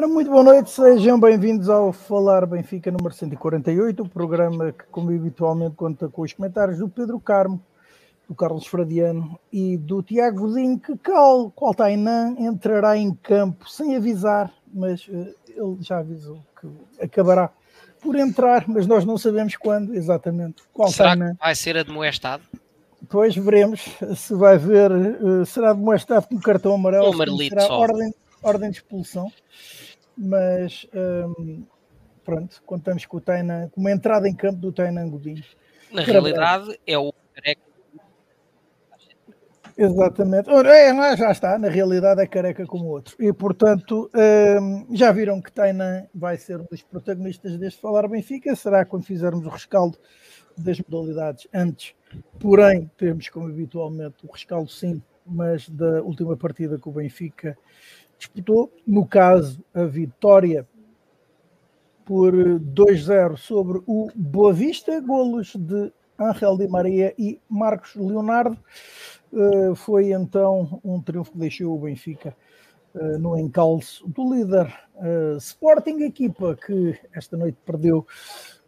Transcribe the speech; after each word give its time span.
Ora, 0.00 0.08
muito 0.08 0.30
boa 0.30 0.42
noite, 0.42 0.70
sejam 0.70 1.20
bem-vindos 1.20 1.68
ao 1.68 1.92
Falar 1.92 2.46
Benfica 2.46 2.90
número 2.90 3.14
148, 3.14 4.02
o 4.02 4.08
programa 4.08 4.72
que, 4.72 4.84
como 4.84 5.14
habitualmente, 5.14 5.76
conta 5.76 6.08
com 6.08 6.22
os 6.22 6.32
comentários 6.32 6.78
do 6.78 6.88
Pedro 6.88 7.20
Carmo, 7.20 7.62
do 8.26 8.34
Carlos 8.34 8.66
Fradiano 8.66 9.38
e 9.52 9.76
do 9.76 10.02
Tiago 10.02 10.48
Godinho, 10.48 10.78
que 10.78 10.96
qual, 10.96 11.50
qual 11.50 11.74
Tainan 11.74 12.34
entrará 12.38 12.96
em 12.96 13.14
campo 13.14 13.68
sem 13.68 13.94
avisar, 13.94 14.50
mas 14.72 15.06
uh, 15.06 15.34
ele 15.46 15.76
já 15.80 15.98
avisou 15.98 16.42
que 16.58 17.04
acabará 17.04 17.50
por 18.00 18.16
entrar, 18.16 18.64
mas 18.66 18.86
nós 18.86 19.04
não 19.04 19.18
sabemos 19.18 19.54
quando 19.54 19.94
exatamente. 19.94 20.62
Qual 20.72 20.88
Será 20.88 21.10
Tainan. 21.10 21.34
que 21.34 21.40
vai 21.40 21.54
ser 21.54 21.76
admoestado? 21.76 22.42
Depois 23.02 23.36
veremos 23.36 23.82
se 24.16 24.34
vai 24.34 24.56
ver, 24.56 24.90
uh, 24.90 25.44
será 25.44 25.74
demonstrado 25.74 26.26
com 26.26 26.40
cartão 26.40 26.72
amarelo, 26.72 27.10
um 27.10 27.36
será 27.36 27.66
ordem, 27.70 28.14
ordem 28.42 28.70
de 28.70 28.78
expulsão, 28.78 29.30
mas 30.20 30.86
um, 30.94 31.64
pronto, 32.24 32.62
contamos 32.64 33.06
com 33.06 33.16
o 33.16 33.20
Tainan, 33.20 33.68
com 33.70 33.80
uma 33.80 33.90
entrada 33.90 34.28
em 34.28 34.34
campo 34.34 34.58
do 34.58 34.72
Tainan 34.72 35.08
Godinho. 35.08 35.42
Na 35.92 36.02
realidade, 36.02 36.78
é 36.86 36.98
o 36.98 37.12
careca. 37.34 37.70
Exatamente, 39.78 40.50
é, 40.50 41.16
já 41.16 41.30
está, 41.30 41.58
na 41.58 41.68
realidade 41.68 42.20
é 42.20 42.26
careca 42.26 42.66
como 42.66 42.84
outro. 42.86 43.16
E 43.18 43.32
portanto, 43.32 44.10
um, 44.60 44.94
já 44.94 45.10
viram 45.10 45.40
que 45.40 45.50
Tainan 45.50 46.06
vai 46.14 46.36
ser 46.36 46.60
um 46.60 46.66
dos 46.70 46.82
protagonistas 46.82 47.56
deste 47.56 47.80
Falar 47.80 48.06
Benfica, 48.06 48.54
será 48.54 48.84
quando 48.84 49.04
fizermos 49.04 49.46
o 49.46 49.48
rescaldo 49.48 49.98
das 50.58 50.78
modalidades 50.80 51.48
antes 51.54 51.94
Porém, 52.38 52.90
temos 52.96 53.28
como 53.28 53.48
habitualmente 53.48 54.26
o 54.26 54.32
rescaldo 54.32 54.70
sim, 54.70 55.02
mas 55.24 55.68
da 55.68 56.02
última 56.02 56.36
partida 56.36 56.78
que 56.78 56.88
o 56.88 56.92
Benfica 56.92 57.56
disputou. 58.20 58.72
No 58.86 59.06
caso, 59.06 59.64
a 59.74 59.84
vitória 59.84 60.68
por 62.04 62.32
2-0 62.34 63.36
sobre 63.36 63.80
o 63.86 64.10
Boa 64.14 64.52
Vista, 64.52 65.00
golos 65.00 65.54
de 65.56 65.92
Angel 66.18 66.56
Di 66.56 66.68
Maria 66.68 67.14
e 67.18 67.40
Marcos 67.48 67.94
Leonardo. 67.94 68.58
Uh, 69.32 69.74
foi 69.74 70.12
então 70.12 70.80
um 70.84 71.00
triunfo 71.00 71.32
que 71.32 71.38
deixou 71.38 71.74
o 71.74 71.78
Benfica 71.78 72.36
uh, 72.94 73.18
no 73.18 73.38
encalço 73.38 74.06
do 74.08 74.34
líder 74.34 74.66
uh, 74.96 75.36
Sporting, 75.36 76.02
equipa 76.02 76.56
que 76.56 76.98
esta 77.14 77.36
noite 77.36 77.58
perdeu 77.64 78.04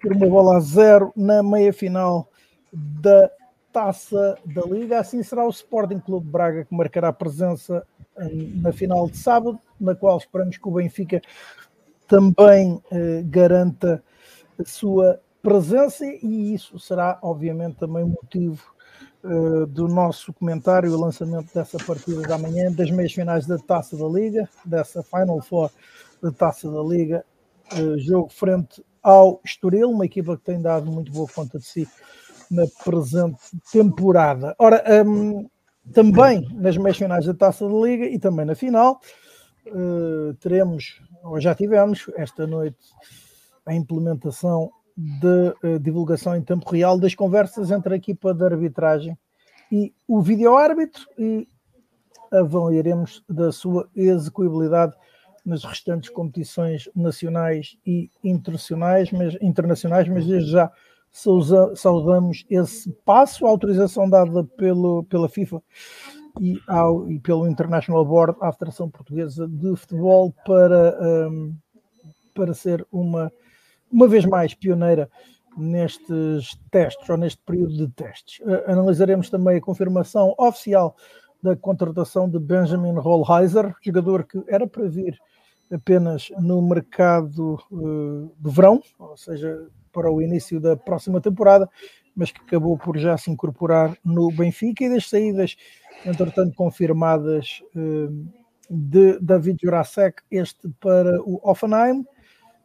por 0.01 0.13
uma 0.13 0.29
bola 0.29 0.57
a 0.57 0.61
zero 0.61 1.13
na 1.17 1.43
meia 1.43 1.73
final 1.73 2.29
da 2.73 3.29
Taça 3.73 4.39
da 4.45 4.63
Liga. 4.63 5.01
Assim 5.01 5.23
será 5.23 5.45
o 5.45 5.51
Sporting 5.51 5.99
Clube 5.99 6.29
Braga 6.29 6.65
que 6.65 6.75
marcará 6.75 7.13
presença 7.13 7.85
na 8.17 8.73
final 8.73 9.09
de 9.09 9.17
sábado, 9.17 9.59
na 9.81 9.95
qual 9.95 10.19
esperamos 10.19 10.57
que 10.57 10.69
o 10.69 10.73
Benfica 10.73 11.21
também 12.07 12.83
eh, 12.91 13.23
garanta 13.25 14.03
a 14.59 14.65
sua 14.65 15.21
presença 15.43 16.05
e 16.05 16.55
isso 16.55 16.79
será 16.79 17.19
obviamente 17.23 17.79
também 17.79 18.05
motivo 18.05 18.63
eh, 19.25 19.67
do 19.67 19.89
nosso 19.89 20.33
comentário 20.33 20.93
e 20.93 20.97
lançamento 20.97 21.53
dessa 21.55 21.79
partida 21.79 22.23
da 22.23 22.37
manhã, 22.37 22.71
das 22.71 22.91
meias 22.91 23.13
finais 23.13 23.47
da 23.47 23.59
Taça 23.59 23.97
da 23.97 24.07
Liga, 24.07 24.49
dessa 24.65 25.03
Final 25.03 25.41
Four 25.41 25.71
da 26.23 26.31
Taça 26.31 26.71
da 26.71 26.83
Liga, 26.83 27.25
eh, 27.73 27.99
jogo 27.99 28.29
frente 28.29 28.85
ao 29.03 29.41
Estoril, 29.45 29.91
uma 29.91 30.05
equipa 30.05 30.37
que 30.37 30.45
tem 30.45 30.61
dado 30.61 30.91
muito 30.91 31.11
boa 31.11 31.27
conta 31.35 31.59
de 31.59 31.65
si 31.65 31.89
na 32.51 32.65
presente 32.85 33.41
temporada. 33.73 34.55
Ora, 34.59 34.85
um, 35.05 35.49
também 35.93 36.49
nas 36.55 36.77
meias 36.77 36.97
finais 36.97 37.27
da 37.27 37.35
Taça 37.35 37.67
da 37.67 37.75
Liga 37.75 38.07
e 38.07 38.19
também 38.19 38.47
na 38.47 38.55
final, 38.55 39.01
uh, 39.67 40.35
teremos, 40.35 41.01
ou 41.25 41.41
já 41.41 41.55
tivemos, 41.55 42.11
esta 42.17 42.47
noite, 42.47 42.79
a 43.67 43.75
implementação 43.75 44.71
de 44.97 45.55
uh, 45.65 45.79
divulgação 45.81 46.37
em 46.37 46.43
tempo 46.43 46.69
real 46.71 46.99
das 46.99 47.15
conversas 47.15 47.71
entre 47.71 47.95
a 47.95 47.97
equipa 47.97 48.33
de 48.35 48.45
arbitragem 48.45 49.19
e 49.71 49.93
o 50.07 50.21
vídeo-árbitro 50.21 51.07
e 51.19 51.49
avaliaremos 52.31 53.23
da 53.29 53.51
sua 53.53 53.89
execuibilidade 53.95 54.95
nas 55.45 55.65
restantes 55.65 56.09
competições 56.09 56.89
nacionais 56.95 57.77
e 57.85 58.11
internacionais, 58.23 59.11
mas, 59.11 59.37
internacionais, 59.41 60.09
mas 60.09 60.27
desde 60.27 60.51
já 60.51 60.71
saudamos 61.13 62.45
esse 62.49 62.91
passo, 63.05 63.47
a 63.47 63.51
autorização 63.51 64.09
dada 64.09 64.45
pelo, 64.57 65.05
pela 65.05 65.29
FIFA 65.29 65.63
e, 66.41 66.59
ao, 66.67 67.11
e 67.11 67.19
pelo 67.19 67.47
International 67.47 68.05
Board 68.05 68.37
à 68.41 68.51
Federação 68.53 68.89
Portuguesa 68.91 69.47
de 69.47 69.77
Futebol 69.77 70.35
para, 70.47 70.99
um, 71.29 71.55
para 72.35 72.55
ser 72.55 72.87
uma, 72.91 73.31
uma 73.91 74.09
vez 74.09 74.25
mais 74.25 74.55
pioneira 74.55 75.11
nestes 75.57 76.59
testes 76.71 77.09
ou 77.09 77.19
neste 77.19 77.43
período 77.43 77.77
de 77.77 77.89
testes. 77.89 78.41
Uh, 78.41 78.71
analisaremos 78.71 79.29
também 79.29 79.59
a 79.59 79.61
confirmação 79.61 80.35
oficial 80.39 80.97
da 81.43 81.55
contratação 81.57 82.29
de 82.29 82.39
Benjamin 82.39 82.95
Rollheiser, 82.95 83.75
jogador 83.83 84.25
que 84.25 84.43
era 84.49 84.67
para 84.67 84.89
vir 84.89 85.19
apenas 85.73 86.31
no 86.39 86.61
mercado 86.63 87.59
uh, 87.71 88.33
de 88.39 88.51
verão, 88.51 88.83
ou 88.99 89.17
seja, 89.17 89.69
para 89.93 90.11
o 90.11 90.23
início 90.23 90.61
da 90.61 90.77
próxima 90.77 91.21
temporada, 91.21 91.69
mas 92.15 92.31
que 92.31 92.41
acabou 92.41 92.77
por 92.77 92.97
já 92.97 93.17
se 93.17 93.31
incorporar 93.31 93.97
no 94.05 94.31
Benfica 94.31 94.85
e 94.85 94.91
das 94.91 95.09
saídas, 95.09 95.57
entretanto, 96.05 96.55
confirmadas 96.55 97.63
eh, 97.75 98.09
de 98.69 99.19
David 99.21 99.59
Jurasek, 99.63 100.23
este 100.31 100.69
para 100.81 101.21
o 101.23 101.41
Offenheim, 101.43 102.05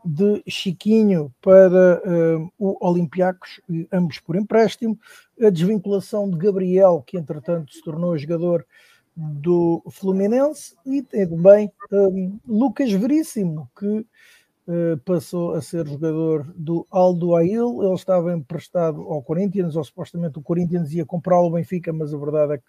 de 0.03 0.41
Chiquinho 0.47 1.33
para 1.41 2.01
uh, 2.05 2.51
o 2.57 2.77
Olympiacos, 2.87 3.59
ambos 3.91 4.19
por 4.19 4.37
empréstimo, 4.37 4.97
a 5.41 5.49
desvinculação 5.49 6.29
de 6.29 6.37
Gabriel, 6.37 7.03
que 7.05 7.17
entretanto 7.17 7.73
se 7.73 7.81
tornou 7.81 8.17
jogador 8.17 8.65
do 9.17 9.83
Fluminense, 9.89 10.75
e 10.85 11.01
também 11.01 11.71
um, 11.91 12.37
Lucas 12.47 12.91
Veríssimo, 12.91 13.67
que 13.77 14.05
eh, 14.69 14.97
passou 15.05 15.53
a 15.53 15.61
ser 15.61 15.87
jogador 15.87 16.45
do 16.55 16.85
Aldo 16.91 17.35
Ail. 17.35 17.81
Ele 17.81 17.95
estava 17.95 18.33
emprestado 18.33 19.01
ao 19.01 19.23
Corinthians, 19.23 19.75
ou 19.75 19.83
supostamente 19.83 20.37
o 20.37 20.41
Corinthians 20.41 20.91
ia 20.91 21.05
comprá-lo 21.05 21.45
ao 21.45 21.51
Benfica, 21.51 21.91
mas 21.91 22.13
a 22.13 22.17
verdade 22.17 22.53
é 22.53 22.57
que 22.57 22.63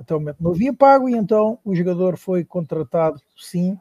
até 0.00 0.14
o 0.14 0.18
momento 0.18 0.42
não 0.42 0.52
havia 0.52 0.72
pago, 0.72 1.08
e 1.08 1.14
então 1.14 1.58
o 1.64 1.74
jogador 1.74 2.16
foi 2.16 2.44
contratado, 2.44 3.20
sim, 3.36 3.78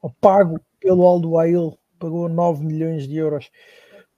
ou 0.00 0.10
pago 0.20 0.58
pelo 0.80 1.06
Aldo 1.06 1.38
Ail, 1.38 1.76
pagou 1.98 2.28
9 2.28 2.64
milhões 2.64 3.06
de 3.06 3.16
euros 3.16 3.50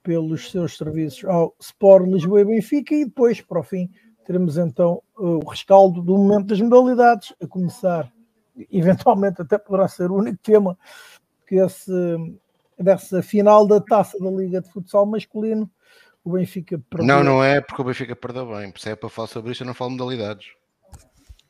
pelos 0.01 0.49
seus 0.49 0.77
serviços 0.77 1.25
ao 1.25 1.53
Sport 1.59 2.07
Lisboa 2.07 2.41
e 2.41 2.45
Benfica, 2.45 2.95
e 2.95 3.05
depois, 3.05 3.41
para 3.41 3.59
o 3.59 3.63
fim, 3.63 3.89
teremos 4.25 4.57
então 4.57 5.01
o 5.15 5.47
rescaldo 5.49 6.01
do 6.01 6.17
momento 6.17 6.47
das 6.47 6.61
modalidades, 6.61 7.33
a 7.41 7.47
começar, 7.47 8.11
eventualmente 8.71 9.41
até 9.41 9.57
poderá 9.57 9.87
ser 9.87 10.11
o 10.11 10.15
único 10.15 10.37
tema 10.37 10.77
que 11.47 11.55
esse 11.55 11.91
dessa 12.77 13.21
final 13.21 13.67
da 13.67 13.79
taça 13.79 14.17
da 14.19 14.29
Liga 14.29 14.61
de 14.61 14.69
Futsal 14.69 15.05
Masculino. 15.05 15.69
O 16.23 16.31
Benfica 16.31 16.81
perdeu. 16.89 17.07
Não, 17.07 17.23
não 17.23 17.43
é 17.43 17.59
porque 17.59 17.81
o 17.81 17.85
Benfica 17.85 18.15
perdeu 18.15 18.47
bem. 18.47 18.73
Se 18.77 18.89
é 18.89 18.95
para 18.95 19.09
falar 19.09 19.27
sobre 19.27 19.51
isso, 19.51 19.63
eu 19.63 19.67
não 19.67 19.73
falo 19.73 19.91
modalidades. 19.91 20.47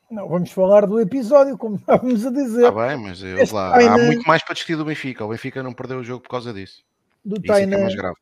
Não, 0.10 0.28
vamos 0.28 0.52
falar 0.52 0.86
do 0.86 1.00
episódio, 1.00 1.58
como 1.58 1.76
estávamos 1.78 2.26
a 2.26 2.32
dizer. 2.32 2.66
Está 2.66 2.88
bem, 2.88 2.98
mas 2.98 3.22
eu, 3.22 3.38
lá, 3.52 3.76
há 3.76 3.98
muito 3.98 4.28
mais 4.28 4.44
para 4.44 4.54
discutir 4.54 4.76
do 4.76 4.86
Benfica. 4.86 5.26
O 5.26 5.30
Benfica 5.30 5.62
não 5.62 5.74
perdeu 5.74 6.00
o 6.00 6.04
jogo 6.04 6.24
por 6.24 6.30
causa 6.30 6.54
disso. 6.54 6.84
Do 7.24 7.42
Tainan, 7.42 7.78
é, 7.78 7.80
é 7.80 7.84
mais 7.84 7.96
grave. 7.96 8.18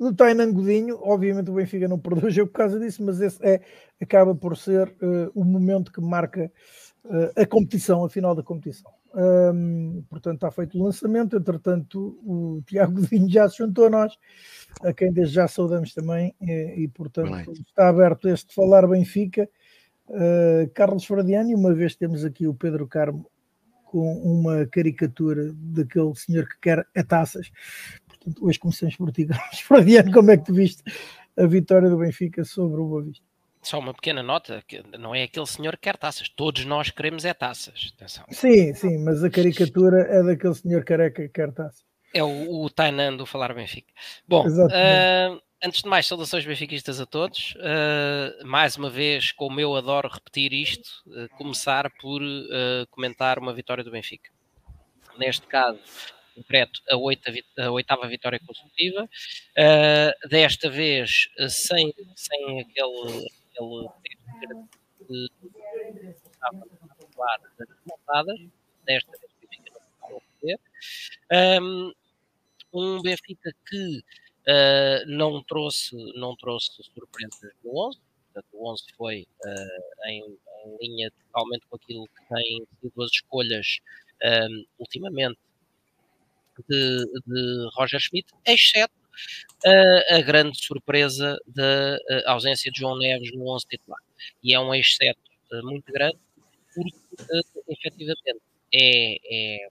Do 0.00 0.14
Tainan 0.14 0.50
Godinho, 0.50 0.98
obviamente 1.02 1.50
o 1.50 1.54
Benfica 1.54 1.86
não 1.86 1.98
perdeu 1.98 2.28
o 2.28 2.30
jogo 2.30 2.50
por 2.50 2.56
causa 2.56 2.80
disso, 2.80 3.04
mas 3.04 3.20
esse 3.20 3.38
é, 3.46 3.60
acaba 4.00 4.34
por 4.34 4.56
ser 4.56 4.88
uh, 4.88 5.30
o 5.34 5.44
momento 5.44 5.92
que 5.92 6.00
marca 6.00 6.50
uh, 7.04 7.30
a 7.36 7.44
competição, 7.44 8.02
a 8.02 8.08
final 8.08 8.34
da 8.34 8.42
competição. 8.42 8.90
Um, 9.14 10.02
portanto, 10.08 10.36
está 10.36 10.50
feito 10.50 10.78
o 10.78 10.84
lançamento. 10.84 11.36
Entretanto, 11.36 12.18
o 12.24 12.62
Tiago 12.66 12.94
Godinho 12.94 13.28
já 13.28 13.46
se 13.46 13.58
juntou 13.58 13.88
a 13.88 13.90
nós, 13.90 14.16
a 14.82 14.90
quem 14.90 15.12
desde 15.12 15.34
já 15.34 15.46
saudamos 15.46 15.92
também, 15.92 16.34
e, 16.40 16.84
e 16.84 16.88
portanto 16.88 17.52
está 17.52 17.90
aberto 17.90 18.26
este 18.26 18.54
Falar 18.54 18.88
Benfica. 18.88 19.46
Uh, 20.08 20.70
Carlos 20.72 21.04
Fradiano, 21.04 21.50
e 21.50 21.54
uma 21.54 21.74
vez 21.74 21.94
temos 21.94 22.24
aqui 22.24 22.46
o 22.46 22.54
Pedro 22.54 22.86
Carmo 22.88 23.30
com 23.84 24.14
uma 24.22 24.66
caricatura 24.66 25.52
daquele 25.52 26.14
senhor 26.14 26.48
que 26.48 26.58
quer 26.60 26.86
a 26.96 27.04
taças. 27.04 27.50
Portanto, 28.20 28.46
hoje 28.46 28.58
começamos 28.58 28.96
por 28.96 29.10
ti, 29.10 29.24
Carlos 29.26 29.60
Fradiano. 29.60 30.12
Como 30.12 30.30
é 30.30 30.36
que 30.36 30.44
tu 30.44 30.54
viste 30.54 30.82
a 31.36 31.46
vitória 31.46 31.88
do 31.88 31.96
Benfica 31.96 32.44
sobre 32.44 32.80
o 32.80 32.86
Boa 32.86 33.02
Vista? 33.02 33.24
Só 33.62 33.78
uma 33.78 33.92
pequena 33.92 34.22
nota, 34.22 34.62
que 34.66 34.82
não 34.98 35.14
é 35.14 35.24
aquele 35.24 35.46
senhor 35.46 35.74
que 35.76 35.82
quer 35.82 35.96
taças, 35.96 36.30
todos 36.30 36.64
nós 36.64 36.90
queremos 36.90 37.26
é 37.26 37.34
taças. 37.34 37.92
Atenção. 37.94 38.24
Sim, 38.30 38.72
sim, 38.72 38.98
mas 38.98 39.22
a 39.22 39.28
caricatura 39.28 40.00
é 40.00 40.22
daquele 40.22 40.54
senhor 40.54 40.82
careca 40.82 41.22
que 41.22 41.28
quer 41.28 41.52
taças. 41.52 41.84
É 42.14 42.24
o, 42.24 42.64
o 42.64 42.70
Tainan 42.70 43.16
do 43.16 43.26
Falar 43.26 43.54
Benfica. 43.54 43.92
Bom, 44.26 44.46
uh, 44.46 45.40
antes 45.62 45.82
de 45.82 45.88
mais, 45.88 46.06
saudações 46.06 46.44
benfiquistas 46.44 47.00
a 47.00 47.06
todos. 47.06 47.54
Uh, 47.56 48.46
mais 48.46 48.76
uma 48.76 48.88
vez, 48.88 49.30
como 49.30 49.60
eu 49.60 49.76
adoro 49.76 50.08
repetir 50.08 50.54
isto, 50.54 50.88
uh, 51.08 51.28
começar 51.36 51.90
por 52.00 52.20
comentar 52.90 53.38
uma 53.38 53.52
vitória 53.52 53.84
do 53.84 53.90
Benfica. 53.90 54.30
Neste 55.18 55.46
caso, 55.46 55.78
concreto, 56.42 56.80
a, 56.90 56.94
a 57.64 57.70
oitava 57.70 58.08
vitória 58.08 58.40
consecutiva. 58.46 59.04
Uh, 59.04 60.28
desta 60.28 60.68
vez, 60.70 61.28
sem, 61.48 61.94
sem 62.16 62.60
aquele, 62.60 63.28
aquele 63.50 63.88
de. 65.08 65.30
Desta 68.86 69.10
vez, 69.12 69.30
perder. 70.40 70.60
Um, 71.62 71.92
um 72.72 73.02
Benfica 73.02 73.52
que 73.68 73.98
uh, 73.98 75.06
não, 75.06 75.42
trouxe, 75.42 75.96
não 76.14 76.34
trouxe 76.36 76.82
surpresas 76.82 77.52
no 77.64 77.88
11. 77.88 77.98
Portanto, 78.32 78.48
o 78.52 78.72
11 78.72 78.84
foi 78.96 79.26
uh, 79.44 80.08
em, 80.08 80.22
em, 80.22 80.76
linha 80.80 81.10
totalmente 81.10 81.66
com 81.68 81.76
aquilo 81.76 82.06
que 82.06 82.34
têm 82.34 82.66
sido 82.80 83.02
as 83.02 83.10
escolhas 83.10 83.80
um, 84.22 84.64
ultimamente 84.78 85.38
de, 86.68 87.04
de 87.26 87.68
Roger 87.74 88.00
Schmidt, 88.00 88.32
exceto 88.46 88.94
uh, 89.66 90.14
a 90.14 90.20
grande 90.20 90.62
surpresa 90.62 91.36
da 91.46 91.96
uh, 91.96 92.30
ausência 92.30 92.70
de 92.70 92.78
João 92.78 92.98
Neves 92.98 93.32
no 93.34 93.48
11 93.54 93.66
titular. 93.66 94.00
E 94.42 94.54
é 94.54 94.60
um 94.60 94.74
exceto 94.74 95.20
uh, 95.52 95.62
muito 95.64 95.92
grande, 95.92 96.18
porque 96.74 96.96
uh, 97.22 97.64
efetivamente 97.68 98.42
é, 98.72 99.16
é 99.24 99.68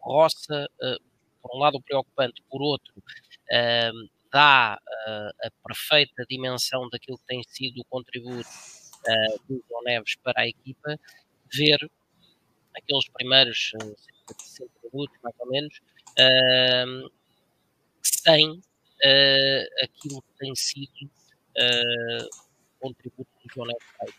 roça, 0.00 0.68
por 1.42 1.56
um 1.56 1.58
lado 1.58 1.80
preocupante, 1.82 2.42
por 2.48 2.62
outro, 2.62 2.94
dá 4.32 4.74
a 4.74 5.50
perfeita 5.66 6.24
dimensão 6.30 6.88
daquilo 6.88 7.18
que 7.18 7.26
tem 7.26 7.42
sido 7.48 7.80
o 7.80 7.84
contributo 7.84 8.48
do 9.48 9.62
João 9.68 9.82
Neves 9.82 10.14
para 10.22 10.42
a 10.42 10.48
equipa, 10.48 10.98
ver 11.52 11.90
aqueles 12.74 13.08
primeiros 13.12 13.72
60 14.38 14.70
minutos, 14.84 15.18
mais 15.22 15.34
ou 15.40 15.50
menos, 15.50 15.80
sem 18.02 18.50
uh, 18.50 19.84
aquilo 19.84 20.22
que 20.22 20.38
tem 20.38 20.54
sido 20.54 21.04
uh, 21.04 22.26
o 22.26 22.80
contributo 22.80 23.30
do 23.44 23.54
João 23.54 23.66
Neves 23.66 24.14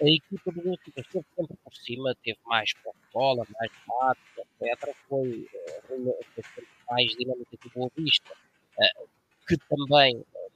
A 0.00 0.04
equipa 0.04 0.52
do 0.52 0.62
Benfica 0.62 1.00
esteve 1.00 1.26
sempre 1.36 1.56
por 1.62 1.74
cima, 1.74 2.14
teve 2.22 2.38
mais 2.46 2.70
bola, 3.12 3.46
mais 3.58 3.70
bate, 3.86 4.20
etc. 4.38 4.94
Foi 5.08 5.48
uh, 5.88 6.74
mais 6.90 7.10
dinâmica 7.12 7.56
que 7.56 7.68
o 7.68 7.70
Boa 7.70 7.90
Vista, 7.96 8.32
uh, 8.32 9.08
que 9.46 9.56
também, 9.68 10.16
uh, 10.16 10.52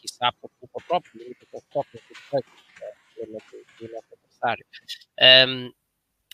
quiçá 0.00 0.32
por 0.32 0.50
culpa 0.60 0.80
própria, 0.86 1.36
os 1.52 1.64
próprios 1.64 2.02
defeitos 2.08 2.52
uh, 2.80 3.26
do 3.26 3.32
nosso 3.32 4.14
adversário. 4.14 4.66
Um, 5.48 5.72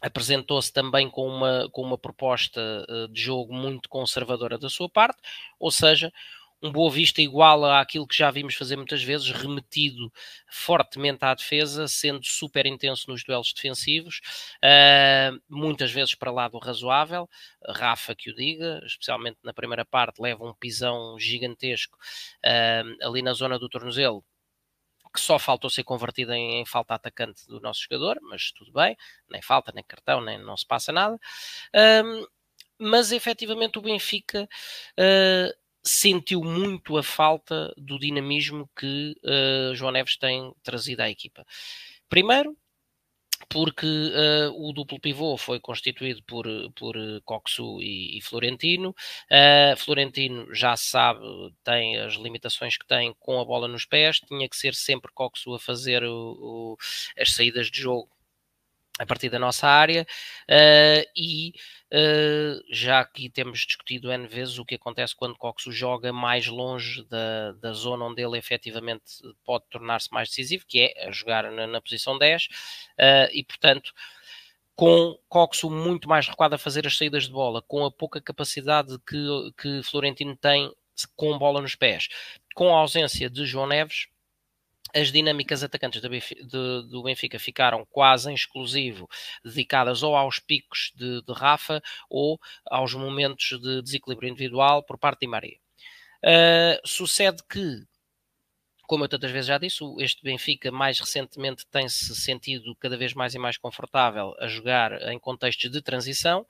apresentou-se 0.02 0.72
também 0.72 1.08
com 1.08 1.26
uma, 1.26 1.68
com 1.70 1.82
uma 1.82 1.96
proposta 1.96 2.60
uh, 2.88 3.08
de 3.08 3.20
jogo 3.20 3.54
muito 3.54 3.88
conservadora 3.88 4.58
da 4.58 4.68
sua 4.68 4.88
parte, 4.88 5.18
ou 5.58 5.70
seja, 5.70 6.12
um 6.62 6.70
Boa 6.70 6.90
Vista 6.90 7.20
igual 7.20 7.64
àquilo 7.64 8.06
que 8.06 8.16
já 8.16 8.30
vimos 8.30 8.54
fazer 8.54 8.76
muitas 8.76 9.02
vezes, 9.02 9.28
remetido 9.30 10.12
fortemente 10.48 11.24
à 11.24 11.34
defesa, 11.34 11.88
sendo 11.88 12.24
super 12.24 12.66
intenso 12.66 13.10
nos 13.10 13.24
duelos 13.24 13.52
defensivos, 13.52 14.20
uh, 14.64 15.40
muitas 15.48 15.90
vezes 15.90 16.14
para 16.14 16.30
lá 16.30 16.46
do 16.48 16.58
razoável. 16.58 17.28
Rafa 17.68 18.14
que 18.14 18.30
o 18.30 18.34
diga, 18.34 18.80
especialmente 18.86 19.38
na 19.42 19.52
primeira 19.52 19.84
parte, 19.84 20.22
leva 20.22 20.44
um 20.44 20.54
pisão 20.54 21.18
gigantesco 21.18 21.98
uh, 22.44 23.06
ali 23.08 23.22
na 23.22 23.32
zona 23.32 23.58
do 23.58 23.68
tornozelo, 23.68 24.24
que 25.12 25.20
só 25.20 25.38
faltou 25.38 25.68
ser 25.68 25.84
convertida 25.84 26.36
em, 26.36 26.60
em, 26.60 26.66
falta 26.66 26.94
atacante 26.94 27.46
do 27.46 27.60
nosso 27.60 27.82
jogador, 27.82 28.18
mas 28.22 28.50
tudo 28.52 28.72
bem, 28.72 28.96
nem 29.30 29.42
falta, 29.42 29.72
nem 29.74 29.84
cartão, 29.84 30.20
nem 30.20 30.38
não 30.38 30.56
se 30.56 30.66
passa 30.66 30.92
nada. 30.92 31.18
Um, 32.04 32.26
mas 32.78 33.12
efetivamente 33.12 33.78
o 33.78 33.82
Benfica 33.82 34.48
uh, 34.98 35.62
sentiu 35.84 36.42
muito 36.42 36.96
a 36.96 37.02
falta 37.02 37.72
do 37.76 37.98
dinamismo 37.98 38.68
que 38.76 39.16
uh, 39.24 39.74
João 39.74 39.92
Neves 39.92 40.16
tem 40.16 40.52
trazido 40.62 41.02
à 41.02 41.10
equipa. 41.10 41.44
Primeiro, 42.08 42.56
porque 43.48 43.86
uh, 43.86 44.68
o 44.68 44.72
duplo 44.72 45.00
pivô 45.00 45.36
foi 45.36 45.60
constituído 45.60 46.22
por, 46.24 46.46
por 46.74 46.96
Coxu 47.24 47.80
e, 47.80 48.18
e 48.18 48.20
Florentino. 48.20 48.90
Uh, 49.30 49.76
Florentino 49.76 50.54
já 50.54 50.76
sabe, 50.76 51.20
tem 51.64 51.98
as 51.98 52.14
limitações 52.14 52.76
que 52.76 52.86
tem 52.86 53.14
com 53.20 53.40
a 53.40 53.44
bola 53.44 53.68
nos 53.68 53.84
pés, 53.84 54.20
tinha 54.20 54.48
que 54.48 54.56
ser 54.56 54.74
sempre 54.74 55.12
Coxu 55.12 55.54
a 55.54 55.58
fazer 55.58 56.04
o, 56.04 56.36
o, 56.40 56.76
as 57.18 57.32
saídas 57.32 57.70
de 57.70 57.80
jogo 57.80 58.08
a 59.02 59.06
partir 59.06 59.28
da 59.28 59.38
nossa 59.38 59.66
área 59.66 60.06
uh, 60.48 61.10
e 61.16 61.52
uh, 61.92 62.62
já 62.70 63.00
aqui 63.00 63.28
temos 63.28 63.60
discutido 63.66 64.12
N 64.12 64.28
vezes 64.28 64.58
o 64.58 64.64
que 64.64 64.76
acontece 64.76 65.14
quando 65.16 65.36
Coxo 65.36 65.72
joga 65.72 66.12
mais 66.12 66.46
longe 66.46 67.04
da, 67.06 67.52
da 67.52 67.72
zona 67.72 68.04
onde 68.04 68.22
ele 68.22 68.38
efetivamente 68.38 69.04
pode 69.44 69.64
tornar-se 69.68 70.12
mais 70.12 70.28
decisivo, 70.28 70.64
que 70.68 70.80
é 70.80 71.10
jogar 71.10 71.50
na, 71.50 71.66
na 71.66 71.80
posição 71.80 72.16
10 72.16 72.44
uh, 72.44 72.48
eh, 72.98 73.30
e 73.32 73.44
portanto 73.44 73.92
com 74.76 75.18
Coxo 75.28 75.68
muito 75.68 76.08
mais 76.08 76.28
recuado 76.28 76.54
a 76.54 76.58
fazer 76.58 76.86
as 76.86 76.96
saídas 76.96 77.24
de 77.24 77.32
bola, 77.32 77.60
com 77.60 77.84
a 77.84 77.90
pouca 77.90 78.20
capacidade 78.20 78.98
que, 79.00 79.52
que 79.60 79.82
Florentino 79.82 80.36
tem 80.36 80.72
com 81.16 81.36
bola 81.38 81.60
nos 81.60 81.74
pés, 81.74 82.08
com 82.54 82.74
a 82.74 82.78
ausência 82.80 83.28
de 83.28 83.44
João 83.44 83.66
Neves, 83.66 84.06
as 84.94 85.10
dinâmicas 85.10 85.62
atacantes 85.62 86.00
do 86.00 87.02
Benfica, 87.02 87.38
ficaram 87.38 87.86
quase 87.90 88.30
em 88.30 88.34
exclusivo 88.34 89.08
dedicadas 89.44 90.02
ou 90.02 90.14
aos 90.14 90.38
picos 90.38 90.92
de, 90.94 91.22
de 91.22 91.32
Rafa 91.32 91.82
ou 92.08 92.38
aos 92.66 92.94
momentos 92.94 93.58
de 93.60 93.82
desequilíbrio 93.82 94.30
individual 94.30 94.82
por 94.82 94.98
parte 94.98 95.20
de 95.20 95.26
Maria. 95.26 95.56
Uh, 96.24 96.78
sucede 96.86 97.42
que, 97.50 97.84
como 98.86 99.04
eu 99.04 99.08
tantas 99.08 99.30
vezes 99.30 99.48
já 99.48 99.58
disse, 99.58 99.82
este 99.98 100.22
Benfica 100.22 100.70
mais 100.70 101.00
recentemente 101.00 101.66
tem-se 101.66 102.14
sentido 102.14 102.76
cada 102.76 102.96
vez 102.96 103.14
mais 103.14 103.34
e 103.34 103.38
mais 103.38 103.56
confortável 103.56 104.34
a 104.38 104.46
jogar 104.46 105.10
em 105.10 105.18
contextos 105.18 105.70
de 105.70 105.80
transição 105.82 106.46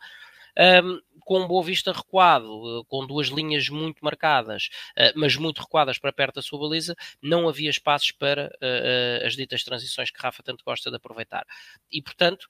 um, 0.59 1.01
com 1.21 1.47
Boa 1.47 1.63
Vista 1.65 1.93
recuado, 1.93 2.81
eh, 2.81 2.85
com 2.89 3.07
duas 3.07 3.29
linhas 3.29 3.69
muito 3.69 4.05
marcadas, 4.05 4.69
uh, 4.99 5.13
mas 5.15 5.37
muito 5.37 5.61
recuadas 5.61 5.99
para 5.99 6.13
perto 6.13 6.37
da 6.37 6.43
sua 6.43 6.59
baliza, 6.59 6.97
não 7.23 7.49
havia 7.49 7.71
espaços 7.71 8.11
para 8.13 8.49
uh, 8.61 9.27
as 9.27 9.35
ditas 9.35 9.63
transições 9.65 10.11
que 10.11 10.21
Rafa 10.21 10.43
tanto 10.43 10.65
gosta 10.65 10.91
de 10.91 10.97
aproveitar. 10.97 11.47
E, 11.91 12.03
portanto, 12.03 12.47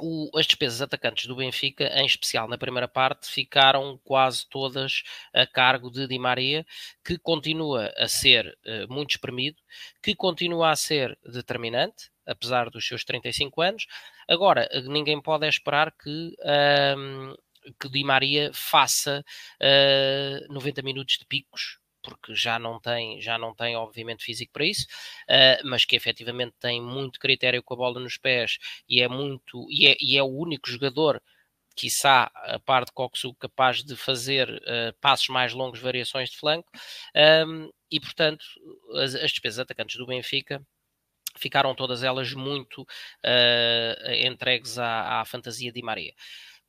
o, 0.00 0.30
as 0.38 0.46
despesas 0.46 0.80
atacantes 0.80 1.26
do 1.26 1.36
Benfica, 1.36 1.84
em 1.94 2.06
especial 2.06 2.48
na 2.48 2.58
primeira 2.58 2.88
parte, 2.88 3.30
ficaram 3.30 3.98
quase 4.04 4.48
todas 4.48 5.02
a 5.32 5.46
cargo 5.46 5.90
de 5.90 6.06
Di 6.06 6.18
Maria, 6.18 6.64
que 7.04 7.18
continua 7.18 7.92
a 7.96 8.08
ser 8.08 8.56
uh, 8.66 8.92
muito 8.92 9.10
espremido, 9.10 9.60
que 10.02 10.14
continua 10.14 10.70
a 10.70 10.76
ser 10.76 11.18
determinante, 11.24 12.10
apesar 12.26 12.70
dos 12.70 12.86
seus 12.86 13.04
35 13.04 13.60
anos. 13.60 13.86
Agora, 14.28 14.68
ninguém 14.84 15.20
pode 15.20 15.48
esperar 15.48 15.92
que. 15.92 16.34
Um, 16.96 17.34
que 17.78 17.88
Di 17.88 18.02
Maria 18.02 18.50
faça 18.52 19.24
uh, 19.60 20.44
ah, 20.50 20.52
90 20.52 20.82
minutos 20.82 21.16
de 21.16 21.24
picos 21.24 21.78
porque 22.02 22.34
já 22.34 22.58
não 22.58 22.80
tem, 22.80 23.20
já 23.20 23.38
não 23.38 23.54
tem 23.54 23.76
obviamente 23.76 24.24
físico 24.24 24.52
para 24.52 24.64
isso, 24.66 24.86
uh, 25.28 25.66
mas 25.66 25.84
que 25.84 25.96
efetivamente 25.96 26.54
tem 26.60 26.80
muito 26.80 27.18
critério 27.20 27.62
com 27.62 27.74
a 27.74 27.76
bola 27.76 28.00
nos 28.00 28.16
pés 28.18 28.58
e 28.88 29.00
é 29.00 29.08
muito 29.08 29.66
e 29.70 29.86
é, 29.86 29.96
e 30.00 30.16
é 30.16 30.22
o 30.22 30.26
único 30.26 30.68
jogador 30.70 31.22
quiçá 31.74 32.30
a 32.34 32.58
parte 32.58 32.88
de 32.88 32.92
Coxu 32.92 33.34
capaz 33.34 33.82
de 33.82 33.96
fazer 33.96 34.48
uh, 34.50 34.92
passos 35.00 35.28
mais 35.28 35.52
longos, 35.52 35.80
variações 35.80 36.30
de 36.30 36.36
flanco, 36.36 36.70
um, 37.46 37.70
e 37.90 38.00
portanto 38.00 38.44
as, 38.94 39.14
as 39.14 39.30
despesas 39.30 39.58
atacantes 39.60 39.96
do 39.96 40.06
Benfica 40.06 40.62
ficaram 41.36 41.74
todas 41.74 42.02
elas 42.02 42.32
muito 42.32 42.82
uh, 42.82 44.12
entregues 44.26 44.78
à, 44.78 45.20
à 45.20 45.24
fantasia 45.24 45.72
de 45.72 45.82
Maria 45.82 46.12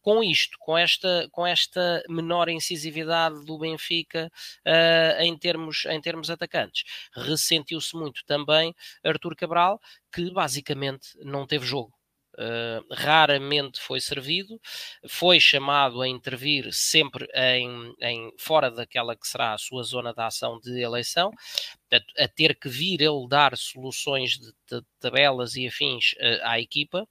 com 0.03 0.22
isto, 0.22 0.57
com 0.60 0.77
esta, 0.77 1.27
com 1.31 1.48
esta 1.48 2.03
menor 2.10 2.50
incisividade 2.50 3.43
do 3.45 3.57
Benfica 3.57 4.29
uh, 4.67 5.22
em, 5.22 5.36
termos, 5.38 5.86
em 5.86 6.00
termos 6.01 6.29
atacantes. 6.29 6.83
Ressentiu-se 7.15 7.95
muito 7.95 8.24
também 8.25 8.75
Artur 9.03 9.33
Cabral, 9.36 9.79
que 10.12 10.29
basicamente 10.29 11.07
não 11.24 11.48
teve 11.48 11.65
jogo. 11.65 11.93
Uh, 12.33 12.83
raramente 12.91 13.79
foi 13.79 14.01
servido, 14.01 14.60
foi 15.07 15.39
chamado 15.39 16.01
a 16.01 16.07
intervir 16.07 16.74
sempre 16.74 17.27
em, 17.31 17.93
em, 18.01 18.33
fora 18.39 18.72
daquela 18.72 19.15
que 19.15 19.27
será 19.27 19.53
a 19.53 19.57
sua 19.57 19.83
zona 19.83 20.12
de 20.12 20.19
ação 20.19 20.60
de 20.60 20.81
eleição, 20.81 21.31
a, 21.93 22.24
a 22.24 22.27
ter 22.27 22.57
que 22.57 22.67
vir 22.67 23.01
ele 23.01 23.27
dar 23.29 23.55
soluções 23.55 24.31
de, 24.31 24.51
de 24.67 24.83
tabelas 25.00 25.55
e 25.55 25.67
afins 25.67 26.13
uh, 26.13 26.41
à 26.43 26.60
equipa. 26.60 27.07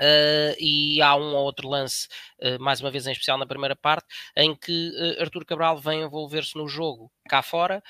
Uh, 0.00 0.56
e 0.58 1.00
há 1.00 1.14
um 1.14 1.34
ou 1.34 1.44
outro 1.44 1.68
lance, 1.68 2.08
uh, 2.40 2.60
mais 2.60 2.80
uma 2.80 2.90
vez 2.90 3.06
em 3.06 3.12
especial 3.12 3.38
na 3.38 3.46
primeira 3.46 3.76
parte, 3.76 4.06
em 4.36 4.54
que 4.54 4.90
uh, 4.90 5.22
Artur 5.22 5.44
Cabral 5.44 5.78
vem 5.78 6.02
envolver-se 6.02 6.56
no 6.56 6.66
jogo 6.66 7.12
cá 7.28 7.42
fora, 7.42 7.82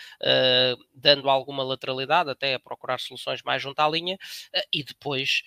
dando 0.95 1.29
alguma 1.29 1.65
lateralidade, 1.65 2.31
até 2.31 2.55
a 2.55 2.61
procurar 2.61 3.01
soluções 3.01 3.43
mais 3.43 3.61
junto 3.61 3.81
à 3.81 3.89
linha, 3.89 4.17
e 4.73 4.85
depois 4.85 5.43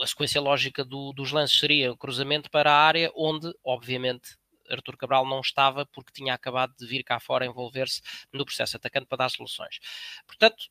a 0.00 0.06
sequência 0.06 0.40
lógica 0.40 0.84
do, 0.84 1.12
dos 1.12 1.32
lances 1.32 1.58
seria 1.58 1.90
o 1.90 1.96
cruzamento 1.96 2.48
para 2.48 2.70
a 2.70 2.76
área, 2.76 3.10
onde, 3.16 3.52
obviamente, 3.64 4.36
Artur 4.70 4.96
Cabral 4.96 5.26
não 5.26 5.40
estava 5.40 5.84
porque 5.86 6.12
tinha 6.12 6.32
acabado 6.34 6.72
de 6.78 6.86
vir 6.86 7.02
cá 7.02 7.18
fora 7.18 7.44
envolver-se 7.44 8.00
no 8.32 8.44
processo 8.44 8.76
atacante 8.76 9.06
para 9.06 9.18
dar 9.18 9.28
soluções. 9.28 9.80
Portanto, 10.24 10.70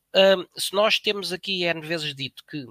se 0.56 0.72
nós 0.72 0.98
temos 0.98 1.30
aqui 1.30 1.64
N 1.64 1.82
vezes 1.82 2.14
dito 2.14 2.42
que 2.48 2.64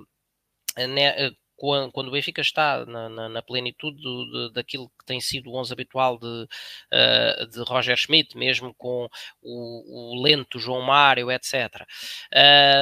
né, 1.61 1.89
quando 1.93 2.07
o 2.07 2.11
Benfica 2.11 2.41
está 2.41 2.85
na, 2.85 3.09
na, 3.09 3.29
na 3.29 3.41
plenitude 3.41 4.01
do, 4.01 4.49
de, 4.49 4.53
daquilo 4.53 4.89
que 4.97 5.05
tem 5.05 5.19
sido 5.19 5.49
o 5.49 5.55
11 5.55 5.73
habitual 5.73 6.17
de, 6.17 6.25
uh, 6.25 7.47
de 7.47 7.61
Roger 7.63 7.97
Schmidt, 7.97 8.37
mesmo 8.37 8.73
com 8.73 9.09
o, 9.41 10.13
o 10.13 10.21
lento 10.21 10.59
João 10.59 10.81
Mário, 10.81 11.31
etc. 11.31 11.85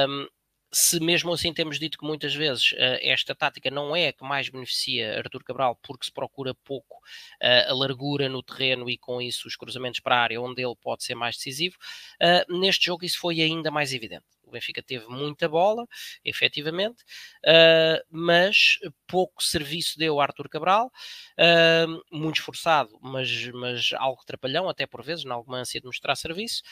Um, 0.08 0.26
se 0.70 1.00
mesmo 1.00 1.32
assim 1.32 1.52
temos 1.52 1.78
dito 1.78 1.98
que 1.98 2.06
muitas 2.06 2.34
vezes 2.34 2.72
uh, 2.72 2.98
esta 3.00 3.34
tática 3.34 3.70
não 3.70 3.96
é 3.96 4.08
a 4.08 4.12
que 4.12 4.22
mais 4.22 4.48
beneficia 4.48 5.18
Artur 5.18 5.42
Cabral, 5.42 5.78
porque 5.82 6.06
se 6.06 6.12
procura 6.12 6.54
pouco 6.54 6.96
uh, 6.96 7.70
a 7.70 7.74
largura 7.74 8.28
no 8.28 8.42
terreno 8.42 8.88
e 8.88 8.98
com 8.98 9.20
isso 9.20 9.48
os 9.48 9.56
cruzamentos 9.56 10.00
para 10.00 10.16
a 10.16 10.20
área 10.20 10.40
onde 10.40 10.62
ele 10.62 10.76
pode 10.76 11.04
ser 11.04 11.14
mais 11.14 11.36
decisivo, 11.36 11.76
uh, 12.22 12.60
neste 12.60 12.86
jogo 12.86 13.04
isso 13.04 13.18
foi 13.18 13.40
ainda 13.40 13.70
mais 13.70 13.92
evidente. 13.92 14.26
O 14.48 14.52
Benfica 14.52 14.82
teve 14.82 15.06
muita 15.08 15.48
bola, 15.48 15.86
efetivamente, 16.24 17.04
mas 18.10 18.78
pouco 19.06 19.42
serviço 19.42 19.98
deu 19.98 20.20
Artur 20.20 20.48
Cabral, 20.48 20.90
muito 22.12 22.36
esforçado, 22.36 22.98
mas, 23.02 23.28
mas 23.52 23.90
algo 23.98 24.22
trapalhão, 24.26 24.68
até 24.68 24.86
por 24.86 25.02
vezes, 25.04 25.24
na 25.24 25.34
alguma 25.34 25.58
ânsia 25.58 25.80
de 25.80 25.86
mostrar 25.86 26.16
serviço. 26.16 26.62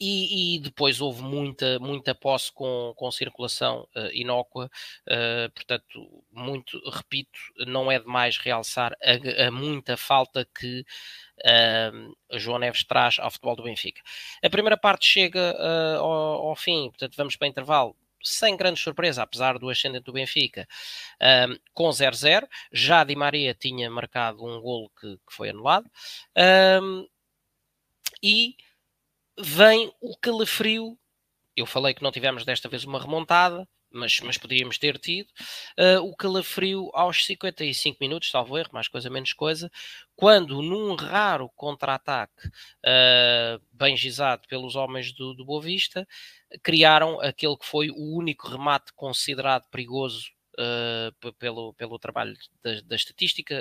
E, 0.00 0.56
e, 0.56 0.58
depois 0.60 1.00
houve 1.00 1.22
muita, 1.22 1.78
muita 1.78 2.14
posse 2.14 2.52
com, 2.52 2.92
com 2.96 3.10
circulação 3.10 3.88
uh, 3.96 4.12
inócua, 4.12 4.70
uh, 5.06 5.50
portanto, 5.52 6.24
muito, 6.30 6.78
repito, 6.90 7.38
não 7.66 7.90
é 7.90 7.98
demais 7.98 8.36
realçar 8.38 8.96
a, 9.02 9.46
a 9.46 9.50
muita 9.50 9.96
falta 9.96 10.46
que 10.58 10.84
uh, 11.40 12.38
João 12.38 12.58
Neves 12.58 12.84
traz 12.84 13.18
ao 13.18 13.30
futebol 13.30 13.56
do 13.56 13.64
Benfica. 13.64 14.00
A 14.42 14.50
primeira 14.50 14.76
parte 14.76 15.06
chega 15.06 15.56
ao, 15.98 16.48
ao, 16.48 16.56
fim, 16.56 16.90
portanto, 16.90 17.16
vamos 17.16 17.36
para 17.36 17.48
intervalo. 17.48 17.96
Sem 18.22 18.56
grande 18.56 18.80
surpresa, 18.80 19.22
apesar 19.22 19.58
do 19.58 19.70
ascendente 19.70 20.04
do 20.04 20.12
Benfica, 20.12 20.66
com 21.72 21.88
0-0. 21.88 22.48
Já 22.72 23.04
Di 23.04 23.14
Maria 23.14 23.54
tinha 23.54 23.88
marcado 23.88 24.44
um 24.44 24.60
golo 24.60 24.90
que, 25.00 25.16
que 25.18 25.32
foi 25.32 25.50
anulado. 25.50 25.88
e 28.20 28.56
vem 29.38 29.92
o 30.00 30.16
calafrio. 30.16 30.98
Eu 31.56 31.66
falei 31.66 31.94
que 31.94 32.02
não 32.02 32.12
tivemos 32.12 32.44
desta 32.44 32.68
vez 32.68 32.84
uma 32.84 33.00
remontada, 33.00 33.66
mas, 33.90 34.20
mas 34.20 34.36
poderíamos 34.38 34.78
ter 34.78 34.98
tido. 34.98 35.28
Uh, 35.78 36.00
o 36.02 36.14
calafrio 36.14 36.90
aos 36.92 37.24
55 37.24 37.98
minutos, 38.00 38.30
salvo 38.30 38.58
erro, 38.58 38.70
mais 38.72 38.88
coisa 38.88 39.08
menos 39.08 39.32
coisa, 39.32 39.70
quando 40.14 40.62
num 40.62 40.94
raro 40.94 41.50
contra-ataque 41.56 42.48
uh, 42.48 43.60
bem 43.72 43.96
gizado 43.96 44.46
pelos 44.48 44.76
homens 44.76 45.12
do, 45.12 45.34
do 45.34 45.44
Boa 45.44 45.62
Vista, 45.62 46.06
criaram 46.62 47.20
aquele 47.20 47.56
que 47.56 47.66
foi 47.66 47.90
o 47.90 48.16
único 48.16 48.48
remate 48.48 48.92
considerado 48.94 49.68
perigoso 49.70 50.30
uh, 50.58 51.32
pelo, 51.34 51.72
pelo 51.74 51.98
trabalho 51.98 52.36
da, 52.62 52.80
da 52.82 52.96
estatística. 52.96 53.54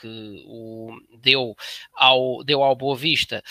que 0.00 0.44
o, 0.46 0.96
deu, 1.18 1.56
ao, 1.92 2.44
deu 2.44 2.62
ao 2.62 2.76
Boa 2.76 2.96
Vista 2.96 3.42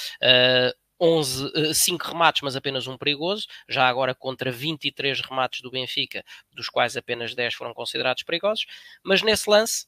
11, 0.99 1.73
5 1.73 2.05
eh, 2.05 2.09
remates, 2.09 2.41
mas 2.41 2.55
apenas 2.55 2.87
um 2.87 2.97
perigoso, 2.97 3.47
já 3.67 3.87
agora 3.87 4.15
contra 4.15 4.51
23 4.51 5.21
remates 5.21 5.61
do 5.61 5.71
Benfica, 5.71 6.23
dos 6.51 6.69
quais 6.69 6.97
apenas 6.97 7.35
10 7.35 7.53
foram 7.53 7.73
considerados 7.73 8.23
perigosos, 8.23 8.65
mas 9.03 9.21
nesse 9.21 9.49
lance, 9.49 9.87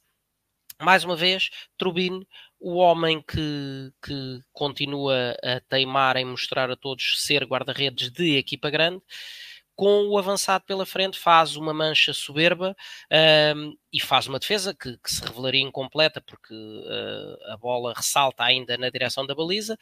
mais 0.80 1.04
uma 1.04 1.16
vez, 1.16 1.50
Trubin, 1.76 2.26
o 2.58 2.76
homem 2.76 3.22
que, 3.22 3.92
que 4.02 4.40
continua 4.52 5.36
a 5.42 5.60
teimar 5.68 6.16
em 6.16 6.24
mostrar 6.24 6.70
a 6.70 6.76
todos 6.76 7.22
ser 7.22 7.44
guarda-redes 7.44 8.10
de 8.10 8.36
equipa 8.36 8.70
grande, 8.70 9.02
com 9.74 10.08
o 10.08 10.18
avançado 10.18 10.64
pela 10.64 10.84
frente, 10.84 11.18
faz 11.18 11.56
uma 11.56 11.72
mancha 11.72 12.12
soberba 12.12 12.76
um, 13.56 13.76
e 13.92 13.98
faz 13.98 14.26
uma 14.26 14.38
defesa 14.38 14.74
que, 14.74 14.98
que, 14.98 15.10
se 15.10 15.22
revelaria 15.22 15.62
incompleta, 15.62 16.20
porque 16.20 16.52
uh, 16.54 17.52
a 17.52 17.56
bola 17.56 17.94
ressalta 17.94 18.44
ainda 18.44 18.76
na 18.76 18.90
direção 18.90 19.26
da 19.26 19.34
baliza, 19.34 19.78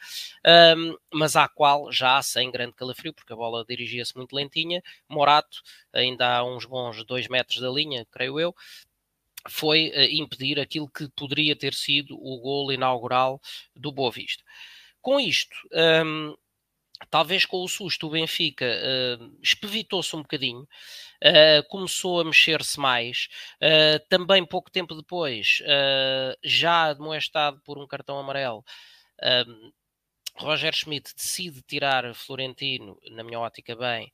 um, 0.77 0.95
mas 1.13 1.35
à 1.35 1.49
qual 1.49 1.91
já 1.91 2.21
sem 2.21 2.49
grande 2.49 2.73
calafrio, 2.73 3.13
porque 3.13 3.33
a 3.33 3.35
bola 3.35 3.65
dirigia-se 3.67 4.15
muito 4.15 4.33
lentinha. 4.33 4.81
Morato, 5.07 5.61
ainda 5.91 6.37
há 6.37 6.43
uns 6.45 6.65
bons 6.65 7.03
dois 7.03 7.27
metros 7.27 7.59
da 7.59 7.69
linha, 7.69 8.05
creio 8.09 8.39
eu, 8.39 8.55
foi 9.49 9.89
uh, 9.89 10.01
impedir 10.13 10.59
aquilo 10.59 10.89
que 10.89 11.09
poderia 11.09 11.55
ter 11.55 11.73
sido 11.73 12.15
o 12.15 12.39
golo 12.39 12.71
inaugural 12.71 13.41
do 13.75 13.91
Boa 13.91 14.11
Vista. 14.11 14.43
Com 15.01 15.19
isto, 15.19 15.55
um, 16.05 16.35
talvez 17.09 17.45
com 17.45 17.63
o 17.63 17.67
susto 17.67 18.07
o 18.07 18.09
Benfica 18.09 18.65
uh, 18.65 19.37
espevitou-se 19.41 20.15
um 20.15 20.21
bocadinho, 20.21 20.61
uh, 20.61 21.67
começou 21.69 22.19
a 22.19 22.25
mexer-se 22.25 22.79
mais. 22.79 23.29
Uh, 23.61 23.99
também 24.09 24.45
pouco 24.45 24.71
tempo 24.71 24.95
depois, 24.95 25.61
uh, 25.61 26.37
já 26.43 26.85
admoestado 26.85 27.61
por 27.63 27.77
um 27.77 27.87
cartão 27.87 28.17
amarelo, 28.17 28.63
Roger 30.35 30.73
Schmidt 30.73 31.13
decide 31.13 31.61
tirar 31.61 32.13
Florentino, 32.15 32.97
na 33.11 33.23
minha 33.23 33.39
ótica 33.39 33.75
bem, 33.75 34.09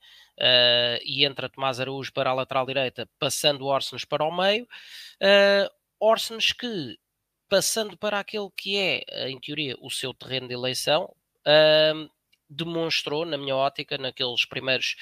e 1.04 1.24
entra 1.24 1.48
Tomás 1.48 1.80
Araújo 1.80 2.12
para 2.12 2.32
a 2.32 2.34
lateral 2.34 2.66
direita, 2.66 3.08
passando 3.20 3.68
Orsens 3.68 4.04
para 4.04 4.24
o 4.24 4.36
meio. 4.36 4.68
Uh, 5.22 5.70
Orsens 6.00 6.52
que, 6.52 6.98
passando 7.48 7.96
para 7.96 8.20
aquele 8.20 8.50
que 8.58 8.76
é, 8.76 9.30
em 9.30 9.40
teoria, 9.40 9.76
o 9.80 9.92
seu 9.92 10.12
terreno 10.16 10.48
de 10.48 10.56
eleição, 10.56 11.16
Uh, 11.46 12.10
demonstrou, 12.56 13.26
na 13.26 13.38
minha 13.38 13.56
ótica, 13.56 13.98
naqueles 13.98 14.46
primeiros 14.46 14.96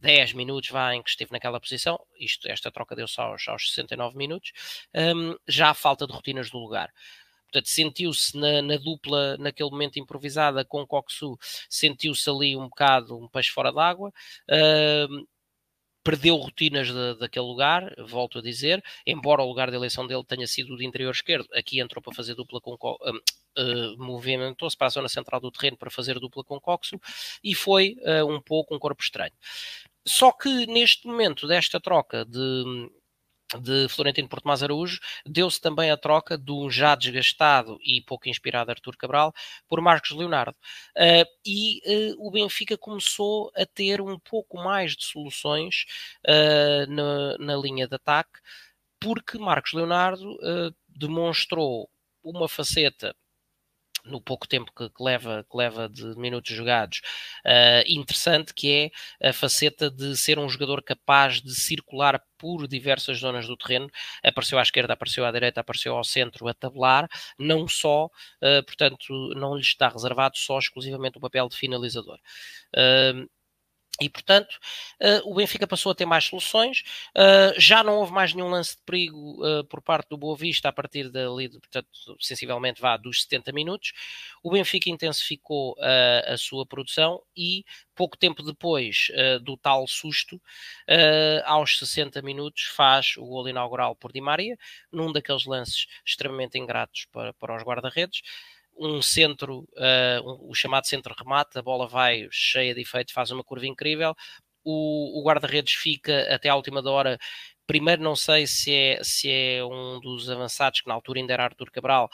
10 0.00 0.32
minutos 0.32 0.70
vá, 0.70 0.94
em 0.94 1.02
que 1.02 1.10
esteve 1.10 1.32
naquela 1.32 1.60
posição, 1.60 1.98
isto, 2.18 2.48
esta 2.48 2.70
troca 2.70 2.94
deu-se 2.94 3.20
aos, 3.20 3.48
aos 3.48 3.70
69 3.70 4.16
minutos, 4.16 4.52
um, 4.94 5.36
já 5.46 5.70
a 5.70 5.74
falta 5.74 6.06
de 6.06 6.12
rotinas 6.12 6.50
do 6.50 6.58
lugar. 6.58 6.92
Portanto, 7.50 7.68
sentiu-se 7.68 8.36
na, 8.36 8.60
na, 8.60 8.76
dupla, 8.76 9.36
naquele 9.38 9.70
momento 9.70 9.98
improvisada 9.98 10.64
com 10.64 10.86
Coxu, 10.86 11.38
sentiu-se 11.68 12.28
ali 12.28 12.54
um 12.54 12.68
bocado 12.68 13.16
um 13.16 13.26
peixe 13.28 13.50
fora 13.50 13.72
d'água. 13.72 14.12
Um, 15.08 15.26
perdeu 16.08 16.36
rotinas 16.36 16.86
de, 16.86 17.18
daquele 17.18 17.44
lugar, 17.44 17.94
volto 18.06 18.38
a 18.38 18.42
dizer, 18.42 18.82
embora 19.06 19.42
o 19.42 19.46
lugar 19.46 19.68
de 19.68 19.76
eleição 19.76 20.06
dele 20.06 20.24
tenha 20.24 20.46
sido 20.46 20.74
de 20.74 20.86
interior 20.86 21.10
esquerdo, 21.10 21.46
aqui 21.52 21.80
entrou 21.80 22.02
para 22.02 22.14
fazer 22.14 22.34
dupla 22.34 22.62
com 22.62 22.72
um, 22.72 23.16
uh, 23.16 23.98
movimentou-se 23.98 24.74
para 24.74 24.86
a 24.86 24.90
zona 24.90 25.08
central 25.08 25.38
do 25.38 25.50
terreno 25.50 25.76
para 25.76 25.90
fazer 25.90 26.18
dupla 26.18 26.42
com 26.42 26.58
Coxo 26.58 26.98
e 27.44 27.54
foi 27.54 27.96
uh, 28.00 28.24
um 28.24 28.40
pouco 28.40 28.74
um 28.74 28.78
corpo 28.78 29.02
estranho. 29.02 29.34
Só 30.06 30.32
que 30.32 30.66
neste 30.66 31.06
momento 31.06 31.46
desta 31.46 31.78
troca 31.78 32.24
de, 32.24 32.88
de 33.56 33.88
Florentino 33.88 34.28
Portomás 34.28 34.62
Araújo, 34.62 35.00
deu-se 35.24 35.60
também 35.60 35.90
a 35.90 35.96
troca 35.96 36.36
do 36.36 36.70
já 36.70 36.94
desgastado 36.94 37.78
e 37.82 38.02
pouco 38.02 38.28
inspirado 38.28 38.70
Artur 38.70 38.96
Cabral 38.96 39.32
por 39.66 39.80
Marcos 39.80 40.10
Leonardo. 40.10 40.56
Uh, 40.96 41.24
e 41.46 41.80
uh, 42.12 42.26
o 42.26 42.30
Benfica 42.30 42.76
começou 42.76 43.50
a 43.56 43.64
ter 43.64 44.00
um 44.00 44.18
pouco 44.18 44.58
mais 44.58 44.94
de 44.96 45.04
soluções 45.04 45.86
uh, 46.26 46.90
na, 46.90 47.38
na, 47.38 47.56
linha 47.56 47.88
de 47.88 47.94
ataque, 47.94 48.38
porque 49.00 49.38
Marcos 49.38 49.72
Leonardo 49.72 50.36
demonstrou 50.88 51.88
uma 52.22 52.48
faceta 52.48 53.14
no 54.08 54.20
pouco 54.20 54.46
tempo 54.48 54.72
que, 54.74 54.88
que, 54.88 55.02
leva, 55.02 55.44
que 55.50 55.56
leva 55.56 55.88
de 55.88 56.04
minutos 56.18 56.54
jogados, 56.54 57.00
uh, 57.44 57.82
interessante, 57.86 58.54
que 58.54 58.90
é 59.20 59.28
a 59.28 59.32
faceta 59.32 59.90
de 59.90 60.16
ser 60.16 60.38
um 60.38 60.48
jogador 60.48 60.82
capaz 60.82 61.40
de 61.40 61.54
circular 61.54 62.22
por 62.36 62.68
diversas 62.68 63.18
zonas 63.18 63.46
do 63.46 63.56
terreno, 63.56 63.90
apareceu 64.22 64.58
à 64.58 64.62
esquerda, 64.62 64.92
apareceu 64.92 65.24
à 65.24 65.32
direita, 65.32 65.60
apareceu 65.60 65.96
ao 65.96 66.04
centro 66.04 66.46
a 66.48 66.54
tabular, 66.54 67.08
não 67.38 67.66
só, 67.68 68.06
uh, 68.06 68.64
portanto, 68.64 69.12
não 69.34 69.54
lhe 69.54 69.62
está 69.62 69.88
reservado 69.88 70.36
só 70.38 70.58
exclusivamente 70.58 71.18
o 71.18 71.20
papel 71.20 71.48
de 71.48 71.56
finalizador. 71.56 72.18
Uh, 72.74 73.28
e, 74.00 74.08
portanto, 74.08 74.58
uh, 75.02 75.28
o 75.28 75.34
Benfica 75.34 75.66
passou 75.66 75.90
a 75.90 75.94
ter 75.94 76.06
mais 76.06 76.24
soluções. 76.24 76.84
Uh, 77.16 77.58
já 77.58 77.82
não 77.82 77.96
houve 77.96 78.12
mais 78.12 78.32
nenhum 78.32 78.48
lance 78.48 78.76
de 78.76 78.82
perigo 78.82 79.44
uh, 79.44 79.64
por 79.64 79.82
parte 79.82 80.08
do 80.08 80.16
Boa 80.16 80.36
Vista 80.36 80.68
a 80.68 80.72
partir 80.72 81.10
dali, 81.10 81.48
portanto, 81.48 81.88
sensivelmente 82.20 82.80
vá 82.80 82.96
dos 82.96 83.22
70 83.22 83.50
minutos. 83.52 83.92
O 84.42 84.50
Benfica 84.52 84.88
intensificou 84.88 85.76
a 86.26 86.36
sua 86.36 86.64
produção 86.64 87.20
e, 87.36 87.64
pouco 87.94 88.16
tempo 88.16 88.42
depois 88.42 89.08
do 89.42 89.56
tal 89.56 89.86
susto, 89.86 90.40
aos 91.44 91.78
60 91.78 92.22
minutos, 92.22 92.64
faz 92.64 93.16
o 93.16 93.26
gol 93.26 93.48
inaugural 93.48 93.96
por 93.96 94.12
Di 94.12 94.20
Maria, 94.20 94.56
num 94.92 95.12
daqueles 95.12 95.44
lances 95.44 95.86
extremamente 96.06 96.56
ingratos 96.58 97.06
para, 97.12 97.32
para 97.34 97.56
os 97.56 97.62
guarda-redes 97.62 98.22
um 98.78 99.02
centro, 99.02 99.68
uh, 99.76 100.22
um, 100.24 100.50
o 100.50 100.54
chamado 100.54 100.86
centro 100.86 101.14
remate, 101.18 101.58
a 101.58 101.62
bola 101.62 101.86
vai 101.88 102.28
cheia 102.30 102.74
de 102.74 102.80
efeito, 102.80 103.12
faz 103.12 103.30
uma 103.30 103.44
curva 103.44 103.66
incrível. 103.66 104.14
o, 104.64 105.20
o 105.20 105.24
guarda-redes 105.24 105.74
fica 105.74 106.34
até 106.34 106.48
à 106.48 106.54
última 106.56 106.82
hora 106.90 107.18
Primeiro, 107.68 108.02
não 108.02 108.16
sei 108.16 108.46
se 108.46 108.74
é, 108.74 109.04
se 109.04 109.30
é 109.30 109.62
um 109.62 110.00
dos 110.00 110.30
avançados, 110.30 110.80
que 110.80 110.88
na 110.88 110.94
altura 110.94 111.20
ainda 111.20 111.34
era 111.34 111.44
Arthur 111.44 111.70
Cabral, 111.70 112.08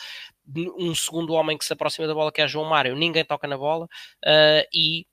um 0.77 0.93
segundo 0.97 1.33
homem 1.33 1.57
que 1.57 1.65
se 1.65 1.73
aproxima 1.73 2.09
da 2.09 2.15
bola, 2.15 2.33
que 2.33 2.43
é 2.43 2.49
João 2.49 2.69
Mário, 2.69 2.97
ninguém 2.97 3.25
toca 3.25 3.47
na 3.47 3.57
bola, 3.57 3.85
uh, 3.85 4.67
e 4.73 5.07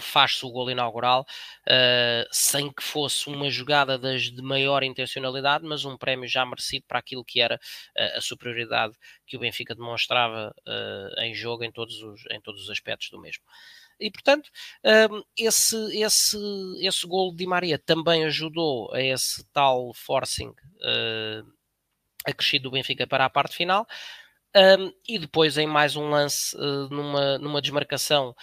faz-se 0.00 0.44
o 0.44 0.50
gol 0.50 0.70
inaugural 0.70 1.26
uh, 1.66 2.26
sem 2.30 2.72
que 2.72 2.82
fosse 2.82 3.28
uma 3.28 3.50
jogada 3.50 3.98
das 3.98 4.22
de 4.22 4.42
maior 4.42 4.82
intencionalidade, 4.82 5.64
mas 5.64 5.84
um 5.84 5.96
prémio 5.96 6.28
já 6.28 6.44
merecido 6.44 6.84
para 6.86 6.98
aquilo 6.98 7.24
que 7.24 7.40
era 7.40 7.56
uh, 7.56 8.18
a 8.18 8.20
superioridade 8.20 8.94
que 9.26 9.36
o 9.36 9.40
Benfica 9.40 9.74
demonstrava 9.74 10.54
uh, 10.66 11.20
em 11.20 11.34
jogo 11.34 11.64
em 11.64 11.72
todos, 11.72 12.02
os, 12.02 12.24
em 12.30 12.40
todos 12.40 12.62
os 12.62 12.70
aspectos 12.70 13.10
do 13.10 13.20
mesmo. 13.20 13.44
E, 13.98 14.10
portanto, 14.10 14.50
esse, 15.38 15.74
esse, 15.98 16.36
esse 16.82 17.06
gol 17.06 17.30
de 17.30 17.38
Di 17.38 17.46
Maria 17.46 17.78
também 17.78 18.26
ajudou 18.26 18.92
a 18.92 19.00
esse 19.00 19.42
tal 19.54 19.94
forcing 19.94 20.54
acrescido 22.26 22.64
do 22.64 22.72
Benfica 22.72 23.06
para 23.06 23.24
a 23.24 23.30
parte 23.30 23.56
final. 23.56 23.86
Um, 24.56 24.90
e 25.06 25.18
depois, 25.18 25.58
em 25.58 25.66
mais 25.66 25.96
um 25.96 26.08
lance, 26.08 26.56
uh, 26.56 26.88
numa, 26.88 27.36
numa 27.38 27.60
desmarcação 27.60 28.34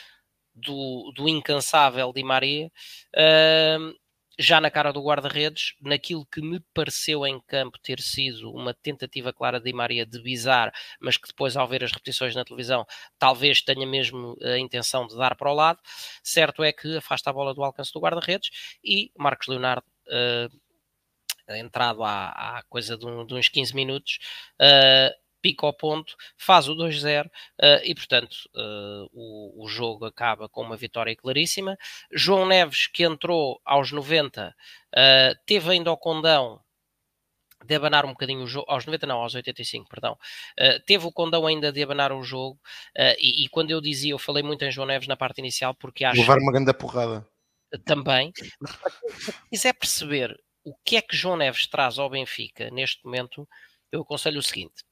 do, 0.55 1.11
do 1.15 1.27
incansável 1.27 2.11
Di 2.13 2.23
Maria, 2.23 2.71
uh, 3.15 4.03
já 4.37 4.59
na 4.59 4.71
cara 4.71 4.91
do 4.91 5.01
guarda-redes, 5.01 5.75
naquilo 5.81 6.25
que 6.25 6.41
me 6.41 6.59
pareceu 6.73 7.25
em 7.25 7.39
campo 7.41 7.77
ter 7.79 7.99
sido 7.99 8.51
uma 8.51 8.73
tentativa 8.73 9.31
clara 9.31 9.59
de 9.59 9.65
Di 9.65 9.73
Maria 9.73 10.05
de 10.05 10.19
bizar, 10.21 10.73
mas 10.99 11.17
que 11.17 11.27
depois, 11.27 11.55
ao 11.55 11.67
ver 11.67 11.83
as 11.83 11.91
repetições 11.91 12.35
na 12.35 12.43
televisão, 12.43 12.85
talvez 13.19 13.61
tenha 13.61 13.85
mesmo 13.85 14.35
a 14.41 14.57
intenção 14.57 15.05
de 15.07 15.15
dar 15.15 15.35
para 15.35 15.51
o 15.51 15.53
lado. 15.53 15.79
Certo 16.23 16.63
é 16.63 16.71
que 16.71 16.97
afasta 16.97 17.29
a 17.29 17.33
bola 17.33 17.53
do 17.53 17.63
alcance 17.63 17.93
do 17.93 17.99
guarda-redes 17.99 18.49
e 18.83 19.11
Marcos 19.17 19.47
Leonardo. 19.47 19.85
Uh, 20.07 20.63
entrado 21.49 22.03
há, 22.03 22.29
há 22.29 22.63
coisa 22.69 22.97
de, 22.97 23.05
um, 23.05 23.25
de, 23.25 23.33
uns 23.33 23.49
15 23.49 23.75
minutos, 23.75 24.19
uh, 24.61 25.22
pica 25.43 25.67
ao 25.67 25.73
ponto, 25.73 26.15
faz 26.37 26.69
o 26.69 26.73
2-0 26.73 27.25
uh, 27.25 27.29
e, 27.83 27.93
portanto, 27.93 28.33
uh, 28.55 29.09
o, 29.11 29.65
o, 29.65 29.67
jogo 29.67 30.05
acaba 30.05 30.47
com 30.47 30.61
uma 30.61 30.77
vitória 30.77 31.13
claríssima. 31.15 31.77
João 32.11 32.47
Neves, 32.47 32.87
que 32.87 33.03
entrou 33.03 33.59
aos 33.65 33.91
90, 33.91 34.47
uh, 34.47 34.53
eh, 34.95 35.35
teve 35.45 35.71
ainda 35.71 35.91
o 35.91 35.97
condão 35.97 36.61
de 37.65 37.75
abanar 37.75 38.05
um 38.05 38.09
bocadinho 38.09 38.43
o 38.43 38.47
jogo, 38.47 38.65
aos 38.69 38.85
90 38.85 39.05
não, 39.05 39.19
aos 39.19 39.35
85, 39.35 39.89
perdão, 39.89 40.13
uh, 40.13 40.83
teve 40.85 41.05
o 41.05 41.11
condão 41.11 41.45
ainda 41.45 41.71
de 41.71 41.83
abanar 41.83 42.11
o 42.11 42.23
jogo 42.23 42.59
uh, 42.97 43.15
e, 43.19 43.43
e, 43.43 43.49
quando 43.49 43.71
eu 43.71 43.81
dizia, 43.81 44.11
eu 44.11 44.19
falei 44.19 44.43
muito 44.43 44.63
em 44.63 44.71
João 44.71 44.87
Neves 44.87 45.07
na 45.07 45.17
parte 45.17 45.39
inicial 45.39 45.73
porque 45.73 46.05
acho... 46.05 46.19
Levar 46.19 46.39
uma 46.39 46.51
grande 46.51 46.73
porrada. 46.73 47.27
Também, 47.85 48.31
se 49.09 49.33
quiser 49.49 49.73
perceber 49.73 50.37
o 50.63 50.75
que 50.85 50.95
é 50.95 51.01
que 51.01 51.15
João 51.15 51.37
Neves 51.37 51.67
traz 51.67 51.97
ao 51.97 52.09
Benfica 52.09 52.69
neste 52.69 53.03
momento, 53.03 53.47
eu 53.91 54.01
aconselho 54.01 54.39
o 54.39 54.43
seguinte, 54.43 54.83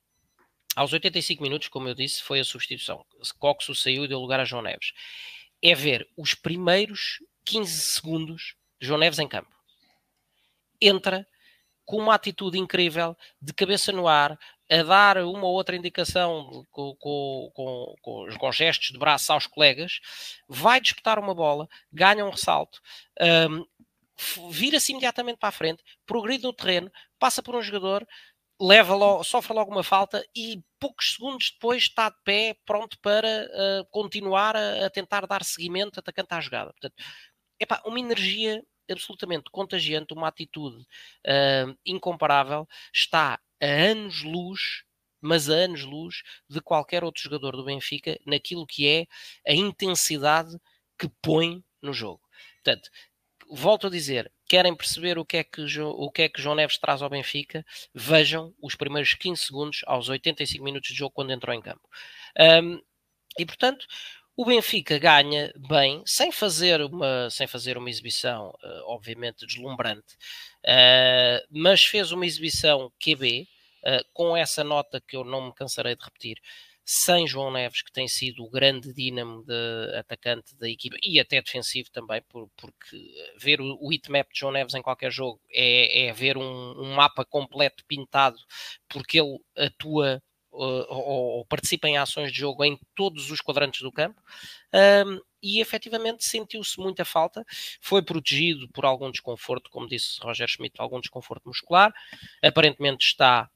aos 0.75 0.93
85 0.93 1.43
minutos, 1.43 1.67
como 1.67 1.87
eu 1.87 1.95
disse, 1.95 2.23
foi 2.23 2.39
a 2.39 2.45
substituição. 2.45 3.05
Coxo 3.37 3.75
saiu 3.75 4.05
e 4.05 4.07
deu 4.07 4.19
lugar 4.19 4.39
a 4.39 4.45
João 4.45 4.61
Neves. 4.61 4.93
É 5.61 5.75
ver 5.75 6.07
os 6.17 6.33
primeiros 6.33 7.19
15 7.45 7.81
segundos 7.81 8.55
de 8.79 8.87
João 8.87 8.99
Neves 8.99 9.19
em 9.19 9.27
campo. 9.27 9.49
Entra 10.81 11.27
com 11.85 11.97
uma 11.97 12.15
atitude 12.15 12.57
incrível, 12.57 13.17
de 13.41 13.53
cabeça 13.53 13.91
no 13.91 14.07
ar, 14.07 14.39
a 14.69 14.83
dar 14.83 15.17
uma 15.17 15.45
ou 15.45 15.53
outra 15.53 15.75
indicação 15.75 16.65
com, 16.71 16.95
com, 16.95 17.51
com, 18.01 18.25
com, 18.39 18.51
gestos 18.53 18.91
de 18.91 18.97
braço 18.97 19.33
aos 19.33 19.45
colegas, 19.45 19.99
vai 20.47 20.79
disputar 20.79 21.19
uma 21.19 21.35
bola, 21.35 21.67
ganha 21.91 22.25
um 22.25 22.29
ressalto, 22.29 22.79
um, 23.49 23.65
vira-se 24.49 24.93
imediatamente 24.93 25.39
para 25.39 25.49
a 25.49 25.51
frente, 25.51 25.83
progride 26.05 26.43
no 26.43 26.53
terreno, 26.53 26.89
passa 27.19 27.43
por 27.43 27.55
um 27.55 27.61
jogador, 27.61 28.07
leva 28.61 28.93
logo, 28.93 29.23
sofre 29.23 29.53
logo 29.53 29.71
uma 29.71 29.83
falta 29.83 30.23
e 30.35 30.63
poucos 30.79 31.13
segundos 31.13 31.51
depois 31.51 31.83
está 31.83 32.09
de 32.09 32.17
pé, 32.23 32.55
pronto 32.63 32.99
para 32.99 33.49
uh, 33.49 33.85
continuar 33.89 34.55
a, 34.55 34.85
a, 34.85 34.89
tentar 34.89 35.25
dar 35.25 35.43
seguimento 35.43 35.99
atacante 35.99 36.33
à 36.33 36.39
jogada. 36.39 36.71
Portanto, 36.71 36.93
epá, 37.59 37.81
uma 37.85 37.99
energia 37.99 38.63
absolutamente 38.89 39.49
contagiante, 39.51 40.13
uma 40.13 40.27
atitude 40.27 40.77
uh, 40.77 41.77
incomparável, 41.85 42.67
está 42.93 43.39
a 43.61 43.65
anos-luz, 43.65 44.83
mas 45.19 45.49
a 45.49 45.53
anos-luz 45.53 46.21
de 46.47 46.61
qualquer 46.61 47.03
outro 47.03 47.23
jogador 47.23 47.55
do 47.55 47.65
Benfica 47.65 48.19
naquilo 48.25 48.67
que 48.67 48.87
é 48.87 49.07
a 49.47 49.53
intensidade 49.53 50.55
que 50.99 51.09
põe 51.21 51.63
no 51.81 51.93
jogo. 51.93 52.21
Portanto, 52.63 52.89
volto 53.49 53.87
a 53.87 53.89
dizer, 53.89 54.31
querem 54.51 54.75
perceber 54.75 55.17
o 55.17 55.23
que, 55.23 55.37
é 55.37 55.45
que, 55.45 55.61
o 55.79 56.11
que 56.11 56.23
é 56.23 56.27
que 56.27 56.41
João 56.41 56.55
Neves 56.55 56.77
traz 56.77 57.01
ao 57.01 57.09
Benfica, 57.09 57.65
vejam 57.93 58.53
os 58.61 58.75
primeiros 58.75 59.13
15 59.13 59.41
segundos 59.41 59.79
aos 59.87 60.09
85 60.09 60.61
minutos 60.61 60.89
de 60.89 60.95
jogo 60.97 61.13
quando 61.15 61.31
entrou 61.31 61.55
em 61.55 61.61
campo. 61.61 61.87
Um, 62.61 62.81
e 63.39 63.45
portanto, 63.45 63.87
o 64.35 64.43
Benfica 64.43 64.99
ganha 64.99 65.53
bem, 65.55 66.03
sem 66.05 66.33
fazer 66.33 66.81
uma, 66.81 67.29
sem 67.29 67.47
fazer 67.47 67.77
uma 67.77 67.89
exibição, 67.89 68.49
uh, 68.49 68.83
obviamente, 68.87 69.45
deslumbrante, 69.45 70.15
uh, 70.65 71.47
mas 71.49 71.85
fez 71.85 72.11
uma 72.11 72.25
exibição 72.25 72.91
QB, 72.99 73.47
uh, 73.85 74.03
com 74.11 74.35
essa 74.35 74.65
nota 74.65 74.99
que 74.99 75.15
eu 75.15 75.23
não 75.23 75.45
me 75.45 75.55
cansarei 75.55 75.95
de 75.95 76.03
repetir, 76.03 76.41
sem 76.83 77.27
João 77.27 77.51
Neves, 77.51 77.81
que 77.81 77.91
tem 77.91 78.07
sido 78.07 78.43
o 78.43 78.49
grande 78.49 78.93
dínamo 78.93 79.43
de 79.43 79.95
atacante 79.97 80.55
da 80.57 80.69
equipa 80.69 80.97
e 81.01 81.19
até 81.19 81.41
defensivo 81.41 81.89
também, 81.91 82.21
por, 82.27 82.49
porque 82.57 82.97
ver 83.37 83.61
o, 83.61 83.77
o 83.79 83.93
hitmap 83.93 84.27
de 84.31 84.39
João 84.39 84.51
Neves 84.51 84.73
em 84.73 84.81
qualquer 84.81 85.11
jogo 85.11 85.39
é, 85.51 86.07
é 86.07 86.13
ver 86.13 86.37
um, 86.37 86.43
um, 86.43 86.93
mapa 86.93 87.23
completo 87.23 87.85
pintado, 87.87 88.37
porque 88.89 89.19
ele 89.19 89.39
atua 89.55 90.21
uh, 90.51 90.85
ou, 90.89 91.37
ou, 91.37 91.45
participa 91.45 91.87
em 91.87 91.97
ações 91.97 92.31
de 92.31 92.39
jogo 92.39 92.63
em 92.63 92.79
todos 92.95 93.29
os 93.31 93.41
quadrantes 93.41 93.81
do 93.81 93.91
campo. 93.91 94.21
Um, 94.73 95.19
e 95.43 95.59
efetivamente 95.59 96.23
sentiu-se 96.23 96.79
muita 96.79 97.03
falta, 97.03 97.43
foi 97.81 98.03
protegido 98.03 98.69
por 98.69 98.85
algum 98.85 99.09
desconforto, 99.09 99.71
como 99.71 99.87
disse 99.87 100.19
Roger 100.21 100.47
Schmidt, 100.47 100.75
algum 100.77 100.99
desconforto 100.99 101.47
muscular, 101.47 101.91
aparentemente 102.43 103.07
está 103.07 103.49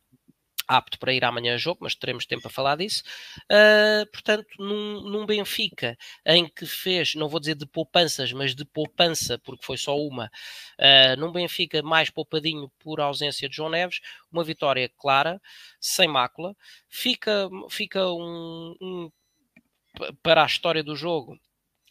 apto 0.67 0.99
para 0.99 1.13
ir 1.13 1.23
amanhã 1.23 1.55
a 1.55 1.57
jogo, 1.57 1.79
mas 1.81 1.95
teremos 1.95 2.25
tempo 2.25 2.47
a 2.47 2.51
falar 2.51 2.77
disso. 2.77 3.03
Uh, 3.51 4.09
portanto, 4.11 4.47
num, 4.59 5.01
num, 5.01 5.25
Benfica 5.25 5.97
em 6.25 6.47
que 6.47 6.65
fez, 6.65 7.15
não 7.15 7.27
vou 7.27 7.39
dizer 7.39 7.55
de 7.55 7.65
poupanças, 7.65 8.31
mas 8.31 8.55
de 8.55 8.65
poupança, 8.65 9.37
porque 9.39 9.65
foi 9.65 9.77
só 9.77 9.97
uma, 9.97 10.25
uh, 10.79 11.19
num 11.19 11.31
Benfica 11.31 11.81
mais 11.81 12.09
poupadinho 12.09 12.71
por 12.79 12.99
ausência 12.99 13.49
de 13.49 13.55
João 13.55 13.69
Neves, 13.69 13.99
uma 14.31 14.43
vitória 14.43 14.89
clara, 14.97 15.41
sem 15.79 16.07
mácula. 16.07 16.55
Fica, 16.89 17.49
fica 17.69 18.07
um, 18.07 18.75
um 18.81 19.11
para 20.21 20.43
a 20.43 20.45
história 20.45 20.83
do 20.83 20.95
jogo, 20.95 21.39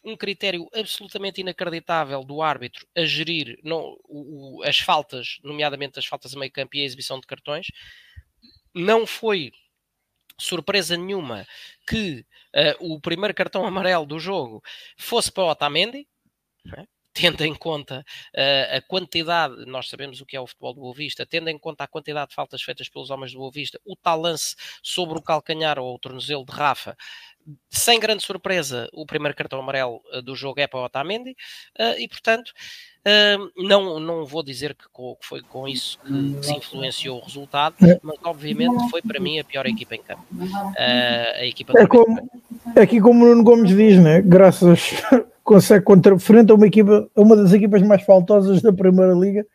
um 0.03 0.15
critério 0.15 0.69
absolutamente 0.73 1.41
inacreditável 1.41 2.23
do 2.23 2.41
árbitro 2.41 2.87
a 2.95 3.03
gerir 3.03 3.57
não, 3.63 3.97
o, 4.03 4.59
o, 4.59 4.63
as 4.63 4.77
faltas, 4.77 5.39
nomeadamente 5.43 5.97
as 5.97 6.05
faltas 6.05 6.35
a 6.35 6.39
meio 6.39 6.51
campo 6.51 6.75
e 6.75 6.81
a 6.81 6.85
exibição 6.85 7.19
de 7.19 7.25
cartões, 7.25 7.67
não 8.75 9.07
foi 9.07 9.51
surpresa 10.37 10.97
nenhuma 10.97 11.47
que 11.87 12.25
uh, 12.53 12.93
o 12.93 12.99
primeiro 12.99 13.33
cartão 13.33 13.65
amarelo 13.65 14.05
do 14.05 14.19
jogo 14.19 14.61
fosse 14.97 15.31
para 15.31 15.43
o 15.43 15.49
Otamendi, 15.49 16.07
é? 16.77 16.85
tendo 17.13 17.45
em 17.45 17.55
conta 17.55 18.05
uh, 18.35 18.77
a 18.77 18.81
quantidade, 18.81 19.65
nós 19.65 19.87
sabemos 19.87 20.19
o 20.19 20.25
que 20.25 20.35
é 20.35 20.41
o 20.41 20.45
futebol 20.45 20.73
do 20.73 20.81
Boa 20.81 20.93
Vista, 20.93 21.25
tendo 21.25 21.47
em 21.47 21.57
conta 21.57 21.85
a 21.85 21.87
quantidade 21.87 22.29
de 22.29 22.35
faltas 22.35 22.61
feitas 22.61 22.89
pelos 22.89 23.09
homens 23.09 23.31
do 23.31 23.39
Boa 23.39 23.51
Vista, 23.51 23.79
o 23.85 23.95
tal 23.95 24.19
lance 24.19 24.55
sobre 24.83 25.17
o 25.17 25.21
calcanhar 25.21 25.79
ou 25.79 25.95
o 25.95 25.99
tornozelo 25.99 26.45
de 26.45 26.51
Rafa, 26.51 26.97
sem 27.69 27.99
grande 27.99 28.23
surpresa, 28.23 28.89
o 28.91 29.05
primeiro 29.05 29.37
cartão 29.37 29.59
amarelo 29.59 30.01
uh, 30.11 30.21
do 30.21 30.35
jogo 30.35 30.59
é 30.59 30.67
para 30.67 30.79
o 30.79 30.83
Otamendi, 30.83 31.31
uh, 31.79 31.97
e 31.97 32.07
portanto, 32.09 32.51
não, 33.55 33.99
não 33.99 34.25
vou 34.25 34.43
dizer 34.43 34.73
que, 34.73 34.85
que, 34.85 35.27
foi 35.27 35.41
com 35.41 35.67
isso 35.67 35.99
que 35.99 36.45
se 36.45 36.53
influenciou 36.55 37.19
o 37.19 37.23
resultado, 37.23 37.75
mas 38.01 38.17
obviamente 38.23 38.89
foi 38.89 39.01
para 39.01 39.19
mim 39.19 39.39
a 39.39 39.43
pior 39.43 39.65
equipa 39.65 39.95
em 39.95 40.01
campo. 40.01 40.23
a 40.77 41.45
equipa 41.45 41.73
é 41.77 41.85
como, 41.85 42.29
é 42.75 42.81
aqui 42.81 42.99
como 42.99 43.23
o 43.23 43.27
Nuno 43.27 43.43
Gomes 43.43 43.75
diz, 43.75 44.01
né? 44.01 44.21
graças 44.21 45.03
consegue 45.43 45.85
contra 45.85 46.17
frente 46.17 46.51
a 46.51 46.55
uma 46.55 46.65
equipa, 46.65 47.07
uma 47.15 47.35
das 47.35 47.53
equipas 47.53 47.81
mais 47.83 48.01
faltosas 48.03 48.61
da 48.61 48.73
Primeira 48.73 49.13
Liga, 49.13 49.45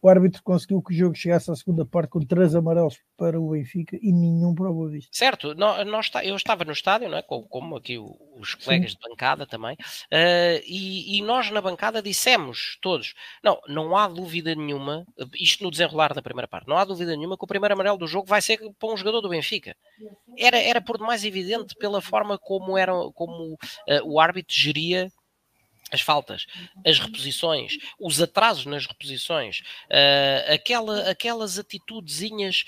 o 0.00 0.08
árbitro 0.08 0.42
conseguiu 0.42 0.80
que 0.82 0.92
o 0.92 0.96
jogo 0.96 1.14
chegasse 1.16 1.50
à 1.50 1.56
segunda 1.56 1.84
parte 1.84 2.10
com 2.10 2.20
três 2.20 2.54
amarelos 2.54 2.98
para 3.16 3.40
o 3.40 3.50
Benfica 3.50 3.98
e 4.00 4.12
nenhum 4.12 4.54
para 4.54 4.70
o 4.70 4.74
Boa 4.74 4.90
Vista. 4.90 5.10
Certo, 5.12 5.54
nós, 5.54 6.10
eu 6.22 6.36
estava 6.36 6.64
no 6.64 6.72
estádio, 6.72 7.08
não 7.08 7.18
é? 7.18 7.22
como, 7.22 7.46
como 7.48 7.76
aqui 7.76 7.98
os 7.98 8.54
colegas 8.54 8.92
Sim. 8.92 8.98
de 8.98 9.08
bancada 9.08 9.46
também, 9.46 9.74
uh, 9.74 10.62
e, 10.64 11.18
e, 11.18 11.22
nós 11.22 11.50
na 11.50 11.60
bancada 11.60 12.00
dissemos 12.00 12.78
todos, 12.80 13.14
não, 13.42 13.60
não 13.66 13.96
há 13.96 14.06
dúvida 14.06 14.54
nenhuma, 14.54 15.04
isto 15.34 15.64
no 15.64 15.70
desenrolar 15.70 16.14
da 16.14 16.22
primeira 16.22 16.46
parte, 16.46 16.68
não 16.68 16.76
há 16.76 16.84
dúvida 16.84 17.16
nenhuma 17.16 17.36
que 17.36 17.44
o 17.44 17.48
primeiro 17.48 17.74
amarelo 17.74 17.98
do 17.98 18.06
jogo 18.06 18.28
vai 18.28 18.40
ser 18.40 18.58
para 18.78 18.92
um 18.92 18.96
jogador 18.96 19.20
do 19.20 19.28
Benfica. 19.28 19.76
Era, 20.36 20.58
era 20.58 20.80
por 20.80 20.96
demais 20.96 21.24
evidente 21.24 21.74
pela 21.74 22.00
forma 22.00 22.38
como, 22.38 22.78
era, 22.78 22.92
como 23.14 23.54
uh, 23.54 23.58
o 24.04 24.20
árbitro 24.20 24.54
geria 24.54 25.10
as 25.90 26.00
faltas, 26.00 26.46
as 26.84 26.98
reposições, 26.98 27.78
os 27.98 28.20
atrasos 28.20 28.66
nas 28.66 28.86
reposições, 28.86 29.60
uh, 29.90 30.52
aquela, 30.52 31.10
aquelas 31.10 31.58
atitudezinhas 31.58 32.64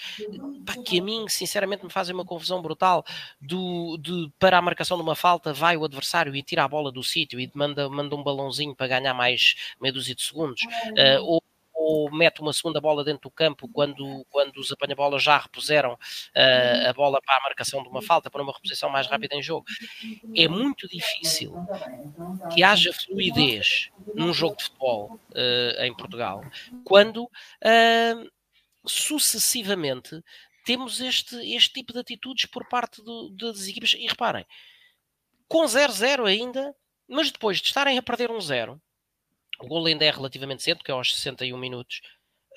pá, 0.64 0.74
que 0.82 0.98
a 0.98 1.02
mim, 1.02 1.28
sinceramente, 1.28 1.84
me 1.84 1.90
fazem 1.90 2.14
uma 2.14 2.24
confusão 2.24 2.62
brutal 2.62 3.04
do, 3.40 3.98
de, 3.98 4.30
para 4.38 4.58
a 4.58 4.62
marcação 4.62 4.96
de 4.96 5.02
uma 5.02 5.14
falta, 5.14 5.52
vai 5.52 5.76
o 5.76 5.84
adversário 5.84 6.34
e 6.34 6.42
tira 6.42 6.64
a 6.64 6.68
bola 6.68 6.90
do 6.90 7.02
sítio 7.02 7.38
e 7.38 7.50
manda, 7.54 7.88
manda 7.88 8.14
um 8.16 8.22
balãozinho 8.22 8.74
para 8.74 8.88
ganhar 8.88 9.14
mais 9.14 9.54
meia 9.80 9.92
dúzia 9.92 10.14
de 10.14 10.22
segundos, 10.22 10.62
uh, 10.62 11.22
ou 11.22 11.42
ou 11.90 12.10
mete 12.10 12.40
uma 12.40 12.52
segunda 12.52 12.80
bola 12.80 13.02
dentro 13.02 13.22
do 13.22 13.30
campo 13.30 13.68
quando, 13.68 14.24
quando 14.30 14.58
os 14.58 14.70
apanha-bolas 14.70 15.22
já 15.22 15.38
repuseram 15.38 15.94
uh, 15.94 16.88
a 16.88 16.92
bola 16.92 17.20
para 17.20 17.36
a 17.36 17.40
marcação 17.40 17.82
de 17.82 17.88
uma 17.88 18.00
falta, 18.00 18.30
para 18.30 18.42
uma 18.42 18.52
reposição 18.52 18.88
mais 18.88 19.06
rápida 19.08 19.34
em 19.34 19.42
jogo. 19.42 19.66
É 20.36 20.46
muito 20.46 20.86
difícil 20.88 21.52
que 22.54 22.62
haja 22.62 22.92
fluidez 22.92 23.90
num 24.14 24.32
jogo 24.32 24.56
de 24.56 24.64
futebol 24.64 25.18
uh, 25.30 25.82
em 25.82 25.94
Portugal 25.94 26.44
quando 26.84 27.24
uh, 27.24 28.30
sucessivamente 28.86 30.22
temos 30.64 31.00
este, 31.00 31.36
este 31.54 31.72
tipo 31.72 31.92
de 31.92 31.98
atitudes 31.98 32.46
por 32.46 32.68
parte 32.68 33.02
do, 33.02 33.30
das 33.30 33.66
equipas. 33.66 33.94
E 33.94 34.06
reparem, 34.06 34.46
com 35.48 35.64
0-0 35.64 36.26
ainda, 36.26 36.74
mas 37.08 37.32
depois 37.32 37.58
de 37.60 37.66
estarem 37.66 37.98
a 37.98 38.02
perder 38.02 38.30
um 38.30 38.40
0 38.40 38.80
o 39.60 39.66
gol 39.66 39.86
ainda 39.86 40.04
é 40.04 40.10
relativamente 40.10 40.62
cedo, 40.62 40.82
que 40.82 40.90
é 40.90 40.94
aos 40.94 41.14
61 41.14 41.56
minutos. 41.58 42.00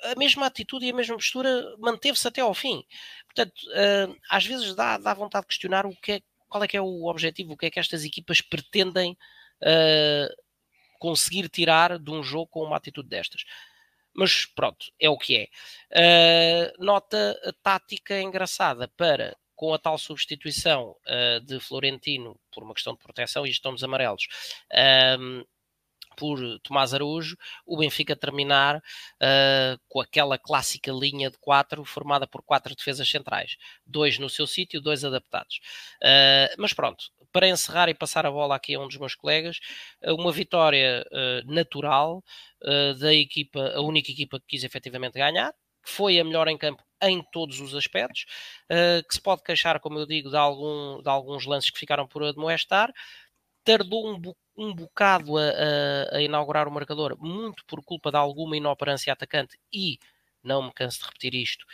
A 0.03 0.15
mesma 0.15 0.45
atitude 0.45 0.85
e 0.85 0.89
a 0.89 0.93
mesma 0.93 1.15
postura 1.15 1.75
manteve-se 1.77 2.27
até 2.27 2.41
ao 2.41 2.53
fim. 2.53 2.83
Portanto, 3.25 3.57
uh, 3.67 4.17
às 4.29 4.45
vezes 4.45 4.75
dá, 4.75 4.97
dá 4.97 5.13
vontade 5.13 5.43
de 5.43 5.47
questionar 5.47 5.85
o 5.85 5.95
que 5.95 6.13
é, 6.13 6.21
qual 6.49 6.63
é 6.63 6.67
que 6.67 6.77
é 6.77 6.81
o 6.81 7.05
objetivo, 7.05 7.53
o 7.53 7.57
que 7.57 7.67
é 7.67 7.69
que 7.69 7.79
estas 7.79 8.03
equipas 8.03 8.41
pretendem 8.41 9.17
uh, 9.61 10.43
conseguir 10.99 11.49
tirar 11.49 11.99
de 11.99 12.11
um 12.11 12.23
jogo 12.23 12.47
com 12.47 12.63
uma 12.63 12.77
atitude 12.77 13.09
destas. 13.09 13.43
Mas 14.13 14.45
pronto, 14.45 14.91
é 14.99 15.09
o 15.09 15.17
que 15.17 15.49
é. 15.91 16.69
Uh, 16.77 16.83
nota 16.83 17.39
tática 17.61 18.21
engraçada 18.21 18.87
para 18.89 19.35
com 19.55 19.73
a 19.73 19.79
tal 19.79 19.97
substituição 19.97 20.97
de 21.45 21.59
Florentino 21.59 22.37
por 22.51 22.63
uma 22.63 22.73
questão 22.73 22.93
de 22.93 22.99
proteção 22.99 23.45
e 23.45 23.49
gestão 23.49 23.71
dos 23.71 23.83
amarelos, 23.83 24.27
por 26.15 26.39
Tomás 26.59 26.93
Araújo, 26.93 27.37
o 27.65 27.77
Benfica 27.77 28.15
terminar 28.15 28.77
uh, 28.77 29.79
com 29.87 30.01
aquela 30.01 30.37
clássica 30.37 30.91
linha 30.91 31.29
de 31.29 31.37
quatro 31.37 31.83
formada 31.85 32.27
por 32.27 32.43
quatro 32.43 32.75
defesas 32.75 33.09
centrais, 33.09 33.57
dois 33.85 34.17
no 34.19 34.29
seu 34.29 34.47
sítio, 34.47 34.81
dois 34.81 35.03
adaptados. 35.03 35.59
Uh, 36.01 36.55
mas 36.57 36.73
pronto, 36.73 37.05
para 37.31 37.47
encerrar 37.47 37.89
e 37.89 37.93
passar 37.93 38.25
a 38.25 38.31
bola 38.31 38.55
aqui 38.55 38.75
a 38.75 38.79
um 38.79 38.87
dos 38.87 38.97
meus 38.97 39.15
colegas, 39.15 39.59
uma 40.03 40.31
vitória 40.31 41.05
uh, 41.11 41.51
natural 41.51 42.23
da 42.97 43.13
equipa, 43.13 43.73
a 43.75 43.81
única 43.81 44.09
equipa 44.09 44.39
que 44.39 44.45
quis 44.47 44.63
efetivamente 44.63 45.17
ganhar, 45.19 45.51
que 45.83 45.91
foi 45.91 46.17
a 46.17 46.23
melhor 46.23 46.47
em 46.47 46.57
campo 46.57 46.81
em 47.01 47.21
todos 47.33 47.59
os 47.59 47.75
aspectos, 47.75 48.25
que 48.69 49.13
se 49.13 49.21
pode 49.21 49.43
queixar, 49.43 49.81
como 49.81 49.99
eu 49.99 50.05
digo, 50.05 50.29
de, 50.29 50.37
algum, 50.37 51.01
de 51.01 51.09
alguns 51.09 51.45
lances 51.45 51.69
que 51.69 51.77
ficaram 51.77 52.07
por 52.07 52.23
admoestar, 52.23 52.93
tardou 53.63 54.13
um, 54.15 54.33
um 54.55 54.73
bocado 54.73 55.37
a, 55.37 55.41
a, 55.41 56.17
a, 56.17 56.21
inaugurar 56.21 56.67
o 56.67 56.71
marcador, 56.71 57.17
muito 57.19 57.65
por 57.65 57.83
culpa 57.83 58.11
de 58.11 58.17
alguma 58.17 58.57
inoperância 58.57 59.11
atacante 59.11 59.57
e, 59.71 59.99
não 60.43 60.63
me 60.63 60.73
canso 60.73 60.99
de 60.99 61.05
repetir 61.05 61.35
isto, 61.35 61.65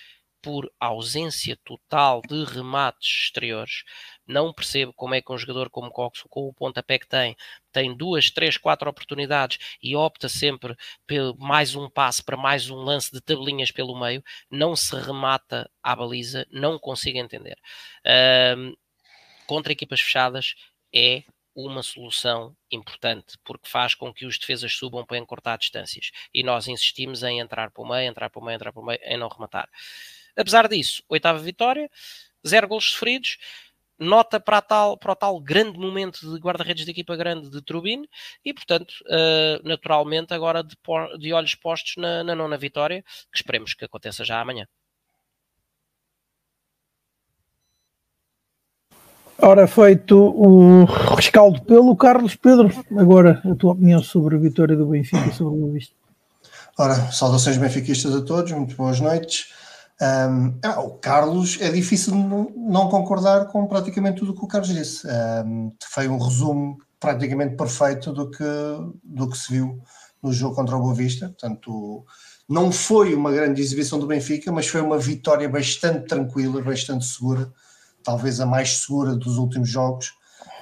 por 0.42 0.72
ausência 0.80 1.58
total 1.64 2.22
de 2.22 2.44
remates 2.46 3.26
exteriores. 3.26 3.84
Não 4.26 4.54
percebo 4.54 4.94
como 4.94 5.14
é 5.14 5.22
que 5.22 5.32
um 5.32 5.38
jogador 5.38 5.70
como 5.70 5.92
Cox, 5.92 6.24
com 6.30 6.48
o 6.48 6.54
pontapé 6.54 6.98
que 6.98 7.08
tem, 7.08 7.36
tem 7.72 7.96
duas, 7.96 8.32
três, 8.32 8.58
quatro 8.58 8.90
oportunidades 8.90 9.78
e 9.82 9.96
opta 9.96 10.30
sempre 10.30 10.76
por 11.06 11.38
mais 11.38 11.76
um 11.76 11.90
passe 11.90 12.24
para 12.24 12.38
mais 12.38 12.70
um 12.70 12.78
lance 12.78 13.12
de 13.12 13.22
tabelinhas 13.22 13.72
pelo 13.72 14.00
meio, 14.00 14.24
não 14.50 14.76
se 14.76 14.96
remata 14.96 15.70
à 15.84 15.96
baliza, 15.96 16.48
não 16.52 16.80
consigo 16.80 17.18
entender. 17.18 17.58
Um, 18.56 18.76
contra 19.46 19.74
equipas 19.74 20.00
fechadas 20.00 20.56
é 20.94 21.24
uma 21.66 21.84
solução 21.84 22.56
importante, 22.72 23.38
porque 23.44 23.68
faz 23.68 23.96
com 23.96 24.14
que 24.14 24.26
os 24.26 24.38
defesas 24.38 24.74
subam 24.74 25.06
para 25.06 25.18
encurtar 25.18 25.58
distâncias. 25.58 26.12
E 26.34 26.44
nós 26.44 26.68
insistimos 26.68 27.24
em 27.24 27.40
entrar 27.40 27.72
para 27.72 27.84
o 27.84 27.88
meio, 27.88 28.10
entrar 28.10 28.30
para 28.30 28.40
o 28.40 28.44
meio, 28.44 28.56
entrar 28.56 28.72
para 28.72 28.82
o 28.82 28.86
meio, 28.86 29.00
em 29.04 29.18
não 29.18 29.28
rematar. 29.28 29.70
Apesar 30.36 30.68
disso, 30.68 31.04
oitava 31.10 31.40
vitória, 31.40 31.90
zero 32.48 32.68
gols 32.68 32.92
sofridos, 32.92 33.38
nota 34.00 34.40
para, 34.40 34.62
tal, 34.62 34.98
para 34.98 35.12
o 35.12 35.16
tal 35.16 35.40
grande 35.42 35.78
momento 35.78 36.20
de 36.22 36.40
guarda-redes 36.40 36.86
de 36.86 36.92
equipa 36.92 37.16
grande 37.16 37.50
de 37.50 37.62
Trubin 37.62 38.08
e, 38.46 38.54
portanto, 38.54 38.94
uh, 39.08 39.68
naturalmente, 39.68 40.34
agora 40.34 40.64
de, 40.64 40.78
de 41.20 41.34
olhos 41.34 41.56
postos 41.56 41.96
na, 41.98 42.24
na 42.24 42.36
nona 42.36 42.58
vitória, 42.58 43.04
que 43.32 43.38
esperemos 43.38 43.74
que 43.74 43.84
aconteça 43.84 44.24
já 44.24 44.40
amanhã. 44.40 44.66
Ora, 49.42 49.66
feito 49.68 50.18
o 50.18 50.84
rescaldo 51.16 51.62
pelo 51.62 51.96
Carlos 51.96 52.36
Pedro, 52.36 52.70
agora 52.98 53.42
a 53.50 53.56
tua 53.56 53.72
opinião 53.72 54.04
sobre 54.04 54.36
a 54.36 54.40
vitória 54.40 54.76
do 54.76 54.88
Benfica 54.88 55.32
sobre 55.32 55.62
o 55.62 55.72
Vista. 55.72 55.96
Ora, 56.78 56.96
saudações 57.12 57.58
benfiquistas 57.58 58.14
a 58.14 58.22
todos, 58.22 58.52
muito 58.52 58.76
boas 58.76 59.00
noites. 59.00 59.54
Um, 60.02 60.58
ah, 60.64 60.82
o 60.82 60.92
Carlos, 60.92 61.58
é 61.62 61.70
difícil 61.70 62.14
não 62.16 62.90
concordar 62.90 63.46
com 63.48 63.66
praticamente 63.66 64.20
tudo 64.20 64.32
o 64.32 64.36
que 64.36 64.44
o 64.44 64.48
Carlos 64.48 64.70
disse. 64.70 65.08
Um, 65.08 65.72
foi 65.84 66.10
um 66.10 66.18
resumo 66.18 66.78
praticamente 67.00 67.56
perfeito 67.56 68.12
do 68.12 68.30
que, 68.30 68.44
do 69.04 69.30
que 69.30 69.38
se 69.38 69.54
viu 69.54 69.80
no 70.22 70.34
jogo 70.34 70.56
contra 70.56 70.76
o 70.76 70.82
Boa 70.82 70.94
Vista. 70.94 71.28
Portanto, 71.28 72.06
não 72.48 72.74
foi 72.74 73.16
uma 73.16 73.32
grande 73.32 73.62
exibição 73.62 74.00
do 74.00 74.08
Benfica, 74.08 74.52
mas 74.52 74.68
foi 74.68 74.82
uma 74.82 74.98
vitória 74.98 75.48
bastante 75.48 76.08
tranquila, 76.08 76.62
bastante 76.62 77.06
segura 77.06 77.50
talvez 78.04 78.40
a 78.40 78.46
mais 78.46 78.78
segura 78.78 79.16
dos 79.16 79.38
últimos 79.38 79.70
jogos, 79.70 80.14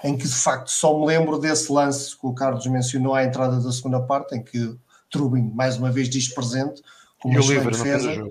em 0.03 0.17
que 0.17 0.27
de 0.27 0.35
facto 0.35 0.69
só 0.69 0.97
me 0.99 1.05
lembro 1.05 1.39
desse 1.39 1.71
lance 1.71 2.17
que 2.17 2.25
o 2.25 2.33
Carlos 2.33 2.65
mencionou 2.67 3.15
à 3.15 3.23
entrada 3.23 3.59
da 3.59 3.71
segunda 3.71 3.99
parte, 3.99 4.35
em 4.35 4.43
que 4.43 4.75
Trubin 5.09 5.51
mais 5.53 5.77
uma 5.77 5.91
vez 5.91 6.09
diz 6.09 6.33
presente, 6.33 6.81
com 7.19 7.29
uma 7.29 7.39
excelente 7.39 7.71
defesa. 7.71 8.27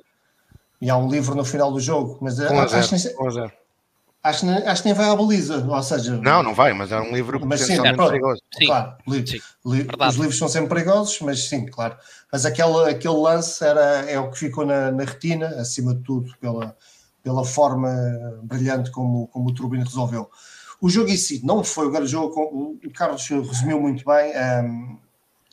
E 0.80 0.90
há 0.90 0.96
um 0.96 1.08
livro 1.08 1.34
no 1.34 1.44
final 1.44 1.72
do 1.72 1.80
jogo, 1.80 2.18
mas 2.20 2.38
eh, 2.38 2.46
acho, 2.46 2.76
acho, 2.76 2.96
acho, 4.22 4.46
acho 4.46 4.82
que 4.82 4.88
nem 4.88 4.94
vai 4.94 5.08
à 5.08 5.16
baliza, 5.16 5.66
ou 5.66 5.82
seja... 5.82 6.18
Não, 6.18 6.42
não 6.42 6.54
vai, 6.54 6.74
mas 6.74 6.92
é 6.92 7.00
um 7.00 7.14
livro 7.14 7.44
mas, 7.46 7.62
sim, 7.62 7.80
perigoso. 7.80 8.42
Sim, 8.58 8.66
claro, 8.66 8.94
li, 9.08 9.26
sim, 9.26 9.40
li, 9.64 9.88
os 10.06 10.14
livros 10.16 10.36
são 10.36 10.48
sempre 10.48 10.68
perigosos, 10.68 11.18
mas 11.22 11.48
sim, 11.48 11.64
claro. 11.64 11.96
Mas 12.30 12.44
aquele, 12.44 12.90
aquele 12.90 13.16
lance 13.16 13.64
era, 13.64 14.04
é 14.10 14.18
o 14.20 14.30
que 14.30 14.38
ficou 14.38 14.66
na, 14.66 14.90
na 14.92 15.04
retina, 15.04 15.46
acima 15.58 15.94
de 15.94 16.02
tudo, 16.02 16.30
pela, 16.38 16.76
pela 17.26 17.44
forma 17.44 17.92
brilhante 18.44 18.88
como, 18.92 19.26
como 19.26 19.48
o 19.48 19.52
Turbine 19.52 19.82
resolveu. 19.82 20.30
O 20.80 20.88
jogo 20.88 21.10
em 21.10 21.16
si 21.16 21.44
não 21.44 21.64
foi 21.64 21.88
o 21.88 21.90
grande 21.90 22.06
jogo, 22.06 22.78
o 22.84 22.90
Carlos 22.92 23.26
resumiu 23.26 23.80
muito 23.80 24.04
bem. 24.04 24.32
Um, 24.64 24.96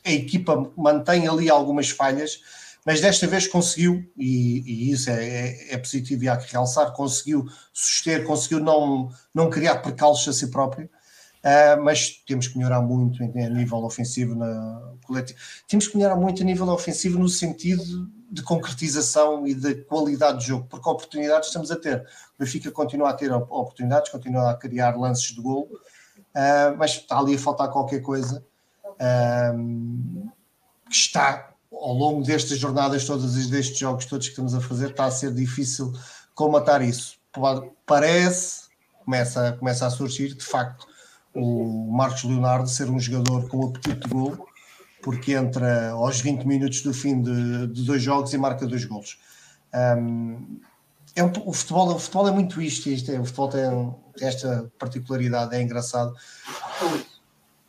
a 0.06 0.12
equipa 0.12 0.72
mantém 0.78 1.28
ali 1.28 1.50
algumas 1.50 1.90
falhas, 1.90 2.40
mas 2.86 3.02
desta 3.02 3.26
vez 3.26 3.48
conseguiu, 3.48 4.06
e, 4.16 4.60
e 4.60 4.92
isso 4.92 5.10
é, 5.10 5.26
é, 5.26 5.74
é, 5.74 5.78
positivo 5.80 6.24
e 6.24 6.30
há 6.30 6.38
que 6.38 6.52
realçar, 6.52 6.94
conseguiu 6.94 7.48
suster, 7.74 8.24
conseguiu 8.24 8.60
não, 8.60 9.10
não 9.34 9.50
criar 9.50 9.78
percalços 9.78 10.28
a 10.28 10.34
si 10.40 10.52
próprio. 10.52 10.86
Uh, 10.86 11.82
mas 11.84 12.22
temos 12.28 12.48
que 12.48 12.56
melhorar 12.56 12.82
muito 12.84 13.22
a 13.24 13.50
nível 13.50 13.80
ofensivo 13.80 14.36
na 14.36 14.94
coletiva. 15.04 15.40
Temos 15.68 15.88
que 15.88 15.98
melhorar 15.98 16.18
muito 16.18 16.44
a 16.44 16.46
nível 16.46 16.70
ofensivo 16.70 17.18
no 17.18 17.28
sentido 17.28 18.08
de 18.34 18.42
concretização 18.42 19.46
e 19.46 19.54
de 19.54 19.76
qualidade 19.76 20.40
de 20.40 20.48
jogo, 20.48 20.66
porque 20.68 20.90
oportunidades 20.90 21.50
estamos 21.50 21.70
a 21.70 21.76
ter. 21.76 22.00
O 22.00 22.40
Benfica 22.44 22.72
continua 22.72 23.12
a 23.12 23.14
ter 23.14 23.32
oportunidades, 23.32 24.12
continua 24.12 24.50
a 24.50 24.56
criar 24.56 24.98
lances 24.98 25.36
de 25.36 25.40
gol, 25.40 25.70
uh, 25.72 26.76
mas 26.76 26.96
está 26.96 27.20
ali 27.20 27.36
a 27.36 27.40
faltar 27.40 27.70
qualquer 27.70 28.02
coisa 28.02 28.44
uh, 28.90 30.32
que 30.90 30.96
está 30.96 31.52
ao 31.72 31.94
longo 31.94 32.24
destas 32.24 32.58
jornadas 32.58 33.06
todas 33.06 33.36
e 33.38 33.52
destes 33.52 33.78
jogos 33.78 34.06
todos 34.06 34.26
que 34.26 34.32
estamos 34.32 34.56
a 34.56 34.62
fazer, 34.62 34.90
está 34.90 35.06
a 35.06 35.12
ser 35.12 35.32
difícil 35.32 35.94
comatar 36.34 36.82
isso. 36.82 37.20
Parece, 37.86 38.64
começa, 39.06 39.54
começa 39.54 39.86
a 39.86 39.92
surgir, 39.92 40.34
de 40.34 40.44
facto, 40.44 40.88
o 41.36 41.92
Marcos 41.92 42.24
Leonardo 42.24 42.68
ser 42.68 42.90
um 42.90 43.00
jogador 43.00 43.48
com 43.48 43.68
apetite 43.68 44.08
de 44.08 44.08
gol 44.08 44.48
porque 45.04 45.34
entra 45.34 45.92
aos 45.92 46.22
20 46.22 46.46
minutos 46.46 46.82
do 46.82 46.94
fim 46.94 47.22
de, 47.22 47.68
de 47.68 47.84
dois 47.84 48.02
jogos 48.02 48.34
e 48.34 48.38
marca 48.38 48.66
dois 48.66 48.86
golos. 48.86 49.20
Um, 49.74 50.60
é 51.14 51.24
um, 51.24 51.32
o, 51.46 51.54
futebol, 51.54 51.94
o 51.94 52.00
futebol 52.00 52.28
é 52.30 52.32
muito 52.32 52.62
isto, 52.62 52.90
isto 52.90 53.12
é, 53.12 53.20
o 53.20 53.26
futebol 53.26 53.50
tem, 53.50 53.96
tem 54.18 54.28
esta 54.28 54.72
particularidade, 54.80 55.56
é 55.56 55.62
engraçado. 55.62 56.16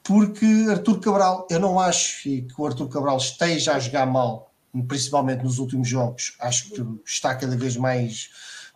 Porque 0.03 0.47
Artur 0.71 1.01
Cabral, 1.01 1.47
eu 1.51 1.59
não 1.59 1.81
acho 1.81 2.23
que 2.23 2.47
o 2.57 2.67
Artur 2.67 2.89
Cabral 2.89 3.17
esteja 3.17 3.75
a 3.75 3.81
jogar 3.81 4.07
mal, 4.07 4.53
principalmente 4.87 5.43
nos 5.43 5.59
últimos 5.59 5.89
jogos. 5.89 6.37
Acho 6.39 6.71
que 6.71 6.87
está 7.05 7.35
cada 7.35 7.57
vez 7.57 7.77
mais, 7.77 8.29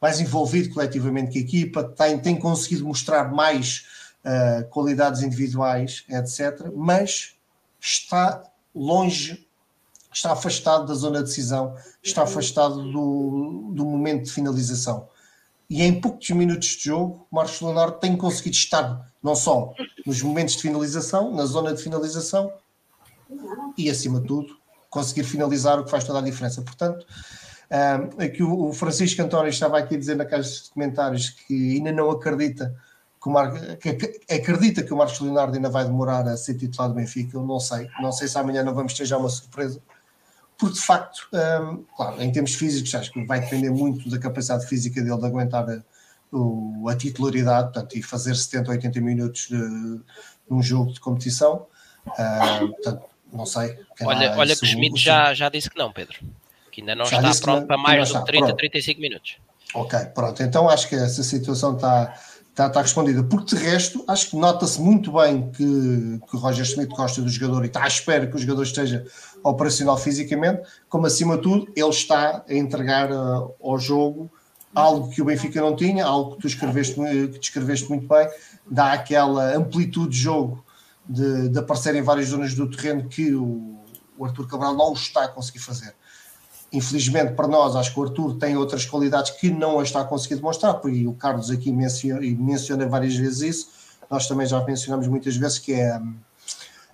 mais 0.02 0.20
envolvido 0.20 0.74
coletivamente 0.74 1.32
com 1.32 1.38
a 1.38 1.42
equipa, 1.42 1.84
tem, 1.84 2.18
tem 2.18 2.36
conseguido 2.36 2.84
mostrar 2.84 3.30
mais 3.30 3.84
uh, 4.24 4.68
qualidades 4.70 5.22
individuais, 5.22 6.04
etc. 6.08 6.72
Mas 6.74 7.38
está 7.80 8.42
longe, 8.74 9.46
está 10.12 10.32
afastado 10.32 10.86
da 10.86 10.94
zona 10.94 11.18
de 11.18 11.24
decisão, 11.28 11.74
está 12.02 12.22
afastado 12.22 12.90
do, 12.90 13.72
do 13.74 13.84
momento 13.84 14.24
de 14.24 14.32
finalização. 14.32 15.08
E 15.70 15.82
em 15.82 16.00
poucos 16.00 16.30
minutos 16.30 16.68
de 16.68 16.84
jogo, 16.84 17.26
Marcos 17.30 17.60
Leonardo 17.60 17.98
tem 17.98 18.16
conseguido 18.16 18.56
estar 18.56 19.12
não 19.22 19.34
só 19.34 19.74
nos 20.06 20.22
momentos 20.22 20.56
de 20.56 20.62
finalização, 20.62 21.34
na 21.34 21.44
zona 21.44 21.74
de 21.74 21.82
finalização, 21.82 22.50
e 23.76 23.90
acima 23.90 24.20
de 24.20 24.26
tudo, 24.26 24.56
conseguir 24.88 25.24
finalizar 25.24 25.78
o 25.78 25.84
que 25.84 25.90
faz 25.90 26.04
toda 26.04 26.20
a 26.20 26.22
diferença. 26.22 26.62
Portanto, 26.62 27.06
um, 27.70 28.22
aqui 28.22 28.42
o 28.42 28.72
Francisco 28.72 29.20
António 29.20 29.50
estava 29.50 29.78
aqui 29.78 29.94
a 29.94 29.98
dizer 29.98 30.16
na 30.16 30.24
caixa 30.24 30.64
de 30.64 30.70
comentários 30.70 31.30
que 31.30 31.76
ainda 31.76 31.92
não 31.92 32.10
acredita 32.10 32.74
que, 33.22 33.28
Mar... 33.28 33.52
que 33.78 34.20
acredita 34.31 34.83
que 34.83 34.92
o 34.92 34.96
Marcos 34.96 35.20
Leonardo 35.20 35.54
ainda 35.54 35.68
vai 35.68 35.85
demorar 35.85 36.26
a 36.26 36.37
ser 36.37 36.54
titular 36.54 36.88
do 36.88 36.94
Benfica. 36.94 37.37
Eu 37.37 37.44
não 37.44 37.61
sei, 37.61 37.88
não 38.00 38.12
sei 38.12 38.28
se 38.28 38.38
amanhã 38.38 38.62
não 38.62 38.74
vamos 38.74 38.94
ter 38.94 39.04
já 39.04 39.16
uma 39.16 39.28
surpresa, 39.28 39.81
porque 40.57 40.74
de 40.74 40.81
facto, 40.81 41.28
um, 41.33 41.85
claro, 41.96 42.20
em 42.20 42.33
termos 42.33 42.54
físicos, 42.54 42.94
acho 42.94 43.12
que 43.12 43.24
vai 43.24 43.40
depender 43.40 43.70
muito 43.70 44.11
da 44.11 44.18
capacidade 44.18 44.66
física 44.66 45.00
dele 45.00 45.18
de 45.18 45.26
aguentar 45.26 45.68
a, 45.70 45.81
o, 46.33 46.88
a 46.88 46.96
titularidade 46.96 47.72
portanto, 47.72 47.96
e 47.96 48.02
fazer 48.02 48.35
70 48.35 48.70
ou 48.70 48.76
80 48.76 49.00
minutos 49.00 49.48
de, 49.48 50.00
num 50.50 50.61
jogo 50.61 50.92
de 50.92 51.00
competição. 51.00 51.66
Uh, 52.07 52.68
portanto, 52.68 53.02
não 53.33 53.46
sei. 53.46 53.78
Olha, 54.02 54.37
olha 54.37 54.57
que 54.57 54.64
o 54.64 54.66
Schmidt 54.66 55.00
já, 55.00 55.33
já 55.35 55.48
disse 55.48 55.70
que 55.70 55.78
não, 55.78 55.92
Pedro. 55.92 56.18
Que 56.72 56.81
ainda 56.81 56.94
não 56.94 57.04
já 57.04 57.20
está 57.31 57.52
pronto 57.52 57.66
para 57.66 57.78
mais 57.78 58.11
que 58.11 58.24
30, 58.24 58.46
pronto. 58.46 58.59
35 58.59 59.00
minutos. 59.00 59.37
Ok, 59.74 59.98
pronto. 60.07 60.42
Então 60.42 60.68
acho 60.68 60.88
que 60.88 60.94
essa 60.94 61.22
situação 61.22 61.76
está, 61.76 62.18
está, 62.58 62.66
está 62.66 62.82
respondida. 62.82 63.22
Porque 63.22 63.54
de 63.54 63.62
resto, 63.62 64.04
acho 64.08 64.30
que 64.30 64.36
nota-se 64.36 64.80
muito 64.80 65.12
bem 65.12 65.50
que, 65.52 66.20
que 66.28 66.36
Roger 66.36 66.64
Schmidt 66.64 66.94
gosta 66.94 67.22
do 67.22 67.28
jogador 67.28 67.64
e 67.64 67.68
está 67.68 67.84
à 67.84 67.86
espera 67.86 68.26
que 68.26 68.34
o 68.34 68.38
jogador 68.38 68.64
esteja 68.64 69.06
operacional 69.44 69.96
fisicamente, 69.96 70.62
como 70.88 71.06
acima 71.06 71.36
de 71.36 71.42
tudo, 71.42 71.72
ele 71.76 71.88
está 71.88 72.44
a 72.48 72.54
entregar 72.54 73.12
uh, 73.12 73.54
ao 73.62 73.78
jogo 73.78 74.30
algo 74.74 75.08
que 75.08 75.22
o 75.22 75.24
Benfica 75.24 75.60
não 75.60 75.74
tinha, 75.74 76.04
algo 76.04 76.34
que 76.34 76.42
tu 76.42 76.46
escreveste, 76.46 76.94
que 76.94 77.38
descreveste 77.38 77.88
muito 77.88 78.06
bem, 78.06 78.28
dá 78.70 78.92
aquela 78.92 79.56
amplitude 79.56 80.10
de 80.10 80.18
jogo 80.18 80.64
de, 81.08 81.48
de 81.48 81.58
aparecer 81.58 81.94
em 81.94 82.02
várias 82.02 82.28
zonas 82.28 82.54
do 82.54 82.68
terreno 82.68 83.08
que 83.08 83.34
o, 83.34 83.78
o 84.16 84.24
Arthur 84.24 84.46
Cabral 84.46 84.76
não 84.76 84.92
está 84.92 85.24
a 85.24 85.28
conseguir 85.28 85.60
fazer. 85.60 85.94
Infelizmente 86.72 87.33
para 87.33 87.48
nós, 87.48 87.74
acho 87.76 87.92
que 87.92 88.00
o 88.00 88.04
Arthur 88.04 88.37
tem 88.37 88.57
outras 88.57 88.85
qualidades 88.85 89.31
que 89.33 89.50
não 89.50 89.81
a 89.81 89.83
está 89.83 90.02
a 90.02 90.04
conseguir 90.04 90.37
demonstrar, 90.37 90.81
e 90.87 91.07
o 91.07 91.14
Carlos 91.14 91.50
aqui 91.50 91.72
menciona, 91.72 92.20
menciona 92.20 92.87
várias 92.87 93.14
vezes 93.16 93.40
isso, 93.40 93.68
nós 94.11 94.26
também 94.26 94.46
já 94.46 94.62
mencionamos 94.64 95.07
muitas 95.07 95.37
vezes 95.37 95.59
que 95.59 95.72
é 95.72 95.90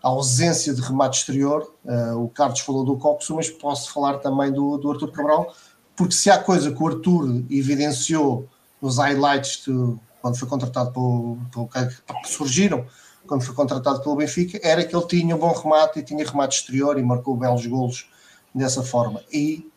a 0.04 0.08
ausência 0.08 0.74
de 0.74 0.82
remate 0.82 1.20
exterior. 1.20 1.72
Uh, 1.84 2.24
o 2.24 2.28
Carlos 2.28 2.60
falou 2.60 2.84
do 2.84 2.96
Coxo, 2.96 3.34
mas 3.36 3.48
posso 3.48 3.92
falar 3.92 4.18
também 4.18 4.52
do, 4.52 4.76
do 4.76 4.92
Arthur 4.92 5.10
Cabral, 5.10 5.54
porque 5.96 6.14
se 6.14 6.28
há 6.28 6.38
coisa 6.38 6.70
que 6.70 6.82
o 6.82 6.86
Arthur 6.86 7.42
evidenciou 7.50 8.48
nos 8.82 8.98
highlights 8.98 9.64
de, 9.64 9.96
quando 10.20 10.36
foi 10.36 10.48
contratado 10.48 10.92
pelo, 10.92 11.38
pelo, 11.50 11.68
que 11.68 12.28
surgiram 12.28 12.84
quando 13.26 13.42
foi 13.42 13.54
contratado 13.54 14.02
pelo 14.02 14.16
Benfica, 14.16 14.60
era 14.62 14.84
que 14.84 14.94
ele 14.94 15.06
tinha 15.06 15.34
um 15.34 15.38
bom 15.38 15.52
remate 15.52 15.98
e 15.98 16.02
tinha 16.02 16.24
remate 16.26 16.58
exterior 16.58 16.98
e 16.98 17.02
marcou 17.02 17.34
belos 17.34 17.64
golos 17.64 18.06
dessa 18.54 18.82
forma. 18.82 19.22
E 19.32 19.68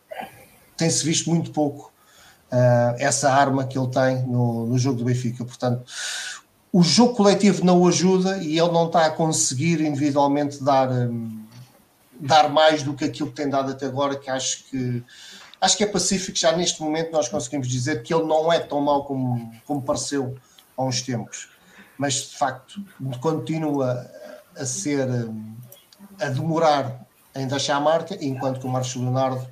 tem-se 0.76 1.04
visto 1.04 1.28
muito 1.30 1.50
pouco 1.50 1.92
uh, 2.52 2.94
essa 2.98 3.32
arma 3.32 3.66
que 3.66 3.78
ele 3.78 3.88
tem 3.88 4.22
no, 4.26 4.66
no 4.66 4.78
jogo 4.78 4.98
do 4.98 5.04
Benfica. 5.04 5.44
Portanto, 5.44 5.84
o 6.72 6.82
jogo 6.82 7.14
coletivo 7.14 7.64
não 7.64 7.80
o 7.80 7.88
ajuda 7.88 8.38
e 8.38 8.58
ele 8.58 8.70
não 8.70 8.86
está 8.86 9.06
a 9.06 9.10
conseguir 9.10 9.80
individualmente 9.80 10.62
dar, 10.62 10.90
um, 10.90 11.44
dar 12.20 12.48
mais 12.48 12.82
do 12.82 12.94
que 12.94 13.04
aquilo 13.04 13.30
que 13.30 13.36
tem 13.36 13.48
dado 13.48 13.72
até 13.72 13.86
agora, 13.86 14.16
que 14.16 14.30
acho 14.30 14.64
que 14.64 15.02
acho 15.60 15.76
que 15.76 15.82
é 15.82 15.86
pacífico, 15.88 16.38
já 16.38 16.56
neste 16.56 16.80
momento 16.80 17.10
nós 17.10 17.28
conseguimos 17.28 17.66
dizer 17.66 18.04
que 18.04 18.14
ele 18.14 18.22
não 18.22 18.52
é 18.52 18.60
tão 18.60 18.80
mau 18.80 19.04
como, 19.04 19.52
como 19.66 19.82
pareceu 19.82 20.36
há 20.76 20.84
uns 20.84 21.02
tempos 21.02 21.48
mas 21.98 22.14
de 22.14 22.38
facto 22.38 22.80
continua 23.20 24.08
a 24.56 24.64
ser 24.64 25.06
a 26.20 26.28
demorar 26.28 27.06
em 27.38 27.46
deixar 27.46 27.76
a 27.76 27.80
marca, 27.80 28.16
enquanto 28.20 28.60
que 28.60 28.66
o 28.66 28.68
Marcos 28.68 28.94
Leonardo 28.94 29.46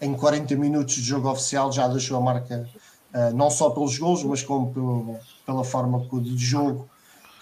em 0.00 0.14
40 0.14 0.56
minutos 0.56 0.94
de 0.94 1.02
jogo 1.02 1.28
oficial 1.28 1.72
já 1.72 1.88
deixou 1.88 2.16
a 2.16 2.20
marca 2.20 2.68
eh, 3.12 3.30
não 3.32 3.50
só 3.50 3.70
pelos 3.70 3.98
gols, 3.98 4.24
mas 4.24 4.42
como 4.42 5.18
pela 5.46 5.64
forma 5.64 6.06
de 6.20 6.36
jogo 6.36 6.88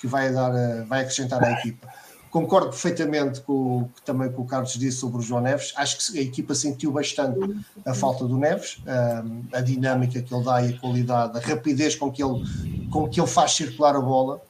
que 0.01 0.07
vai 0.07 0.33
dar 0.33 0.53
vai 0.87 1.01
acrescentar 1.03 1.43
à 1.43 1.53
equipa. 1.53 1.89
Concordo 2.33 2.71
perfeitamente 2.71 3.43
com, 3.43 3.89
também 4.07 4.33
com 4.33 4.41
o 4.41 4.47
Carlos 4.47 4.73
disse 4.73 4.97
sobre 4.97 5.19
o 5.19 5.21
João 5.21 5.43
Neves. 5.43 5.75
Acho 5.77 6.13
que 6.13 6.19
a 6.19 6.23
equipa 6.23 6.55
sentiu 6.55 6.91
bastante 6.91 7.39
a 7.85 7.93
falta 7.93 8.25
do 8.25 8.39
Neves, 8.39 8.83
a, 8.87 9.59
a 9.59 9.61
dinâmica 9.61 10.23
que 10.23 10.35
ele 10.35 10.43
dá 10.43 10.63
e 10.63 10.75
a 10.75 10.79
qualidade, 10.79 11.37
a 11.37 11.41
rapidez 11.41 11.95
com 11.95 12.11
que 12.11 12.23
ele 12.23 12.43
com 12.91 13.07
que 13.07 13.21
ele 13.21 13.27
faz 13.27 13.53
circular 13.53 13.95
a 13.97 14.01
bola 14.01 14.41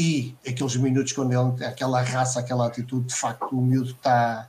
e 0.00 0.34
aqueles 0.48 0.76
minutos 0.76 1.12
quando 1.12 1.32
ele, 1.32 1.62
aquela 1.62 2.00
raça, 2.00 2.40
aquela 2.40 2.66
atitude, 2.66 3.08
de 3.08 3.14
facto 3.14 3.52
o 3.52 3.60
miúdo 3.60 3.90
está 3.90 4.48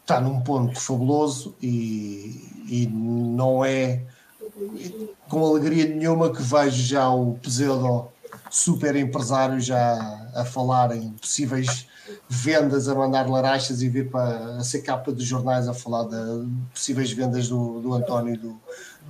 está 0.00 0.20
num 0.20 0.40
ponto 0.40 0.78
fabuloso 0.80 1.56
e, 1.60 2.48
e 2.68 2.86
não 2.86 3.64
é 3.64 4.04
com 5.28 5.44
alegria 5.44 5.88
nenhuma 5.88 6.32
que 6.32 6.40
vejo 6.40 6.80
já 6.80 7.10
o 7.10 7.34
pseudo 7.42 8.06
super 8.48 8.94
empresário 8.94 9.58
já 9.58 10.30
a 10.36 10.44
falar 10.44 10.96
em 10.96 11.10
possíveis 11.10 11.88
vendas, 12.28 12.88
a 12.88 12.94
mandar 12.94 13.28
larachas 13.28 13.82
e 13.82 13.88
vir 13.88 14.08
para 14.08 14.58
a 14.58 14.62
ser 14.62 14.82
capa 14.82 15.10
dos 15.10 15.24
jornais 15.24 15.66
a 15.66 15.74
falar 15.74 16.04
de 16.04 16.48
possíveis 16.72 17.10
vendas 17.10 17.48
do, 17.48 17.80
do 17.80 17.92
António 17.92 18.38
do, 18.38 18.60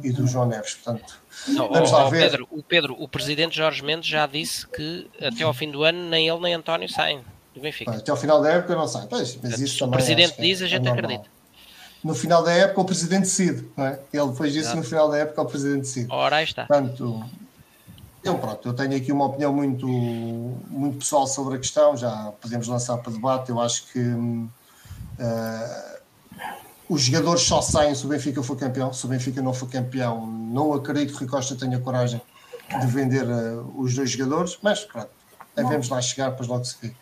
e 0.02 0.12
do 0.12 0.26
João 0.26 0.46
Neves. 0.46 0.74
Portanto, 0.74 1.18
não, 1.48 1.68
vamos 1.68 1.90
lá 1.90 2.08
ver. 2.08 2.30
Pedro, 2.30 2.48
o 2.50 2.62
Pedro, 2.62 2.96
o 2.98 3.08
presidente 3.08 3.56
Jorge 3.56 3.82
Mendes 3.82 4.08
já 4.08 4.26
disse 4.26 4.66
que 4.66 5.08
até 5.20 5.44
ao 5.44 5.54
fim 5.54 5.70
do 5.70 5.84
ano 5.84 6.08
nem 6.08 6.28
ele 6.28 6.40
nem 6.40 6.54
António 6.54 6.88
saem 6.88 7.20
do 7.54 7.60
Benfica. 7.60 7.90
Até 7.90 8.10
ao 8.10 8.16
final 8.16 8.40
da 8.40 8.50
época 8.50 8.74
não 8.74 8.86
sai. 8.86 9.06
Pois, 9.08 9.38
mas 9.42 9.60
isso 9.60 9.84
o 9.84 9.90
presidente 9.90 10.40
diz, 10.40 10.62
a 10.62 10.66
gente 10.66 10.86
é 10.86 10.90
acredita. 10.90 11.24
No 12.02 12.14
final 12.14 12.42
da 12.42 12.52
época 12.52 12.80
o 12.80 12.84
presidente 12.84 13.22
decide, 13.22 13.68
não 13.76 13.86
é? 13.86 13.98
Ele 14.12 14.28
depois 14.28 14.52
disse 14.52 14.74
no 14.76 14.82
final 14.82 15.10
da 15.10 15.18
época 15.18 15.42
o 15.42 15.46
presidente 15.46 15.80
decide. 15.80 16.06
Ora, 16.10 16.36
aí 16.36 16.44
está. 16.44 16.66
Portanto, 16.66 17.24
eu 18.22 18.38
pronto, 18.38 18.68
eu 18.68 18.74
tenho 18.74 18.96
aqui 18.96 19.12
uma 19.12 19.26
opinião 19.26 19.52
muito, 19.52 19.86
muito 19.86 20.98
pessoal 20.98 21.26
sobre 21.26 21.56
a 21.56 21.58
questão, 21.58 21.96
já 21.96 22.32
podemos 22.40 22.66
lançar 22.68 22.98
para 22.98 23.12
debate. 23.12 23.50
Eu 23.50 23.60
acho 23.60 23.86
que 23.92 24.00
uh, 24.00 24.50
os 26.88 27.02
jogadores 27.02 27.42
só 27.42 27.60
saem 27.60 27.94
se 27.94 28.04
o 28.04 28.08
Benfica 28.08 28.42
for 28.42 28.56
campeão. 28.56 28.92
Se 28.92 29.04
o 29.04 29.08
Benfica 29.08 29.42
não 29.42 29.52
for 29.52 29.68
campeão, 29.68 30.26
não 30.26 30.72
acredito 30.72 31.10
que 31.10 31.16
o 31.16 31.18
Rui 31.20 31.28
Costa 31.28 31.56
tenha 31.56 31.78
coragem 31.80 32.20
de 32.80 32.86
vender 32.86 33.24
uh, 33.24 33.72
os 33.76 33.94
dois 33.94 34.10
jogadores, 34.10 34.58
mas 34.62 34.84
pronto, 34.84 35.10
devemos 35.54 35.88
lá 35.88 36.00
chegar, 36.00 36.30
depois 36.30 36.48
logo 36.48 36.64
se 36.64 36.76
vê. 36.80 36.92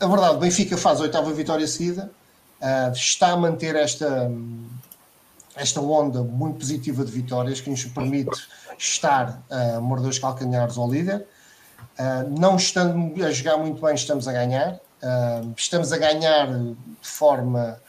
A 0.00 0.06
verdade, 0.06 0.36
o 0.36 0.38
Benfica 0.38 0.76
faz 0.76 1.00
a 1.00 1.04
oitava 1.04 1.32
vitória 1.32 1.66
seguida, 1.66 2.10
uh, 2.60 2.92
está 2.92 3.28
a 3.28 3.36
manter 3.36 3.74
esta, 3.76 4.30
esta 5.54 5.80
onda 5.80 6.22
muito 6.22 6.58
positiva 6.58 7.04
de 7.04 7.12
vitórias 7.12 7.60
que 7.60 7.70
nos 7.70 7.84
permite 7.84 8.30
estar 8.78 9.42
a 9.50 9.78
uh, 9.78 9.82
morder 9.82 10.10
os 10.10 10.18
calcanhares 10.18 10.76
ao 10.78 10.90
líder. 10.90 11.26
Não 12.38 12.56
estando 12.56 13.24
a 13.24 13.30
jogar 13.30 13.56
muito 13.56 13.80
bem, 13.80 13.94
estamos 13.94 14.28
a 14.28 14.32
ganhar. 14.32 14.78
estamos 15.56 15.94
a 15.94 15.96
ganhar 15.96 16.46
de 16.46 16.76
forma 17.00 17.80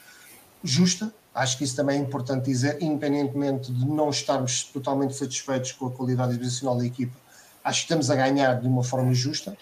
justa. 0.70 1.14
Acho 1.34 1.58
que 1.58 1.64
isso 1.64 1.76
também 1.76 2.00
é 2.00 2.02
importante 2.02 2.46
dizer, 2.46 2.78
independentemente 2.82 3.72
de 3.72 3.86
não 3.86 4.10
estarmos 4.10 4.64
totalmente 4.64 5.16
satisfeitos 5.16 5.72
com 5.72 5.88
a 5.88 5.92
qualidade 5.92 6.32
exibicional 6.32 6.78
da 6.78 6.86
equipa, 6.86 7.16
acho 7.64 7.82
que 7.82 7.86
estamos 7.86 8.10
a 8.10 8.16
ganhar 8.16 8.60
de 8.60 8.68
uma 8.68 8.84
forma 8.84 9.14
justa. 9.14 9.56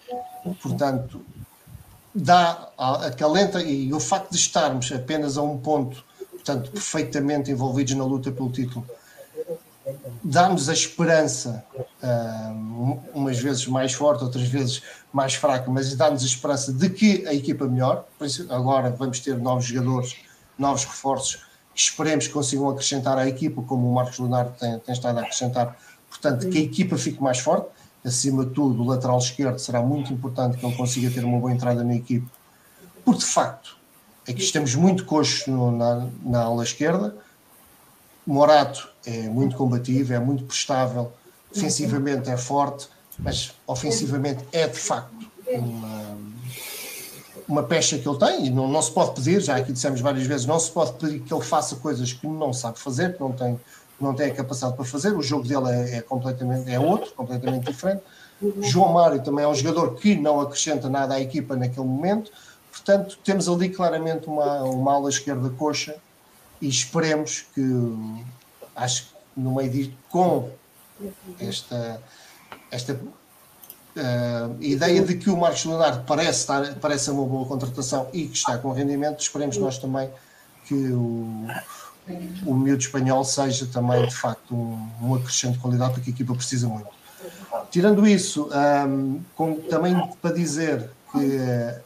Portanto, 0.62 1.26
dá 2.13 2.70
a, 2.78 3.12
calenta 3.12 3.62
e 3.62 3.94
o 3.94 4.00
facto 4.00 4.32
de 4.32 4.38
estarmos 4.38 4.91
apenas 4.91 5.38
a 5.38 5.41
um 5.41 5.58
ponto, 5.58 6.04
portanto, 6.32 6.72
perfeitamente 6.72 7.52
envolvidos 7.52 7.94
na 7.94 8.06
luta 8.06 8.32
pelo 8.32 8.50
título, 8.50 8.86
dá-nos 10.24 10.70
a 10.70 10.74
esperança, 10.74 11.63
uh, 12.02 13.00
umas 13.13 13.38
vezes 13.38 13.68
mais 13.68 13.94
forte, 13.94 14.24
outras 14.24 14.48
vezes 14.48 14.82
mais 15.12 15.36
fraca, 15.36 15.70
mas 15.70 15.94
dá-nos 15.96 16.24
a 16.24 16.26
esperança 16.26 16.72
de 16.72 16.89
que 16.89 17.28
a 17.28 17.34
equipa 17.34 17.68
melhor. 17.68 18.06
Agora 18.50 18.89
vamos 18.91 19.20
ter 19.20 19.38
novos 19.38 19.65
jogadores 19.65 20.15
novos 20.58 20.86
reforços 20.86 21.44
que 21.74 21.82
esperemos 21.82 22.28
que 22.28 22.34
consigam 22.34 22.70
acrescentar 22.70 23.18
à 23.18 23.28
equipa, 23.28 23.62
como 23.62 23.89
o 23.89 23.94
Marcos 23.94 24.18
Leonardo 24.18 24.54
tem, 24.58 24.80
tem 24.80 24.94
estado 24.94 25.18
a 25.18 25.22
acrescentar. 25.22 25.78
Portanto, 26.10 26.50
que 26.50 26.58
a 26.58 26.62
equipa 26.62 26.98
fique 26.98 27.22
mais 27.22 27.39
forte. 27.39 27.68
Acima 28.04 28.46
de 28.46 28.52
tudo, 28.52 28.84
o 28.84 28.86
lateral 28.86 29.18
esquerdo 29.18 29.58
será 29.58 29.82
muito 29.82 30.13
importante 30.13 30.58
que 30.58 30.65
ele 30.65 30.76
consiga 30.76 31.10
ter 31.10 31.26
uma 31.26 31.39
boa 31.39 31.52
entrada 31.52 31.84
na 31.84 31.96
equipa, 31.96 32.28
porque 33.04 33.20
de 33.22 33.26
facto 33.26 33.76
é 34.28 34.34
que 34.34 34.41
estamos 34.41 34.76
muito 34.76 35.06
coxos 35.06 35.48
na, 35.48 36.08
na 36.24 36.44
ala 36.44 36.63
esquerda. 36.63 37.15
Morato 38.26 38.88
é 39.06 39.24
muito 39.24 39.56
combativo, 39.56 40.13
é 40.13 40.20
muito 40.20 40.44
prestável, 40.46 41.12
defensivamente 41.52 42.30
é 42.30 42.38
forte, 42.38 42.88
mas 43.18 43.54
ofensivamente 43.65 44.46
é 44.52 44.68
de 44.68 44.78
facto 44.78 45.15
uma, 45.48 46.18
uma 47.47 47.63
pecha 47.63 47.97
que 47.97 48.08
ele 48.08 48.17
tem, 48.17 48.47
e 48.47 48.49
não, 48.49 48.67
não 48.67 48.81
se 48.81 48.91
pode 48.91 49.13
pedir, 49.13 49.41
já 49.41 49.55
aqui 49.55 49.71
dissemos 49.71 50.01
várias 50.01 50.25
vezes, 50.25 50.45
não 50.45 50.60
se 50.60 50.71
pode 50.71 50.93
pedir 50.93 51.19
que 51.19 51.34
ele 51.34 51.43
faça 51.43 51.75
coisas 51.75 52.12
que 52.13 52.27
não 52.27 52.51
sabe 52.51 52.79
fazer, 52.79 53.15
que 53.15 53.21
não 53.21 53.31
tem, 53.31 53.60
não 53.99 54.13
tem 54.13 54.31
a 54.31 54.34
capacidade 54.34 54.75
para 54.75 54.86
fazer, 54.86 55.13
o 55.13 55.21
jogo 55.21 55.47
dele 55.47 55.69
é, 55.69 55.97
é 55.97 56.01
completamente 56.01 56.71
é 56.71 56.79
outro, 56.79 57.12
completamente 57.13 57.65
diferente. 57.65 58.01
João 58.62 58.93
Mário 58.93 59.23
também 59.23 59.45
é 59.45 59.47
um 59.47 59.55
jogador 59.55 59.95
que 59.95 60.15
não 60.15 60.41
acrescenta 60.41 60.89
nada 60.89 61.15
à 61.15 61.21
equipa 61.21 61.55
naquele 61.55 61.86
momento, 61.86 62.31
portanto, 62.71 63.17
temos 63.23 63.47
ali 63.47 63.69
claramente 63.69 64.27
uma, 64.27 64.63
uma 64.63 64.93
ala 64.93 65.10
esquerda 65.10 65.49
coxa 65.51 65.95
e 66.62 66.67
esperemos 66.67 67.45
que, 67.53 67.62
acho 68.75 69.03
que 69.03 69.15
no 69.38 69.55
meio 69.55 69.69
disto, 69.69 69.93
com 70.10 70.49
esta, 71.39 72.01
esta 72.71 72.99
uh, 73.95 74.55
ideia 74.62 75.01
de 75.01 75.15
que 75.15 75.29
o 75.29 75.38
Marcos 75.38 75.65
Leonardo 75.65 76.03
parece, 76.05 76.39
estar, 76.39 76.75
parece 76.75 77.10
uma 77.10 77.25
boa 77.25 77.45
contratação 77.45 78.08
e 78.13 78.25
que 78.27 78.38
está 78.38 78.58
com 78.58 78.71
rendimento, 78.71 79.19
esperemos 79.19 79.58
nós 79.58 79.77
também 79.77 80.10
que 80.65 80.73
o, 80.73 81.47
o 82.45 82.53
miúdo 82.53 82.81
espanhol 82.81 83.23
seja 83.23 83.65
também 83.67 84.05
de 84.05 84.15
facto 84.15 84.53
um, 84.53 84.89
um 85.01 85.15
acrescente 85.15 85.53
de 85.53 85.60
qualidade 85.60 85.93
porque 85.93 86.10
a 86.10 86.13
equipa 86.13 86.34
precisa 86.34 86.67
muito. 86.67 86.89
Tirando 87.71 88.08
isso, 88.08 88.49
um, 88.88 89.21
com, 89.36 89.55
também 89.62 89.95
para 90.21 90.34
dizer 90.34 90.89
que 91.12 91.17
uh, 91.17 91.81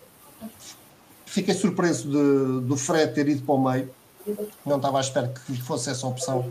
fiquei 1.25 1.53
surpreso 1.53 2.09
de, 2.09 2.67
do 2.67 2.75
Fred 2.75 3.13
ter 3.13 3.27
ido 3.27 3.43
para 3.43 3.55
o 3.55 3.71
meio, 3.71 3.89
não 4.65 4.77
estava 4.77 4.97
à 4.97 5.01
espera 5.01 5.27
que 5.27 5.61
fosse 5.61 5.89
essa 5.89 6.05
opção 6.05 6.47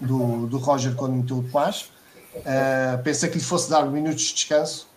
do, 0.00 0.46
do 0.46 0.58
Roger 0.58 0.94
quando 0.94 1.14
meteu 1.14 1.38
o 1.38 1.44
Paz. 1.44 1.90
Uh, 2.36 3.02
pensei 3.02 3.28
que 3.28 3.38
lhe 3.38 3.44
fosse 3.44 3.68
dar 3.68 3.84
minutos 3.86 4.22
de 4.22 4.34
descanso, 4.34 4.89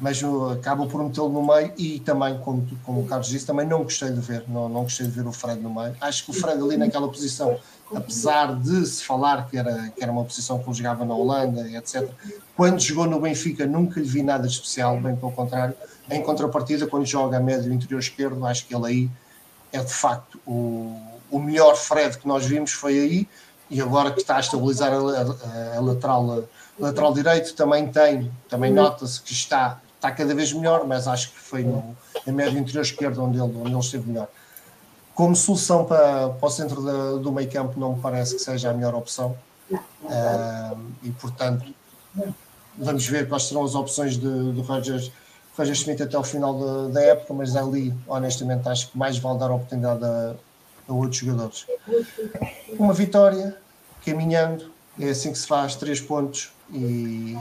mas 0.00 0.22
uh, 0.22 0.50
acaba 0.50 0.86
por 0.86 1.02
metê-lo 1.02 1.30
no 1.30 1.42
meio 1.42 1.72
e 1.76 2.00
também, 2.00 2.38
como, 2.38 2.66
como 2.84 3.00
o 3.00 3.06
Carlos 3.06 3.28
disse, 3.28 3.46
também 3.46 3.66
não 3.66 3.82
gostei 3.82 4.10
de 4.10 4.20
ver, 4.20 4.44
não, 4.46 4.68
não 4.68 4.82
gostei 4.82 5.06
de 5.06 5.12
ver 5.12 5.26
o 5.26 5.32
Fred 5.32 5.60
no 5.60 5.74
meio. 5.74 5.96
Acho 6.00 6.24
que 6.24 6.30
o 6.30 6.34
Fred 6.34 6.62
ali 6.62 6.76
naquela 6.76 7.08
posição, 7.08 7.58
apesar 7.94 8.54
de 8.56 8.86
se 8.86 9.02
falar 9.04 9.48
que 9.48 9.56
era, 9.56 9.88
que 9.90 10.02
era 10.02 10.12
uma 10.12 10.24
posição 10.24 10.58
que 10.58 10.68
ele 10.68 10.76
jogava 10.76 11.04
na 11.04 11.14
Holanda, 11.14 11.68
etc., 11.70 12.08
quando 12.56 12.78
jogou 12.80 13.06
no 13.06 13.20
Benfica 13.20 13.66
nunca 13.66 13.98
lhe 13.98 14.06
vi 14.06 14.22
nada 14.22 14.46
de 14.46 14.52
especial, 14.52 15.00
bem 15.00 15.16
pelo 15.16 15.32
contrário. 15.32 15.74
Em 16.10 16.22
contrapartida, 16.22 16.86
quando 16.86 17.06
joga 17.06 17.38
a 17.38 17.40
médio 17.40 17.72
interior 17.72 18.00
esquerdo, 18.00 18.44
acho 18.44 18.66
que 18.66 18.74
ele 18.74 18.86
aí 18.86 19.10
é 19.72 19.78
de 19.78 19.92
facto 19.94 20.38
o, 20.46 20.94
o 21.30 21.38
melhor 21.38 21.76
Fred 21.76 22.18
que 22.18 22.26
nós 22.26 22.44
vimos 22.44 22.72
foi 22.72 22.98
aí 22.98 23.28
e 23.70 23.80
agora 23.80 24.10
que 24.10 24.20
está 24.20 24.36
a 24.36 24.40
estabilizar 24.40 24.92
a, 24.92 24.96
a, 24.96 25.76
a 25.76 25.80
lateral, 25.80 26.44
lateral 26.80 27.12
direito, 27.12 27.54
também 27.54 27.88
tem, 27.88 28.30
também 28.48 28.72
nota-se 28.72 29.20
que 29.20 29.32
está, 29.32 29.80
está 29.96 30.10
cada 30.10 30.34
vez 30.34 30.52
melhor, 30.52 30.86
mas 30.86 31.06
acho 31.06 31.30
que 31.30 31.38
foi 31.38 31.62
no, 31.62 31.96
no 32.26 32.32
médio 32.32 32.58
interior 32.58 32.82
esquerdo 32.82 33.22
onde 33.22 33.38
ele, 33.38 33.56
onde 33.56 33.70
ele 33.70 33.78
esteve 33.78 34.08
melhor. 34.08 34.28
Como 35.14 35.36
solução 35.36 35.84
para, 35.84 36.30
para 36.30 36.46
o 36.46 36.50
centro 36.50 36.82
da, 36.82 37.12
do 37.16 37.30
meio 37.30 37.50
campo, 37.50 37.78
não 37.78 37.94
me 37.94 38.00
parece 38.00 38.36
que 38.36 38.42
seja 38.42 38.70
a 38.70 38.74
melhor 38.74 38.94
opção. 38.94 39.36
Uh, 39.70 40.78
e 41.02 41.10
portanto, 41.10 41.72
vamos 42.76 43.06
ver 43.06 43.28
quais 43.28 43.44
serão 43.44 43.64
as 43.64 43.74
opções 43.74 44.16
de, 44.16 44.52
de 44.52 44.60
Roger, 44.62 45.12
Roger 45.56 45.74
Schmidt 45.74 46.02
até 46.02 46.18
o 46.18 46.24
final 46.24 46.58
da, 46.58 46.88
da 46.88 47.02
época, 47.02 47.34
mas 47.34 47.54
ali, 47.54 47.94
honestamente, 48.08 48.68
acho 48.68 48.90
que 48.90 48.98
mais 48.98 49.18
vale 49.18 49.38
dar 49.38 49.50
a 49.50 49.54
oportunidade 49.54 50.04
a 50.04 50.34
a 50.90 50.94
outros 50.94 51.20
jogadores. 51.20 51.66
Uma 52.78 52.92
vitória, 52.92 53.56
caminhando, 54.04 54.70
é 54.98 55.10
assim 55.10 55.32
que 55.32 55.38
se 55.38 55.46
faz, 55.46 55.76
três 55.76 56.00
pontos 56.00 56.52
e, 56.72 57.36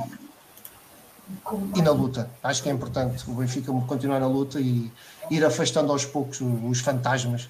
e 1.75 1.81
na 1.81 1.91
luta. 1.91 2.29
Acho 2.43 2.63
que 2.63 2.69
é 2.69 2.71
importante 2.71 3.29
o 3.29 3.33
Benfica 3.33 3.71
continuar 3.87 4.19
na 4.19 4.27
luta 4.27 4.59
e 4.59 4.91
ir 5.29 5.45
afastando 5.45 5.91
aos 5.91 6.05
poucos 6.05 6.41
os 6.41 6.79
fantasmas 6.79 7.49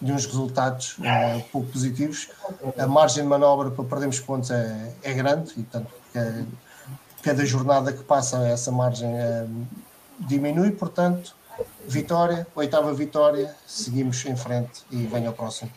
de 0.00 0.12
uns 0.12 0.24
resultados 0.26 0.96
uh, 0.98 1.42
pouco 1.52 1.70
positivos. 1.70 2.28
A 2.78 2.86
margem 2.86 3.22
de 3.22 3.28
manobra 3.28 3.70
para 3.70 3.84
perdermos 3.84 4.18
pontos 4.18 4.50
é, 4.50 4.94
é 5.02 5.12
grande 5.12 5.52
e, 5.56 5.62
portanto, 5.62 5.92
é, 6.14 6.44
cada 7.22 7.44
jornada 7.44 7.92
que 7.92 8.02
passa 8.02 8.38
essa 8.48 8.72
margem 8.72 9.10
é, 9.14 9.46
diminui, 10.20 10.70
portanto, 10.70 11.36
vitória, 11.86 12.46
oitava 12.54 12.92
vitória, 12.94 13.54
seguimos 13.66 14.24
em 14.24 14.36
frente 14.36 14.84
e 14.90 15.06
venha 15.06 15.28
ao 15.28 15.34
próximo. 15.34 15.70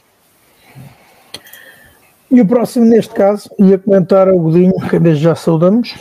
E 2.33 2.41
o 2.41 2.47
próximo, 2.47 2.85
neste 2.85 3.13
caso, 3.13 3.47
ia 3.59 3.77
comentar 3.77 4.27
o 4.27 4.39
Godinho, 4.39 4.73
que 4.89 4.97
desde 4.97 5.23
já 5.23 5.35
saudamos. 5.35 5.93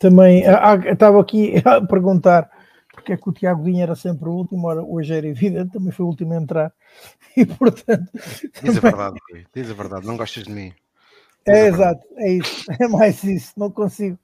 Também 0.00 0.44
ah, 0.44 0.72
ah 0.72 0.92
estava 0.92 1.20
aqui 1.20 1.54
a 1.64 1.80
perguntar 1.80 2.50
porque 2.92 3.12
é 3.12 3.16
que 3.16 3.28
o 3.28 3.32
Tiago 3.32 3.62
Godinho 3.62 3.82
era 3.82 3.94
sempre 3.94 4.28
o 4.28 4.32
último, 4.32 4.68
hoje 4.68 5.14
era 5.14 5.26
evidente, 5.26 5.72
também 5.72 5.92
foi 5.92 6.04
o 6.04 6.08
último 6.08 6.32
a 6.32 6.36
entrar. 6.36 6.72
E 7.36 7.44
portanto. 7.44 8.08
Diz 8.12 8.52
também... 8.52 8.78
a 8.78 8.80
verdade, 8.80 9.20
diz 9.52 9.70
a 9.70 9.74
verdade, 9.74 10.06
não 10.06 10.16
gostas 10.16 10.44
de 10.44 10.50
mim. 10.52 10.72
Diz 11.44 11.54
é 11.56 11.66
exato, 11.66 12.06
é 12.16 12.30
isso, 12.32 12.64
é 12.80 12.86
mais 12.86 13.24
isso, 13.24 13.52
não 13.56 13.70
consigo. 13.70 14.18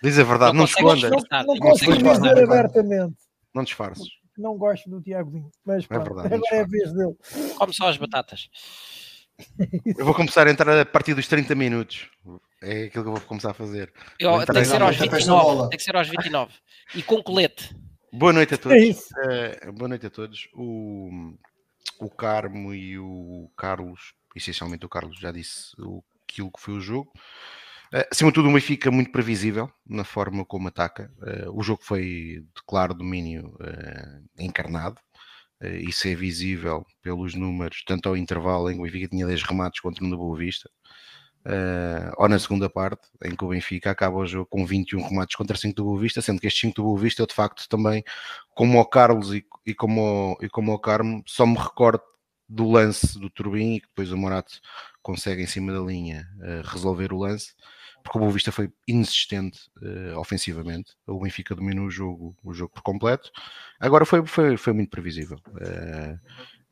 Diz 0.00 0.18
a 0.18 0.22
verdade, 0.22 0.52
não, 0.52 0.58
não 0.58 0.64
escondas. 0.64 1.10
Não, 1.10 1.44
não, 1.44 1.56
consigo 1.56 1.96
dizer 1.96 2.44
abertamente. 2.44 3.16
Não 3.52 3.64
disfarces. 3.64 4.06
Não 4.38 4.56
gosto 4.56 4.88
do 4.88 5.00
Tiago 5.00 5.30
Vinho, 5.30 5.50
mas 5.64 5.84
pronto, 5.84 6.02
é 6.02 6.14
verdade, 6.14 6.34
agora 6.34 6.56
é 6.56 6.60
a 6.60 6.66
vez 6.66 6.92
dele. 6.92 7.16
Come 7.58 7.74
só 7.74 7.88
as 7.88 7.96
batatas. 7.96 8.48
Eu 9.98 10.04
vou 10.04 10.14
começar 10.14 10.46
a 10.46 10.50
entrar 10.50 10.80
a 10.80 10.84
partir 10.84 11.14
dos 11.14 11.26
30 11.26 11.54
minutos. 11.54 12.08
É 12.62 12.84
aquilo 12.84 13.04
que 13.04 13.10
eu 13.10 13.14
vou 13.14 13.20
começar 13.22 13.50
a 13.50 13.54
fazer. 13.54 13.92
Eu, 14.18 14.44
tem, 14.44 14.62
que 14.62 14.64
ser 14.64 14.82
aos 14.82 14.96
29, 14.96 15.68
tem 15.70 15.78
que 15.78 15.84
ser 15.84 15.96
aos 15.96 16.08
29. 16.08 16.52
E 16.94 17.02
com 17.02 17.22
colete. 17.22 17.74
Boa 18.12 18.32
noite 18.32 18.54
a 18.54 18.58
todos. 18.58 18.76
É 19.28 19.68
uh, 19.68 19.72
boa 19.72 19.88
noite 19.88 20.06
a 20.06 20.10
todos. 20.10 20.48
O, 20.52 21.32
o 22.00 22.10
Carmo 22.10 22.74
e 22.74 22.98
o 22.98 23.50
Carlos, 23.56 24.14
essencialmente 24.34 24.84
o 24.84 24.88
Carlos 24.88 25.18
já 25.18 25.30
disse 25.30 25.80
o, 25.80 26.02
aquilo 26.24 26.50
que 26.50 26.60
foi 26.60 26.74
o 26.74 26.80
jogo. 26.80 27.12
Uh, 27.94 28.06
acima 28.10 28.30
de 28.30 28.34
tudo, 28.34 28.48
o 28.48 28.52
Benfica 28.52 28.90
muito 28.90 29.10
previsível 29.12 29.70
na 29.86 30.04
forma 30.04 30.44
como 30.44 30.68
ataca. 30.68 31.10
Uh, 31.18 31.58
o 31.58 31.62
jogo 31.62 31.82
foi 31.82 32.44
de 32.54 32.62
claro 32.66 32.94
domínio 32.94 33.54
uh, 33.60 34.28
encarnado. 34.38 35.00
Isso 35.62 36.08
é 36.08 36.14
visível 36.14 36.86
pelos 37.02 37.34
números, 37.34 37.82
tanto 37.86 38.08
ao 38.08 38.16
intervalo 38.16 38.70
em 38.70 38.74
que 38.74 38.80
o 38.80 38.84
Benfica 38.84 39.08
tinha 39.08 39.26
10 39.26 39.42
remates 39.42 39.80
contra 39.80 40.04
o 40.04 40.16
Boa 40.16 40.36
Vista, 40.36 40.70
ou 42.16 42.28
na 42.28 42.38
segunda 42.38 42.70
parte, 42.70 43.06
em 43.24 43.34
que 43.34 43.44
o 43.44 43.48
Benfica 43.48 43.90
acaba 43.90 44.16
o 44.16 44.26
jogo 44.26 44.46
com 44.46 44.64
21 44.64 45.08
remates 45.08 45.36
contra 45.36 45.56
5 45.56 45.74
do 45.74 45.84
Boa 45.84 46.00
Vista, 46.00 46.22
sendo 46.22 46.40
que 46.40 46.46
estes 46.46 46.60
5 46.60 46.76
do 46.76 46.84
Boa 46.84 46.98
Vista 46.98 47.22
eu 47.22 47.26
de 47.26 47.34
facto 47.34 47.68
também, 47.68 48.02
como 48.54 48.80
o 48.80 48.86
Carlos 48.86 49.34
e, 49.34 49.44
e, 49.66 49.74
como, 49.74 50.36
e 50.40 50.48
como 50.48 50.72
o 50.72 50.78
Carmo, 50.78 51.22
só 51.26 51.46
me 51.46 51.58
recordo 51.58 52.02
do 52.48 52.68
lance 52.70 53.18
do 53.18 53.30
Turbin 53.30 53.76
e 53.76 53.80
que 53.80 53.86
depois 53.86 54.10
o 54.10 54.16
Morato 54.16 54.60
consegue 55.02 55.42
em 55.42 55.46
cima 55.46 55.72
da 55.72 55.80
linha 55.80 56.26
resolver 56.64 57.12
o 57.12 57.18
lance 57.18 57.54
porque 58.02 58.18
o 58.18 58.20
Boa 58.20 58.32
Vista 58.32 58.50
foi 58.50 58.70
inexistente 58.86 59.70
uh, 59.82 60.18
ofensivamente. 60.18 60.92
O 61.06 61.20
Benfica 61.20 61.54
dominou 61.54 61.86
o 61.86 61.90
jogo, 61.90 62.36
o 62.42 62.52
jogo 62.52 62.72
por 62.72 62.82
completo. 62.82 63.30
Agora 63.78 64.04
foi, 64.04 64.24
foi, 64.26 64.56
foi 64.56 64.72
muito 64.72 64.90
previsível. 64.90 65.38
Uh, 65.48 66.18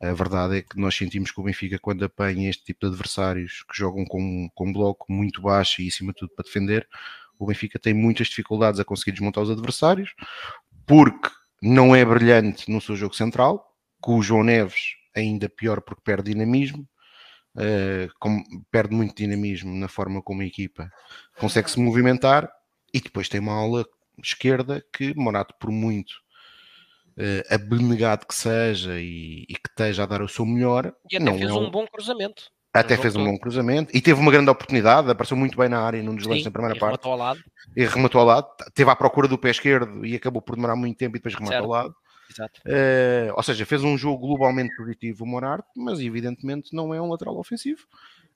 a 0.01 0.13
verdade 0.13 0.57
é 0.57 0.61
que 0.61 0.79
nós 0.79 0.95
sentimos 0.95 1.31
que 1.31 1.39
o 1.39 1.43
Benfica, 1.43 1.77
quando 1.77 2.05
apanha 2.05 2.49
este 2.49 2.63
tipo 2.63 2.79
de 2.81 2.87
adversários 2.87 3.63
que 3.69 3.77
jogam 3.77 4.05
com, 4.05 4.49
com 4.55 4.67
um 4.67 4.73
bloco 4.73 5.05
muito 5.11 5.41
baixo 5.41 5.81
e 5.81 5.87
acima 5.87 6.13
de 6.13 6.19
tudo 6.19 6.33
para 6.33 6.45
defender, 6.45 6.87
o 7.37 7.45
Benfica 7.45 7.77
tem 7.77 7.93
muitas 7.93 8.27
dificuldades 8.27 8.79
a 8.79 8.85
conseguir 8.85 9.11
desmontar 9.11 9.43
os 9.43 9.49
adversários, 9.49 10.13
porque 10.85 11.29
não 11.61 11.95
é 11.95 12.03
brilhante 12.05 12.71
no 12.71 12.79
seu 12.79 12.95
jogo 12.95 13.13
central, 13.13 13.75
com 13.99 14.17
o 14.17 14.21
João 14.21 14.43
Neves 14.43 14.95
ainda 15.15 15.49
pior 15.49 15.81
porque 15.81 16.01
perde 16.03 16.31
dinamismo, 16.31 16.87
uh, 17.59 18.09
com, 18.19 18.41
perde 18.71 18.95
muito 18.95 19.15
dinamismo 19.15 19.75
na 19.75 19.87
forma 19.87 20.21
como 20.21 20.41
a 20.41 20.45
equipa 20.45 20.89
consegue 21.37 21.69
se 21.69 21.79
movimentar 21.79 22.49
e 22.93 23.01
depois 23.01 23.27
tem 23.29 23.39
uma 23.39 23.53
aula 23.53 23.85
esquerda 24.23 24.83
que 24.93 25.13
Morato 25.15 25.53
por 25.59 25.71
muito 25.71 26.13
uh, 27.17 27.53
abnegado 27.53 28.25
que 28.25 28.35
seja 28.35 28.99
e, 28.99 29.45
e, 29.47 29.53
que 29.53 29.69
esteja 29.69 30.03
a 30.03 30.05
dar 30.05 30.21
o 30.21 30.27
seu 30.27 30.45
melhor 30.45 30.93
e 31.11 31.17
até 31.17 31.25
não 31.25 31.37
fez 31.37 31.49
é 31.49 31.53
um, 31.53 31.67
um 31.67 31.71
bom 31.71 31.85
cruzamento 31.85 32.43
até 32.73 32.95
fez 32.95 33.15
um 33.15 33.23
bom 33.23 33.37
cruzamento 33.37 33.95
e 33.95 33.99
teve 33.99 34.19
uma 34.19 34.31
grande 34.31 34.49
oportunidade, 34.49 35.09
apareceu 35.09 35.35
muito 35.35 35.57
bem 35.57 35.67
na 35.67 35.81
área 35.81 36.03
num 36.03 36.15
dos 36.15 36.25
lances 36.25 36.43
da 36.43 36.51
primeira 36.51 36.77
e 36.77 36.79
parte. 36.79 37.03
Rematou 37.03 37.11
ao 37.11 37.17
lado. 37.17 37.39
E 37.75 37.85
rematou 37.85 38.21
ao 38.21 38.27
lado, 38.27 38.47
teve 38.75 38.91
à 38.91 38.95
procura 38.95 39.27
do 39.27 39.39
pé 39.39 39.49
esquerdo 39.49 40.05
e 40.05 40.15
acabou 40.15 40.39
por 40.39 40.55
demorar 40.55 40.75
muito 40.75 40.95
tempo 40.95 41.15
e 41.15 41.19
depois 41.19 41.33
rematou 41.33 41.63
ao 41.63 41.67
lado. 41.67 41.95
Uh, 42.65 43.33
ou 43.35 43.43
seja, 43.43 43.65
fez 43.65 43.83
um 43.83 43.97
jogo 43.97 44.27
globalmente 44.27 44.75
positivo 44.75 45.23
o 45.23 45.27
Morarte, 45.27 45.67
mas 45.75 45.99
evidentemente 45.99 46.73
não 46.73 46.93
é 46.93 47.01
um 47.01 47.09
lateral 47.09 47.37
ofensivo. 47.37 47.85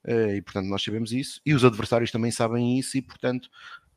Uh, 0.05 0.35
e 0.35 0.41
portanto 0.41 0.67
nós 0.67 0.83
sabemos 0.83 1.11
isso. 1.11 1.39
E 1.45 1.53
os 1.53 1.63
adversários 1.63 2.11
também 2.11 2.31
sabem 2.31 2.77
isso 2.77 2.97
e 2.97 3.01
portanto 3.01 3.49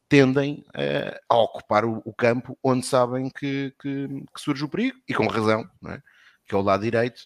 tendem 0.09 0.65
uh, 0.69 1.19
a 1.29 1.37
ocupar 1.37 1.85
o, 1.85 2.01
o, 2.05 2.15
campo 2.15 2.57
onde 2.63 2.87
sabem 2.87 3.29
que, 3.29 3.75
que, 3.81 4.09
que, 4.09 4.41
surge 4.41 4.65
o 4.65 4.69
perigo 4.69 4.97
e 5.09 5.15
com 5.15 5.27
razão, 5.27 5.69
é? 5.89 6.01
que 6.47 6.55
é 6.55 6.59
o 6.59 6.63
lado 6.63 6.83
direito, 6.83 7.23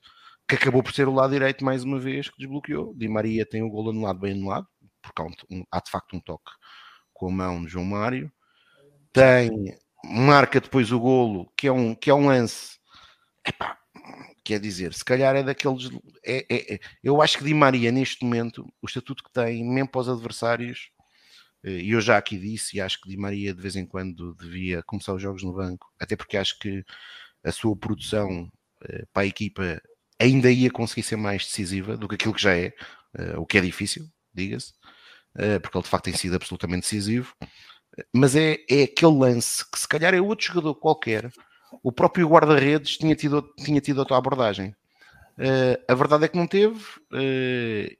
que 0.48 0.54
acabou 0.54 0.82
por 0.82 0.92
ser 0.92 1.06
o 1.06 1.12
lado 1.12 1.32
direito 1.32 1.64
mais 1.64 1.84
uma 1.84 1.98
vez 1.98 2.30
que 2.30 2.38
desbloqueou. 2.38 2.94
Di 2.96 3.06
Maria 3.06 3.44
tem 3.44 3.62
o 3.62 3.68
gol 3.68 3.90
anulado 3.90 4.20
bem 4.20 4.32
anulado, 4.32 4.66
porque 5.02 5.20
há, 5.20 5.24
um, 5.26 5.64
há 5.70 5.80
de 5.80 5.90
facto 5.90 6.16
um 6.16 6.20
toque 6.20 6.50
com 7.12 7.28
a 7.28 7.30
mão 7.30 7.62
de 7.64 7.70
João 7.70 7.84
Mário. 7.84 8.32
Tem 9.12 9.50
marca 10.04 10.60
depois 10.60 10.92
o 10.92 11.00
golo, 11.00 11.50
que 11.56 11.66
é 11.68 11.72
um, 11.72 11.94
que 11.94 12.10
é 12.10 12.14
um 12.14 12.26
lance 12.26 12.78
epá, 13.46 13.78
quer 14.44 14.60
dizer, 14.60 14.94
se 14.94 15.04
calhar 15.04 15.36
é 15.36 15.42
daqueles. 15.42 15.90
É, 16.24 16.46
é, 16.48 16.74
é, 16.74 16.80
eu 17.02 17.20
acho 17.22 17.38
que 17.38 17.44
Di 17.44 17.54
Maria, 17.54 17.92
neste 17.92 18.24
momento, 18.24 18.66
o 18.82 18.86
estatuto 18.86 19.24
que 19.24 19.32
tem, 19.32 19.64
mesmo 19.64 19.90
para 19.90 20.00
os 20.02 20.08
adversários, 20.08 20.90
eh, 21.64 21.82
e 21.82 21.90
eu 21.92 22.00
já 22.00 22.18
aqui 22.18 22.38
disse, 22.38 22.76
e 22.76 22.80
acho 22.80 23.00
que 23.00 23.08
Di 23.08 23.16
Maria 23.16 23.54
de 23.54 23.60
vez 23.62 23.76
em 23.76 23.86
quando 23.86 24.34
devia 24.34 24.82
começar 24.84 25.14
os 25.14 25.22
jogos 25.22 25.42
no 25.42 25.52
banco, 25.54 25.86
até 26.00 26.16
porque 26.16 26.36
acho 26.36 26.58
que 26.58 26.84
a 27.44 27.52
sua 27.52 27.76
produção 27.76 28.50
eh, 28.88 29.04
para 29.12 29.22
a 29.24 29.26
equipa 29.26 29.80
ainda 30.20 30.50
ia 30.50 30.70
conseguir 30.70 31.02
ser 31.04 31.16
mais 31.16 31.44
decisiva 31.46 31.96
do 31.96 32.08
que 32.08 32.14
aquilo 32.16 32.34
que 32.34 32.42
já 32.42 32.56
é, 32.56 32.72
eh, 33.18 33.36
o 33.38 33.46
que 33.46 33.58
é 33.58 33.60
difícil, 33.60 34.06
diga-se, 34.34 34.72
porque 35.62 35.76
ele 35.78 35.84
de 35.84 35.90
facto 35.90 36.04
tem 36.06 36.14
sido 36.16 36.36
absolutamente 36.36 36.82
decisivo. 36.82 37.34
Mas 38.12 38.36
é, 38.36 38.58
é 38.68 38.84
aquele 38.84 39.16
lance 39.16 39.68
que 39.70 39.78
se 39.78 39.88
calhar 39.88 40.14
é 40.14 40.20
outro 40.20 40.46
jogador 40.46 40.74
qualquer, 40.74 41.30
o 41.82 41.92
próprio 41.92 42.28
guarda-redes 42.28 42.96
tinha 42.96 43.14
tido, 43.14 43.42
tinha 43.58 43.80
tido 43.80 43.98
outra 43.98 44.16
abordagem. 44.16 44.74
a 45.88 45.94
verdade 45.94 46.24
é 46.24 46.28
que 46.28 46.36
não 46.36 46.46
teve 46.46 46.82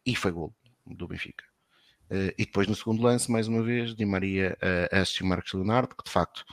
e 0.05 0.15
foi 0.17 0.33
gol 0.33 0.55
do 0.87 1.07
Benfica. 1.07 1.45
Uh, 2.11 2.35
e 2.37 2.45
depois 2.45 2.67
no 2.67 2.75
segundo 2.75 3.03
lance, 3.03 3.31
mais 3.31 3.47
uma 3.47 3.63
vez, 3.63 3.95
Di 3.95 4.05
Maria 4.05 4.59
uh, 4.61 4.97
assistiu 4.97 5.27
Marcos 5.27 5.53
Leonardo, 5.53 5.95
que 5.95 6.03
de 6.03 6.11
facto 6.11 6.45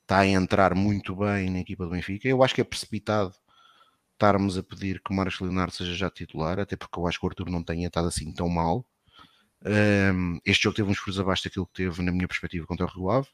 está 0.00 0.20
a 0.20 0.26
entrar 0.26 0.74
muito 0.74 1.14
bem 1.14 1.50
na 1.50 1.60
equipa 1.60 1.84
do 1.84 1.90
Benfica. 1.90 2.26
Eu 2.26 2.42
acho 2.42 2.54
que 2.54 2.62
é 2.62 2.64
precipitado 2.64 3.34
estarmos 4.14 4.56
a 4.56 4.62
pedir 4.62 5.02
que 5.02 5.12
o 5.12 5.14
Marcos 5.14 5.38
Leonardo 5.40 5.74
seja 5.74 5.94
já 5.94 6.10
titular, 6.10 6.58
até 6.58 6.76
porque 6.76 6.98
eu 6.98 7.06
acho 7.06 7.20
que 7.20 7.26
o 7.26 7.28
Arthur 7.28 7.50
não 7.50 7.62
tenha 7.62 7.88
estado 7.88 8.08
assim 8.08 8.32
tão 8.32 8.48
mal. 8.48 8.86
Um, 9.64 10.40
este 10.44 10.64
jogo 10.64 10.76
teve 10.76 10.90
uns 10.90 10.98
furos 10.98 11.20
abaixo 11.20 11.44
daquilo 11.44 11.66
que 11.66 11.74
teve, 11.74 12.02
na 12.02 12.12
minha 12.12 12.28
perspectiva, 12.28 12.66
contra 12.66 12.86
o 12.86 12.88
Rio 12.88 13.10
Ave, 13.10 13.28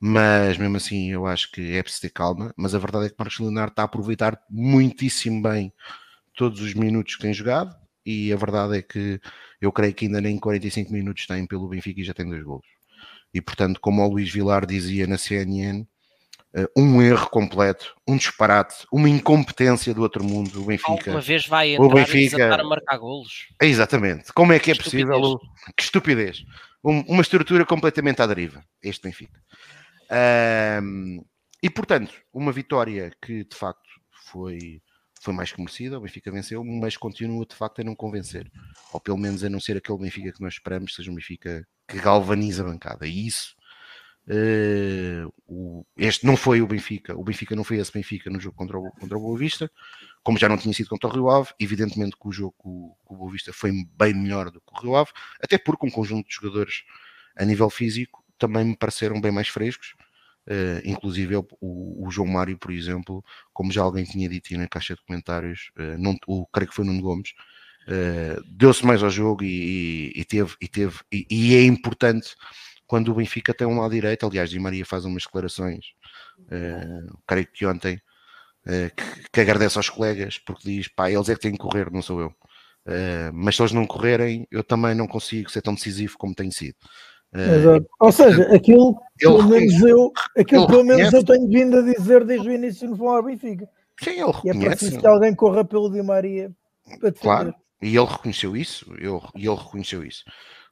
mas 0.00 0.56
mesmo 0.56 0.76
assim 0.76 1.10
eu 1.10 1.26
acho 1.26 1.50
que 1.50 1.72
é 1.76 1.82
preciso 1.82 2.02
ter 2.02 2.10
calma. 2.10 2.52
Mas 2.56 2.74
a 2.74 2.78
verdade 2.78 3.06
é 3.06 3.08
que 3.10 3.16
Marcos 3.18 3.38
Leonardo 3.38 3.72
está 3.72 3.82
a 3.82 3.84
aproveitar 3.86 4.40
muitíssimo 4.50 5.42
bem 5.42 5.72
todos 6.36 6.60
os 6.60 6.74
minutos 6.74 7.16
que 7.16 7.22
tem 7.22 7.34
jogado 7.34 7.74
e 8.06 8.32
a 8.32 8.36
verdade 8.36 8.78
é 8.78 8.82
que 8.82 9.20
eu 9.60 9.72
creio 9.72 9.92
que 9.94 10.06
ainda 10.06 10.20
nem 10.20 10.38
45 10.38 10.92
minutos 10.92 11.26
tem 11.26 11.46
pelo 11.46 11.68
Benfica 11.68 12.00
e 12.00 12.04
já 12.04 12.14
tem 12.14 12.28
dois 12.28 12.42
golos. 12.42 12.66
E 13.34 13.40
portanto, 13.40 13.80
como 13.80 14.02
o 14.02 14.08
Luís 14.08 14.30
Vilar 14.32 14.64
dizia 14.66 15.06
na 15.06 15.18
CNN, 15.18 15.86
um 16.76 17.02
erro 17.02 17.28
completo, 17.28 17.94
um 18.06 18.16
disparate, 18.16 18.86
uma 18.92 19.08
incompetência 19.08 19.92
do 19.92 20.02
outro 20.02 20.24
mundo. 20.24 20.62
O 20.62 20.64
Benfica. 20.64 21.10
Uma 21.10 21.20
vez 21.20 21.46
vai 21.46 21.74
entrar 21.74 21.84
o 21.84 21.94
Benfica, 21.94 22.54
a 22.54 22.64
marcar 22.64 22.96
golos. 22.98 23.48
Exatamente. 23.60 24.32
Como 24.32 24.52
é 24.52 24.58
que 24.58 24.70
é 24.70 24.74
que 24.74 24.82
possível? 24.82 25.16
Estupidez. 25.16 25.74
Que 25.76 25.82
estupidez. 25.82 26.44
Um, 26.82 27.00
uma 27.02 27.22
estrutura 27.22 27.64
completamente 27.66 28.22
à 28.22 28.26
deriva. 28.26 28.64
Este 28.82 29.02
Benfica. 29.02 29.40
Um, 30.82 31.22
e 31.62 31.68
portanto, 31.68 32.14
uma 32.32 32.52
vitória 32.52 33.12
que 33.20 33.44
de 33.44 33.56
facto 33.56 33.88
foi 34.30 34.80
foi 35.20 35.34
mais 35.34 35.50
que 35.50 35.60
merecida, 35.60 35.98
o 35.98 36.00
Benfica 36.00 36.30
venceu, 36.30 36.62
mas 36.62 36.96
continua 36.96 37.44
de 37.44 37.54
facto 37.54 37.80
a 37.80 37.84
não 37.84 37.94
convencer, 37.94 38.48
ou 38.92 39.00
pelo 39.00 39.18
menos 39.18 39.42
a 39.42 39.50
não 39.50 39.58
ser 39.58 39.76
aquele 39.76 39.98
Benfica 39.98 40.32
que 40.32 40.40
nós 40.40 40.54
esperamos, 40.54 40.94
seja 40.94 41.10
um 41.10 41.14
Benfica 41.16 41.66
que 41.88 41.98
galvaniza 41.98 42.62
a 42.62 42.66
bancada, 42.66 43.04
e 43.04 43.26
isso 43.26 43.56
este 45.96 46.26
não 46.26 46.36
foi 46.36 46.60
o 46.60 46.66
Benfica, 46.66 47.16
o 47.16 47.24
Benfica 47.24 47.56
não 47.56 47.64
foi 47.64 47.78
esse 47.78 47.92
Benfica 47.92 48.28
no 48.28 48.38
jogo 48.38 48.56
contra 48.56 48.78
o, 48.78 48.90
contra 48.92 49.16
o 49.16 49.20
Boa 49.20 49.38
Vista, 49.38 49.70
como 50.22 50.38
já 50.38 50.48
não 50.48 50.58
tinha 50.58 50.74
sido 50.74 50.88
contra 50.90 51.08
o 51.08 51.12
Rio 51.12 51.30
Ave, 51.30 51.50
evidentemente 51.58 52.16
que 52.20 52.28
o 52.28 52.32
jogo 52.32 52.54
com, 52.58 52.94
o 53.06 53.16
Boa 53.16 53.32
Vista 53.32 53.52
foi 53.52 53.72
bem 53.96 54.14
melhor 54.14 54.50
do 54.50 54.60
que 54.60 54.72
o 54.72 54.80
Rio 54.82 54.96
Ave, 54.96 55.10
até 55.42 55.56
porque 55.56 55.86
um 55.86 55.90
conjunto 55.90 56.28
de 56.28 56.34
jogadores 56.34 56.84
a 57.36 57.44
nível 57.44 57.70
físico 57.70 58.22
também 58.38 58.64
me 58.64 58.76
pareceram 58.76 59.20
bem 59.20 59.32
mais 59.32 59.48
frescos, 59.48 59.94
Uh, 60.48 60.80
inclusive 60.82 61.36
o, 61.36 61.46
o, 61.60 62.10
João 62.10 62.26
Mário, 62.26 62.56
por 62.56 62.70
exemplo, 62.70 63.22
como 63.52 63.70
já 63.70 63.82
alguém 63.82 64.04
tinha 64.04 64.26
dito 64.30 64.56
na 64.56 64.66
caixa 64.66 64.94
de 64.94 65.02
comentários, 65.02 65.70
uh, 65.78 65.98
não, 65.98 66.16
o, 66.26 66.46
creio 66.46 66.70
que 66.70 66.74
foi 66.74 66.86
Nuno 66.86 67.02
Gomes, 67.02 67.34
uh, 67.86 68.42
deu-se 68.46 68.82
mais 68.86 69.02
ao 69.02 69.10
jogo 69.10 69.44
e, 69.44 70.12
e, 70.16 70.20
e 70.20 70.24
teve, 70.24 70.54
e, 70.58 70.66
teve 70.66 71.00
e, 71.12 71.54
é 71.54 71.62
importante 71.64 72.34
quando 72.88 73.12
o 73.12 73.14
Benfica 73.14 73.54
tem 73.54 73.66
um 73.66 73.78
lado 73.78 73.92
direito, 73.92 74.26
aliás, 74.26 74.50
Di 74.50 74.58
Maria 74.58 74.84
faz 74.84 75.04
umas 75.04 75.22
declarações, 75.22 75.92
creio 77.26 77.46
que 77.52 77.66
ontem, 77.66 78.00
que, 78.64 79.30
que, 79.30 79.40
agradece 79.40 79.78
aos 79.78 79.88
colegas, 79.88 80.38
porque 80.38 80.62
diz, 80.64 80.88
pá, 80.88 81.10
eles 81.10 81.28
é 81.28 81.34
que 81.34 81.40
têm 81.40 81.52
que 81.52 81.58
correr, 81.58 81.92
não 81.92 82.02
sou 82.02 82.20
eu. 82.20 82.34
mas 83.32 83.54
se 83.54 83.62
eles 83.62 83.72
não 83.72 83.86
correrem, 83.86 84.48
eu 84.50 84.64
também 84.64 84.94
não 84.94 85.06
consigo 85.06 85.50
ser 85.50 85.62
tão 85.62 85.74
decisivo 85.74 86.16
como 86.18 86.34
tenho 86.34 86.50
sido. 86.50 86.76
Exato. 87.32 87.86
Ou 88.00 88.10
seja, 88.10 88.54
aquilo, 88.54 88.98
pelo 89.18 89.42
menos 89.46 89.82
eu, 89.82 90.10
aquilo 90.36 90.66
pelo 90.66 90.84
menos 90.84 91.12
eu 91.12 91.22
tenho 91.22 91.46
vindo 91.46 91.78
a 91.78 91.82
dizer 91.82 92.24
desde 92.24 92.48
o 92.48 92.52
início 92.52 92.88
no 92.88 92.96
Falar 92.96 93.22
Benfica. 93.22 93.68
Sim, 94.02 94.12
ele 94.12 94.32
reconhece. 94.32 94.58
E 94.58 94.64
é 94.64 94.70
preciso 94.70 95.00
que 95.00 95.06
alguém 95.06 95.34
corra 95.34 95.64
pelo 95.64 95.90
Di 95.90 96.02
Maria. 96.02 96.50
Claro, 97.20 97.54
e 97.82 97.96
ele 97.96 98.06
reconheceu 98.06 98.56
isso, 98.56 98.92
eu, 98.98 99.22
e 99.36 99.46
ele 99.46 99.56
reconheceu 99.56 100.04
isso. 100.04 100.24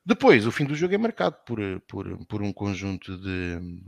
Depois, 0.07 0.47
o 0.47 0.53
fim 0.53 0.65
do 0.65 0.77
jogo 0.77 0.95
é 0.95 0.99
marcado 0.99 1.37
por, 1.45 1.59
por, 1.81 2.27
por 2.27 2.41
um 2.41 2.53
conjunto 2.53 3.19
de, 3.19 3.83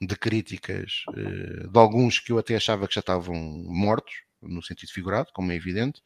de 0.00 0.14
críticas 0.14 1.02
eh, 1.16 1.66
de 1.66 1.78
alguns 1.78 2.20
que 2.20 2.30
eu 2.30 2.38
até 2.38 2.54
achava 2.54 2.86
que 2.86 2.94
já 2.94 3.00
estavam 3.00 3.34
mortos, 3.66 4.14
no 4.40 4.62
sentido 4.62 4.92
figurado, 4.92 5.30
como 5.34 5.50
é 5.50 5.56
evidente, 5.56 6.00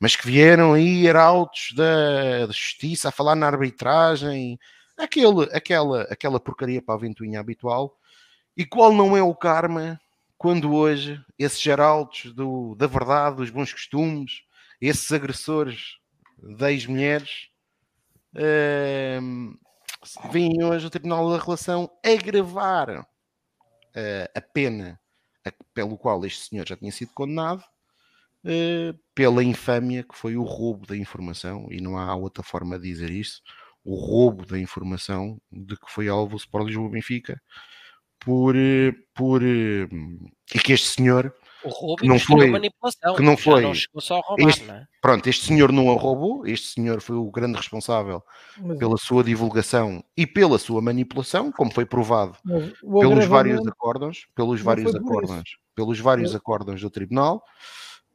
mas 0.00 0.16
que 0.16 0.26
vieram 0.26 0.72
aí 0.72 1.08
arautos 1.08 1.72
da, 1.76 2.46
da 2.46 2.52
justiça 2.52 3.10
a 3.10 3.12
falar 3.12 3.36
na 3.36 3.46
arbitragem 3.46 4.58
aquele, 4.96 5.44
aquela, 5.52 6.02
aquela 6.10 6.40
porcaria 6.40 6.82
para 6.82 6.96
a 6.96 6.98
ventoinha 6.98 7.38
habitual. 7.38 7.96
E 8.56 8.64
qual 8.64 8.92
não 8.92 9.16
é 9.16 9.22
o 9.22 9.36
karma 9.36 10.00
quando 10.36 10.74
hoje 10.74 11.24
esses 11.38 11.62
do, 12.34 12.74
da 12.74 12.88
verdade, 12.88 13.36
dos 13.36 13.50
bons 13.50 13.72
costumes, 13.72 14.42
esses 14.80 15.12
agressores 15.12 15.98
das 16.38 16.70
ex-mulheres, 16.70 17.50
vêm 20.30 20.62
hoje 20.62 20.86
o 20.86 20.90
Tribunal 20.90 21.30
da 21.30 21.42
Relação 21.42 21.90
agravar 22.04 23.00
uh, 23.00 23.04
a 24.34 24.40
pena 24.40 25.00
a, 25.44 25.52
pelo 25.72 25.96
qual 25.96 26.24
este 26.24 26.48
senhor 26.48 26.66
já 26.68 26.76
tinha 26.76 26.92
sido 26.92 27.12
condenado 27.12 27.62
uh, 28.44 28.98
pela 29.14 29.42
infâmia 29.42 30.02
que 30.02 30.16
foi 30.16 30.36
o 30.36 30.42
roubo 30.42 30.86
da 30.86 30.96
informação, 30.96 31.66
e 31.70 31.80
não 31.80 31.96
há 31.96 32.14
outra 32.14 32.42
forma 32.42 32.78
de 32.78 32.88
dizer 32.88 33.10
isso 33.10 33.42
o 33.84 33.94
roubo 33.94 34.44
da 34.44 34.58
informação 34.58 35.40
de 35.50 35.76
que 35.76 35.88
foi 35.88 36.08
alvo 36.08 36.34
o 36.34 36.38
Sport 36.38 36.66
Lisboa 36.66 36.90
Benfica 36.90 37.40
por, 38.18 38.56
eh, 38.56 38.92
por 39.14 39.40
e 39.44 40.58
que 40.58 40.72
este 40.72 40.88
senhor 40.88 41.32
o 41.66 41.70
roubo 41.70 42.02
que 42.02 42.08
não 42.08 42.18
foi 42.18 42.50
manipulação 42.50 43.14
que 43.14 43.22
não 43.22 43.36
foi 43.36 43.62
não 43.62 44.00
só 44.00 44.20
roubar, 44.20 44.48
este, 44.48 44.64
não 44.64 44.74
é? 44.74 44.86
pronto 45.00 45.28
este 45.28 45.44
senhor 45.46 45.72
não 45.72 45.90
a 45.90 45.94
roubou 45.94 46.46
este 46.46 46.68
senhor 46.68 47.00
foi 47.00 47.16
o 47.16 47.30
grande 47.30 47.56
responsável 47.56 48.22
mas, 48.58 48.78
pela 48.78 48.96
sua 48.96 49.22
divulgação 49.24 50.02
e 50.16 50.26
pela 50.26 50.58
sua 50.58 50.80
manipulação 50.80 51.50
como 51.52 51.72
foi 51.72 51.84
provado 51.84 52.36
pelos 52.80 53.26
vários 53.26 53.66
acórdãos 53.66 54.26
pelos 54.34 54.60
vários 54.60 54.94
acórdãos 54.94 55.58
pelos 55.74 56.00
vários 56.00 56.34
é. 56.34 56.36
acórdãos 56.36 56.80
do 56.80 56.90
tribunal 56.90 57.42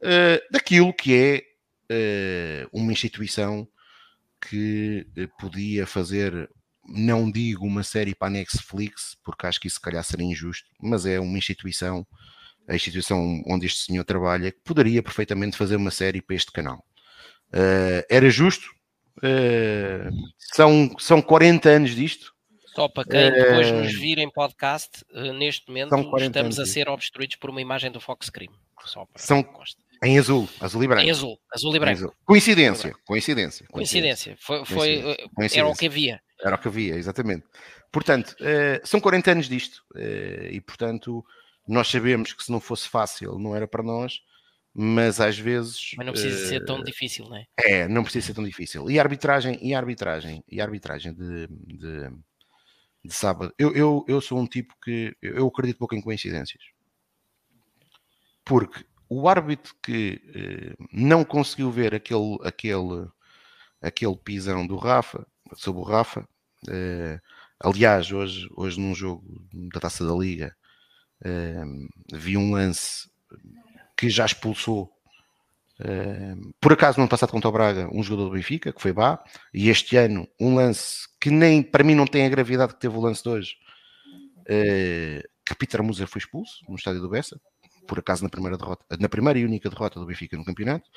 uh, 0.02 0.52
daquilo 0.52 0.92
que 0.92 1.14
é 1.14 1.42
uh, 2.64 2.68
uma 2.72 2.92
instituição 2.92 3.68
que 4.48 5.06
eh, 5.16 5.28
podia 5.38 5.86
fazer, 5.86 6.50
não 6.84 7.30
digo 7.30 7.64
uma 7.64 7.82
série 7.82 8.14
para 8.14 8.28
a 8.28 8.30
Netflix, 8.30 9.16
porque 9.24 9.46
acho 9.46 9.60
que 9.60 9.68
isso 9.68 9.76
se 9.76 9.82
calhar 9.82 10.02
seria 10.02 10.26
injusto, 10.26 10.68
mas 10.80 11.06
é 11.06 11.20
uma 11.20 11.38
instituição, 11.38 12.06
a 12.68 12.74
instituição 12.74 13.42
onde 13.46 13.66
este 13.66 13.84
senhor 13.84 14.04
trabalha, 14.04 14.50
que 14.50 14.60
poderia 14.64 15.02
perfeitamente 15.02 15.56
fazer 15.56 15.76
uma 15.76 15.90
série 15.90 16.20
para 16.20 16.36
este 16.36 16.52
canal. 16.52 16.84
Uh, 17.48 18.04
era 18.08 18.30
justo? 18.30 18.66
Uh, 19.18 20.10
são, 20.38 20.94
são 20.98 21.20
40 21.20 21.68
anos 21.68 21.94
disto. 21.94 22.32
Só 22.74 22.88
para 22.88 23.04
quem 23.04 23.30
depois 23.30 23.70
uh, 23.70 23.74
nos 23.74 23.92
vir 23.92 24.18
em 24.18 24.30
podcast, 24.30 25.04
neste 25.38 25.68
momento 25.68 25.94
estamos 26.18 26.58
a 26.58 26.64
ser 26.64 26.88
obstruídos 26.88 27.36
por 27.36 27.50
uma 27.50 27.60
imagem 27.60 27.90
do 27.90 28.00
Fox 28.00 28.30
Crime. 28.30 28.54
São, 29.16 29.46
em 30.02 30.18
azul, 30.18 30.48
azul 30.60 30.82
e 30.82 30.88
branco. 30.88 31.06
Em 31.06 31.10
azul, 31.10 31.38
azul 31.54 31.76
e 31.76 31.78
branco. 31.78 31.98
Azul. 31.98 32.14
Coincidência, 32.24 32.94
coincidência, 33.04 33.66
coincidência. 33.70 34.36
Foi, 34.40 34.64
foi, 34.64 35.16
coincidência. 35.34 35.60
Era 35.60 35.68
o 35.68 35.76
que 35.76 35.86
havia. 35.86 36.20
Era 36.42 36.56
o 36.56 36.58
que 36.58 36.68
havia, 36.68 36.94
exatamente. 36.96 37.44
Portanto, 37.92 38.34
uh, 38.40 38.86
são 38.86 39.00
40 39.00 39.30
anos 39.30 39.48
disto 39.48 39.84
uh, 39.94 40.46
e, 40.50 40.60
portanto, 40.60 41.24
nós 41.72 41.88
sabemos 41.88 42.32
que 42.32 42.44
se 42.44 42.52
não 42.52 42.60
fosse 42.60 42.88
fácil 42.88 43.38
não 43.38 43.56
era 43.56 43.66
para 43.66 43.82
nós, 43.82 44.20
mas 44.74 45.20
às 45.20 45.38
vezes. 45.38 45.92
Mas 45.96 46.06
não 46.06 46.12
precisa 46.12 46.44
uh, 46.44 46.48
ser 46.48 46.64
tão 46.64 46.82
difícil, 46.82 47.26
não 47.26 47.36
é? 47.36 47.46
É, 47.58 47.88
não 47.88 48.02
precisa 48.02 48.26
ser 48.26 48.34
tão 48.34 48.44
difícil. 48.44 48.90
E 48.90 48.98
a 48.98 49.02
arbitragem, 49.02 49.58
e 49.62 49.74
a 49.74 49.78
arbitragem, 49.78 50.44
e 50.48 50.60
a 50.60 50.64
arbitragem 50.64 51.14
de, 51.14 51.46
de, 51.48 52.10
de 53.04 53.14
sábado. 53.14 53.54
Eu, 53.58 53.74
eu, 53.74 54.04
eu 54.06 54.20
sou 54.20 54.38
um 54.38 54.46
tipo 54.46 54.74
que 54.82 55.16
eu 55.22 55.46
acredito 55.46 55.78
pouco 55.78 55.94
em 55.94 56.00
coincidências. 56.00 56.62
Porque 58.44 58.84
o 59.08 59.28
árbitro 59.28 59.74
que 59.82 60.20
eh, 60.34 60.74
não 60.92 61.24
conseguiu 61.24 61.70
ver 61.70 61.94
aquele, 61.94 62.38
aquele, 62.42 63.08
aquele 63.80 64.16
pisão 64.16 64.66
do 64.66 64.76
Rafa, 64.76 65.26
sobre 65.54 65.80
o 65.80 65.84
Rafa, 65.84 66.26
eh, 66.68 67.20
aliás, 67.60 68.10
hoje, 68.10 68.48
hoje 68.56 68.80
num 68.80 68.94
jogo 68.94 69.46
da 69.52 69.80
Taça 69.80 70.06
da 70.06 70.14
Liga, 70.14 70.46
eh, 70.46 70.61
vi 72.12 72.36
um 72.36 72.52
lance 72.52 73.08
que 73.96 74.10
já 74.10 74.26
expulsou 74.26 74.92
por 76.60 76.72
acaso, 76.72 76.98
no 76.98 77.02
ano 77.02 77.10
passado 77.10 77.30
contra 77.30 77.48
o 77.48 77.52
Braga, 77.52 77.88
um 77.92 78.02
jogador 78.02 78.28
do 78.28 78.34
Benfica, 78.34 78.72
que 78.72 78.80
foi 78.80 78.92
Bá, 78.92 79.22
e 79.52 79.68
este 79.68 79.96
ano 79.96 80.28
um 80.40 80.54
lance 80.54 81.08
que 81.20 81.30
nem 81.30 81.62
para 81.62 81.82
mim 81.82 81.94
não 81.94 82.06
tem 82.06 82.24
a 82.24 82.28
gravidade 82.28 82.74
que 82.74 82.80
teve 82.80 82.96
o 82.96 83.00
lance 83.00 83.22
de 83.22 83.28
hoje, 83.28 83.56
uh, 84.42 85.28
que 85.44 85.54
Peter 85.56 85.82
Musa 85.82 86.06
foi 86.06 86.20
expulso 86.20 86.64
no 86.68 86.76
estádio 86.76 87.00
do 87.00 87.08
Bessa, 87.08 87.40
por 87.86 87.98
acaso 87.98 88.22
na 88.22 88.28
primeira 88.28 88.56
derrota, 88.56 88.84
na 88.98 89.08
primeira 89.08 89.38
e 89.38 89.44
única 89.44 89.68
derrota 89.68 89.98
do 89.98 90.06
Benfica 90.06 90.36
no 90.36 90.44
campeonato. 90.44 90.88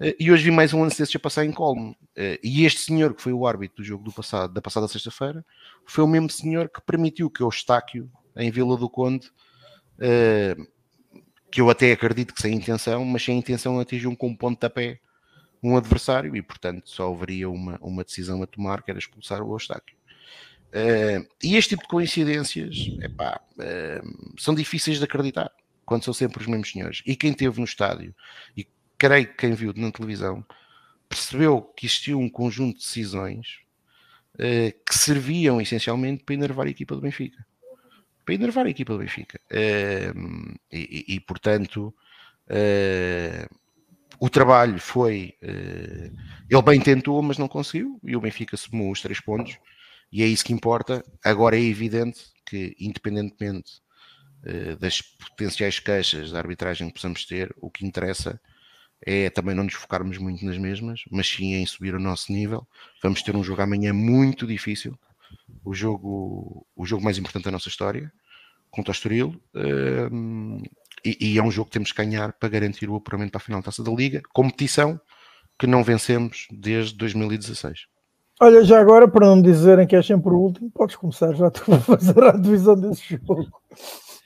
Uh, 0.00 0.14
e 0.20 0.30
hoje 0.30 0.44
vi 0.44 0.50
mais 0.52 0.72
um 0.72 0.82
lance 0.82 0.98
desses 0.98 1.16
a 1.16 1.18
passar 1.18 1.44
em 1.44 1.50
Colmo. 1.50 1.96
e 2.42 2.64
este 2.64 2.80
senhor 2.80 3.14
que 3.14 3.22
foi 3.22 3.32
o 3.32 3.46
árbitro 3.46 3.78
do 3.78 3.84
jogo 3.84 4.04
do 4.04 4.12
passado, 4.12 4.52
da 4.52 4.62
passada 4.62 4.86
sexta-feira, 4.86 5.44
foi 5.84 6.04
o 6.04 6.08
mesmo 6.08 6.30
senhor 6.30 6.68
que 6.68 6.80
permitiu 6.82 7.28
que 7.28 7.42
o 7.42 7.48
Estáquio, 7.48 8.08
em 8.36 8.50
Vila 8.52 8.76
do 8.76 8.88
Conde, 8.88 9.32
que 11.52 11.60
eu 11.60 11.68
até 11.68 11.92
acredito 11.92 12.34
que 12.34 12.40
sem 12.40 12.54
intenção, 12.54 13.04
mas 13.04 13.22
sem 13.22 13.38
intenção 13.38 13.78
atingiu 13.78 14.16
com 14.16 14.34
pontapé 14.34 14.98
um 15.62 15.76
adversário 15.76 16.34
e, 16.34 16.42
portanto, 16.42 16.88
só 16.88 17.12
haveria 17.12 17.48
uma, 17.48 17.78
uma 17.80 18.02
decisão 18.02 18.42
a 18.42 18.46
tomar, 18.46 18.82
que 18.82 18.90
era 18.90 18.98
expulsar 18.98 19.42
o 19.42 19.54
Eustáquio. 19.54 19.96
Uh, 20.70 21.28
e 21.42 21.56
este 21.56 21.70
tipo 21.70 21.82
de 21.82 21.88
coincidências 21.88 22.88
epá, 23.02 23.38
uh, 23.58 24.40
são 24.40 24.54
difíceis 24.54 24.98
de 24.98 25.04
acreditar 25.04 25.52
quando 25.84 26.04
são 26.04 26.14
sempre 26.14 26.40
os 26.40 26.46
mesmos 26.46 26.72
senhores. 26.72 27.02
E 27.04 27.14
quem 27.14 27.30
esteve 27.30 27.58
no 27.58 27.64
estádio, 27.64 28.14
e 28.56 28.66
creio 28.96 29.28
que 29.28 29.34
quem 29.34 29.52
viu 29.52 29.74
na 29.76 29.92
televisão, 29.92 30.44
percebeu 31.08 31.60
que 31.60 31.84
existia 31.84 32.16
um 32.16 32.30
conjunto 32.30 32.78
de 32.78 32.84
decisões 32.84 33.58
uh, 34.36 34.72
que 34.86 34.94
serviam 34.96 35.60
essencialmente 35.60 36.24
para 36.24 36.34
enervar 36.34 36.66
a 36.66 36.70
equipa 36.70 36.94
do 36.94 37.02
Benfica 37.02 37.44
para 38.24 38.34
enervar 38.34 38.66
a 38.66 38.70
equipa 38.70 38.92
do 38.92 39.00
Benfica. 39.00 39.40
Uh, 39.50 40.54
e, 40.70 41.04
e, 41.08 41.20
portanto, 41.20 41.94
uh, 42.48 43.56
o 44.20 44.30
trabalho 44.30 44.78
foi. 44.78 45.34
Uh, 45.42 46.16
ele 46.48 46.62
bem 46.62 46.80
tentou, 46.80 47.20
mas 47.22 47.38
não 47.38 47.48
conseguiu, 47.48 47.98
e 48.04 48.14
o 48.14 48.20
Benfica 48.20 48.56
somou 48.56 48.90
os 48.90 49.00
três 49.00 49.20
pontos, 49.20 49.58
e 50.12 50.22
é 50.22 50.26
isso 50.26 50.44
que 50.44 50.52
importa. 50.52 51.02
Agora 51.24 51.56
é 51.56 51.62
evidente 51.62 52.20
que, 52.46 52.76
independentemente 52.78 53.82
eh, 54.44 54.74
das 54.76 55.00
potenciais 55.00 55.78
queixas 55.78 56.32
da 56.32 56.38
arbitragem 56.38 56.88
que 56.88 56.94
possamos 56.94 57.24
ter, 57.24 57.54
o 57.60 57.70
que 57.70 57.86
interessa 57.86 58.40
é 59.04 59.30
também 59.30 59.54
não 59.54 59.64
nos 59.64 59.74
focarmos 59.74 60.18
muito 60.18 60.44
nas 60.44 60.58
mesmas, 60.58 61.02
mas 61.10 61.28
sim 61.28 61.54
em 61.54 61.66
subir 61.66 61.94
o 61.94 62.00
nosso 62.00 62.32
nível. 62.32 62.66
Vamos 63.02 63.22
ter 63.22 63.36
um 63.36 63.44
jogo 63.44 63.62
amanhã 63.62 63.92
muito 63.92 64.46
difícil 64.46 64.98
o 65.64 65.74
jogo, 65.74 66.66
o 66.76 66.84
jogo 66.84 67.04
mais 67.04 67.18
importante 67.18 67.44
da 67.44 67.50
nossa 67.50 67.68
história, 67.68 68.12
contra 68.70 68.90
o 68.90 68.94
Estoril, 68.94 69.40
um, 69.54 70.62
e, 71.04 71.32
e, 71.32 71.38
é 71.38 71.42
um 71.42 71.50
jogo 71.50 71.66
que 71.66 71.72
temos 71.72 71.92
que 71.92 72.02
ganhar 72.02 72.32
para 72.32 72.48
garantir 72.48 72.88
o 72.88 72.96
apuramento 72.96 73.32
para 73.32 73.38
a 73.38 73.44
final 73.44 73.60
da 73.60 73.66
Taça 73.66 73.82
da 73.82 73.90
Liga, 73.90 74.22
competição 74.32 75.00
que 75.58 75.66
não 75.66 75.84
vencemos 75.84 76.46
desde 76.50 76.96
2016. 76.96 77.86
Olha, 78.40 78.64
já 78.64 78.80
agora, 78.80 79.06
para 79.06 79.26
não 79.26 79.40
dizerem 79.40 79.86
que 79.86 79.94
é 79.94 80.02
sempre 80.02 80.30
o 80.30 80.38
último, 80.38 80.70
podes 80.70 80.96
começar 80.96 81.32
já 81.34 81.50
tu 81.50 81.62
a 81.72 81.78
fazer 81.78 82.22
a 82.22 82.32
divisão 82.32 82.74
desse 82.74 83.16
jogo. 83.16 83.46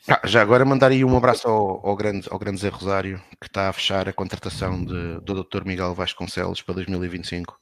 Ah, 0.09 0.21
já 0.23 0.41
agora 0.41 0.63
mandar 0.63 0.91
aí 0.91 1.03
um 1.03 1.17
abraço 1.17 1.47
ao, 1.49 1.85
ao, 1.85 1.95
grande, 1.95 2.27
ao 2.31 2.39
grande 2.39 2.61
Zé 2.61 2.69
Rosário, 2.69 3.21
que 3.41 3.47
está 3.47 3.67
a 3.67 3.73
fechar 3.73 4.07
a 4.07 4.13
contratação 4.13 4.83
de, 4.83 5.19
do 5.19 5.43
Dr. 5.43 5.65
Miguel 5.65 5.93
Vasconcelos 5.93 6.61
para 6.61 6.75
2025. 6.75 7.53
Uh, 7.53 7.57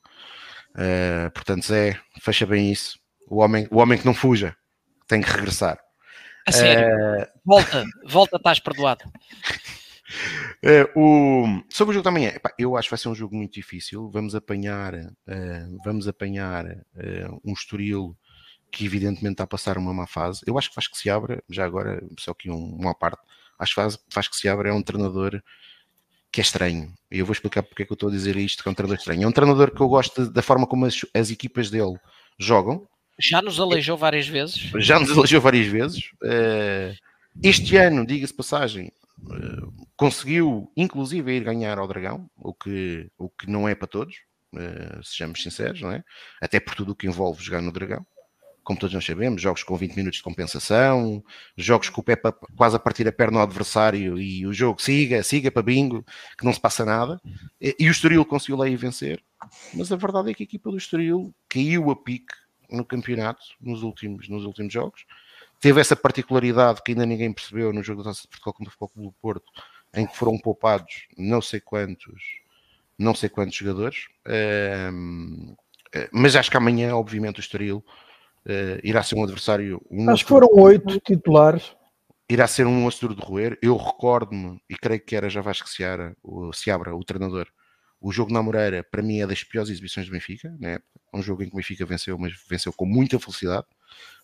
eh, 0.77 1.29
portanto, 1.33 1.65
Zé, 1.65 1.99
fecha 2.21 2.45
bem 2.45 2.71
isso. 2.71 2.99
O 3.27 3.37
homem, 3.37 3.67
o 3.71 3.77
homem 3.77 3.97
que 3.97 4.05
não 4.05 4.13
fuja 4.13 4.55
tem 5.07 5.21
que 5.21 5.29
regressar. 5.29 5.79
A 6.47 6.51
sério, 6.51 7.23
uh... 7.23 7.27
volta, 7.43 7.83
volta, 8.07 8.37
estás 8.37 8.59
perdoado. 8.59 9.03
Uh, 10.63 10.85
o... 10.95 11.63
Sobre 11.69 11.91
o 11.91 11.93
jogo 11.93 12.03
da 12.03 12.11
manhã, 12.11 12.33
eu 12.57 12.77
acho 12.77 12.87
que 12.87 12.91
vai 12.91 12.99
ser 12.99 13.09
um 13.09 13.15
jogo 13.15 13.35
muito 13.35 13.53
difícil. 13.53 14.09
Vamos 14.11 14.35
apanhar, 14.35 14.93
uh, 14.93 15.77
vamos 15.83 16.07
apanhar 16.07 16.65
uh, 16.65 17.41
um 17.43 17.53
Estoril 17.53 18.15
que 18.71 18.85
evidentemente 18.85 19.35
está 19.35 19.45
a 19.45 19.47
passar 19.47 19.77
uma 19.77 19.93
má 19.93 20.05
fase. 20.05 20.41
Eu 20.45 20.57
acho 20.57 20.69
que 20.69 20.75
faz 20.75 20.87
que 20.87 20.97
se 20.97 21.09
abra, 21.09 21.41
já 21.49 21.65
agora, 21.65 22.03
só 22.19 22.33
que 22.33 22.51
um, 22.51 22.75
uma 22.75 22.93
parte, 22.93 23.21
acho 23.57 23.73
que 23.73 23.81
faz, 23.81 23.99
faz 24.09 24.27
que 24.27 24.35
se 24.35 24.49
abra 24.49 24.69
é 24.69 24.73
um 24.73 24.81
treinador 24.81 25.41
que 26.29 26.41
é 26.41 26.43
estranho. 26.43 26.93
E 27.09 27.19
eu 27.19 27.25
vou 27.25 27.31
explicar 27.31 27.63
porque 27.63 27.83
é 27.83 27.85
que 27.85 27.91
eu 27.93 27.95
estou 27.95 28.09
a 28.09 28.11
dizer 28.11 28.35
isto, 28.35 28.61
que 28.61 28.67
é 28.67 28.71
um 28.71 28.75
treinador 28.75 28.99
estranho. 28.99 29.23
É 29.23 29.27
um 29.27 29.31
treinador 29.31 29.71
que 29.71 29.81
eu 29.81 29.87
gosto 29.87 30.29
da 30.29 30.41
forma 30.41 30.67
como 30.67 30.85
as, 30.85 31.05
as 31.13 31.31
equipas 31.31 31.69
dele 31.69 31.97
jogam, 32.37 32.85
já 33.19 33.41
nos 33.41 33.59
aleijou 33.59 33.97
várias 33.97 34.27
vezes. 34.27 34.71
Já 34.77 34.99
nos 34.99 35.11
aleijou 35.11 35.41
várias 35.41 35.67
vezes. 35.67 36.11
Uh, 36.23 36.95
este 37.43 37.77
ano, 37.77 38.05
diga-se 38.05 38.33
passagem, 38.33 38.91
uh, 39.23 39.87
conseguiu 39.95 40.71
inclusive 40.75 41.31
ir 41.31 41.43
ganhar 41.43 41.77
ao 41.77 41.87
Dragão, 41.87 42.29
o 42.35 42.53
que, 42.53 43.09
o 43.17 43.29
que 43.29 43.49
não 43.49 43.67
é 43.67 43.75
para 43.75 43.87
todos, 43.87 44.15
uh, 44.53 45.03
sejamos 45.03 45.41
sinceros, 45.41 45.81
não 45.81 45.91
é? 45.91 46.03
Até 46.41 46.59
por 46.59 46.75
tudo 46.75 46.91
o 46.91 46.95
que 46.95 47.07
envolve 47.07 47.43
jogar 47.43 47.61
no 47.61 47.71
Dragão. 47.71 48.05
Como 48.63 48.79
todos 48.79 48.95
nós 48.95 49.05
sabemos, 49.05 49.43
jogos 49.43 49.61
com 49.61 49.77
20 49.77 49.95
minutos 49.95 50.17
de 50.17 50.23
compensação, 50.23 51.23
jogos 51.55 51.87
com 51.87 52.01
o 52.01 52.03
pé 52.03 52.15
quase 52.57 52.75
a 52.75 52.79
partir 52.79 53.07
a 53.07 53.11
perna 53.11 53.37
ao 53.37 53.43
adversário 53.43 54.17
e 54.17 54.45
o 54.47 54.51
jogo 54.51 54.81
siga, 54.81 55.21
siga 55.21 55.51
para 55.51 55.61
bingo, 55.61 56.03
que 56.35 56.43
não 56.43 56.51
se 56.51 56.59
passa 56.59 56.83
nada. 56.83 57.21
E, 57.61 57.75
e 57.79 57.87
o 57.87 57.91
Estoril 57.91 58.25
conseguiu 58.25 58.57
lá 58.57 58.67
ir 58.67 58.75
vencer, 58.75 59.23
mas 59.71 59.91
a 59.91 59.95
verdade 59.95 60.31
é 60.31 60.33
que 60.33 60.41
a 60.41 60.45
equipa 60.45 60.71
do 60.71 60.77
Estoril 60.77 61.31
caiu 61.47 61.91
a 61.91 61.95
pique 61.95 62.33
no 62.69 62.85
campeonato 62.85 63.43
nos 63.59 63.83
últimos, 63.83 64.27
nos 64.29 64.45
últimos 64.45 64.73
jogos. 64.73 65.05
Teve 65.59 65.81
essa 65.81 65.95
particularidade 65.95 66.81
que 66.83 66.91
ainda 66.91 67.05
ninguém 67.05 67.31
percebeu 67.33 67.73
no 67.73 67.81
jogo 67.81 68.03
da 68.03 68.09
Taça 68.09 68.23
de 68.23 68.27
Portugal 68.27 68.53
contra 68.53 68.69
o 68.69 68.71
Futebol 68.71 68.89
Clube 68.89 69.07
do 69.09 69.15
Porto, 69.21 69.51
em 69.93 70.05
que 70.05 70.15
foram 70.15 70.37
poupados 70.37 71.07
não 71.17 71.41
sei 71.41 71.59
quantos, 71.59 72.21
não 72.97 73.15
sei 73.15 73.29
quantos 73.29 73.55
jogadores. 73.55 74.07
Uh, 74.27 75.55
mas 76.11 76.35
acho 76.35 76.51
que 76.51 76.57
amanhã, 76.57 76.95
obviamente, 76.95 77.39
o 77.39 77.41
Estoril 77.41 77.77
uh, 78.45 78.79
irá 78.83 79.01
ser 79.01 79.15
um 79.15 79.23
adversário. 79.23 79.81
Um 79.89 80.09
acho 80.09 80.23
que 80.23 80.29
foram 80.29 80.49
oito 80.51 80.99
titulares. 80.99 81.75
Irá 82.29 82.47
ser 82.47 82.65
um 82.65 82.85
osso 82.85 83.07
de 83.07 83.21
roer. 83.21 83.57
Eu 83.61 83.77
recordo-me, 83.77 84.59
e 84.69 84.75
creio 84.75 84.99
que 84.99 85.15
era 85.15 85.29
já 85.29 85.41
Vasco 85.41 85.69
Seara, 85.69 86.17
o 86.23 86.51
Seabra, 86.51 86.95
o 86.95 87.03
treinador, 87.03 87.47
o 88.05 88.11
jogo 88.11 88.31
na 88.31 88.43
Moreira, 88.43 88.83
para 88.83 89.01
mim, 89.01 89.19
é 89.19 89.25
das 89.25 89.43
piores 89.43 89.71
exibições 89.71 90.05
do 90.05 90.11
Benfica, 90.11 90.55
né? 90.59 90.77
um 91.11 91.23
jogo 91.23 91.41
em 91.41 91.47
que 91.47 91.53
o 91.53 91.55
Benfica 91.55 91.87
venceu, 91.87 92.15
mas 92.19 92.33
venceu 92.47 92.71
com 92.71 92.85
muita 92.85 93.19
felicidade. 93.19 93.65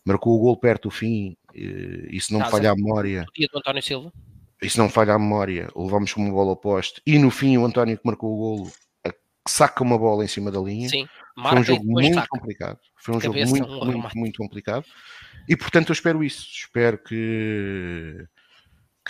Marcou 0.06 0.36
o 0.36 0.40
gol 0.40 0.56
perto 0.56 0.84
do 0.84 0.92
fim, 0.92 1.36
e 1.52 2.20
se 2.22 2.32
não 2.32 2.42
me 2.42 2.52
falha 2.52 2.70
a 2.70 2.76
memória. 2.76 3.26
Dia 3.36 3.48
do 3.52 3.58
António 3.58 3.82
Silva. 3.82 4.14
E 4.62 4.70
se 4.70 4.78
não 4.78 4.88
falha 4.88 5.16
a 5.16 5.20
memória, 5.20 5.68
levamos 5.76 6.14
com 6.14 6.22
uma 6.22 6.32
bola 6.32 6.52
oposta. 6.52 7.02
E 7.08 7.18
no 7.18 7.32
fim, 7.32 7.58
o 7.58 7.66
António 7.66 7.98
que 7.98 8.06
marcou 8.06 8.32
o 8.32 8.38
golo 8.38 8.72
saca 9.48 9.84
uma 9.84 9.98
bola 9.98 10.24
em 10.24 10.28
cima 10.28 10.52
da 10.52 10.60
linha. 10.60 10.88
Sim, 10.88 11.08
foi 11.36 11.60
um 11.60 11.64
jogo 11.64 11.84
muito 11.84 12.14
taca. 12.14 12.28
complicado. 12.30 12.80
Foi 12.98 13.16
um 13.16 13.20
Cabeça, 13.20 13.58
jogo 13.58 13.68
muito, 13.68 13.84
um 13.84 14.00
muito, 14.00 14.18
muito 14.18 14.38
complicado. 14.38 14.86
E 15.50 15.58
portanto, 15.58 15.90
eu 15.90 15.94
espero 15.94 16.24
isso. 16.24 16.46
Espero 16.52 17.00
que 17.00 18.28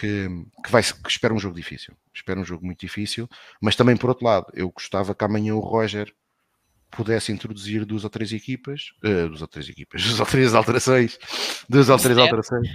que, 0.02 0.28
que, 0.64 0.72
vai, 0.72 0.82
que 0.82 1.10
espera 1.10 1.32
um 1.32 1.38
jogo 1.38 1.56
difícil. 1.56 1.93
Espera 2.12 2.39
um 2.39 2.43
jogo 2.43 2.66
muito 2.66 2.80
difícil, 2.80 3.30
mas 3.62 3.76
também 3.76 3.95
por 3.95 4.10
outro 4.10 4.26
lado, 4.26 4.47
eu 4.56 4.68
gostava 4.72 5.14
que 5.14 5.24
amanhã 5.24 5.54
o 5.54 5.60
Roger 5.60 6.12
pudesse 6.89 7.32
introduzir 7.32 7.86
duas 7.86 8.04
ou 8.04 8.10
três 8.10 8.34
equipas, 8.34 8.93
uh, 9.04 9.28
duas 9.28 9.41
ou 9.43 9.47
três 9.47 9.70
equipas, 9.70 10.02
duas 10.04 10.20
ou 10.20 10.26
três 10.26 10.56
alterações, 10.56 11.20
duas 11.70 11.88
ou 11.88 11.99
três 11.99 12.18
alterações, 12.18 12.68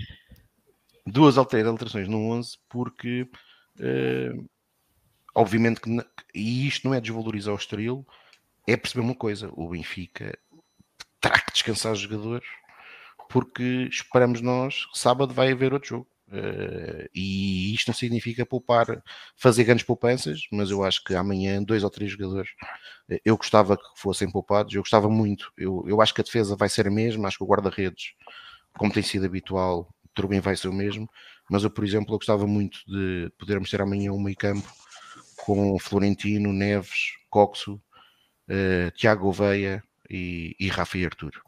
duas 1.04 1.36
ou 1.36 1.44
três 1.44 1.66
alterações 1.66 2.06
no 2.06 2.30
11, 2.30 2.58
porque 2.68 3.28
uh, 3.80 4.48
obviamente 5.34 5.80
que, 5.80 5.90
e 6.32 6.68
isto 6.68 6.86
não 6.86 6.94
é 6.94 7.00
desvalorizar 7.00 7.52
o 7.52 7.58
Estoril, 7.58 8.06
é 8.68 8.76
perceber 8.76 9.04
uma 9.04 9.16
coisa, 9.16 9.50
o 9.52 9.70
Benfica 9.70 10.38
terá 11.20 11.40
que 11.40 11.52
descansar 11.52 11.92
os 11.92 11.98
jogadores, 11.98 12.46
porque 13.28 13.88
esperamos 13.90 14.40
nós, 14.40 14.86
sábado 14.94 15.34
vai 15.34 15.50
haver 15.50 15.72
outro 15.72 15.88
jogo 15.88 16.15
Uh, 16.28 17.08
e 17.14 17.72
isto 17.72 17.88
não 17.88 17.94
significa 17.94 18.44
poupar, 18.44 19.02
fazer 19.36 19.62
grandes 19.62 19.84
poupanças, 19.84 20.40
mas 20.50 20.70
eu 20.70 20.82
acho 20.82 21.04
que 21.04 21.14
amanhã 21.14 21.62
dois 21.62 21.84
ou 21.84 21.90
três 21.90 22.10
jogadores 22.10 22.50
uh, 23.10 23.18
eu 23.24 23.36
gostava 23.36 23.76
que 23.76 23.84
fossem 23.96 24.30
poupados, 24.30 24.74
eu 24.74 24.82
gostava 24.82 25.08
muito. 25.08 25.52
Eu, 25.56 25.84
eu 25.86 26.00
acho 26.00 26.12
que 26.14 26.20
a 26.20 26.24
defesa 26.24 26.56
vai 26.56 26.68
ser 26.68 26.88
a 26.88 26.90
mesma, 26.90 27.28
acho 27.28 27.38
que 27.38 27.44
o 27.44 27.46
guarda-redes, 27.46 28.14
como 28.76 28.92
tem 28.92 29.02
sido 29.02 29.26
habitual, 29.26 29.88
Turbin 30.14 30.40
vai 30.40 30.56
ser 30.56 30.68
o 30.68 30.72
mesmo, 30.72 31.08
mas 31.50 31.62
eu, 31.62 31.70
por 31.70 31.84
exemplo, 31.84 32.14
eu 32.14 32.18
gostava 32.18 32.46
muito 32.46 32.78
de 32.86 33.30
podermos 33.38 33.70
ter 33.70 33.80
amanhã 33.80 34.12
um 34.12 34.20
meio 34.20 34.36
campo 34.36 34.68
com 35.36 35.78
Florentino, 35.78 36.52
Neves, 36.52 37.12
Coxo, 37.30 37.74
uh, 38.48 38.90
Tiago 38.96 39.28
Oveia 39.28 39.82
e, 40.10 40.56
e 40.58 40.68
Rafa 40.68 40.98
e 40.98 41.04
Arturo 41.04 41.40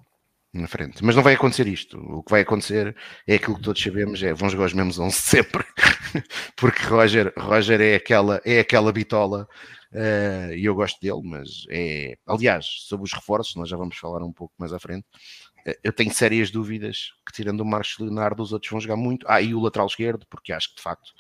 na 0.53 0.67
frente. 0.67 1.05
Mas 1.05 1.15
não 1.15 1.23
vai 1.23 1.35
acontecer 1.35 1.67
isto. 1.67 1.99
O 1.99 2.23
que 2.23 2.31
vai 2.31 2.41
acontecer 2.41 2.97
é 3.27 3.35
aquilo 3.35 3.57
que 3.57 3.63
todos 3.63 3.83
sabemos, 3.83 4.23
é 4.23 4.33
vão 4.33 4.49
jogar 4.49 4.67
os 4.67 4.73
mesmos 4.73 4.99
11 4.99 5.15
sempre, 5.15 5.65
porque 6.57 6.83
Roger, 6.85 7.33
Roger 7.37 7.81
é 7.81 7.97
aquela, 7.97 8.41
é 8.45 8.61
aquela 8.61 8.93
bitola 8.93 9.47
uh, 9.93 10.53
e 10.55 10.65
eu 10.65 10.75
gosto 10.75 11.01
dele, 11.01 11.21
mas 11.23 11.67
é, 11.71 12.17
aliás, 12.27 12.67
sobre 12.87 13.05
os 13.05 13.13
reforços, 13.13 13.57
nós 13.57 13.69
já 13.69 13.77
vamos 13.77 13.97
falar 13.97 14.23
um 14.23 14.33
pouco 14.33 14.55
mais 14.59 14.73
à 14.73 14.79
frente. 14.79 15.07
Uh, 15.67 15.75
eu 15.85 15.93
tenho 15.93 16.13
sérias 16.13 16.51
dúvidas 16.51 17.13
que, 17.27 17.33
tirando 17.33 17.61
o 17.61 17.67
Marcos 17.67 17.99
Leonardo, 17.99 18.43
os 18.43 18.53
outros 18.53 18.71
vão 18.71 18.81
jogar 18.81 18.97
muito. 18.97 19.27
Ah, 19.29 19.43
e 19.43 19.55
o 19.55 19.61
lateral 19.61 19.87
esquerdo, 19.87 20.27
porque 20.31 20.53
acho 20.53 20.71
que 20.71 20.77
de 20.77 20.83
facto 20.83 21.13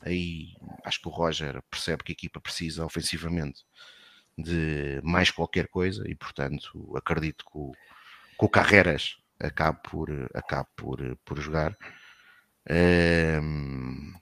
aí 0.00 0.48
acho 0.84 1.00
que 1.00 1.08
o 1.08 1.10
Roger 1.10 1.62
percebe 1.70 2.04
que 2.04 2.12
a 2.12 2.14
equipa 2.14 2.40
precisa 2.40 2.84
ofensivamente 2.84 3.62
de 4.36 5.00
mais 5.02 5.30
qualquer 5.30 5.68
coisa 5.68 6.04
e 6.08 6.14
portanto 6.14 6.92
acredito 6.96 7.44
que 7.44 7.56
o, 7.56 7.72
que 8.38 8.44
o 8.44 8.48
Carreras 8.48 9.16
acabe 9.40 9.78
por, 9.82 10.10
acabe 10.34 10.68
por, 10.76 11.16
por 11.24 11.40
jogar. 11.40 11.76
Um, 12.70 14.14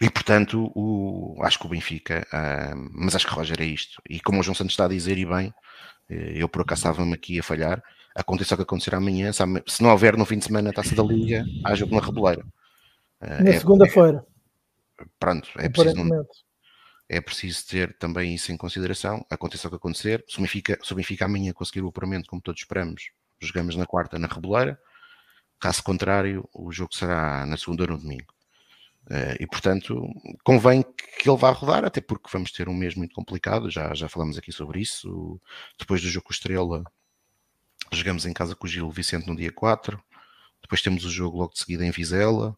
e 0.00 0.10
portanto, 0.10 0.72
o, 0.74 1.36
acho 1.42 1.58
que 1.58 1.66
o 1.66 1.68
Benfica, 1.68 2.26
um, 2.32 2.90
mas 2.92 3.14
acho 3.14 3.26
que 3.26 3.34
Roger 3.34 3.60
é 3.60 3.64
isto. 3.64 4.02
E 4.08 4.20
como 4.20 4.40
o 4.40 4.42
João 4.42 4.54
Santos 4.54 4.72
está 4.72 4.86
a 4.86 4.88
dizer, 4.88 5.18
e 5.18 5.24
bem, 5.24 5.54
eh, 6.08 6.32
eu 6.36 6.48
por 6.48 6.62
acaso 6.62 6.80
estava-me 6.80 7.14
aqui 7.14 7.38
a 7.38 7.42
falhar. 7.42 7.82
Aconteça 8.14 8.54
o 8.54 8.56
que 8.56 8.62
acontecer 8.62 8.94
amanhã, 8.94 9.32
se 9.32 9.82
não 9.82 9.90
houver 9.90 10.16
no 10.16 10.24
fim 10.24 10.38
de 10.38 10.44
semana 10.44 10.70
a 10.70 10.72
taça 10.72 10.94
da 10.94 11.02
Liga, 11.02 11.44
há 11.64 11.74
jogo 11.74 11.94
na 11.94 12.00
Reboleira. 12.00 12.44
Eh, 13.20 13.42
na 13.42 13.50
é, 13.50 13.58
segunda-feira. 13.58 14.24
Pronto, 15.18 15.48
é 15.58 15.68
preciso, 15.68 15.96
é 17.08 17.20
preciso 17.20 17.66
ter 17.66 17.96
também 17.98 18.34
isso 18.34 18.50
em 18.52 18.56
consideração. 18.56 19.24
Aconteça 19.30 19.68
o 19.68 19.70
que 19.70 19.76
acontecer, 19.76 20.24
o 20.38 20.94
Benfica 20.94 21.24
amanhã 21.24 21.52
conseguir 21.52 21.82
o 21.82 21.88
apuramento, 21.88 22.28
como 22.28 22.42
todos 22.42 22.60
esperamos, 22.60 23.10
jogamos 23.40 23.76
na 23.76 23.86
quarta 23.86 24.18
na 24.18 24.26
Reboleira. 24.26 24.78
Caso 25.60 25.82
contrário, 25.82 26.48
o 26.52 26.72
jogo 26.72 26.94
será 26.94 27.46
na 27.46 27.56
segunda 27.56 27.84
ou 27.84 27.90
no 27.90 27.98
domingo. 27.98 28.34
Uh, 29.06 29.36
e 29.38 29.46
portanto, 29.46 30.02
convém 30.42 30.82
que 30.82 31.28
ele 31.28 31.36
vá 31.36 31.50
rodar, 31.50 31.84
até 31.84 32.00
porque 32.00 32.28
vamos 32.32 32.50
ter 32.52 32.68
um 32.68 32.74
mês 32.74 32.94
muito 32.94 33.14
complicado. 33.14 33.70
Já, 33.70 33.94
já 33.94 34.08
falamos 34.08 34.38
aqui 34.38 34.50
sobre 34.50 34.80
isso. 34.80 35.40
Depois 35.78 36.00
do 36.00 36.08
jogo 36.08 36.26
com 36.26 36.32
Estrela, 36.32 36.84
jogamos 37.92 38.24
em 38.26 38.32
casa 38.32 38.56
com 38.56 38.66
o 38.66 38.68
Gil 38.68 38.90
Vicente 38.90 39.26
no 39.26 39.36
dia 39.36 39.52
4. 39.52 40.02
Depois 40.62 40.80
temos 40.80 41.04
o 41.04 41.10
jogo 41.10 41.38
logo 41.38 41.52
de 41.52 41.58
seguida 41.58 41.84
em 41.84 41.90
Vizela, 41.90 42.56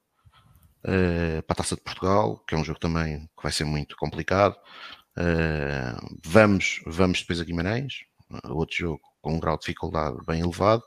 uh, 0.85 1.43
para 1.43 1.55
a 1.55 1.57
Taça 1.57 1.77
de 1.77 1.83
Portugal, 1.83 2.43
que 2.47 2.55
é 2.55 2.59
um 2.59 2.65
jogo 2.65 2.79
também 2.79 3.29
que 3.37 3.43
vai 3.43 3.53
ser 3.53 3.65
muito 3.65 3.97
complicado. 3.97 4.57
Uh, 5.17 6.19
vamos, 6.25 6.81
vamos 6.87 7.21
depois 7.21 7.41
a 7.41 7.45
Guimarães, 7.45 8.05
outro 8.45 8.77
jogo 8.77 9.03
com 9.21 9.35
um 9.35 9.41
grau 9.41 9.57
de 9.57 9.63
dificuldade 9.63 10.17
bem 10.27 10.41
elevado. 10.41 10.83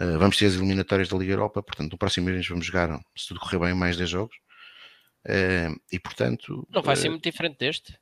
Uh, 0.00 0.18
vamos 0.18 0.36
ter 0.36 0.46
as 0.46 0.54
eliminatórias 0.54 1.08
da 1.08 1.16
Liga 1.16 1.32
Europa, 1.32 1.62
portanto, 1.62 1.92
no 1.92 1.98
próximo 1.98 2.26
mês 2.26 2.46
vamos 2.46 2.66
jogar, 2.66 3.00
se 3.16 3.28
tudo 3.28 3.40
correr 3.40 3.58
bem, 3.58 3.74
mais 3.74 3.96
10 3.96 4.10
jogos. 4.10 4.36
E 5.92 5.98
portanto. 5.98 6.66
Não 6.70 6.82
vai 6.82 6.94
ser 6.94 7.08
muito 7.08 7.24
diferente 7.24 7.58
deste. 7.58 7.98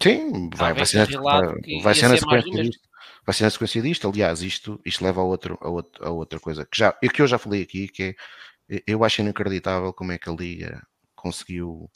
Sim, 0.00 0.50
vai, 0.54 0.74
vai, 0.74 0.86
ser, 0.86 1.08
na, 1.10 1.40
vai 1.82 1.94
ser 1.94 2.08
na 2.08 2.16
sequência 2.16 2.62
disto. 2.62 2.88
Vai 3.26 3.34
ser 3.34 3.44
na 3.44 3.50
sequência 3.50 3.82
disto. 3.82 4.08
Aliás, 4.08 4.42
isto, 4.42 4.80
isto 4.84 5.04
leva 5.04 5.20
a, 5.20 5.24
outro, 5.24 5.58
a, 5.60 5.68
outro, 5.68 6.04
a 6.04 6.10
outra 6.10 6.38
coisa 6.38 6.66
que, 6.66 6.76
já, 6.76 6.92
que 6.92 7.22
eu 7.22 7.26
já 7.26 7.38
falei 7.38 7.62
aqui, 7.62 7.88
que 7.88 8.02
é 8.02 8.14
eu 8.86 9.04
acho 9.04 9.20
inacreditável 9.20 9.92
como 9.92 10.12
é 10.12 10.18
que 10.18 10.28
a 10.28 10.32
Liga 10.32 10.82
conseguiu 11.14 11.90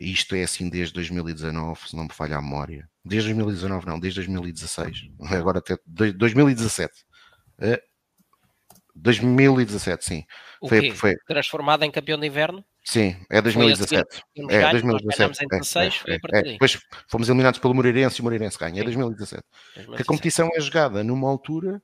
isto 0.00 0.34
é 0.36 0.44
assim 0.44 0.68
desde 0.68 0.94
2019, 0.94 1.88
se 1.88 1.96
não 1.96 2.04
me 2.04 2.12
falha 2.12 2.36
a 2.36 2.42
memória. 2.42 2.88
Desde 3.04 3.30
2019, 3.30 3.86
não, 3.86 3.98
desde 3.98 4.20
2016. 4.20 5.08
Agora 5.30 5.58
até 5.58 5.76
2017. 5.86 6.92
2017, 8.94 10.04
sim. 10.04 10.24
O 10.60 10.68
foi, 10.68 10.80
quê? 10.80 10.94
foi 10.94 11.16
transformado 11.26 11.82
em 11.82 11.90
campeão 11.90 12.18
de 12.18 12.26
inverno? 12.26 12.64
Sim, 12.84 13.16
é 13.30 13.40
2017. 13.40 14.24
É, 14.50 14.70
2017. 14.70 15.44
É, 15.44 15.58
16, 15.58 16.02
é, 16.06 16.12
é, 16.12 16.18
é. 16.32 16.42
Depois 16.42 16.78
fomos 17.08 17.28
eliminados 17.28 17.58
pelo 17.58 17.74
Moreirense 17.74 18.18
e 18.18 18.20
o 18.20 18.24
Moreirense 18.24 18.58
ganha. 18.58 18.80
É 18.80 18.84
2017. 18.84 19.42
2017. 19.76 20.02
a 20.02 20.04
competição 20.04 20.48
é 20.54 20.60
jogada 20.60 21.02
numa 21.02 21.28
altura 21.28 21.82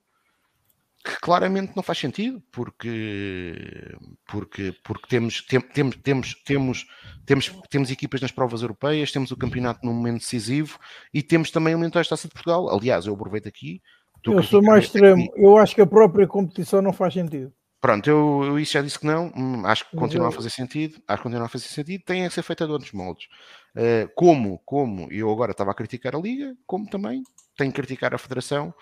que 1.05 1.21
claramente 1.21 1.73
não 1.77 1.83
faz 1.83 1.99
sentido, 1.99 2.43
porque, 2.51 3.97
porque, 4.27 4.75
porque 4.83 5.07
temos, 5.09 5.43
tem, 5.43 5.61
temos, 5.61 5.97
temos, 5.97 6.35
temos, 6.45 6.87
temos, 7.25 7.53
temos 7.71 7.91
equipas 7.91 8.21
nas 8.21 8.33
provas 8.33 8.63
europeias, 8.63 9.13
temos 9.13 9.31
o 9.31 9.37
campeonato 9.37 9.87
num 9.87 9.95
momento 9.95 10.21
decisivo 10.21 10.79
e 11.15 11.23
temos 11.23 11.51
também 11.51 11.75
o 11.75 11.91
da 11.91 12.05
Taça 12.05 12.29
de 12.29 12.35
Portugal. 12.35 12.69
Aliás, 12.69 13.07
eu 13.07 13.15
aproveito 13.15 13.49
aqui. 13.49 13.81
Eu 14.27 14.43
sou 14.43 14.61
mais 14.61 14.85
extremo, 14.85 15.25
aqui. 15.25 15.33
eu 15.37 15.57
acho 15.57 15.75
que 15.75 15.81
a 15.81 15.87
própria 15.87 16.27
competição 16.27 16.83
não 16.83 16.93
faz 16.93 17.15
sentido. 17.15 17.53
Pronto, 17.81 18.11
eu, 18.11 18.43
eu 18.45 18.59
isso 18.59 18.73
já 18.73 18.83
disse 18.83 18.99
que 18.99 19.07
não, 19.07 19.33
hum, 19.37 19.65
acho 19.65 19.89
que 19.89 19.97
continua 19.97 20.29
a 20.29 20.33
fazer 20.33 20.51
sentido, 20.51 21.01
acho 21.07 21.19
que 21.19 21.23
continua 21.23 21.47
a 21.47 21.49
fazer 21.49 21.69
sentido, 21.69 22.03
tem 22.05 22.27
a 22.27 22.31
ser 22.31 22.43
feita 22.43 22.67
de 22.67 22.73
outros 22.73 22.93
moldes. 22.93 23.29
Uh, 23.77 24.11
como, 24.17 24.59
como 24.65 25.07
eu 25.13 25.31
agora 25.31 25.53
estava 25.53 25.71
a 25.71 25.75
criticar 25.75 26.17
a 26.17 26.19
Liga, 26.19 26.57
como 26.67 26.91
também 26.91 27.23
tenho 27.57 27.71
que 27.71 27.81
criticar 27.81 28.13
a 28.13 28.19
Federação, 28.19 28.75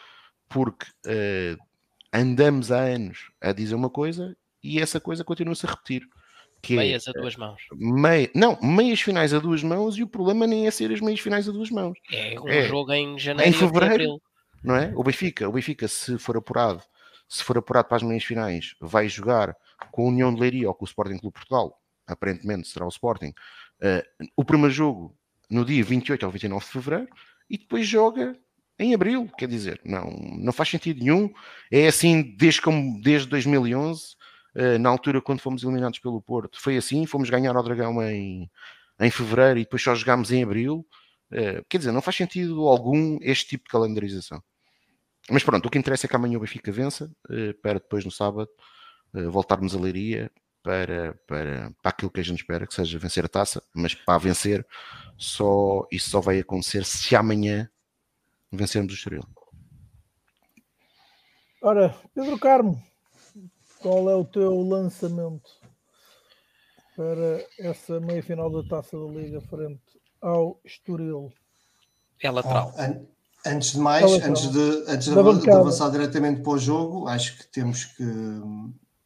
porque 0.48 0.86
uh, 1.06 1.62
andamos 2.20 2.72
há 2.72 2.80
anos 2.80 3.30
a 3.40 3.52
dizer 3.52 3.74
uma 3.74 3.90
coisa 3.90 4.36
e 4.62 4.80
essa 4.80 5.00
coisa 5.00 5.24
continua-se 5.24 5.66
a 5.66 5.70
repetir. 5.70 6.08
É, 6.68 6.74
meias 6.74 7.06
é, 7.06 7.10
a 7.10 7.12
duas 7.12 7.36
mãos. 7.36 7.62
Meia, 7.74 8.30
não, 8.34 8.58
meias 8.60 9.00
finais 9.00 9.32
a 9.32 9.38
duas 9.38 9.62
mãos 9.62 9.96
e 9.96 10.02
o 10.02 10.08
problema 10.08 10.46
nem 10.46 10.66
é 10.66 10.70
ser 10.70 10.90
as 10.92 11.00
meias 11.00 11.20
finais 11.20 11.48
a 11.48 11.52
duas 11.52 11.70
mãos. 11.70 11.96
É 12.10 12.40
um 12.40 12.48
é, 12.48 12.66
jogo 12.66 12.92
em 12.92 13.18
janeiro 13.18 13.50
em 13.50 13.52
fevereiro, 13.52 14.20
não 14.64 14.74
é? 14.74 14.92
O 14.96 15.04
Benfica, 15.04 15.48
o 15.48 15.52
Benfica, 15.52 15.86
se 15.86 16.18
for 16.18 16.36
apurado, 16.36 16.82
se 17.28 17.44
for 17.44 17.58
apurado 17.58 17.88
para 17.88 17.98
as 17.98 18.02
meias 18.02 18.24
finais, 18.24 18.74
vai 18.80 19.08
jogar 19.08 19.56
com 19.92 20.06
a 20.06 20.08
União 20.08 20.34
de 20.34 20.40
Leiria 20.40 20.68
ou 20.68 20.74
com 20.74 20.84
o 20.84 20.88
Sporting 20.88 21.18
Clube 21.18 21.34
Portugal. 21.34 21.80
Aparentemente 22.06 22.68
será 22.68 22.84
o 22.84 22.88
Sporting. 22.88 23.32
Uh, 23.80 24.26
o 24.34 24.44
primeiro 24.44 24.72
jogo 24.72 25.16
no 25.50 25.64
dia 25.64 25.84
28 25.84 26.24
ou 26.24 26.32
29 26.32 26.64
de 26.64 26.72
fevereiro 26.72 27.08
e 27.48 27.58
depois 27.58 27.86
joga 27.86 28.36
em 28.78 28.94
abril, 28.94 29.30
quer 29.38 29.48
dizer, 29.48 29.80
não, 29.84 30.10
não 30.38 30.52
faz 30.52 30.68
sentido 30.68 31.00
nenhum. 31.00 31.32
É 31.70 31.86
assim 31.86 32.22
desde, 32.36 32.60
como, 32.60 33.00
desde 33.00 33.28
2011, 33.28 34.16
eh, 34.54 34.78
na 34.78 34.88
altura 34.88 35.20
quando 35.20 35.40
fomos 35.40 35.62
eliminados 35.62 35.98
pelo 35.98 36.20
Porto, 36.20 36.60
foi 36.60 36.76
assim, 36.76 37.06
fomos 37.06 37.30
ganhar 37.30 37.56
ao 37.56 37.62
Dragão 37.62 38.02
em, 38.02 38.50
em 39.00 39.10
fevereiro 39.10 39.58
e 39.58 39.64
depois 39.64 39.82
só 39.82 39.94
jogámos 39.94 40.30
em 40.30 40.42
abril. 40.42 40.86
Eh, 41.30 41.62
quer 41.68 41.78
dizer, 41.78 41.92
não 41.92 42.02
faz 42.02 42.16
sentido 42.16 42.66
algum 42.68 43.18
este 43.22 43.48
tipo 43.48 43.64
de 43.64 43.70
calendarização. 43.70 44.42
Mas 45.30 45.42
pronto, 45.42 45.66
o 45.66 45.70
que 45.70 45.78
interessa 45.78 46.06
é 46.06 46.08
que 46.08 46.16
amanhã 46.16 46.36
o 46.38 46.40
Benfica 46.40 46.70
vença, 46.72 47.10
eh, 47.30 47.54
para 47.62 47.74
depois 47.74 48.04
no 48.04 48.10
sábado 48.10 48.48
voltarmos 49.12 49.74
a 49.74 49.80
Leiria 49.80 50.30
para, 50.62 51.14
para, 51.26 51.72
para 51.80 51.90
aquilo 51.90 52.10
que 52.10 52.20
a 52.20 52.24
gente 52.24 52.40
espera, 52.40 52.66
que 52.66 52.74
seja 52.74 52.98
vencer 52.98 53.24
a 53.24 53.28
taça, 53.28 53.62
mas 53.74 53.94
para 53.94 54.18
vencer, 54.18 54.66
só, 55.16 55.86
isso 55.92 56.10
só 56.10 56.20
vai 56.20 56.40
acontecer 56.40 56.84
se 56.84 57.14
amanhã 57.16 57.70
vencermos 58.53 58.92
o 58.92 58.97
Estoril. 58.97 59.22
Ora, 61.62 61.94
Pedro 62.14 62.38
Carmo, 62.38 62.82
qual 63.80 64.09
é 64.11 64.14
o 64.14 64.24
teu 64.24 64.61
lançamento 64.61 65.51
para 66.94 67.44
essa 67.59 68.01
meia 68.01 68.22
final 68.22 68.51
da 68.51 68.68
Taça 68.68 68.97
da 68.99 69.07
Liga 69.07 69.40
frente 69.40 70.01
ao 70.20 70.61
Estoril? 70.64 71.32
É 72.22 72.30
lateral. 72.30 72.72
Ah, 72.76 72.84
an 72.84 73.07
antes 73.47 73.72
de 73.72 73.78
mais, 73.78 74.11
é 74.11 74.24
antes 74.24 74.51
de, 74.51 74.84
antes 74.88 75.07
de, 75.07 75.40
de, 75.40 75.51
avançar 75.51 75.90
diretamente 75.90 76.42
para 76.42 76.53
o 76.53 76.59
jogo, 76.59 77.07
acho 77.07 77.38
que 77.38 77.47
temos 77.49 77.84
que, 77.84 78.05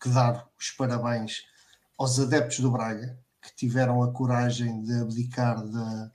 que 0.01 0.09
dar 0.09 0.49
os 0.59 0.71
parabéns 0.71 1.43
aos 1.99 2.19
adeptos 2.19 2.61
do 2.61 2.71
Braga 2.71 3.19
que 3.43 3.55
tiveram 3.55 4.03
a 4.03 4.13
coragem 4.13 4.83
de 4.83 4.95
abdicar 5.01 5.63
da, 5.67 6.11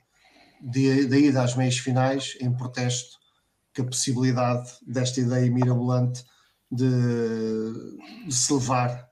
de 0.60 1.18
ida 1.18 1.42
às 1.42 1.54
meias 1.54 1.78
finais 1.78 2.36
em 2.40 2.52
protesto 2.52 3.18
que 3.72 3.80
a 3.80 3.84
possibilidade 3.84 4.70
desta 4.86 5.20
ideia 5.20 5.50
mirabolante 5.50 6.24
de, 6.70 6.86
de 8.26 8.34
se 8.34 8.52
levar 8.52 9.06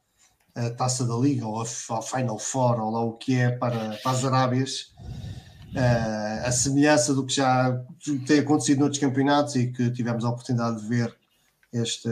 a 0.55 0.71
taça 0.71 1.07
da 1.07 1.17
Liga 1.17 1.47
ou 1.47 1.61
a, 1.61 2.03
Final 2.03 2.39
Four 2.39 2.81
ou 2.81 2.91
lá 2.91 3.01
o 3.03 3.13
que 3.15 3.37
é 3.37 3.51
para, 3.51 3.97
para 4.03 4.13
as 4.13 4.25
Arábias, 4.25 4.93
uh, 5.75 6.47
a 6.47 6.53
semelhança 6.53 7.13
do 7.13 7.27
que 7.27 7.35
já 7.35 7.79
tem 8.27 8.39
acontecido 8.39 8.79
noutros 8.79 9.01
campeonatos 9.01 9.57
e 9.57 9.73
que 9.73 9.91
tivemos 9.91 10.25
a 10.25 10.31
oportunidade 10.31 10.81
de 10.81 10.89
ver 10.89 11.15
este, 11.73 12.09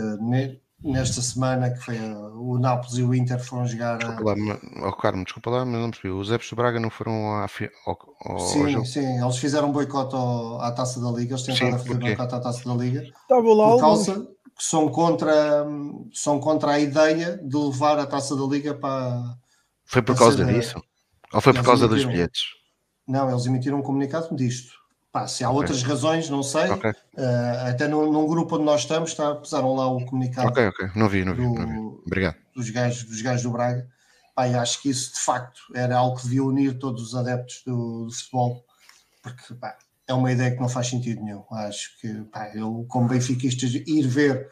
nesta 0.84 1.20
semana 1.22 1.70
que 1.70 1.78
foi 1.78 1.98
o 1.98 2.58
Nápoles 2.58 2.96
e 2.96 3.02
o 3.02 3.14
Inter 3.14 3.38
foram 3.42 3.66
jogar. 3.66 3.98
Desculpa 3.98 4.34
lá, 4.34 4.88
oh, 4.88 4.92
Carmo, 4.92 5.24
desculpa 5.24 5.50
lá, 5.50 5.64
mas 5.64 5.80
não 5.80 5.90
percebi. 5.90 6.12
Os 6.12 6.30
Epos 6.30 6.50
do 6.50 6.56
Braga 6.56 6.80
não 6.80 6.90
foram 6.90 7.12
ao, 7.12 7.48
ao, 8.24 8.38
sim, 8.40 8.74
ao 8.74 8.84
sim, 8.84 9.22
eles 9.22 9.36
fizeram 9.38 9.68
um 9.68 9.72
boicote 9.72 10.16
à 10.60 10.72
taça 10.72 11.00
da 11.00 11.10
Liga, 11.10 11.34
eles 11.34 11.42
tentaram 11.42 11.78
sim, 11.78 11.86
fazer 11.86 11.98
boicote 11.98 12.34
à 12.34 12.40
taça 12.40 12.68
da 12.68 12.74
Liga. 12.74 13.02
Estava 13.02 13.54
lá 13.54 13.70
por 13.70 13.80
causa 13.80 14.28
que 14.56 14.64
são 14.64 14.88
contra, 14.88 15.66
são 16.12 16.38
contra 16.40 16.72
a 16.72 16.80
ideia 16.80 17.38
de 17.38 17.56
levar 17.56 17.98
a 17.98 18.06
taça 18.06 18.36
da 18.36 18.44
Liga 18.44 18.74
para. 18.74 19.36
Foi 19.84 20.02
por 20.02 20.16
causa 20.16 20.44
disso? 20.44 20.82
Ou 21.32 21.40
foi 21.40 21.52
por 21.52 21.64
causa 21.64 21.88
dos 21.88 22.04
bilhetes? 22.04 22.42
Não, 23.06 23.30
eles 23.30 23.46
emitiram 23.46 23.78
um 23.78 23.82
comunicado 23.82 24.34
disto. 24.36 24.81
Pá, 25.12 25.26
se 25.28 25.44
há 25.44 25.50
okay. 25.50 25.60
outras 25.60 25.82
razões, 25.82 26.30
não 26.30 26.42
sei. 26.42 26.70
Okay. 26.70 26.90
Uh, 26.90 27.68
até 27.68 27.86
no, 27.86 28.10
num 28.10 28.26
grupo 28.26 28.56
onde 28.56 28.64
nós 28.64 28.80
estamos, 28.80 29.12
puseram 29.12 29.74
lá 29.74 29.86
o 29.86 30.02
comunicado. 30.06 30.48
Ok, 30.48 30.68
ok. 30.68 30.90
Não 30.96 31.06
vi, 31.06 31.22
não 31.22 31.34
vi. 31.34 31.42
Do, 31.42 31.54
não 31.54 31.66
vi. 31.66 32.02
Obrigado. 32.06 32.36
Dos 32.56 32.70
gajos, 32.70 33.04
dos 33.04 33.20
gajos 33.20 33.42
do 33.42 33.50
Braga. 33.50 33.86
Pá, 34.34 34.46
acho 34.46 34.80
que 34.80 34.88
isso, 34.88 35.12
de 35.12 35.20
facto, 35.20 35.60
era 35.74 35.98
algo 35.98 36.16
que 36.16 36.22
devia 36.22 36.42
unir 36.42 36.78
todos 36.78 37.02
os 37.02 37.14
adeptos 37.14 37.62
do, 37.66 38.06
do 38.06 38.12
futebol. 38.12 38.64
Porque, 39.22 39.54
pá, 39.54 39.76
é 40.08 40.14
uma 40.14 40.32
ideia 40.32 40.50
que 40.50 40.60
não 40.60 40.68
faz 40.68 40.88
sentido 40.88 41.22
nenhum. 41.22 41.44
Acho 41.50 41.90
que, 42.00 42.08
pá, 42.24 42.50
eu, 42.54 42.86
como 42.88 43.06
benfiquista, 43.08 43.66
ir 43.66 44.06
ver 44.06 44.48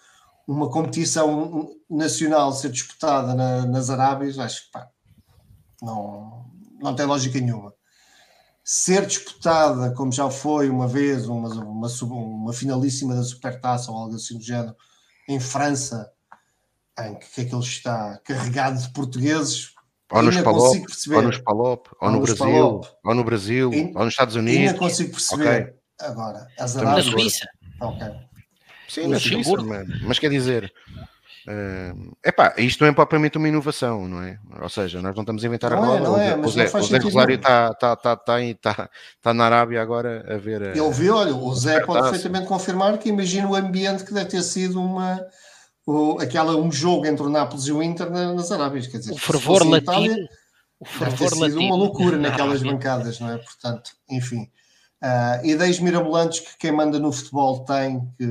uma 0.46 0.68
competição 0.68 1.70
nacional 1.88 2.52
ser 2.52 2.70
disputada 2.70 3.34
na, 3.34 3.64
nas 3.64 3.88
Arábias, 3.88 4.38
acho 4.38 4.66
que, 4.66 4.72
pá, 4.72 4.90
não, 5.80 6.44
não 6.82 6.94
tem 6.94 7.06
lógica 7.06 7.40
nenhuma. 7.40 7.72
Ser 8.72 9.04
disputada, 9.04 9.90
como 9.94 10.12
já 10.12 10.30
foi 10.30 10.70
uma 10.70 10.86
vez, 10.86 11.26
uma, 11.26 11.48
uma, 11.48 11.88
uma 11.88 12.52
finalíssima 12.52 13.16
da 13.16 13.22
Supertaça 13.24 13.90
ou 13.90 13.98
algo 13.98 14.14
assim 14.14 14.38
do 14.38 14.44
género, 14.44 14.76
em 15.28 15.40
França, 15.40 16.08
em 17.00 17.18
que 17.18 17.40
aquilo 17.40 17.62
está 17.62 18.20
carregado 18.24 18.80
de 18.80 18.88
portugueses, 18.92 19.74
ou 20.08 20.22
nos 20.22 20.40
Palop, 20.40 20.86
ou 21.10 21.22
nos 21.22 21.38
Palop, 21.38 21.88
ou, 22.00 22.08
ou 22.08 22.12
no 22.12 22.20
Brasil, 22.20 22.46
Palop. 22.46 22.86
ou 23.02 23.14
no 23.16 23.24
Brasil, 23.24 23.74
e, 23.74 23.92
ou 23.92 24.04
nos 24.04 24.14
Estados 24.14 24.36
Unidos. 24.36 24.60
Ainda 24.60 24.78
consigo 24.78 25.10
perceber. 25.10 25.62
Okay. 25.62 25.74
Agora, 25.98 26.46
as 26.56 26.76
Arábias... 26.76 27.06
Na 27.06 27.12
Suíça. 27.12 27.48
Ok. 27.80 28.06
Sim, 28.88 29.08
na 29.08 29.18
Suíça, 29.18 29.50
mas 30.04 30.20
quer 30.20 30.30
dizer, 30.30 30.72
Uh, 31.47 32.16
epá, 32.24 32.55
isto 32.59 32.82
não 32.82 32.91
é 32.91 32.93
propriamente 32.93 33.38
uma 33.38 33.49
inovação, 33.49 34.07
não 34.07 34.22
é? 34.22 34.38
Ou 34.61 34.68
seja, 34.68 35.01
nós 35.01 35.14
não 35.14 35.22
estamos 35.22 35.43
a 35.43 35.47
inventar 35.47 35.70
não 35.70 35.82
a 35.82 35.86
roda. 35.86 35.99
É, 35.99 36.03
não 36.03 36.20
é, 36.20 36.36
o 36.36 36.49
Zé, 36.49 36.64
o 36.66 36.82
Zé 36.82 36.99
Rosário 36.99 37.34
está 37.36 37.74
tá, 37.74 37.97
tá, 37.97 38.16
tá, 38.16 38.38
tá, 38.61 38.91
tá 39.22 39.34
na 39.34 39.45
Arábia 39.45 39.80
agora 39.80 40.24
a 40.28 40.36
ver. 40.36 40.76
Ele 40.76 40.91
viu, 40.91 41.16
olha, 41.16 41.34
o 41.34 41.55
Zé 41.55 41.80
pode 41.80 42.03
perfeitamente 42.03 42.47
confirmar 42.47 42.99
que 42.99 43.09
imagina 43.09 43.49
o 43.49 43.55
ambiente 43.55 44.05
que 44.05 44.12
deve 44.12 44.28
ter 44.28 44.43
sido 44.43 44.80
uma, 44.80 45.24
o, 45.86 46.18
aquela, 46.20 46.57
um 46.57 46.70
jogo 46.70 47.07
entre 47.07 47.24
o 47.24 47.30
Nápoles 47.30 47.64
e 47.66 47.72
o 47.72 47.82
Inter 47.82 48.11
nas 48.11 48.53
Arábias. 48.53 48.86
Quer 48.86 48.99
dizer, 48.99 49.12
o 49.12 49.18
fervor 49.18 49.66
latino. 49.66 50.05
Itália, 50.05 50.28
o 50.78 50.84
fervor 50.84 51.30
deve 51.30 51.41
ter 51.41 51.51
sido 51.51 51.61
uma 51.61 51.76
loucura 51.76 52.16
naquelas 52.18 52.62
bancadas, 52.62 53.18
não 53.18 53.30
é? 53.30 53.38
Portanto, 53.38 53.93
enfim. 54.11 54.51
Uh, 55.03 55.46
ideias 55.46 55.80
mirabolantes 55.80 56.40
que 56.40 56.59
quem 56.59 56.72
manda 56.72 56.98
no 56.98 57.11
futebol 57.11 57.64
tem, 57.64 58.07
que 58.18 58.26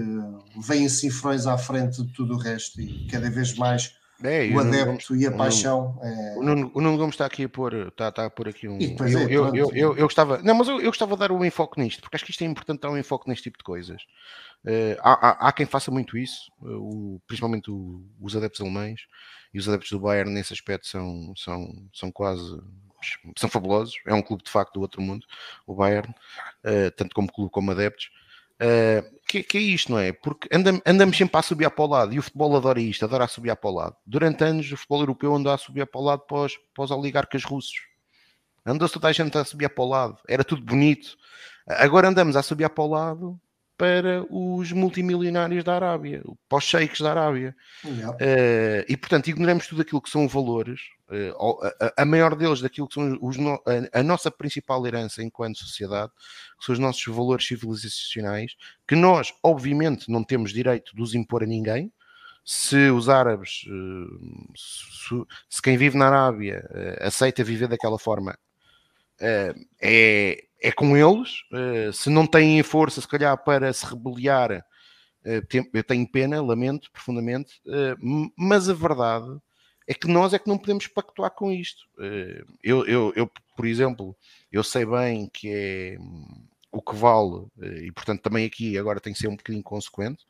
vêm 0.67 0.87
cifrões 0.87 1.47
à 1.47 1.57
frente 1.57 2.03
de 2.03 2.13
tudo 2.13 2.35
o 2.35 2.37
resto 2.37 2.79
e 2.79 3.07
cada 3.07 3.29
vez 3.29 3.55
mais 3.55 3.95
é, 4.23 4.49
o 4.49 4.59
adepto 4.59 4.85
Gomes, 4.85 5.23
e 5.23 5.25
a 5.25 5.31
paixão. 5.31 5.97
O 5.97 6.03
Nuno, 6.03 6.03
é... 6.03 6.37
o, 6.37 6.43
Nuno, 6.43 6.71
o 6.75 6.81
Nuno 6.81 6.97
Gomes 6.97 7.15
está 7.15 7.25
aqui 7.25 7.45
a 7.45 7.49
pôr, 7.49 7.87
está, 7.87 8.09
está 8.09 8.25
a 8.25 8.29
pôr 8.29 8.49
aqui 8.49 8.67
um. 8.67 8.77
Eu, 8.79 9.05
é, 9.05 9.23
eu, 9.23 9.29
eu, 9.29 9.71
eu, 9.73 9.97
eu, 9.97 10.05
gostava, 10.05 10.39
não, 10.43 10.53
mas 10.55 10.67
eu, 10.67 10.79
eu 10.79 10.87
gostava 10.87 11.15
de 11.15 11.19
dar 11.19 11.31
um 11.31 11.43
enfoque 11.43 11.79
nisto, 11.79 12.01
porque 12.01 12.17
acho 12.17 12.25
que 12.25 12.31
isto 12.31 12.43
é 12.43 12.47
importante 12.47 12.81
dar 12.81 12.91
um 12.91 12.97
enfoque 12.97 13.29
neste 13.29 13.43
tipo 13.43 13.57
de 13.57 13.63
coisas. 13.63 14.01
Uh, 14.65 14.99
há, 15.01 15.29
há, 15.29 15.47
há, 15.47 15.51
quem 15.53 15.65
faça 15.65 15.89
muito 15.89 16.17
isso, 16.17 16.51
principalmente 17.25 17.71
o, 17.71 18.03
os 18.19 18.35
adeptos 18.35 18.59
alemães 18.59 19.01
e 19.53 19.57
os 19.57 19.69
adeptos 19.69 19.89
do 19.89 19.99
Bayern 20.01 20.31
nesse 20.31 20.51
aspecto 20.51 20.87
são, 20.87 21.33
são, 21.35 21.67
são 21.93 22.11
quase 22.11 22.61
são 23.37 23.49
fabulosos, 23.49 23.95
é 24.05 24.13
um 24.13 24.21
clube 24.21 24.43
de 24.43 24.49
facto 24.49 24.73
do 24.73 24.81
outro 24.81 25.01
mundo, 25.01 25.25
o 25.65 25.75
Bayern, 25.75 26.09
uh, 26.09 26.91
tanto 26.95 27.13
como 27.15 27.31
clube 27.31 27.51
como 27.51 27.71
adeptos. 27.71 28.09
Uh, 28.61 29.19
que, 29.25 29.41
que, 29.41 29.57
é 29.57 29.61
isto, 29.61 29.91
não 29.91 29.99
é? 29.99 30.11
Porque 30.11 30.49
andamos, 30.51 30.81
andamos 30.85 31.17
sempre 31.17 31.37
a 31.37 31.41
subir 31.41 31.69
para 31.69 31.85
o 31.85 31.87
lado 31.87 32.13
e 32.13 32.19
o 32.19 32.21
futebol 32.21 32.57
adora 32.57 32.81
isto, 32.81 33.05
adora 33.05 33.23
a 33.23 33.27
subir 33.27 33.55
para 33.55 33.69
o 33.69 33.73
lado. 33.73 33.95
Durante 34.05 34.43
anos 34.43 34.69
o 34.71 34.75
futebol 34.75 35.01
europeu 35.01 35.33
andou 35.33 35.53
a 35.53 35.57
subir 35.57 35.85
para 35.85 36.01
o 36.01 36.03
lado 36.03 36.23
para 36.27 36.37
os, 36.37 36.57
para 36.73 36.83
os 36.83 36.91
oligarcas 36.91 37.43
russos. 37.43 37.79
Andou-se 38.65 38.93
toda 38.93 39.07
a 39.07 39.11
gente 39.13 39.37
a 39.37 39.45
subir 39.45 39.69
para 39.69 39.83
o 39.83 39.87
lado, 39.87 40.17
era 40.27 40.43
tudo 40.43 40.61
bonito. 40.61 41.17
Agora 41.65 42.09
andamos 42.09 42.35
a 42.35 42.43
subir 42.43 42.69
para 42.69 42.83
o 42.83 42.87
lado 42.87 43.39
para 43.77 44.25
os 44.29 44.73
multimilionários 44.73 45.63
da 45.63 45.75
Arábia, 45.75 46.21
para 46.49 46.57
os 46.57 46.65
sheiks 46.65 46.99
da 46.99 47.11
Arábia. 47.11 47.55
Uh, 47.85 48.83
e 48.89 48.97
portanto, 48.97 49.29
ignoramos 49.29 49.67
tudo 49.67 49.83
aquilo 49.83 50.01
que 50.01 50.09
são 50.09 50.27
valores, 50.27 50.81
a, 51.09 52.03
a, 52.03 52.05
maior 52.05 52.35
deles 52.35 52.61
daquilo 52.61 52.87
que 52.87 52.93
são 52.93 53.17
os 53.21 53.37
a, 53.93 54.03
nossa 54.03 54.29
principal 54.29 54.85
herança 54.85 55.23
enquanto 55.23 55.59
sociedade, 55.59 56.11
que 56.59 56.65
são 56.65 56.73
os 56.73 56.79
nossos 56.79 57.03
valores 57.05 57.47
civilizacionais, 57.47 58.55
que 58.87 58.95
nós, 58.95 59.33
obviamente, 59.43 60.11
não 60.11 60.23
temos 60.23 60.51
direito 60.51 60.95
de 60.95 61.01
os 61.01 61.15
impor 61.15 61.43
a 61.43 61.47
ninguém. 61.47 61.91
Se 62.45 62.89
os 62.89 63.09
árabes, 63.09 63.63
uh, 63.67 65.25
se, 65.49 65.61
quem 65.61 65.77
vive 65.77 65.97
na 65.97 66.07
Arábia 66.07 66.67
aceita 67.01 67.43
viver 67.43 67.67
daquela 67.67 67.99
forma, 67.99 68.37
é 69.81 70.43
é 70.61 70.71
com 70.71 70.95
eles. 70.95 71.41
Se 71.93 72.09
não 72.09 72.27
têm 72.27 72.61
força, 72.63 73.01
se 73.01 73.07
calhar, 73.07 73.37
para 73.43 73.71
se 73.71 73.85
rebeliar, 73.85 74.63
eu 75.23 75.83
tenho 75.83 76.11
pena, 76.11 76.41
lamento 76.41 76.91
profundamente, 76.91 77.61
mas 78.37 78.69
a 78.69 78.73
verdade 78.73 79.39
é 79.89 79.93
que 79.95 80.07
nós 80.07 80.35
é 80.35 80.39
que 80.39 80.47
não 80.47 80.59
podemos 80.59 80.85
pactuar 80.85 81.31
com 81.31 81.51
isto. 81.51 81.83
Eu, 82.63 82.85
eu, 82.85 83.11
eu, 83.15 83.31
por 83.57 83.65
exemplo, 83.65 84.15
eu 84.51 84.63
sei 84.63 84.85
bem 84.85 85.27
que 85.33 85.49
é 85.49 85.97
hum, 85.99 86.45
o 86.71 86.79
que 86.79 86.95
vale, 86.95 87.47
e 87.83 87.91
portanto 87.91 88.21
também 88.21 88.45
aqui 88.45 88.77
agora 88.77 88.99
tem 88.99 89.11
que 89.11 89.17
ser 89.17 89.27
um 89.27 89.35
bocadinho 89.35 89.63
consequente. 89.63 90.23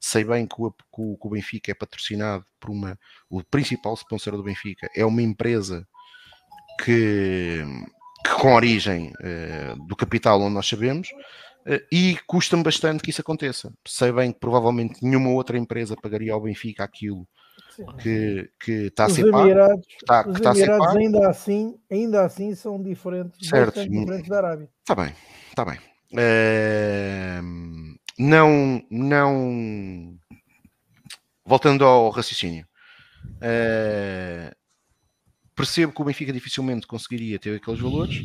Sei 0.00 0.24
bem 0.24 0.48
que 0.48 0.56
o, 0.58 0.72
que 0.72 1.26
o, 1.26 1.30
Benfica 1.30 1.70
é 1.70 1.74
patrocinado 1.74 2.44
por 2.58 2.70
uma. 2.70 2.98
O 3.30 3.42
principal 3.44 3.94
sponsor 3.94 4.36
do 4.36 4.42
Benfica 4.42 4.90
é 4.96 5.04
uma 5.04 5.22
empresa 5.22 5.86
que 6.84 7.62
que 8.24 8.34
com 8.34 8.54
origem 8.54 9.12
uh, 9.20 9.86
do 9.86 9.94
capital 9.94 10.40
onde 10.40 10.54
nós 10.54 10.66
sabemos, 10.66 11.08
e 11.92 12.18
custa-me 12.26 12.62
bastante 12.62 13.02
que 13.02 13.10
isso 13.10 13.20
aconteça. 13.20 13.72
Sei 13.86 14.10
bem 14.10 14.32
que 14.32 14.40
provavelmente 14.40 15.02
nenhuma 15.02 15.30
outra 15.30 15.56
empresa 15.56 15.96
pagaria 15.96 16.32
ao 16.32 16.40
Benfica 16.40 16.82
aquilo 16.82 17.28
que, 18.00 18.50
que 18.60 18.72
está 18.86 19.06
a 19.06 19.10
ser 19.10 19.30
pago. 19.30 19.44
Emirados, 19.44 19.86
está, 19.88 20.28
os 20.28 20.36
está 20.36 20.50
Emirados 20.52 20.96
ainda 20.96 21.28
assim, 21.28 21.78
ainda 21.90 22.24
assim 22.24 22.54
são 22.54 22.82
diferentes, 22.82 23.48
certo. 23.48 23.88
diferentes 23.88 24.28
da 24.28 24.38
Arábia. 24.38 24.68
Está 24.80 24.94
bem, 24.94 25.14
está 25.48 25.64
bem. 25.64 25.78
Uh, 26.12 27.98
não, 28.18 28.82
não. 28.90 30.16
Voltando 31.44 31.84
ao 31.84 32.10
raciocínio. 32.10 32.66
Uh, 33.36 34.54
percebo 35.54 35.92
que 35.92 36.02
o 36.02 36.04
Benfica 36.04 36.32
dificilmente 36.32 36.86
conseguiria 36.86 37.38
ter 37.38 37.56
aqueles 37.56 37.80
valores, 37.80 38.22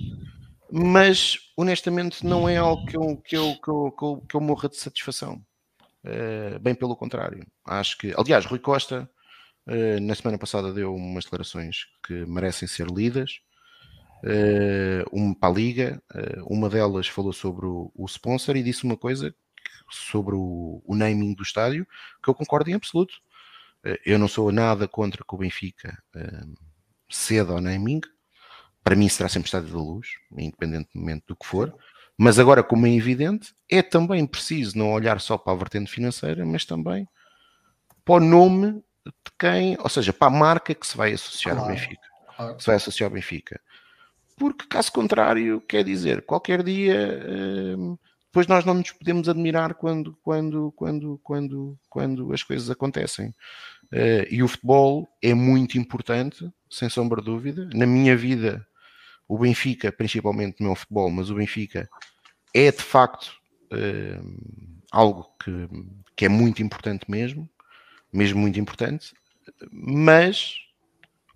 mas 0.71 1.37
honestamente 1.57 2.25
não 2.25 2.47
é 2.47 2.57
algo 2.57 2.85
que 2.85 2.97
eu, 2.97 3.17
que 3.17 3.35
eu, 3.37 3.55
que 3.61 3.69
eu, 3.69 3.91
que 3.91 4.03
eu, 4.03 4.25
que 4.29 4.35
eu 4.35 4.41
morra 4.41 4.69
de 4.69 4.77
satisfação. 4.77 5.41
Uh, 6.03 6.57
bem 6.59 6.73
pelo 6.73 6.95
contrário. 6.95 7.45
Acho 7.65 7.97
que, 7.97 8.13
aliás, 8.17 8.45
Rui 8.45 8.59
Costa 8.59 9.01
uh, 9.03 9.18
na 10.01 10.15
semana 10.15 10.37
passada 10.37 10.73
deu 10.73 10.95
umas 10.95 11.25
declarações 11.25 11.87
que 12.05 12.25
merecem 12.25 12.67
ser 12.67 12.87
lidas. 12.87 13.41
Uh, 14.23 15.07
uma 15.11 15.33
para 15.33 15.49
a 15.49 15.53
Liga, 15.53 16.03
uma 16.45 16.69
delas 16.69 17.07
falou 17.07 17.31
sobre 17.31 17.65
o, 17.65 18.05
sponsor 18.05 18.57
e 18.57 18.63
disse 18.63 18.83
uma 18.83 18.97
coisa 18.97 19.33
sobre 19.89 20.35
o, 20.35 20.81
o 20.85 20.95
naming 20.95 21.33
do 21.33 21.43
estádio 21.43 21.87
que 22.21 22.29
eu 22.29 22.35
concordo 22.35 22.69
em 22.69 22.73
absoluto. 22.73 23.13
eu 24.05 24.19
não 24.19 24.27
sou 24.27 24.51
nada 24.51 24.87
contra 24.87 25.23
que 25.23 25.35
o 25.35 25.37
Benfica 25.37 25.97
cedo 27.09 27.53
ao 27.53 27.61
naming. 27.61 28.01
Para 28.83 28.95
mim 28.95 29.09
será 29.09 29.27
sempre 29.29 29.47
estádio 29.47 29.73
da 29.73 29.79
luz, 29.79 30.07
independentemente 30.31 31.25
do 31.27 31.35
que 31.35 31.45
for. 31.45 31.75
Mas 32.17 32.37
agora, 32.37 32.63
como 32.63 32.85
é 32.85 32.91
evidente, 32.91 33.53
é 33.69 33.81
também 33.81 34.25
preciso 34.27 34.77
não 34.77 34.91
olhar 34.91 35.19
só 35.21 35.37
para 35.37 35.53
a 35.53 35.55
vertente 35.55 35.89
financeira, 35.89 36.45
mas 36.45 36.65
também 36.65 37.07
para 38.03 38.15
o 38.15 38.19
nome 38.19 38.83
de 39.11 39.31
quem, 39.37 39.77
ou 39.79 39.89
seja, 39.89 40.13
para 40.13 40.27
a 40.27 40.37
marca 40.37 40.73
que 40.73 40.85
se 40.85 40.97
vai 40.97 41.13
associar 41.13 41.55
claro, 41.55 41.69
ao 41.69 41.75
Benfica. 41.75 42.07
Claro. 42.35 42.55
Que 42.55 42.61
se 42.61 42.67
vai 42.67 42.75
associar 42.75 43.09
ao 43.09 43.13
Benfica. 43.13 43.61
Porque, 44.37 44.65
caso 44.67 44.91
contrário, 44.91 45.61
quer 45.61 45.83
dizer, 45.83 46.21
qualquer 46.25 46.63
dia 46.63 47.21
hum, 47.77 47.97
depois 48.29 48.45
nós 48.45 48.63
não 48.63 48.75
nos 48.75 48.91
podemos 48.91 49.27
admirar 49.27 49.73
quando, 49.73 50.15
quando, 50.21 50.71
quando, 50.73 51.19
quando, 51.23 51.79
quando 51.89 52.31
as 52.31 52.43
coisas 52.43 52.69
acontecem. 52.69 53.29
Uh, 53.91 54.23
e 54.29 54.43
o 54.43 54.47
futebol 54.47 55.09
é 55.19 55.33
muito 55.33 55.79
importante, 55.79 56.47
sem 56.69 56.87
sombra 56.89 57.21
de 57.21 57.25
dúvida. 57.25 57.67
Na 57.73 57.87
minha 57.87 58.15
vida, 58.15 58.65
o 59.27 59.39
Benfica, 59.39 59.91
principalmente 59.91 60.57
no 60.59 60.67
meu 60.67 60.75
futebol, 60.75 61.09
mas 61.09 61.31
o 61.31 61.35
Benfica 61.35 61.89
é 62.53 62.71
de 62.71 62.83
facto 62.83 63.33
uh, 63.73 64.77
algo 64.91 65.27
que, 65.43 65.67
que 66.15 66.25
é 66.25 66.29
muito 66.29 66.61
importante 66.61 67.09
mesmo, 67.09 67.49
mesmo 68.11 68.39
muito 68.39 68.59
importante, 68.59 69.13
mas 69.71 70.55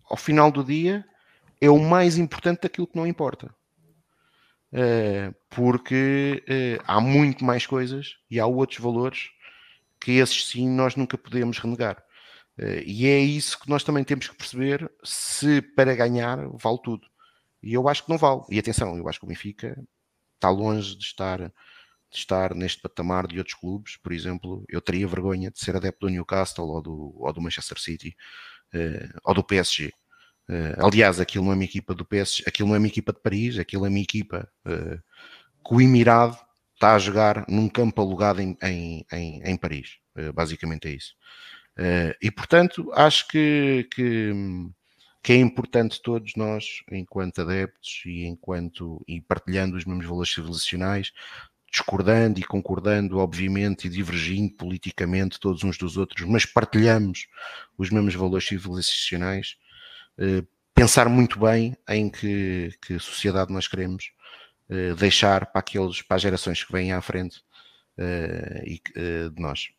ao 0.09 0.17
final 0.17 0.51
do 0.51 0.63
dia 0.63 1.05
é 1.61 1.69
o 1.69 1.79
mais 1.79 2.17
importante 2.17 2.61
daquilo 2.61 2.87
que 2.87 2.95
não 2.95 3.07
importa. 3.07 3.53
Uh, 4.73 5.33
porque 5.51 6.43
uh, 6.49 6.83
há 6.87 6.99
muito 6.99 7.45
mais 7.45 7.67
coisas 7.67 8.17
e 8.29 8.39
há 8.39 8.45
outros 8.45 8.79
valores 8.79 9.29
que 9.99 10.13
esses 10.13 10.47
sim 10.47 10.67
nós 10.67 10.95
nunca 10.95 11.17
podemos 11.17 11.59
renegar. 11.59 12.03
Uh, 12.57 12.81
e 12.85 13.07
é 13.07 13.19
isso 13.19 13.59
que 13.59 13.69
nós 13.69 13.83
também 13.83 14.03
temos 14.03 14.27
que 14.27 14.35
perceber 14.35 14.91
se 15.03 15.61
para 15.61 15.95
ganhar 15.95 16.47
vale 16.53 16.79
tudo. 16.83 17.07
E 17.61 17.73
eu 17.73 17.87
acho 17.87 18.03
que 18.03 18.09
não 18.09 18.17
vale. 18.17 18.41
E 18.49 18.59
atenção, 18.59 18.97
eu 18.97 19.07
acho 19.07 19.19
que 19.19 19.25
o 19.25 19.29
Benfica 19.29 19.81
está 20.35 20.49
longe 20.49 20.97
de 20.97 21.05
estar, 21.05 21.39
estar 22.17 22.53
neste 22.53 22.81
patamar 22.81 23.27
de 23.27 23.37
outros 23.37 23.55
clubes. 23.55 23.97
Por 23.97 24.11
exemplo, 24.11 24.63
eu 24.69 24.81
teria 24.81 25.07
vergonha 25.07 25.51
de 25.51 25.59
ser 25.59 25.75
adepto 25.75 26.07
do 26.07 26.11
Newcastle 26.11 26.67
ou 26.67 26.81
do, 26.81 27.15
ou 27.17 27.33
do 27.33 27.41
Manchester 27.41 27.79
City 27.79 28.15
uh, 28.73 29.19
ou 29.23 29.33
do 29.33 29.43
PSG. 29.43 29.91
Uh, 30.49 30.85
aliás, 30.85 31.19
aquilo 31.19 31.45
não 31.45 31.51
é 31.53 31.55
uma 31.55 31.63
equipa 31.63 31.93
do 31.93 32.05
PSG, 32.05 32.43
aquilo 32.47 32.69
não 32.69 32.75
é 32.75 32.79
uma 32.79 32.87
equipa 32.87 33.13
de 33.13 33.21
Paris, 33.21 33.57
aquilo 33.57 33.85
é 33.85 33.89
uma 33.89 33.99
equipa 33.99 34.49
que 34.65 35.73
o 35.73 35.81
Emirado 35.81 36.37
está 36.73 36.95
a 36.95 36.99
jogar 36.99 37.45
num 37.47 37.69
campo 37.69 38.01
alugado 38.01 38.41
em, 38.41 38.57
em, 38.61 39.05
em, 39.11 39.41
em 39.43 39.57
Paris. 39.57 39.97
basicamente 40.33 40.89
é 40.89 40.91
isso. 40.91 41.13
Uh, 41.77 42.13
e 42.21 42.29
portanto, 42.29 42.91
acho 42.93 43.27
que, 43.27 43.87
que, 43.91 44.31
que 45.23 45.33
é 45.33 45.37
importante 45.37 46.01
todos 46.01 46.33
nós, 46.35 46.83
enquanto 46.91 47.41
adeptos 47.41 48.03
e 48.05 48.25
enquanto 48.25 49.03
e 49.07 49.19
partilhando 49.21 49.75
os 49.75 49.85
mesmos 49.85 50.05
valores 50.05 50.33
civilizacionais, 50.33 51.11
discordando 51.73 52.39
e 52.39 52.43
concordando, 52.43 53.17
obviamente, 53.17 53.87
e 53.87 53.89
divergindo 53.89 54.53
politicamente 54.53 55.39
todos 55.39 55.63
uns 55.63 55.75
dos 55.75 55.97
outros, 55.97 56.23
mas 56.27 56.45
partilhamos 56.45 57.27
os 57.75 57.89
mesmos 57.89 58.13
valores 58.13 58.45
civilizacionais, 58.45 59.57
eh, 60.19 60.43
pensar 60.75 61.09
muito 61.09 61.39
bem 61.39 61.75
em 61.89 62.11
que, 62.11 62.71
que 62.79 62.99
sociedade 62.99 63.51
nós 63.51 63.67
queremos 63.67 64.11
eh, 64.69 64.93
deixar 64.93 65.47
para, 65.47 65.59
aqueles, 65.61 66.03
para 66.03 66.17
as 66.17 66.21
gerações 66.21 66.63
que 66.63 66.71
vêm 66.71 66.91
à 66.91 67.01
frente 67.01 67.43
eh, 67.97 68.63
e, 68.67 68.81
de 69.31 69.41
nós. 69.41 69.69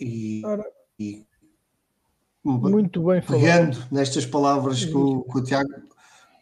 E, 0.00 0.42
e 0.98 1.24
muito 2.42 3.04
bem 3.04 3.22
falado. 3.22 3.40
Pegando 3.40 3.86
nestas 3.92 4.26
palavras 4.26 4.84
que 4.84 4.94
o, 4.94 5.22
que 5.22 5.38
o 5.38 5.44
Tiago 5.44 5.70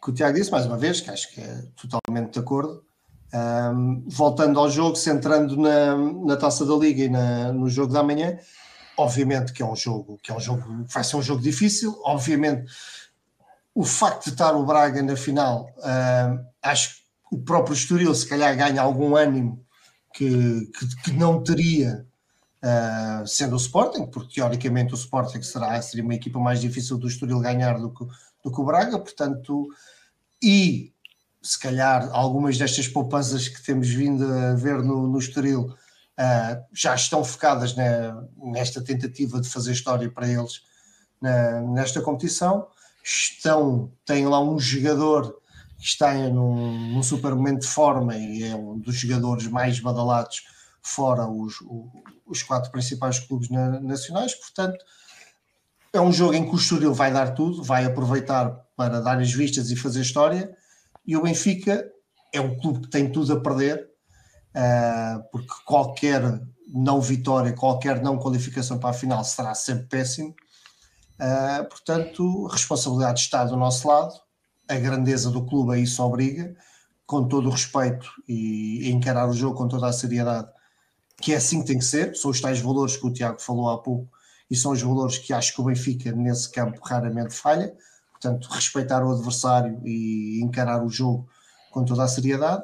que 0.05 0.11
o 0.11 0.13
Tiago 0.13 0.37
disse, 0.37 0.51
mais 0.51 0.67
uma 0.67 0.77
vez, 0.77 1.01
que 1.01 1.09
acho 1.09 1.33
que 1.33 1.41
é 1.41 1.63
totalmente 1.75 2.33
de 2.33 2.39
acordo. 2.39 2.83
Um, 3.33 4.03
voltando 4.07 4.59
ao 4.59 4.69
jogo, 4.69 4.95
centrando 4.95 5.57
na, 5.57 5.97
na 5.97 6.37
taça 6.37 6.63
da 6.63 6.75
Liga 6.75 7.05
e 7.05 7.09
na, 7.09 7.51
no 7.51 7.67
jogo 7.67 7.91
da 7.91 8.03
manhã, 8.03 8.37
obviamente 8.95 9.51
que 9.51 9.63
é 9.63 9.65
um 9.65 9.75
jogo 9.75 10.19
que 10.21 10.31
é 10.31 10.35
um 10.35 10.39
jogo, 10.39 10.85
vai 10.87 11.03
ser 11.03 11.17
um 11.17 11.23
jogo 11.23 11.41
difícil, 11.41 11.99
obviamente 12.05 12.71
o 13.73 13.83
facto 13.83 14.25
de 14.25 14.29
estar 14.29 14.55
o 14.55 14.63
Braga 14.63 15.01
na 15.01 15.17
final, 15.17 15.73
uh, 15.79 16.45
acho 16.61 16.95
que 16.95 17.01
o 17.31 17.39
próprio 17.39 17.73
Estoril 17.73 18.13
se 18.13 18.27
calhar 18.27 18.55
ganha 18.55 18.81
algum 18.81 19.15
ânimo 19.15 19.65
que, 20.13 20.69
que, 20.71 21.01
que 21.03 21.11
não 21.11 21.43
teria 21.43 22.05
uh, 22.63 23.27
sendo 23.27 23.53
o 23.53 23.57
Sporting, 23.57 24.05
porque 24.05 24.35
teoricamente 24.35 24.93
o 24.93 24.95
Sporting 24.95 25.41
será, 25.41 25.81
seria 25.81 26.05
uma 26.05 26.15
equipa 26.15 26.39
mais 26.39 26.61
difícil 26.61 26.97
do 26.97 27.07
Estoril 27.07 27.39
ganhar 27.39 27.79
do 27.79 27.89
que, 27.89 28.05
do 28.43 28.51
que 28.51 28.61
o 28.61 28.63
Braga, 28.63 28.97
portanto 28.99 29.67
e 30.45 30.93
se 31.41 31.57
calhar 31.57 32.07
algumas 32.11 32.55
destas 32.55 32.87
poupanças 32.87 33.47
que 33.47 33.63
temos 33.63 33.89
vindo 33.89 34.31
a 34.31 34.53
ver 34.53 34.83
no, 34.83 35.07
no 35.07 35.17
Estoril 35.17 35.61
uh, 35.71 36.65
já 36.71 36.93
estão 36.93 37.23
focadas 37.23 37.75
nesta 38.37 38.79
tentativa 38.79 39.41
de 39.41 39.49
fazer 39.49 39.71
história 39.71 40.07
para 40.07 40.29
eles 40.29 40.61
na, 41.19 41.61
nesta 41.61 41.99
competição. 41.99 42.67
Estão, 43.03 43.91
têm 44.05 44.27
lá 44.27 44.39
um 44.39 44.59
jogador 44.59 45.35
que 45.79 45.85
está 45.85 46.13
num, 46.13 46.93
num 46.93 47.01
super 47.01 47.33
momento 47.33 47.61
de 47.61 47.67
forma 47.67 48.15
e 48.15 48.43
é 48.43 48.55
um 48.55 48.77
dos 48.77 48.97
jogadores 48.97 49.47
mais 49.47 49.79
badalados 49.79 50.43
fora 50.79 51.27
os, 51.27 51.55
os 52.23 52.43
quatro 52.43 52.71
principais 52.71 53.17
clubes 53.17 53.49
na, 53.49 53.79
nacionais, 53.79 54.35
portanto 54.35 54.85
é 55.95 56.01
um 56.01 56.11
jogo 56.11 56.33
em 56.33 56.45
que 56.45 56.53
o 56.53 56.57
Estoril 56.57 56.93
vai 56.93 57.11
dar 57.11 57.31
tudo, 57.31 57.63
vai 57.63 57.85
aproveitar 57.85 58.49
para 58.75 58.99
dar 58.99 59.19
as 59.19 59.31
vistas 59.31 59.71
e 59.71 59.75
fazer 59.75 60.01
história. 60.01 60.55
E 61.07 61.15
o 61.15 61.21
Benfica 61.21 61.89
é 62.33 62.41
um 62.41 62.57
clube 62.57 62.81
que 62.81 62.89
tem 62.89 63.09
tudo 63.09 63.33
a 63.33 63.39
perder, 63.39 63.87
uh, 64.55 65.23
porque 65.31 65.53
qualquer 65.65 66.21
não 66.67 66.99
vitória, 66.99 67.53
qualquer 67.53 68.01
não 68.01 68.17
qualificação 68.17 68.77
para 68.77 68.89
a 68.89 68.93
final 68.93 69.23
será 69.23 69.55
sempre 69.55 69.85
péssimo. 69.85 70.35
Uh, 71.19 71.63
portanto, 71.69 72.47
a 72.49 72.53
responsabilidade 72.53 73.21
está 73.21 73.45
do 73.45 73.55
nosso 73.55 73.87
lado, 73.87 74.13
a 74.67 74.75
grandeza 74.75 75.29
do 75.29 75.45
clube 75.45 75.75
a 75.75 75.77
isso 75.77 76.03
obriga, 76.03 76.53
com 77.05 77.25
todo 77.27 77.47
o 77.47 77.51
respeito 77.51 78.09
e, 78.27 78.87
e 78.87 78.91
encarar 78.91 79.29
o 79.29 79.33
jogo 79.33 79.55
com 79.55 79.67
toda 79.67 79.87
a 79.87 79.93
seriedade, 79.93 80.49
que 81.21 81.31
é 81.31 81.37
assim 81.37 81.61
que 81.61 81.67
tem 81.67 81.77
que 81.77 81.85
ser. 81.85 82.15
São 82.15 82.31
os 82.31 82.41
tais 82.41 82.59
valores 82.59 82.97
que 82.97 83.05
o 83.05 83.13
Tiago 83.13 83.39
falou 83.39 83.69
há 83.69 83.81
pouco 83.81 84.14
e 84.49 84.55
são 84.55 84.71
os 84.71 84.81
valores 84.81 85.17
que 85.17 85.33
acho 85.33 85.53
que 85.53 85.61
o 85.61 85.65
Benfica 85.65 86.11
nesse 86.11 86.51
campo 86.51 86.79
raramente 86.83 87.33
falha 87.33 87.75
portanto, 88.25 88.47
respeitar 88.49 89.03
o 89.03 89.11
adversário 89.11 89.79
e 89.85 90.41
encarar 90.41 90.83
o 90.83 90.89
jogo 90.89 91.29
com 91.71 91.85
toda 91.85 92.03
a 92.03 92.07
seriedade, 92.07 92.63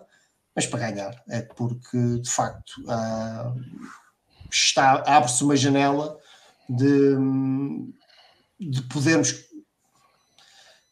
mas 0.55 0.65
para 0.65 0.91
ganhar, 0.91 1.23
é 1.29 1.41
porque 1.41 1.97
de 2.19 2.29
facto 2.29 2.71
uh, 2.81 3.59
está 4.51 5.03
abre-se 5.05 5.43
uma 5.43 5.55
janela 5.55 6.17
de, 6.69 7.15
de 8.59 8.81
podermos 8.83 9.31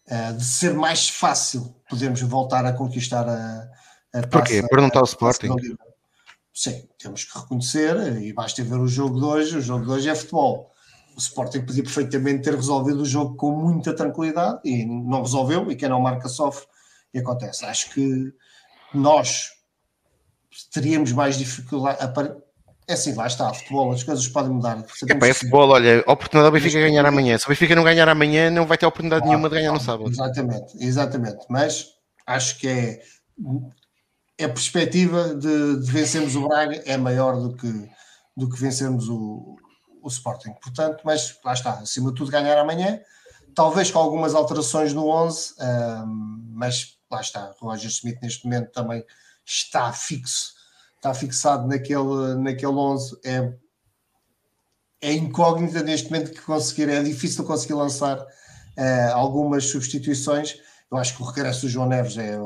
uh, 0.07 0.33
de 0.37 0.43
ser 0.43 0.73
mais 0.73 1.09
fácil 1.09 1.75
podermos 1.89 2.21
voltar 2.21 2.65
a 2.65 2.73
conquistar 2.73 3.27
a, 3.27 3.69
a 4.13 4.27
Porquê? 4.27 4.63
Por 4.67 4.79
não 4.79 4.87
estar 4.87 5.01
o 5.01 5.05
Sporting? 5.05 5.49
Sim, 6.53 6.87
temos 6.97 7.23
que 7.23 7.39
reconhecer, 7.39 8.21
e 8.21 8.33
basta 8.33 8.63
ver 8.63 8.79
o 8.79 8.87
jogo 8.87 9.17
de 9.17 9.25
hoje, 9.25 9.57
o 9.57 9.61
jogo 9.61 9.85
de 9.85 9.91
hoje 9.91 10.09
é 10.09 10.15
futebol 10.15 10.69
o 11.19 11.21
Sporting 11.21 11.61
podia 11.61 11.83
perfeitamente 11.83 12.43
ter 12.43 12.55
resolvido 12.55 13.01
o 13.01 13.05
jogo 13.05 13.35
com 13.35 13.51
muita 13.51 13.93
tranquilidade 13.93 14.61
e 14.63 14.85
não 14.85 15.21
resolveu, 15.21 15.69
e 15.69 15.75
quem 15.75 15.89
não 15.89 15.99
marca 15.99 16.29
sofre, 16.29 16.65
e 17.13 17.19
acontece. 17.19 17.65
Acho 17.65 17.93
que 17.93 18.33
nós 18.93 19.49
teríamos 20.73 21.11
mais 21.11 21.37
dificuldade. 21.37 21.99
É 22.87 22.93
assim, 22.93 23.13
lá 23.13 23.27
está, 23.27 23.53
futebol, 23.53 23.91
as 23.91 24.01
coisas 24.01 24.27
podem 24.29 24.51
mudar. 24.51 24.83
É, 25.07 25.15
pá, 25.15 25.27
é 25.27 25.33
futebol, 25.33 25.69
olha, 25.69 26.03
a 26.07 26.11
oportunidade 26.11 26.51
do 26.51 26.53
Benfica 26.53 26.79
ganhar 26.79 27.05
amanhã. 27.05 27.37
Se 27.37 27.45
o 27.45 27.49
Benfica 27.49 27.75
não 27.75 27.83
ganhar 27.83 28.07
amanhã, 28.07 28.49
não 28.49 28.65
vai 28.65 28.77
ter 28.77 28.85
oportunidade 28.85 29.27
nenhuma 29.27 29.49
de 29.49 29.55
ganhar 29.55 29.73
no 29.73 29.79
sábado. 29.79 30.09
Exatamente, 30.09 30.73
exatamente. 30.79 31.45
Mas 31.49 31.89
acho 32.25 32.57
que 32.57 32.67
é, 32.67 33.01
é 34.37 34.45
a 34.45 34.49
perspectiva 34.49 35.35
de, 35.35 35.81
de 35.81 35.91
vencermos 35.91 36.35
o 36.35 36.47
Braga 36.47 36.81
é 36.85 36.97
maior 36.97 37.35
do 37.35 37.55
que, 37.55 37.89
do 38.35 38.49
que 38.49 38.59
vencermos 38.59 39.07
o, 39.07 39.57
o 40.01 40.07
Sporting. 40.07 40.53
Portanto, 40.61 41.01
mas 41.03 41.37
lá 41.43 41.53
está, 41.53 41.73
acima 41.73 42.11
de 42.11 42.17
tudo 42.17 42.31
ganhar 42.31 42.57
amanhã, 42.57 42.99
talvez 43.53 43.91
com 43.91 43.99
algumas 43.99 44.35
alterações 44.35 44.93
no 44.93 45.07
11, 45.07 45.55
um, 45.59 46.51
mas 46.53 46.97
lá 47.11 47.21
está, 47.21 47.53
Roger 47.59 47.89
Smith 47.89 48.19
neste 48.21 48.45
momento 48.45 48.71
também 48.71 49.03
está 49.45 49.91
fixo, 49.91 50.53
está 50.95 51.13
fixado 51.13 51.67
naquele, 51.67 52.35
naquele 52.35 52.73
11, 52.73 53.19
é, 53.25 53.53
é 55.01 55.13
incógnita 55.13 55.81
neste 55.81 56.11
momento 56.11 56.31
que 56.31 56.41
conseguir, 56.41 56.89
é 56.89 57.01
difícil 57.01 57.43
conseguir 57.43 57.73
lançar 57.73 58.19
uh, 58.19 59.13
algumas 59.13 59.65
substituições. 59.65 60.59
Eu 60.91 60.97
acho 60.97 61.15
que 61.15 61.21
o 61.21 61.25
regresso 61.25 61.61
do 61.61 61.69
João 61.69 61.87
Neves 61.87 62.17
é, 62.17 62.37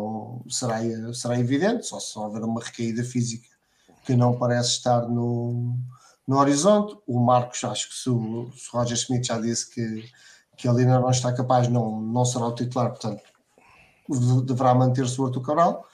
será, 0.50 0.80
será 1.14 1.40
evidente, 1.40 1.86
só 1.86 2.00
se 2.00 2.18
houver 2.18 2.44
uma 2.44 2.62
recaída 2.62 3.04
física 3.04 3.48
que 4.06 4.16
não 4.16 4.38
parece 4.38 4.72
estar 4.72 5.08
no, 5.08 5.78
no 6.28 6.38
horizonte. 6.38 6.98
O 7.08 7.20
Marcos, 7.20 7.64
acho 7.64 7.90
que 7.90 7.96
se 7.96 8.10
o, 8.10 8.52
se 8.56 8.70
o 8.74 8.78
Roger 8.78 8.98
Smith 8.98 9.26
já 9.26 9.40
disse 9.40 9.70
que, 9.70 10.10
que 10.58 10.68
ele 10.68 10.82
ainda 10.82 11.00
não 11.00 11.10
está 11.10 11.34
capaz, 11.34 11.68
não, 11.68 12.02
não 12.02 12.26
será 12.26 12.48
o 12.48 12.56
titular, 12.56 12.90
portanto, 12.90 13.22
deverá 14.46 14.74
manter-se 14.74 15.20
o 15.20 15.26
Arthur 15.26 15.42
Cabral. 15.42 15.88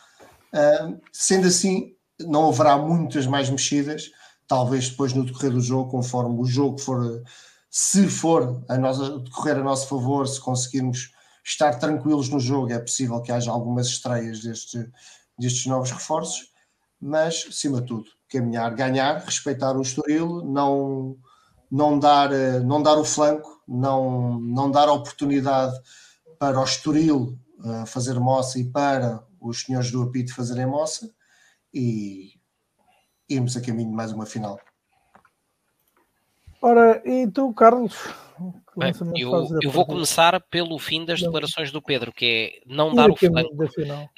Uh, 0.53 0.99
sendo 1.11 1.47
assim, 1.47 1.93
não 2.19 2.49
haverá 2.49 2.77
muitas 2.77 3.27
mais 3.27 3.49
mexidas, 3.49 4.11
talvez 4.47 4.89
depois 4.89 5.13
no 5.13 5.25
decorrer 5.25 5.51
do 5.51 5.61
jogo, 5.61 5.91
conforme 5.91 6.39
o 6.39 6.45
jogo 6.45 6.80
for, 6.80 7.23
se 7.69 8.07
for 8.07 8.63
a 8.67 8.77
nossa, 8.77 9.19
decorrer 9.19 9.57
a 9.57 9.63
nosso 9.63 9.88
favor, 9.88 10.27
se 10.27 10.41
conseguirmos 10.41 11.11
estar 11.43 11.75
tranquilos 11.75 12.30
no 12.30 12.39
jogo, 12.39 12.71
é 12.71 12.80
possível 12.80 13.21
que 13.21 13.32
haja 13.32 13.51
algumas 13.51 13.88
estreias 13.88 14.41
deste, 14.41 14.89
destes 15.38 15.65
novos 15.67 15.91
reforços, 15.91 16.51
mas, 16.99 17.45
acima 17.47 17.80
de 17.80 17.88
tudo, 17.88 18.09
caminhar, 18.30 18.73
ganhar, 18.75 19.17
respeitar 19.19 19.75
o 19.75 19.82
Estoril, 19.82 20.43
não, 20.45 21.17
não, 21.69 21.97
dar, 21.97 22.32
eh, 22.32 22.59
não 22.59 22.82
dar 22.82 22.97
o 22.97 23.03
flanco, 23.03 23.61
não, 23.67 24.39
não 24.39 24.69
dar 24.69 24.89
oportunidade 24.89 25.75
para 26.38 26.59
o 26.59 26.63
Estoril 26.63 27.38
uh, 27.59 27.86
fazer 27.86 28.19
moça 28.19 28.59
e 28.59 28.63
para 28.63 29.23
os 29.41 29.61
senhores 29.61 29.91
do 29.91 30.01
apito 30.01 30.34
fazerem 30.34 30.65
moça 30.65 31.09
e 31.73 32.34
irmos 33.27 33.57
a 33.57 33.61
caminho 33.61 33.89
de 33.89 33.95
mais 33.95 34.11
uma 34.11 34.25
final. 34.25 34.59
Ora, 36.61 37.01
e 37.05 37.27
tu, 37.27 37.53
Carlos? 37.53 37.95
Bem, 38.80 38.93
eu, 39.15 39.32
eu 39.61 39.69
vou 39.69 39.86
começar 39.86 40.39
pelo 40.39 40.80
fim 40.80 41.03
das 41.03 41.21
declarações 41.21 41.71
do 41.71 41.82
Pedro, 41.82 42.11
que 42.13 42.25
é 42.25 42.61
não 42.65 42.95
dar 42.95 43.09
o 43.09 43.15
flanco. 43.15 43.55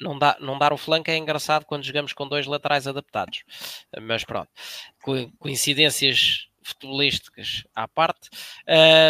Não, 0.00 0.18
dá, 0.18 0.36
não 0.40 0.58
dar 0.58 0.72
o 0.72 0.78
flanco 0.78 1.10
é 1.10 1.16
engraçado 1.16 1.64
quando 1.64 1.82
jogamos 1.82 2.12
com 2.12 2.28
dois 2.28 2.46
laterais 2.46 2.86
adaptados. 2.86 3.42
Mas 4.00 4.24
pronto, 4.24 4.48
coincidências 5.38 6.48
futebolísticas 6.62 7.64
à 7.74 7.88
parte. 7.88 8.30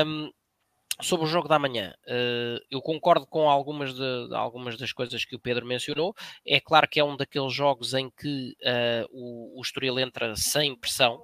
Um, 0.06 0.30
sobre 1.00 1.26
o 1.26 1.28
jogo 1.28 1.48
da 1.48 1.58
manhã, 1.58 1.94
uh, 2.06 2.64
eu 2.70 2.80
concordo 2.80 3.26
com 3.26 3.50
algumas, 3.50 3.92
de, 3.94 4.34
algumas 4.34 4.76
das 4.76 4.92
coisas 4.92 5.24
que 5.24 5.34
o 5.34 5.38
Pedro 5.38 5.66
mencionou. 5.66 6.14
É 6.46 6.60
claro 6.60 6.88
que 6.88 7.00
é 7.00 7.04
um 7.04 7.16
daqueles 7.16 7.52
jogos 7.52 7.92
em 7.94 8.08
que 8.10 8.56
uh, 8.62 9.08
o, 9.10 9.58
o 9.58 9.62
Estoril 9.62 9.98
entra 9.98 10.36
sem 10.36 10.76
pressão 10.76 11.22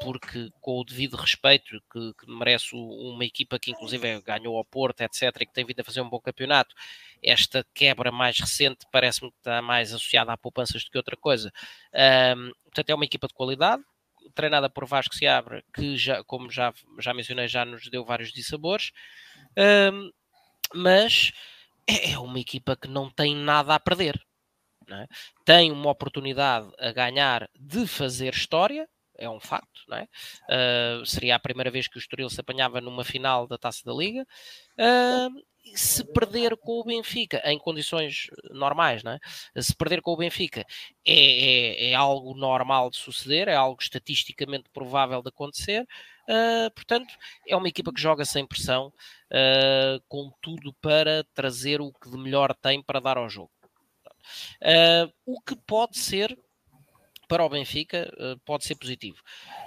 porque 0.00 0.50
com 0.60 0.80
o 0.80 0.84
devido 0.84 1.16
respeito 1.16 1.80
que, 1.92 2.12
que, 2.14 2.30
merece 2.30 2.74
uma 2.74 3.24
equipa 3.24 3.58
que 3.58 3.70
inclusive 3.70 4.20
ganhou 4.22 4.56
ao 4.56 4.64
Porto, 4.64 5.00
etc., 5.00 5.22
e 5.40 5.46
que 5.46 5.52
tem 5.52 5.64
vindo 5.64 5.80
a 5.80 5.84
fazer 5.84 6.00
um 6.00 6.08
bom 6.08 6.20
campeonato, 6.20 6.74
esta 7.22 7.64
quebra 7.74 8.10
mais 8.10 8.38
recente 8.38 8.86
parece-me 8.90 9.30
que 9.30 9.38
está 9.38 9.62
mais 9.62 9.92
associada 9.92 10.32
a 10.32 10.36
poupanças 10.36 10.84
do 10.84 10.90
que 10.90 10.98
outra 10.98 11.16
coisa. 11.16 11.52
Um, 12.36 12.52
portanto, 12.64 12.90
é 12.90 12.94
uma 12.94 13.04
equipa 13.04 13.26
de 13.28 13.34
qualidade, 13.34 13.82
treinada 14.34 14.68
por 14.68 14.86
Vasco 14.86 15.14
Seabra, 15.14 15.62
que 15.72 15.96
já, 15.96 16.24
como 16.24 16.50
já, 16.50 16.72
já 16.98 17.14
mencionei, 17.14 17.48
já 17.48 17.64
nos 17.64 17.88
deu 17.88 18.04
vários 18.04 18.32
dissabores, 18.32 18.90
um, 19.92 20.10
mas 20.74 21.32
é, 21.86 22.12
é 22.12 22.18
uma 22.18 22.38
equipa 22.38 22.76
que 22.76 22.88
não 22.88 23.10
tem 23.10 23.34
nada 23.34 23.74
a 23.74 23.80
perder. 23.80 24.20
É? 24.90 25.06
Tem 25.46 25.72
uma 25.72 25.90
oportunidade 25.90 26.70
a 26.78 26.92
ganhar 26.92 27.48
de 27.58 27.86
fazer 27.86 28.34
história, 28.34 28.86
é 29.16 29.28
um 29.28 29.40
facto, 29.40 29.82
não 29.88 29.96
é? 29.96 30.08
Uh, 30.48 31.06
seria 31.06 31.36
a 31.36 31.40
primeira 31.40 31.70
vez 31.70 31.88
que 31.88 31.96
o 31.96 31.98
Estoril 31.98 32.30
se 32.30 32.40
apanhava 32.40 32.80
numa 32.80 33.04
final 33.04 33.46
da 33.46 33.58
Taça 33.58 33.82
da 33.84 33.92
Liga. 33.92 34.26
Uh, 34.78 35.42
se 35.74 36.04
perder 36.12 36.56
com 36.56 36.80
o 36.80 36.84
Benfica 36.84 37.40
em 37.44 37.58
condições 37.58 38.26
normais, 38.50 39.02
não 39.02 39.12
é? 39.12 39.62
se 39.62 39.74
perder 39.74 40.02
com 40.02 40.12
o 40.12 40.16
Benfica 40.16 40.60
é, 41.06 41.14
é, 41.14 41.90
é 41.90 41.94
algo 41.94 42.34
normal 42.34 42.90
de 42.90 42.98
suceder, 42.98 43.48
é 43.48 43.54
algo 43.54 43.80
estatisticamente 43.80 44.68
provável 44.72 45.22
de 45.22 45.30
acontecer. 45.30 45.86
Uh, 46.28 46.70
portanto, 46.74 47.14
é 47.46 47.56
uma 47.56 47.68
equipa 47.68 47.92
que 47.92 48.00
joga 48.00 48.24
sem 48.24 48.46
pressão, 48.46 48.88
uh, 48.88 50.02
com 50.08 50.30
tudo 50.40 50.72
para 50.74 51.24
trazer 51.34 51.80
o 51.80 51.92
que 51.92 52.10
de 52.10 52.16
melhor 52.16 52.54
tem 52.54 52.82
para 52.82 53.00
dar 53.00 53.18
ao 53.18 53.28
jogo. 53.28 53.50
Uh, 54.62 55.12
o 55.26 55.40
que 55.40 55.54
pode 55.54 55.98
ser 55.98 56.38
para 57.28 57.44
o 57.44 57.48
Benfica 57.48 58.12
eh, 58.18 58.36
pode 58.44 58.64
ser 58.64 58.74
positivo. 58.76 59.18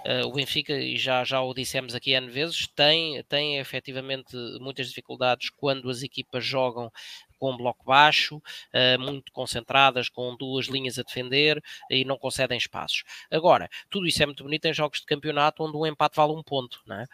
Eh, 0.05 0.23
o 0.23 0.31
Benfica, 0.31 0.73
e 0.73 0.97
já, 0.97 1.23
já 1.23 1.41
o 1.41 1.53
dissemos 1.53 1.95
aqui 1.95 2.11
N 2.11 2.29
vezes, 2.29 2.67
tem, 2.67 3.23
tem 3.23 3.57
efetivamente 3.57 4.35
muitas 4.59 4.87
dificuldades 4.87 5.49
quando 5.49 5.89
as 5.89 6.03
equipas 6.03 6.43
jogam 6.45 6.91
com 7.39 7.55
bloco 7.55 7.85
baixo, 7.85 8.41
eh, 8.73 8.97
muito 8.97 9.31
concentradas, 9.31 10.09
com 10.09 10.35
duas 10.35 10.65
linhas 10.67 10.97
a 10.97 11.03
defender 11.03 11.61
e 11.89 12.03
não 12.03 12.17
concedem 12.17 12.57
espaços. 12.57 13.03
Agora, 13.29 13.69
tudo 13.89 14.07
isso 14.07 14.23
é 14.23 14.25
muito 14.25 14.43
bonito 14.43 14.65
em 14.65 14.73
jogos 14.73 14.99
de 14.99 15.05
campeonato 15.05 15.63
onde 15.63 15.77
um 15.77 15.85
empate 15.85 16.15
vale 16.15 16.33
um 16.33 16.43
ponto. 16.43 16.81
Não 16.85 17.01
é? 17.01 17.05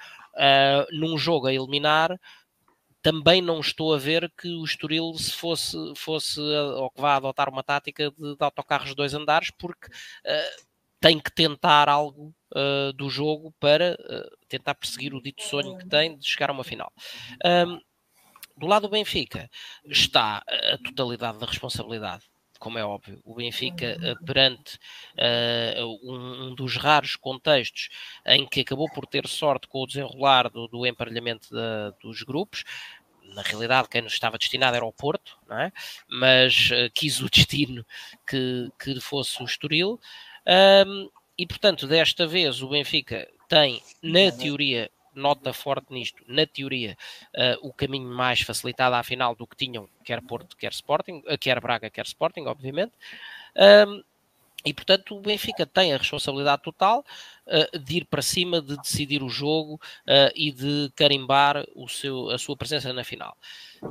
num 0.92 1.16
jogo 1.16 1.46
a 1.46 1.54
eliminar, 1.54 2.20
também 3.04 3.42
não 3.42 3.60
estou 3.60 3.94
a 3.94 3.98
ver 3.98 4.32
que 4.36 4.48
o 4.48 4.64
Estoril 4.64 5.14
se 5.16 5.34
fosse, 5.34 5.78
fosse 5.96 6.40
ou 6.40 6.90
que 6.90 7.02
vá 7.02 7.18
adotar 7.18 7.50
uma 7.50 7.62
tática 7.62 8.10
de, 8.10 8.36
de 8.36 8.44
autocarros 8.44 8.96
dois 8.96 9.14
andares, 9.14 9.52
porque 9.52 9.88
uh, 9.88 10.64
tem 11.02 11.20
que 11.20 11.30
tentar 11.30 11.90
algo 11.90 12.34
uh, 12.56 12.94
do 12.94 13.10
jogo 13.10 13.54
para 13.60 13.98
uh, 14.00 14.48
tentar 14.48 14.74
perseguir 14.76 15.14
o 15.14 15.22
dito 15.22 15.44
sonho 15.44 15.78
que 15.78 15.86
tem 15.86 16.18
de 16.18 16.26
chegar 16.26 16.50
a 16.50 16.54
uma 16.54 16.64
final. 16.64 16.92
Um, 17.46 17.78
do 18.56 18.68
lado 18.68 18.84
do 18.88 18.92
Benfica 18.92 19.50
está 19.86 20.42
a 20.48 20.78
totalidade 20.78 21.40
da 21.40 21.46
responsabilidade 21.46 22.24
como 22.64 22.80
é 22.80 22.86
óbvio, 22.86 23.20
o 23.26 23.36
Benfica 23.36 23.98
perante 24.26 24.80
uh, 25.18 25.86
um, 26.02 26.46
um, 26.46 26.56
dos 26.56 26.78
raros 26.78 27.18
contextos 27.18 27.90
em 28.26 28.48
que 28.48 28.62
acabou 28.62 28.90
por 28.90 29.06
ter 29.06 29.28
sorte 29.28 29.68
com 29.68 29.82
o 29.82 29.86
desenrolar 29.86 30.50
do, 30.50 30.70
do 30.70 30.86
emparelhamento 30.86 31.50
dos 32.02 32.24
grupos, 32.24 32.64
na 33.36 33.42
realidade 33.42 33.90
quem 33.90 34.02
nos 34.02 34.14
estava 34.14 34.38
destinado 34.38 34.78
era 34.78 34.86
o 34.86 34.94
Porto, 34.94 35.38
não 35.46 35.60
é? 35.60 35.74
mas 36.08 36.70
uh, 36.72 36.90
quis 36.94 37.20
o 37.20 37.28
destino 37.30 37.86
que, 38.26 38.72
que 38.80 38.98
fosse 39.02 39.44
o 39.44 39.46
Estoril. 39.46 40.00
Um, 40.88 41.10
e 41.38 41.46
portanto, 41.46 41.86
desta 41.86 42.26
vez 42.26 42.62
o 42.62 42.70
Benfica 42.70 43.28
tem, 43.50 43.84
na 44.02 44.32
teoria, 44.32 44.90
nota 45.16 45.54
forte 45.54 45.92
nisto, 45.92 46.24
na 46.28 46.46
teoria, 46.46 46.98
uh, 47.36 47.68
o 47.68 47.74
caminho 47.74 48.10
mais 48.10 48.42
facilitado 48.42 48.96
à 48.96 49.04
final 49.04 49.36
do 49.36 49.48
que 49.48 49.56
tinham 49.56 49.88
quer 50.04 50.22
Porto, 50.22 50.56
quer 50.58 50.72
Sporting, 50.72 51.24
uh, 51.28 51.38
quer 51.38 51.60
Braga, 51.60 51.90
quer 51.90 52.06
Sporting, 52.06 52.46
obviamente. 52.46 52.94
Um, 53.56 54.04
e 54.66 54.74
portanto 54.74 55.18
o 55.18 55.20
Benfica 55.20 55.66
tem 55.66 55.94
a 55.94 55.98
responsabilidade 55.98 56.62
total 56.62 57.04
uh, 57.48 57.80
de 57.80 57.98
ir 57.98 58.06
para 58.06 58.22
cima, 58.22 58.62
de 58.62 58.78
decidir 58.78 59.22
o 59.22 59.28
jogo 59.28 59.80
e 60.34 60.52
de 60.52 60.90
carimbar 60.96 61.66
o 61.76 61.88
seu, 61.90 62.30
a 62.30 62.38
sua 62.38 62.56
presença 62.56 62.94
na 62.94 63.04
final. 63.04 63.38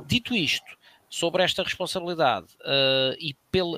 Dito 0.07 0.33
isto, 0.33 0.75
sobre 1.13 1.43
esta 1.43 1.61
responsabilidade 1.61 2.47
uh, 2.61 3.15
e 3.19 3.35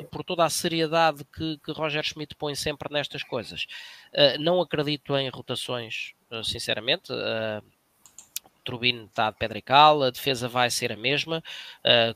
por 0.09 0.23
toda 0.23 0.45
a 0.45 0.49
seriedade 0.49 1.25
que, 1.25 1.57
que 1.57 1.73
Roger 1.73 2.01
Schmidt 2.01 2.33
põe 2.33 2.55
sempre 2.55 2.87
nestas 2.89 3.23
coisas, 3.23 3.67
uh, 4.13 4.41
não 4.41 4.61
acredito 4.61 5.17
em 5.17 5.27
rotações, 5.27 6.13
uh, 6.13 6.14
sinceramente. 6.43 7.11
o 7.11 8.59
Turbino 8.63 9.05
está 9.05 9.29
de 9.29 9.37
pedra 9.37 9.57
e 9.57 9.61
cal, 9.61 10.03
a 10.03 10.09
defesa 10.09 10.47
vai 10.47 10.69
ser 10.71 10.91
a 10.91 10.97
mesma, 10.97 11.43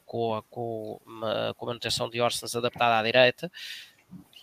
com, 0.05 0.35
a, 0.35 0.41
com, 0.43 0.99
uma, 1.05 1.53
com 1.55 1.65
a 1.65 1.67
manutenção 1.67 2.09
de 2.09 2.19
Orsens 2.19 2.55
adaptada 2.55 2.97
à 2.97 3.03
direita. 3.03 3.51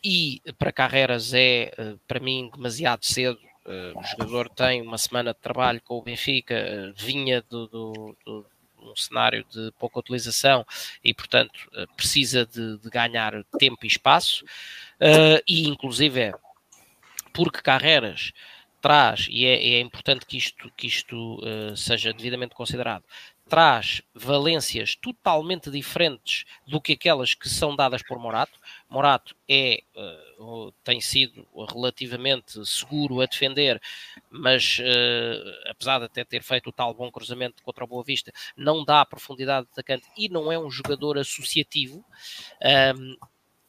E 0.05 0.41
para 0.57 0.71
Carreras 0.71 1.35
é, 1.35 1.73
para 2.07 2.21
mim, 2.21 2.49
demasiado 2.55 3.05
cedo 3.05 3.41
Uh, 3.67 3.99
o 3.99 4.03
jogador 4.05 4.49
tem 4.49 4.81
uma 4.81 4.97
semana 4.97 5.35
de 5.35 5.41
trabalho 5.41 5.83
com 5.83 5.99
o 5.99 6.03
Benfica, 6.03 6.55
uh, 6.55 6.95
vinha 6.97 7.43
do, 7.51 7.67
do, 7.67 8.17
do, 8.25 8.47
um 8.81 8.95
cenário 8.95 9.45
de 9.51 9.73
pouca 9.77 9.99
utilização 9.99 10.65
e, 11.03 11.13
portanto, 11.13 11.69
precisa 11.97 12.47
de, 12.47 12.79
de 12.79 12.89
ganhar 12.89 13.33
tempo 13.59 13.79
e 13.83 13.89
espaço, 13.89 14.45
uh, 14.45 15.43
e 15.49 15.67
inclusive 15.67 16.21
é 16.21 16.33
porque 17.33 17.61
Carreras 17.61 18.33
traz, 18.87 19.27
e 19.29 19.45
é, 19.45 19.79
é, 19.79 19.81
importante 19.81 20.25
que 20.25 20.37
isto, 20.37 20.71
que 20.77 20.87
isto 20.87 21.41
uh, 21.41 21.77
seja 21.77 22.13
devidamente 22.13 22.55
considerado, 22.55 23.03
traz 23.49 24.01
valências 24.15 24.95
totalmente 24.95 25.69
diferentes 25.73 26.45
do 26.65 26.81
que 26.81 26.93
aquelas 26.93 27.35
que 27.35 27.49
são 27.49 27.75
dadas 27.75 28.01
por 28.05 28.17
Morato. 28.17 28.57
Morato 28.89 29.35
é, 29.49 29.83
uh, 30.39 30.73
tem 30.85 31.01
sido 31.01 31.45
relativamente 31.69 32.65
seguro 32.65 33.21
a 33.21 33.27
defender, 33.27 33.83
mas 34.31 34.79
uh, 34.79 35.69
apesar 35.69 35.99
de 35.99 36.05
até 36.05 36.25
ter 36.25 36.45
feito 36.45 36.69
o 36.69 36.73
tal 36.73 36.95
bom 36.95 37.11
cruzamento 37.11 37.65
contra 37.65 37.83
o 37.83 37.89
Boa 37.89 38.05
Vista, 38.05 38.33
não 38.57 38.85
dá 38.85 39.05
profundidade 39.05 39.67
de 39.67 39.73
atacante 39.73 40.07
e 40.17 40.29
não 40.29 40.53
é 40.53 40.57
um 40.57 40.71
jogador 40.71 41.19
associativo. 41.19 42.05
Um, 42.97 43.17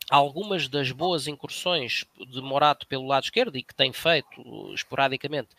algumas 0.10 0.68
das 0.70 0.92
boas 0.92 1.28
incursões 1.28 2.06
de 2.30 2.42
Morato 2.42 2.88
pelo 2.88 3.08
lado 3.08 3.26
esquerdo 3.26 3.58
e 3.58 3.64
que 3.64 3.76
tem 3.76 3.92
feito 3.92 4.28
esporadicamente 4.74 5.50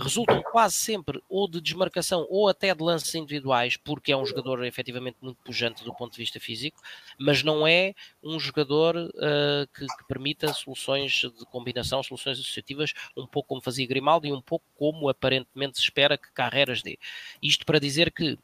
resultam 0.00 0.42
quase 0.42 0.74
sempre 0.74 1.22
ou 1.28 1.46
de 1.46 1.60
desmarcação 1.60 2.26
ou 2.30 2.48
até 2.48 2.74
de 2.74 2.82
lances 2.82 3.14
individuais, 3.14 3.76
porque 3.76 4.12
é 4.12 4.16
um 4.16 4.24
jogador 4.24 4.64
efetivamente 4.64 5.18
muito 5.20 5.38
pujante 5.44 5.84
do 5.84 5.94
ponto 5.94 6.12
de 6.12 6.18
vista 6.18 6.40
físico, 6.40 6.80
mas 7.18 7.42
não 7.42 7.66
é 7.66 7.94
um 8.22 8.40
jogador 8.40 8.96
uh, 8.96 9.66
que, 9.74 9.86
que, 9.86 10.04
permita 10.08 10.52
soluções 10.54 11.12
de 11.12 11.44
combinação, 11.50 12.02
soluções 12.02 12.38
associativas, 12.38 12.94
um 13.14 13.26
pouco 13.26 13.50
como 13.50 13.60
fazia 13.60 13.86
Grimaldi 13.86 14.28
e 14.28 14.32
um 14.32 14.40
pouco 14.40 14.64
como 14.74 15.08
aparentemente 15.08 15.76
se 15.76 15.84
espera 15.84 16.16
que 16.16 16.32
Carreiras 16.32 16.82
dê. 16.82 16.98
Isto 17.42 17.66
para 17.66 17.78
dizer 17.78 18.10
que 18.10 18.38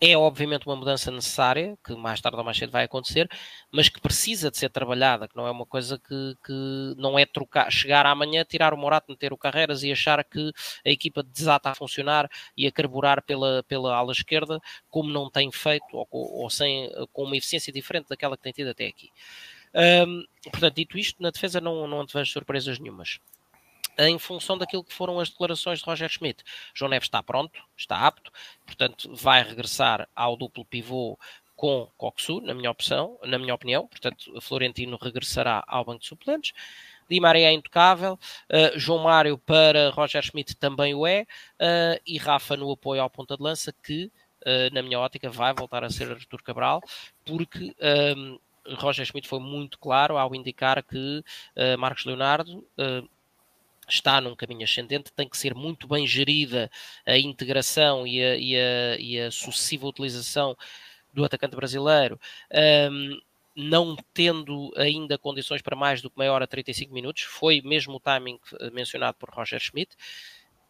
é 0.00 0.16
obviamente 0.16 0.66
uma 0.66 0.76
mudança 0.76 1.10
necessária, 1.10 1.76
que 1.84 1.94
mais 1.94 2.20
tarde 2.20 2.38
ou 2.38 2.44
mais 2.44 2.56
cedo 2.56 2.70
vai 2.70 2.84
acontecer, 2.84 3.28
mas 3.70 3.88
que 3.88 4.00
precisa 4.00 4.50
de 4.50 4.56
ser 4.56 4.70
trabalhada, 4.70 5.26
que 5.26 5.36
não 5.36 5.46
é 5.46 5.50
uma 5.50 5.66
coisa 5.66 5.98
que, 5.98 6.36
que 6.44 6.94
não 6.96 7.18
é 7.18 7.26
trocar, 7.26 7.70
chegar 7.70 8.06
amanhã, 8.06 8.44
tirar 8.44 8.72
o 8.72 8.76
Morato, 8.76 9.10
meter 9.10 9.32
o 9.32 9.38
Carreiras 9.38 9.82
e 9.82 9.90
achar 9.90 10.22
que 10.24 10.52
a 10.86 10.90
equipa 10.90 11.22
desata 11.22 11.70
a 11.70 11.74
funcionar 11.74 12.30
e 12.56 12.66
a 12.66 12.72
carburar 12.72 13.22
pela, 13.22 13.62
pela 13.64 13.96
ala 13.96 14.12
esquerda, 14.12 14.60
como 14.88 15.10
não 15.10 15.30
tem 15.30 15.50
feito, 15.50 15.84
ou, 15.92 16.06
ou 16.10 16.50
sem, 16.50 16.88
com 17.12 17.24
uma 17.24 17.36
eficiência 17.36 17.72
diferente 17.72 18.08
daquela 18.08 18.36
que 18.36 18.42
tem 18.44 18.52
tido 18.52 18.70
até 18.70 18.86
aqui. 18.86 19.10
Portanto, 20.50 20.74
dito 20.74 20.98
isto, 20.98 21.22
na 21.22 21.30
defesa 21.30 21.60
não, 21.60 21.86
não 21.88 22.00
antevejo 22.00 22.32
surpresas 22.32 22.78
nenhumas 22.78 23.18
em 23.98 24.18
função 24.18 24.56
daquilo 24.56 24.84
que 24.84 24.94
foram 24.94 25.18
as 25.18 25.28
declarações 25.28 25.80
de 25.80 25.84
Roger 25.84 26.08
Schmidt. 26.08 26.44
João 26.72 26.90
Neves 26.90 27.06
está 27.06 27.22
pronto, 27.22 27.60
está 27.76 28.06
apto, 28.06 28.30
portanto 28.64 29.14
vai 29.14 29.42
regressar 29.42 30.08
ao 30.14 30.36
duplo 30.36 30.64
pivô 30.64 31.18
com 31.58 31.90
Coxu, 31.96 32.40
na 32.40 32.54
minha 32.54 32.70
opção, 32.70 33.18
na 33.24 33.36
minha 33.36 33.52
opinião, 33.52 33.84
portanto 33.88 34.40
Florentino 34.40 34.96
regressará 34.96 35.64
ao 35.66 35.84
banco 35.84 36.00
de 36.00 36.06
suplentes. 36.06 36.52
Di 37.10 37.18
Maria 37.18 37.48
é 37.48 37.52
intocável, 37.52 38.12
uh, 38.14 38.78
João 38.78 39.02
Mário 39.02 39.36
para 39.38 39.90
Roger 39.90 40.22
Schmidt 40.22 40.54
também 40.54 40.94
o 40.94 41.04
é, 41.04 41.22
uh, 41.22 42.00
e 42.06 42.16
Rafa 42.16 42.56
no 42.56 42.70
apoio 42.70 43.02
ao 43.02 43.10
ponta 43.10 43.36
de 43.36 43.42
lança, 43.42 43.72
que 43.72 44.04
uh, 44.44 44.72
na 44.72 44.82
minha 44.82 45.00
ótica 45.00 45.30
vai 45.30 45.52
voltar 45.52 45.82
a 45.82 45.90
ser 45.90 46.10
Artur 46.12 46.42
Cabral, 46.44 46.80
porque 47.24 47.74
um, 48.16 48.38
Roger 48.76 49.04
Schmidt 49.04 49.26
foi 49.26 49.40
muito 49.40 49.78
claro 49.78 50.16
ao 50.18 50.34
indicar 50.34 50.82
que 50.82 51.24
Marcos 51.78 52.04
Leonardo 52.04 52.62
está 53.88 54.20
num 54.20 54.36
caminho 54.36 54.64
ascendente, 54.64 55.12
tem 55.12 55.28
que 55.28 55.36
ser 55.36 55.54
muito 55.54 55.88
bem 55.88 56.06
gerida 56.06 56.70
a 57.06 57.16
integração 57.18 58.06
e 58.06 58.22
a, 58.22 58.36
e 58.36 58.56
a, 58.56 58.96
e 58.98 59.20
a 59.20 59.30
sucessiva 59.30 59.86
utilização 59.86 60.56
do 61.12 61.24
atacante 61.24 61.56
brasileiro, 61.56 62.20
um, 62.90 63.20
não 63.56 63.96
tendo 64.14 64.72
ainda 64.76 65.18
condições 65.18 65.62
para 65.62 65.74
mais 65.74 66.00
do 66.00 66.10
que 66.10 66.18
meia 66.18 66.32
hora 66.32 66.46
35 66.46 66.92
minutos, 66.94 67.22
foi 67.22 67.60
mesmo 67.60 67.96
o 67.96 68.00
timing 68.00 68.38
eh, 68.60 68.70
mencionado 68.70 69.16
por 69.18 69.30
Roger 69.30 69.58
Schmidt, 69.58 69.96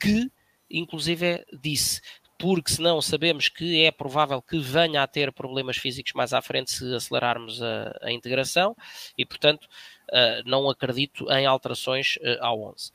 que 0.01 0.31
inclusive 0.71 1.45
disse, 1.61 2.01
porque 2.39 2.71
senão 2.71 3.03
sabemos 3.03 3.49
que 3.49 3.85
é 3.85 3.91
provável 3.91 4.41
que 4.41 4.59
venha 4.59 5.03
a 5.03 5.07
ter 5.07 5.33
problemas 5.33 5.77
físicos 5.77 6.13
mais 6.13 6.33
à 6.33 6.41
frente 6.41 6.71
se 6.71 6.95
acelerarmos 6.95 7.61
a, 7.61 7.99
a 8.03 8.13
integração 8.13 8.77
e, 9.17 9.27
portanto, 9.27 9.65
uh, 9.65 10.49
não 10.49 10.71
acredito 10.71 11.31
em 11.33 11.45
alterações 11.45 12.17
uh, 12.19 12.39
ao 12.41 12.63
11. 12.63 12.93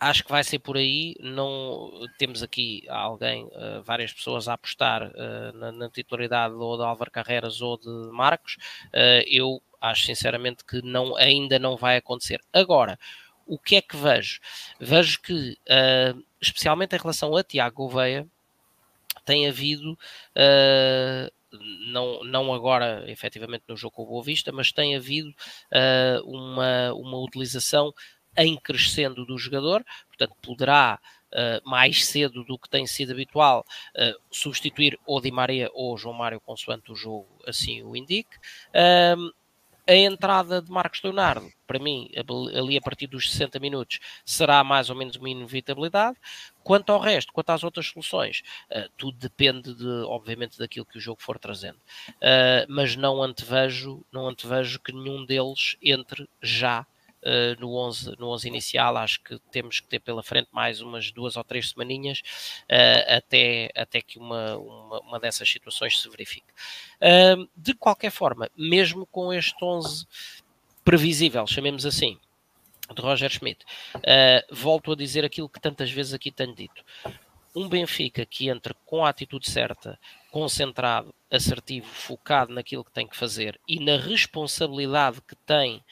acho 0.00 0.24
que 0.24 0.30
vai 0.30 0.42
ser 0.42 0.58
por 0.58 0.78
aí. 0.78 1.14
Não 1.20 1.90
temos 2.18 2.42
aqui 2.42 2.84
alguém, 2.88 3.44
uh, 3.44 3.82
várias 3.84 4.12
pessoas 4.12 4.48
a 4.48 4.54
apostar 4.54 5.02
uh, 5.10 5.56
na, 5.56 5.70
na, 5.70 5.90
titularidade 5.90 6.54
ou 6.54 6.78
de 6.78 6.82
Álvaro 6.82 7.10
Carreras 7.10 7.60
ou 7.60 7.78
de 7.78 7.88
Marcos. 8.10 8.56
Uh, 8.86 9.22
eu 9.26 9.62
acho 9.80 10.06
sinceramente 10.06 10.64
que 10.64 10.80
não, 10.82 11.14
ainda 11.16 11.58
não 11.58 11.76
vai 11.76 11.98
acontecer. 11.98 12.40
Agora, 12.52 12.98
o 13.46 13.58
que 13.58 13.76
é 13.76 13.82
que 13.82 13.96
vejo? 13.96 14.40
Vejo 14.80 15.20
que, 15.20 15.56
especialmente 16.40 16.94
em 16.94 16.98
relação 16.98 17.36
a 17.36 17.42
Tiago 17.42 17.76
Gouveia, 17.76 18.26
tem 19.24 19.48
havido 19.48 19.98
não, 21.86 22.22
não 22.24 22.52
agora 22.52 23.04
efetivamente 23.10 23.64
no 23.68 23.76
jogo 23.76 23.96
com 23.96 24.02
o 24.02 24.06
Boa 24.06 24.24
Vista, 24.24 24.52
mas 24.52 24.72
tem 24.72 24.96
havido 24.96 25.30
uh, 25.30 26.24
uma, 26.24 26.92
uma 26.94 27.18
utilização 27.18 27.92
em 28.36 28.56
crescendo 28.56 29.24
do 29.24 29.38
jogador, 29.38 29.84
portanto, 30.08 30.34
poderá 30.42 30.98
uh, 31.32 31.68
mais 31.68 32.04
cedo 32.04 32.44
do 32.44 32.58
que 32.58 32.68
tem 32.68 32.86
sido 32.86 33.12
habitual 33.12 33.64
uh, 33.96 34.20
substituir 34.30 34.98
ou 35.06 35.20
Di 35.20 35.30
Maria 35.30 35.70
ou 35.72 35.96
João 35.96 36.14
Mário, 36.14 36.40
consoante 36.40 36.90
o 36.90 36.96
jogo 36.96 37.28
assim 37.46 37.82
o 37.82 37.96
indique. 37.96 38.36
A 39.86 39.94
entrada 39.94 40.62
de 40.62 40.70
Marcos 40.70 41.02
Leonardo, 41.02 41.50
para 41.66 41.78
mim, 41.78 42.10
ali 42.56 42.76
a 42.76 42.80
partir 42.80 43.06
dos 43.06 43.30
60 43.30 43.58
minutos, 43.58 44.00
será 44.24 44.64
mais 44.64 44.88
ou 44.88 44.96
menos 44.96 45.16
uma 45.16 45.28
inevitabilidade. 45.28 46.16
Quanto 46.62 46.90
ao 46.90 46.98
resto, 46.98 47.32
quanto 47.32 47.50
às 47.50 47.62
outras 47.62 47.88
soluções, 47.88 48.42
uh, 48.70 48.88
tudo 48.96 49.18
depende, 49.18 49.74
de, 49.74 49.86
obviamente, 50.06 50.58
daquilo 50.58 50.86
que 50.86 50.96
o 50.96 51.00
jogo 51.00 51.20
for 51.20 51.38
trazendo. 51.38 51.76
Uh, 52.16 52.64
mas 52.68 52.96
não 52.96 53.22
antevejo, 53.22 54.02
não 54.10 54.26
antevejo 54.26 54.80
que 54.80 54.92
nenhum 54.92 55.26
deles 55.26 55.76
entre 55.82 56.26
já 56.40 56.86
uh, 57.24 57.60
no, 57.60 57.74
11, 57.76 58.16
no 58.18 58.28
11 58.28 58.48
inicial. 58.48 58.96
Acho 58.96 59.22
que 59.22 59.38
temos 59.50 59.80
que 59.80 59.86
ter 59.88 60.00
pela 60.00 60.22
frente 60.22 60.48
mais 60.52 60.80
umas 60.80 61.10
duas 61.10 61.36
ou 61.36 61.44
três 61.44 61.70
semaninhas 61.70 62.20
uh, 62.64 63.16
até, 63.16 63.70
até 63.74 64.00
que 64.00 64.18
uma, 64.18 64.56
uma, 64.56 65.00
uma, 65.00 65.20
dessas 65.20 65.48
situações 65.48 66.00
se 66.00 66.08
verifique. 66.08 66.46
Uh, 67.00 67.48
de 67.56 67.74
qualquer 67.74 68.10
forma, 68.10 68.50
mesmo 68.56 69.06
com 69.06 69.32
este 69.32 69.64
11 69.64 70.06
previsível, 70.84 71.46
chamemos 71.46 71.86
assim, 71.86 72.18
de 72.94 73.00
Roger 73.00 73.30
Schmidt, 73.30 73.64
volto 74.50 74.92
a 74.92 74.96
dizer 74.96 75.24
aquilo 75.24 75.48
que 75.48 75.58
tantas 75.58 75.90
vezes 75.90 76.12
aqui 76.12 76.30
tenho 76.30 76.54
dito 76.54 76.84
um 77.54 77.68
Benfica 77.68 78.26
que 78.26 78.48
entra 78.48 78.74
com 78.84 79.04
a 79.04 79.08
atitude 79.08 79.48
certa, 79.48 79.98
concentrado, 80.30 81.14
assertivo, 81.30 81.86
focado 81.86 82.52
naquilo 82.52 82.84
que 82.84 82.90
tem 82.90 83.06
que 83.06 83.16
fazer 83.16 83.60
e 83.68 83.78
na 83.78 83.96
responsabilidade 83.96 85.20
que 85.22 85.36
tem 85.36 85.82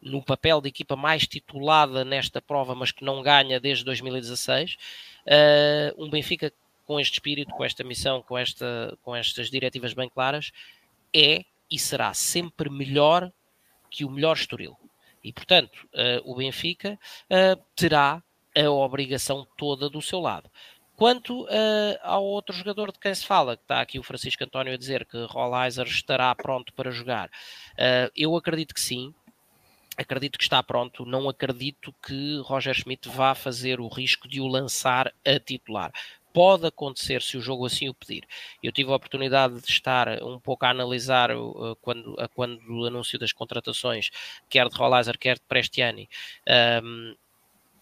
no 0.00 0.22
papel 0.22 0.60
de 0.60 0.68
equipa 0.68 0.96
mais 0.96 1.26
titulada 1.26 2.04
nesta 2.04 2.40
prova, 2.40 2.74
mas 2.74 2.90
que 2.90 3.04
não 3.04 3.22
ganha 3.22 3.60
desde 3.60 3.84
2016. 3.84 4.74
Uh, 4.74 4.78
eh, 5.26 5.94
um 5.98 6.08
Benfica 6.08 6.52
com 6.86 6.98
este 6.98 7.14
espírito, 7.14 7.52
com 7.52 7.64
esta 7.64 7.84
missão, 7.84 8.22
com, 8.22 8.36
esta, 8.36 8.98
com 9.02 9.14
estas 9.14 9.50
diretivas 9.50 9.92
bem 9.92 10.08
claras, 10.08 10.50
é 11.14 11.44
e 11.70 11.78
será 11.78 12.12
sempre 12.12 12.68
melhor 12.68 13.30
que 13.88 14.04
o 14.04 14.10
melhor 14.10 14.36
Estoril. 14.36 14.76
E, 15.22 15.32
portanto, 15.32 15.86
uh, 15.94 16.30
o 16.30 16.34
Benfica 16.34 16.98
uh, 17.30 17.62
terá 17.76 18.22
a 18.56 18.70
obrigação 18.70 19.46
toda 19.56 19.88
do 19.88 20.02
seu 20.02 20.18
lado. 20.18 20.50
Quanto 20.96 21.44
uh, 21.44 21.48
ao 22.02 22.24
outro 22.24 22.54
jogador 22.54 22.92
de 22.92 22.98
quem 22.98 23.14
se 23.14 23.24
fala, 23.24 23.56
que 23.56 23.62
está 23.62 23.80
aqui 23.80 23.98
o 23.98 24.02
Francisco 24.02 24.42
António 24.42 24.74
a 24.74 24.76
dizer 24.76 25.06
que 25.06 25.16
Rollizer 25.26 25.86
estará 25.86 26.34
pronto 26.34 26.72
para 26.74 26.90
jogar, 26.90 27.30
eu 28.14 28.36
acredito 28.36 28.74
que 28.74 28.80
sim, 28.80 29.14
acredito 29.96 30.38
que 30.38 30.44
está 30.44 30.62
pronto. 30.62 31.04
Não 31.04 31.28
acredito 31.28 31.94
que 32.04 32.38
Roger 32.44 32.74
Schmidt 32.74 33.08
vá 33.08 33.34
fazer 33.34 33.80
o 33.80 33.88
risco 33.88 34.28
de 34.28 34.40
o 34.40 34.46
lançar 34.46 35.12
a 35.24 35.38
titular. 35.38 35.92
Pode 36.32 36.66
acontecer 36.66 37.22
se 37.22 37.36
o 37.36 37.40
jogo 37.40 37.66
assim 37.66 37.88
o 37.88 37.94
pedir. 37.94 38.24
Eu 38.62 38.70
tive 38.70 38.90
a 38.92 38.94
oportunidade 38.94 39.60
de 39.60 39.68
estar 39.68 40.22
um 40.22 40.38
pouco 40.38 40.64
a 40.64 40.70
analisar 40.70 41.32
uh, 41.32 41.76
quando, 41.80 42.14
uh, 42.14 42.28
quando 42.34 42.60
o 42.68 42.86
anúncio 42.86 43.18
das 43.18 43.32
contratações, 43.32 44.10
quer 44.48 44.68
de 44.68 44.76
Rollizer, 44.76 45.18
quer 45.18 45.34
de 45.34 45.42
Prestiani. 45.48 46.08
Um, 46.84 47.16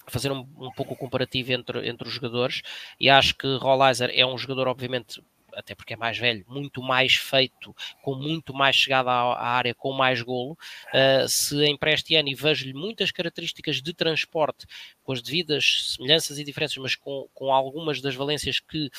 fazer 0.07 0.33
um, 0.33 0.39
um, 0.39 0.73
pouco 0.73 0.95
o 0.95 0.97
comparativo 0.97 1.53
entre, 1.53 1.87
entre 1.87 2.09
os 2.09 2.15
jogadores 2.15 2.63
e 2.99 3.11
acho 3.11 3.35
que 3.37 3.47
Rollizer 3.59 4.11
é 4.15 4.25
um 4.25 4.39
jogador 4.39 4.67
obviamente 4.67 5.23
até 5.59 5.75
porque 5.75 5.95
é 5.95 5.97
mais 5.97 6.17
velho, 6.17 6.45
muito 6.47 6.81
mais 6.81 7.17
feito, 7.17 7.75
com 8.01 8.15
muito 8.15 8.55
mais 8.55 8.77
chegada 8.77 9.11
à, 9.11 9.49
área, 9.49 9.75
com 9.75 9.93
mais 9.93 10.23
golo. 10.23 10.57
Uh, 10.95 11.29
se 11.29 11.65
em 11.65 11.77
Prestiani 11.77 12.35
vejo-lhe 12.35 12.73
muitas 12.73 13.11
características 13.11 13.83
de 13.83 13.93
transporte, 13.93 14.67
com 15.03 15.13
as 15.13 15.21
devidas 15.21 15.95
semelhanças 15.97 16.39
e 16.39 16.45
diferenças, 16.45 16.77
mas 16.79 16.95
com, 16.95 17.29
com 17.35 17.53
algumas 17.53 18.01
das 18.01 18.15
valências 18.15 18.61
que 18.61 18.87
uh, 18.87 18.91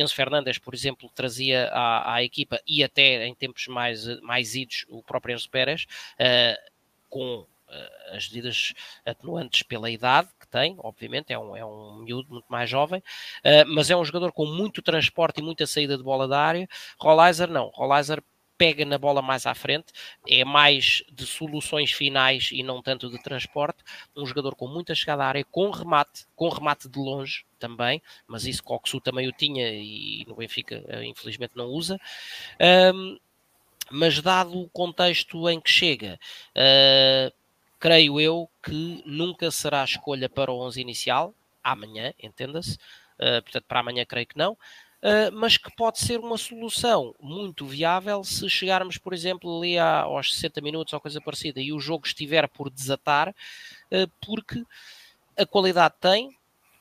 Enzo 0.00 0.14
Fernandes, 0.14 0.58
por 0.58 0.74
exemplo, 0.74 1.10
trazia 1.14 1.68
à, 1.68 2.14
à, 2.14 2.22
equipa 2.22 2.60
e 2.66 2.84
até 2.84 3.26
em 3.26 3.34
tempos 3.34 3.66
mais, 3.68 4.06
mais 4.20 4.54
idos 4.54 4.84
o 4.88 5.02
próprio 5.02 5.34
Enzo 5.34 5.48
Pérez, 5.48 5.86
uh, 6.20 6.70
com 7.08 7.46
as 8.12 8.28
devidas 8.28 8.72
atenuantes 9.04 9.62
pela 9.62 9.90
idade 9.90 10.28
tem, 10.50 10.76
obviamente, 10.78 11.32
é 11.32 11.38
um, 11.38 11.56
é 11.56 11.64
um 11.64 11.96
miúdo 11.96 12.30
muito 12.30 12.46
mais 12.48 12.68
jovem, 12.68 13.00
uh, 13.00 13.74
mas 13.74 13.90
é 13.90 13.96
um 13.96 14.04
jogador 14.04 14.32
com 14.32 14.46
muito 14.46 14.82
transporte 14.82 15.40
e 15.40 15.42
muita 15.42 15.66
saída 15.66 15.96
de 15.96 16.02
bola 16.02 16.26
da 16.26 16.40
área. 16.40 16.68
Rollizer 16.98 17.48
não, 17.48 17.70
Rollizer 17.74 18.22
pega 18.58 18.84
na 18.84 18.98
bola 18.98 19.22
mais 19.22 19.46
à 19.46 19.54
frente, 19.54 19.92
é 20.28 20.44
mais 20.44 21.02
de 21.12 21.24
soluções 21.24 21.92
finais 21.92 22.50
e 22.52 22.62
não 22.64 22.82
tanto 22.82 23.08
de 23.08 23.22
transporte. 23.22 23.84
Um 24.16 24.26
jogador 24.26 24.56
com 24.56 24.66
muita 24.66 24.94
chegada 24.96 25.22
à 25.22 25.28
área, 25.28 25.44
com 25.44 25.70
remate, 25.70 26.26
com 26.34 26.48
remate 26.48 26.88
de 26.88 26.98
longe 26.98 27.46
também, 27.58 28.02
mas 28.26 28.44
isso 28.44 28.62
Coxu 28.62 29.00
também 29.00 29.28
o 29.28 29.32
tinha 29.32 29.70
e 29.70 30.24
no 30.26 30.34
Benfica 30.34 30.84
eh, 30.88 31.04
infelizmente 31.04 31.52
não 31.54 31.66
usa. 31.66 31.98
Um, 32.92 33.16
mas 33.90 34.20
dado 34.20 34.60
o 34.60 34.68
contexto 34.68 35.48
em 35.48 35.60
que 35.60 35.70
chega, 35.70 36.18
uh, 36.56 37.32
creio 37.78 38.20
eu 38.20 38.50
que 38.62 39.02
nunca 39.06 39.50
será 39.50 39.84
escolha 39.84 40.28
para 40.28 40.52
o 40.52 40.58
11 40.66 40.80
inicial, 40.80 41.34
amanhã, 41.62 42.12
entenda-se, 42.22 42.74
uh, 43.18 43.42
portanto, 43.42 43.64
para 43.66 43.80
amanhã 43.80 44.04
creio 44.04 44.26
que 44.26 44.36
não, 44.36 44.52
uh, 44.52 45.32
mas 45.32 45.56
que 45.56 45.74
pode 45.74 45.98
ser 45.98 46.18
uma 46.18 46.38
solução 46.38 47.14
muito 47.20 47.66
viável 47.66 48.22
se 48.24 48.48
chegarmos, 48.48 48.98
por 48.98 49.12
exemplo, 49.12 49.58
ali 49.58 49.78
a, 49.78 50.00
aos 50.00 50.34
60 50.34 50.60
minutos 50.60 50.92
ou 50.92 51.00
coisa 51.00 51.20
parecida 51.20 51.60
e 51.60 51.72
o 51.72 51.80
jogo 51.80 52.06
estiver 52.06 52.48
por 52.48 52.70
desatar, 52.70 53.28
uh, 53.30 54.10
porque 54.24 54.64
a 55.36 55.46
qualidade 55.46 55.94
tem, 56.00 56.37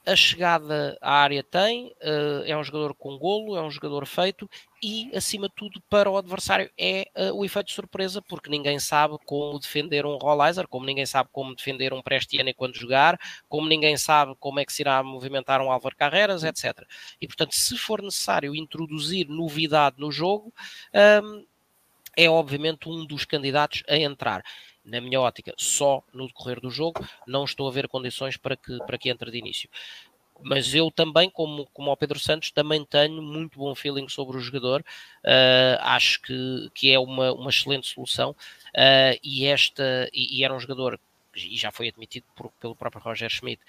a 0.08 0.16
chegada 0.16 0.98
à 1.02 1.16
área 1.16 1.44
tem, 1.44 1.88
uh, 2.02 2.44
é 2.46 2.56
um 2.56 2.64
jogador 2.64 2.96
com 2.96 3.18
golo, 3.18 3.58
é 3.58 3.62
um 3.62 3.70
jogador 3.70 4.06
feito 4.06 4.50
e, 4.82 5.12
acima 5.14 5.50
de 5.50 5.56
tudo, 5.56 5.82
para 5.90 6.10
o 6.10 6.16
adversário 6.16 6.72
é 6.78 7.10
uh, 7.14 7.34
o 7.34 7.44
efeito 7.44 7.68
de 7.68 7.74
surpresa, 7.74 8.22
porque 8.22 8.50
ninguém 8.50 8.80
sabe 8.80 9.18
como 9.26 9.60
defender 9.60 10.06
um 10.06 10.18
Rollizer, 10.18 10.66
como 10.70 10.86
ninguém 10.86 11.06
sabe 11.06 11.30
como 11.30 11.54
defender 11.54 11.92
um 11.94 12.02
Prestiane 12.02 12.54
quando 12.54 12.78
jogar, 12.78 13.20
como 13.50 13.68
ninguém 13.68 13.98
sabe 13.98 14.34
como 14.40 14.62
é 14.62 14.66
que 14.66 14.72
se 14.72 14.82
irá 14.82 15.04
movimentar 15.04 15.60
um 15.60 15.70
Álvaro 15.70 15.98
Carreras, 15.98 16.46
etc. 16.46 16.88
E, 17.20 17.28
portanto, 17.28 17.54
se 17.54 17.78
for 17.78 18.02
necessário 18.02 18.56
introduzir 18.56 19.28
novidade 19.28 19.98
no 20.00 20.10
jogo, 20.10 20.54
um, 21.22 21.46
é 22.16 22.30
obviamente 22.30 22.88
um 22.88 23.06
dos 23.06 23.26
candidatos 23.26 23.84
a 23.90 23.98
entrar 23.98 24.42
na 24.88 25.02
minha 25.02 25.20
ótica, 25.20 25.54
só 25.58 26.02
no 26.14 26.28
decorrer 26.28 26.60
do 26.60 26.72
jogo, 26.72 27.06
não 27.28 27.44
estou 27.44 27.68
a 27.68 27.72
ver 27.72 27.88
condições 27.88 28.38
para 28.38 28.56
que, 28.56 28.78
para 28.80 28.98
que 28.98 29.10
entre 29.10 29.30
de 29.30 29.38
início. 29.38 29.70
Mas 30.42 30.74
eu 30.74 30.90
também, 30.92 31.30
como, 31.30 31.68
como 31.74 31.90
ao 31.90 31.98
Pedro 31.98 32.20
Santos, 32.20 32.52
também 32.52 32.86
tenho 32.86 33.22
muito 33.22 33.58
bom 33.58 33.74
feeling 33.76 34.08
sobre 34.08 34.38
o 34.38 34.40
jogador. 34.40 34.82
Uh, 35.24 35.78
acho 35.82 36.22
que, 36.22 36.70
que 36.74 36.92
é 36.92 37.00
uma, 37.00 37.34
uma 37.34 37.50
excelente 37.50 37.88
solução. 37.88 38.32
Uh, 38.70 39.18
e, 39.24 39.46
esta, 39.46 40.08
e, 40.14 40.40
e, 40.40 40.44
era 40.44 40.54
um 40.54 40.60
jogador, 40.60 41.00
e 41.36 41.58
já 41.58 41.72
foi 41.72 41.90
admitido 41.90 42.26
por, 42.36 42.52
pelo 42.60 42.76
próprio 42.76 43.02
Roger 43.02 43.30
Schmidt, 43.30 43.62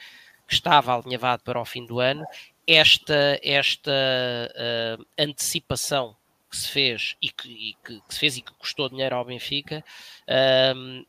que 0.47 0.55
estava 0.55 0.95
alinhavado 0.95 1.43
para 1.43 1.61
o 1.61 1.65
fim 1.65 1.87
do 1.87 2.01
ano. 2.01 2.25
Esta, 2.67 3.41
esta 3.43 3.91
uh, 5.01 5.07
antecipação 5.19 6.15
que 6.49 6.57
se 6.57 6.69
fez 6.69 7.17
e 7.21 7.29
que, 7.31 7.49
e 7.49 7.77
que, 7.85 8.01
que, 8.01 8.15
se 8.15 8.21
fez 8.21 8.37
e 8.37 8.43
que 8.43 8.53
custou 8.55 8.89
dinheiro 8.89 9.17
ao 9.17 9.25
Benfica 9.25 9.85
um, 10.77 11.05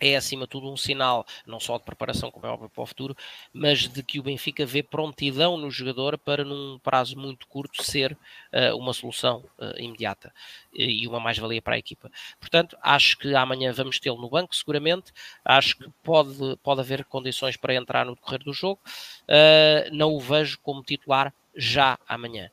é 0.00 0.16
acima 0.16 0.44
de 0.44 0.50
tudo 0.50 0.70
um 0.70 0.76
sinal, 0.76 1.26
não 1.46 1.58
só 1.58 1.78
de 1.78 1.84
preparação, 1.84 2.30
como 2.30 2.46
é 2.46 2.48
óbvio, 2.50 2.68
para 2.68 2.82
o 2.82 2.86
futuro, 2.86 3.16
mas 3.52 3.88
de 3.88 4.02
que 4.02 4.18
o 4.18 4.22
Benfica 4.22 4.66
vê 4.66 4.82
prontidão 4.82 5.56
no 5.56 5.70
jogador 5.70 6.18
para, 6.18 6.44
num 6.44 6.78
prazo 6.78 7.18
muito 7.18 7.46
curto, 7.46 7.82
ser 7.82 8.12
uh, 8.12 8.76
uma 8.76 8.92
solução 8.92 9.44
uh, 9.58 9.80
imediata 9.80 10.32
e 10.72 11.06
uma 11.06 11.20
mais-valia 11.20 11.62
para 11.62 11.76
a 11.76 11.78
equipa. 11.78 12.10
Portanto, 12.40 12.76
acho 12.82 13.16
que 13.18 13.34
amanhã 13.34 13.72
vamos 13.72 13.98
tê-lo 13.98 14.20
no 14.20 14.28
banco, 14.28 14.54
seguramente. 14.54 15.12
Acho 15.44 15.76
que 15.76 15.88
pode, 16.02 16.56
pode 16.62 16.80
haver 16.80 17.04
condições 17.04 17.56
para 17.56 17.74
entrar 17.74 18.04
no 18.04 18.14
decorrer 18.14 18.42
do 18.42 18.52
jogo. 18.52 18.80
Uh, 19.22 19.94
não 19.94 20.12
o 20.12 20.20
vejo 20.20 20.58
como 20.60 20.82
titular 20.82 21.32
já 21.56 21.98
amanhã. 22.08 22.50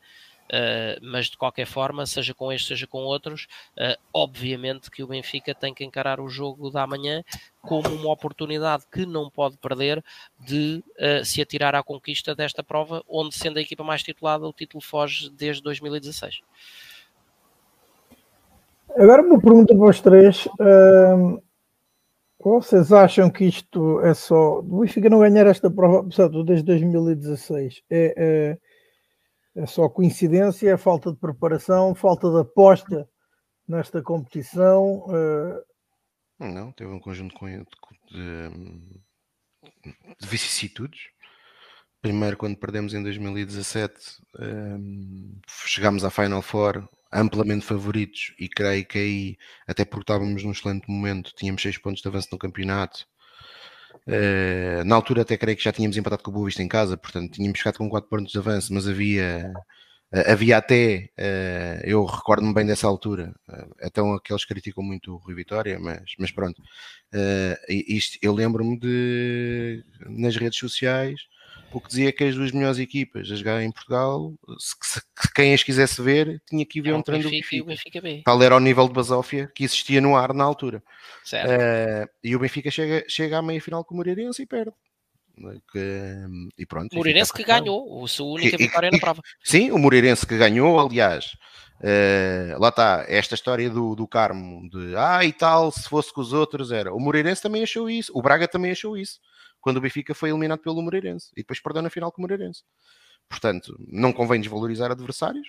Uh, 0.52 1.00
mas 1.02 1.28
de 1.28 1.38
qualquer 1.38 1.66
forma, 1.66 2.06
seja 2.06 2.34
com 2.34 2.52
este, 2.52 2.68
seja 2.68 2.86
com 2.86 2.98
outros, 3.04 3.48
uh, 3.78 3.98
obviamente 4.14 4.92
que 4.92 5.02
o 5.02 5.08
Benfica 5.08 5.56
tem 5.56 5.74
que 5.74 5.86
encarar 5.86 6.20
o 6.20 6.28
jogo 6.28 6.70
da 6.70 6.86
manhã 6.86 7.24
como 7.62 7.88
uma 7.88 8.12
oportunidade 8.12 8.84
que 8.92 9.06
não 9.06 9.30
pode 9.30 9.56
perder 9.58 10.04
de 10.38 10.84
uh, 11.00 11.24
se 11.24 11.42
atirar 11.42 11.74
à 11.74 11.82
conquista 11.82 12.36
desta 12.36 12.62
prova, 12.62 13.02
onde 13.08 13.34
sendo 13.34 13.60
a 13.60 13.62
equipa 13.62 13.82
mais 13.82 14.04
titulada, 14.04 14.46
o 14.46 14.52
título 14.52 14.84
foge 14.84 15.30
desde 15.30 15.64
2016. 15.64 16.42
Agora 18.98 19.22
uma 19.22 19.40
pergunta 19.40 19.74
para 19.74 19.90
os 19.90 20.02
três. 20.02 20.50
vocês 22.38 22.92
acham 22.92 23.30
que 23.30 23.46
isto 23.46 24.02
é 24.02 24.14
só. 24.14 24.60
O 24.60 24.82
Benfica 24.82 25.10
não 25.10 25.20
ganhar 25.20 25.48
esta 25.48 25.72
prova, 25.72 26.02
apesar 26.02 26.28
de 26.28 26.44
desde 26.44 26.66
2016, 26.66 27.84
é, 27.90 28.14
é 28.18 28.71
é 29.56 29.66
só 29.66 29.90
coincidência, 29.90 30.70
é 30.70 30.78
falta 30.78 31.12
de 31.12 31.18
preparação, 31.18 31.94
falta 31.94 32.30
de 32.30 32.40
aposta 32.40 33.08
nesta 33.68 34.02
competição. 34.02 35.06
Uh... 35.08 35.62
Não, 36.40 36.72
teve 36.72 36.92
um 36.92 37.00
conjunto 37.00 37.36
de, 38.10 38.50
de 40.20 40.28
vicissitudes. 40.28 41.10
Primeiro, 42.02 42.36
quando 42.36 42.58
perdemos 42.58 42.94
em 42.96 43.04
2017, 43.04 43.94
um, 44.40 44.44
ehm, 44.44 45.42
chegámos 45.48 46.04
à 46.04 46.10
Final 46.10 46.42
Four 46.42 46.90
amplamente 47.14 47.66
favoritos 47.66 48.34
e 48.40 48.50
creio 48.50 48.86
que 48.88 48.98
aí, 48.98 49.38
até 49.68 49.86
porque 49.86 50.04
estávamos 50.04 50.44
num 50.44 50.52
excelente 50.52 50.90
momento, 50.90 51.32
tínhamos 51.36 51.62
6 51.62 51.78
pontos 51.78 52.02
de 52.02 52.08
avanço 52.08 52.30
no 52.32 52.40
campeonato 52.40 53.06
Uh, 54.08 54.84
na 54.86 54.96
altura 54.96 55.22
até 55.22 55.38
creio 55.38 55.58
que 55.58 55.64
já 55.64 55.72
tínhamos 55.72 55.96
empatado 55.98 56.24
com 56.24 56.32
o 56.32 56.34
Boa 56.34 56.46
Vista 56.46 56.64
em 56.64 56.68
casa, 56.68 56.98
portanto 56.98 57.34
tínhamos 57.34 57.58
ficado 57.60 57.78
com 57.78 57.90
4 57.90 58.10
pontos 58.10 58.32
de 58.32 58.38
avanço, 58.38 58.74
mas 58.74 58.88
havia, 58.88 59.54
uh, 60.14 60.32
havia 60.32 60.58
até, 60.58 61.10
uh, 61.20 61.82
eu 61.84 62.04
recordo-me 62.06 62.54
bem 62.54 62.66
dessa 62.66 62.88
altura, 62.88 63.34
então 63.82 64.14
aqueles 64.14 64.46
criticam 64.46 64.84
muito 64.84 65.14
o 65.14 65.18
Rui 65.18 65.36
Vitória, 65.36 65.80
mas, 65.80 66.04
mas 66.18 66.32
pronto, 66.32 66.62
isto, 67.70 68.18
eu 68.22 68.34
lembro-me 68.34 68.80
de, 68.80 69.84
nas 70.08 70.36
redes 70.36 70.58
sociais, 70.58 71.22
o 71.72 71.82
que 71.82 71.88
dizia 71.88 72.12
que 72.12 72.24
as 72.24 72.36
duas 72.36 72.52
melhores 72.52 72.80
equipas 72.80 73.32
a 73.32 73.36
jogar 73.36 73.62
em 73.62 73.72
Portugal, 73.72 74.34
se, 74.60 74.76
se, 74.82 75.02
quem 75.34 75.54
as 75.54 75.64
quisesse 75.64 76.02
ver, 76.02 76.42
tinha 76.48 76.66
que 76.66 76.80
ir 76.80 76.82
ver 76.82 76.94
um 76.94 77.02
treino 77.02 77.24
do 77.24 77.30
Benfica. 77.30 77.66
Benfica 77.66 78.02
B. 78.02 78.22
Tal 78.26 78.42
era 78.44 78.56
o 78.56 78.60
nível 78.60 78.88
de 78.88 78.94
basófia 78.94 79.52
que 79.54 79.64
existia 79.64 80.02
no 80.02 80.16
ar 80.16 80.34
na 80.34 80.44
altura. 80.44 80.84
Uh, 81.34 82.10
e 82.24 82.36
o 82.36 82.40
Benfica 82.40 82.70
chega, 82.70 83.04
chega 83.08 83.38
à 83.38 83.42
meia-final 83.42 83.84
com 83.84 83.94
o 83.94 83.98
Moreirense 83.98 84.42
e 84.42 84.46
perde. 84.46 84.74
Que, 85.72 86.16
e 86.58 86.66
pronto. 86.66 86.96
Moreirense 86.96 87.34
que 87.34 87.44
ganhou, 87.44 88.04
a 88.04 88.08
sua 88.08 88.28
única 88.28 88.58
vitória 88.58 88.90
e, 88.90 88.92
na 88.92 89.00
prova. 89.00 89.22
Sim, 89.44 89.72
o 89.72 89.78
Moreirense 89.78 90.26
que 90.26 90.38
ganhou, 90.38 90.80
aliás. 90.80 91.38
Uh, 91.80 92.60
lá 92.60 92.70
está, 92.70 93.06
esta 93.08 93.34
história 93.34 93.68
do, 93.70 93.96
do 93.96 94.08
Carmo, 94.08 94.70
de 94.70 94.96
ah 94.96 95.26
e 95.26 95.34
tal, 95.34 95.72
se 95.72 95.90
fosse 95.90 96.14
com 96.14 96.22
os 96.22 96.32
outros 96.32 96.72
era. 96.72 96.94
O 96.94 97.00
Moreirense 97.00 97.42
também 97.42 97.64
achou 97.64 97.90
isso, 97.90 98.12
o 98.14 98.22
Braga 98.22 98.48
também 98.48 98.72
achou 98.72 98.96
isso 98.96 99.20
quando 99.62 99.78
o 99.78 99.82
Benfica 99.82 100.14
foi 100.14 100.30
eliminado 100.30 100.60
pelo 100.60 100.82
Moreirense 100.82 101.30
e 101.34 101.42
depois 101.42 101.60
perdeu 101.60 101.82
na 101.82 101.90
final 101.90 102.12
com 102.12 102.22
o 102.22 102.24
Moreirense. 102.24 102.64
Portanto, 103.30 103.78
não 103.88 104.12
convém 104.12 104.42
desvalorizar 104.42 104.92
adversários, 104.92 105.48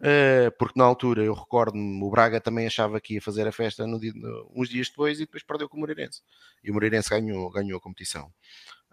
uh, 0.00 0.50
porque 0.58 0.78
na 0.78 0.84
altura 0.84 1.24
eu 1.24 1.34
recordo-me, 1.34 2.02
o 2.02 2.10
Braga 2.10 2.40
também 2.40 2.66
achava 2.66 3.00
que 3.00 3.14
ia 3.14 3.22
fazer 3.22 3.46
a 3.46 3.52
festa 3.52 3.84
dia, 3.98 4.12
uns 4.54 4.68
dias 4.68 4.88
depois 4.88 5.18
e 5.18 5.26
depois 5.26 5.42
perdeu 5.42 5.68
com 5.68 5.76
o 5.76 5.80
Moreirense. 5.80 6.22
E 6.64 6.70
o 6.70 6.74
Moreirense 6.74 7.10
ganhou, 7.10 7.50
ganhou 7.50 7.78
a 7.78 7.80
competição. 7.80 8.32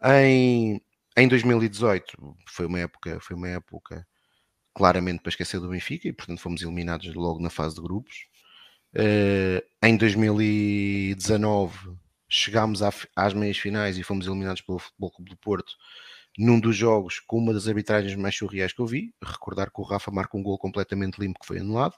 Em, 0.04 0.82
em 1.16 1.28
2018 1.28 2.36
foi 2.50 2.66
uma 2.66 2.80
época, 2.80 3.20
foi 3.22 3.36
uma 3.36 3.50
época 3.50 4.06
claramente 4.74 5.22
para 5.22 5.30
esquecer 5.30 5.60
do 5.60 5.70
Benfica 5.70 6.08
e 6.08 6.14
portanto 6.14 6.40
fomos 6.40 6.62
eliminados 6.62 7.14
logo 7.16 7.42
na 7.42 7.50
fase 7.50 7.76
de 7.76 7.82
grupos. 7.82 8.28
Uh, 8.96 9.62
em 9.84 9.98
2019 9.98 11.98
chegámos 12.30 12.82
às 13.16 13.34
meias 13.34 13.58
finais 13.58 13.98
e 13.98 14.04
fomos 14.04 14.28
eliminados 14.28 14.62
pelo 14.62 14.80
Futebol 14.80 15.12
Clube 15.12 15.30
do 15.32 15.38
Porto 15.38 15.74
num 16.38 16.60
dos 16.60 16.76
jogos 16.76 17.20
com 17.20 17.38
uma 17.38 17.54
das 17.54 17.68
arbitragens 17.68 18.16
mais 18.16 18.36
surreais 18.36 18.72
que 18.72 18.80
eu 18.80 18.86
vi. 18.86 19.14
Recordar 19.24 19.72
que 19.72 19.82
o 19.82 19.84
Rafa 19.84 20.12
marca 20.12 20.38
um 20.38 20.44
gol 20.44 20.58
completamente 20.58 21.20
limpo 21.20 21.40
que 21.40 21.48
foi 21.48 21.60
anulado 21.60 21.94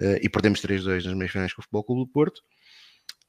uh, 0.00 0.18
e 0.20 0.28
perdemos 0.28 0.60
3-2 0.60 1.04
nas 1.04 1.14
meias 1.14 1.30
finais 1.30 1.52
com 1.52 1.60
o 1.60 1.62
Futebol 1.62 1.84
Clube 1.84 2.00
do 2.02 2.12
Porto. 2.12 2.42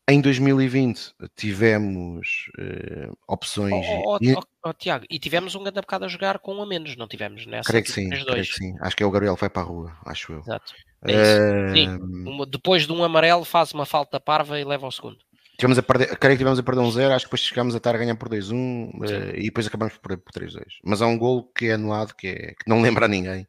Em 0.09 0.19
2020 0.19 1.13
tivemos 1.35 2.49
uh, 2.57 3.15
opções. 3.27 3.85
Oh, 3.87 4.15
oh, 4.15 4.17
e... 4.19 4.35
oh, 4.65 4.73
Tiago, 4.73 5.05
e 5.09 5.19
tivemos 5.19 5.53
um 5.53 5.61
grande 5.61 5.79
bocado 5.79 6.05
a 6.05 6.07
jogar 6.07 6.39
com 6.39 6.55
um 6.55 6.63
a 6.63 6.65
menos, 6.65 6.95
não 6.95 7.07
tivemos 7.07 7.45
nessa? 7.45 7.69
Creio 7.69 7.83
que 7.83 7.91
sim, 7.91 8.09
creio 8.09 8.43
que 8.43 8.53
sim. 8.53 8.75
Acho 8.81 8.95
que 8.95 9.03
é 9.03 9.05
o 9.05 9.11
Gabriel 9.11 9.35
que 9.35 9.41
vai 9.41 9.49
para 9.49 9.61
a 9.61 9.65
rua, 9.65 9.95
acho 10.05 10.33
eu. 10.33 10.39
Exato. 10.39 10.73
É 11.07 11.69
uh... 11.69 11.73
Sim, 11.73 12.45
depois 12.49 12.87
de 12.87 12.91
um 12.91 13.03
amarelo 13.03 13.45
faz 13.45 13.73
uma 13.73 13.85
falta 13.85 14.19
parva 14.19 14.59
e 14.59 14.63
leva 14.63 14.85
ao 14.85 14.91
segundo. 14.91 15.19
Tivemos 15.57 15.77
a 15.77 15.83
perder, 15.83 16.17
creio 16.17 16.35
que 16.35 16.39
tivemos 16.39 16.59
a 16.59 16.63
perder 16.63 16.81
um 16.81 16.91
0, 16.91 17.13
acho 17.13 17.25
que 17.25 17.29
depois 17.29 17.41
chegámos 17.41 17.73
a 17.73 17.77
estar 17.77 17.93
a 17.93 17.97
ganhar 17.97 18.15
por 18.15 18.29
2-1 18.29 18.53
uh, 18.53 19.05
eh, 19.05 19.39
e 19.39 19.43
depois 19.43 19.67
acabamos 19.67 19.93
por 19.95 20.17
perder 20.17 20.23
por 20.23 20.33
3-2. 20.33 20.63
Mas 20.83 21.01
há 21.01 21.07
um 21.07 21.17
gol 21.17 21.51
que 21.53 21.67
é 21.67 21.73
anulado 21.73 22.15
que, 22.15 22.27
é, 22.27 22.53
que 22.53 22.67
não 22.67 22.81
lembra 22.81 23.05
a 23.05 23.07
ninguém 23.07 23.47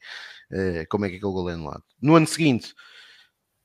uh, 0.51 0.87
como 0.89 1.05
é 1.07 1.09
que 1.09 1.17
aquele 1.17 1.33
gol 1.33 1.49
é 1.49 1.55
anulado. 1.55 1.83
No 2.01 2.15
ano 2.15 2.27
seguinte, 2.27 2.75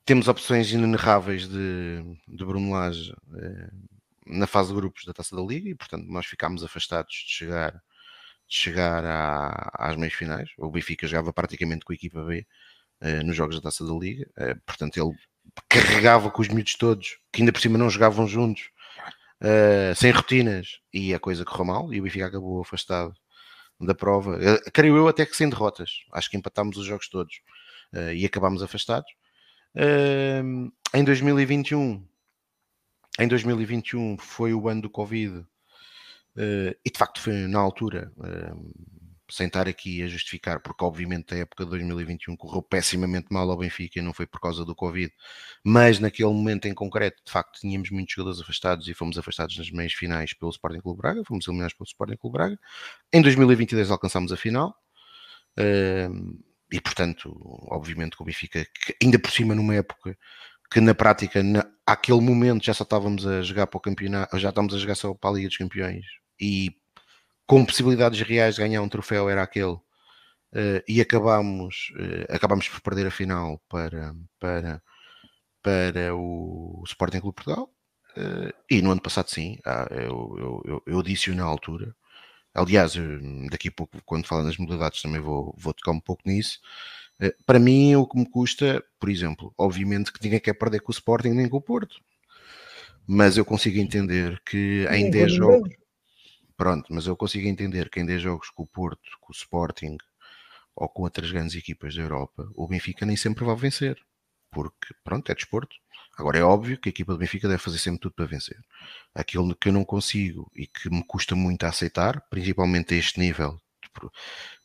temos 0.05 0.27
opções 0.27 0.71
inenarráveis 0.71 1.47
de, 1.47 2.03
de 2.27 2.45
Bruno 2.45 2.71
Lage 2.71 3.11
uh, 3.11 3.87
na 4.25 4.47
fase 4.47 4.69
de 4.69 4.75
grupos 4.75 5.03
da 5.03 5.13
Taça 5.13 5.35
da 5.35 5.41
Liga 5.41 5.69
e, 5.69 5.75
portanto, 5.75 6.05
nós 6.07 6.25
ficámos 6.25 6.63
afastados 6.63 7.13
de 7.13 7.33
chegar, 7.33 7.73
de 7.73 8.55
chegar 8.55 9.03
à, 9.03 9.71
às 9.73 9.97
meias 9.97 10.13
finais. 10.13 10.49
O 10.57 10.69
Benfica 10.71 11.07
jogava 11.07 11.33
praticamente 11.33 11.83
com 11.83 11.91
a 11.91 11.95
equipa 11.95 12.23
B 12.23 12.45
nos 13.23 13.35
jogos 13.35 13.55
da 13.55 13.61
Taça 13.61 13.85
da 13.85 13.93
Liga, 13.93 14.27
portanto, 14.65 14.97
ele 14.97 15.15
carregava 15.69 16.29
com 16.31 16.41
os 16.41 16.47
miúdos 16.47 16.75
todos, 16.75 17.17
que 17.31 17.41
ainda 17.41 17.51
por 17.51 17.61
cima 17.61 17.77
não 17.77 17.89
jogavam 17.89 18.27
juntos, 18.27 18.69
uh, 19.41 19.95
sem 19.95 20.11
rotinas, 20.11 20.79
e 20.93 21.13
a 21.13 21.19
coisa 21.19 21.45
correu 21.45 21.65
mal, 21.65 21.93
e 21.93 21.99
o 21.99 22.03
Benfica 22.03 22.27
acabou 22.27 22.61
afastado 22.61 23.13
da 23.79 23.93
prova. 23.93 24.37
Uh, 24.37 24.71
creio 24.71 24.95
eu 24.95 25.07
até 25.07 25.25
que 25.25 25.35
sem 25.35 25.49
derrotas, 25.49 25.91
acho 26.13 26.29
que 26.29 26.37
empatámos 26.37 26.77
os 26.77 26.85
jogos 26.85 27.09
todos 27.09 27.35
uh, 27.93 28.13
e 28.13 28.25
acabámos 28.25 28.63
afastados. 28.63 29.09
Em 30.93 31.03
2021, 31.03 32.03
em 33.19 33.27
2021 33.27 34.17
foi 34.17 34.51
o 34.51 34.67
ano 34.67 34.81
do 34.81 34.89
Covid, 34.89 35.45
e 36.35 36.91
de 36.91 36.97
facto 36.97 37.21
foi 37.21 37.33
na 37.33 37.59
altura 37.59 38.11
sem 39.29 39.47
estar 39.47 39.67
aqui 39.67 40.01
a 40.03 40.07
justificar, 40.07 40.59
porque 40.61 40.83
obviamente 40.83 41.33
a 41.33 41.37
época 41.37 41.63
de 41.63 41.69
2021 41.71 42.35
correu 42.35 42.61
pessimamente 42.61 43.27
mal 43.31 43.49
ao 43.49 43.57
Benfica 43.57 43.99
e 43.99 44.01
não 44.01 44.13
foi 44.13 44.25
por 44.25 44.39
causa 44.39 44.63
do 44.63 44.75
Covid, 44.75 45.11
mas 45.63 45.99
naquele 45.99 46.29
momento 46.29 46.67
em 46.67 46.73
concreto, 46.73 47.21
de 47.25 47.31
facto, 47.31 47.59
tínhamos 47.59 47.89
muitos 47.91 48.13
jogadores 48.13 48.41
afastados 48.41 48.87
e 48.87 48.93
fomos 48.93 49.17
afastados 49.17 49.57
nas 49.57 49.69
meias 49.71 49.93
finais 49.93 50.33
pelo 50.33 50.51
Sporting 50.51 50.79
Clube 50.79 51.01
Braga, 51.01 51.23
fomos 51.25 51.47
eliminados 51.47 51.73
pelo 51.73 51.87
Sporting 51.87 52.17
Clube 52.17 52.37
Braga. 52.37 52.59
Em 53.11 53.21
2022 53.21 53.91
alcançámos 53.91 54.31
a 54.31 54.37
final. 54.37 54.75
Uh, 55.59 56.37
e 56.71 56.81
portanto, 56.81 57.33
obviamente 57.69 58.15
que 58.15 58.21
o 58.21 58.25
Benfica, 58.25 58.65
que 58.65 58.95
ainda 59.01 59.17
por 59.17 59.31
cima 59.31 59.55
numa 59.55 59.75
época 59.75 60.17
que 60.69 60.81
na 60.81 60.93
prática, 60.93 61.41
na, 61.41 61.65
àquele 61.85 62.19
momento 62.21 62.65
já 62.65 62.73
só 62.73 62.83
estávamos 62.83 63.25
a 63.25 63.41
jogar 63.41 63.67
para 63.67 63.77
o 63.77 63.81
campeonato, 63.81 64.37
já 64.37 64.49
estávamos 64.49 64.73
a 64.73 64.77
jogar 64.77 64.95
só 64.95 65.13
para 65.13 65.29
a 65.29 65.33
Liga 65.33 65.47
dos 65.47 65.57
Campeões 65.57 66.05
e 66.39 66.75
com 67.47 67.65
possibilidades 67.65 68.21
reais 68.21 68.55
de 68.55 68.61
ganhar 68.61 68.81
um 68.81 68.89
troféu 68.89 69.29
era 69.29 69.41
aquele 69.41 69.71
uh, 69.71 70.83
e 70.87 70.99
acabámos, 70.99 71.93
uh, 71.95 72.35
acabámos 72.35 72.67
por 72.67 72.81
perder 72.81 73.07
a 73.07 73.11
final 73.11 73.59
para, 73.69 74.13
para, 74.37 74.83
para 75.63 76.13
o 76.13 76.83
Sporting 76.85 77.21
Clube 77.21 77.35
Portugal 77.35 77.71
uh, 78.17 78.53
e 78.69 78.81
no 78.81 78.91
ano 78.91 79.01
passado 79.01 79.29
sim, 79.29 79.57
ah, 79.65 79.87
eu, 79.91 80.35
eu, 80.37 80.61
eu, 80.65 80.83
eu, 80.85 81.01
disse 81.01 81.31
na 81.31 81.45
altura. 81.45 81.95
Aliás, 82.53 82.95
daqui 83.51 83.69
a 83.69 83.71
pouco 83.71 83.97
quando 84.03 84.25
falar 84.27 84.43
nas 84.43 84.57
modalidades 84.57 85.01
também 85.01 85.21
vou, 85.21 85.55
vou 85.57 85.73
tocar 85.73 85.91
um 85.91 85.99
pouco 85.99 86.23
nisso. 86.25 86.59
Para 87.45 87.59
mim 87.59 87.95
o 87.95 88.07
que 88.07 88.17
me 88.17 88.29
custa, 88.29 88.83
por 88.99 89.09
exemplo, 89.09 89.53
obviamente 89.57 90.11
que 90.11 90.23
ninguém 90.23 90.39
quer 90.39 90.53
perder 90.53 90.81
com 90.81 90.91
o 90.91 90.93
Sporting 90.93 91.29
nem 91.29 91.47
com 91.47 91.57
o 91.57 91.61
Porto 91.61 91.97
mas 93.09 93.37
eu 93.37 93.45
consigo 93.45 93.79
entender 93.79 94.41
que 94.45 94.85
em 94.91 95.09
10 95.09 95.35
jogos 95.35 95.73
Pronto, 96.57 96.91
mas 96.91 97.05
eu 97.05 97.15
consigo 97.15 97.47
entender 97.47 97.89
que 97.89 97.99
em 97.99 98.05
10 98.05 98.21
jogos 98.21 98.49
com 98.49 98.63
o 98.63 98.67
Porto, 98.67 99.09
com 99.21 99.31
o 99.31 99.35
Sporting 99.35 99.95
ou 100.75 100.89
com 100.89 101.03
outras 101.03 101.31
grandes 101.31 101.55
equipas 101.55 101.95
da 101.95 102.01
Europa, 102.01 102.49
o 102.55 102.67
Benfica 102.67 103.05
nem 103.05 103.15
sempre 103.15 103.45
vai 103.45 103.55
vencer. 103.55 103.97
Porque, 104.51 104.93
pronto, 105.03 105.31
é 105.31 105.35
desporto. 105.35 105.75
Agora 106.17 106.39
é 106.39 106.43
óbvio 106.43 106.79
que 106.79 106.89
a 106.89 106.91
equipa 106.91 107.13
do 107.13 107.19
Benfica 107.19 107.47
deve 107.47 107.61
fazer 107.61 107.77
sempre 107.77 107.99
tudo 107.99 108.13
para 108.15 108.25
vencer. 108.25 108.57
Aquilo 109.13 109.55
que 109.55 109.69
eu 109.69 109.73
não 109.73 109.85
consigo 109.85 110.51
e 110.55 110.65
que 110.65 110.89
me 110.89 111.03
custa 111.05 111.35
muito 111.35 111.63
a 111.63 111.69
aceitar, 111.69 112.21
principalmente 112.29 112.95
a 112.95 112.97
este 112.97 113.19
nível 113.19 113.59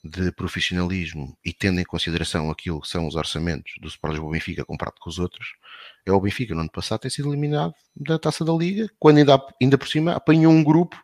de, 0.02 0.24
de 0.24 0.32
profissionalismo 0.32 1.36
e 1.44 1.52
tendo 1.52 1.80
em 1.80 1.84
consideração 1.84 2.50
aquilo 2.50 2.80
que 2.80 2.88
são 2.88 3.06
os 3.06 3.14
orçamentos 3.14 3.74
do 3.80 3.88
Sport 3.88 4.12
Lisboa 4.12 4.32
Benfica 4.32 4.64
comparado 4.64 4.96
com 4.98 5.10
os 5.10 5.18
outros, 5.18 5.48
é 6.06 6.12
o 6.12 6.20
Benfica 6.20 6.54
no 6.54 6.60
ano 6.60 6.70
passado 6.70 7.00
ter 7.00 7.10
sido 7.10 7.28
eliminado 7.28 7.74
da 7.94 8.18
Taça 8.18 8.44
da 8.44 8.52
Liga, 8.52 8.88
quando 8.98 9.18
ainda, 9.18 9.38
ainda 9.60 9.76
por 9.76 9.88
cima 9.88 10.14
apanhou 10.14 10.52
um 10.52 10.64
grupo 10.64 10.96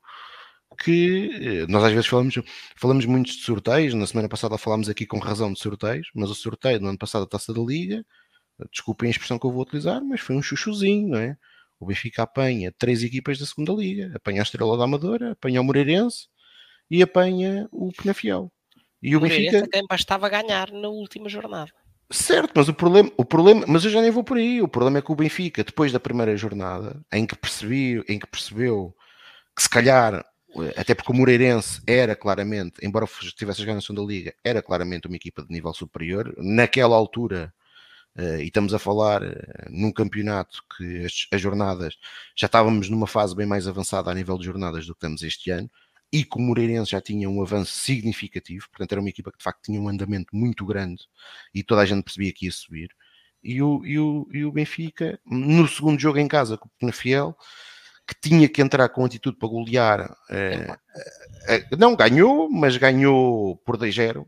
que 0.79 1.67
nós 1.69 1.85
às 1.85 1.93
vezes 1.93 2.07
falamos, 2.07 2.35
falamos 2.77 3.05
muito 3.05 3.27
de 3.27 3.43
sorteios, 3.43 3.95
na 3.95 4.07
semana 4.07 4.29
passada 4.29 4.57
falámos 4.57 4.89
aqui 4.89 5.05
com 5.07 5.19
razão 5.19 5.53
de 5.53 5.59
sorteios, 5.59 6.09
mas 6.15 6.31
o 6.31 6.35
sorteio 6.35 6.81
no 6.81 6.89
ano 6.89 6.99
passado 6.99 7.23
da 7.23 7.31
Taça 7.31 7.53
da 7.53 7.61
Liga, 7.61 8.05
desculpem 8.71 9.09
a 9.09 9.11
expressão 9.11 9.39
que 9.39 9.47
eu 9.47 9.53
vou 9.53 9.63
utilizar, 9.63 10.03
mas 10.03 10.21
foi 10.21 10.37
um 10.37 10.43
chuchuzinho, 10.43 11.09
não 11.09 11.19
é? 11.19 11.37
O 11.81 11.87
Benfica 11.87 12.23
apanha 12.23 12.73
três 12.77 13.03
equipas 13.03 13.39
da 13.39 13.47
segunda 13.47 13.73
Liga, 13.73 14.13
apanha 14.15 14.43
a 14.43 14.45
Estrela 14.45 14.77
da 14.77 14.85
Amadora, 14.85 15.33
apanha 15.33 15.61
o 15.61 15.65
Moreirense 15.65 16.27
e 16.91 17.03
apanha 17.03 17.69
o 17.71 17.93
Penafiel. 17.93 18.51
E 19.01 19.15
o, 19.15 19.19
o 19.19 19.23
Benfica... 19.23 19.69
quem 19.69 19.87
bastava 19.89 20.29
ganhar 20.29 20.73
na 20.73 20.89
última 20.89 21.29
jornada. 21.29 21.71
Certo, 22.11 22.53
mas 22.55 22.69
o 22.69 22.75
problema, 22.75 23.13
o 23.17 23.25
problema, 23.25 23.65
mas 23.69 23.85
eu 23.85 23.91
já 23.91 24.01
nem 24.01 24.11
vou 24.11 24.25
por 24.25 24.39
aí. 24.39 24.63
O 24.63 24.69
problema 24.69 24.99
é 24.99 25.03
que 25.03 25.13
o 25.13 25.15
Benfica, 25.15 25.63
depois 25.63 25.93
da 25.93 26.01
primeira 26.01 26.37
jornada, 26.37 27.01
em 27.13 27.27
que 27.27 27.37
percebeu, 27.37 28.03
em 28.09 28.19
que 28.19 28.27
percebeu 28.27 28.97
que 29.55 29.63
se 29.63 29.69
calhar, 29.69 30.25
até 30.77 30.95
porque 30.95 31.13
o 31.13 31.15
Moreirense 31.15 31.81
era 31.87 32.15
claramente, 32.17 32.75
embora 32.83 33.07
tivesse 33.37 33.61
jogado 33.61 33.77
na 33.77 33.81
segunda 33.81 34.03
liga, 34.03 34.35
era 34.45 34.63
claramente 34.63 35.07
uma 35.07 35.17
equipa 35.17 35.43
de 35.43 35.53
nível 35.53 35.73
superior. 35.75 36.35
Naquela 36.39 36.97
altura, 36.97 37.53
uh, 38.17 38.41
e 38.41 38.47
estamos 38.47 38.75
a 38.75 38.79
falar 38.79 39.23
uh, 39.23 39.37
num 39.71 39.93
campeonato 39.93 40.63
que 40.77 41.05
as, 41.05 41.27
as 41.33 41.41
jornadas 41.41 41.95
já 42.37 42.47
estávamos 42.47 42.89
numa 42.89 43.07
fase 43.07 43.35
bem 43.35 43.47
mais 43.47 43.67
avançada 43.67 44.11
a 44.11 44.15
nível 44.15 44.39
de 44.39 44.45
jornadas 44.45 44.87
do 44.87 44.95
que 44.95 44.99
estamos 44.99 45.23
este 45.23 45.51
ano 45.51 45.71
e 46.13 46.25
que 46.25 46.39
o 46.39 46.41
Moreirense 46.41 46.93
já 46.93 47.01
tinha 47.01 47.29
um 47.29 47.43
avanço 47.43 47.73
significativo, 47.73 48.69
portanto 48.71 48.93
era 48.93 49.01
uma 49.01 49.11
equipa 49.11 49.31
que 49.31 49.39
de 49.39 49.45
facto 49.45 49.63
tinha 49.65 49.81
um 49.81 49.89
andamento 49.89 50.35
muito 50.35 50.65
grande 50.65 51.05
e 51.55 51.63
toda 51.63 51.83
a 51.83 51.87
gente 51.87 52.03
percebia 52.03 52.33
que 52.33 52.47
ia 52.47 52.53
subir. 52.53 52.91
E 53.43 53.63
o, 53.63 53.85
e 53.85 53.99
o, 53.99 54.29
e 54.33 54.45
o 54.45 54.53
Benfica, 54.53 55.21
no 55.25 55.69
segundo 55.69 56.01
jogo 56.01 56.19
em 56.19 56.27
casa 56.27 56.59
com 56.59 56.67
o 56.67 56.71
Penafiel, 56.79 57.37
que 58.09 58.15
tinha 58.19 58.49
que 58.49 58.63
entrar 58.63 58.89
com 58.89 59.05
atitude 59.05 59.37
para 59.37 59.49
golear, 59.51 60.17
eh, 60.31 60.75
eh, 61.47 61.67
não 61.79 61.95
ganhou, 61.95 62.51
mas 62.51 62.75
ganhou 62.79 63.59
por 63.59 63.77
2-0. 63.77 64.27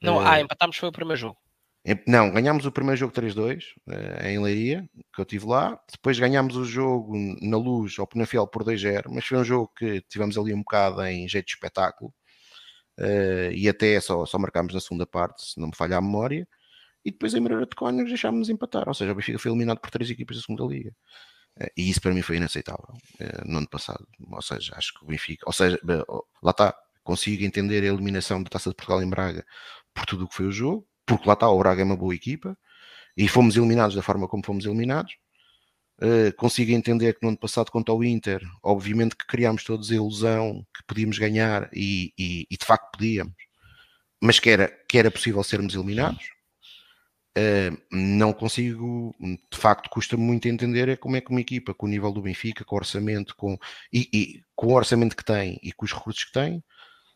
Não, 0.00 0.20
ah, 0.20 0.40
empatámos 0.40 0.76
foi 0.76 0.88
o 0.88 0.92
primeiro 0.92 1.20
jogo. 1.20 1.36
Não, 2.06 2.30
ganhámos 2.30 2.64
o 2.64 2.70
primeiro 2.70 2.96
jogo 2.96 3.12
3-2 3.12 3.64
eh, 3.90 4.32
em 4.32 4.38
Leiria, 4.40 4.88
que 5.12 5.20
eu 5.20 5.24
tive 5.24 5.46
lá. 5.46 5.80
Depois 5.90 6.16
ganhámos 6.16 6.54
o 6.54 6.64
jogo 6.64 7.12
na 7.42 7.56
luz 7.56 7.98
ao 7.98 8.06
Penafiel 8.06 8.46
por 8.46 8.62
2-0, 8.62 9.06
mas 9.10 9.26
foi 9.26 9.38
um 9.38 9.44
jogo 9.44 9.72
que 9.76 10.00
tivemos 10.02 10.38
ali 10.38 10.54
um 10.54 10.58
bocado 10.58 11.02
em 11.04 11.28
jeito 11.28 11.46
de 11.46 11.54
espetáculo. 11.54 12.14
E 13.52 13.68
até 13.68 13.98
só, 14.00 14.24
só 14.26 14.38
marcámos 14.38 14.74
na 14.74 14.80
segunda 14.80 15.06
parte, 15.06 15.44
se 15.44 15.60
não 15.60 15.68
me 15.68 15.76
falha 15.76 15.96
a 15.96 16.00
memória. 16.00 16.46
E 17.04 17.10
depois 17.10 17.34
em 17.34 17.40
Moreira 17.40 17.66
de 17.66 17.74
Cónigos 17.74 18.10
deixámos-nos 18.10 18.50
empatar. 18.50 18.86
Ou 18.86 18.94
seja, 18.94 19.12
o 19.12 19.14
Benfica 19.14 19.38
foi 19.38 19.50
eliminado 19.50 19.80
por 19.80 19.90
três 19.90 20.08
equipas 20.10 20.36
da 20.36 20.42
segunda 20.42 20.64
liga. 20.64 20.92
E 21.76 21.90
isso 21.90 22.00
para 22.00 22.12
mim 22.12 22.22
foi 22.22 22.36
inaceitável 22.36 22.94
uh, 23.20 23.50
no 23.50 23.58
ano 23.58 23.68
passado. 23.68 24.06
Ou 24.30 24.42
seja, 24.42 24.74
acho 24.76 24.94
que 24.94 25.04
o 25.04 25.08
Benfica, 25.08 25.44
ou 25.46 25.52
seja, 25.52 25.78
lá 26.42 26.50
está, 26.50 26.74
consigo 27.02 27.44
entender 27.44 27.82
a 27.82 27.86
eliminação 27.86 28.42
da 28.42 28.50
Taça 28.50 28.70
de 28.70 28.76
Portugal 28.76 29.02
em 29.02 29.08
Braga 29.08 29.44
por 29.94 30.06
tudo 30.06 30.24
o 30.24 30.28
que 30.28 30.34
foi 30.36 30.46
o 30.46 30.52
jogo 30.52 30.88
porque 31.08 31.26
lá 31.26 31.32
está, 31.32 31.48
o 31.48 31.58
Braga 31.58 31.80
é 31.80 31.84
uma 31.84 31.96
boa 31.96 32.14
equipa 32.14 32.56
e 33.16 33.26
fomos 33.26 33.56
eliminados 33.56 33.96
da 33.96 34.02
forma 34.02 34.28
como 34.28 34.44
fomos 34.44 34.66
eliminados. 34.66 35.14
Uh, 36.00 36.32
consigo 36.36 36.70
entender 36.70 37.14
que 37.14 37.22
no 37.22 37.30
ano 37.30 37.38
passado 37.38 37.72
contra 37.72 37.92
o 37.92 38.04
Inter, 38.04 38.40
obviamente 38.62 39.16
que 39.16 39.26
criámos 39.26 39.64
todos 39.64 39.90
a 39.90 39.94
ilusão 39.94 40.64
que 40.72 40.84
podíamos 40.86 41.18
ganhar 41.18 41.68
e, 41.72 42.12
e, 42.16 42.46
e 42.48 42.56
de 42.56 42.64
facto 42.64 42.92
podíamos, 42.92 43.34
mas 44.22 44.38
que 44.38 44.50
era, 44.50 44.68
que 44.88 44.98
era 44.98 45.10
possível 45.10 45.42
sermos 45.42 45.74
eliminados. 45.74 46.24
Não 47.92 48.32
consigo, 48.32 49.14
de 49.20 49.58
facto, 49.58 49.88
custa 49.90 50.16
muito 50.16 50.48
entender 50.48 50.88
é 50.88 50.96
como 50.96 51.16
é 51.16 51.20
que 51.20 51.30
uma 51.30 51.40
equipa 51.40 51.72
com 51.72 51.86
o 51.86 51.88
nível 51.88 52.12
do 52.12 52.22
Benfica, 52.22 52.64
com 52.64 52.74
o 52.74 52.78
orçamento, 52.78 53.36
com, 53.36 53.56
e, 53.92 54.08
e 54.12 54.42
com 54.56 54.68
o 54.68 54.74
orçamento 54.74 55.16
que 55.16 55.24
tem 55.24 55.58
e 55.62 55.72
com 55.72 55.84
os 55.84 55.92
recursos 55.92 56.24
que 56.24 56.32
tem, 56.32 56.62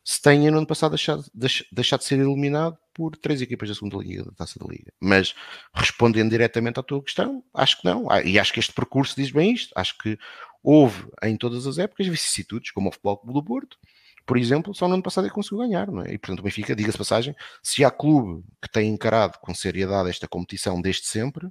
se 0.05 0.21
tenha 0.21 0.51
no 0.51 0.59
ano 0.59 0.67
passado 0.67 0.91
deixado, 0.93 1.25
deixado 1.71 2.01
de 2.01 2.07
ser 2.07 2.19
eliminado 2.19 2.77
por 2.93 3.17
três 3.17 3.41
equipas 3.41 3.69
da 3.69 3.75
segunda 3.75 3.97
liga, 3.97 4.25
da 4.25 4.33
taça 4.33 4.59
da 4.59 4.67
liga. 4.67 4.93
Mas 5.01 5.35
respondendo 5.73 6.31
diretamente 6.31 6.81
à 6.81 6.83
tua 6.83 7.03
questão, 7.03 7.43
acho 7.55 7.81
que 7.81 7.85
não. 7.85 8.11
Ah, 8.11 8.23
e 8.23 8.39
acho 8.39 8.53
que 8.53 8.61
este 8.61 8.73
percurso 8.73 9.15
diz 9.17 9.31
bem 9.31 9.53
isto. 9.53 9.73
Acho 9.77 9.97
que 9.99 10.19
houve 10.63 11.07
em 11.23 11.37
todas 11.37 11.67
as 11.67 11.79
épocas 11.79 12.07
vicissitudes, 12.07 12.73
como 12.73 12.89
o 12.89 12.93
Futebol 12.93 13.23
do 13.25 13.45
Porto, 13.45 13.79
por 14.27 14.39
exemplo, 14.39 14.75
só 14.75 14.89
no 14.89 14.95
ano 14.95 15.03
passado 15.03 15.27
é 15.27 15.29
que 15.29 15.35
conseguiu 15.35 15.59
ganhar, 15.59 15.91
não 15.91 16.03
é? 16.03 16.13
E 16.15 16.19
portanto 16.19 16.41
o 16.41 16.43
Benfica, 16.43 16.75
diga-se 16.77 16.99
passagem, 16.99 17.35
se 17.63 17.85
há 17.85 17.91
clube 17.91 18.45
que 18.61 18.71
tem 18.71 18.89
encarado 18.89 19.39
com 19.41 19.55
seriedade 19.55 20.11
esta 20.11 20.29
competição 20.29 20.81
desde 20.81 21.07
sempre, 21.07 21.49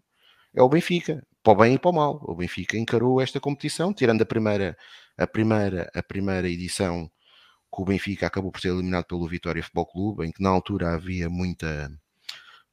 é 0.53 0.61
o 0.61 0.69
Benfica, 0.69 1.25
para 1.43 1.53
o 1.53 1.55
bem 1.55 1.75
e 1.75 1.79
para 1.79 1.91
o 1.91 1.93
mal. 1.93 2.19
O 2.23 2.35
Benfica 2.35 2.77
encarou 2.77 3.21
esta 3.21 3.39
competição, 3.39 3.93
tirando 3.93 4.21
a 4.21 4.25
primeira, 4.25 4.77
a 5.17 5.27
primeira, 5.27 5.89
a 5.95 6.03
primeira 6.03 6.49
edição 6.49 7.09
que 7.73 7.81
o 7.81 7.85
Benfica 7.85 8.27
acabou 8.27 8.51
por 8.51 8.61
ser 8.61 8.69
eliminado 8.69 9.05
pelo 9.05 9.27
Vitória 9.27 9.63
Futebol 9.63 9.85
Clube, 9.85 10.25
em 10.25 10.31
que 10.31 10.43
na 10.43 10.49
altura 10.49 10.93
havia 10.93 11.29
muita, 11.29 11.89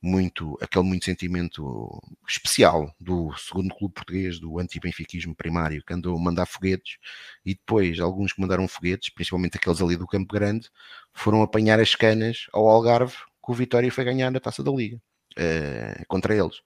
muito, 0.01 0.57
aquele 0.61 0.85
muito 0.85 1.05
sentimento 1.05 2.01
especial 2.27 2.95
do 3.01 3.33
segundo 3.37 3.75
clube 3.75 3.95
português, 3.95 4.39
do 4.39 4.59
anti-benfiquismo 4.59 5.35
primário, 5.35 5.83
que 5.85 5.93
andou 5.93 6.17
a 6.17 6.21
mandar 6.21 6.47
foguetes, 6.47 6.99
e 7.45 7.55
depois 7.55 7.99
alguns 7.99 8.33
que 8.33 8.41
mandaram 8.41 8.69
foguetes, 8.69 9.11
principalmente 9.11 9.57
aqueles 9.57 9.83
ali 9.83 9.97
do 9.97 10.07
Campo 10.07 10.33
Grande, 10.33 10.71
foram 11.13 11.43
apanhar 11.43 11.81
as 11.81 11.95
canas 11.95 12.47
ao 12.53 12.69
Algarve, 12.69 13.17
que 13.45 13.51
o 13.51 13.55
Vitória 13.55 13.91
foi 13.91 14.05
ganhar 14.05 14.31
na 14.31 14.41
Taça 14.41 14.63
da 14.63 14.71
Liga, 14.71 15.01
uh, 15.37 16.07
contra 16.07 16.35
eles. 16.35 16.59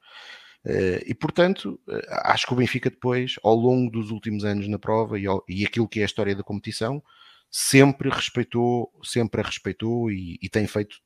Uh, 0.64 1.02
e 1.06 1.14
portanto, 1.14 1.80
uh, 1.88 2.00
acho 2.24 2.46
que 2.46 2.52
o 2.52 2.56
Benfica 2.56 2.90
depois, 2.90 3.36
ao 3.42 3.54
longo 3.54 3.90
dos 3.90 4.10
últimos 4.10 4.44
anos 4.44 4.68
na 4.68 4.78
prova 4.78 5.18
e, 5.18 5.26
ao, 5.26 5.42
e 5.48 5.64
aquilo 5.64 5.88
que 5.88 6.00
é 6.00 6.02
a 6.02 6.06
história 6.06 6.36
da 6.36 6.42
competição, 6.42 7.02
sempre 7.50 8.08
respeitou, 8.08 8.90
sempre 9.02 9.42
respeitou 9.42 10.10
e, 10.10 10.38
e, 10.40 10.48
tem 10.48 10.66
feito 10.66 10.98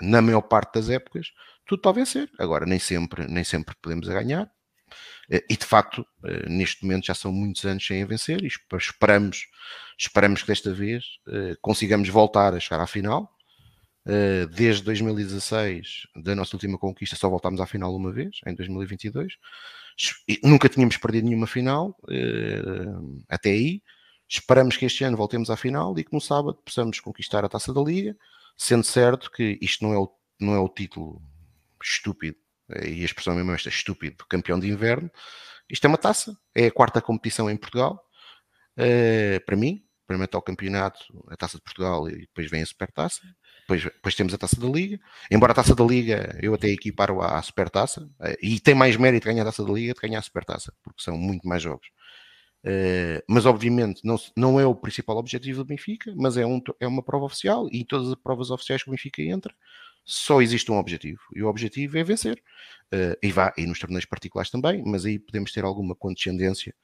na 0.00 0.22
maior 0.22 0.42
parte 0.42 0.74
das 0.74 0.88
épocas 0.88 1.28
tudo 1.66 1.80
para 1.82 1.92
vencer. 1.92 2.30
Agora 2.38 2.66
nem 2.66 2.78
sempre, 2.78 3.26
nem 3.26 3.44
sempre 3.44 3.74
podemos 3.80 4.06
ganhar. 4.08 4.50
Eh, 5.30 5.44
e 5.48 5.56
de 5.56 5.64
facto, 5.64 6.06
eh, 6.24 6.48
neste 6.48 6.84
momento 6.84 7.06
já 7.06 7.14
são 7.14 7.32
muitos 7.32 7.64
anos 7.64 7.86
sem 7.86 8.04
vencer 8.04 8.42
e 8.42 8.48
esperamos, 8.76 9.46
esperamos 9.98 10.42
que 10.42 10.48
desta 10.48 10.72
vez 10.72 11.04
eh, 11.28 11.56
consigamos 11.60 12.08
voltar 12.08 12.54
a 12.54 12.60
chegar 12.60 12.80
à 12.82 12.86
final. 12.86 13.30
Desde 14.54 14.82
2016, 14.84 16.08
da 16.14 16.34
nossa 16.34 16.54
última 16.54 16.76
conquista, 16.76 17.16
só 17.16 17.26
voltámos 17.30 17.58
à 17.58 17.64
final 17.64 17.96
uma 17.96 18.12
vez, 18.12 18.38
em 18.46 18.54
2022. 18.54 19.38
Nunca 20.42 20.68
tínhamos 20.68 20.98
perdido 20.98 21.24
nenhuma 21.24 21.46
final 21.46 21.96
até 23.30 23.48
aí 23.48 23.80
Esperamos 24.28 24.76
que 24.76 24.86
este 24.86 25.04
ano 25.04 25.16
voltemos 25.16 25.50
à 25.50 25.56
final 25.56 25.96
e 25.98 26.04
que 26.04 26.12
no 26.12 26.20
sábado 26.20 26.58
possamos 26.64 26.98
conquistar 27.00 27.44
a 27.44 27.48
taça 27.48 27.72
da 27.72 27.80
Liga, 27.80 28.16
sendo 28.56 28.84
certo 28.84 29.30
que 29.30 29.58
isto 29.60 29.84
não 29.84 29.92
é 29.92 29.98
o, 29.98 30.10
não 30.40 30.54
é 30.54 30.58
o 30.58 30.68
título 30.68 31.22
estúpido, 31.82 32.38
e 32.68 33.02
a 33.02 33.04
expressão 33.04 33.34
mesmo 33.34 33.50
é 33.50 33.54
esta, 33.54 33.68
estúpido, 33.68 34.24
campeão 34.28 34.58
de 34.58 34.68
inverno. 34.68 35.10
Isto 35.68 35.86
é 35.86 35.88
uma 35.88 35.98
taça, 35.98 36.36
é 36.54 36.66
a 36.66 36.72
quarta 36.72 37.00
competição 37.00 37.50
em 37.50 37.56
Portugal. 37.56 38.02
Uh, 38.76 39.44
para 39.44 39.56
mim, 39.56 39.84
primeiro 40.06 40.26
está 40.26 40.38
o 40.38 40.42
campeonato, 40.42 40.98
a 41.28 41.36
taça 41.36 41.56
de 41.56 41.62
Portugal 41.62 42.08
e 42.08 42.20
depois 42.20 42.50
vem 42.50 42.62
a 42.62 42.66
supertaça. 42.66 43.20
Depois, 43.60 43.82
depois 43.82 44.14
temos 44.14 44.34
a 44.34 44.38
taça 44.38 44.60
da 44.60 44.66
Liga. 44.66 44.98
Embora 45.30 45.52
a 45.52 45.54
taça 45.54 45.74
da 45.74 45.84
Liga 45.84 46.38
eu 46.42 46.54
até 46.54 46.68
equiparo 46.68 47.22
à 47.22 47.40
supertaça, 47.42 48.02
uh, 48.02 48.36
e 48.42 48.60
tem 48.60 48.74
mais 48.74 48.96
mérito 48.96 49.26
ganhar 49.26 49.42
a 49.42 49.46
taça 49.46 49.64
da 49.64 49.72
Liga 49.72 49.94
de 49.94 50.00
ganhar 50.00 50.18
a 50.18 50.22
supertaça, 50.22 50.72
porque 50.82 51.02
são 51.02 51.16
muito 51.16 51.46
mais 51.46 51.62
jogos. 51.62 51.88
Uh, 52.64 53.20
mas 53.28 53.44
obviamente 53.44 54.00
não, 54.02 54.16
não 54.34 54.58
é 54.58 54.64
o 54.64 54.74
principal 54.74 55.18
objetivo 55.18 55.58
do 55.58 55.66
Benfica, 55.66 56.14
mas 56.16 56.38
é, 56.38 56.46
um, 56.46 56.62
é 56.80 56.86
uma 56.86 57.02
prova 57.02 57.26
oficial 57.26 57.68
e 57.70 57.80
em 57.80 57.84
todas 57.84 58.08
as 58.08 58.14
provas 58.14 58.50
oficiais 58.50 58.82
que 58.82 58.88
o 58.88 58.92
Benfica 58.92 59.20
entra 59.20 59.54
só 60.02 60.40
existe 60.40 60.70
um 60.72 60.76
objetivo. 60.78 61.20
E 61.34 61.42
o 61.42 61.48
objetivo 61.48 61.98
é 61.98 62.04
vencer. 62.04 62.42
Uh, 62.92 63.16
e 63.22 63.30
vá 63.30 63.52
e 63.58 63.66
nos 63.66 63.78
torneios 63.78 64.06
particulares 64.06 64.50
também, 64.50 64.82
mas 64.84 65.04
aí 65.04 65.18
podemos 65.18 65.52
ter 65.52 65.64
alguma 65.64 65.94
condescendência 65.94 66.74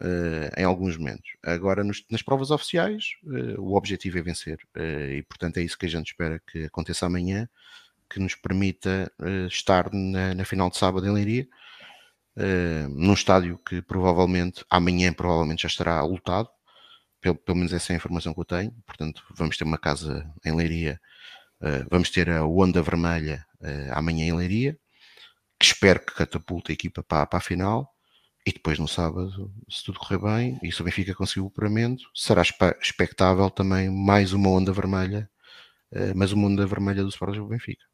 uh, 0.00 0.60
em 0.60 0.64
alguns 0.64 0.96
momentos. 0.96 1.32
Agora 1.42 1.82
nos, 1.82 2.04
nas 2.08 2.22
provas 2.22 2.52
oficiais 2.52 3.10
o 3.58 3.76
objetivo 3.76 4.18
é 4.18 4.22
vencer. 4.22 4.58
E 4.76 5.24
portanto 5.24 5.56
é 5.58 5.62
isso 5.62 5.78
que 5.78 5.86
a 5.86 5.88
gente 5.88 6.08
espera 6.08 6.40
que 6.46 6.64
aconteça 6.64 7.06
amanhã, 7.06 7.48
que 8.08 8.20
nos 8.20 8.36
permita 8.36 9.10
estar 9.50 9.92
na, 9.92 10.34
na 10.34 10.44
final 10.44 10.70
de 10.70 10.76
sábado 10.76 11.06
em 11.06 11.12
Leiria 11.12 11.48
uh, 12.36 12.88
num 12.88 13.14
estádio 13.14 13.58
que 13.58 13.82
provavelmente 13.82 14.64
amanhã 14.70 15.12
provavelmente 15.12 15.62
já 15.62 15.68
estará 15.68 16.02
lotado, 16.02 16.48
pelo, 17.20 17.36
pelo 17.36 17.58
menos 17.58 17.72
essa 17.72 17.92
é 17.92 17.94
a 17.94 17.96
informação 17.96 18.34
que 18.34 18.40
eu 18.40 18.44
tenho. 18.44 18.72
Portanto, 18.86 19.22
vamos 19.34 19.56
ter 19.56 19.64
uma 19.64 19.78
casa 19.78 20.30
em 20.44 20.54
Leiria, 20.54 21.00
uh, 21.60 21.86
vamos 21.90 22.10
ter 22.10 22.30
a 22.30 22.44
Onda 22.44 22.82
Vermelha 22.82 23.44
uh, 23.60 23.92
amanhã 23.92 24.26
em 24.26 24.36
Leiria, 24.36 24.78
que 25.58 25.66
espero 25.66 26.00
que 26.00 26.14
catapulte 26.14 26.72
a 26.72 26.74
equipa 26.74 27.02
para, 27.02 27.26
para 27.26 27.38
a 27.38 27.42
final. 27.42 27.92
E 28.46 28.52
depois 28.52 28.78
no 28.78 28.86
sábado, 28.86 29.52
se 29.68 29.84
tudo 29.84 29.98
correr 29.98 30.18
bem 30.18 30.58
e 30.62 30.70
se 30.70 30.80
o 30.80 30.84
Benfica 30.84 31.12
conseguir 31.16 31.40
o 31.40 31.46
operamento, 31.46 32.04
será 32.14 32.42
expectável 32.80 33.50
também 33.50 33.90
mais 33.90 34.32
uma 34.32 34.50
onda 34.50 34.72
vermelha, 34.72 35.28
mais 36.14 36.30
uma 36.30 36.46
onda 36.46 36.64
vermelha 36.64 37.02
do 37.02 37.08
Sporting 37.08 37.48
Benfica. 37.48 37.84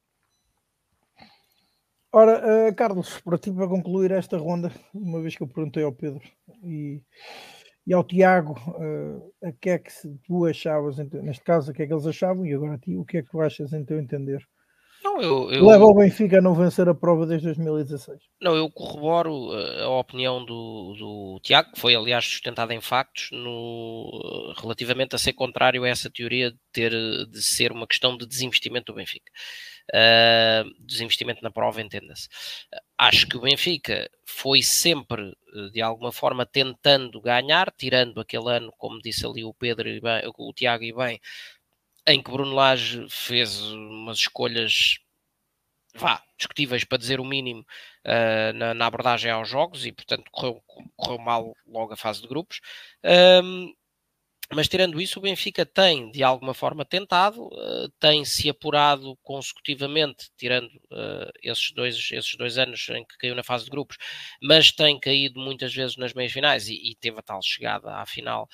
Ora, 2.15 2.69
uh, 2.69 2.75
Carlos, 2.75 3.21
para 3.21 3.39
ti, 3.39 3.51
para 3.51 3.67
concluir 3.69 4.11
esta 4.13 4.37
ronda, 4.37 4.71
uma 4.95 5.21
vez 5.23 5.35
que 5.35 5.43
eu 5.43 5.49
perguntei 5.49 5.83
ao 5.83 5.93
Pedro, 5.93 6.21
e, 6.63 7.01
e 7.87 7.95
ao 7.95 8.05
Tiago, 8.05 8.55
uh, 8.79 9.33
a 9.49 9.53
que 9.53 9.71
é 9.71 9.79
que 9.79 9.91
tu 10.27 10.45
achavas, 10.47 10.99
neste 10.99 11.43
caso, 11.45 11.71
o 11.71 11.75
que 11.75 11.83
é 11.83 11.87
que 11.87 11.93
eles 11.95 12.07
achavam, 12.07 12.45
e 12.47 12.53
agora 12.55 12.75
a 12.75 12.79
ti, 12.79 12.97
o 12.97 13.05
que 13.05 13.19
é 13.19 13.23
que 13.23 13.31
tu 13.31 13.41
achas 13.41 13.71
teu 13.87 13.99
entender? 13.99 14.47
Não, 15.05 15.21
eu, 15.21 15.51
eu... 15.51 15.67
Leva 15.67 15.85
o 15.85 15.95
Benfica 15.95 16.39
a 16.39 16.41
não 16.41 16.55
vencer 16.55 16.89
a 16.89 16.95
prova 16.95 17.27
desde 17.27 17.47
2016. 17.47 18.21
Não, 18.41 18.55
eu 18.55 18.71
corroboro 18.71 19.53
eh, 19.53 19.83
a 19.83 19.89
opinião 19.89 20.45
do, 20.45 20.95
do 20.97 21.41
Tiago, 21.43 21.73
que 21.73 21.81
foi 21.81 21.95
aliás 21.95 22.25
sustentada 22.25 22.73
em 22.73 22.81
factos, 22.81 23.29
no, 23.33 24.55
relativamente 24.61 25.15
a 25.17 25.19
ser 25.19 25.33
contrário 25.33 25.83
a 25.83 25.89
essa 25.89 26.09
teoria 26.09 26.53
de, 26.53 26.59
ter, 26.73 26.93
de 26.93 27.43
ser 27.43 27.73
uma 27.73 27.87
questão 27.87 28.17
de 28.17 28.27
desinvestimento 28.27 28.93
do 28.93 28.97
Benfica. 28.97 29.31
Uh, 29.91 30.71
desinvestimento 30.87 31.43
na 31.43 31.51
prova, 31.51 31.83
entenda-se. 31.83 32.29
Acho 32.97 33.27
que 33.27 33.37
o 33.37 33.41
Benfica 33.41 34.09
foi 34.25 34.63
sempre, 34.63 35.33
eh, 35.55 35.71
de 35.73 35.83
alguma 35.83 36.13
forma, 36.13 36.47
tentando 36.47 37.21
ganhar, 37.21 37.73
tirando 37.77 38.21
aquele 38.21 38.49
ano, 38.51 38.73
como 38.79 39.01
disse 39.01 39.27
ali 39.27 39.43
o 39.45 39.53
Pedro 39.53 39.89
e 39.89 40.01
bem, 40.01 40.23
o 40.39 40.53
Tiago 40.53 40.85
e 40.85 40.93
bem, 40.93 41.21
em 42.07 42.23
que 42.23 42.31
Bruno 42.31 42.55
Lage 42.55 43.07
fez 43.09 43.61
umas 43.61 44.19
escolhas 44.19 44.99
vá, 45.95 46.23
discutíveis 46.39 46.85
para 46.85 46.99
dizer 46.99 47.21
o 47.21 47.25
mínimo 47.25 47.65
uh, 48.07 48.53
na, 48.55 48.75
na, 48.75 48.87
abordagem 48.87 49.31
aos 49.31 49.49
jogos 49.49 49.87
e 49.87 49.93
portanto 49.93 50.31
correu, 50.31 50.63
correu 50.97 51.19
mal 51.19 51.55
logo 51.67 51.93
a 51.93 51.97
fase 51.97 52.23
de 52.23 52.29
grupos. 52.29 52.61
Um, 53.43 53.75
mas 54.55 54.69
tirando 54.69 55.01
isso, 55.01 55.19
o 55.19 55.23
Benfica 55.23 55.65
tem 55.65 56.11
de 56.11 56.23
alguma 56.23 56.53
forma 56.53 56.85
tentado, 56.85 57.47
uh, 57.47 57.89
tem 57.99 58.23
se 58.23 58.51
apurado 58.51 59.17
consecutivamente, 59.23 60.31
tirando 60.37 60.69
uh, 60.91 61.31
esses, 61.43 61.73
dois, 61.73 62.11
esses 62.13 62.35
dois 62.37 62.59
anos 62.59 62.87
em 62.91 63.03
que 63.05 63.17
caiu 63.17 63.35
na 63.35 63.43
fase 63.43 63.65
de 63.65 63.71
grupos, 63.71 63.97
mas 64.43 64.71
tem 64.71 65.01
caído 65.01 65.41
muitas 65.41 65.75
vezes 65.75 65.97
nas 65.97 66.13
meias 66.13 66.33
finais 66.33 66.69
e, 66.69 66.75
e 66.75 66.95
teve 66.97 67.19
a 67.19 67.23
tal 67.23 67.41
chegada 67.43 67.95
à 67.97 68.05
final 68.05 68.47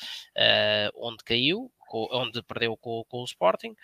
onde 0.95 1.25
caiu, 1.25 1.69
onde 1.91 2.43
perdeu 2.43 2.77
com, 2.77 3.05
com, 3.09 3.21
o 3.21 3.25
Sporting, 3.25 3.75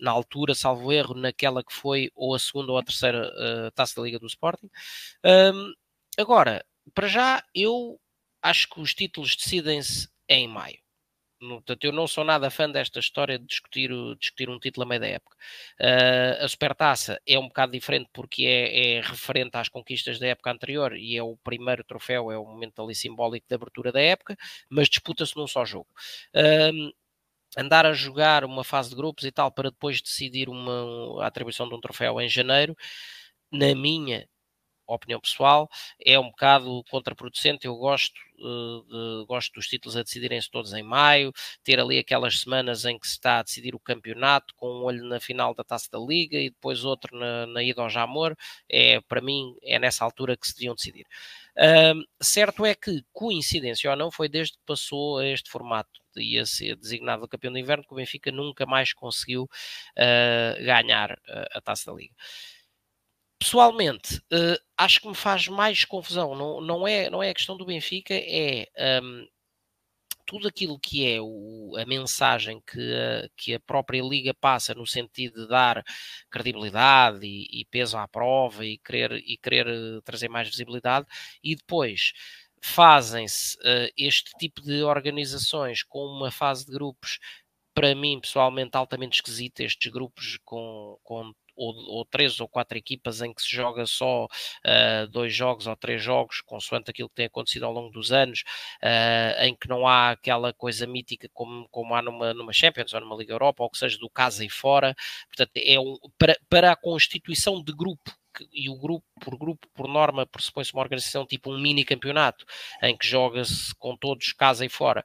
na 0.00 0.10
altura, 0.10 0.54
salvo 0.54 0.92
erro, 0.92 1.14
naquela 1.14 1.62
que 1.62 1.72
foi 1.72 2.10
ou 2.14 2.34
a 2.34 2.38
segunda 2.38 2.72
ou 2.72 2.78
a 2.78 2.82
terceira 2.82 3.28
uh, 3.28 3.70
taça 3.72 3.96
da 3.96 4.02
Liga 4.02 4.18
do 4.18 4.26
Sporting. 4.26 4.70
Um, 5.24 5.72
agora, 6.18 6.64
para 6.94 7.08
já, 7.08 7.44
eu 7.54 8.00
acho 8.42 8.68
que 8.68 8.80
os 8.80 8.94
títulos 8.94 9.36
decidem-se 9.36 10.08
em 10.28 10.48
maio. 10.48 10.78
Portanto, 11.40 11.84
eu 11.84 11.92
não 11.92 12.06
sou 12.06 12.22
nada 12.22 12.50
fã 12.50 12.70
desta 12.70 13.00
história 13.00 13.38
de 13.38 13.46
discutir, 13.46 13.90
discutir 14.18 14.50
um 14.50 14.58
título 14.58 14.84
a 14.84 14.88
meio 14.88 15.00
da 15.00 15.06
época. 15.06 15.34
Uh, 15.80 16.44
a 16.44 16.48
Supertaça 16.48 17.18
é 17.26 17.38
um 17.38 17.48
bocado 17.48 17.72
diferente 17.72 18.10
porque 18.12 18.44
é, 18.44 18.96
é, 18.96 19.00
referente 19.00 19.56
às 19.56 19.68
conquistas 19.68 20.18
da 20.18 20.26
época 20.26 20.50
anterior 20.50 20.94
e 20.94 21.16
é 21.16 21.22
o 21.22 21.38
primeiro 21.38 21.82
troféu, 21.82 22.30
é 22.30 22.36
o 22.36 22.44
momento 22.44 22.82
ali 22.82 22.94
simbólico 22.94 23.46
de 23.48 23.54
abertura 23.54 23.90
da 23.90 24.00
época, 24.00 24.36
mas 24.68 24.88
disputa-se 24.88 25.34
num 25.34 25.46
só 25.46 25.64
jogo. 25.64 25.88
Uh, 26.34 26.92
andar 27.56 27.86
a 27.86 27.92
jogar 27.92 28.44
uma 28.44 28.64
fase 28.64 28.90
de 28.90 28.96
grupos 28.96 29.24
e 29.24 29.32
tal 29.32 29.50
para 29.52 29.70
depois 29.70 30.00
decidir 30.00 30.48
uma, 30.48 31.22
a 31.24 31.26
atribuição 31.26 31.68
de 31.68 31.74
um 31.74 31.80
troféu 31.80 32.20
em 32.20 32.28
janeiro, 32.28 32.76
na 33.52 33.74
minha 33.74 34.28
opinião 34.94 35.20
pessoal, 35.20 35.68
é 36.04 36.18
um 36.18 36.28
bocado 36.30 36.84
contraproducente. 36.90 37.66
Eu 37.66 37.76
gosto, 37.76 38.18
uh, 38.38 38.82
de, 38.82 39.26
gosto 39.26 39.52
dos 39.54 39.66
títulos 39.66 39.96
a 39.96 40.02
decidirem-se 40.02 40.50
todos 40.50 40.72
em 40.72 40.82
maio, 40.82 41.32
ter 41.62 41.78
ali 41.80 41.98
aquelas 41.98 42.40
semanas 42.40 42.84
em 42.84 42.98
que 42.98 43.06
se 43.06 43.14
está 43.14 43.38
a 43.38 43.42
decidir 43.42 43.74
o 43.74 43.80
campeonato, 43.80 44.54
com 44.56 44.68
um 44.68 44.84
olho 44.84 45.04
na 45.04 45.20
final 45.20 45.54
da 45.54 45.64
taça 45.64 45.88
da 45.90 45.98
Liga 45.98 46.38
e 46.38 46.50
depois 46.50 46.84
outro 46.84 47.16
na, 47.18 47.46
na 47.46 47.62
ida 47.62 47.82
ao 47.82 47.90
Jamor. 47.90 48.36
É, 48.68 49.00
para 49.02 49.20
mim, 49.20 49.56
é 49.62 49.78
nessa 49.78 50.04
altura 50.04 50.36
que 50.36 50.46
se 50.46 50.54
deviam 50.54 50.74
decidir. 50.74 51.06
Certo 52.20 52.64
é 52.64 52.74
que, 52.74 53.02
coincidência 53.12 53.90
ou 53.90 53.96
não, 53.96 54.10
foi 54.10 54.28
desde 54.28 54.54
que 54.54 54.64
passou 54.64 55.18
a 55.18 55.26
este 55.26 55.50
formato 55.50 56.00
ia 56.16 56.44
ser 56.46 56.76
designado 56.76 57.28
campeão 57.28 57.52
de 57.52 57.60
inverno 57.60 57.84
que 57.84 57.92
o 57.92 57.96
Benfica 57.96 58.32
nunca 58.32 58.66
mais 58.66 58.92
conseguiu 58.92 59.44
uh, 59.44 60.64
ganhar 60.64 61.12
uh, 61.12 61.46
a 61.52 61.60
taça 61.60 61.90
da 61.90 61.96
Liga 61.96 62.14
pessoalmente, 63.40 64.18
uh, 64.32 64.58
acho 64.76 65.00
que 65.00 65.08
me 65.08 65.14
faz 65.14 65.48
mais 65.48 65.84
confusão. 65.84 66.34
Não, 66.34 66.60
não, 66.60 66.86
é, 66.86 67.08
não 67.08 67.22
é 67.22 67.30
a 67.30 67.34
questão 67.34 67.56
do 67.56 67.64
Benfica, 67.64 68.14
é 68.14 68.68
um, 69.02 69.26
tudo 70.26 70.46
aquilo 70.46 70.78
que 70.78 71.04
é 71.04 71.20
o, 71.20 71.74
a 71.76 71.84
mensagem 71.86 72.62
que 72.64 72.78
a, 72.94 73.28
que 73.36 73.54
a 73.54 73.60
própria 73.60 74.02
Liga 74.02 74.34
passa 74.34 74.74
no 74.74 74.86
sentido 74.86 75.42
de 75.42 75.48
dar 75.48 75.82
credibilidade 76.30 77.26
e, 77.26 77.62
e 77.62 77.64
peso 77.64 77.96
à 77.96 78.06
prova 78.06 78.64
e 78.64 78.78
querer, 78.78 79.12
e 79.12 79.36
querer 79.38 79.66
eh, 79.66 80.00
trazer 80.04 80.28
mais 80.28 80.48
visibilidade, 80.48 81.06
e 81.42 81.56
depois 81.56 82.12
fazem-se 82.62 83.56
uh, 83.56 83.90
este 83.96 84.32
tipo 84.38 84.60
de 84.62 84.82
organizações 84.82 85.82
com 85.82 86.04
uma 86.04 86.30
fase 86.30 86.66
de 86.66 86.72
grupos 86.72 87.18
para 87.74 87.94
mim, 87.94 88.20
pessoalmente, 88.20 88.76
altamente 88.76 89.16
esquisita, 89.16 89.64
estes 89.64 89.90
grupos 89.90 90.38
com, 90.44 90.98
com 91.02 91.32
ou, 91.56 91.74
ou, 91.88 92.04
três 92.04 92.40
ou 92.40 92.48
quatro 92.48 92.76
equipas 92.78 93.20
em 93.22 93.32
que 93.32 93.42
se 93.42 93.50
joga 93.50 93.86
só 93.86 94.24
uh, 94.24 95.06
dois 95.10 95.34
jogos 95.34 95.66
ou 95.66 95.76
três 95.76 96.02
jogos, 96.02 96.40
consoante 96.40 96.90
aquilo 96.90 97.08
que 97.08 97.14
tem 97.16 97.26
acontecido 97.26 97.64
ao 97.64 97.72
longo 97.72 97.90
dos 97.90 98.12
anos, 98.12 98.42
uh, 98.82 99.42
em 99.42 99.54
que 99.54 99.68
não 99.68 99.86
há 99.86 100.10
aquela 100.10 100.52
coisa 100.52 100.86
mítica 100.86 101.28
como, 101.32 101.68
como 101.70 101.94
há 101.94 102.02
numa, 102.02 102.34
numa 102.34 102.52
Champions 102.52 102.92
ou 102.94 103.00
numa 103.00 103.16
Liga 103.16 103.32
Europa, 103.32 103.62
ou 103.62 103.70
que 103.70 103.78
seja 103.78 103.98
do 103.98 104.10
casa 104.10 104.44
e 104.44 104.50
fora. 104.50 104.94
Portanto, 105.28 105.52
é 105.56 105.78
um, 105.78 105.96
para, 106.18 106.36
para 106.48 106.72
a 106.72 106.76
constituição 106.76 107.62
de 107.62 107.72
grupo 107.72 108.10
e 108.52 108.68
o 108.68 108.76
grupo 108.76 109.06
por 109.20 109.36
grupo, 109.36 109.68
por 109.74 109.88
norma, 109.88 110.26
pressupõe-se 110.26 110.72
uma 110.72 110.82
organização 110.82 111.26
tipo 111.26 111.52
um 111.52 111.58
mini 111.58 111.84
campeonato, 111.84 112.44
em 112.82 112.96
que 112.96 113.06
joga-se 113.06 113.74
com 113.76 113.96
todos 113.96 114.32
casa 114.32 114.64
e 114.64 114.68
fora. 114.68 115.04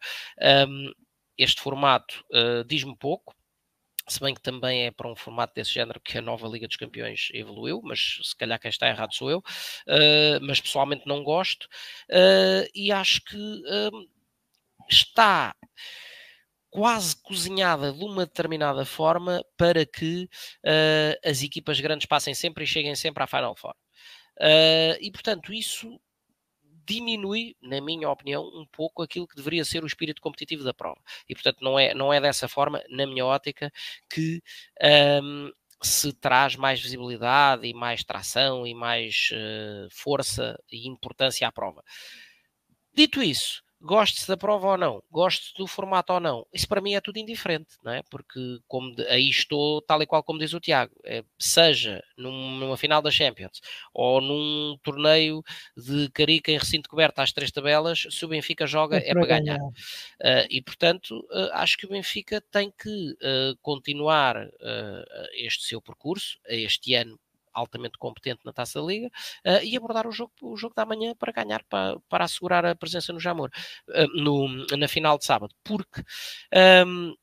Um, 0.68 0.92
este 1.38 1.62
formato 1.62 2.24
uh, 2.32 2.64
diz-me 2.66 2.96
pouco, 2.96 3.36
se 4.08 4.20
bem 4.20 4.34
que 4.34 4.42
também 4.42 4.86
é 4.86 4.92
para 4.92 5.10
um 5.10 5.16
formato 5.16 5.54
desse 5.56 5.74
género 5.74 6.00
que 6.00 6.18
a 6.18 6.22
nova 6.22 6.48
Liga 6.48 6.68
dos 6.68 6.78
Campeões 6.78 7.30
evoluiu, 7.34 7.82
mas 7.84 8.20
se 8.24 8.36
calhar 8.36 8.60
quem 8.60 8.70
está 8.70 8.88
errado 8.88 9.14
sou 9.14 9.30
eu, 9.30 9.40
uh, 9.40 10.40
mas 10.42 10.62
pessoalmente 10.62 11.08
não 11.08 11.24
gosto, 11.24 11.66
uh, 12.12 12.70
e 12.74 12.92
acho 12.92 13.24
que 13.24 13.36
uh, 13.38 14.10
está 14.90 15.56
quase 16.70 17.16
cozinhada 17.24 17.94
de 17.94 18.04
uma 18.04 18.26
determinada 18.26 18.84
forma 18.84 19.42
para 19.56 19.86
que 19.86 20.28
as 21.24 21.42
equipas 21.42 21.80
grandes 21.80 22.06
passem 22.06 22.34
sempre 22.34 22.66
e 22.66 22.68
cheguem 22.68 22.94
sempre 22.96 23.24
à 23.24 23.28
Final 23.28 23.56
Four. 23.56 23.74
e 25.00 25.10
portanto, 25.10 25.54
isso 25.54 25.98
diminui, 26.86 27.56
na 27.62 27.82
minha 27.82 28.10
opinião, 28.10 28.44
um 28.44 28.66
pouco 28.66 29.02
aquilo 29.02 29.28
que 29.28 29.36
deveria 29.36 29.66
ser 29.66 29.84
o 29.84 29.88
espírito 29.88 30.22
competitivo 30.22 30.64
da 30.64 30.74
prova. 30.74 31.02
E, 31.28 31.34
portanto, 31.34 31.58
não 31.62 31.78
é, 31.80 31.94
não 31.94 32.14
é 32.14 32.22
dessa 32.22 32.48
forma, 32.48 32.84
na 32.90 33.06
minha 33.06 33.26
ótica, 33.26 33.72
que 34.10 34.42
um, 35.22 35.52
se 35.82 36.14
traz 36.14 36.56
mais 36.56 36.82
visibilidade 36.82 37.68
e 37.68 37.74
mais 37.74 38.04
tração 38.04 38.66
e 38.66 38.74
mais 38.74 39.30
uh, 39.32 39.88
força 39.92 40.60
e 40.72 40.88
importância 40.88 41.48
à 41.48 41.52
prova. 41.52 41.84
Dito 42.94 43.22
isso, 43.22 43.62
goste 43.82 44.28
da 44.28 44.38
prova 44.38 44.70
ou 44.70 44.78
não, 44.78 45.04
goste 45.12 45.54
do 45.58 45.68
formato 45.68 46.14
ou 46.14 46.20
não, 46.20 46.46
isso 46.52 46.68
para 46.68 46.82
mim 46.82 46.94
é 46.96 47.02
tudo 47.02 47.18
indiferente, 47.18 47.76
não 47.84 47.92
é? 47.92 48.02
Porque 48.10 48.60
como 48.68 48.96
de, 48.96 49.06
aí 49.08 49.30
estou, 49.30 49.82
tal 49.82 50.02
e 50.02 50.06
qual 50.06 50.24
como 50.24 50.40
diz 50.40 50.54
o 50.54 50.60
Tiago, 50.60 50.94
é, 51.04 51.24
seja 51.40 52.04
num, 52.18 52.58
numa 52.58 52.78
final 52.78 53.02
da 53.02 53.12
Champions 53.12 53.62
ou 53.94 54.22
num 54.22 54.78
torneio 54.84 55.44
de 55.78 56.10
carica 56.12 56.52
em 56.52 56.58
recinto 56.58 56.90
coberto 56.90 57.20
às 57.20 57.32
três 57.32 57.52
tabelas, 57.52 58.08
se 58.10 58.26
o 58.26 58.28
Benfica 58.28 58.66
joga 58.66 58.98
é, 58.98 59.10
é 59.10 59.14
para 59.14 59.26
ganhar. 59.26 59.58
ganhar. 59.58 59.68
Uh, 59.68 60.48
e 60.50 60.62
portanto, 60.62 61.20
uh, 61.32 61.50
acho 61.54 61.78
que 61.78 61.86
o 61.86 61.90
Benfica 61.90 62.42
tem 62.52 62.72
que 62.72 63.12
uh, 63.12 63.58
continuar 63.62 64.50
este 65.34 65.64
seu 65.66 65.82
percurso, 65.82 66.40
este 66.48 66.94
ano 66.96 67.20
altamente 67.56 67.98
competente 67.98 68.42
na 68.46 68.54
Taça 68.54 68.80
da 68.80 68.86
Liga, 68.86 69.08
uh, 69.46 69.64
e 69.64 69.76
abordar 69.76 70.06
o 70.06 70.12
jogo, 70.12 70.34
o 70.42 70.58
jogo 70.58 70.76
da 70.76 70.86
manhã 70.86 71.16
para 71.16 71.32
ganhar, 71.32 71.64
para, 71.70 71.98
para 72.10 72.26
assegurar 72.26 72.66
a 72.66 72.76
presença 72.76 73.14
no 73.14 73.20
Jamor, 73.20 73.50
uh, 73.90 74.22
no, 74.22 74.48
na 74.78 74.88
final 74.88 75.18
de 75.18 75.26
sábado, 75.26 75.56
porque 75.64 76.04
um, 76.86 77.16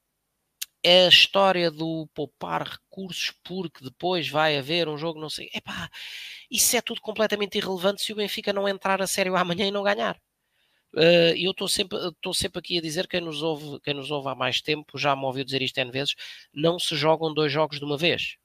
é 0.82 1.06
a 1.06 1.08
história 1.08 1.70
do 1.70 2.08
poupar 2.12 2.62
recursos 2.64 3.32
porque 3.44 3.84
depois 3.84 4.28
vai 4.28 4.58
haver 4.58 4.88
um 4.88 4.98
jogo, 4.98 5.20
não 5.20 5.30
sei, 5.30 5.48
epá, 5.54 5.88
isso 6.50 6.76
é 6.76 6.80
tudo 6.80 7.00
completamente 7.00 7.56
irrelevante 7.56 8.02
se 8.02 8.12
o 8.12 8.16
Benfica 8.16 8.52
não 8.52 8.68
entrar 8.68 9.00
a 9.00 9.06
sério 9.06 9.36
amanhã 9.36 9.66
e 9.66 9.70
não 9.70 9.82
ganhar. 9.82 10.20
Uh, 10.94 11.32
eu 11.36 11.52
estou 11.52 11.68
sempre, 11.68 11.98
sempre 12.34 12.58
aqui 12.58 12.78
a 12.78 12.82
dizer, 12.82 13.08
quem 13.08 13.20
nos, 13.20 13.42
ouve, 13.42 13.80
quem 13.80 13.94
nos 13.94 14.10
ouve 14.10 14.28
há 14.28 14.34
mais 14.34 14.60
tempo 14.60 14.98
já 14.98 15.16
me 15.16 15.24
ouviu 15.24 15.44
dizer 15.44 15.62
isto 15.62 15.78
N 15.78 15.90
vezes, 15.90 16.14
não 16.52 16.78
se 16.78 16.94
jogam 16.96 17.32
dois 17.32 17.50
jogos 17.50 17.78
de 17.78 17.84
uma 17.84 17.96
vez. 17.96 18.36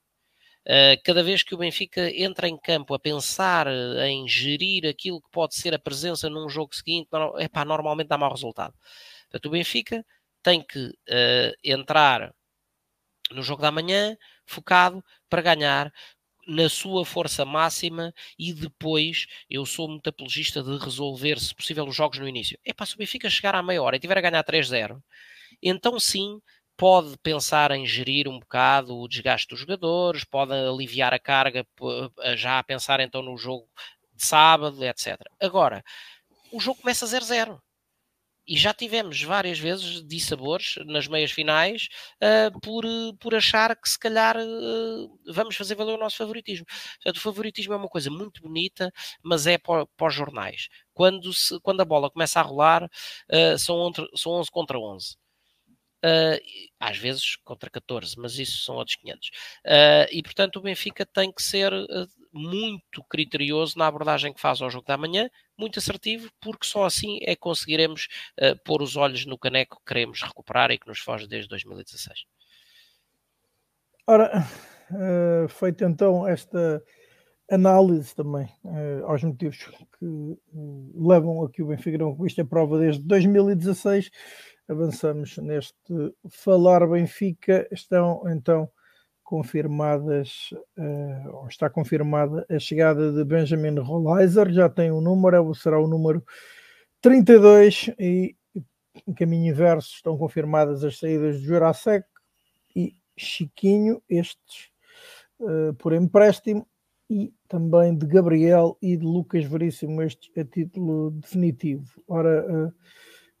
Eh, 0.68 0.98
cada 1.02 1.22
vez 1.22 1.42
que 1.42 1.54
o 1.54 1.58
Benfica 1.58 2.10
entra 2.14 2.46
em 2.48 2.58
campo 2.58 2.94
a 2.94 2.98
pensar 2.98 3.66
eh, 3.66 4.08
em 4.08 4.28
gerir 4.28 4.86
aquilo 4.86 5.20
que 5.22 5.30
pode 5.30 5.54
ser 5.54 5.74
a 5.74 5.78
presença 5.78 6.28
num 6.28 6.48
jogo 6.48 6.74
seguinte, 6.76 7.08
epá, 7.38 7.64
normalmente 7.64 8.08
dá 8.08 8.18
mau 8.18 8.30
resultado. 8.30 8.74
Portanto, 9.30 9.46
o 9.46 9.50
Benfica 9.50 10.04
tem 10.42 10.62
que 10.62 10.88
uh, 10.88 11.52
entrar 11.64 12.32
no 13.32 13.42
jogo 13.42 13.62
da 13.62 13.70
manhã 13.70 14.16
focado 14.46 15.04
para 15.28 15.42
ganhar, 15.42 15.92
na 16.46 16.68
sua 16.68 17.04
força 17.04 17.44
máxima 17.44 18.12
e 18.38 18.54
depois 18.54 19.26
eu 19.50 19.66
sou 19.66 19.86
muito 19.88 20.08
apologista 20.08 20.62
de 20.62 20.78
resolver, 20.78 21.38
se 21.38 21.54
possível, 21.54 21.86
os 21.86 21.94
jogos 21.94 22.18
no 22.18 22.26
início. 22.26 22.58
É 22.64 22.72
para 22.72 22.86
se 22.86 22.94
o 22.94 22.98
Benfica 22.98 23.28
chegar 23.28 23.54
à 23.54 23.62
meia 23.62 23.82
hora 23.82 23.96
e 23.96 24.00
tiver 24.00 24.16
a 24.16 24.22
ganhar 24.22 24.42
3-0, 24.44 25.02
então 25.62 26.00
sim 26.00 26.40
pode 26.78 27.18
pensar 27.18 27.72
em 27.72 27.84
gerir 27.84 28.28
um 28.28 28.38
bocado 28.38 28.96
o 28.96 29.08
desgaste 29.08 29.48
dos 29.48 29.58
jogadores, 29.60 30.24
pode 30.24 30.52
aliviar 30.52 31.12
a 31.12 31.18
carga 31.18 31.66
já 32.36 32.58
a 32.60 32.62
pensar 32.62 33.00
então 33.00 33.20
no 33.20 33.36
jogo 33.36 33.68
de 34.14 34.24
sábado, 34.24 34.82
etc. 34.84 35.20
Agora, 35.40 35.84
o 36.52 36.60
jogo 36.60 36.80
começa 36.80 37.04
0-0 37.04 37.60
e 38.46 38.56
já 38.56 38.72
tivemos 38.72 39.22
várias 39.22 39.58
vezes 39.58 40.06
dissabores 40.06 40.76
nas 40.86 41.06
meias 41.08 41.32
finais 41.32 41.88
uh, 42.22 42.58
por, 42.60 42.84
por 43.18 43.34
achar 43.34 43.76
que 43.76 43.88
se 43.88 43.98
calhar 43.98 44.36
uh, 44.38 45.20
vamos 45.26 45.56
fazer 45.56 45.74
valer 45.74 45.94
o 45.94 45.98
nosso 45.98 46.16
favoritismo. 46.16 46.64
Portanto, 46.94 47.16
o 47.18 47.20
favoritismo 47.20 47.74
é 47.74 47.76
uma 47.76 47.88
coisa 47.88 48.08
muito 48.08 48.40
bonita, 48.40 48.90
mas 49.22 49.46
é 49.46 49.58
para, 49.58 49.86
os 50.00 50.14
jornais. 50.14 50.68
Quando, 50.94 51.32
se, 51.34 51.60
quando 51.60 51.80
a 51.82 51.84
bola 51.84 52.10
começa 52.10 52.40
a 52.40 52.42
rolar, 52.42 52.84
uh, 52.84 53.58
são, 53.58 53.92
são 54.14 54.32
11 54.32 54.50
contra 54.50 54.78
11. 54.78 55.16
Uh, 56.04 56.38
às 56.78 56.96
vezes 56.96 57.34
contra 57.42 57.68
14, 57.68 58.14
mas 58.18 58.38
isso 58.38 58.64
são 58.64 58.76
outros 58.76 58.96
500. 58.96 59.28
Uh, 59.28 60.06
e 60.12 60.22
portanto 60.22 60.56
o 60.56 60.62
Benfica 60.62 61.04
tem 61.04 61.32
que 61.32 61.42
ser 61.42 61.72
uh, 61.72 62.06
muito 62.32 63.02
criterioso 63.10 63.76
na 63.76 63.88
abordagem 63.88 64.32
que 64.32 64.40
faz 64.40 64.62
ao 64.62 64.70
jogo 64.70 64.86
da 64.86 64.96
manhã, 64.96 65.28
muito 65.58 65.80
assertivo, 65.80 66.30
porque 66.40 66.64
só 66.64 66.84
assim 66.84 67.18
é 67.22 67.34
que 67.34 67.40
conseguiremos 67.40 68.06
pôr 68.64 68.80
os 68.80 68.96
olhos 68.96 69.26
no 69.26 69.36
caneco 69.36 69.78
que 69.78 69.86
queremos 69.86 70.22
recuperar 70.22 70.70
e 70.70 70.78
que 70.78 70.86
nos 70.86 71.00
foge 71.00 71.26
desde 71.26 71.48
2016. 71.48 72.26
Ora, 74.06 74.46
feita 75.48 75.84
então 75.84 76.28
esta 76.28 76.82
análise 77.50 78.14
também 78.14 78.48
aos 79.04 79.24
motivos 79.24 79.56
que 79.98 80.38
levam 80.94 81.44
a 81.44 81.50
que 81.50 81.62
o 81.62 81.66
Benfica 81.66 81.98
não 81.98 82.14
conquiste 82.14 82.42
a 82.42 82.44
prova 82.44 82.78
desde 82.78 83.02
2016 83.02 84.10
avançamos 84.68 85.38
neste 85.38 86.14
Falar 86.28 86.86
Benfica. 86.86 87.66
Estão 87.72 88.22
então 88.26 88.70
confirmadas, 89.24 90.50
uh, 90.78 91.36
ou 91.36 91.48
está 91.48 91.68
confirmada 91.68 92.46
a 92.48 92.58
chegada 92.58 93.12
de 93.12 93.22
Benjamin 93.24 93.78
Rollizer, 93.78 94.50
já 94.50 94.70
tem 94.70 94.90
o 94.90 94.98
um 94.98 95.00
número, 95.02 95.54
será 95.54 95.78
o 95.78 95.86
número 95.86 96.24
32 97.02 97.90
e 97.98 98.34
em 99.06 99.12
caminho 99.12 99.50
inverso 99.50 99.90
estão 99.96 100.16
confirmadas 100.16 100.82
as 100.82 100.98
saídas 100.98 101.40
de 101.40 101.46
Jurasek 101.46 102.06
e 102.74 102.94
Chiquinho, 103.18 104.02
estes 104.08 104.70
uh, 105.40 105.74
por 105.74 105.92
empréstimo, 105.92 106.66
e 107.10 107.32
também 107.48 107.96
de 107.96 108.06
Gabriel 108.06 108.78
e 108.80 108.96
de 108.96 109.04
Lucas 109.04 109.44
Veríssimo, 109.44 110.02
este 110.02 110.30
a 110.40 110.44
título 110.44 111.10
definitivo. 111.10 112.02
Ora, 112.06 112.46
uh, 112.50 112.74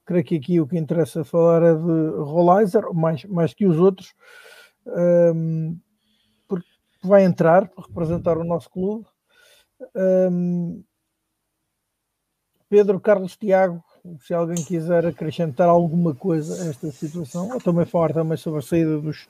creio 0.08 0.24
que 0.24 0.36
aqui 0.36 0.58
o 0.58 0.66
que 0.66 0.78
interessa 0.78 1.22
falar 1.22 1.62
é 1.62 1.74
de 1.74 2.16
Rollizer, 2.16 2.94
mais, 2.94 3.24
mais 3.26 3.52
que 3.52 3.66
os 3.66 3.76
outros, 3.76 4.14
um, 4.86 5.78
porque 6.48 6.66
vai 7.04 7.24
entrar 7.24 7.68
para 7.68 7.84
representar 7.86 8.38
o 8.38 8.44
nosso 8.44 8.70
clube. 8.70 9.04
Um, 9.94 10.82
Pedro 12.70 12.98
Carlos 12.98 13.36
Tiago, 13.36 13.84
se 14.26 14.32
alguém 14.32 14.64
quiser 14.64 15.04
acrescentar 15.04 15.68
alguma 15.68 16.14
coisa 16.14 16.62
a 16.62 16.70
esta 16.70 16.90
situação, 16.90 17.50
ou 17.52 17.60
também 17.60 17.84
falar 17.84 18.14
também 18.14 18.38
sobre 18.38 18.60
a 18.60 18.62
saída 18.62 18.98
dos, 18.98 19.28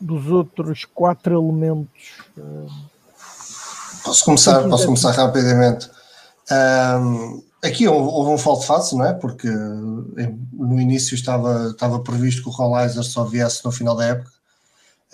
dos 0.00 0.26
outros 0.26 0.84
quatro 0.84 1.32
elementos. 1.32 2.18
Posso 4.04 4.24
começar, 4.24 4.68
posso 4.68 4.86
começar 4.86 5.12
rapidamente. 5.12 5.88
Um, 6.50 7.51
Aqui 7.64 7.86
houve 7.86 8.28
um 8.30 8.58
de 8.58 8.66
face, 8.66 8.96
não 8.96 9.04
é? 9.04 9.14
Porque 9.14 9.48
no 9.48 10.80
início 10.80 11.14
estava, 11.14 11.68
estava 11.70 12.00
previsto 12.00 12.42
que 12.42 12.48
o 12.48 12.52
Rollizer 12.52 13.04
só 13.04 13.24
viesse 13.24 13.64
no 13.64 13.70
final 13.70 13.94
da 13.94 14.06
época. 14.06 14.32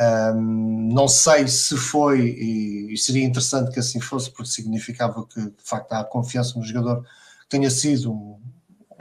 Um, 0.00 0.90
não 0.94 1.08
sei 1.08 1.46
se 1.48 1.76
foi, 1.76 2.20
e, 2.20 2.96
seria 2.96 3.24
interessante 3.24 3.72
que 3.72 3.80
assim 3.80 4.00
fosse, 4.00 4.30
porque 4.30 4.50
significava 4.50 5.26
que 5.26 5.40
de 5.40 5.62
facto 5.62 5.92
há 5.92 6.04
confiança 6.04 6.58
no 6.58 6.64
jogador, 6.64 7.02
que 7.02 7.48
tenha 7.50 7.68
sido 7.68 8.12
um, 8.12 8.38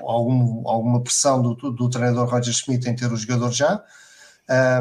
algum, 0.02 0.68
alguma 0.68 1.02
pressão 1.02 1.42
do, 1.42 1.54
do, 1.54 1.90
treinador 1.90 2.28
Roger 2.28 2.54
Schmidt 2.54 2.90
em 2.90 2.96
ter 2.96 3.12
o 3.12 3.16
jogador 3.16 3.52
já. 3.52 3.82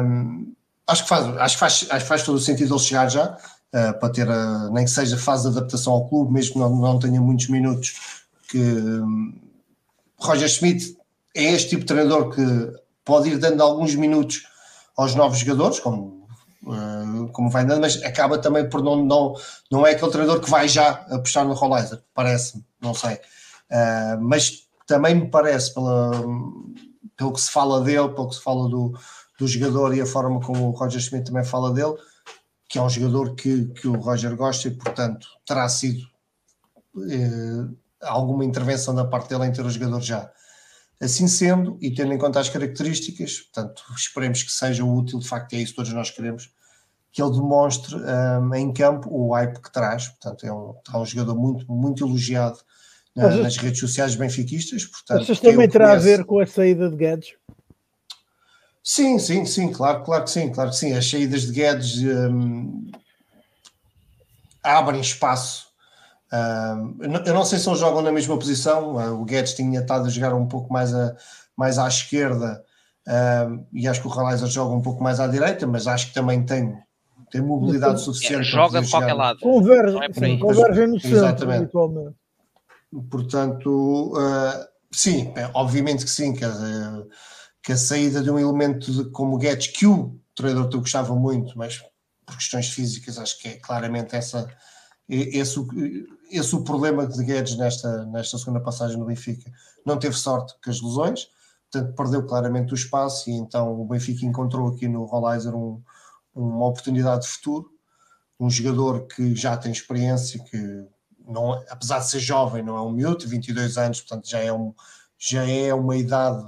Um, 0.03 0.53
acho, 0.87 1.03
que 1.03 1.09
faz, 1.09 1.37
acho, 1.37 1.57
faz, 1.57 1.87
acho 1.89 2.03
que 2.03 2.09
faz 2.09 2.23
todo 2.23 2.35
o 2.35 2.41
sentido 2.41 2.73
ele 2.73 2.83
chegar 2.83 3.07
já, 3.09 3.37
uh, 3.73 3.99
para 3.99 4.09
ter, 4.09 4.29
a, 4.29 4.69
nem 4.71 4.85
que 4.85 4.91
seja 4.91 5.17
fase 5.17 5.43
de 5.43 5.55
adaptação 5.55 5.93
ao 5.93 6.09
clube, 6.09 6.33
mesmo 6.33 6.53
que 6.53 6.59
não, 6.59 6.75
não 6.75 6.99
tenha 6.99 7.21
muitos 7.21 7.47
minutos 7.47 8.16
que 8.47 8.57
hum, 8.57 9.39
Roger 10.19 10.49
Schmidt 10.49 10.97
é 11.35 11.53
este 11.53 11.69
tipo 11.69 11.81
de 11.81 11.87
treinador 11.87 12.29
que 12.33 12.41
pode 13.05 13.29
ir 13.29 13.37
dando 13.37 13.61
alguns 13.61 13.95
minutos 13.95 14.43
aos 14.97 15.13
novos 15.13 15.39
jogadores, 15.39 15.79
como, 15.79 16.27
uh, 16.63 17.27
como 17.31 17.49
vai 17.49 17.65
dando, 17.65 17.81
mas 17.81 18.01
acaba 18.03 18.39
também 18.39 18.67
por 18.67 18.81
não, 18.81 19.05
não, 19.05 19.35
não 19.71 19.85
é 19.85 19.91
aquele 19.91 20.11
treinador 20.11 20.41
que 20.41 20.49
vai 20.49 20.67
já 20.67 20.89
apostar 21.09 21.45
no 21.45 21.53
Rollizer, 21.53 22.01
parece-me, 22.13 22.65
não 22.81 22.93
sei. 22.93 23.15
Uh, 23.69 24.19
mas 24.21 24.67
também 24.87 25.13
me 25.13 25.29
parece, 25.29 25.73
pela, 25.73 26.11
pelo 27.15 27.33
que 27.33 27.41
se 27.41 27.51
fala 27.51 27.81
dele, 27.81 28.09
pelo 28.09 28.29
que 28.29 28.35
se 28.35 28.41
fala 28.41 28.67
do, 28.67 28.97
do 29.39 29.47
jogador 29.47 29.95
e 29.95 30.01
a 30.01 30.05
forma 30.05 30.39
como 30.41 30.69
o 30.69 30.71
Roger 30.71 30.99
Schmidt 30.99 31.25
também 31.25 31.43
fala 31.43 31.71
dele, 31.71 31.95
que 32.67 32.79
é 32.79 32.81
um 32.81 32.89
jogador 32.89 33.35
que, 33.35 33.65
que 33.65 33.87
o 33.87 33.97
Roger 33.97 34.35
gosta 34.35 34.67
e, 34.67 34.71
portanto, 34.71 35.27
terá 35.45 35.69
sido. 35.69 36.01
Uh, 36.95 37.77
alguma 38.01 38.45
intervenção 38.45 38.93
da 38.93 39.05
parte 39.05 39.29
dele 39.29 39.45
em 39.45 39.51
ter 39.51 39.65
o 39.65 39.69
jogador 39.69 40.01
já. 40.01 40.31
Assim 40.99 41.27
sendo, 41.27 41.77
e 41.79 41.93
tendo 41.93 42.13
em 42.13 42.17
conta 42.17 42.39
as 42.39 42.49
características, 42.49 43.41
portanto, 43.41 43.83
esperemos 43.95 44.41
que 44.41 44.51
seja 44.51 44.83
útil, 44.83 45.19
de 45.19 45.27
facto 45.27 45.53
é 45.53 45.57
isso 45.57 45.71
que 45.71 45.75
todos 45.75 45.93
nós 45.93 46.09
queremos, 46.09 46.51
que 47.11 47.21
ele 47.21 47.31
demonstre 47.31 47.95
um, 47.95 48.55
em 48.55 48.73
campo 48.73 49.07
o 49.11 49.33
hype 49.33 49.59
que 49.61 49.71
traz, 49.71 50.07
portanto 50.07 50.45
é 50.45 50.51
um, 50.51 50.73
é 50.93 50.97
um 50.97 51.05
jogador 51.05 51.35
muito, 51.35 51.71
muito 51.71 52.05
elogiado 52.05 52.57
na, 53.15 53.29
nas 53.29 53.57
redes 53.57 53.79
sociais 53.79 54.15
benfiquistas, 54.15 54.85
portanto... 54.85 55.39
Também 55.39 55.69
terá 55.69 55.93
a 55.93 55.95
ver 55.97 56.25
com 56.25 56.39
a 56.39 56.45
saída 56.47 56.89
de 56.89 56.95
Guedes? 56.95 57.33
Sim, 58.83 59.19
sim, 59.19 59.45
sim, 59.45 59.71
claro, 59.71 60.03
claro 60.03 60.23
que 60.23 60.31
sim, 60.31 60.51
claro 60.51 60.69
que 60.69 60.77
sim, 60.77 60.93
as 60.93 61.07
saídas 61.09 61.41
de 61.43 61.51
Guedes 61.51 62.01
um, 62.03 62.89
abrem 64.63 65.01
espaço 65.01 65.66
eu 66.31 67.33
não 67.33 67.45
sei 67.45 67.59
se 67.59 67.69
eles 67.69 67.79
jogam 67.79 68.01
na 68.01 68.11
mesma 68.11 68.37
posição. 68.37 68.99
Ah, 68.99 69.11
o 69.11 69.23
Guedes 69.23 69.53
tinha 69.53 69.79
estado 69.79 70.07
a 70.07 70.09
jogar 70.09 70.33
um 70.33 70.47
pouco 70.47 70.71
mais, 70.71 70.93
a, 70.93 71.15
mais 71.55 71.77
à 71.77 71.87
esquerda 71.87 72.63
e 73.71 73.87
acho 73.87 74.01
que 74.01 74.07
o 74.07 74.11
Realizer 74.11 74.47
joga 74.47 74.75
um 74.75 74.81
pouco 74.81 75.01
mais 75.01 75.19
à 75.19 75.27
direita, 75.27 75.65
mas 75.65 75.87
acho 75.87 76.07
que 76.07 76.13
também 76.13 76.45
tem, 76.45 76.77
tem 77.31 77.41
mobilidade 77.41 78.01
suficiente. 78.01 78.41
É, 78.41 78.43
joga 78.43 78.81
de 78.81 78.89
qualquer 78.89 79.13
lado. 79.13 79.39
Converge, 79.39 79.97
é 79.97 80.37
converge 80.37 80.87
no 80.87 80.99
centro, 80.99 81.17
Exatamente. 81.17 81.71
Portanto, 83.09 84.13
uh, 84.13 84.67
sim, 84.91 85.31
é, 85.35 85.49
obviamente 85.53 86.03
que 86.03 86.11
sim, 86.11 86.33
que 86.33 86.43
a, 86.43 87.03
que 87.61 87.71
a 87.71 87.77
saída 87.77 88.21
de 88.21 88.31
um 88.31 88.39
elemento 88.39 88.91
de, 88.91 89.09
como 89.11 89.35
o 89.35 89.37
Guedes, 89.37 89.67
que 89.67 89.85
o 89.85 90.17
treinador 90.35 90.69
te 90.69 90.77
gostava 90.77 91.15
muito, 91.15 91.57
mas 91.57 91.81
por 92.25 92.35
questões 92.35 92.69
físicas, 92.69 93.17
acho 93.17 93.39
que 93.39 93.47
é 93.47 93.53
claramente 93.55 94.15
essa 94.15 94.47
esse, 95.09 95.57
esse 96.29 96.55
o 96.55 96.63
problema 96.63 97.05
de 97.07 97.23
Guedes 97.23 97.57
nesta, 97.57 98.05
nesta 98.05 98.37
segunda 98.37 98.59
passagem 98.59 98.97
no 98.97 99.05
Benfica. 99.05 99.51
Não 99.85 99.97
teve 99.97 100.15
sorte 100.15 100.55
com 100.63 100.69
as 100.69 100.81
lesões, 100.81 101.27
portanto 101.69 101.95
perdeu 101.95 102.25
claramente 102.25 102.73
o 102.73 102.75
espaço 102.75 103.29
e 103.29 103.33
então 103.33 103.79
o 103.79 103.85
Benfica 103.85 104.25
encontrou 104.25 104.67
aqui 104.67 104.87
no 104.87 105.05
Rollizer 105.05 105.55
um, 105.55 105.81
uma 106.33 106.67
oportunidade 106.67 107.23
de 107.23 107.29
futuro, 107.29 107.69
um 108.39 108.49
jogador 108.49 109.07
que 109.07 109.35
já 109.35 109.57
tem 109.57 109.71
experiência, 109.71 110.43
que 110.43 110.85
não, 111.27 111.53
apesar 111.69 111.99
de 111.99 112.09
ser 112.09 112.19
jovem, 112.19 112.63
não 112.63 112.77
é 112.77 112.81
um 112.81 112.91
miúdo, 112.91 113.27
22 113.27 113.77
anos, 113.77 114.01
portanto 114.01 114.29
já 114.29 114.39
é, 114.39 114.53
um, 114.53 114.73
já 115.17 115.47
é 115.47 115.73
uma 115.73 115.95
idade 115.95 116.45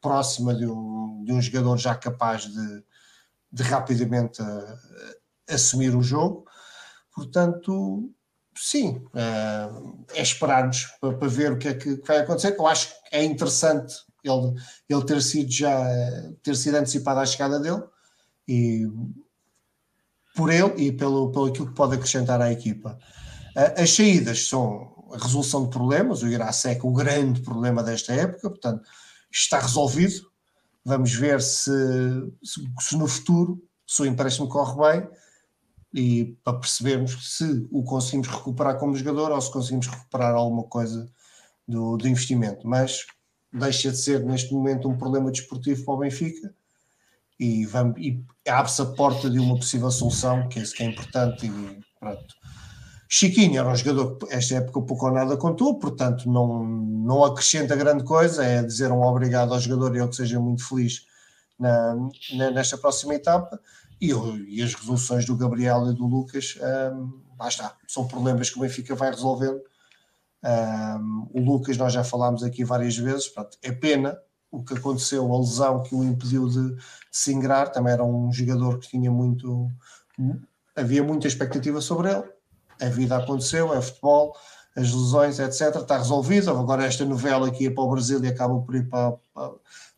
próxima 0.00 0.54
de 0.54 0.66
um, 0.66 1.22
de 1.24 1.32
um 1.32 1.40
jogador 1.40 1.76
já 1.76 1.94
capaz 1.94 2.42
de, 2.42 2.84
de 3.52 3.62
rapidamente 3.62 4.42
a, 4.42 4.44
uh, 4.44 4.78
a 5.50 5.54
assumir 5.54 5.94
o 5.94 6.02
jogo 6.02 6.44
Portanto, 7.14 8.10
sim, 8.60 9.02
é, 9.14 10.18
é 10.18 10.22
esperarmos 10.22 10.86
para, 11.00 11.16
para, 11.16 11.28
ver 11.28 11.52
o 11.52 11.58
que 11.58 11.68
é 11.68 11.74
que 11.74 11.94
vai 12.06 12.18
acontecer. 12.18 12.54
Eu 12.58 12.66
acho 12.66 12.88
que 12.88 12.94
é 13.16 13.24
interessante 13.24 13.94
ele, 14.22 14.54
ele 14.88 15.04
ter 15.04 15.22
sido 15.22 15.50
já 15.50 15.82
ter 16.42 16.54
sido 16.54 16.76
antecipado 16.76 17.20
à 17.20 17.26
chegada 17.26 17.58
dele 17.58 17.82
e 18.46 18.86
por 20.34 20.52
ele 20.52 20.74
e 20.76 20.92
pelo, 20.92 21.32
pelo 21.32 21.46
aquilo 21.46 21.68
que 21.68 21.74
pode 21.74 21.94
acrescentar 21.94 22.40
à 22.40 22.52
equipa. 22.52 22.98
As 23.76 23.92
saídas 23.94 24.46
são 24.46 24.90
a 25.12 25.18
resolução 25.18 25.64
de 25.64 25.70
problemas, 25.70 26.22
o 26.22 26.28
Irasec, 26.28 26.86
o 26.86 26.92
grande 26.92 27.40
problema 27.40 27.82
desta 27.82 28.12
época, 28.12 28.48
portanto, 28.48 28.82
está 29.30 29.58
resolvido. 29.58 30.30
Vamos 30.84 31.12
ver 31.12 31.42
se, 31.42 31.72
se, 32.42 32.60
se 32.78 32.96
no 32.96 33.08
futuro, 33.08 33.60
se 33.86 34.02
o 34.02 34.06
empréstimo 34.06 34.48
corre 34.48 35.00
bem, 35.00 35.10
e 35.92 36.36
para 36.44 36.58
percebermos 36.58 37.36
se 37.36 37.66
o 37.70 37.82
conseguimos 37.82 38.28
recuperar 38.28 38.78
como 38.78 38.96
jogador 38.96 39.32
ou 39.32 39.40
se 39.40 39.50
conseguimos 39.50 39.86
recuperar 39.86 40.34
alguma 40.34 40.64
coisa 40.64 41.10
do, 41.66 41.96
do 41.96 42.08
investimento. 42.08 42.66
Mas 42.66 43.06
deixa 43.52 43.90
de 43.90 43.96
ser 43.96 44.24
neste 44.24 44.52
momento 44.54 44.88
um 44.88 44.96
problema 44.96 45.30
desportivo 45.30 45.84
para 45.84 45.94
o 45.94 45.98
Benfica 45.98 46.54
e, 47.38 47.66
e 47.98 48.24
abre-se 48.48 48.82
a 48.82 48.86
porta 48.86 49.28
de 49.28 49.38
uma 49.38 49.56
possível 49.56 49.90
solução, 49.90 50.48
que 50.48 50.58
é 50.58 50.62
isso 50.62 50.74
que 50.74 50.82
é 50.82 50.86
importante 50.86 51.46
e 51.46 51.80
pronto. 51.98 52.34
Chiquinho 53.08 53.58
era 53.58 53.68
um 53.68 53.74
jogador 53.74 54.18
que 54.18 54.32
esta 54.32 54.54
época 54.54 54.82
pouco 54.82 55.06
ou 55.06 55.12
nada 55.12 55.36
contou, 55.36 55.76
portanto 55.80 56.30
não, 56.30 56.64
não 56.64 57.24
acrescenta 57.24 57.74
grande 57.74 58.04
coisa, 58.04 58.44
é 58.44 58.62
dizer 58.62 58.92
um 58.92 59.02
obrigado 59.02 59.52
ao 59.52 59.58
jogador 59.58 59.96
e 59.96 59.98
eu 59.98 60.08
que 60.08 60.14
seja 60.14 60.38
muito 60.38 60.64
feliz 60.64 61.06
na, 61.58 61.96
na, 62.34 62.50
nesta 62.52 62.78
próxima 62.78 63.14
etapa 63.14 63.58
e, 64.00 64.12
e, 64.48 64.62
as 64.62 64.74
resoluções 64.74 65.24
do 65.24 65.36
Gabriel 65.36 65.90
e 65.90 65.94
do 65.94 66.06
Lucas, 66.06 66.56
um, 66.94 67.20
lá 67.38 67.48
está, 67.48 67.76
são 67.86 68.06
problemas 68.06 68.50
que 68.50 68.58
o 68.58 68.62
Benfica 68.62 68.94
vai 68.94 69.10
resolvendo. 69.10 69.60
Um, 70.42 71.28
o 71.34 71.40
Lucas, 71.40 71.76
nós 71.76 71.92
já 71.92 72.02
falámos 72.02 72.42
aqui 72.42 72.64
várias 72.64 72.96
vezes, 72.96 73.28
pronto, 73.28 73.58
é 73.62 73.72
pena 73.72 74.18
o 74.50 74.64
que 74.64 74.74
aconteceu, 74.74 75.32
a 75.32 75.38
lesão 75.38 75.82
que 75.82 75.94
o 75.94 76.02
impediu 76.02 76.48
de, 76.48 76.74
de 76.74 76.82
se 77.10 77.32
ingrar, 77.32 77.70
também 77.70 77.92
era 77.92 78.04
um 78.04 78.32
jogador 78.32 78.78
que 78.78 78.88
tinha 78.88 79.10
muito, 79.10 79.70
havia 80.74 81.04
muita 81.04 81.28
expectativa 81.28 81.80
sobre 81.80 82.10
ele 82.10 82.24
a 82.80 82.88
vida 82.88 83.16
aconteceu, 83.16 83.72
é 83.74 83.80
futebol, 83.80 84.34
as 84.74 84.92
lesões, 84.92 85.38
etc. 85.38 85.76
Está 85.76 85.98
resolvido. 85.98 86.50
Agora 86.50 86.84
esta 86.84 87.04
novela 87.04 87.48
aqui 87.48 87.66
é 87.66 87.70
para 87.70 87.84
o 87.84 87.90
Brasil 87.90 88.22
e 88.24 88.28
acaba 88.28 88.58
por 88.60 88.74
ir 88.74 88.88
para, 88.88 89.12
para, 89.34 89.52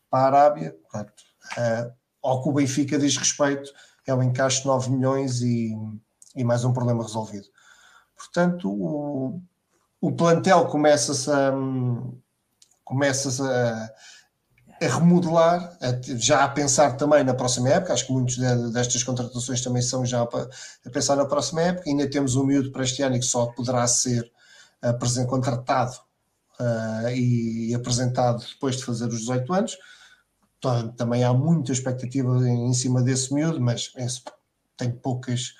para 0.09 0.19
a 0.19 0.25
Arábia. 0.25 0.75
Portanto, 0.81 1.13
uh, 1.57 1.93
ao 2.21 2.43
que 2.43 2.49
o 2.49 2.53
Benfica 2.53 2.99
diz 2.99 3.15
respeito, 3.17 3.71
é 4.05 4.13
um 4.13 4.23
encaixe 4.23 4.61
de 4.61 4.67
9 4.67 4.91
milhões 4.91 5.41
e, 5.41 5.77
e 6.35 6.43
mais 6.43 6.63
um 6.63 6.73
problema 6.73 7.03
resolvido. 7.03 7.47
Portanto, 8.15 8.69
o, 8.69 9.41
o 10.01 10.11
plantel 10.11 10.65
começa-se 10.67 11.29
a, 11.31 11.53
começa 12.83 13.29
a, 13.43 14.85
a 14.85 14.89
remodelar, 14.97 15.77
a, 15.81 16.15
já 16.17 16.43
a 16.43 16.49
pensar 16.49 16.97
também 16.97 17.23
na 17.23 17.33
próxima 17.33 17.69
época. 17.69 17.93
Acho 17.93 18.07
que 18.07 18.13
muitas 18.13 18.35
de, 18.35 18.71
destas 18.71 19.03
contratações 19.03 19.61
também 19.61 19.81
são 19.81 20.05
já 20.05 20.21
a 20.21 20.89
pensar 20.89 21.15
na 21.15 21.25
próxima 21.25 21.61
época. 21.61 21.89
Ainda 21.89 22.09
temos 22.09 22.35
um 22.35 22.45
miúdo 22.45 22.71
para 22.71 22.83
este 22.83 23.01
ano 23.01 23.19
que 23.19 23.25
só 23.25 23.47
poderá 23.47 23.87
ser 23.87 24.29
uh, 24.83 25.27
contratado 25.27 25.95
uh, 26.59 27.09
e, 27.09 27.71
e, 27.71 27.75
apresentado 27.75 28.43
depois 28.53 28.77
de 28.77 28.85
fazer 28.85 29.07
os 29.07 29.19
18 29.19 29.53
anos. 29.53 29.77
Então, 30.63 30.87
também 30.93 31.25
há 31.25 31.33
muita 31.33 31.73
expectativa 31.73 32.31
em, 32.47 32.73
cima 32.73 33.01
desse 33.01 33.33
miúdo, 33.33 33.59
mas 33.59 33.91
tenho 34.77 34.93
poucas, 34.93 35.53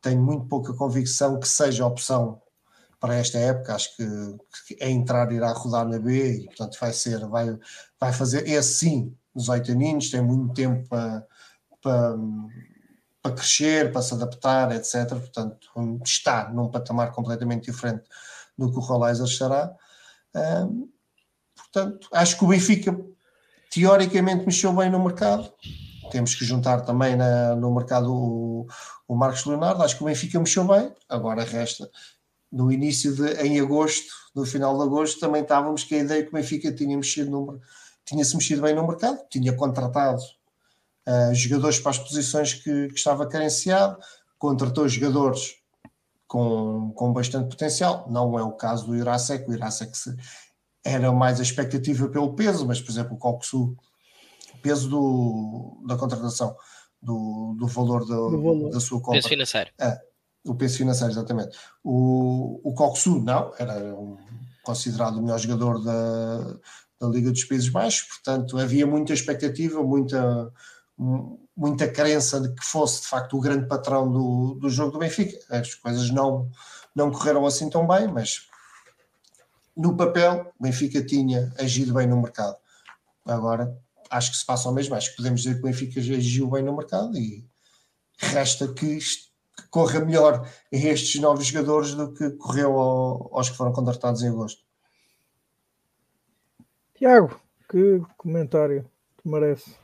tenho 0.00 0.22
muito 0.22 0.46
pouca 0.46 0.72
convicção 0.72 1.40
que 1.40 1.48
seja 1.48 1.84
opção 1.84 2.40
para 3.00 3.16
esta 3.16 3.36
época, 3.36 3.74
acho 3.74 3.96
que, 3.96 4.06
que 4.68 4.76
é 4.78 4.88
entrar 4.88 5.32
irá 5.32 5.52
rodar 5.52 5.86
na 5.88 5.98
B 5.98 6.36
e 6.36 6.44
portanto 6.46 6.78
vai 6.80 6.92
ser, 6.92 7.26
vai, 7.26 7.58
vai 7.98 8.12
fazer, 8.12 8.48
é 8.48 8.62
sim, 8.62 9.12
nos 9.34 9.48
oito 9.48 9.72
aninhos, 9.72 10.08
tem 10.08 10.22
muito 10.22 10.54
tempo 10.54 10.88
para, 10.88 11.26
para, 11.82 12.16
para 13.20 13.34
crescer, 13.34 13.90
para 13.92 14.02
se 14.02 14.14
adaptar, 14.14 14.70
etc. 14.70 15.08
Portanto, 15.08 15.68
está 16.04 16.48
num 16.50 16.70
patamar 16.70 17.10
completamente 17.10 17.72
diferente 17.72 18.04
do 18.56 18.70
que 18.70 18.78
o 18.78 18.80
Rolaiser 18.80 19.26
estará. 19.26 19.74
Um, 20.32 20.88
portanto, 21.56 22.08
acho 22.12 22.38
que 22.38 22.44
o 22.44 22.48
Benfica 22.48 23.13
teoricamente 23.74 24.46
mexeu 24.46 24.72
bem 24.72 24.90
no 24.90 25.02
mercado. 25.02 25.52
Temos 26.10 26.34
que 26.34 26.44
juntar 26.44 26.82
também 26.82 27.16
na, 27.16 27.56
no 27.56 27.74
mercado 27.74 28.14
o, 28.14 28.66
o 29.08 29.16
Marcos 29.16 29.44
Leonardo. 29.44 29.82
Acho 29.82 29.96
que 29.96 30.02
o 30.02 30.06
Benfica 30.06 30.38
mexeu 30.38 30.64
bem. 30.64 30.92
Agora 31.08 31.42
resta 31.42 31.90
no 32.54 32.70
início 32.70 33.12
de 33.16 33.32
em 33.42 33.58
agosto, 33.58 34.12
no 34.32 34.46
final 34.46 34.76
de 34.78 34.84
agosto, 34.84 35.18
também 35.18 35.42
estávamos 35.42 35.82
com 35.82 35.96
a 35.96 35.98
ideia 35.98 36.22
que 36.22 36.28
o 36.28 36.32
Benfica 36.32 36.72
tinha 36.72 36.96
mexido 36.96 37.28
no, 37.28 37.60
tinha-se 38.04 38.36
mexido 38.36 38.62
bem 38.62 38.74
no 38.74 38.86
mercado, 38.86 39.18
tinha 39.28 39.52
contratado 39.52 40.22
uh, 41.08 41.34
jogadores 41.34 41.80
para 41.80 41.90
as 41.90 41.98
posições 41.98 42.54
que, 42.54 42.88
que, 42.88 42.94
estava 42.94 43.26
carenciado, 43.26 43.98
contratou 44.38 44.88
jogadores 44.88 45.56
com, 46.28 46.92
com 46.94 47.12
bastante 47.12 47.48
potencial, 47.48 48.06
não 48.08 48.38
é 48.38 48.42
o 48.44 48.52
caso 48.52 48.86
do 48.86 48.94
Irasek, 48.94 49.50
o 49.50 49.54
Irasek 49.54 49.92
era 50.84 51.10
mais 51.10 51.40
a 51.40 51.42
expectativa 51.42 52.08
pelo 52.08 52.34
peso, 52.34 52.66
mas 52.66 52.80
por 52.80 52.90
exemplo 52.90 53.14
o 53.14 53.18
Coxu, 53.18 53.74
peso 54.62 54.88
do, 54.88 55.82
da 55.86 55.96
contratação, 55.96 56.54
do, 57.02 57.56
do 57.58 57.66
valor, 57.66 58.04
do, 58.04 58.30
do 58.30 58.42
valor. 58.42 58.70
da 58.70 58.80
sua 58.80 59.00
compra. 59.00 59.14
Peso 59.14 59.28
financeiro. 59.28 59.70
Uh, 59.80 60.50
o 60.50 60.54
peso 60.54 60.76
financeiro, 60.78 61.12
exatamente. 61.12 61.56
O, 61.82 62.60
o 62.62 62.74
Coxu, 62.74 63.20
não, 63.20 63.52
era 63.58 63.94
um, 63.94 64.18
considerado 64.62 65.16
o 65.16 65.22
melhor 65.22 65.38
jogador 65.38 65.82
da, 65.82 66.56
da 67.00 67.08
Liga 67.08 67.30
dos 67.30 67.44
Países 67.44 67.68
Baixos, 67.68 68.08
portanto 68.08 68.58
havia 68.58 68.86
muita 68.86 69.12
expectativa, 69.12 69.82
muita, 69.82 70.52
muita 71.56 71.88
crença 71.88 72.40
de 72.40 72.54
que 72.54 72.64
fosse 72.64 73.02
de 73.02 73.08
facto 73.08 73.36
o 73.36 73.40
grande 73.40 73.66
patrão 73.66 74.10
do, 74.10 74.54
do 74.54 74.68
jogo 74.68 74.92
do 74.92 74.98
Benfica. 74.98 75.38
As 75.50 75.74
coisas 75.74 76.10
não, 76.10 76.50
não 76.94 77.10
correram 77.10 77.46
assim 77.46 77.68
tão 77.70 77.86
bem, 77.86 78.06
mas 78.06 78.48
no 79.76 79.96
papel 79.96 80.52
o 80.58 80.62
Benfica 80.62 81.04
tinha 81.04 81.52
agido 81.58 81.94
bem 81.94 82.06
no 82.06 82.20
mercado. 82.20 82.56
Agora 83.24 83.76
acho 84.10 84.30
que 84.30 84.36
se 84.36 84.46
passa 84.46 84.68
o 84.68 84.72
mesmo, 84.72 84.94
acho 84.94 85.10
que 85.10 85.16
podemos 85.16 85.42
dizer 85.42 85.54
que 85.54 85.60
o 85.60 85.64
Benfica 85.64 86.00
agiu 86.00 86.50
bem 86.50 86.62
no 86.62 86.76
mercado 86.76 87.16
e 87.16 87.44
resta 88.18 88.72
que 88.72 88.98
que 89.56 89.68
corra 89.68 90.00
melhor 90.00 90.46
a 90.46 90.76
estes 90.76 91.20
novos 91.20 91.46
jogadores 91.46 91.94
do 91.94 92.12
que 92.12 92.30
correu 92.30 92.78
ao, 92.78 93.36
aos 93.36 93.50
que 93.50 93.56
foram 93.56 93.72
contratados 93.72 94.22
em 94.22 94.28
agosto. 94.28 94.64
Tiago, 96.94 97.40
que 97.68 98.02
comentário 98.16 98.84
te 99.22 99.28
merece? 99.28 99.74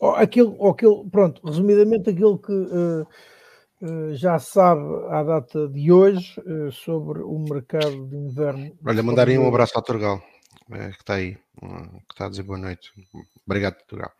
Oh, 0.00 0.10
aquilo, 0.10 0.68
aquilo, 0.68 1.08
pronto, 1.08 1.40
resumidamente 1.46 2.10
aquilo 2.10 2.38
que 2.38 2.52
uh, 2.52 3.06
já 4.12 4.38
sabe 4.38 4.82
à 5.10 5.22
data 5.22 5.68
de 5.68 5.90
hoje 5.90 6.40
uh, 6.40 6.70
sobre 6.70 7.20
o 7.20 7.38
mercado 7.38 8.06
de 8.06 8.16
inverno. 8.16 8.76
Olha, 8.86 9.02
mandarem 9.02 9.38
um 9.38 9.48
abraço 9.48 9.72
ao 9.76 9.82
Turgal, 9.82 10.22
que 10.68 11.00
está 11.00 11.14
aí, 11.14 11.34
que 11.34 12.12
está 12.12 12.26
a 12.26 12.28
dizer 12.28 12.42
boa 12.42 12.58
noite. 12.58 12.92
Obrigado, 13.46 13.76
Turgal. 13.86 14.12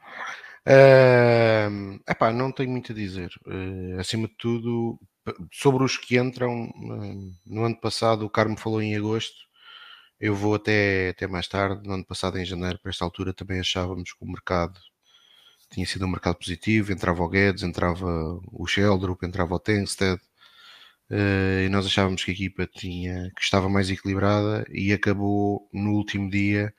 Uh, 0.64 2.00
epá, 2.08 2.32
não 2.32 2.52
tenho 2.52 2.70
muito 2.70 2.92
a 2.92 2.94
dizer. 2.94 3.30
Uh, 3.46 3.98
acima 3.98 4.28
de 4.28 4.34
tudo, 4.36 4.98
sobre 5.50 5.84
os 5.84 5.96
que 5.96 6.18
entram, 6.18 6.66
uh, 6.66 7.32
no 7.46 7.64
ano 7.64 7.76
passado 7.80 8.24
o 8.24 8.30
Carmo 8.30 8.56
falou 8.56 8.80
em 8.80 8.96
agosto, 8.96 9.36
eu 10.20 10.34
vou 10.34 10.54
até, 10.54 11.08
até 11.10 11.26
mais 11.26 11.48
tarde, 11.48 11.86
no 11.86 11.94
ano 11.94 12.06
passado 12.06 12.38
em 12.38 12.44
janeiro, 12.44 12.78
para 12.80 12.90
esta 12.90 13.04
altura 13.04 13.34
também 13.34 13.58
achávamos 13.58 14.12
que 14.12 14.24
o 14.24 14.28
mercado 14.28 14.78
tinha 15.72 15.86
sido 15.86 16.04
um 16.04 16.10
mercado 16.10 16.36
positivo, 16.36 16.92
entrava 16.92 17.22
o 17.22 17.28
Guedes, 17.28 17.62
entrava 17.62 18.40
o 18.52 18.66
Sheldrup, 18.66 19.24
entrava 19.24 19.54
o 19.54 19.58
Tengsted, 19.58 20.20
uh, 21.10 21.64
e 21.64 21.68
nós 21.70 21.86
achávamos 21.86 22.24
que 22.24 22.30
a 22.30 22.34
equipa 22.34 22.66
tinha, 22.66 23.30
que 23.34 23.42
estava 23.42 23.68
mais 23.68 23.90
equilibrada 23.90 24.64
e 24.70 24.92
acabou 24.92 25.68
no 25.72 25.92
último 25.92 26.30
dia 26.30 26.72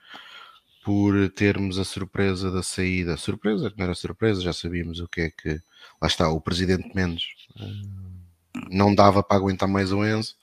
por 0.84 1.30
termos 1.32 1.80
a 1.80 1.84
surpresa 1.84 2.52
da 2.52 2.62
saída. 2.62 3.18
Surpresa, 3.18 3.72
que 3.72 3.78
não 3.78 3.86
era 3.86 3.96
surpresa, 3.96 4.42
já 4.42 4.54
sabíamos 4.54 5.00
o 5.00 5.08
que 5.08 5.22
é 5.22 5.32
que. 5.32 5.62
Lá 6.02 6.08
está, 6.08 6.30
o 6.30 6.42
presidente 6.42 6.94
Mendes 6.94 7.26
eh, 7.58 7.64
não 8.70 8.94
dava 8.94 9.24
para 9.24 9.38
aguentar 9.38 9.68
mais 9.70 9.92
o 9.92 10.06
Enzo 10.06 10.36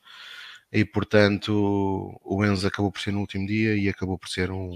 e 0.73 0.85
portanto 0.85 2.21
o 2.23 2.45
Enzo 2.45 2.67
acabou 2.67 2.93
por 2.93 3.01
ser 3.01 3.13
no 3.13 3.21
último 3.21 3.47
dia 3.47 3.77
e 3.77 3.89
acabou 3.89 4.17
por 4.19 4.29
ser 4.29 4.51
um 4.51 4.71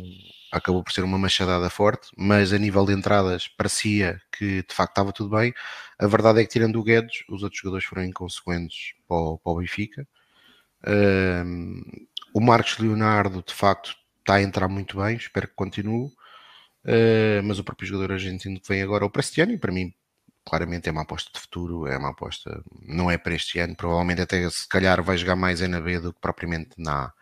acabou 0.52 0.82
por 0.84 0.92
ser 0.92 1.02
uma 1.02 1.18
machadada 1.18 1.68
forte, 1.70 2.08
mas 2.16 2.52
a 2.52 2.58
nível 2.58 2.84
de 2.86 2.92
entradas 2.92 3.48
parecia 3.48 4.20
que 4.32 4.62
de 4.62 4.74
facto 4.74 4.92
estava 4.92 5.12
tudo 5.12 5.36
bem. 5.36 5.52
A 5.98 6.06
verdade 6.06 6.40
é 6.40 6.44
que 6.44 6.50
tirando 6.50 6.78
o 6.78 6.84
Guedes, 6.84 7.24
os 7.28 7.42
outros 7.42 7.60
jogadores 7.60 7.84
foram 7.86 8.04
inconsequentes 8.04 8.94
para 9.08 9.16
o, 9.16 9.38
para 9.38 9.52
o 9.52 9.56
Benfica. 9.56 10.06
Um, 10.86 11.82
o 12.32 12.40
Marcos 12.40 12.78
Leonardo 12.78 13.42
de 13.42 13.52
facto 13.54 13.96
está 14.20 14.34
a 14.34 14.42
entrar 14.42 14.68
muito 14.68 14.98
bem, 14.98 15.16
espero 15.16 15.48
que 15.48 15.54
continue. 15.54 16.06
Uh, 16.84 17.42
mas 17.44 17.58
o 17.58 17.64
próprio 17.64 17.88
jogador 17.88 18.12
argentino 18.12 18.60
que 18.60 18.68
vem 18.68 18.82
agora, 18.82 19.06
o 19.06 19.10
Prestiano, 19.10 19.58
para 19.58 19.72
mim, 19.72 19.92
claramente 20.44 20.88
é 20.88 20.92
uma 20.92 21.02
aposta 21.02 21.30
de 21.32 21.40
futuro, 21.40 21.86
é 21.86 21.96
uma 21.96 22.10
aposta, 22.10 22.62
não 22.82 23.10
é 23.10 23.18
para 23.18 23.34
este 23.34 23.58
ano, 23.58 23.74
provavelmente 23.74 24.22
até 24.22 24.48
se 24.50 24.68
calhar 24.68 25.02
vai 25.02 25.16
jogar 25.16 25.36
mais 25.36 25.60
na 25.60 25.80
B 25.80 26.00
do 26.00 26.12
que 26.12 26.20
propriamente 26.20 26.70
na 26.78 27.06
A. 27.06 27.12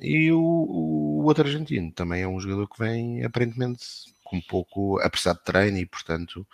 E 0.00 0.32
o, 0.32 0.40
o, 0.40 1.24
outro 1.24 1.44
argentino 1.44 1.92
também 1.92 2.22
é 2.22 2.28
um 2.28 2.40
jogador 2.40 2.68
que 2.68 2.78
vem 2.78 3.24
aparentemente 3.24 3.84
com 4.24 4.40
pouco 4.40 4.98
apressado 5.00 5.38
de 5.38 5.44
treino 5.44 5.78
e 5.78 5.86
portanto 5.86 6.46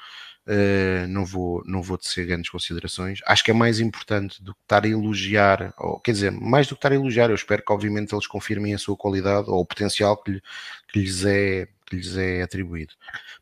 Uh, 0.46 1.06
não, 1.06 1.24
vou, 1.24 1.62
não 1.64 1.80
vou 1.80 1.96
tecer 1.96 2.26
grandes 2.26 2.50
considerações. 2.50 3.20
Acho 3.26 3.44
que 3.44 3.52
é 3.52 3.54
mais 3.54 3.78
importante 3.78 4.42
do 4.42 4.52
que 4.54 4.60
estar 4.62 4.84
a 4.84 4.88
elogiar, 4.88 5.72
ou 5.78 6.00
quer 6.00 6.12
dizer, 6.12 6.32
mais 6.32 6.66
do 6.66 6.74
que 6.74 6.78
estar 6.78 6.90
a 6.90 6.94
elogiar, 6.94 7.28
eu 7.28 7.36
espero 7.36 7.62
que 7.64 7.72
obviamente 7.72 8.12
eles 8.12 8.26
confirmem 8.26 8.74
a 8.74 8.78
sua 8.78 8.96
qualidade 8.96 9.48
ou 9.48 9.60
o 9.60 9.66
potencial 9.66 10.16
que, 10.16 10.42
que, 10.88 10.98
lhes, 10.98 11.24
é, 11.24 11.68
que 11.90 11.96
lhes 11.96 12.16
é 12.16 12.42
atribuído. 12.42 12.94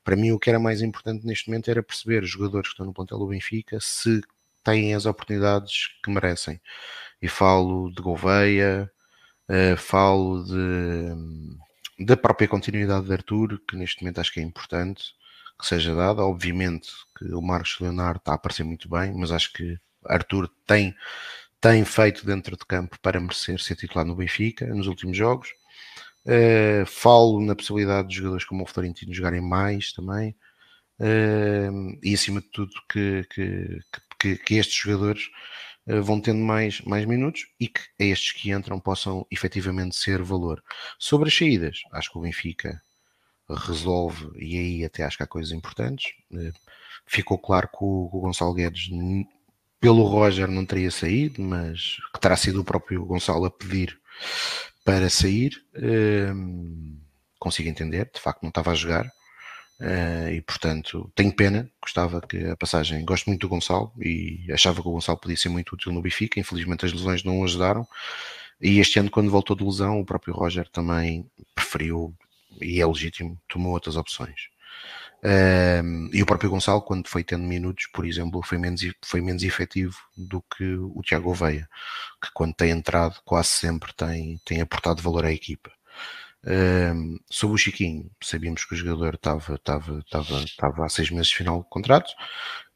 Para 0.03 0.16
mim, 0.16 0.33
o 0.33 0.39
que 0.39 0.49
era 0.49 0.59
mais 0.59 0.81
importante 0.81 1.27
neste 1.27 1.49
momento 1.49 1.70
era 1.70 1.83
perceber 1.83 2.23
os 2.23 2.31
jogadores 2.31 2.69
que 2.69 2.73
estão 2.73 2.87
no 2.87 2.95
plantel 2.95 3.19
do 3.19 3.27
Benfica 3.27 3.79
se 3.81 4.23
têm 4.65 4.95
as 4.95 5.07
oportunidades 5.07 5.89
que 6.03 6.11
merecem. 6.11 6.61
E 7.20 7.29
falo 7.29 7.91
de 7.91 8.03
Gouveia, 8.03 8.91
uh, 9.49 9.77
falo 9.77 10.45
de, 10.45 12.05
da 12.05 12.16
própria 12.16 12.49
continuidade 12.49 13.07
de 13.07 13.12
Arthur, 13.12 13.61
que 13.69 13.77
neste 13.77 14.03
momento 14.03 14.20
acho 14.20 14.33
que 14.33 14.41
é 14.41 14.43
importante 14.43 15.15
que 15.61 15.66
seja 15.66 15.95
dada. 15.95 16.23
Obviamente 16.23 16.91
que 17.19 17.27
o 17.35 17.43
Marcos 17.43 17.79
Leonardo 17.81 18.19
está 18.19 18.33
a 18.33 18.35
aparecer 18.37 18.65
muito 18.65 18.89
bem, 18.89 19.12
mas 19.15 19.31
acho 19.31 19.53
que 19.53 19.79
Arthur 20.07 20.49
tem, 20.66 20.95
tem 21.61 21.85
feito 21.85 22.25
dentro 22.25 22.57
de 22.57 22.65
campo 22.65 22.99
para 23.01 23.20
merecer 23.20 23.61
ser 23.61 23.77
titular 23.77 24.07
no 24.07 24.16
Benfica 24.16 24.66
nos 24.66 24.87
últimos 24.87 25.16
jogos. 25.16 25.51
Uh, 26.27 26.85
falo 26.86 27.40
na 27.40 27.55
possibilidade 27.55 28.09
de 28.09 28.16
jogadores 28.16 28.45
como 28.45 28.62
o 28.62 28.66
Florentino 28.66 29.15
jogarem 29.15 29.40
mais 29.40 29.93
também. 29.93 30.35
Uh, 31.01 31.99
e 32.03 32.12
acima 32.15 32.40
de 32.40 32.49
tudo 32.49 32.73
que, 32.90 33.24
que, 33.31 33.78
que, 34.19 34.36
que 34.36 34.55
estes 34.57 34.77
jogadores 34.77 35.31
uh, 35.86 36.03
vão 36.03 36.20
tendo 36.20 36.40
mais, 36.40 36.81
mais 36.82 37.07
minutos 37.07 37.47
e 37.59 37.69
que 37.69 37.81
estes 37.99 38.32
que 38.32 38.51
entram 38.51 38.78
possam 38.81 39.27
efetivamente 39.31 39.97
ser 39.97 40.23
valor. 40.23 40.62
Sobre 40.99 41.28
as 41.28 41.36
saídas, 41.36 41.81
acho 41.93 42.11
que 42.12 42.19
o 42.19 42.23
Benfica 42.23 42.82
resolve, 43.49 44.28
e 44.36 44.59
aí 44.59 44.85
até 44.85 45.05
acho 45.05 45.16
que 45.16 45.23
há 45.23 45.27
coisas 45.27 45.53
importantes. 45.53 46.12
ficou 47.07 47.39
claro 47.39 47.69
que 47.69 47.78
o, 47.81 48.11
o 48.12 48.20
Gonçalo 48.20 48.53
Guedes 48.53 48.90
pelo 49.81 50.03
Roger 50.03 50.49
não 50.49 50.66
teria 50.66 50.90
saído, 50.90 51.40
mas 51.40 51.97
que 52.12 52.20
terá 52.20 52.36
sido 52.36 52.61
o 52.61 52.65
próprio 52.65 53.05
Gonçalo 53.05 53.47
a 53.47 53.51
pedir 53.51 53.99
para 54.84 55.10
sair. 55.10 55.52
Um, 55.74 56.98
consigo 57.38 57.68
entender, 57.68 58.10
de 58.12 58.20
facto 58.20 58.42
não 58.42 58.48
estava 58.48 58.72
a 58.72 58.74
jogar. 58.74 59.06
Uh, 59.80 60.30
e 60.32 60.42
portanto 60.42 61.09
tenho 61.14 61.32
pena, 61.32 61.70
gostava 61.80 62.20
que 62.20 62.36
a 62.46 62.56
passagem, 62.56 63.05
gosto 63.05 63.26
muito 63.26 63.42
do 63.42 63.48
Gonçalo 63.48 63.92
e 64.00 64.44
achava 64.50 64.82
que 64.82 64.88
o 64.88 64.90
Gonçalo 64.90 65.18
podia 65.18 65.36
ser 65.36 65.50
muito 65.50 65.74
útil 65.74 65.92
no 65.92 66.02
Benfica, 66.02 66.40
infelizmente 66.40 66.84
as 66.84 66.92
lesões 66.92 67.22
não 67.22 67.38
o 67.38 67.44
ajudaram 67.44 67.86
e 68.60 68.80
este 68.80 68.98
ano 68.98 69.09
quando 69.09 69.30
voltou 69.30 69.55
de 69.55 69.62
lesão 69.62 70.00
o 70.00 70.05
próprio 70.05 70.34
Roger 70.34 70.68
também 70.68 71.30
preferiu 71.55 72.12
e 72.60 72.80
é 72.80 72.86
legítimo, 72.86 73.40
tomou 73.48 73.70
outras 73.72 73.96
opções 73.96 74.48
e 76.12 76.23
o 76.23 76.27
próprio 76.27 76.51
Gonçalo, 76.51 76.82
quando 76.82 77.09
foi 77.09 77.24
tendo 77.24 77.45
minutos, 77.45 77.86
por 77.93 78.07
exemplo, 78.07 78.43
foi 78.43 78.59
menos, 78.59 78.81
foi 79.05 79.20
menos 79.20 79.43
efetivo 79.43 79.97
do 80.16 80.43
que 80.43 80.65
o 80.77 81.03
Tiago 81.03 81.31
Oveia, 81.31 81.69
que 82.23 82.31
quando 82.32 82.55
tem 82.55 82.70
entrado 82.70 83.16
quase 83.24 83.49
sempre 83.49 83.93
tem, 83.95 84.40
tem 84.45 84.61
aportado 84.61 85.03
valor 85.03 85.24
à 85.24 85.32
equipa. 85.32 85.70
Sobre 87.31 87.55
o 87.55 87.59
Chiquinho, 87.59 88.11
sabíamos 88.23 88.65
que 88.65 88.74
o 88.74 88.77
jogador 88.77 89.15
estava, 89.15 89.55
estava, 89.55 89.99
estava, 89.99 90.40
estava 90.45 90.86
há 90.86 90.89
seis 90.89 91.11
meses 91.11 91.28
de 91.28 91.36
final 91.36 91.62
de 91.62 91.69
contrato. 91.69 92.12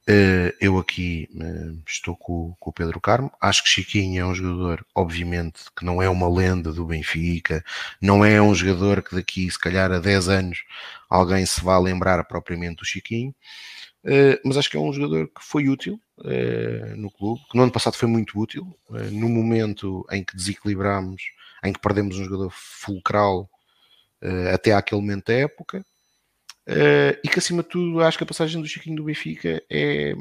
Uh, 0.08 0.50
eu 0.60 0.78
aqui 0.78 1.28
uh, 1.32 1.80
estou 1.86 2.16
com, 2.16 2.56
com, 2.58 2.70
o 2.70 2.72
Pedro 2.72 3.00
Carmo. 3.00 3.30
Acho 3.40 3.62
que 3.62 3.68
Chiquinho 3.68 4.20
é 4.20 4.26
um 4.26 4.34
jogador, 4.34 4.84
obviamente, 4.94 5.62
que 5.76 5.84
não 5.84 6.02
é 6.02 6.08
uma 6.08 6.28
lenda 6.28 6.72
do 6.72 6.84
Benfica, 6.84 7.64
não 8.00 8.24
é 8.24 8.42
um 8.42 8.52
jogador 8.52 9.00
que 9.00 9.14
daqui, 9.14 9.48
se 9.48 9.58
calhar, 9.58 9.92
a 9.92 10.00
10 10.00 10.28
anos 10.28 10.64
alguém 11.08 11.46
se 11.46 11.62
vá 11.62 11.78
lembrar 11.78 12.24
propriamente 12.24 12.78
do 12.78 12.84
Chiquinho. 12.84 13.32
Uh, 14.04 14.34
mas 14.44 14.56
acho 14.56 14.68
que 14.68 14.76
é 14.76 14.80
um 14.80 14.92
jogador 14.92 15.28
que 15.28 15.44
foi 15.44 15.68
útil 15.68 16.00
no 16.96 17.10
clube, 17.10 17.40
que 17.50 17.56
no 17.56 17.64
ano 17.64 17.72
passado 17.72 17.94
foi 17.94 18.08
muito 18.08 18.38
útil, 18.38 18.76
no 19.10 19.28
momento 19.28 20.06
em 20.08 20.22
que 20.22 20.36
desequilibramos, 20.36 21.20
em 21.64 21.72
que 21.72 21.80
perdemos 21.80 22.16
um 22.16 22.24
jogador 22.24 22.50
fulcral 22.50 23.50
até 24.52 24.72
àquele 24.72 25.00
momento 25.00 25.26
da 25.26 25.34
época. 25.34 25.84
Uh, 26.68 27.18
e 27.24 27.28
que 27.28 27.38
acima 27.38 27.62
de 27.62 27.68
tudo 27.70 28.00
acho 28.00 28.16
que 28.16 28.22
a 28.22 28.26
passagem 28.26 28.60
do 28.60 28.68
Chiquinho 28.68 28.96
do 28.96 29.04
Benfica 29.04 29.60
é, 29.68 30.14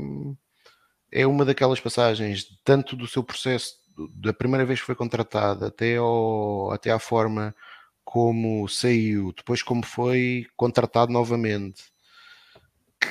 é 1.12 1.28
uma 1.28 1.46
daquelas 1.46 1.80
passagens, 1.80 2.48
tanto 2.64 2.96
do 2.96 3.08
seu 3.08 3.24
processo, 3.24 3.76
da 4.16 4.34
primeira 4.34 4.66
vez 4.66 4.80
que 4.80 4.86
foi 4.86 4.96
contratado 4.96 5.66
até, 5.66 5.98
ao, 5.98 6.72
até 6.72 6.90
à 6.92 6.98
forma 6.98 7.56
como 8.04 8.68
saiu, 8.68 9.32
depois 9.32 9.62
como 9.62 9.86
foi 9.86 10.48
contratado 10.58 11.14
novamente, 11.14 11.84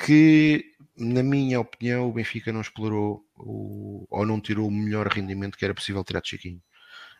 que 0.05 0.65
na 0.97 1.23
minha 1.23 1.59
opinião 1.59 2.09
o 2.09 2.13
Benfica 2.13 2.51
não 2.51 2.61
explorou 2.61 3.25
o, 3.37 4.05
ou 4.09 4.25
não 4.25 4.41
tirou 4.41 4.67
o 4.67 4.71
melhor 4.71 5.07
rendimento 5.07 5.57
que 5.57 5.65
era 5.65 5.73
possível 5.73 6.03
tirar 6.03 6.21
de 6.21 6.29
Chiquinho. 6.29 6.61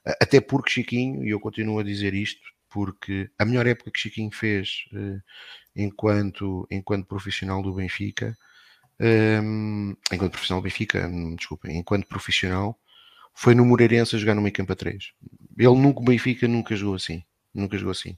Até 0.05 0.41
porque 0.41 0.71
Chiquinho, 0.71 1.23
e 1.23 1.29
eu 1.29 1.39
continuo 1.39 1.79
a 1.79 1.83
dizer 1.83 2.13
isto, 2.13 2.41
porque 2.69 3.29
a 3.37 3.45
melhor 3.45 3.67
época 3.67 3.91
que 3.91 3.99
Chiquinho 3.99 4.31
fez 4.31 4.85
uh, 4.93 5.21
enquanto, 5.75 6.67
enquanto 6.69 7.05
profissional 7.07 7.61
do 7.61 7.73
Benfica, 7.73 8.37
um, 8.99 9.95
enquanto 10.11 10.31
profissional 10.31 10.61
do 10.61 10.65
Benfica, 10.65 11.07
hum, 11.07 11.35
desculpem, 11.35 11.77
enquanto 11.77 12.07
profissional, 12.07 12.77
foi 13.33 13.55
no 13.55 13.65
Moreirense 13.65 14.15
a 14.15 14.19
jogar 14.19 14.35
no 14.35 14.41
meio 14.41 14.53
campo 14.53 14.73
a 14.73 14.75
3. 14.75 15.13
Ele 15.57 15.67
nunca, 15.75 15.99
o 15.99 16.03
Benfica 16.03 16.47
nunca 16.47 16.75
jogou 16.75 16.95
assim, 16.95 17.23
nunca 17.53 17.77
jogou 17.77 17.91
assim. 17.91 18.17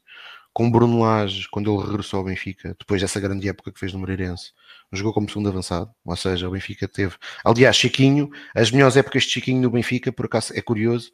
Com 0.51 0.69
Bruno 0.69 0.99
Lage, 0.99 1.47
quando 1.49 1.73
ele 1.73 1.83
regressou 1.85 2.19
ao 2.19 2.25
Benfica, 2.25 2.75
depois 2.77 3.01
dessa 3.01 3.19
grande 3.19 3.47
época 3.49 3.71
que 3.71 3.79
fez 3.79 3.93
no 3.93 3.99
Moreirense, 3.99 4.51
jogou 4.91 5.13
como 5.13 5.27
segundo 5.27 5.49
avançado, 5.49 5.91
ou 6.05 6.15
seja, 6.15 6.47
o 6.47 6.51
Benfica 6.51 6.87
teve. 6.87 7.15
Aliás, 7.43 7.75
Chiquinho, 7.75 8.29
as 8.53 8.69
melhores 8.71 8.95
épocas 8.97 9.23
de 9.23 9.29
Chiquinho 9.29 9.61
no 9.61 9.71
Benfica, 9.71 10.11
por 10.11 10.25
acaso 10.25 10.53
é 10.55 10.61
curioso 10.61 11.11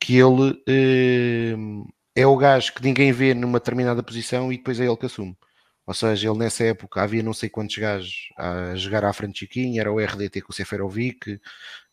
que 0.00 0.16
ele 0.16 0.62
eh, 0.66 1.56
é 2.14 2.26
o 2.26 2.36
gajo 2.36 2.72
que 2.74 2.82
ninguém 2.82 3.12
vê 3.12 3.34
numa 3.34 3.58
determinada 3.58 4.02
posição 4.02 4.52
e 4.52 4.56
depois 4.56 4.80
é 4.80 4.86
ele 4.86 4.96
que 4.96 5.06
assume. 5.06 5.36
Ou 5.88 5.94
seja, 5.94 6.28
ele 6.28 6.38
nessa 6.38 6.64
época 6.64 7.00
havia 7.00 7.22
não 7.22 7.32
sei 7.32 7.48
quantos 7.48 7.78
gajos 7.78 8.28
a 8.36 8.74
jogar 8.74 9.06
à 9.06 9.12
frente 9.14 9.32
de 9.32 9.38
Chiquinho, 9.38 9.80
era 9.80 9.90
o 9.90 9.98
RDT 9.98 10.42
com 10.42 10.52
o 10.52 10.54
Seferovic, 10.54 11.40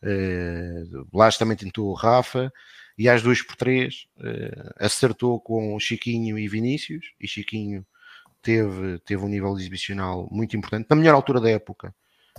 uh, 0.04 1.06
Blas 1.10 1.38
também 1.38 1.56
tentou 1.56 1.88
o 1.88 1.94
Rafa, 1.94 2.52
e 2.98 3.08
às 3.08 3.22
duas 3.22 3.42
por 3.42 3.56
três 3.56 4.06
uh, 4.18 4.74
acertou 4.78 5.40
com 5.40 5.80
Chiquinho 5.80 6.38
e 6.38 6.46
Vinícius, 6.46 7.06
e 7.22 7.26
Chiquinho 7.26 7.86
teve, 8.42 9.00
teve 9.06 9.24
um 9.24 9.30
nível 9.30 9.58
exibicional 9.58 10.28
muito 10.30 10.58
importante, 10.58 10.88
na 10.90 10.96
melhor 10.98 11.16
altura 11.16 11.40
da 11.40 11.50
época. 11.50 11.96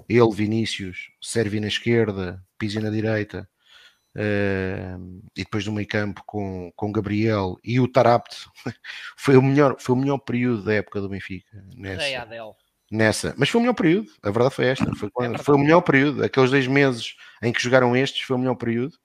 Ele, 0.06 0.30
Vinícius, 0.34 1.10
serve 1.22 1.58
na 1.58 1.68
esquerda, 1.68 2.44
Pisi 2.58 2.80
na 2.80 2.90
direita, 2.90 3.48
e 4.18 5.44
depois 5.44 5.66
no 5.66 5.72
meio 5.72 5.86
campo 5.86 6.22
com, 6.24 6.72
com 6.74 6.92
Gabriel 6.92 7.56
e 7.62 7.78
o 7.78 7.86
Tarapte 7.86 8.48
foi 9.16 9.36
o 9.36 9.42
melhor 9.42 9.76
foi 9.78 9.94
o 9.94 9.98
melhor 9.98 10.18
período 10.18 10.64
da 10.64 10.74
época 10.74 11.00
do 11.00 11.08
Benfica 11.08 11.62
nessa, 11.76 12.48
nessa. 12.90 13.34
Mas 13.36 13.50
foi 13.50 13.58
o 13.58 13.62
melhor 13.62 13.74
período 13.74 14.10
a 14.22 14.30
verdade 14.30 14.54
foi 14.54 14.66
esta 14.66 14.90
foi, 14.96 15.10
é 15.20 15.38
foi 15.38 15.54
o 15.54 15.58
melhor 15.58 15.82
período. 15.82 16.24
Aqueles 16.24 16.50
dois 16.50 16.66
meses 16.66 17.14
em 17.42 17.52
que 17.52 17.62
jogaram 17.62 17.94
estes 17.94 18.22
foi 18.22 18.36
o 18.36 18.38
melhor 18.38 18.54
período 18.54 18.96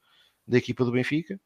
da 0.48 0.58
equipa 0.58 0.86
do 0.86 0.92
Benfica. 0.92 1.40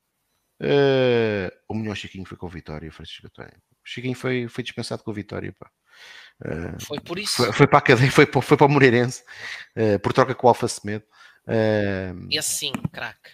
Uh, 0.62 1.52
o 1.68 1.74
melhor 1.74 1.96
Chiquinho 1.96 2.26
foi 2.26 2.38
com 2.38 2.48
a 2.48 2.50
Vitória 2.50 2.90
Francisco 2.90 3.28
António 3.28 3.52
o 3.52 3.88
Chiquinho 3.88 4.16
foi, 4.16 4.48
foi 4.48 4.64
dispensado 4.64 5.04
com 5.04 5.12
a 5.12 5.14
Vitória. 5.14 5.54
Uh, 6.42 6.84
foi 6.84 7.00
por 7.00 7.20
isso. 7.20 7.36
foi, 7.36 7.52
foi, 7.52 7.68
para 7.68 7.80
a 7.80 7.82
cadeia 7.82 8.10
foi, 8.12 8.26
foi 8.26 8.58
para 8.58 8.66
o 8.66 8.70
Moreirense 8.70 9.24
por 10.02 10.12
troca 10.12 10.34
com 10.34 10.48
o 10.48 10.50
Alfa 10.50 10.68
Semedo 10.68 11.06
Uh, 11.48 12.28
Esse 12.32 12.52
sim, 12.52 12.72
craque. 12.92 13.32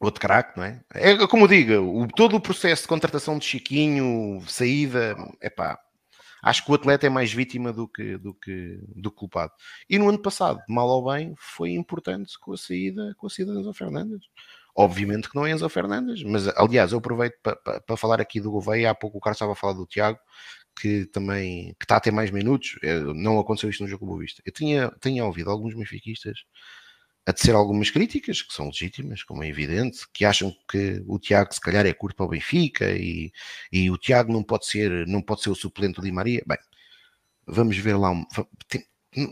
Outro 0.00 0.20
craque, 0.20 0.56
não 0.58 0.64
é? 0.64 0.82
É 0.94 1.26
como 1.26 1.46
digo, 1.46 1.74
o, 1.74 2.08
todo 2.08 2.36
o 2.36 2.40
processo 2.40 2.82
de 2.82 2.88
contratação 2.88 3.38
de 3.38 3.44
Chiquinho, 3.44 4.42
saída, 4.46 5.14
é 5.40 5.50
pá. 5.50 5.78
Acho 6.42 6.64
que 6.64 6.70
o 6.70 6.74
atleta 6.74 7.06
é 7.06 7.10
mais 7.10 7.30
vítima 7.30 7.70
do 7.70 7.86
que, 7.86 8.16
do 8.16 8.32
que, 8.32 8.80
do 8.96 9.10
culpado. 9.10 9.52
E 9.88 9.98
no 9.98 10.08
ano 10.08 10.18
passado, 10.18 10.62
mal 10.66 10.88
ou 10.88 11.12
bem, 11.12 11.34
foi 11.36 11.72
importante 11.72 12.38
com 12.38 12.54
a 12.54 12.56
saída, 12.56 13.14
com 13.18 13.26
a 13.26 13.30
saída 13.30 13.52
de 13.52 13.58
Enzo 13.58 13.74
Fernandes. 13.74 14.26
Obviamente 14.74 15.28
que 15.28 15.36
não 15.36 15.46
é 15.46 15.50
Enzo 15.50 15.68
Fernandes, 15.68 16.22
mas 16.22 16.48
aliás, 16.56 16.92
eu 16.92 16.98
aproveito 16.98 17.34
para 17.42 17.56
pa, 17.56 17.80
pa 17.80 17.96
falar 17.96 18.22
aqui 18.22 18.40
do 18.40 18.50
Gouveia. 18.50 18.90
Há 18.90 18.94
pouco 18.94 19.18
o 19.18 19.20
Carlos 19.20 19.36
estava 19.36 19.52
a 19.52 19.56
falar 19.56 19.74
do 19.74 19.86
Tiago, 19.86 20.18
que 20.80 21.04
também 21.06 21.74
que 21.78 21.84
está 21.84 21.96
a 21.96 22.00
ter 22.00 22.10
mais 22.10 22.30
minutos. 22.30 22.78
Não 23.14 23.38
aconteceu 23.38 23.68
isto 23.68 23.82
no 23.82 23.88
jogo 23.88 24.06
Boa 24.06 24.20
Vista. 24.20 24.42
Eu 24.46 24.52
tinha, 24.52 24.90
tinha 24.98 25.26
ouvido 25.26 25.50
alguns 25.50 25.74
benfiquistas 25.74 26.38
a 27.26 27.32
tecer 27.32 27.54
algumas 27.54 27.90
críticas, 27.90 28.42
que 28.42 28.52
são 28.52 28.66
legítimas, 28.66 29.22
como 29.22 29.44
é 29.44 29.48
evidente, 29.48 30.06
que 30.12 30.24
acham 30.24 30.54
que 30.68 31.02
o 31.06 31.18
Tiago 31.18 31.52
se 31.54 31.60
calhar 31.60 31.86
é 31.86 31.92
curto 31.92 32.16
para 32.16 32.26
o 32.26 32.30
Benfica 32.30 32.90
e, 32.90 33.30
e 33.70 33.90
o 33.90 33.98
Tiago 33.98 34.32
não 34.32 34.42
pode 34.42 34.66
ser, 34.66 35.06
não 35.06 35.20
pode 35.20 35.42
ser 35.42 35.50
o 35.50 35.54
suplente 35.54 35.96
do 35.96 36.02
Di 36.02 36.10
Maria. 36.10 36.42
Bem, 36.46 36.58
vamos 37.46 37.76
ver 37.76 37.96
lá. 37.96 38.10
Um, 38.10 38.24
tem, 38.68 38.84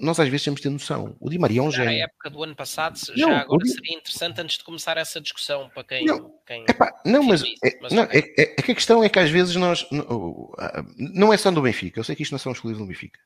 nós 0.03 0.19
às 0.19 0.29
vezes 0.29 0.45
temos 0.45 0.59
de 0.59 0.65
ter 0.65 0.71
noção. 0.71 1.17
O 1.21 1.31
Di 1.31 1.39
Maria 1.39 1.61
é 1.61 1.63
um 1.63 1.71
gênio. 1.71 1.87
Na 1.87 2.05
época 2.05 2.31
do 2.31 2.43
ano 2.43 2.55
passado, 2.55 2.99
não, 3.17 3.29
já 3.29 3.41
agora 3.41 3.65
Di... 3.65 3.71
seria 3.71 3.97
interessante 3.97 4.41
antes 4.41 4.59
de 4.59 4.65
começar 4.65 4.97
essa 4.97 5.21
discussão 5.21 5.71
para 5.71 5.85
quem. 5.85 6.05
Não, 6.05 6.35
quem 6.45 6.65
epá, 6.69 6.93
não 7.05 7.23
mas, 7.23 7.43
isso, 7.43 7.55
é, 7.65 7.79
mas 7.81 7.93
não, 7.93 8.03
é, 8.05 8.19
é, 8.19 8.43
é, 8.59 8.63
que 8.63 8.73
a 8.73 8.75
questão 8.75 9.03
é 9.03 9.09
que 9.09 9.19
às 9.19 9.31
vezes 9.31 9.55
nós. 9.55 9.87
Não, 9.91 10.53
não 10.99 11.33
é 11.33 11.37
só 11.37 11.51
do 11.51 11.63
Benfica, 11.63 12.01
eu 12.01 12.05
sei 12.05 12.17
que 12.17 12.23
isto 12.23 12.33
não 12.33 12.39
são 12.39 12.53
exclusivos 12.53 12.85
do 12.85 12.89
Benfica, 12.89 13.21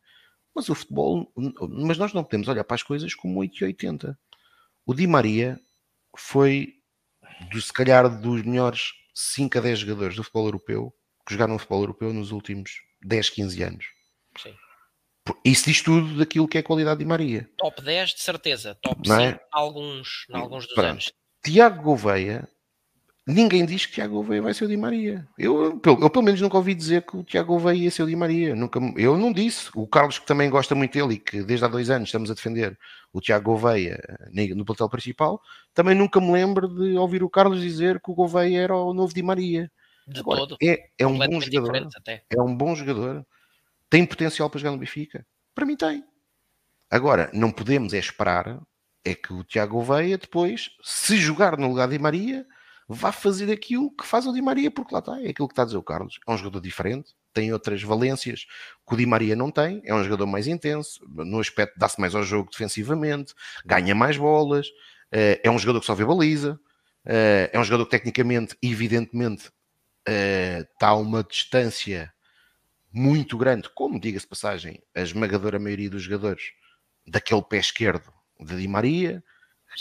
mas 0.55 0.69
o 0.69 0.75
futebol. 0.75 1.33
Mas 1.71 1.97
nós 1.97 2.13
não 2.13 2.23
podemos 2.23 2.49
olhar 2.49 2.65
para 2.65 2.75
as 2.75 2.83
coisas 2.83 3.15
como 3.15 3.41
8 3.41 3.63
e 3.63 3.65
80. 3.65 4.19
O 4.87 4.95
Di 4.95 5.07
Maria 5.07 5.61
foi, 6.17 6.75
do, 7.51 7.61
se 7.61 7.73
calhar, 7.73 8.09
dos 8.09 8.43
melhores 8.43 8.93
5 9.15 9.59
a 9.59 9.61
10 9.61 9.79
jogadores 9.81 10.17
do 10.17 10.25
futebol 10.25 10.47
europeu 10.47 10.95
que 11.27 11.35
jogaram 11.35 11.53
no 11.53 11.59
futebol 11.59 11.83
europeu 11.83 12.13
nos 12.13 12.33
últimos 12.33 12.81
10, 13.03 13.31
15 13.31 13.63
anos. 13.63 13.87
Sim. 14.39 14.55
Isso 15.45 15.67
diz 15.67 15.83
tudo 15.83 16.17
daquilo 16.17 16.49
que 16.49 16.59
é 16.59 16.61
a 16.61 16.65
qualidade 16.65 16.99
de 16.99 17.05
Maria. 17.05 17.49
Top 17.57 17.81
10, 17.81 18.15
de 18.15 18.23
certeza. 18.23 18.75
Top 18.83 19.01
5, 19.07 19.21
é? 19.21 19.41
alguns, 19.53 20.27
alguns 20.33 20.67
dos 20.67 20.75
Pronto. 20.75 20.91
anos. 20.91 21.13
Tiago 21.45 21.83
Gouveia 21.83 22.49
Ninguém 23.25 23.65
diz 23.65 23.87
que 23.87 23.93
Tiago 23.93 24.15
Gouveia 24.15 24.43
vai 24.43 24.53
ser 24.53 24.65
o 24.65 24.69
Di 24.69 24.77
Maria. 24.77 25.29
Eu, 25.39 25.81
eu, 25.85 26.11
pelo 26.11 26.25
menos 26.25 26.41
nunca 26.41 26.57
ouvi 26.57 26.75
dizer 26.75 27.03
que 27.03 27.17
o 27.17 27.23
Tiago 27.23 27.53
Gouveia 27.53 27.85
ia 27.85 27.91
ser 27.91 28.03
o 28.03 28.07
Di 28.07 28.17
Maria. 28.17 28.55
Nunca, 28.57 28.81
eu 28.97 29.17
não 29.17 29.33
disse. 29.33 29.71
O 29.77 29.87
Carlos, 29.87 30.19
que 30.19 30.27
também 30.27 30.51
gosta 30.51 30.75
muito 30.75 30.93
dele 30.93 31.15
e 31.15 31.19
que 31.19 31.41
desde 31.41 31.65
há 31.65 31.69
dois 31.69 31.89
anos 31.89 32.09
estamos 32.09 32.33
a 32.33 32.35
defender 32.35 32.77
o 33.13 33.21
Tiago 33.21 33.53
Gouveia 33.53 34.01
no 34.57 34.65
plantel 34.65 34.89
principal, 34.89 35.41
também 35.73 35.95
nunca 35.95 36.21
me 36.21 36.33
lembro 36.33 36.67
de 36.67 36.97
ouvir 36.97 37.23
o 37.23 37.31
Carlos 37.31 37.61
dizer 37.61 38.01
que 38.01 38.11
o 38.11 38.15
Gouveia 38.15 38.61
era 38.61 38.77
o 38.77 38.93
novo 38.93 39.15
Di 39.15 39.23
Maria. 39.23 39.71
De 40.05 40.19
Agora, 40.19 40.41
todo. 40.41 40.57
É, 40.61 40.89
é 40.99 41.07
um 41.07 41.17
bom 41.17 41.41
jogador. 41.41 41.89
É 42.29 42.43
um 42.43 42.57
bom 42.57 42.75
jogador. 42.75 43.25
Tem 43.89 44.05
potencial 44.05 44.51
para 44.51 44.59
jogar 44.59 44.73
no 44.73 44.79
Benfica? 44.79 45.25
Para 45.55 45.65
mim 45.65 45.77
tem. 45.77 46.05
Agora, 46.91 47.31
não 47.33 47.53
podemos 47.53 47.95
é 47.95 47.99
esperar 47.99 48.61
é 49.05 49.15
que 49.15 49.33
o 49.33 49.45
Tiago 49.45 49.75
Gouveia 49.75 50.19
depois, 50.19 50.71
se 50.83 51.17
jogar 51.17 51.57
no 51.57 51.69
lugar 51.69 51.87
de 51.87 51.97
Di 51.97 52.03
Maria 52.03 52.47
vá 52.89 53.13
fazer 53.13 53.51
aquilo 53.53 53.91
que 53.95 54.07
faz 54.07 54.27
o 54.27 54.33
Di 54.33 54.43
Maria, 54.43 54.71
porque 54.71 54.95
lá 54.95 54.99
está, 54.99 55.21
é 55.21 55.29
aquilo 55.29 55.49
que 55.49 55.53
está 55.53 55.63
a 55.63 55.65
dizer 55.67 55.77
o 55.77 55.83
Carlos. 55.83 56.19
É 56.27 56.33
um 56.33 56.37
jogador 56.37 56.61
diferente, 56.61 57.15
tem 57.33 57.53
outras 57.53 57.83
valências 57.83 58.47
que 58.87 58.95
o 58.95 58.97
Di 58.97 59.07
Maria 59.07 59.35
não 59.35 59.51
tem, 59.51 59.81
é 59.85 59.95
um 59.95 60.03
jogador 60.05 60.27
mais 60.27 60.47
intenso, 60.47 61.01
no 61.09 61.41
aspecto 61.41 61.79
dá-se 61.79 62.01
mais 62.01 62.15
ao 62.15 62.23
jogo 62.23 62.51
defensivamente, 62.51 63.35
ganha 63.65 63.95
mais 63.95 64.17
bolas, 64.17 64.69
eh, 65.11 65.41
é 65.43 65.51
um 65.51 65.59
jogador 65.59 65.81
que 65.81 65.87
só 65.87 65.95
vê 65.95 66.05
baliza, 66.05 66.59
eh, 67.05 67.51
é 67.53 67.59
um 67.59 67.65
jogador 67.65 67.87
que 67.87 67.93
tecnicamente, 67.93 68.57
evidentemente, 68.63 69.51
eh, 70.07 70.67
está 70.73 70.89
a 70.89 70.97
uma 70.97 71.23
distância 71.23 72.13
muito 72.93 73.39
grande, 73.39 73.69
como 73.75 73.99
diga-se 73.99 74.27
passagem, 74.27 74.83
a 74.95 75.01
esmagadora 75.01 75.59
maioria 75.59 75.89
dos 75.89 76.03
jogadores 76.03 76.53
daquele 77.07 77.43
pé 77.43 77.59
esquerdo 77.59 78.13
de 78.39 78.57
Di 78.57 78.69
Maria, 78.69 79.25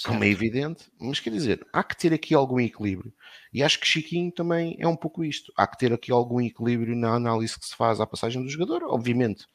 como 0.05 0.23
é 0.23 0.27
evidente, 0.27 0.91
mas 0.99 1.19
quer 1.19 1.31
dizer, 1.31 1.65
há 1.73 1.83
que 1.83 1.97
ter 1.97 2.13
aqui 2.13 2.33
algum 2.33 2.59
equilíbrio. 2.59 3.13
E 3.53 3.61
acho 3.61 3.79
que 3.79 3.87
Chiquinho 3.87 4.31
também 4.31 4.75
é 4.79 4.87
um 4.87 4.95
pouco 4.95 5.23
isto. 5.23 5.51
Há 5.57 5.67
que 5.67 5.77
ter 5.77 5.91
aqui 5.91 6.11
algum 6.11 6.39
equilíbrio 6.39 6.95
na 6.95 7.13
análise 7.13 7.59
que 7.59 7.65
se 7.65 7.75
faz 7.75 7.99
à 7.99 8.07
passagem 8.07 8.41
do 8.41 8.49
jogador. 8.49 8.83
Obviamente 8.83 9.45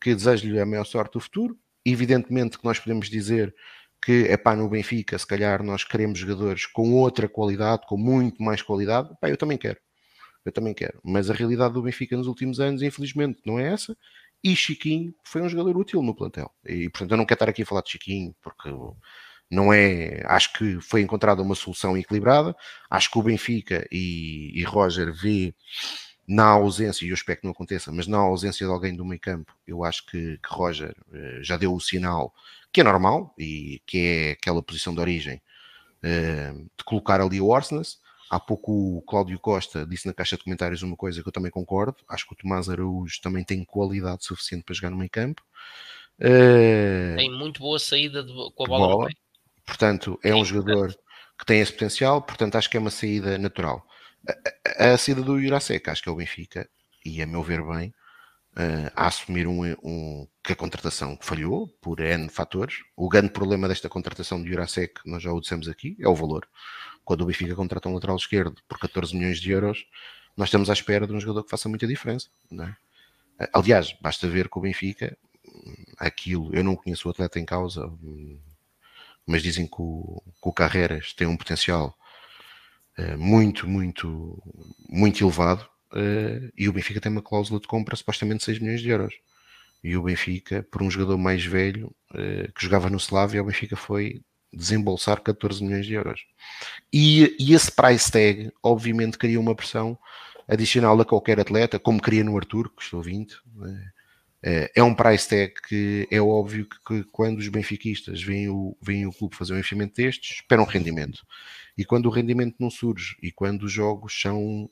que 0.00 0.14
desejo-lhe 0.14 0.58
a 0.58 0.66
maior 0.66 0.84
sorte 0.84 1.14
do 1.14 1.20
futuro. 1.20 1.58
Evidentemente 1.84 2.58
que 2.58 2.64
nós 2.64 2.78
podemos 2.78 3.08
dizer 3.08 3.54
que 4.02 4.24
é 4.28 4.36
pá, 4.36 4.56
no 4.56 4.68
Benfica, 4.68 5.18
se 5.18 5.26
calhar 5.26 5.62
nós 5.62 5.84
queremos 5.84 6.18
jogadores 6.18 6.66
com 6.66 6.92
outra 6.94 7.28
qualidade, 7.28 7.86
com 7.86 7.96
muito 7.96 8.42
mais 8.42 8.62
qualidade. 8.62 9.10
Pá, 9.20 9.28
eu 9.28 9.36
também 9.36 9.58
quero. 9.58 9.78
Eu 10.44 10.52
também 10.52 10.72
quero. 10.72 10.98
Mas 11.04 11.30
a 11.30 11.34
realidade 11.34 11.74
do 11.74 11.82
Benfica 11.82 12.16
nos 12.16 12.26
últimos 12.26 12.60
anos, 12.60 12.82
infelizmente, 12.82 13.40
não 13.44 13.58
é 13.58 13.72
essa. 13.72 13.96
E 14.42 14.56
Chiquinho 14.56 15.14
foi 15.22 15.42
um 15.42 15.48
jogador 15.48 15.76
útil 15.76 16.02
no 16.02 16.14
plantel. 16.14 16.50
E 16.64 16.88
portanto 16.88 17.10
eu 17.10 17.16
não 17.18 17.26
quero 17.26 17.36
estar 17.36 17.48
aqui 17.50 17.62
a 17.62 17.66
falar 17.66 17.82
de 17.82 17.90
Chiquinho, 17.90 18.34
porque 18.40 18.70
não 19.50 19.72
é. 19.72 20.22
Acho 20.26 20.52
que 20.52 20.80
foi 20.80 21.02
encontrada 21.02 21.42
uma 21.42 21.54
solução 21.54 21.96
equilibrada. 21.96 22.54
Acho 22.88 23.10
que 23.10 23.18
o 23.18 23.22
Benfica 23.22 23.86
e, 23.90 24.52
e 24.54 24.62
Roger 24.64 25.12
vê 25.12 25.54
na 26.30 26.46
ausência, 26.46 27.04
e 27.04 27.08
eu 27.08 27.14
espero 27.14 27.40
que 27.40 27.44
não 27.44 27.50
aconteça, 27.50 27.90
mas 27.90 28.06
na 28.06 28.18
ausência 28.18 28.64
de 28.64 28.72
alguém 28.72 28.94
do 28.94 29.04
meio 29.04 29.20
campo, 29.20 29.52
eu 29.66 29.82
acho 29.82 30.06
que, 30.06 30.38
que 30.38 30.48
Roger 30.48 30.94
uh, 31.08 31.42
já 31.42 31.56
deu 31.56 31.74
o 31.74 31.80
sinal 31.80 32.32
que 32.72 32.80
é 32.80 32.84
normal 32.84 33.34
e 33.36 33.82
que 33.84 33.98
é 33.98 34.30
aquela 34.30 34.62
posição 34.62 34.94
de 34.94 35.00
origem 35.00 35.42
uh, 36.04 36.70
de 36.78 36.84
colocar 36.84 37.20
ali 37.20 37.40
o 37.40 37.48
Orsnes. 37.48 37.98
Há 38.30 38.38
pouco 38.38 38.98
o 38.98 39.02
Cláudio 39.02 39.40
Costa 39.40 39.84
disse 39.84 40.06
na 40.06 40.14
caixa 40.14 40.36
de 40.36 40.44
comentários 40.44 40.82
uma 40.82 40.94
coisa 40.94 41.20
que 41.20 41.28
eu 41.28 41.32
também 41.32 41.50
concordo. 41.50 41.96
Acho 42.08 42.28
que 42.28 42.34
o 42.34 42.36
Tomás 42.36 42.68
Araújo 42.68 43.20
também 43.20 43.42
tem 43.42 43.64
qualidade 43.64 44.24
suficiente 44.24 44.62
para 44.62 44.74
jogar 44.76 44.90
no 44.90 44.98
meio 44.98 45.10
campo. 45.10 45.42
Uh, 46.20 47.16
tem 47.16 47.36
muito 47.36 47.60
boa 47.60 47.78
saída 47.80 48.22
de, 48.22 48.32
com 48.54 48.64
a 48.64 48.68
bola, 48.68 48.86
bola. 48.86 49.08
Portanto, 49.70 50.18
é 50.24 50.34
um 50.34 50.44
jogador 50.44 50.92
que 51.38 51.46
tem 51.46 51.60
esse 51.60 51.72
potencial, 51.72 52.20
portanto, 52.20 52.56
acho 52.56 52.68
que 52.68 52.76
é 52.76 52.80
uma 52.80 52.90
saída 52.90 53.38
natural. 53.38 53.86
A, 54.28 54.88
a, 54.88 54.94
a 54.94 54.98
saída 54.98 55.22
do 55.22 55.40
Jurasek, 55.40 55.88
acho 55.88 56.02
que 56.02 56.08
é 56.08 56.12
o 56.12 56.16
Benfica, 56.16 56.68
e 57.06 57.22
a 57.22 57.26
meu 57.26 57.40
ver 57.40 57.62
bem, 57.62 57.94
uh, 58.56 58.90
a 58.96 59.06
assumir 59.06 59.46
um, 59.46 59.62
um, 59.84 60.26
que 60.42 60.54
a 60.54 60.56
contratação 60.56 61.16
falhou 61.22 61.68
por 61.80 62.00
N 62.00 62.28
fatores. 62.28 62.78
O 62.96 63.08
grande 63.08 63.30
problema 63.30 63.68
desta 63.68 63.88
contratação 63.88 64.42
de 64.42 64.50
Jurasek, 64.50 64.94
nós 65.06 65.22
já 65.22 65.32
o 65.32 65.40
dissemos 65.40 65.68
aqui, 65.68 65.96
é 66.00 66.08
o 66.08 66.16
valor. 66.16 66.48
Quando 67.04 67.20
o 67.20 67.26
Benfica 67.26 67.54
contrata 67.54 67.88
um 67.88 67.94
lateral 67.94 68.16
esquerdo 68.16 68.60
por 68.68 68.76
14 68.76 69.16
milhões 69.16 69.40
de 69.40 69.52
euros, 69.52 69.86
nós 70.36 70.48
estamos 70.48 70.68
à 70.68 70.72
espera 70.72 71.06
de 71.06 71.12
um 71.12 71.20
jogador 71.20 71.44
que 71.44 71.50
faça 71.50 71.68
muita 71.68 71.86
diferença. 71.86 72.28
É? 73.38 73.48
Aliás, 73.52 73.96
basta 74.02 74.28
ver 74.28 74.48
que 74.48 74.58
o 74.58 74.62
Benfica, 74.62 75.16
aquilo, 75.96 76.52
eu 76.52 76.64
não 76.64 76.74
conheço 76.74 77.06
o 77.06 77.12
atleta 77.12 77.38
em 77.38 77.44
causa, 77.44 77.88
mas 79.30 79.44
dizem 79.44 79.64
que 79.64 79.76
o, 79.78 80.20
que 80.42 80.48
o 80.48 80.52
Carreras 80.52 81.12
tem 81.12 81.24
um 81.24 81.36
potencial 81.36 81.96
uh, 82.98 83.16
muito, 83.16 83.68
muito, 83.68 84.42
muito 84.88 85.22
elevado 85.22 85.62
uh, 85.92 86.52
e 86.58 86.68
o 86.68 86.72
Benfica 86.72 87.00
tem 87.00 87.12
uma 87.12 87.22
cláusula 87.22 87.60
de 87.60 87.68
compra 87.68 87.94
supostamente 87.94 88.40
de 88.40 88.44
6 88.46 88.58
milhões 88.58 88.80
de 88.80 88.88
euros. 88.88 89.14
E 89.84 89.96
o 89.96 90.02
Benfica, 90.02 90.66
por 90.70 90.82
um 90.82 90.90
jogador 90.90 91.16
mais 91.16 91.44
velho 91.44 91.94
uh, 92.10 92.52
que 92.52 92.64
jogava 92.64 92.90
no 92.90 92.96
Slavia, 92.96 93.40
o 93.40 93.46
Benfica 93.46 93.76
foi 93.76 94.20
desembolsar 94.52 95.20
14 95.20 95.62
milhões 95.62 95.86
de 95.86 95.94
euros. 95.94 96.22
E, 96.92 97.36
e 97.38 97.54
esse 97.54 97.70
price 97.70 98.10
tag, 98.10 98.50
obviamente, 98.60 99.16
cria 99.16 99.38
uma 99.38 99.54
pressão 99.54 99.96
adicional 100.48 101.00
a 101.00 101.04
qualquer 101.04 101.38
atleta, 101.38 101.78
como 101.78 102.02
cria 102.02 102.24
no 102.24 102.36
Arthur, 102.36 102.68
que 102.74 102.82
estou 102.82 103.00
20. 103.00 103.32
Né? 103.54 103.90
É, 104.42 104.70
é 104.76 104.82
um 104.82 104.94
price 104.94 105.28
tag 105.28 105.52
que 105.68 106.08
é 106.10 106.20
óbvio 106.20 106.66
que, 106.86 107.04
quando 107.12 107.38
os 107.38 107.48
benfiquistas 107.48 108.22
veem 108.22 108.48
o, 108.48 108.76
veem 108.80 109.06
o 109.06 109.12
clube 109.12 109.36
fazer 109.36 109.52
um 109.52 109.56
investimento 109.56 109.94
destes, 109.94 110.36
esperam 110.36 110.64
rendimento. 110.64 111.26
E 111.76 111.84
quando 111.84 112.06
o 112.06 112.10
rendimento 112.10 112.56
não 112.58 112.70
surge 112.70 113.16
e 113.22 113.30
quando 113.30 113.64
os 113.64 113.72
jogos 113.72 114.18
são 114.18 114.70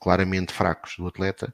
claramente 0.00 0.52
fracos 0.52 0.94
do 0.96 1.06
atleta, 1.06 1.52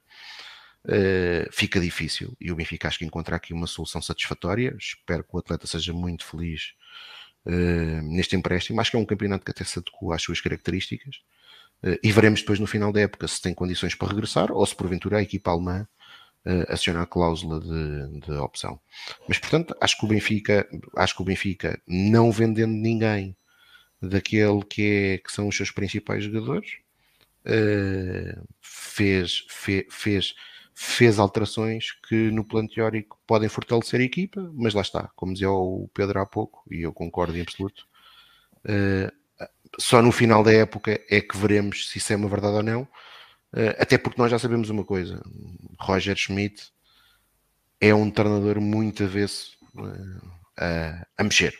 uh, 0.85 1.51
fica 1.51 1.81
difícil. 1.81 2.37
E 2.41 2.53
o 2.53 2.57
Benfica 2.57 2.89
acho 2.89 2.99
que 2.99 3.05
encontra 3.05 3.37
aqui 3.37 3.53
uma 3.55 3.67
solução 3.67 4.03
satisfatória. 4.03 4.77
Espero 4.79 5.25
que 5.25 5.35
o 5.35 5.39
atleta 5.39 5.67
seja 5.67 5.93
muito 5.93 6.25
feliz 6.25 6.75
uh, 7.47 8.03
neste 8.03 8.37
empréstimo. 8.37 8.81
Acho 8.81 8.91
que 8.91 8.97
é 8.97 9.01
um 9.01 9.07
campeonato 9.07 9.45
que 9.45 9.51
até 9.51 9.65
se 9.65 9.79
adequa 9.79 10.15
às 10.15 10.23
suas 10.23 10.41
características. 10.41 11.21
E 12.03 12.11
veremos 12.11 12.41
depois 12.41 12.59
no 12.59 12.67
final 12.67 12.91
da 12.91 13.03
época 13.03 13.29
se 13.29 13.41
tem 13.41 13.53
condições 13.53 13.95
para 13.95 14.09
regressar 14.09 14.51
ou 14.51 14.65
se 14.65 14.75
porventura 14.75 15.19
a 15.19 15.23
equipa 15.23 15.51
alemã 15.51 15.87
uh, 16.47 16.73
acionar 16.73 17.03
a 17.03 17.07
cláusula 17.07 17.61
de, 17.61 18.21
de, 18.21 18.33
opção. 18.33 18.81
Mas 19.29 19.39
portanto, 19.39 19.77
acho 19.81 19.99
que 19.99 20.05
o 20.05 20.09
Benfica, 20.09 20.69
acho 20.97 21.17
que 21.17 21.23
o 21.23 21.25
Benfica, 21.25 21.81
não 21.87 22.31
vendendo 22.31 22.73
ninguém 22.73 23.37
daquele 24.01 24.63
que, 24.65 24.83
é, 24.83 25.19
que 25.19 25.33
são 25.33 25.49
os 25.49 25.57
seus 25.57 25.71
principais 25.71 26.25
jogadores, 26.25 26.79
uh, 27.47 28.47
fez, 28.61 29.45
fe, 29.49 29.87
fez, 29.91 30.35
fez 30.75 31.19
alterações 31.19 31.93
que 32.09 32.31
no 32.31 32.45
plano 32.45 32.69
teórico 32.69 33.19
podem 33.27 33.49
fortalecer 33.49 34.01
a 34.01 34.05
equipa, 34.05 34.51
mas 34.55 34.75
lá 34.75 34.83
está, 34.83 35.11
como 35.17 35.33
dizia 35.33 35.51
o 35.51 35.91
Pedro 35.93 36.21
há 36.21 36.27
pouco, 36.27 36.63
e 36.71 36.83
eu 36.83 36.93
concordo 36.93 37.37
em 37.37 37.41
absoluto. 37.41 37.87
Uh, 38.65 39.27
só 39.79 40.01
no 40.01 40.13
final 40.13 40.43
da 40.43 40.53
época 40.53 41.01
é 41.11 41.21
que 41.21 41.37
veremos 41.37 41.89
se 41.91 41.99
isso 41.99 42.13
é 42.13 42.17
uma 42.17 42.29
verdade 42.29 42.57
ou 42.57 42.63
não, 42.63 42.83
eh, 42.83 42.87
até 43.79 43.97
porque 43.97 44.21
nós 44.21 44.31
já 44.31 44.39
sabemos 44.39 44.71
uma 44.71 44.85
coisa: 44.85 45.23
Roger 45.79 46.17
Schmidt 46.17 46.71
é 47.81 47.95
um 47.95 48.11
treinador 48.11 48.61
muito 48.61 49.05
avesso 49.05 49.57
eh, 49.79 50.27
a, 50.59 51.07
a 51.19 51.25
mexer. 51.25 51.55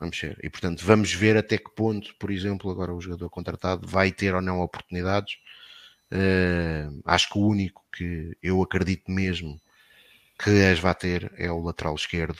A 0.00 0.06
mexer. 0.06 0.38
E 0.42 0.50
portanto, 0.50 0.84
vamos 0.84 1.12
ver 1.12 1.36
até 1.36 1.56
que 1.58 1.70
ponto, 1.70 2.14
por 2.16 2.30
exemplo, 2.30 2.70
agora 2.70 2.92
o 2.94 3.00
jogador 3.00 3.30
contratado 3.30 3.86
vai 3.86 4.10
ter 4.12 4.34
ou 4.34 4.40
não 4.40 4.60
oportunidades. 4.60 5.36
Uh, 6.12 7.00
acho 7.06 7.30
que 7.30 7.38
o 7.38 7.46
único 7.46 7.84
que 7.92 8.36
eu 8.42 8.62
acredito 8.62 9.10
mesmo 9.10 9.60
que 10.38 10.64
as 10.64 10.78
vai 10.78 10.94
ter 10.94 11.32
é 11.36 11.50
o 11.50 11.62
lateral 11.62 11.94
esquerdo, 11.94 12.38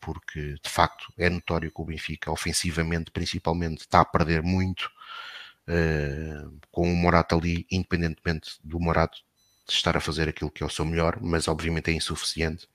porque 0.00 0.54
de 0.62 0.70
facto 0.70 1.12
é 1.18 1.28
notório 1.28 1.70
que 1.70 1.80
o 1.80 1.84
Benfica, 1.84 2.30
ofensivamente 2.30 3.10
principalmente, 3.10 3.80
está 3.80 4.00
a 4.00 4.04
perder 4.04 4.42
muito 4.42 4.90
com 6.70 6.82
o 6.82 6.96
Morato 6.96 7.36
ali, 7.36 7.66
independentemente 7.70 8.58
do 8.64 8.80
Morato 8.80 9.18
de 9.66 9.72
estar 9.72 9.96
a 9.96 10.00
fazer 10.00 10.28
aquilo 10.28 10.50
que 10.50 10.62
é 10.62 10.66
o 10.66 10.70
seu 10.70 10.84
melhor, 10.84 11.18
mas 11.20 11.46
obviamente 11.46 11.90
é 11.90 11.94
insuficiente 11.94 12.68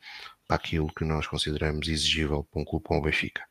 para 0.48 0.56
aquilo 0.56 0.94
que 0.94 1.04
nós 1.04 1.28
consideramos 1.28 1.88
exigível 1.88 2.44
para 2.44 2.62
um 2.62 2.66
clube 2.66 2.86
como 2.86 3.00
o 3.00 3.04
Benfica. 3.04 3.44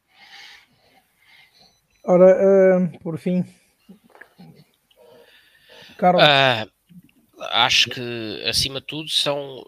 Ora, 2.05 2.79
uh, 2.79 2.99
por 3.01 3.19
fim, 3.19 3.45
Carlos. 5.97 6.23
Uh, 6.23 6.71
acho 7.51 7.91
que 7.91 8.45
acima 8.47 8.81
de 8.81 8.87
tudo 8.87 9.09
são 9.09 9.65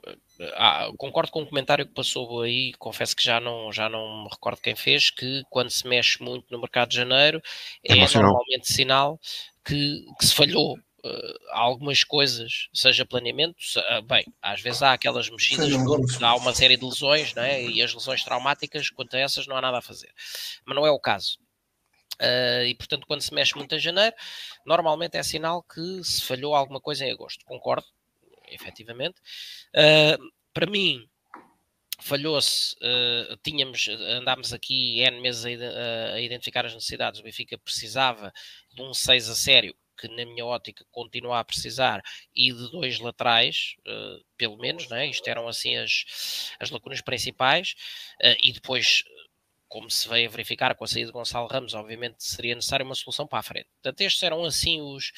ah, 0.54 0.90
concordo 0.98 1.30
com 1.30 1.42
o 1.42 1.46
comentário 1.46 1.86
que 1.86 1.94
passou 1.94 2.42
aí, 2.42 2.72
confesso 2.78 3.16
que 3.16 3.22
já 3.22 3.40
não, 3.40 3.72
já 3.72 3.88
não 3.88 4.24
me 4.24 4.28
recordo 4.30 4.60
quem 4.60 4.76
fez, 4.76 5.10
que 5.10 5.42
quando 5.50 5.70
se 5.70 5.86
mexe 5.86 6.22
muito 6.22 6.46
no 6.50 6.60
mercado 6.60 6.90
de 6.90 6.96
janeiro 6.96 7.40
é, 7.84 7.98
é 7.98 8.18
normalmente 8.18 8.72
sinal 8.72 9.18
que, 9.64 10.04
que 10.18 10.26
se 10.26 10.34
falhou 10.34 10.74
uh, 10.74 11.38
algumas 11.50 12.04
coisas, 12.04 12.68
seja 12.72 13.04
planeamento, 13.04 13.56
uh, 13.76 14.02
bem, 14.02 14.24
às 14.40 14.60
vezes 14.60 14.82
há 14.82 14.92
aquelas 14.92 15.28
mexidas 15.30 15.70
porque 15.70 16.24
há 16.24 16.34
uma 16.34 16.54
série 16.54 16.76
de 16.76 16.84
lesões, 16.84 17.34
não 17.34 17.42
é? 17.42 17.62
E 17.62 17.82
as 17.82 17.92
lesões 17.92 18.22
traumáticas, 18.22 18.90
quanto 18.90 19.16
a 19.16 19.20
essas, 19.20 19.46
não 19.46 19.56
há 19.56 19.60
nada 19.60 19.78
a 19.78 19.82
fazer. 19.82 20.12
Mas 20.64 20.76
não 20.76 20.86
é 20.86 20.90
o 20.90 21.00
caso. 21.00 21.38
Uh, 22.20 22.64
e 22.66 22.74
portanto, 22.74 23.06
quando 23.06 23.20
se 23.20 23.34
mexe 23.34 23.54
muito 23.56 23.74
em 23.74 23.78
janeiro, 23.78 24.14
normalmente 24.64 25.16
é 25.16 25.22
sinal 25.22 25.62
que 25.62 26.02
se 26.02 26.22
falhou 26.22 26.54
alguma 26.54 26.80
coisa 26.80 27.04
em 27.04 27.12
agosto. 27.12 27.44
Concordo, 27.44 27.86
efetivamente. 28.48 29.20
Uh, 29.74 30.30
para 30.52 30.66
mim, 30.66 31.08
falhou-se, 32.00 32.74
uh, 32.76 33.36
tínhamos, 33.42 33.88
andámos 33.88 34.52
aqui 34.52 35.00
N 35.00 35.20
meses 35.20 35.44
a, 35.44 36.14
a, 36.14 36.20
identificar 36.20 36.66
as 36.66 36.74
necessidades, 36.74 37.20
o 37.20 37.22
Benfica 37.22 37.58
precisava 37.58 38.32
de 38.74 38.82
um 38.82 38.92
6 38.92 39.28
a 39.28 39.34
sério, 39.34 39.74
que 39.98 40.08
na 40.08 40.26
minha 40.26 40.44
ótica 40.44 40.84
continua 40.90 41.40
a 41.40 41.44
precisar, 41.44 42.02
e 42.34 42.52
de 42.52 42.70
dois 42.70 42.98
laterais, 42.98 43.76
uh, 43.86 44.24
pelo 44.36 44.58
menos, 44.58 44.88
né? 44.88 45.06
isto 45.06 45.26
eram 45.28 45.48
assim 45.48 45.76
as, 45.76 46.52
as 46.60 46.70
lacunas 46.70 47.00
principais, 47.00 47.74
uh, 48.22 48.36
e 48.42 48.52
depois 48.52 49.02
como 49.68 49.90
se 49.90 50.08
veio 50.08 50.28
a 50.28 50.30
verificar 50.30 50.74
com 50.74 50.84
a 50.84 50.86
saída 50.86 51.06
de 51.06 51.12
Gonçalo 51.12 51.48
Ramos, 51.48 51.74
obviamente 51.74 52.16
seria 52.18 52.54
necessária 52.54 52.84
uma 52.84 52.94
solução 52.94 53.26
para 53.26 53.40
a 53.40 53.42
frente. 53.42 53.68
Portanto, 53.74 54.00
estes 54.00 54.22
eram 54.22 54.44
assim 54.44 54.80
os, 54.80 55.12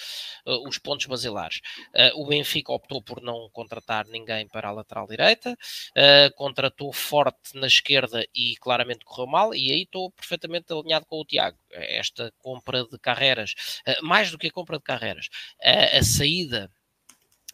uh, 0.46 0.68
os 0.68 0.78
pontos 0.78 1.06
basilares. 1.06 1.60
Uh, 1.94 2.22
o 2.22 2.26
Benfica 2.26 2.72
optou 2.72 3.02
por 3.02 3.20
não 3.22 3.48
contratar 3.50 4.06
ninguém 4.06 4.48
para 4.48 4.68
a 4.68 4.72
lateral 4.72 5.06
direita, 5.06 5.52
uh, 5.52 6.34
contratou 6.34 6.92
forte 6.92 7.54
na 7.54 7.66
esquerda 7.66 8.26
e 8.34 8.56
claramente 8.56 9.04
correu 9.04 9.26
mal, 9.26 9.54
e 9.54 9.72
aí 9.72 9.82
estou 9.82 10.10
perfeitamente 10.12 10.72
alinhado 10.72 11.06
com 11.06 11.20
o 11.20 11.24
Tiago. 11.24 11.58
Esta 11.70 12.32
compra 12.38 12.84
de 12.84 12.98
carreiras, 12.98 13.54
mais 14.02 14.30
do 14.30 14.38
que 14.38 14.46
a 14.46 14.50
compra 14.50 14.78
de 14.78 14.84
carreiras, 14.84 15.28
a 15.62 16.02
saída 16.02 16.70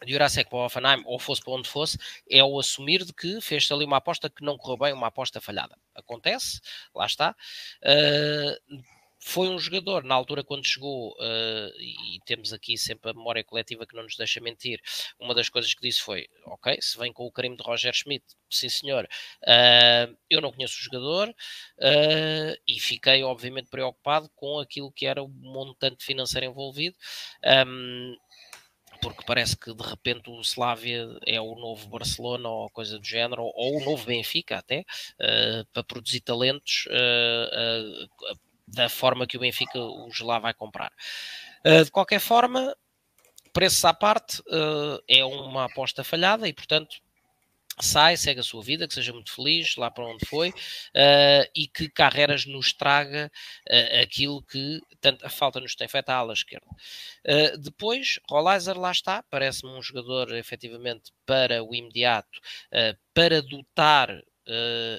de 0.03 0.11
Jurasek 0.11 0.49
para 0.49 0.59
o 0.59 0.65
Offenheim, 0.65 1.03
ou 1.05 1.17
fosse 1.17 1.41
para 1.41 1.53
onde 1.53 1.69
fosse, 1.69 1.97
é 2.29 2.43
o 2.43 2.59
assumir 2.59 3.05
de 3.05 3.13
que 3.13 3.39
fez 3.39 3.71
ali 3.71 3.85
uma 3.85 3.97
aposta 3.97 4.29
que 4.29 4.43
não 4.43 4.57
correu 4.57 4.77
bem, 4.77 4.93
uma 4.93 5.07
aposta 5.07 5.39
falhada. 5.39 5.77
Acontece, 5.93 6.59
lá 6.93 7.05
está. 7.05 7.35
Uh, 7.81 8.83
foi 9.27 9.49
um 9.49 9.57
jogador, 9.57 10.03
na 10.03 10.13
altura 10.13 10.43
quando 10.43 10.67
chegou, 10.67 11.13
uh, 11.13 11.81
e 11.81 12.19
temos 12.27 12.53
aqui 12.53 12.77
sempre 12.77 13.09
a 13.09 13.13
memória 13.13 13.43
coletiva 13.43 13.83
que 13.87 13.95
não 13.95 14.03
nos 14.03 14.15
deixa 14.15 14.39
mentir, 14.39 14.79
uma 15.19 15.33
das 15.33 15.49
coisas 15.49 15.73
que 15.73 15.81
disse 15.81 15.99
foi, 15.99 16.27
ok, 16.45 16.77
se 16.79 16.95
vem 16.95 17.11
com 17.11 17.25
o 17.25 17.31
carimbo 17.31 17.57
de 17.57 17.63
Roger 17.63 17.91
Schmidt, 17.91 18.23
sim 18.51 18.69
senhor, 18.69 19.05
uh, 19.05 20.17
eu 20.29 20.41
não 20.41 20.51
conheço 20.51 20.77
o 20.77 20.83
jogador, 20.83 21.29
uh, 21.29 22.61
e 22.67 22.79
fiquei 22.79 23.23
obviamente 23.23 23.67
preocupado 23.67 24.29
com 24.35 24.59
aquilo 24.59 24.91
que 24.91 25.07
era 25.07 25.23
o 25.23 25.27
montante 25.27 26.05
financeiro 26.05 26.45
envolvido, 26.45 26.95
um, 27.65 28.15
porque 29.05 29.23
parece 29.23 29.55
que 29.55 29.71
de 29.71 29.83
repente 29.83 30.31
o 30.31 30.41
Slavia 30.41 31.07
é 31.27 31.39
o 31.39 31.53
novo 31.53 31.87
Barcelona 31.87 32.49
ou 32.49 32.67
coisa 32.71 32.97
do 32.97 33.05
género, 33.05 33.43
ou, 33.43 33.77
o 33.77 33.85
novo 33.85 34.03
Benfica 34.03 34.57
até, 34.57 34.79
uh, 34.79 35.63
para 35.71 35.83
produzir 35.83 36.21
talentos 36.21 36.87
uh, 36.87 38.09
da 38.67 38.89
forma 38.89 39.27
que 39.27 39.37
o 39.37 39.39
Benfica 39.39 39.77
os 39.79 40.19
lá 40.21 40.39
vai 40.39 40.55
comprar. 40.55 40.91
de 41.63 41.91
qualquer 41.91 42.19
forma, 42.19 42.75
preços 43.53 43.85
à 43.85 43.93
parte, 43.93 44.41
é 45.07 45.23
uma 45.23 45.65
aposta 45.65 46.03
falhada 46.03 46.47
e, 46.47 46.53
portanto, 46.53 46.97
sai, 47.79 48.15
segue 48.17 48.39
a 48.39 48.43
sua 48.43 48.63
vida, 48.63 48.87
que 48.87 48.93
seja 48.93 49.11
muito 49.13 49.31
feliz 49.31 49.75
lá 49.75 49.91
para 49.91 50.05
onde 50.05 50.25
foi 50.25 50.49
uh, 50.49 51.49
e 51.55 51.67
que 51.67 51.89
Carreiras 51.89 52.45
nos 52.45 52.71
traga 52.73 53.31
uh, 53.69 54.01
aquilo 54.01 54.41
que 54.43 54.81
tanta 55.01 55.29
falta 55.29 55.59
nos 55.59 55.75
tem 55.75 55.87
feito 55.87 56.09
à 56.09 56.15
ala 56.15 56.33
esquerda. 56.33 56.67
Uh, 57.25 57.57
depois, 57.57 58.19
Rollizer 58.29 58.77
lá 58.79 58.91
está, 58.91 59.23
parece-me 59.23 59.71
um 59.71 59.81
jogador 59.81 60.33
efetivamente 60.35 61.11
para 61.25 61.63
o 61.63 61.73
imediato, 61.73 62.39
para 63.13 63.41
dotar 63.41 64.21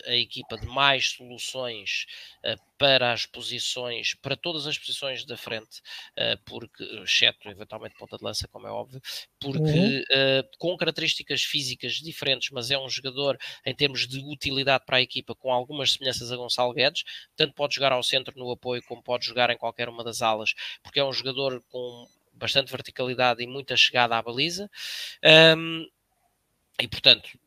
a 0.07 0.15
equipa 0.15 0.57
de 0.57 0.67
mais 0.67 1.11
soluções 1.11 2.07
uh, 2.45 2.61
para 2.79 3.13
as 3.13 3.27
posições, 3.27 4.15
para 4.15 4.37
todas 4.37 4.67
as 4.67 4.79
posições 4.79 5.25
da 5.25 5.37
frente, 5.37 5.81
uh, 6.13 6.39
porque, 6.45 6.83
exceto 7.03 7.49
eventualmente 7.49 7.97
ponta 7.97 8.17
de 8.17 8.25
lança, 8.25 8.49
como 8.49 8.67
é 8.67 8.71
óbvio, 8.71 9.01
porque 9.41 9.61
uhum. 9.61 10.43
com 10.59 10.77
características 10.77 11.43
físicas 11.43 11.95
diferentes, 11.95 12.51
mas 12.51 12.71
é 12.71 12.79
um 12.79 12.89
jogador 12.89 13.39
em 13.65 13.75
termos 13.75 14.07
de 14.07 14.19
utilidade 14.19 14.85
para 14.85 14.97
a 14.97 15.03
equipa 15.03 15.35
com 15.35 15.53
algumas 15.53 15.93
semelhanças 15.93 16.33
a 16.33 16.37
Gonçalo 16.37 16.73
Guedes, 16.73 17.05
tanto 17.37 17.55
pode 17.55 17.75
jogar 17.75 17.93
ao 17.93 18.03
centro 18.03 18.39
no 18.39 18.51
apoio 18.51 18.83
como 18.83 19.03
pode 19.03 19.25
jogar 19.25 19.51
em 19.51 19.57
qualquer 19.57 19.89
uma 19.89 20.03
das 20.05 20.23
alas, 20.23 20.55
porque 20.83 21.01
é 21.01 21.05
um 21.05 21.13
jogador 21.13 21.63
com 21.69 22.07
bastante 22.37 22.71
verticalidade 22.71 23.43
e 23.43 23.47
muita 23.47 23.77
chegada 23.77 24.17
à 24.17 24.23
baliza. 24.23 24.71
Um, 25.57 25.87
e 26.79 26.87
portanto, 26.87 27.31
eh, 27.35 27.46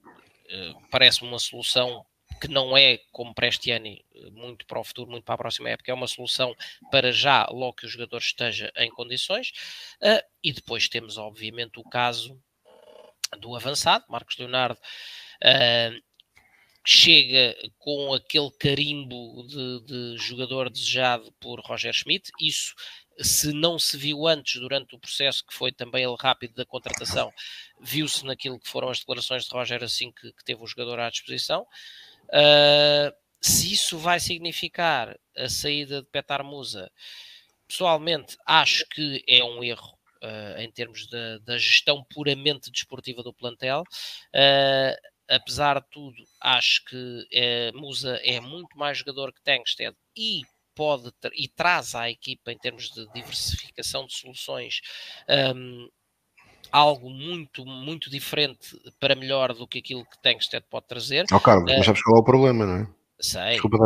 parece-me 0.90 1.30
uma 1.30 1.40
solução 1.40 2.06
que 2.40 2.48
não 2.48 2.78
é 2.78 3.00
como 3.12 3.34
Prestiani, 3.34 4.06
eh, 4.14 4.30
muito 4.32 4.66
para 4.66 4.80
o 4.80 4.84
futuro, 4.84 5.12
muito 5.12 5.24
para 5.24 5.36
a 5.36 5.40
próxima 5.40 5.70
época, 5.70 5.92
é 5.92 5.94
uma 5.94 6.08
solução 6.08 6.56
para 6.92 7.12
já, 7.12 7.46
logo 7.48 7.74
que 7.74 7.86
o 7.86 7.90
jogador 7.90 8.20
esteja 8.20 8.72
em 8.78 8.90
condições. 8.90 9.52
Uh, 10.02 10.24
e 10.44 10.54
depois 10.54 10.88
temos, 10.88 11.18
obviamente, 11.18 11.80
o 11.80 11.84
caso 11.84 12.42
do 13.40 13.56
avançado, 13.56 14.06
Marcos 14.10 14.38
Leonardo. 14.38 14.80
Chega 16.86 17.56
com 17.78 18.14
aquele 18.14 18.50
carimbo 18.52 19.46
de, 19.48 19.86
de, 19.86 20.18
jogador 20.18 20.70
desejado 20.70 21.32
por 21.40 21.60
Roger 21.60 21.94
Schmidt. 21.94 22.32
Isso 22.40 22.74
se 23.22 23.52
não 23.54 23.78
se 23.78 23.98
viu 23.98 24.28
antes 24.28 24.60
durante 24.62 24.96
o 24.96 25.00
processo 25.00 25.46
que 25.46 25.54
foi 25.54 25.72
também 25.72 26.04
ele 26.04 26.16
rápido 26.20 26.54
da 26.54 26.66
contratação, 26.66 27.32
viu-se 27.80 28.26
naquilo 28.26 28.60
que 28.60 28.70
foram 28.70 28.90
as 28.90 29.00
declarações 29.00 29.46
de 29.46 29.52
Roger 29.52 29.84
assim 29.84 30.12
que, 30.12 30.32
que 30.32 30.44
teve 30.44 30.62
o 30.62 30.68
jogador 30.68 31.00
à 31.00 31.10
disposição. 31.10 31.66
Uh, 32.30 33.14
se 33.42 33.74
isso 33.74 33.98
vai 33.98 34.20
significar 34.20 35.18
a 35.36 35.50
saída 35.50 36.02
de 36.02 36.08
Petar 36.10 36.44
Musa, 36.44 36.92
pessoalmente 37.68 38.38
acho 38.46 38.86
que 38.90 39.24
é 39.28 39.44
um 39.44 39.64
erro 39.64 39.98
uh, 40.24 40.60
em 40.60 40.72
termos 40.72 41.08
da, 41.08 41.58
gestão 41.58 42.04
puramente 42.14 42.72
desportiva 42.72 43.24
do 43.24 43.34
plantel. 43.34 43.84
Uh, 44.34 45.10
apesar 45.28 45.80
de 45.80 45.88
tudo, 45.92 46.24
acho 46.42 46.84
que 46.86 47.72
Musa 47.76 48.20
é 48.24 48.40
muito 48.40 48.78
mais 48.78 48.98
jogador 48.98 49.32
que 49.32 49.42
Tankstead 49.44 49.96
e 50.18 50.42
pode 50.80 51.12
e 51.36 51.46
traz 51.50 51.94
à 51.94 52.10
equipa 52.10 52.54
em 52.54 52.58
termos 52.58 52.90
de 52.90 53.06
diversificação 53.12 54.06
de 54.06 54.14
soluções 54.14 54.80
um, 55.54 55.90
algo 56.72 57.10
muito, 57.10 57.66
muito 57.66 58.10
diferente 58.10 58.80
para 58.98 59.14
melhor 59.14 59.54
do 59.54 59.68
que 59.68 59.80
aquilo 59.80 60.06
que 60.06 60.22
Tankstead 60.22 60.66
pode 60.70 60.88
trazer. 60.88 61.26
Oh, 61.34 61.40
Carlos, 61.42 61.70
uh, 61.70 61.76
mas 61.76 61.86
sabes 61.86 62.02
qual 62.02 62.16
é 62.16 62.22
o 62.22 62.24
problema, 62.24 62.66
não 62.66 62.76
é? 62.78 62.88
Sei. 63.20 63.52
Desculpa, 63.52 63.78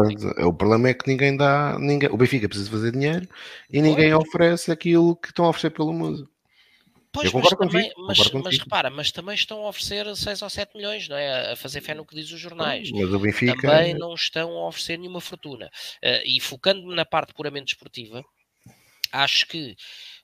o 0.45 0.53
problema 0.53 0.89
é 0.89 0.93
que 0.93 1.09
ninguém 1.09 1.35
dá, 1.35 1.79
ninguém, 1.79 2.09
o 2.11 2.17
Benfica 2.17 2.47
precisa 2.47 2.69
fazer 2.69 2.91
dinheiro 2.91 3.27
e 3.71 3.81
ninguém 3.81 4.13
oferece 4.13 4.71
aquilo 4.71 5.15
que 5.15 5.29
estão 5.29 5.45
a 5.45 5.49
oferecer 5.49 5.71
pelo 5.71 5.91
mundo. 5.91 6.29
Pois, 7.13 7.31
mas, 7.31 7.49
também, 7.49 7.93
mas, 7.95 8.31
mas, 8.31 8.57
repara, 8.57 8.89
mas 8.89 9.11
também 9.11 9.35
estão 9.35 9.63
a 9.63 9.69
oferecer 9.69 10.15
6 10.15 10.41
ou 10.41 10.49
7 10.49 10.75
milhões, 10.75 11.07
não 11.07 11.15
é? 11.15 11.51
A 11.51 11.55
fazer 11.55 11.79
fé 11.79 11.93
no 11.93 12.03
que 12.03 12.15
diz 12.15 12.31
os 12.31 12.39
jornais. 12.39 12.89
Mas 12.89 13.13
o 13.13 13.19
Benfica... 13.19 13.61
Também 13.61 13.93
não 13.93 14.15
estão 14.15 14.49
a 14.57 14.67
oferecer 14.67 14.97
nenhuma 14.97 15.21
fortuna. 15.21 15.67
Uh, 15.97 16.25
e 16.25 16.41
focando-me 16.41 16.95
na 16.95 17.05
parte 17.05 17.31
puramente 17.35 17.73
esportiva, 17.73 18.25
acho 19.11 19.47
que, 19.47 19.75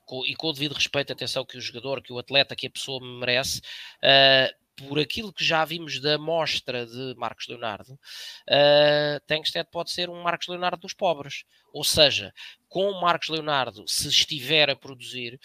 com, 0.04 0.26
e 0.26 0.34
com 0.34 0.48
o 0.48 0.52
devido 0.52 0.74
respeito, 0.74 1.12
atenção 1.12 1.44
que 1.44 1.56
o 1.56 1.60
jogador, 1.60 2.02
que 2.02 2.12
o 2.12 2.18
atleta, 2.18 2.56
que 2.56 2.66
a 2.66 2.70
pessoa 2.70 3.00
merece, 3.00 3.60
uh, 4.02 4.88
por 4.88 4.98
aquilo 4.98 5.32
que 5.32 5.44
já 5.44 5.64
vimos 5.64 6.00
da 6.00 6.18
mostra 6.18 6.86
de 6.86 7.14
Marcos 7.16 7.46
Leonardo, 7.46 7.92
uh, 7.92 9.20
Tankstead 9.28 9.68
pode 9.70 9.92
ser 9.92 10.10
um 10.10 10.20
Marcos 10.22 10.48
Leonardo 10.48 10.78
dos 10.78 10.92
pobres. 10.92 11.44
Ou 11.72 11.84
seja, 11.84 12.34
com 12.68 12.90
o 12.90 13.00
Marcos 13.00 13.28
Leonardo, 13.28 13.86
se 13.86 14.08
estiver 14.08 14.70
a 14.70 14.74
produzir, 14.74 15.38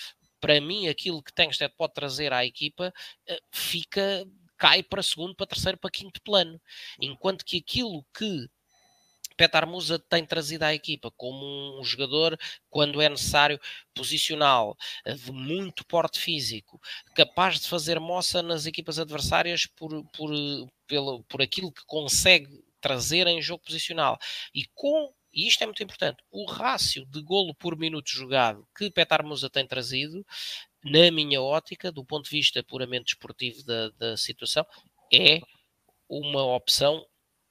para 0.45 0.61
mim, 0.61 0.88
aquilo 0.88 1.23
que 1.23 1.34
Tankstead 1.34 1.73
pode 1.76 1.95
trazer 1.95 2.31
à 2.31 2.45
equipa 2.45 2.93
eh, 3.27 3.39
fica, 3.51 4.23
cai 4.55 4.84
para 4.84 5.01
segundo, 5.01 5.35
para 5.35 5.47
terceiro, 5.47 5.76
para 5.76 5.89
quinto 5.89 6.22
plano. 6.22 6.61
Enquanto 7.01 7.43
que 7.43 7.57
aquilo 7.57 8.05
que 8.15 8.47
Petar 9.35 9.67
Musa 9.67 9.97
tem 9.97 10.23
trazido 10.23 10.61
à 10.61 10.72
equipa 10.72 11.09
como 11.17 11.80
um 11.80 11.84
jogador, 11.84 12.38
quando 12.69 13.01
é 13.01 13.09
necessário, 13.09 13.59
posicional, 13.91 14.77
eh, 15.03 15.15
de 15.15 15.31
muito 15.31 15.84
porte 15.84 16.19
físico, 16.19 16.80
capaz 17.15 17.59
de 17.59 17.67
fazer 17.67 17.99
moça 17.99 18.43
nas 18.43 18.67
equipas 18.67 18.99
adversárias 18.99 19.65
por, 19.65 20.05
por, 20.11 20.30
pelo, 20.85 21.23
por 21.23 21.41
aquilo 21.41 21.72
que 21.72 21.84
consegue 21.88 22.63
trazer 22.80 23.26
em 23.26 23.41
jogo 23.41 23.63
posicional. 23.63 24.19
E 24.53 24.63
com 24.76 25.11
e 25.36 25.48
isto 25.48 25.62
é 25.62 25.66
muito 25.66 25.84
importante, 25.84 26.24
o 26.32 26.45
rácio 26.45 27.06
de 27.07 27.22
golo 27.22 27.53
por 27.53 27.78
minuto 27.78 28.10
jogado 28.10 28.66
que 28.78 28.90
Petar 28.90 29.24
Musa 29.26 29.49
tem 29.49 29.68
trazido, 29.68 30.26
na 30.84 31.12
minha 31.12 31.41
ótica, 31.41 31.91
do 31.91 32.06
ponto 32.06 32.26
de 32.26 32.32
vista 32.32 32.64
puramente 32.64 33.14
esportivo 33.14 33.64
da, 33.66 33.90
da 33.90 34.18
situação, 34.18 34.66
é 35.14 35.41
uma 36.07 36.44
opção 36.44 37.06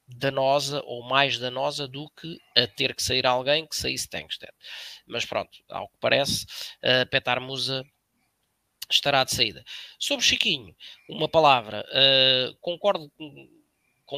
danosa 0.06 0.82
ou 0.85 1.02
mais 1.02 1.39
danosa 1.39 1.89
do 1.89 2.09
que 2.11 2.39
a 2.56 2.66
ter 2.66 2.94
que 2.94 3.02
sair 3.02 3.27
alguém 3.27 3.66
que 3.66 3.77
saísse 3.77 4.09
Tankstead. 4.09 4.52
Mas 5.06 5.24
pronto, 5.24 5.51
ao 5.69 5.89
que 5.89 5.98
parece, 5.98 6.44
uh, 6.82 7.09
Petar 7.11 7.40
Musa 7.40 7.85
estará 8.90 9.24
de 9.24 9.35
saída. 9.35 9.65
Sobre 9.98 10.24
Chiquinho, 10.24 10.74
uma 11.09 11.28
palavra, 11.28 11.85
uh, 11.89 12.56
concordo 12.61 13.11
com 13.16 13.63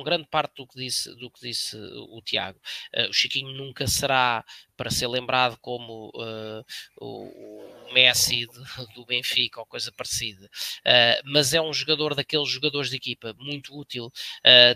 grande 0.02 0.27
parte 0.28 0.55
do 0.56 0.66
que 0.66 0.78
disse, 0.78 1.14
do 1.16 1.31
que 1.31 1.40
disse 1.40 1.77
o 1.77 2.20
Tiago. 2.23 2.59
Uh, 2.94 3.09
o 3.09 3.12
Chiquinho 3.12 3.52
nunca 3.52 3.86
será 3.86 4.44
para 4.77 4.90
ser 4.90 5.06
lembrado 5.06 5.56
como 5.60 6.10
uh, 6.14 6.64
o 7.01 7.93
Messi 7.93 8.47
do 8.94 9.05
Benfica 9.06 9.60
ou 9.60 9.66
coisa 9.66 9.93
parecida, 9.93 10.47
uh, 10.47 11.23
mas 11.24 11.55
é 11.55 11.60
um 11.60 11.73
jogador 11.73 12.14
daqueles 12.14 12.48
jogadores 12.48 12.90
de 12.90 12.97
equipa 12.97 13.35
muito 13.39 13.77
útil, 13.77 14.12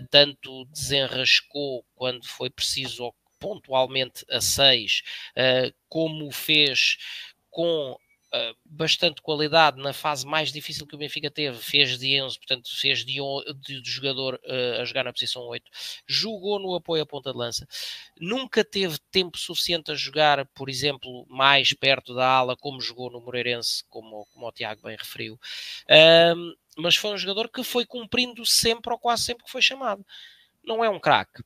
tanto 0.09 0.65
desenrascou 0.65 1.85
quando 1.95 2.27
foi 2.27 2.49
preciso 2.49 3.13
pontualmente 3.39 4.25
a 4.29 4.41
seis, 4.41 5.01
como 5.87 6.31
fez 6.31 6.97
com 7.49 7.97
bastante 8.65 9.21
qualidade 9.21 9.81
na 9.81 9.91
fase 9.91 10.25
mais 10.25 10.51
difícil 10.51 10.87
que 10.87 10.95
o 10.95 10.97
Benfica 10.97 11.29
teve, 11.29 11.57
fez 11.57 11.97
de 11.99 12.15
Enzo, 12.15 12.39
portanto 12.39 12.69
fez 12.73 12.99
de, 13.05 13.17
de, 13.59 13.81
de 13.81 13.91
jogador 13.91 14.35
uh, 14.35 14.81
a 14.81 14.85
jogar 14.85 15.03
na 15.03 15.11
posição 15.11 15.43
8, 15.43 15.69
jogou 16.07 16.59
no 16.59 16.73
apoio 16.73 17.03
à 17.03 17.05
ponta 17.05 17.31
de 17.31 17.37
lança, 17.37 17.67
nunca 18.19 18.63
teve 18.63 18.97
tempo 19.11 19.37
suficiente 19.37 19.91
a 19.91 19.95
jogar, 19.95 20.45
por 20.47 20.69
exemplo, 20.69 21.25
mais 21.29 21.73
perto 21.73 22.13
da 22.13 22.25
ala, 22.25 22.55
como 22.55 22.79
jogou 22.79 23.11
no 23.11 23.19
Moreirense, 23.19 23.83
como, 23.89 24.25
como 24.33 24.47
o 24.47 24.51
Tiago 24.51 24.81
bem 24.83 24.95
referiu, 24.95 25.33
uh, 25.35 26.55
mas 26.77 26.95
foi 26.95 27.11
um 27.11 27.17
jogador 27.17 27.49
que 27.49 27.63
foi 27.63 27.85
cumprindo 27.85 28.45
sempre 28.45 28.93
ou 28.93 28.99
quase 28.99 29.23
sempre 29.23 29.43
que 29.43 29.51
foi 29.51 29.61
chamado. 29.61 30.05
Não 30.63 30.83
é 30.83 30.89
um 30.89 30.99
craque, 30.99 31.43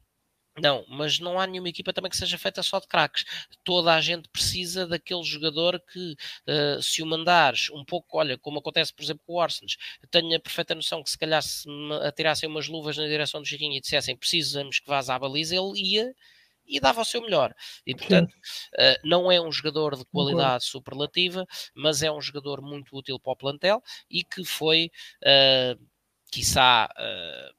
não, 0.57 0.85
mas 0.87 1.19
não 1.19 1.39
há 1.39 1.45
nenhuma 1.45 1.67
equipa 1.67 1.91
também 1.91 2.09
que 2.09 2.15
seja 2.17 2.37
feita 2.37 2.63
só 2.63 2.79
de 2.79 2.87
craques. 2.87 3.25
Toda 3.63 3.93
a 3.93 3.99
gente 3.99 4.29
precisa 4.29 4.87
daquele 4.87 5.23
jogador 5.23 5.81
que, 5.91 6.15
uh, 6.47 6.81
se 6.81 7.03
o 7.03 7.05
mandares 7.05 7.69
um 7.71 7.83
pouco, 7.83 8.17
olha, 8.17 8.37
como 8.37 8.59
acontece, 8.59 8.93
por 8.93 9.03
exemplo, 9.03 9.23
com 9.25 9.33
o 9.33 9.41
Orsens, 9.41 9.77
tenho 10.09 10.35
a 10.35 10.39
perfeita 10.39 10.73
noção 10.73 11.03
que 11.03 11.09
se 11.09 11.17
calhar 11.17 11.41
se 11.41 11.67
atirassem 12.03 12.47
umas 12.47 12.67
luvas 12.67 12.97
na 12.97 13.05
direção 13.05 13.41
do 13.41 13.47
Chiquinho 13.47 13.75
e 13.75 13.81
dissessem 13.81 14.15
precisamos 14.15 14.79
que 14.79 14.87
vás 14.87 15.09
à 15.09 15.19
baliza, 15.19 15.55
ele 15.55 15.73
ia 15.75 16.15
e 16.65 16.79
dava 16.79 17.01
o 17.01 17.05
seu 17.05 17.21
melhor. 17.21 17.53
E, 17.85 17.93
portanto, 17.93 18.31
uh, 18.33 18.99
não 19.07 19.31
é 19.31 19.39
um 19.41 19.51
jogador 19.51 19.97
de 19.97 20.05
qualidade 20.05 20.63
superlativa, 20.63 21.45
mas 21.73 22.01
é 22.01 22.11
um 22.11 22.21
jogador 22.21 22.61
muito 22.61 22.95
útil 22.95 23.19
para 23.19 23.33
o 23.33 23.35
plantel 23.35 23.83
e 24.09 24.23
que 24.23 24.43
foi, 24.45 24.89
uh, 25.21 25.79
quiçá, 26.31 26.89
uh, 26.97 27.55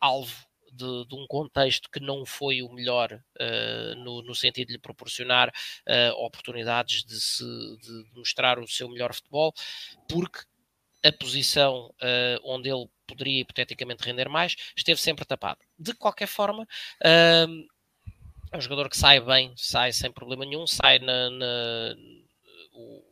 alvo 0.00 0.47
de, 0.78 1.06
de, 1.06 1.14
um 1.14 1.26
contexto 1.26 1.90
que 1.90 2.00
não 2.00 2.24
foi 2.24 2.62
o 2.62 2.72
melhor 2.72 3.12
uh, 3.12 3.94
no, 3.96 4.22
no, 4.22 4.34
sentido 4.34 4.68
de 4.68 4.74
lhe 4.74 4.78
proporcionar 4.78 5.48
uh, 5.48 6.24
oportunidades 6.24 7.04
de, 7.04 7.20
se, 7.20 7.44
de, 7.44 8.04
mostrar 8.14 8.58
o 8.58 8.68
seu 8.68 8.88
melhor 8.88 9.12
futebol, 9.12 9.52
porque 10.08 10.40
a 11.04 11.12
posição 11.12 11.94
uh, 12.00 12.40
onde 12.44 12.68
ele 12.68 12.88
poderia 13.06 13.40
hipoteticamente 13.40 14.04
render 14.04 14.28
mais 14.28 14.54
esteve 14.76 15.00
sempre 15.00 15.24
tapado. 15.24 15.60
De 15.78 15.94
qualquer 15.94 16.26
forma, 16.26 16.66
é 17.00 18.56
um 18.56 18.60
jogador 18.60 18.88
que 18.88 18.96
sai 18.96 19.20
bem, 19.20 19.52
sai 19.56 19.92
sem 19.92 20.10
problema 20.12 20.44
nenhum, 20.44 20.66
sai 20.66 20.98
na, 20.98 21.30
na 21.30 21.96
o, 22.72 23.08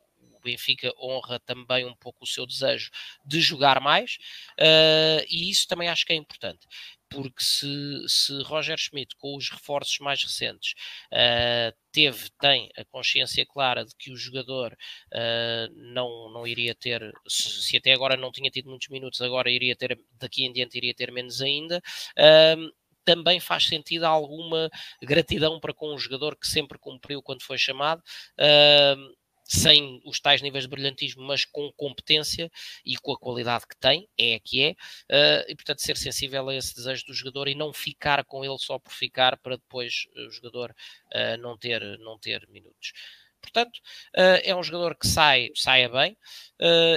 Benfica 0.47 0.93
honra 1.01 1.41
também 1.41 1.85
um 1.85 1.95
pouco 1.97 2.23
o 2.23 2.27
seu 2.27 2.47
desejo 2.47 2.91
de 3.25 3.41
jogar 3.41 3.81
mais, 3.81 4.17
uh, 4.61 5.25
e 5.29 5.51
isso 5.51 5.67
também 5.67 5.89
acho 5.89 6.07
que 6.07 6.13
é 6.13 6.17
importante 6.17 6.67
porque 7.09 7.43
se, 7.43 8.05
se 8.09 8.43
Roger 8.43 8.79
Schmidt, 8.79 9.17
com 9.17 9.37
os 9.37 9.51
reforços 9.51 9.99
mais 10.01 10.23
recentes, 10.23 10.75
uh, 11.13 11.77
teve, 11.93 12.31
tem 12.41 12.71
a 12.77 12.85
consciência 12.85 13.45
clara 13.47 13.85
de 13.85 13.95
que 13.97 14.11
o 14.11 14.17
jogador 14.17 14.73
uh, 14.73 15.73
não, 15.75 16.31
não 16.33 16.47
iria 16.47 16.75
ter, 16.75 17.13
se, 17.29 17.63
se, 17.63 17.77
até 17.77 17.93
agora 17.93 18.17
não 18.17 18.33
tinha 18.33 18.51
tido 18.51 18.69
muitos 18.69 18.89
minutos, 18.89 19.21
agora 19.21 19.51
iria 19.51 19.77
ter, 19.77 19.99
daqui 20.19 20.45
em 20.45 20.53
diante 20.53 20.77
iria 20.77 20.95
ter 20.95 21.13
menos 21.13 21.41
ainda. 21.41 21.83
Uh, 22.19 22.71
também 23.05 23.39
faz 23.39 23.67
sentido 23.69 24.05
alguma 24.05 24.69
gratidão 25.01 25.61
para 25.61 25.73
com 25.73 25.95
um 25.95 25.99
jogador 25.99 26.37
que 26.37 26.47
sempre 26.47 26.77
cumpriu 26.77 27.23
quando 27.23 27.43
foi 27.43 27.57
chamado. 27.57 28.03
Uh, 28.39 29.17
sem 29.47 30.01
os 30.05 30.19
tais 30.21 30.43
níveis 30.43 30.65
de 30.65 30.71
brilhantismo, 30.71 31.23
mas 31.23 31.45
com 31.45 31.73
competência 31.77 32.51
e 32.85 32.97
com 32.97 33.13
a 33.13 33.19
qualidade 33.19 33.67
que 33.67 33.77
tem, 33.77 34.09
é 34.19 34.35
a 34.35 34.41
que 34.41 34.63
é, 34.65 34.71
uh, 34.73 35.45
e 35.49 35.55
portanto 35.55 35.81
ser 35.81 35.97
sensível 35.97 36.49
a 36.49 36.55
esse 36.55 36.75
desejo 36.75 37.07
do 37.07 37.15
jogador 37.15 37.49
e 37.49 37.55
não 37.55 37.73
ficar 37.73 38.25
com 38.25 38.45
ele 38.45 38.59
só 38.59 38.79
por 38.79 38.93
ficar 38.93 39.37
para 39.39 39.57
depois 39.57 40.07
o 40.17 40.31
jogador 40.31 40.75
uh, 41.15 41.37
não, 41.41 41.57
ter, 41.57 41.81
não 42.01 42.19
ter 42.19 42.47
minutos. 42.49 42.93
Portanto, 43.41 43.77
uh, 44.17 44.43
é 44.43 44.55
um 44.57 44.63
jogador 44.63 44.97
que 44.99 45.07
sai, 45.07 45.51
saia 45.55 45.89
bem 45.89 46.17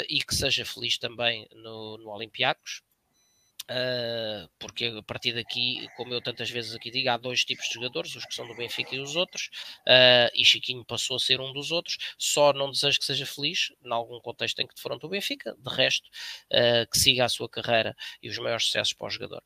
e 0.09 0.19
que 0.23 0.33
seja 0.33 0.65
feliz 0.65 0.97
também 0.97 1.47
no, 1.51 1.97
no 1.99 2.09
Olympiacos. 2.09 2.81
Uh, 3.69 4.49
porque 4.57 4.85
a 4.85 5.03
partir 5.03 5.31
daqui, 5.33 5.87
como 5.95 6.11
eu 6.11 6.19
tantas 6.19 6.49
vezes 6.49 6.73
aqui 6.73 6.89
digo, 6.89 7.07
há 7.09 7.17
dois 7.17 7.45
tipos 7.45 7.67
de 7.67 7.75
jogadores, 7.75 8.15
os 8.15 8.25
que 8.25 8.33
são 8.33 8.47
do 8.47 8.55
Benfica 8.55 8.95
e 8.95 8.99
os 8.99 9.15
outros, 9.15 9.51
uh, 9.87 10.31
e 10.33 10.43
Chiquinho 10.43 10.83
passou 10.83 11.17
a 11.17 11.19
ser 11.19 11.39
um 11.39 11.53
dos 11.53 11.71
outros, 11.71 11.97
só 12.17 12.51
não 12.51 12.71
desejo 12.71 12.97
que 12.97 13.05
seja 13.05 13.27
feliz, 13.27 13.71
em 13.85 13.93
algum 13.93 14.19
contexto 14.19 14.59
em 14.59 14.65
que 14.67 14.73
defronta 14.73 15.05
o 15.05 15.09
Benfica, 15.09 15.55
de 15.55 15.75
resto, 15.75 16.09
uh, 16.51 16.89
que 16.91 16.97
siga 16.97 17.25
a 17.25 17.29
sua 17.29 17.47
carreira 17.47 17.95
e 18.23 18.29
os 18.29 18.37
maiores 18.39 18.65
sucessos 18.65 18.93
para 18.93 19.05
o 19.05 19.09
jogador. 19.11 19.43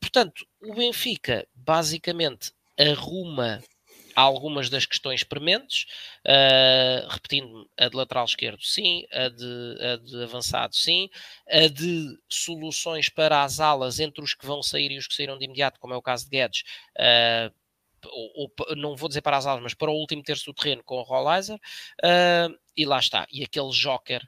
portanto, 0.00 0.44
o 0.60 0.74
Benfica 0.74 1.46
basicamente 1.54 2.52
arruma 2.76 3.62
algumas 4.20 4.68
das 4.68 4.84
questões 4.84 5.22
prementes, 5.22 5.86
uh, 6.26 7.08
repetindo 7.08 7.70
a 7.76 7.88
de 7.88 7.96
lateral 7.96 8.24
esquerdo, 8.24 8.62
sim, 8.62 9.04
a 9.12 9.28
de, 9.28 9.78
a 9.80 9.96
de, 9.96 10.22
avançado, 10.24 10.74
sim, 10.74 11.08
a 11.48 11.68
de 11.68 12.18
soluções 12.28 13.08
para 13.08 13.44
as 13.44 13.60
alas 13.60 14.00
entre 14.00 14.22
os 14.22 14.34
que 14.34 14.46
vão 14.46 14.62
sair 14.62 14.90
e 14.90 14.98
os 14.98 15.06
que 15.06 15.14
saíram 15.14 15.38
de 15.38 15.44
imediato, 15.44 15.78
como 15.78 15.94
é 15.94 15.96
o 15.96 16.02
caso 16.02 16.24
de 16.24 16.30
Guedes. 16.30 16.62
Uh, 16.96 17.54
ou, 18.06 18.52
ou, 18.58 18.76
não 18.76 18.96
vou 18.96 19.08
dizer 19.08 19.22
para 19.22 19.36
as 19.36 19.46
alas, 19.46 19.62
mas 19.62 19.74
para 19.74 19.90
o 19.90 19.94
último 19.94 20.22
terço 20.22 20.46
do 20.46 20.54
terreno 20.54 20.82
com 20.84 20.96
o 20.96 21.02
Rollizer, 21.02 21.56
uh, 21.56 22.58
e 22.76 22.84
lá 22.84 22.98
está. 22.98 23.26
E 23.30 23.44
aquele 23.44 23.70
joker 23.70 24.26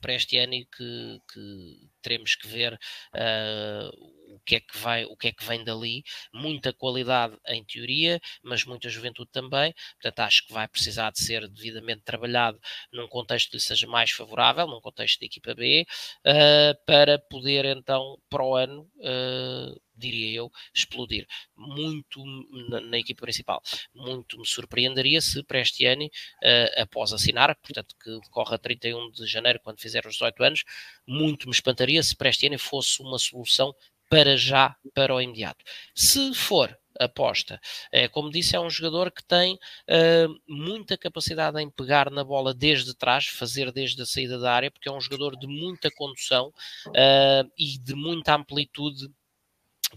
para 0.00 0.14
este 0.14 0.38
ano 0.38 0.52
que, 0.76 1.20
que 1.32 1.88
teremos 2.08 2.34
que 2.34 2.48
ver 2.48 2.72
uh, 2.72 4.34
o 4.34 4.40
que 4.40 4.56
é 4.56 4.60
que 4.60 4.78
vai, 4.78 5.04
o 5.04 5.16
que 5.16 5.28
é 5.28 5.32
que 5.32 5.44
vem 5.44 5.62
dali, 5.62 6.02
muita 6.32 6.72
qualidade 6.72 7.36
em 7.46 7.62
teoria, 7.64 8.18
mas 8.42 8.64
muita 8.64 8.88
juventude 8.88 9.30
também, 9.30 9.74
portanto 10.00 10.20
acho 10.20 10.46
que 10.46 10.52
vai 10.52 10.66
precisar 10.66 11.10
de 11.10 11.20
ser 11.20 11.46
devidamente 11.48 12.02
trabalhado 12.02 12.58
num 12.92 13.06
contexto 13.08 13.50
que 13.50 13.56
lhe 13.56 13.62
seja 13.62 13.86
mais 13.86 14.10
favorável, 14.10 14.66
num 14.66 14.80
contexto 14.80 15.20
de 15.20 15.26
equipa 15.26 15.54
B, 15.54 15.86
uh, 16.26 16.84
para 16.86 17.18
poder 17.18 17.64
então 17.66 18.18
para 18.30 18.44
o 18.44 18.54
ano 18.56 18.90
uh, 18.96 19.87
diria 19.98 20.36
eu, 20.36 20.50
explodir. 20.74 21.26
Muito 21.56 22.24
na, 22.68 22.80
na, 22.80 22.98
equipa 22.98 23.22
principal. 23.22 23.62
Muito 23.94 24.38
me 24.38 24.46
surpreenderia 24.46 25.20
se 25.20 25.42
Prestiani, 25.42 26.06
uh, 26.06 26.82
após 26.82 27.12
assinar, 27.12 27.54
portanto 27.56 27.94
que 28.02 28.20
decorre 28.20 28.54
a 28.54 28.58
31 28.58 29.10
de 29.10 29.26
janeiro, 29.26 29.60
quando 29.62 29.80
fizer 29.80 30.06
os 30.06 30.14
18 30.14 30.42
anos, 30.44 30.64
muito 31.06 31.46
me 31.46 31.52
espantaria 31.52 32.02
se 32.02 32.16
Prestiani 32.16 32.58
fosse 32.58 33.00
uma 33.02 33.18
solução 33.18 33.74
para 34.08 34.36
já, 34.36 34.74
para 34.94 35.14
o 35.14 35.20
imediato. 35.20 35.64
Se 35.94 36.34
for 36.34 36.76
aposta. 36.98 37.60
É, 37.92 38.08
como 38.08 38.30
disse, 38.30 38.56
é 38.56 38.60
um 38.60 38.68
jogador 38.68 39.10
que 39.10 39.24
tem 39.24 39.54
uh, 39.54 40.40
muita 40.48 40.98
capacidade 40.98 41.60
em 41.60 41.70
pegar 41.70 42.10
na 42.10 42.24
bola 42.24 42.52
desde 42.52 42.94
trás, 42.94 43.26
fazer 43.26 43.72
desde 43.72 44.02
a 44.02 44.06
saída 44.06 44.38
da 44.38 44.52
área, 44.52 44.70
porque 44.70 44.88
é 44.88 44.92
um 44.92 45.00
jogador 45.00 45.38
de 45.38 45.46
muita 45.46 45.90
condução 45.92 46.48
uh, 46.88 47.50
e 47.56 47.78
de 47.78 47.94
muita 47.94 48.34
amplitude 48.34 49.08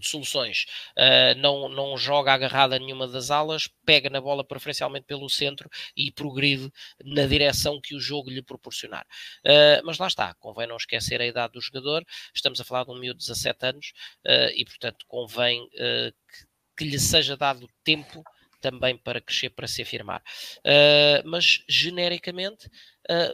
de 0.00 0.08
soluções. 0.08 0.66
Uh, 0.96 1.38
não, 1.38 1.68
não 1.68 1.96
joga 1.96 2.32
agarrada 2.32 2.78
nenhuma 2.78 3.06
das 3.06 3.30
alas, 3.30 3.68
pega 3.84 4.08
na 4.08 4.20
bola 4.20 4.44
preferencialmente 4.44 5.06
pelo 5.06 5.28
centro 5.28 5.68
e 5.96 6.10
progride 6.10 6.70
na 7.04 7.26
direção 7.26 7.80
que 7.80 7.94
o 7.94 8.00
jogo 8.00 8.30
lhe 8.30 8.42
proporcionar. 8.42 9.06
Uh, 9.44 9.84
mas 9.84 9.98
lá 9.98 10.06
está, 10.06 10.34
convém 10.34 10.66
não 10.66 10.76
esquecer 10.76 11.20
a 11.20 11.26
idade 11.26 11.54
do 11.54 11.60
jogador, 11.60 12.04
estamos 12.34 12.60
a 12.60 12.64
falar 12.64 12.84
de 12.84 12.90
um 12.90 12.98
miúdo 12.98 13.18
de 13.18 13.26
17 13.26 13.66
anos 13.66 13.92
uh, 14.26 14.50
e, 14.54 14.64
portanto, 14.64 15.04
convém 15.06 15.68
que, 15.72 16.14
que, 16.76 16.84
lhe 16.84 16.98
seja 16.98 17.36
dado 17.36 17.68
tempo 17.84 18.22
também 18.60 18.96
para 18.96 19.20
crescer, 19.20 19.50
para 19.50 19.66
se 19.66 19.82
afirmar. 19.82 20.22
mas, 21.24 21.64
genericamente, 21.68 22.70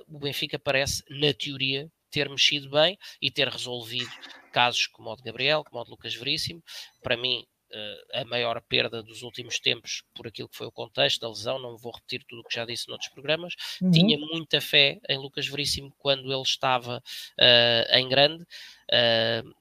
o 0.09 0.19
Benfica 0.19 0.59
parece, 0.59 1.03
na 1.11 1.33
teoria, 1.33 1.91
ter 2.11 2.29
mexido 2.29 2.71
bem 2.71 2.99
e 3.21 3.31
ter 3.31 3.49
resolvido 3.49 4.11
casos 4.53 4.87
como 4.87 5.11
o 5.11 5.17
de 5.17 5.23
Gabriel, 5.23 5.65
como 5.65 5.81
o 5.81 5.85
de 5.85 5.91
Lucas 5.91 6.15
Veríssimo. 6.15 6.63
Para 7.03 7.17
mim, 7.17 7.45
uh, 7.71 8.21
a 8.21 8.25
maior 8.25 8.61
perda 8.69 9.03
dos 9.03 9.23
últimos 9.23 9.59
tempos, 9.59 10.03
por 10.15 10.27
aquilo 10.27 10.49
que 10.49 10.57
foi 10.57 10.67
o 10.67 10.73
contexto 10.73 11.21
da 11.21 11.29
lesão, 11.29 11.59
não 11.59 11.77
vou 11.77 11.93
repetir 11.93 12.25
tudo 12.27 12.41
o 12.41 12.45
que 12.45 12.55
já 12.55 12.65
disse 12.65 12.89
noutros 12.89 13.11
programas. 13.11 13.55
Uhum. 13.81 13.91
Tinha 13.91 14.19
muita 14.19 14.61
fé 14.61 15.01
em 15.09 15.19
Lucas 15.19 15.47
Veríssimo 15.47 15.93
quando 15.99 16.33
ele 16.33 16.43
estava 16.43 16.99
uh, 16.99 17.97
em 17.97 18.09
grande. 18.09 18.43
Uh, 18.43 19.55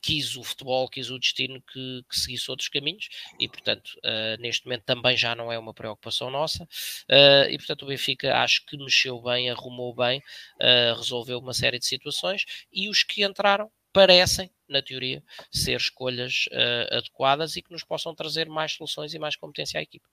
quis 0.00 0.36
o 0.36 0.44
futebol, 0.44 0.88
quis 0.88 1.10
o 1.10 1.18
destino 1.18 1.60
que, 1.62 2.02
que 2.08 2.18
seguisse 2.18 2.50
outros 2.50 2.68
caminhos 2.68 3.08
e, 3.38 3.48
portanto, 3.48 3.88
uh, 3.98 4.40
neste 4.40 4.66
momento 4.66 4.84
também 4.84 5.16
já 5.16 5.34
não 5.34 5.52
é 5.52 5.58
uma 5.58 5.74
preocupação 5.74 6.30
nossa. 6.30 6.64
Uh, 6.64 7.50
e, 7.50 7.56
portanto, 7.58 7.82
o 7.82 7.86
Benfica 7.86 8.36
acho 8.36 8.64
que 8.66 8.76
mexeu 8.76 9.20
bem, 9.20 9.50
arrumou 9.50 9.94
bem, 9.94 10.20
uh, 10.60 10.96
resolveu 10.96 11.38
uma 11.38 11.54
série 11.54 11.78
de 11.78 11.86
situações 11.86 12.44
e 12.72 12.88
os 12.88 13.02
que 13.02 13.24
entraram 13.24 13.70
parecem, 13.92 14.50
na 14.68 14.82
teoria, 14.82 15.22
ser 15.50 15.76
escolhas 15.76 16.44
adequadas 16.92 17.56
e 17.56 17.62
que 17.62 17.72
nos 17.72 17.82
possam 17.82 18.14
trazer 18.14 18.46
mais 18.46 18.72
soluções 18.72 19.14
e 19.14 19.18
mais 19.18 19.34
competência 19.34 19.80
à 19.80 19.82
equipa. 19.82 20.06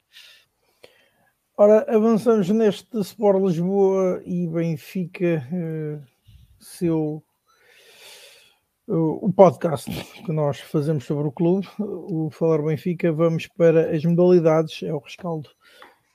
Ora, 1.58 1.86
avançamos 1.94 2.50
neste 2.50 2.98
Sport 3.02 3.44
Lisboa 3.44 4.24
e 4.26 4.48
Benfica, 4.48 5.46
seu 6.58 7.22
o 8.88 9.34
podcast 9.34 9.90
que 10.24 10.32
nós 10.32 10.60
fazemos 10.60 11.06
sobre 11.06 11.28
o 11.28 11.32
clube, 11.32 11.68
o 11.80 12.30
Falar 12.30 12.62
Benfica, 12.62 13.12
vamos 13.12 13.48
para 13.48 13.96
as 13.96 14.06
modalidades, 14.06 14.84
é 14.84 14.94
o 14.94 15.00
rescaldo 15.00 15.50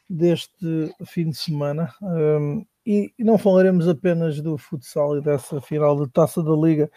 deste 0.08 0.94
fim 1.04 1.30
de 1.30 1.36
semana. 1.36 1.92
Um, 2.00 2.64
e 2.86 3.12
não 3.18 3.38
falaremos 3.38 3.88
apenas 3.88 4.40
do 4.40 4.56
futsal 4.56 5.18
e 5.18 5.20
dessa 5.20 5.60
final 5.60 6.00
de 6.00 6.10
taça 6.10 6.42
da 6.42 6.52
Liga. 6.52 6.90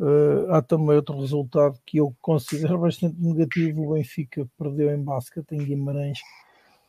Uh, 0.00 0.50
há 0.50 0.60
também 0.60 0.96
outro 0.96 1.20
resultado 1.20 1.78
que 1.86 1.98
eu 1.98 2.14
considero 2.20 2.78
bastante 2.78 3.16
negativo. 3.20 3.82
O 3.82 3.94
Benfica 3.94 4.46
perdeu 4.58 4.92
em 4.92 5.02
basquete 5.02 5.52
em 5.52 5.64
Guimarães 5.64 6.18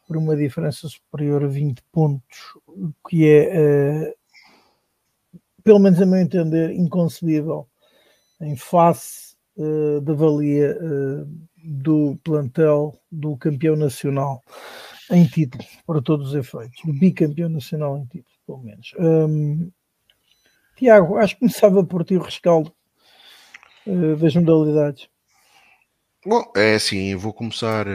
por 0.07 0.17
uma 0.17 0.35
diferença 0.35 0.87
superior 0.87 1.43
a 1.43 1.47
20 1.47 1.81
pontos, 1.91 2.39
o 2.67 2.91
que 3.07 3.27
é, 3.27 4.11
uh, 4.11 5.39
pelo 5.63 5.79
menos 5.79 6.01
a 6.01 6.05
meu 6.05 6.19
entender, 6.19 6.71
inconcebível 6.71 7.67
em 8.45 8.55
face 8.55 9.35
uh, 9.57 10.01
da 10.01 10.13
valia 10.13 10.77
uh, 10.81 11.47
do 11.63 12.17
plantel 12.23 12.99
do 13.11 13.35
campeão 13.37 13.75
nacional 13.75 14.41
em 15.11 15.25
título, 15.25 15.63
para 15.85 16.01
todos 16.01 16.29
os 16.29 16.35
efeitos, 16.35 16.81
do 16.83 16.93
bicampeão 16.93 17.49
nacional 17.49 17.97
em 17.97 18.05
título, 18.05 18.35
pelo 18.45 18.63
menos. 18.63 18.93
Um, 18.99 19.71
Tiago, 20.75 21.17
acho 21.17 21.35
que 21.35 21.41
começava 21.41 21.83
por 21.83 22.03
ti 22.03 22.15
o 22.15 22.21
rescaldo 22.21 22.73
uh, 23.85 24.15
das 24.17 24.35
modalidades. 24.35 25.07
Bom, 26.25 26.51
é 26.55 26.75
assim, 26.75 27.15
vou 27.15 27.33
começar 27.33 27.85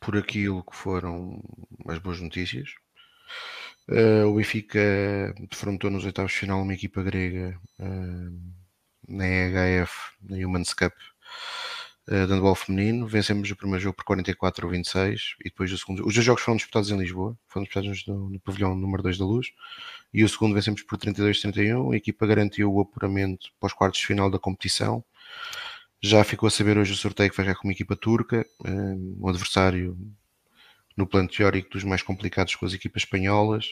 por 0.00 0.16
aquilo 0.16 0.62
que 0.62 0.76
foram 0.76 1.42
as 1.88 1.98
boas 1.98 2.20
notícias. 2.20 2.70
Uh, 3.88 4.26
o 4.26 4.34
Benfica 4.36 5.34
defrontou 5.48 5.90
nos 5.90 6.04
oitavos 6.04 6.32
de 6.32 6.38
final 6.38 6.62
uma 6.62 6.74
equipa 6.74 7.02
grega 7.02 7.58
uh, 7.80 8.65
na 9.08 9.26
EHF, 9.26 9.92
na 10.22 10.36
Humans 10.36 10.74
Cup 10.74 10.92
uh, 12.08 12.26
de 12.26 12.32
handball 12.32 12.54
feminino. 12.54 13.06
Vencemos 13.06 13.50
o 13.50 13.56
primeiro 13.56 13.82
jogo 13.82 13.96
por 13.96 14.04
44 14.04 14.66
ou 14.66 14.72
26 14.72 15.36
e 15.40 15.44
depois 15.44 15.72
o 15.72 15.78
segundo. 15.78 16.06
Os 16.06 16.14
dois 16.14 16.24
jogos 16.24 16.42
foram 16.42 16.56
disputados 16.56 16.90
em 16.90 16.98
Lisboa, 16.98 17.36
foram 17.46 17.64
disputados 17.64 18.06
no, 18.06 18.30
no 18.30 18.40
pavilhão 18.40 18.74
número 18.74 19.02
2 19.02 19.18
da 19.18 19.24
Luz. 19.24 19.48
E 20.12 20.24
o 20.24 20.28
segundo 20.28 20.54
vencemos 20.54 20.82
por 20.82 20.98
32-31. 20.98 21.92
A 21.92 21.96
equipa 21.96 22.26
garantiu 22.26 22.72
o 22.72 22.80
apuramento 22.80 23.48
para 23.60 23.66
os 23.66 23.72
quartos 23.72 24.00
de 24.00 24.06
final 24.06 24.30
da 24.30 24.38
competição. 24.38 25.04
Já 26.00 26.22
ficou 26.24 26.46
a 26.46 26.50
saber 26.50 26.78
hoje 26.78 26.92
o 26.92 26.96
sorteio 26.96 27.30
que 27.30 27.36
vai 27.36 27.54
com 27.54 27.64
uma 27.64 27.72
equipa 27.72 27.96
turca, 27.96 28.46
um, 28.64 29.18
um 29.22 29.28
adversário 29.28 29.96
no 30.96 31.06
plano 31.06 31.28
teórico 31.28 31.70
dos 31.70 31.84
mais 31.84 32.02
complicados 32.02 32.54
com 32.54 32.64
as 32.64 32.72
equipas 32.72 33.02
espanholas, 33.02 33.66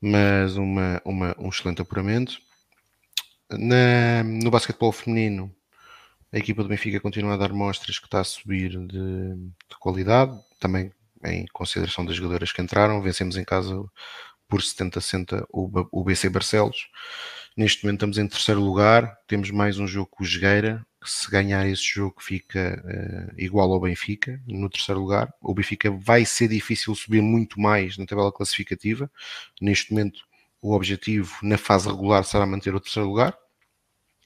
mas 0.00 0.56
uma, 0.56 1.00
uma, 1.04 1.34
um 1.38 1.48
excelente 1.48 1.82
apuramento. 1.82 2.40
Na, 3.50 4.24
no 4.24 4.50
basquetebol 4.50 4.92
feminino, 4.92 5.54
a 6.32 6.38
equipa 6.38 6.62
do 6.62 6.68
Benfica 6.68 6.98
continua 7.00 7.34
a 7.34 7.36
dar 7.36 7.52
mostras 7.52 7.98
que 7.98 8.06
está 8.06 8.20
a 8.20 8.24
subir 8.24 8.70
de, 8.70 9.34
de 9.36 9.78
qualidade, 9.78 10.36
também 10.58 10.92
em 11.24 11.46
consideração 11.52 12.04
das 12.04 12.16
jogadoras 12.16 12.52
que 12.52 12.60
entraram. 12.60 13.00
Vencemos 13.00 13.36
em 13.36 13.44
casa 13.44 13.84
por 14.48 14.60
70-60 14.60 15.46
o, 15.50 15.70
o 15.92 16.04
BC 16.04 16.28
Barcelos. 16.28 16.88
Neste 17.56 17.84
momento 17.84 17.98
estamos 17.98 18.18
em 18.18 18.26
terceiro 18.26 18.60
lugar, 18.60 19.16
temos 19.28 19.50
mais 19.50 19.78
um 19.78 19.86
jogo 19.86 20.10
com 20.10 20.24
o 20.24 20.26
Jogueira, 20.26 20.84
que 21.00 21.08
se 21.08 21.30
ganhar 21.30 21.68
esse 21.68 21.84
jogo 21.84 22.16
fica 22.18 22.82
uh, 22.84 23.40
igual 23.40 23.72
ao 23.72 23.80
Benfica, 23.80 24.40
no 24.46 24.68
terceiro 24.68 25.00
lugar. 25.00 25.32
O 25.40 25.54
Benfica 25.54 25.90
vai 25.90 26.24
ser 26.24 26.48
difícil 26.48 26.94
subir 26.94 27.22
muito 27.22 27.60
mais 27.60 27.96
na 27.96 28.06
tabela 28.06 28.32
classificativa. 28.32 29.08
Neste 29.60 29.92
momento 29.92 30.24
o 30.64 30.72
objetivo 30.72 31.36
na 31.42 31.58
fase 31.58 31.86
regular 31.86 32.24
será 32.24 32.46
manter 32.46 32.74
o 32.74 32.80
terceiro 32.80 33.06
lugar, 33.06 33.36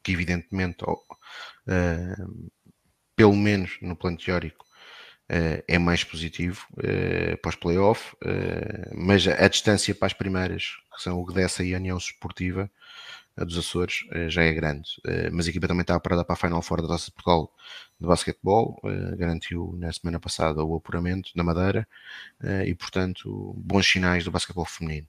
que 0.05 0.13
evidentemente, 0.13 0.85
uh, 0.85 2.51
pelo 3.17 3.35
menos 3.35 3.77
no 3.83 3.97
plano 3.97 4.17
teórico, 4.17 4.65
uh, 4.65 5.65
é 5.67 5.79
mais 5.81 6.05
positivo 6.05 6.65
uh, 6.75 7.37
para 7.43 7.49
os 7.49 7.57
playoffs, 7.57 8.15
mas 8.95 9.27
a, 9.27 9.49
distância 9.49 9.93
para 9.93 10.07
as 10.07 10.13
primeiras, 10.13 10.77
que 10.95 11.03
são 11.03 11.19
o 11.19 11.25
Gdessa 11.25 11.65
e 11.65 11.75
a 11.75 11.79
União 11.79 11.99
Esportiva, 11.99 12.71
a 13.37 13.43
dos 13.43 13.59
Açores, 13.59 14.05
já 14.29 14.43
é 14.43 14.53
grande. 14.53 14.89
mas 15.33 15.47
a 15.47 15.51
equipa 15.51 15.67
também 15.67 15.83
está 15.83 15.99
parada 15.99 16.25
para 16.25 16.35
a 16.35 16.37
Final 16.37 16.63
Four 16.63 16.83
da 16.83 16.89
Taça 16.89 17.07
de 17.07 17.13
Portugal 17.13 17.53
de 18.01 18.07
basquetebol, 18.07 18.81
garantiu 19.17 19.77
na 19.79 19.93
semana 19.93 20.19
passada 20.19 20.65
o 20.65 20.77
apuramento 20.77 21.31
na 21.37 21.45
Madeira 21.45 21.87
e, 22.67 22.75
portanto, 22.75 23.55
bons 23.57 23.87
sinais 23.87 24.25
do 24.25 24.33
basquetebol 24.33 24.65
feminino. 24.65 25.07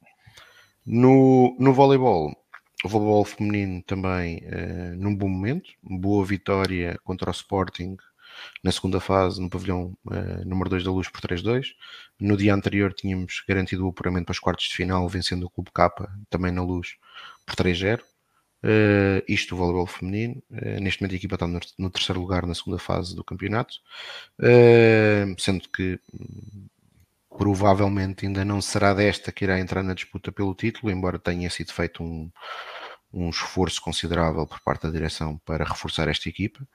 No, 0.92 1.56
no 1.60 1.72
voleibol, 1.72 2.36
o 2.84 2.90
voleibol 2.90 3.24
feminino 3.24 3.84
também 3.84 4.38
uh, 4.38 4.96
num 4.98 5.16
bom 5.16 5.30
momento, 5.30 5.70
boa 5.84 6.26
vitória 6.26 7.00
contra 7.04 7.30
o 7.30 7.32
Sporting 7.32 7.96
na 8.64 8.72
segunda 8.72 9.00
fase 9.00 9.40
no 9.40 9.52
pavilhão 9.52 9.96
uh, 10.08 10.44
número 10.44 10.68
2 10.68 10.84
da 10.84 10.90
Luz 10.90 11.08
por 11.08 11.22
3-2. 11.22 11.76
No 12.20 12.36
dia 12.36 12.56
anterior 12.56 12.92
tínhamos 12.92 13.44
garantido 13.48 13.86
o 13.86 13.90
apuramento 13.90 14.26
para 14.26 14.34
os 14.34 14.40
quartos 14.40 14.66
de 14.66 14.74
final, 14.74 15.08
vencendo 15.08 15.44
o 15.44 15.50
Clube 15.52 15.70
K 15.72 15.92
também 16.28 16.52
na 16.52 16.64
Luz 16.64 16.96
por 17.46 17.56
3-0. 17.56 18.00
Uh, 18.00 18.04
eh, 18.64 19.24
isto 19.28 19.54
o 19.54 19.60
voleibol 19.60 19.86
feminino. 19.86 20.42
Uh, 20.50 20.82
neste 20.82 21.04
momento 21.04 21.14
a 21.14 21.18
equipa 21.18 21.36
está 21.36 21.46
no, 21.46 21.60
no, 21.78 21.92
terceiro 21.92 22.20
lugar 22.20 22.48
na 22.48 22.56
segunda 22.56 22.80
fase 22.80 23.16
do 23.16 23.24
campeonato, 23.24 23.76
sendo 25.38 25.70
que 25.70 26.00
provavelmente 27.30 28.26
ainda 28.26 28.44
não 28.44 28.62
será 28.62 28.94
desta 28.94 29.32
que 29.32 29.46
irá 29.46 29.60
entrar 29.60 29.84
na 29.84 29.94
disputa 29.94 30.32
pelo 30.32 30.56
título, 30.56 30.92
embora 30.92 31.20
tenha 31.20 31.50
sido 31.50 31.74
feito 31.74 32.04
um, 32.04 32.32
um 33.14 33.30
esforço 33.30 33.82
considerável 33.82 34.46
por 34.48 34.60
parte 34.62 34.84
da 34.84 34.92
direção 34.92 35.38
para 35.46 35.66
reforçar 35.66 36.08
esta 36.08 36.30
equipa. 36.30 36.68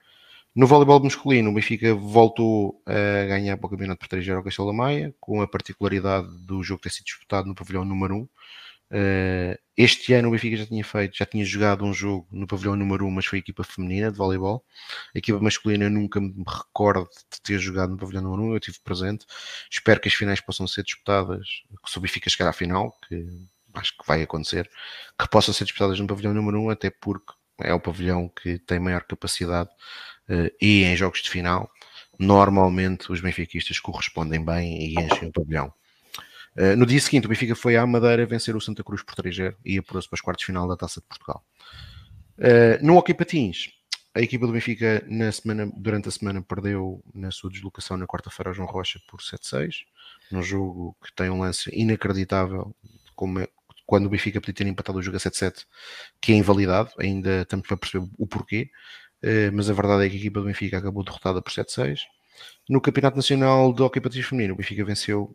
No 0.55 0.67
voleibol 0.67 1.03
masculino, 1.03 1.51
o 1.51 1.55
Benfica 1.55 1.95
voltou 1.95 2.81
a 2.87 3.27
ganhar 3.27 3.57
para 3.57 3.67
o 3.67 3.71
campeonato 3.71 3.99
por 3.99 4.09
3 4.09 4.25
0 4.25 4.39
ao 4.39 4.45
Castelo 4.45 4.69
da 4.69 4.75
Maia, 4.75 5.15
com 5.21 5.43
a 5.43 5.49
particularidade 5.49 6.29
do 6.47 6.63
jogo 6.63 6.81
ter 6.81 6.91
sido 6.91 7.07
disputado 7.07 7.49
no 7.49 7.55
pavilhão 7.55 7.85
número 7.85 8.15
1, 8.17 8.21
Uh, 8.23 8.29
este 9.77 10.13
ano 10.15 10.29
o 10.29 10.31
Benfica 10.31 10.57
já 10.57 10.67
tinha 10.67 10.85
feito, 10.85 11.17
já 11.17 11.27
tinha 11.27 11.45
jogado 11.45 11.85
um 11.85 11.93
jogo 11.93 12.29
no 12.31 12.47
pavilhão 12.47 12.77
número 12.77 13.07
1, 13.07 13.11
mas 13.11 13.27
foi 13.27 13.39
a 13.39 13.41
equipa 13.41 13.65
feminina 13.65 14.11
de 14.11 14.17
voleibol. 14.17 14.65
A 15.15 15.19
equipa 15.19 15.41
masculina 15.41 15.85
eu 15.85 15.91
nunca 15.91 16.21
me 16.21 16.45
recordo 16.47 17.09
de 17.33 17.41
ter 17.43 17.59
jogado 17.59 17.91
no 17.91 17.97
pavilhão 17.97 18.23
número 18.23 18.43
1, 18.45 18.51
eu 18.53 18.57
estive 18.59 18.79
presente. 18.85 19.27
Espero 19.71 20.01
que 20.01 20.09
as 20.09 20.15
finais 20.15 20.41
possam 20.41 20.67
ser 20.67 20.85
disputadas, 20.85 21.47
que 21.85 21.99
o 21.99 22.01
Benfica 22.01 22.31
chegar 22.31 22.49
à 22.51 22.53
final, 22.53 22.97
que 23.09 23.27
acho 23.75 23.97
que 23.97 24.07
vai 24.07 24.23
acontecer, 24.23 24.71
que 25.19 25.29
possam 25.29 25.53
ser 25.53 25.65
disputadas 25.65 25.99
no 25.99 26.07
pavilhão 26.07 26.33
número 26.33 26.61
1, 26.63 26.71
até 26.71 26.91
porque 26.91 27.33
é 27.61 27.73
o 27.75 27.81
pavilhão 27.81 28.29
que 28.29 28.59
tem 28.61 28.79
maior 28.79 29.03
capacidade 29.05 29.71
uh, 30.29 30.51
e 30.61 30.85
em 30.85 30.97
jogos 30.97 31.23
de 31.23 31.31
final, 31.31 31.71
normalmente 32.19 33.11
os 33.13 33.21
benfiquistas 33.21 33.81
correspondem 33.81 34.45
bem 34.45 34.87
e 34.87 34.95
enchem 34.95 35.29
o 35.29 35.33
pavilhão. 35.33 35.73
Uh, 36.57 36.77
no 36.77 36.87
dia 36.87 37.01
seguinte, 37.01 37.27
o 37.27 37.29
Benfica 37.29 37.55
foi 37.55 37.77
à 37.77 37.87
Madeira 37.87 38.25
vencer 38.27 38.55
o 38.55 38.61
Santa 38.61 38.85
Cruz 38.85 39.03
por 39.03 39.15
3-0 39.15 39.57
e 39.65 39.79
apurou-se 39.79 40.09
para 40.09 40.17
os 40.17 40.21
quartos 40.21 40.43
de 40.43 40.47
final 40.47 40.69
da 40.69 40.77
Taça 40.77 41.01
de 41.01 41.07
Portugal. 41.07 41.45
Uh, 42.39 42.85
no 42.85 42.97
Hockey 42.97 43.15
Patins, 43.15 43.71
a 44.15 44.21
equipa 44.21 44.47
do 44.47 44.53
Benfica 44.53 45.05
na 45.09 45.33
semana, 45.33 45.71
durante 45.77 46.09
a 46.09 46.13
semana 46.13 46.41
perdeu 46.41 47.03
na 47.13 47.33
sua 47.33 47.51
deslocação 47.51 47.97
na 47.97 48.07
quarta-feira 48.07 48.51
ao 48.51 48.55
João 48.55 48.69
Rocha 48.69 49.01
por 49.09 49.21
7-6, 49.21 49.79
num 50.31 50.43
jogo 50.43 50.97
que 51.05 51.13
tem 51.13 51.29
um 51.31 51.41
lance 51.41 51.69
inacreditável, 51.75 52.73
como 53.17 53.41
é, 53.41 53.49
quando 53.85 54.07
o 54.07 54.09
Benfica 54.09 54.41
podia 54.41 54.55
ter 54.55 54.67
empatado 54.69 54.99
o 54.99 55.03
jogo 55.03 55.17
a 55.17 55.21
7-7, 55.21 55.67
que 56.21 56.33
é 56.33 56.37
invalidado, 56.37 56.91
ainda 56.97 57.43
estamos 57.43 57.67
para 57.67 57.77
perceber 57.77 58.09
o 58.17 58.27
porquê, 58.27 58.71
uh, 59.25 59.53
mas 59.53 59.69
a 59.69 59.73
verdade 59.73 60.07
é 60.07 60.09
que 60.09 60.15
a 60.15 60.19
equipa 60.21 60.39
do 60.39 60.47
Benfica 60.47 60.79
acabou 60.79 61.03
derrotada 61.03 61.43
por 61.43 61.51
7-6. 61.53 62.03
No 62.69 62.81
Campeonato 62.81 63.17
Nacional 63.17 63.73
de 63.73 63.83
Hockey 63.83 64.01
Patins 64.01 64.27
Feminino, 64.27 64.55
o 64.55 64.57
Benfica 64.57 64.85
venceu 64.85 65.35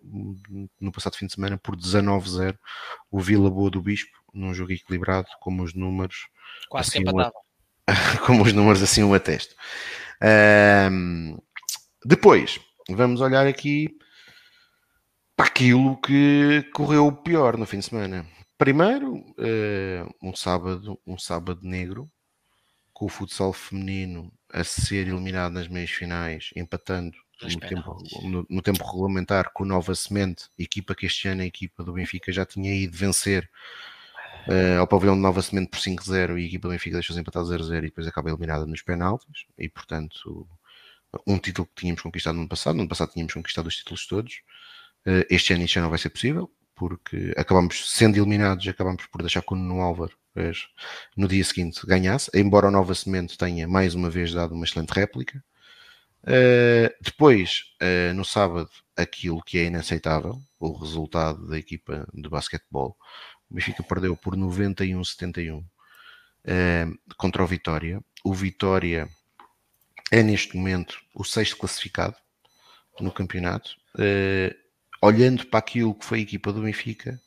no 0.80 0.92
passado 0.92 1.16
fim 1.16 1.28
de 1.28 1.34
semana 1.34 1.58
por 1.58 1.76
19-0 1.76 2.58
o 3.12 3.20
Vila 3.20 3.50
Boa 3.50 3.70
do 3.70 3.82
Bispo, 3.82 4.18
num 4.34 4.54
jogo 4.54 4.72
equilibrado, 4.72 5.28
como 5.40 5.64
os 5.64 5.74
números. 5.74 6.28
Quase 6.70 6.90
assim 6.90 7.04
que 7.04 7.12
como 8.26 8.44
os 8.44 8.54
números 8.54 8.82
assim 8.82 9.04
o 9.04 9.14
atesto. 9.14 9.56
Um, 10.92 11.38
depois, 12.04 12.60
vamos 12.90 13.22
olhar 13.22 13.48
aqui 13.48 13.96
para 15.36 15.48
aquilo 15.48 16.00
que 16.02 16.70
correu 16.74 17.12
pior 17.12 17.58
no 17.58 17.66
fim 17.66 17.80
de 17.80 17.86
semana. 17.86 18.26
Primeiro, 18.58 19.16
uh, 19.16 20.16
um 20.22 20.36
sábado, 20.36 21.00
um 21.08 21.18
sábado 21.18 21.62
negro, 21.64 22.12
com 22.92 23.06
o 23.06 23.10
futsal 23.10 23.54
feminino 23.54 24.32
a 24.52 24.64
ser 24.64 25.08
eliminado 25.08 25.54
nas 25.54 25.68
meias 25.68 25.92
finais, 25.92 26.52
empatando 26.56 27.16
no 27.42 27.60
tempo, 27.60 27.98
no, 28.24 28.46
no 28.50 28.62
tempo, 28.62 28.84
regulamentar 28.84 29.52
com 29.54 29.64
Nova 29.64 29.96
Semente, 29.96 30.50
equipa 30.58 30.94
que 30.94 31.06
este 31.06 31.28
ano 31.28 31.42
a 31.42 31.46
equipa 31.46 31.84
do 31.84 31.94
Benfica 31.94 32.32
já 32.32 32.46
tinha 32.46 32.74
ido 32.74 32.98
vencer 32.98 33.50
uh, 34.48 34.80
ao 34.80 34.88
pavilhão 34.88 35.16
de 35.16 35.22
Nova 35.22 35.42
Semente 35.42 35.70
por 35.70 35.80
5-0 35.80 36.38
e 36.38 36.44
a 36.44 36.48
equipa 36.48 36.68
do 36.68 36.72
Benfica 36.72 36.96
deixou-se 36.98 37.20
empatar 37.20 37.44
0-0 37.44 37.78
e 37.78 37.82
depois 37.82 38.08
acaba 38.08 38.30
eliminada 38.30 38.66
nos 38.66 38.82
penaltis 38.82 39.46
e 39.58 39.70
portanto 39.70 40.48
um 41.26 41.38
título 41.38 41.68
que 41.68 41.82
tínhamos 41.82 42.02
conquistado 42.02 42.36
no 42.36 42.42
ano 42.42 42.50
passado, 42.50 42.76
no 42.76 42.82
ano 42.82 42.90
passado 42.90 43.14
tínhamos 43.14 43.34
conquistado 43.34 43.68
os 43.68 43.76
títulos 43.78 44.06
todos, 44.06 44.42
uh, 45.08 45.26
este 45.30 45.54
ano 45.54 45.64
isso 45.64 45.76
já 45.76 45.82
não 45.82 45.90
vai 45.90 45.98
ser 45.98 46.10
possível 46.10 46.52
porque 46.80 47.34
acabamos 47.38 47.92
sendo 47.92 48.18
eliminados 48.18 48.66
acabamos 48.68 49.06
por 49.08 49.22
deixar 49.22 49.42
com 49.42 49.54
o 49.54 49.58
Nuno 49.58 49.82
Álvaro 49.82 50.18
no 51.16 51.28
dia 51.28 51.44
seguinte 51.44 51.86
ganhasse, 51.86 52.32
embora 52.34 52.68
o 52.68 52.72
Nova 52.72 52.96
Semente 52.96 53.38
tenha 53.38 53.68
mais 53.68 53.94
uma 53.94 54.10
vez 54.10 54.34
dado 54.34 54.54
uma 54.54 54.66
excelente 54.66 54.92
réplica. 54.92 55.44
Uh, 56.24 56.94
depois, 57.02 57.74
uh, 57.82 58.14
no 58.14 58.26
sábado, 58.26 58.70
aquilo 58.96 59.42
que 59.42 59.58
é 59.58 59.66
inaceitável, 59.66 60.40
o 60.60 60.72
resultado 60.74 61.48
da 61.48 61.58
equipa 61.58 62.08
de 62.14 62.30
basquetebol. 62.30 62.96
O 63.50 63.56
Benfica 63.56 63.84
perdeu 63.84 64.16
por 64.16 64.36
91-71 64.36 65.60
uh, 65.60 65.66
contra 67.18 67.44
o 67.44 67.48
Vitória. 67.48 68.02
O 68.24 68.34
Vitória 68.34 69.10
é 70.12 70.24
neste 70.24 70.56
momento 70.56 71.00
o 71.14 71.24
sexto 71.24 71.58
classificado 71.58 72.16
no 73.00 73.12
campeonato. 73.12 73.78
Olhando 75.02 75.46
para 75.48 75.60
aquilo 75.60 75.96
que 75.96 76.06
foi 76.06 76.20
a 76.20 76.22
equipa 76.22 76.52
do 76.52 76.62
Benfica 76.62 77.20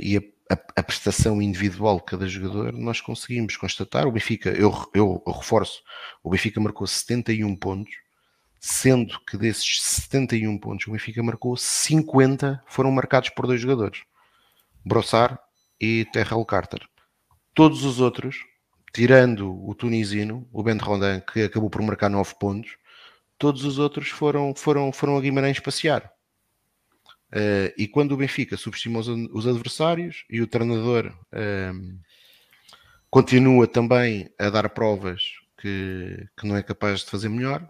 e 0.00 0.16
a 0.16 0.22
a, 0.50 0.54
a, 0.76 0.82
prestação 0.82 1.42
individual 1.42 1.96
de 1.98 2.04
cada 2.04 2.26
jogador, 2.28 2.72
nós 2.72 3.00
conseguimos 3.00 3.56
constatar. 3.56 4.06
O 4.06 4.12
Benfica, 4.12 4.50
eu, 4.50 4.72
eu, 4.94 5.22
eu, 5.26 5.32
reforço, 5.32 5.82
o 6.22 6.30
Benfica 6.30 6.60
marcou 6.60 6.86
71 6.86 7.56
pontos, 7.56 7.92
sendo 8.60 9.18
que 9.28 9.36
desses 9.36 9.82
71 9.82 10.58
pontos, 10.58 10.86
o 10.86 10.92
Benfica 10.92 11.22
marcou 11.22 11.56
50 11.56 12.62
foram 12.66 12.90
marcados 12.92 13.30
por 13.30 13.46
dois 13.46 13.60
jogadores, 13.60 14.02
Brossard 14.84 15.38
e 15.80 16.06
Terrell 16.12 16.44
Carter. 16.44 16.86
Todos 17.52 17.84
os 17.84 18.00
outros, 18.00 18.44
tirando 18.92 19.66
o 19.66 19.74
tunisino, 19.74 20.48
o 20.52 20.62
Ben 20.62 20.76
Rondin, 20.76 21.20
que 21.20 21.42
acabou 21.42 21.70
por 21.70 21.82
marcar 21.82 22.08
9 22.08 22.34
pontos, 22.38 22.76
todos 23.38 23.64
os 23.64 23.78
outros 23.78 24.08
foram, 24.10 24.54
foram, 24.54 24.92
foram 24.92 25.16
a 25.16 25.20
Guimarães 25.20 25.58
passear. 25.58 26.12
Uh, 27.32 27.74
e 27.76 27.88
quando 27.88 28.12
o 28.12 28.16
Benfica 28.16 28.56
subestima 28.56 29.00
os, 29.00 29.08
os 29.08 29.46
adversários 29.46 30.24
e 30.30 30.40
o 30.40 30.46
treinador 30.46 31.06
uh, 31.32 31.98
continua 33.10 33.66
também 33.66 34.30
a 34.38 34.48
dar 34.48 34.68
provas 34.70 35.22
que, 35.58 36.28
que 36.38 36.46
não 36.46 36.56
é 36.56 36.62
capaz 36.62 37.00
de 37.00 37.10
fazer 37.10 37.28
melhor, 37.28 37.68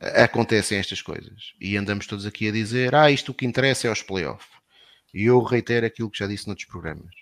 acontecem 0.00 0.78
estas 0.78 1.02
coisas. 1.02 1.54
E 1.60 1.76
andamos 1.76 2.06
todos 2.06 2.24
aqui 2.24 2.48
a 2.48 2.52
dizer: 2.52 2.94
ah, 2.94 3.10
isto 3.10 3.32
o 3.32 3.34
que 3.34 3.46
interessa 3.46 3.88
é 3.88 3.90
os 3.90 4.02
playoffs. 4.02 4.48
E 5.12 5.24
eu 5.24 5.42
reitero 5.42 5.86
aquilo 5.86 6.10
que 6.10 6.18
já 6.18 6.26
disse 6.26 6.46
noutros 6.46 6.68
programas. 6.68 7.14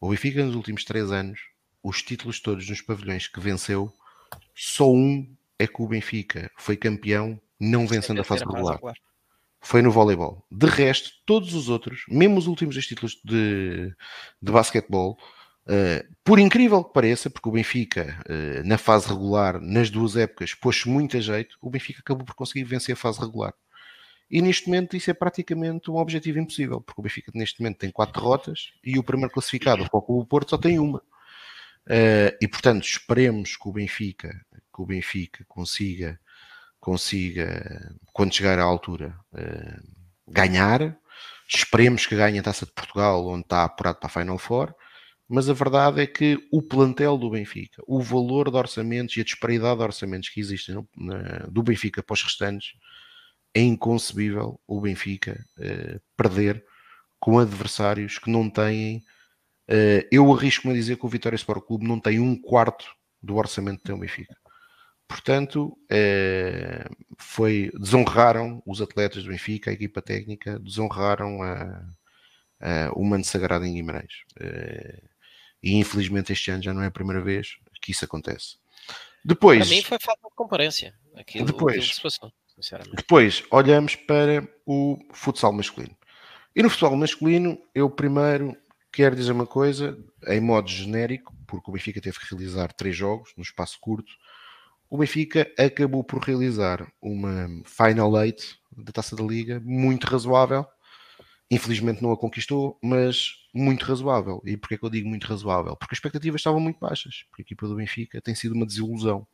O 0.00 0.10
Benfica, 0.10 0.44
nos 0.44 0.54
últimos 0.54 0.84
três 0.84 1.12
anos, 1.12 1.40
os 1.82 2.02
títulos 2.02 2.40
todos 2.40 2.68
nos 2.68 2.80
pavilhões 2.80 3.28
que 3.28 3.38
venceu, 3.38 3.92
só 4.54 4.90
um 4.90 5.28
é 5.58 5.66
que 5.66 5.80
o 5.80 5.86
Benfica 5.86 6.50
foi 6.56 6.76
campeão 6.76 7.40
não 7.60 7.86
vencendo 7.86 8.20
a 8.20 8.24
fase 8.24 8.44
regular 8.44 8.80
foi 9.60 9.82
no 9.82 9.90
voleibol. 9.90 10.44
De 10.50 10.66
resto, 10.66 11.10
todos 11.26 11.54
os 11.54 11.68
outros, 11.68 12.04
mesmo 12.08 12.38
os 12.38 12.46
últimos 12.46 12.74
dois 12.74 12.86
títulos 12.86 13.20
de, 13.24 13.94
de 14.40 14.52
basquetebol, 14.52 15.18
uh, 15.66 16.14
por 16.24 16.38
incrível 16.38 16.84
que 16.84 16.92
pareça, 16.92 17.28
porque 17.28 17.48
o 17.48 17.52
Benfica, 17.52 18.20
uh, 18.28 18.66
na 18.66 18.78
fase 18.78 19.08
regular, 19.08 19.60
nas 19.60 19.90
duas 19.90 20.16
épocas, 20.16 20.54
pôs-se 20.54 20.88
muito 20.88 21.16
a 21.16 21.20
jeito, 21.20 21.56
o 21.60 21.70
Benfica 21.70 22.00
acabou 22.00 22.24
por 22.24 22.34
conseguir 22.34 22.64
vencer 22.64 22.92
a 22.92 22.96
fase 22.96 23.20
regular. 23.20 23.54
E 24.30 24.42
neste 24.42 24.66
momento 24.66 24.96
isso 24.96 25.10
é 25.10 25.14
praticamente 25.14 25.90
um 25.90 25.96
objetivo 25.96 26.38
impossível, 26.38 26.80
porque 26.80 27.00
o 27.00 27.02
Benfica 27.02 27.32
neste 27.34 27.60
momento 27.60 27.78
tem 27.78 27.90
quatro 27.90 28.20
derrotas 28.20 28.72
e 28.84 28.98
o 28.98 29.02
primeiro 29.02 29.32
classificado, 29.32 29.82
o 29.82 29.86
Foco 29.86 30.24
Porto, 30.26 30.50
só 30.50 30.58
tem 30.58 30.78
uma. 30.78 30.98
Uh, 31.86 32.36
e 32.40 32.46
portanto, 32.46 32.84
esperemos 32.84 33.56
que 33.56 33.66
o 33.66 33.72
Benfica, 33.72 34.28
que 34.52 34.82
o 34.82 34.84
Benfica 34.84 35.44
consiga 35.48 36.20
consiga, 36.80 37.94
quando 38.12 38.34
chegar 38.34 38.58
à 38.58 38.62
altura, 38.62 39.18
uh, 39.32 39.98
ganhar. 40.26 40.96
Esperemos 41.48 42.06
que 42.06 42.16
ganhe 42.16 42.38
a 42.38 42.42
Taça 42.42 42.66
de 42.66 42.72
Portugal, 42.72 43.26
onde 43.26 43.42
está 43.42 43.64
apurado 43.64 43.98
para 43.98 44.06
a 44.06 44.10
Final 44.10 44.38
Four. 44.38 44.74
Mas 45.28 45.48
a 45.48 45.52
verdade 45.52 46.00
é 46.00 46.06
que 46.06 46.38
o 46.50 46.62
plantel 46.62 47.18
do 47.18 47.30
Benfica, 47.30 47.82
o 47.86 48.00
valor 48.00 48.50
de 48.50 48.56
orçamentos 48.56 49.16
e 49.16 49.20
a 49.20 49.24
disparidade 49.24 49.76
de 49.76 49.84
orçamentos 49.84 50.28
que 50.30 50.40
existem 50.40 50.74
do 51.50 51.62
Benfica 51.62 52.02
para 52.02 52.14
os 52.14 52.22
restantes, 52.22 52.72
é 53.54 53.60
inconcebível 53.60 54.58
o 54.66 54.80
Benfica 54.80 55.44
uh, 55.58 56.00
perder 56.16 56.64
com 57.20 57.38
adversários 57.38 58.18
que 58.18 58.30
não 58.30 58.48
têm. 58.48 58.98
Uh, 59.68 60.06
eu 60.10 60.32
arrisco-me 60.32 60.72
a 60.72 60.76
dizer 60.76 60.96
que 60.96 61.04
o 61.04 61.08
Vitória 61.10 61.36
Sport 61.36 61.64
Clube 61.66 61.86
não 61.86 62.00
tem 62.00 62.20
um 62.20 62.40
quarto 62.40 62.86
do 63.22 63.36
orçamento 63.36 63.78
que 63.78 63.84
tem 63.84 63.94
o 63.94 63.98
Benfica. 63.98 64.34
Portanto, 65.08 65.76
é, 65.88 66.86
foi, 67.16 67.70
desonraram 67.74 68.62
os 68.66 68.82
atletas 68.82 69.24
do 69.24 69.30
Benfica, 69.30 69.70
a 69.70 69.72
equipa 69.72 70.02
técnica, 70.02 70.58
desonraram 70.58 71.42
a, 71.42 71.82
a, 72.60 72.92
o 72.94 73.02
Mano 73.02 73.24
Sagrado 73.24 73.64
em 73.64 73.72
Guimarães. 73.72 74.24
É, 74.38 75.02
e 75.62 75.76
infelizmente 75.76 76.32
este 76.32 76.50
ano 76.50 76.62
já 76.62 76.74
não 76.74 76.82
é 76.82 76.86
a 76.86 76.90
primeira 76.90 77.22
vez 77.22 77.56
que 77.80 77.90
isso 77.90 78.04
acontece. 78.04 78.58
Depois, 79.24 79.66
para 79.66 79.76
mim 79.76 79.82
foi 79.82 79.98
falta 79.98 80.28
de 80.28 80.34
comparência. 80.34 80.94
Aquilo, 81.16 81.46
depois, 81.46 82.00
aquilo 82.00 82.96
depois 82.96 83.42
olhamos 83.50 83.96
para 83.96 84.46
o 84.66 84.98
futsal 85.12 85.52
masculino. 85.52 85.96
E 86.54 86.62
no 86.62 86.68
futsal 86.68 86.94
masculino, 86.96 87.58
eu 87.74 87.88
primeiro 87.88 88.56
quero 88.92 89.16
dizer 89.16 89.32
uma 89.32 89.46
coisa, 89.46 89.98
em 90.26 90.40
modo 90.40 90.68
genérico, 90.68 91.34
porque 91.46 91.70
o 91.70 91.72
Benfica 91.72 92.00
teve 92.00 92.18
que 92.18 92.34
realizar 92.34 92.72
três 92.72 92.96
jogos 92.96 93.32
no 93.36 93.42
espaço 93.42 93.78
curto 93.80 94.12
o 94.90 94.96
Benfica 94.96 95.50
acabou 95.58 96.02
por 96.02 96.22
realizar 96.22 96.90
uma 97.00 97.48
Final 97.64 98.22
Eight 98.22 98.58
da 98.76 98.92
Taça 98.92 99.14
da 99.14 99.22
Liga 99.22 99.60
muito 99.64 100.06
razoável. 100.06 100.66
Infelizmente 101.50 102.02
não 102.02 102.12
a 102.12 102.16
conquistou, 102.16 102.78
mas 102.82 103.34
muito 103.54 103.84
razoável. 103.84 104.42
E 104.44 104.56
porquê 104.56 104.78
que 104.78 104.84
eu 104.84 104.90
digo 104.90 105.08
muito 105.08 105.26
razoável? 105.26 105.76
Porque 105.76 105.94
as 105.94 105.98
expectativas 105.98 106.40
estavam 106.40 106.60
muito 106.60 106.78
baixas. 106.78 107.24
Porque 107.28 107.42
a 107.42 107.44
equipa 107.44 107.66
do 107.66 107.76
Benfica 107.76 108.20
tem 108.20 108.34
sido 108.34 108.54
uma 108.54 108.66
desilusão. 108.66 109.26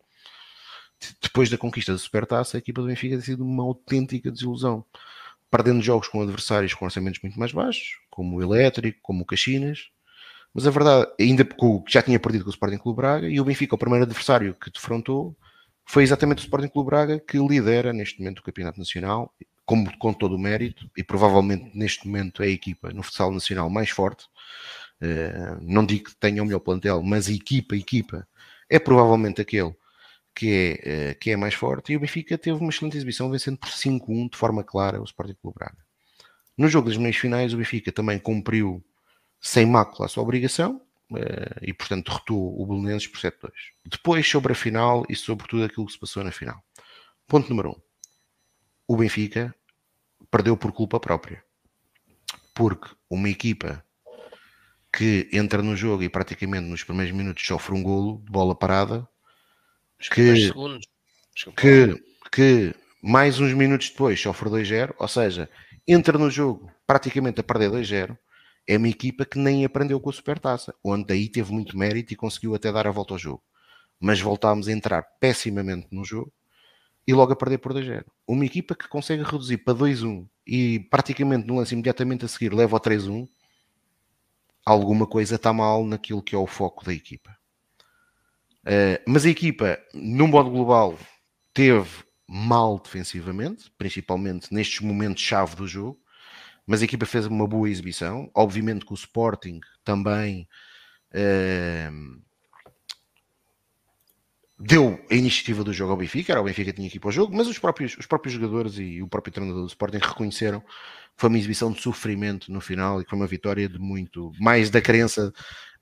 Depois 1.21 1.51
da 1.51 1.59
conquista 1.59 1.93
da 1.93 1.99
Supertaça, 1.99 2.57
a 2.57 2.59
equipa 2.59 2.81
do 2.81 2.89
Benfica 2.89 3.17
tem 3.17 3.25
sido 3.25 3.45
uma 3.45 3.63
autêntica 3.63 4.31
desilusão. 4.31 4.85
Perdendo 5.51 5.83
jogos 5.83 6.09
com 6.09 6.23
adversários 6.23 6.75
com 6.75 6.85
orçamentos 6.85 7.21
muito 7.23 7.39
mais 7.39 7.53
baixos, 7.53 7.99
como 8.11 8.37
o 8.37 8.43
Elétrico, 8.43 8.99
como 9.03 9.23
o 9.23 9.27
Caxinas, 9.27 9.91
mas 10.55 10.67
a 10.69 10.71
verdade, 10.71 11.11
ainda 11.21 11.45
porque 11.45 11.91
já 11.91 12.01
tinha 12.01 12.21
perdido 12.21 12.45
com 12.45 12.51
o 12.51 12.53
Sporting 12.53 12.79
Clube 12.79 12.97
Braga 12.97 13.29
e 13.29 13.41
o 13.41 13.45
Benfica, 13.45 13.75
o 13.75 13.79
primeiro 13.79 14.05
adversário 14.05 14.55
que 14.55 14.71
defrontou, 14.71 15.37
foi 15.85 16.05
exatamente 16.05 16.39
o 16.39 16.43
Sporting 16.43 16.69
Clube 16.69 16.87
Braga 16.87 17.19
que 17.19 17.37
lidera 17.39 17.93
neste 17.93 18.21
momento 18.21 18.39
o 18.39 18.43
Campeonato 18.43 18.79
Nacional, 18.79 19.35
como, 19.67 19.97
com 19.99 20.13
todo 20.13 20.37
o 20.37 20.39
mérito, 20.39 20.89
e 20.97 21.03
provavelmente 21.03 21.77
neste 21.77 22.07
momento 22.07 22.43
é 22.43 22.47
a 22.47 22.51
equipa 22.51 22.91
no 22.93 23.03
futsal 23.03 23.33
nacional 23.33 23.69
mais 23.69 23.91
forte. 23.91 24.27
Uh, 25.03 25.59
não 25.61 25.85
digo 25.85 26.05
que 26.05 26.17
tenha 26.17 26.43
o 26.43 26.47
melhor 26.47 26.61
plantel, 26.61 27.03
mas 27.03 27.29
equipa, 27.29 27.75
equipa, 27.75 28.27
é 28.71 28.79
provavelmente 28.79 29.41
aquele 29.41 29.75
que 30.35 30.81
é, 30.83 31.13
uh, 31.13 31.19
que 31.19 31.31
é 31.31 31.37
mais 31.37 31.55
forte. 31.55 31.93
E 31.93 31.97
o 31.97 32.01
Benfica 32.01 32.39
teve 32.39 32.59
uma 32.59 32.71
excelente 32.71 32.97
exibição, 32.97 33.31
vencendo 33.31 33.59
por 33.59 33.71
5-1 33.71 34.31
de 34.31 34.37
forma 34.37 34.63
clara 34.63 35.01
o 35.01 35.05
Sporting 35.05 35.37
Clube 35.41 35.57
Braga. 35.59 35.79
No 36.57 36.69
jogo 36.69 36.89
das 36.89 36.97
meias 36.97 37.17
finais, 37.17 37.53
o 37.53 37.57
Benfica 37.57 37.91
também 37.91 38.19
cumpriu 38.19 38.85
sem 39.45 39.67
mácula 39.67 40.07
a 40.07 40.09
sua 40.09 40.23
obrigação, 40.23 40.81
Uh, 41.11 41.61
e 41.61 41.73
portanto 41.73 42.07
derrotou 42.07 42.61
o 42.61 42.67
Belenenses 42.67 43.07
por 43.07 43.21
7-2. 43.21 43.53
Depois 43.85 44.27
sobre 44.27 44.53
a 44.53 44.57
final 44.57 45.05
e 45.09 45.15
sobre 45.15 45.47
tudo 45.47 45.63
aquilo 45.63 45.85
que 45.87 45.93
se 45.93 45.99
passou 45.99 46.25
na 46.25 46.33
final. 46.33 46.61
Ponto 47.29 47.51
número 47.51 47.69
1. 47.69 47.73
Um. 47.73 47.77
O 48.89 48.97
Benfica 48.97 49.55
perdeu 50.31 50.57
por 50.57 50.73
culpa 50.73 50.99
própria. 50.99 51.45
Porque 52.55 52.89
uma 53.09 53.29
equipa 53.29 53.85
que 54.91 55.29
entra 55.31 55.63
no 55.63 55.77
jogo 55.77 56.03
e 56.03 56.09
praticamente 56.09 56.67
nos 56.67 56.83
primeiros 56.83 57.15
minutos 57.15 57.47
sofre 57.47 57.75
um 57.75 57.83
golo 57.83 58.23
de 58.25 58.33
bola 58.33 58.55
parada 58.55 59.07
que, 60.11 60.53
que, 61.57 62.03
que 62.33 62.75
mais 63.03 63.39
uns 63.39 63.53
minutos 63.53 63.91
depois 63.91 64.21
sofre 64.21 64.49
2-0, 64.49 64.95
ou 64.99 65.09
seja, 65.09 65.51
entra 65.87 66.19
no 66.19 66.31
jogo 66.31 66.71
praticamente 66.87 67.41
a 67.41 67.45
perder 67.45 67.71
2-0 67.71 68.17
é 68.67 68.77
uma 68.77 68.89
equipa 68.89 69.25
que 69.25 69.39
nem 69.39 69.65
aprendeu 69.65 70.01
com 70.01 70.11
a 70.11 70.13
Supertaça, 70.13 70.75
onde 70.83 71.13
aí 71.13 71.29
teve 71.29 71.53
muito 71.53 71.77
mérito 71.77 72.13
e 72.13 72.17
conseguiu 72.17 72.55
até 72.55 72.73
dar 72.73 72.87
a 72.87 72.91
volta 72.91 73.15
ao 73.15 73.19
jogo. 73.19 73.43
Mas 74.01 74.21
voltámos 74.21 74.69
a 74.69 74.73
entrar 74.73 75.03
pessimamente 75.21 75.89
no 75.91 76.05
jogo 76.05 76.33
e 77.07 77.13
logo 77.13 77.33
a 77.33 77.37
perder 77.37 77.59
por 77.59 77.73
2-0. 77.73 78.05
Uma 78.27 78.45
equipa 78.45 78.75
que 78.75 78.89
consegue 78.89 79.23
reduzir 79.23 79.59
para 79.59 79.75
2-1 79.75 80.27
e 80.47 80.81
praticamente 80.91 81.47
no 81.47 81.57
lance 81.57 81.75
imediatamente 81.75 82.25
a 82.25 82.29
seguir 82.29 82.53
leva 82.53 82.77
ao 82.77 82.81
3-1, 82.81 83.29
alguma 84.65 85.07
coisa 85.07 85.37
está 85.37 85.53
mal 85.53 85.85
naquilo 85.85 86.23
que 86.23 86.35
é 86.35 86.39
o 86.39 86.47
foco 86.47 86.85
da 86.85 86.93
equipa. 86.93 87.37
Uh, 88.63 88.97
mas 89.07 89.27
a 89.27 89.31
equipa, 89.31 89.79
no 89.93 90.27
modo 90.27 90.51
global, 90.51 90.99
teve 91.53 92.03
mal 92.27 92.79
defensivamente, 92.79 93.71
principalmente 93.77 94.53
nestes 94.53 94.81
momentos-chave 94.81 95.55
do 95.55 95.67
jogo, 95.67 96.01
mas 96.67 96.81
a 96.83 96.85
equipa 96.85 97.07
fez 97.07 97.27
uma 97.27 97.47
boa 97.47 97.69
exibição. 97.69 98.31
Obviamente 98.35 98.85
que 98.85 98.93
o 98.93 98.95
Sporting 98.95 99.61
também 99.85 100.49
uh, 101.13 102.23
deu 104.59 105.05
a 105.11 105.15
iniciativa 105.15 105.63
do 105.63 105.73
jogo 105.73 105.93
ao 105.93 105.99
Benfica, 105.99 106.33
era 106.33 106.41
o 106.41 106.45
Benfica 106.45 106.71
que 106.71 106.77
tinha 106.77 106.89
aqui 106.89 106.99
para 107.01 107.09
o 107.09 107.13
jogo, 107.13 107.37
mas 107.37 107.47
os 107.47 107.59
próprios, 107.59 107.97
os 107.99 108.07
próprios 108.07 108.35
jogadores 108.35 108.79
e 108.79 109.03
o 109.03 109.09
próprio 109.09 109.33
treinador 109.33 109.63
do 109.63 109.69
Sporting 109.69 109.99
reconheceram 109.99 110.61
que 110.61 111.21
foi 111.21 111.29
uma 111.29 111.39
exibição 111.39 111.71
de 111.71 111.81
sofrimento 111.81 112.51
no 112.51 112.61
final 112.61 113.01
e 113.01 113.05
que 113.05 113.11
foi 113.11 113.19
uma 113.19 113.27
vitória 113.27 113.69
de 113.69 113.79
muito, 113.79 114.33
mais 114.41 114.71
da 114.71 114.81
crença 114.81 115.33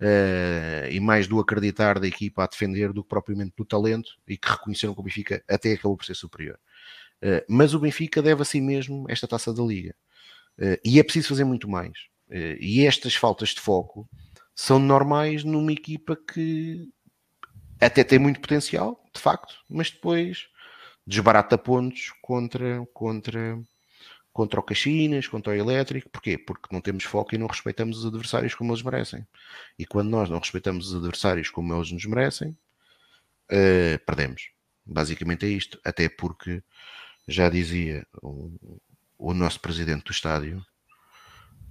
uh, 0.01 0.91
e 0.91 1.01
mais 1.01 1.27
do 1.27 1.41
acreditar 1.41 1.99
da 1.99 2.07
equipa 2.07 2.45
a 2.45 2.47
defender 2.47 2.93
do 2.93 3.03
que 3.03 3.09
propriamente 3.09 3.55
do 3.57 3.65
talento 3.65 4.11
e 4.29 4.37
que 4.37 4.51
reconheceram 4.51 4.95
que 4.95 5.01
o 5.01 5.05
Benfica 5.05 5.43
até 5.49 5.73
acabou 5.73 5.97
por 5.97 6.05
ser 6.05 6.15
superior. 6.15 6.59
Uh, 7.23 7.43
mas 7.49 7.73
o 7.73 7.79
Benfica 7.79 8.21
deve 8.21 8.43
a 8.43 8.45
si 8.45 8.61
mesmo 8.61 9.07
esta 9.09 9.29
taça 9.29 9.55
da 9.55 9.63
Liga. 9.63 9.95
Uh, 10.59 10.79
e 10.85 10.99
é 11.01 11.03
preciso 11.03 11.29
fazer 11.29 11.45
muito 11.45 11.69
mais. 11.69 11.93
e 12.61 12.87
estas 12.87 13.15
faltas 13.15 13.51
de 13.51 13.61
foco 13.61 14.09
são 14.55 14.79
normais 14.79 15.45
numa 15.45 15.73
equipa 15.73 16.17
que 16.17 16.89
até 17.81 18.05
tem 18.05 18.19
muito 18.19 18.41
potencial, 18.41 19.05
de 19.13 19.21
facto, 19.21 19.57
mas 19.69 19.91
depois 19.91 20.49
desbarata 21.07 21.59
pontos 21.59 22.13
contra, 22.23 22.87
contra, 22.93 23.61
contra 24.33 24.61
o 24.61 24.63
Caxinas, 24.63 25.27
contra 25.27 25.53
o 25.53 25.57
Elétrico. 25.57 26.09
Porquê? 26.11 26.39
Porque 26.39 26.69
não 26.73 26.81
temos 26.81 27.05
foco 27.05 27.35
e 27.35 27.39
não 27.39 27.49
respeitamos 27.49 27.99
os 27.99 28.07
adversários 28.07 28.55
como 28.55 28.73
eles 28.73 28.83
merecem. 28.83 29.27
E 29.79 29.85
quando 29.85 30.11
nós 30.11 30.31
não 30.31 30.39
respeitamos 30.39 30.89
os 30.89 30.95
adversários 30.95 31.51
como 31.51 31.75
eles 31.75 31.91
nos 31.91 32.05
merecem, 32.05 32.57
uh, 33.51 33.99
perdemos. 34.07 34.51
Basicamente 34.87 35.47
é 35.47 35.49
isto. 35.49 35.81
Até 35.85 36.09
porque 36.09 36.63
já 37.27 37.49
dizia 37.49 38.07
o, 38.23 38.81
o 39.23 39.33
nosso 39.33 39.61
presidente 39.61 40.05
do 40.05 40.11
estádio 40.11 40.65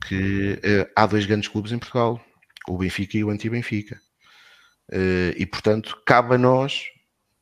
que 0.08 0.54
uh, 0.54 0.92
há 0.96 1.06
dois 1.06 1.26
grandes 1.26 1.50
clubes 1.50 1.72
em 1.72 1.78
Portugal, 1.78 2.20
o 2.68 2.78
Benfica 2.78 3.18
e 3.18 3.24
o 3.24 3.30
Anti-Benfica. 3.30 4.02
Uh, 4.90 5.36
e 5.38 5.46
portanto, 5.46 6.02
cabe 6.06 6.36
a 6.36 6.38
nós 6.38 6.86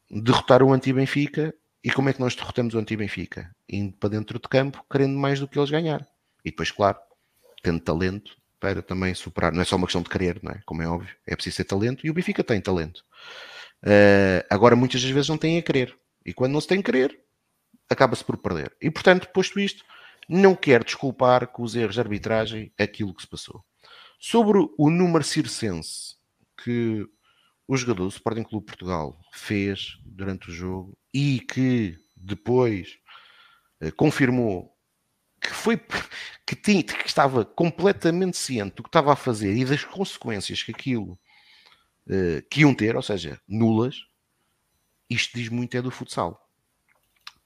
derrotar 0.10 0.64
o 0.64 0.74
anti-Benfica. 0.74 1.54
E 1.82 1.92
como 1.92 2.10
é 2.10 2.14
que 2.14 2.20
nós 2.20 2.36
derrotamos 2.36 2.74
o 2.74 2.80
anti-Benfica? 2.80 3.56
Indo 3.70 3.94
para 3.94 4.10
dentro 4.10 4.40
de 4.40 4.50
campo, 4.50 4.84
querendo 4.92 5.18
mais 5.18 5.40
do 5.40 5.48
que 5.48 5.58
eles 5.58 5.70
ganhar. 5.70 6.06
E 6.44 6.50
depois, 6.50 6.72
claro, 6.72 6.98
tendo 7.64 7.80
talento 7.80 8.36
para 8.60 8.82
também 8.82 9.14
superar. 9.14 9.54
Não 9.54 9.62
é 9.62 9.66
só 9.66 9.78
uma 9.78 9.88
questão 9.88 10.02
de 10.02 10.10
querer, 10.10 10.40
não 10.44 10.52
é? 10.52 10.60
Como 10.66 10.82
é 10.82 10.88
óbvio, 10.88 11.16
é 11.26 11.36
preciso 11.36 11.58
ter 11.58 11.64
talento 11.64 12.06
e 12.06 12.10
o 12.10 12.14
Benfica 12.14 12.44
tem 12.44 12.60
talento. 12.60 13.06
Uh, 13.84 14.44
agora, 14.50 14.76
muitas 14.76 15.02
das 15.02 15.12
vezes 15.12 15.30
não 15.30 15.38
tem 15.38 15.58
a 15.58 15.62
querer. 15.62 15.96
E 16.26 16.34
quando 16.34 16.52
não 16.52 16.60
se 16.60 16.68
tem 16.68 16.80
a 16.80 16.84
querer, 16.84 17.18
acaba-se 17.90 18.24
por 18.24 18.38
perder. 18.38 18.76
E 18.82 18.92
portanto, 18.92 19.30
posto 19.30 19.60
isto, 19.60 19.86
não 20.30 20.56
quero 20.56 20.86
desculpar 20.86 21.48
com 21.48 21.64
os 21.64 21.76
erros 21.76 21.96
de 21.96 22.02
arbitragem 22.02 22.72
aquilo 22.78 23.16
que 23.16 23.24
se 23.24 23.28
passou. 23.28 23.66
Sobre 24.20 24.60
o 24.78 24.90
número 24.92 25.24
circense 25.24 26.16
que 26.64 27.04
o 27.68 27.76
jogador 27.76 28.04
do 28.04 28.10
Sporting 28.10 28.44
Clube 28.44 28.68
Portugal 28.68 29.20
fez 29.34 29.98
durante 30.06 30.50
o 30.50 30.54
jogo 30.54 30.96
e 31.12 31.40
que 31.40 31.98
depois 32.16 33.00
eh, 33.82 33.90
confirmou 33.92 34.76
que 35.42 35.50
foi 35.50 35.82
que, 36.46 36.56
tinha, 36.56 36.84
que 36.84 37.08
estava 37.08 37.44
completamente 37.44 38.38
ciente 38.38 38.76
do 38.76 38.84
que 38.84 38.90
estava 38.90 39.14
a 39.14 39.16
fazer 39.16 39.56
e 39.56 39.66
das 39.66 39.84
consequências 39.84 40.62
que 40.62 40.72
aquilo 40.72 41.18
eh, 42.08 42.44
que 42.52 42.62
iam 42.62 42.76
ter, 42.76 42.96
ou 42.96 43.02
seja, 43.02 43.42
nulas, 43.48 44.04
isto 45.10 45.38
diz 45.38 45.50
muito 45.50 45.76
é 45.76 45.82
do 45.82 45.90
futsal. 45.90 46.48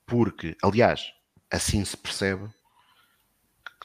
Porque, 0.06 0.58
aliás, 0.62 1.14
assim 1.50 1.86
se 1.86 1.96
percebe 1.96 2.50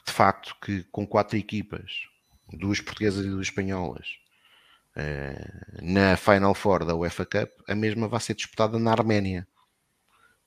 de 0.05 0.11
facto 0.11 0.55
que 0.61 0.83
com 0.91 1.05
quatro 1.05 1.37
equipas, 1.37 2.07
duas 2.51 2.81
portuguesas 2.81 3.25
e 3.25 3.29
duas 3.29 3.47
espanholas, 3.47 4.07
eh, 4.95 5.51
na 5.81 6.17
Final 6.17 6.53
Four 6.53 6.83
da 6.85 6.95
UEFA 6.95 7.25
Cup, 7.25 7.49
a 7.67 7.75
mesma 7.75 8.07
vai 8.07 8.19
ser 8.19 8.33
disputada 8.33 8.77
na 8.77 8.91
Arménia. 8.91 9.47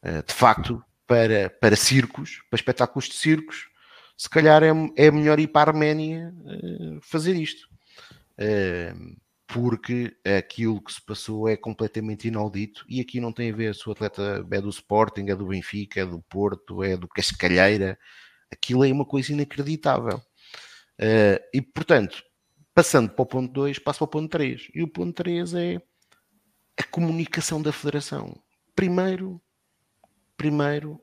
Eh, 0.03 0.23
de 0.23 0.35
facto, 0.35 0.85
para, 1.07 1.49
para 1.49 1.77
circos, 1.77 2.43
para 2.51 2.59
espetáculos 2.59 3.09
de 3.09 3.15
circos, 3.15 3.69
se 4.17 4.29
calhar 4.29 4.63
é, 4.63 4.71
é 4.97 5.11
melhor 5.11 5.39
ir 5.41 5.49
para 5.49 5.71
a 5.71 5.73
Arménia 5.73 6.35
eh, 6.47 6.99
fazer 7.01 7.35
isto. 7.35 7.71
porque 9.47 10.17
aquilo 10.39 10.81
que 10.83 10.93
se 10.93 11.01
passou 11.03 11.47
é 11.47 11.57
completamente 11.57 12.27
inaudito 12.29 12.85
e 12.89 13.01
aqui 13.01 13.21
não 13.21 13.33
tem 13.33 13.51
a 13.51 13.55
ver 13.55 13.75
se 13.75 13.87
o 13.87 13.93
atleta 13.93 14.47
é 14.51 14.61
do 14.61 14.71
Sporting, 14.71 15.27
é 15.29 15.37
do 15.37 15.47
Benfica, 15.47 16.01
é 16.01 16.07
do 16.07 16.21
Porto, 16.23 16.83
é 16.83 16.97
do 16.97 17.07
Cascalheira. 17.07 17.99
Aquilo 18.53 18.85
é 18.85 18.93
uma 18.93 19.07
coisa 19.07 19.33
inacreditável. 19.33 20.21
e 21.53 21.63
portanto, 21.63 22.23
Passando 22.75 23.11
para 23.11 23.23
o 23.23 23.27
ponto 23.27 23.53
2, 23.53 23.79
passo 23.79 23.99
para 23.99 24.05
o 24.05 24.09
ponto 24.09 24.31
3. 24.31 24.71
E 24.75 24.83
o 24.83 24.89
ponto 24.89 25.13
3 25.13 25.55
é 25.55 25.83
a 26.79 26.83
comunicação 26.85 27.61
da 27.61 27.71
federação. 27.71 28.35
Primeiro, 28.75 29.41
primeiro 30.39 30.99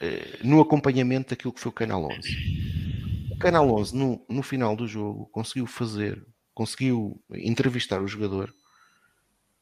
eh, 0.00 0.38
no 0.44 0.60
acompanhamento 0.60 1.30
daquilo 1.30 1.52
que 1.52 1.60
foi 1.60 1.70
o 1.70 1.74
Canal 1.74 2.04
11. 2.04 3.28
O 3.32 3.38
Canal 3.38 3.68
11, 3.68 3.96
no, 3.96 4.24
no 4.28 4.42
final 4.42 4.76
do 4.76 4.86
jogo, 4.86 5.26
conseguiu 5.26 5.66
fazer, 5.66 6.24
conseguiu 6.54 7.20
entrevistar 7.32 8.00
o 8.00 8.06
jogador 8.06 8.54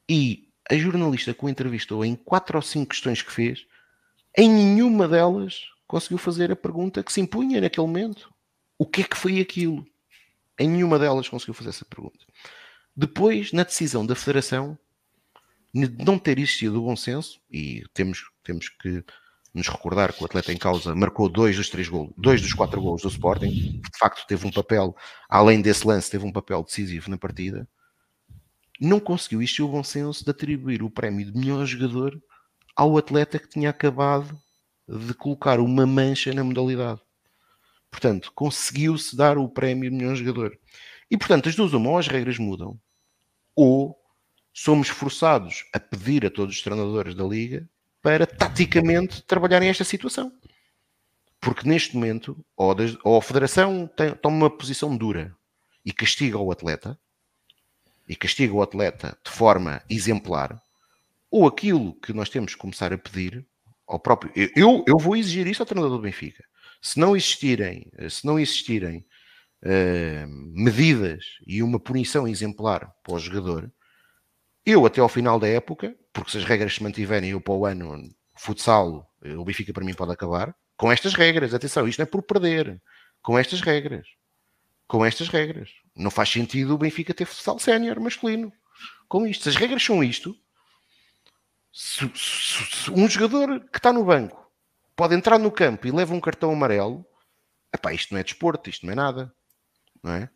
e 0.07 0.49
a 0.69 0.75
jornalista 0.75 1.33
que 1.33 1.43
o 1.43 1.49
entrevistou 1.49 2.05
em 2.05 2.15
quatro 2.15 2.57
ou 2.57 2.61
cinco 2.61 2.89
questões 2.89 3.23
que 3.23 3.31
fez, 3.31 3.65
em 4.37 4.47
nenhuma 4.49 5.07
delas 5.07 5.61
conseguiu 5.87 6.17
fazer 6.17 6.51
a 6.51 6.55
pergunta 6.55 7.01
que 7.01 7.11
se 7.11 7.21
impunha 7.21 7.61
naquele 7.61 7.87
momento. 7.87 8.31
O 8.77 8.85
que 8.85 9.01
é 9.01 9.03
que 9.03 9.17
foi 9.17 9.39
aquilo? 9.39 9.85
Em 10.59 10.67
nenhuma 10.67 10.99
delas 10.99 11.29
conseguiu 11.29 11.53
fazer 11.53 11.69
essa 11.69 11.85
pergunta. 11.85 12.19
Depois, 12.95 13.51
na 13.53 13.63
decisão 13.63 14.05
da 14.05 14.15
Federação, 14.15 14.77
de 15.73 16.03
não 16.03 16.17
ter 16.17 16.39
existido 16.39 16.79
o 16.79 16.85
bom 16.85 16.95
senso, 16.95 17.39
e 17.49 17.83
temos, 17.93 18.23
temos 18.43 18.69
que 18.69 19.03
nos 19.53 19.67
recordar 19.67 20.13
que 20.13 20.21
o 20.21 20.25
atleta 20.25 20.51
em 20.51 20.57
causa 20.57 20.93
marcou 20.93 21.29
dois 21.29 21.55
dos 21.55 21.69
três 21.69 21.87
golos, 21.87 22.13
dois 22.17 22.41
dos 22.41 22.53
quatro 22.53 22.81
golos 22.81 23.01
do 23.01 23.07
Sporting, 23.07 23.49
de 23.49 23.97
facto 23.97 24.25
teve 24.27 24.45
um 24.45 24.51
papel, 24.51 24.95
além 25.29 25.61
desse 25.61 25.85
lance, 25.85 26.11
teve 26.11 26.25
um 26.25 26.31
papel 26.31 26.63
decisivo 26.63 27.09
na 27.09 27.17
partida, 27.17 27.67
não 28.79 28.99
conseguiu 28.99 29.41
existir 29.41 29.63
o 29.63 29.67
bom 29.67 29.83
senso 29.83 30.23
de 30.23 30.29
atribuir 30.29 30.83
o 30.83 30.89
prémio 30.89 31.31
de 31.31 31.37
melhor 31.37 31.65
jogador 31.65 32.21
ao 32.75 32.95
atleta 32.97 33.39
que 33.39 33.49
tinha 33.49 33.71
acabado 33.71 34.39
de 34.87 35.13
colocar 35.13 35.59
uma 35.59 35.85
mancha 35.85 36.33
na 36.33 36.43
modalidade. 36.43 37.01
Portanto, 37.91 38.31
conseguiu-se 38.33 39.15
dar 39.15 39.37
o 39.37 39.49
prémio 39.49 39.89
de 39.89 39.95
melhor 39.95 40.15
jogador. 40.15 40.57
E, 41.09 41.17
portanto, 41.17 41.49
as 41.49 41.55
duas 41.55 41.73
uma, 41.73 41.89
ou 41.89 41.97
as 41.97 42.07
regras 42.07 42.37
mudam, 42.37 42.79
ou 43.55 43.97
somos 44.53 44.89
forçados 44.89 45.65
a 45.73 45.79
pedir 45.79 46.25
a 46.25 46.29
todos 46.29 46.55
os 46.55 46.61
treinadores 46.61 47.15
da 47.15 47.23
Liga 47.23 47.67
para, 48.01 48.27
taticamente, 48.27 49.23
trabalharem 49.23 49.69
esta 49.69 49.83
situação. 49.83 50.31
Porque, 51.39 51.67
neste 51.67 51.95
momento, 51.95 52.43
ou, 52.55 52.75
ou 53.03 53.17
a 53.17 53.21
Federação 53.21 53.87
tem, 53.87 54.13
toma 54.15 54.35
uma 54.35 54.49
posição 54.49 54.95
dura 54.95 55.35
e 55.85 55.93
castiga 55.93 56.37
o 56.37 56.51
atleta, 56.51 56.99
e 58.07 58.15
castiga 58.15 58.53
o 58.53 58.61
atleta 58.61 59.17
de 59.23 59.31
forma 59.31 59.81
exemplar, 59.89 60.61
ou 61.29 61.45
aquilo 61.45 61.93
que 61.95 62.13
nós 62.13 62.29
temos 62.29 62.53
que 62.53 62.61
começar 62.61 62.93
a 62.93 62.97
pedir 62.97 63.45
ao 63.87 63.99
próprio. 63.99 64.31
Eu, 64.55 64.83
eu 64.87 64.97
vou 64.97 65.15
exigir 65.15 65.47
isso 65.47 65.61
ao 65.61 65.65
treinador 65.65 65.97
do 65.97 66.03
Benfica 66.03 66.43
se 66.81 66.99
não 66.99 67.15
existirem, 67.15 67.91
se 68.09 68.25
não 68.25 68.39
existirem 68.39 69.05
uh, 69.63 70.27
medidas 70.53 71.25
e 71.45 71.61
uma 71.63 71.79
punição 71.79 72.27
exemplar 72.27 72.93
para 73.03 73.15
o 73.15 73.19
jogador, 73.19 73.71
eu 74.65 74.85
até 74.85 75.01
ao 75.01 75.09
final 75.09 75.39
da 75.39 75.47
época, 75.47 75.95
porque 76.11 76.31
se 76.31 76.37
as 76.37 76.43
regras 76.43 76.75
se 76.75 76.83
mantiverem, 76.83 77.31
eu 77.31 77.41
para 77.41 77.53
o 77.53 77.65
ano, 77.65 78.09
futsal, 78.35 79.09
o 79.37 79.45
Benfica 79.45 79.73
para 79.73 79.85
mim 79.85 79.93
pode 79.93 80.11
acabar, 80.11 80.53
com 80.75 80.91
estas 80.91 81.13
regras, 81.13 81.53
atenção, 81.53 81.87
isto 81.87 81.99
não 81.99 82.03
é 82.03 82.05
por 82.05 82.21
perder, 82.21 82.81
com 83.21 83.37
estas 83.37 83.61
regras, 83.61 84.05
com 84.87 85.05
estas 85.05 85.29
regras. 85.29 85.71
Não 85.95 86.11
faz 86.11 86.29
sentido 86.29 86.75
o 86.75 86.77
Benfica 86.77 87.13
ter 87.13 87.25
futsal 87.25 87.57
sénior 87.59 87.99
masculino 87.99 88.51
com 89.07 89.25
isto. 89.25 89.43
Se 89.43 89.49
as 89.49 89.55
regras 89.55 89.83
são 89.83 90.03
isto, 90.03 90.35
se, 91.79 92.11
se, 92.15 92.89
um 92.89 93.07
jogador 93.07 93.59
que 93.69 93.77
está 93.77 93.93
no 93.93 94.03
banco 94.03 94.51
pode 94.95 95.13
entrar 95.13 95.37
no 95.37 95.51
campo 95.51 95.85
e 95.85 95.91
leva 95.91 96.11
um 96.11 96.19
cartão 96.19 96.51
amarelo, 96.51 97.05
epá, 97.71 97.93
isto 97.93 98.15
não 98.15 98.19
é 98.19 98.23
desporto, 98.23 98.67
isto 98.67 98.83
não 98.83 98.93
é 98.93 98.95
nada. 98.95 99.31
Não 100.01 100.11
é? 100.13 100.29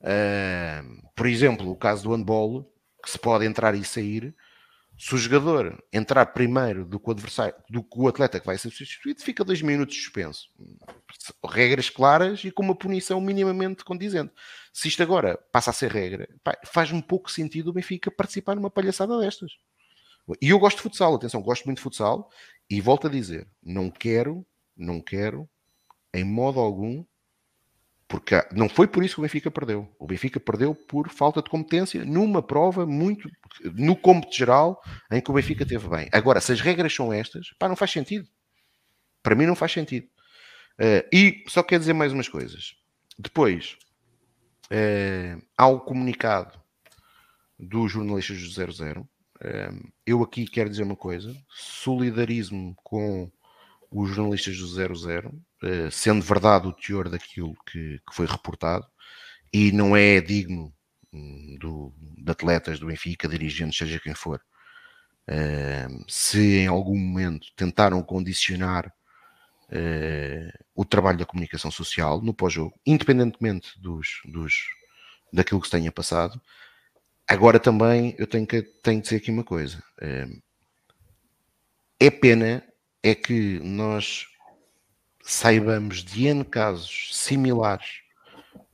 Uh, 0.00 1.08
por 1.14 1.26
exemplo, 1.26 1.70
o 1.70 1.76
caso 1.76 2.02
do 2.02 2.12
handball, 2.12 2.74
que 3.04 3.08
se 3.08 3.20
pode 3.20 3.46
entrar 3.46 3.76
e 3.76 3.84
sair, 3.84 4.34
Se 4.98 5.14
o 5.14 5.18
jogador 5.18 5.80
entrar 5.92 6.26
primeiro 6.26 6.84
do 6.84 6.98
que 6.98 7.08
o 7.08 7.12
adversário, 7.12 7.54
do 7.70 7.84
que 7.84 7.98
o 7.98 8.08
atleta 8.08 8.40
que 8.40 8.46
vai 8.46 8.58
ser 8.58 8.70
substituído, 8.70 9.22
fica 9.22 9.44
dois 9.44 9.62
minutos 9.62 9.96
suspenso. 9.96 10.50
Regras 11.48 11.88
claras 11.88 12.42
e 12.44 12.50
com 12.50 12.64
uma 12.64 12.74
punição 12.74 13.20
minimamente 13.20 13.84
condizente. 13.84 14.32
Se 14.72 14.88
isto 14.88 15.02
agora 15.04 15.38
passa 15.52 15.70
a 15.70 15.72
ser 15.72 15.92
regra, 15.92 16.28
faz 16.66 16.90
um 16.90 17.00
pouco 17.00 17.30
sentido 17.30 17.68
o 17.68 17.72
Benfica 17.72 18.10
participar 18.10 18.56
numa 18.56 18.70
palhaçada 18.70 19.16
destas. 19.20 19.52
E 20.40 20.50
eu 20.50 20.58
gosto 20.58 20.76
de 20.78 20.82
futsal, 20.82 21.14
atenção, 21.14 21.42
gosto 21.42 21.64
muito 21.64 21.78
de 21.78 21.82
futsal 21.82 22.30
e 22.68 22.80
volto 22.80 23.06
a 23.06 23.10
dizer, 23.10 23.48
não 23.62 23.90
quero, 23.90 24.46
não 24.76 25.00
quero, 25.00 25.48
em 26.14 26.24
modo 26.24 26.60
algum, 26.60 27.04
porque 28.10 28.34
não 28.52 28.68
foi 28.68 28.88
por 28.88 29.04
isso 29.04 29.14
que 29.14 29.20
o 29.20 29.22
Benfica 29.22 29.50
perdeu. 29.52 29.88
O 29.96 30.06
Benfica 30.06 30.40
perdeu 30.40 30.74
por 30.74 31.08
falta 31.08 31.40
de 31.40 31.48
competência 31.48 32.04
numa 32.04 32.42
prova 32.42 32.84
muito 32.84 33.30
no 33.62 33.94
cômputo 33.94 34.36
geral 34.36 34.82
em 35.12 35.20
que 35.20 35.30
o 35.30 35.34
Benfica 35.34 35.64
teve 35.64 35.88
bem. 35.88 36.08
Agora, 36.12 36.40
se 36.40 36.50
as 36.50 36.60
regras 36.60 36.92
são 36.92 37.12
estas, 37.12 37.52
pá, 37.56 37.68
não 37.68 37.76
faz 37.76 37.92
sentido. 37.92 38.28
Para 39.22 39.36
mim 39.36 39.46
não 39.46 39.54
faz 39.54 39.70
sentido. 39.70 40.08
Uh, 40.80 41.06
e 41.12 41.44
só 41.46 41.62
quer 41.62 41.78
dizer 41.78 41.92
mais 41.92 42.12
umas 42.12 42.28
coisas. 42.28 42.74
Depois, 43.16 43.76
uh, 44.72 45.40
há 45.56 45.68
o 45.68 45.78
comunicado 45.78 46.60
dos 47.56 47.92
jornalistas 47.92 48.42
do 48.42 48.72
00. 48.72 49.08
Uh, 49.42 49.92
eu 50.06 50.22
aqui 50.22 50.46
quero 50.46 50.70
dizer 50.70 50.82
uma 50.82 50.96
coisa: 50.96 51.34
solidarismo 51.48 52.74
com 52.82 53.30
os 53.90 54.10
jornalistas 54.10 54.56
do 54.56 54.66
00, 54.66 55.32
eh, 55.62 55.90
sendo 55.90 56.22
verdade 56.22 56.68
o 56.68 56.72
teor 56.72 57.08
daquilo 57.08 57.54
que, 57.66 57.98
que 57.98 58.14
foi 58.14 58.26
reportado, 58.26 58.86
e 59.52 59.72
não 59.72 59.96
é 59.96 60.20
digno 60.20 60.72
hum, 61.12 61.56
do, 61.58 61.92
de 61.98 62.30
atletas 62.30 62.78
do 62.78 62.86
Benfica, 62.86 63.28
dirigentes, 63.28 63.76
seja 63.78 63.98
quem 63.98 64.14
for, 64.14 64.40
uh, 65.28 66.04
se 66.08 66.58
em 66.58 66.68
algum 66.68 66.96
momento 66.96 67.48
tentaram 67.56 68.02
condicionar 68.02 68.86
uh, 68.86 70.64
o 70.74 70.84
trabalho 70.84 71.18
da 71.18 71.26
comunicação 71.26 71.70
social 71.70 72.22
no 72.22 72.32
pós-jogo, 72.32 72.78
independentemente 72.86 73.72
dos, 73.80 74.20
dos, 74.24 74.68
daquilo 75.32 75.60
que 75.60 75.66
se 75.66 75.72
tenha 75.72 75.90
passado. 75.90 76.40
Agora 77.30 77.60
também 77.60 78.12
eu 78.18 78.26
tenho 78.26 78.44
que, 78.44 78.60
tenho 78.60 79.00
que 79.00 79.04
dizer 79.04 79.18
aqui 79.18 79.30
uma 79.30 79.44
coisa. 79.44 79.80
Uh, 80.02 80.42
é 82.00 82.10
pena 82.10 82.60
é 83.04 83.14
que 83.14 83.60
nós 83.60 84.26
saibamos 85.22 86.02
de 86.02 86.26
N 86.26 86.44
casos 86.44 87.16
similares 87.16 88.00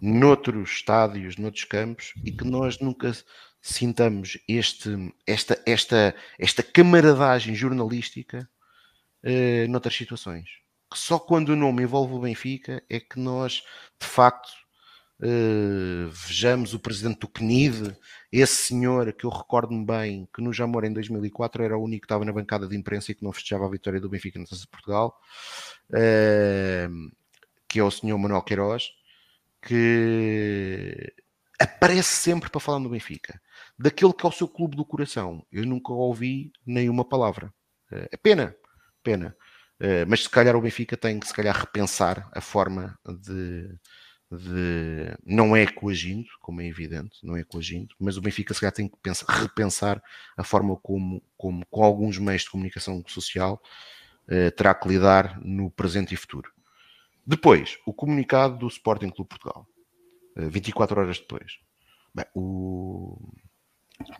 noutros 0.01 0.70
estádios, 0.70 1.37
noutros 1.37 1.65
campos, 1.65 2.15
e 2.24 2.33
que 2.33 2.45
nós 2.47 2.78
nunca 2.78 3.12
sintamos 3.61 4.39
este, 4.49 5.12
esta, 5.27 5.62
esta, 5.66 6.15
esta 6.39 6.62
camaradagem 6.62 7.55
jornalística 7.55 8.49
uh, 9.23 9.69
noutras 9.69 9.95
situações. 9.95 10.49
Que 10.91 10.99
só 10.99 11.19
quando 11.19 11.51
o 11.51 11.57
nome 11.57 11.83
envolve 11.83 12.15
o 12.15 12.20
Benfica 12.20 12.83
é 12.89 13.01
que 13.01 13.19
nós, 13.19 13.62
de 14.01 14.07
facto, 14.07 14.65
Uh, 15.18 16.10
vejamos 16.10 16.74
o 16.74 16.78
presidente 16.78 17.20
do 17.20 17.28
CNID, 17.28 17.97
esse 18.30 18.55
senhor 18.55 19.10
que 19.14 19.24
eu 19.24 19.30
recordo-me 19.30 19.84
bem, 19.84 20.28
que 20.34 20.43
no 20.43 20.52
Jamor 20.52 20.84
em 20.84 20.93
2004 20.93 21.62
era 21.62 21.78
o 21.78 21.82
único 21.82 22.02
que 22.02 22.05
estava 22.05 22.24
na 22.24 22.32
bancada 22.32 22.68
de 22.68 22.76
imprensa 22.76 23.12
e 23.12 23.14
que 23.14 23.24
não 23.24 23.32
festejava 23.32 23.64
a 23.64 23.70
vitória 23.70 23.98
do 23.98 24.10
Benfica 24.10 24.38
na 24.38 24.44
Taça 24.44 24.60
de 24.60 24.68
Portugal, 24.68 25.18
uh, 25.90 27.16
que 27.66 27.78
é 27.78 27.82
o 27.82 27.90
senhor 27.90 28.18
Manuel 28.18 28.43
Queiroz, 28.43 28.90
que 29.62 31.14
aparece 31.59 32.14
sempre 32.16 32.51
para 32.51 32.60
falar 32.60 32.78
no 32.78 32.90
Benfica, 32.90 33.40
daquele 33.78 34.12
que 34.12 34.26
é 34.26 34.28
o 34.28 34.32
seu 34.32 34.47
clube 34.47 34.76
do 34.76 34.84
coração. 34.84 35.47
Eu 35.51 35.64
nunca 35.64 35.94
ouvi 35.94 36.52
nenhuma 36.66 37.06
palavra. 37.09 37.47
Uh, 37.90 38.06
é 38.12 38.16
pena, 38.18 38.55
pena. 39.02 39.34
mas 40.06 40.24
se 40.24 40.28
calhar 40.28 40.56
o 40.56 40.60
Benfica 40.60 40.97
tem 40.97 41.18
que 41.18 41.26
se 41.26 41.34
calhar 41.34 41.56
repensar 41.56 42.28
a 42.34 42.40
forma 42.43 42.98
de 43.22 43.78
de 44.31 45.16
não 45.24 45.55
é 45.55 45.66
coagindo, 45.66 46.28
como 46.40 46.61
é 46.61 46.66
evidente, 46.66 47.19
não 47.23 47.36
é 47.36 47.44
coagindo, 47.44 47.94
mas 47.98 48.16
o 48.16 48.20
Benfica 48.20 48.53
se 48.53 48.61
calhar 48.61 48.73
tem 48.73 48.89
que 48.89 48.97
pensar, 49.03 49.27
repensar 49.28 50.03
a 50.36 50.43
forma 50.43 50.77
como, 50.77 51.23
como 51.36 51.65
com 51.66 51.85
alguns 51.85 52.19
meios 52.19 52.43
de 52.43 52.51
comunicação 52.51 53.03
social 53.07 53.62
eh, 54.28 54.51
terá 54.51 54.74
que 54.74 54.89
lidar 54.89 55.40
no 55.44 55.70
presente 55.70 56.12
e 56.12 56.16
futuro. 56.16 56.51
Depois, 57.24 57.78
o 57.86 57.93
comunicado 57.93 58.59
do 58.59 58.66
Sporting 58.69 59.11
Clube 59.11 59.28
Portugal, 59.28 59.66
eh, 60.36 60.48
24 60.48 61.01
horas 61.01 61.19
depois. 61.19 61.59
Bem, 62.15 62.27
o... 62.35 63.19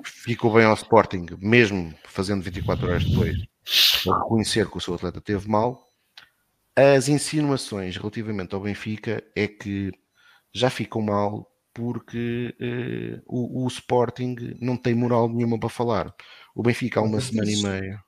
Ficou 0.05 0.55
bem 0.55 0.65
ao 0.65 0.75
Sporting, 0.75 1.27
mesmo 1.39 1.95
fazendo 2.05 2.43
24 2.43 2.87
horas 2.89 3.05
depois, 3.05 3.37
reconhecer 4.05 4.71
que 4.71 4.77
o 4.79 4.81
seu 4.81 4.95
atleta 4.95 5.21
teve 5.21 5.49
mal, 5.49 5.86
as 6.77 7.09
insinuações 7.09 7.97
relativamente 7.97 8.55
ao 8.55 8.61
Benfica 8.61 9.25
é 9.35 9.49
que 9.49 9.91
já 10.53 10.69
ficam 10.69 11.01
mal 11.01 11.51
porque 11.73 12.55
uh, 12.61 13.23
o, 13.27 13.65
o, 13.65 13.69
Sporting 13.69 14.37
não 14.61 14.77
tem 14.77 14.95
moral 14.95 15.29
nenhuma 15.29 15.59
para 15.59 15.69
falar. 15.69 16.15
O 16.55 16.63
Benfica 16.63 17.01
há 17.01 17.03
uma 17.03 17.21
semana 17.21 17.51
e 17.51 17.63
meia, 17.63 18.05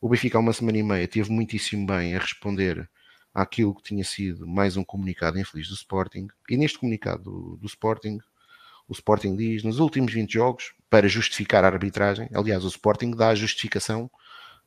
o 0.00 0.08
Benfica 0.08 0.38
há 0.38 0.40
uma 0.40 0.52
semana 0.52 0.78
e 0.78 0.82
meia 0.82 1.08
teve 1.08 1.30
muitíssimo 1.30 1.86
bem 1.86 2.14
a 2.14 2.18
responder 2.18 2.88
àquilo 3.34 3.74
que 3.74 3.82
tinha 3.82 4.04
sido 4.04 4.46
mais 4.46 4.76
um 4.76 4.84
comunicado 4.84 5.38
infeliz 5.38 5.68
do 5.68 5.74
Sporting. 5.74 6.26
E 6.48 6.56
neste 6.56 6.78
comunicado 6.78 7.22
do, 7.22 7.56
do 7.58 7.66
Sporting, 7.66 8.18
o 8.88 8.92
Sporting 8.92 9.36
diz 9.36 9.62
nos 9.62 9.78
últimos 9.78 10.12
20 10.12 10.32
jogos, 10.32 10.74
para 10.88 11.08
justificar 11.08 11.64
a 11.64 11.68
arbitragem, 11.68 12.28
aliás, 12.34 12.64
o 12.64 12.68
Sporting 12.68 13.10
dá 13.10 13.28
a 13.28 13.34
justificação 13.34 14.10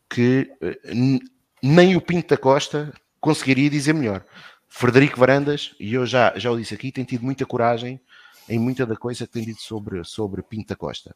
que 0.10 0.52
uh, 0.62 1.20
nem 1.64 1.96
o 1.96 2.02
Pinto 2.02 2.30
da 2.30 2.38
Costa 2.38 2.94
conseguiria 3.20 3.70
dizer 3.70 3.94
melhor. 3.94 4.26
Frederico 4.68 5.20
Varandas, 5.20 5.74
e 5.80 5.94
eu 5.94 6.06
já, 6.06 6.38
já 6.38 6.52
o 6.52 6.58
disse 6.58 6.74
aqui, 6.74 6.92
tem 6.92 7.04
tido 7.04 7.24
muita 7.24 7.46
coragem 7.46 8.00
em 8.48 8.60
muita 8.60 8.86
da 8.86 8.96
coisa 8.96 9.26
que 9.26 9.34
tem 9.34 9.44
dito 9.44 9.62
sobre, 9.62 10.04
sobre 10.04 10.42
Pinta 10.42 10.76
Costa. 10.76 11.16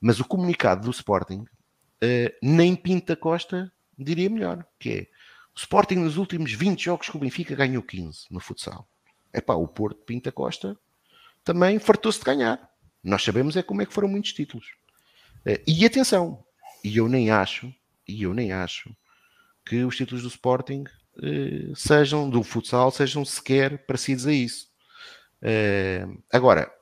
Mas 0.00 0.20
o 0.20 0.24
comunicado 0.24 0.84
do 0.84 0.90
Sporting, 0.90 1.40
uh, 1.40 2.34
nem 2.42 2.74
Pinta 2.74 3.14
Costa 3.14 3.72
diria 3.96 4.30
melhor, 4.30 4.64
que 4.78 4.90
é 4.90 5.02
o 5.54 5.58
Sporting 5.58 5.96
nos 5.96 6.16
últimos 6.16 6.52
20 6.52 6.84
jogos 6.84 7.08
que 7.08 7.16
o 7.16 7.20
Benfica 7.20 7.54
ganhou 7.54 7.82
15 7.82 8.26
no 8.30 8.40
futsal. 8.40 8.88
É 9.32 9.40
pá, 9.40 9.54
o 9.54 9.68
Porto 9.68 10.00
Pinta 10.04 10.32
Costa 10.32 10.76
também 11.44 11.78
fartou-se 11.78 12.18
de 12.18 12.24
ganhar. 12.24 12.70
Nós 13.02 13.22
sabemos 13.22 13.56
é 13.56 13.62
como 13.62 13.82
é 13.82 13.86
que 13.86 13.92
foram 13.92 14.08
muitos 14.08 14.32
títulos. 14.32 14.66
Uh, 15.46 15.58
e 15.66 15.84
atenção, 15.84 16.44
e 16.84 16.96
eu 16.96 17.08
nem 17.08 17.30
acho, 17.30 17.72
e 18.06 18.22
eu 18.22 18.32
nem 18.32 18.52
acho 18.52 18.94
que 19.64 19.84
os 19.84 19.96
títulos 19.96 20.22
do 20.22 20.28
Sporting 20.28 20.84
sejam 21.74 22.28
do 22.28 22.42
futsal, 22.42 22.90
sejam 22.90 23.24
sequer 23.24 23.84
parecidos 23.86 24.26
a 24.26 24.32
isso. 24.32 24.66
Uh, 25.42 26.22
agora, 26.32 26.72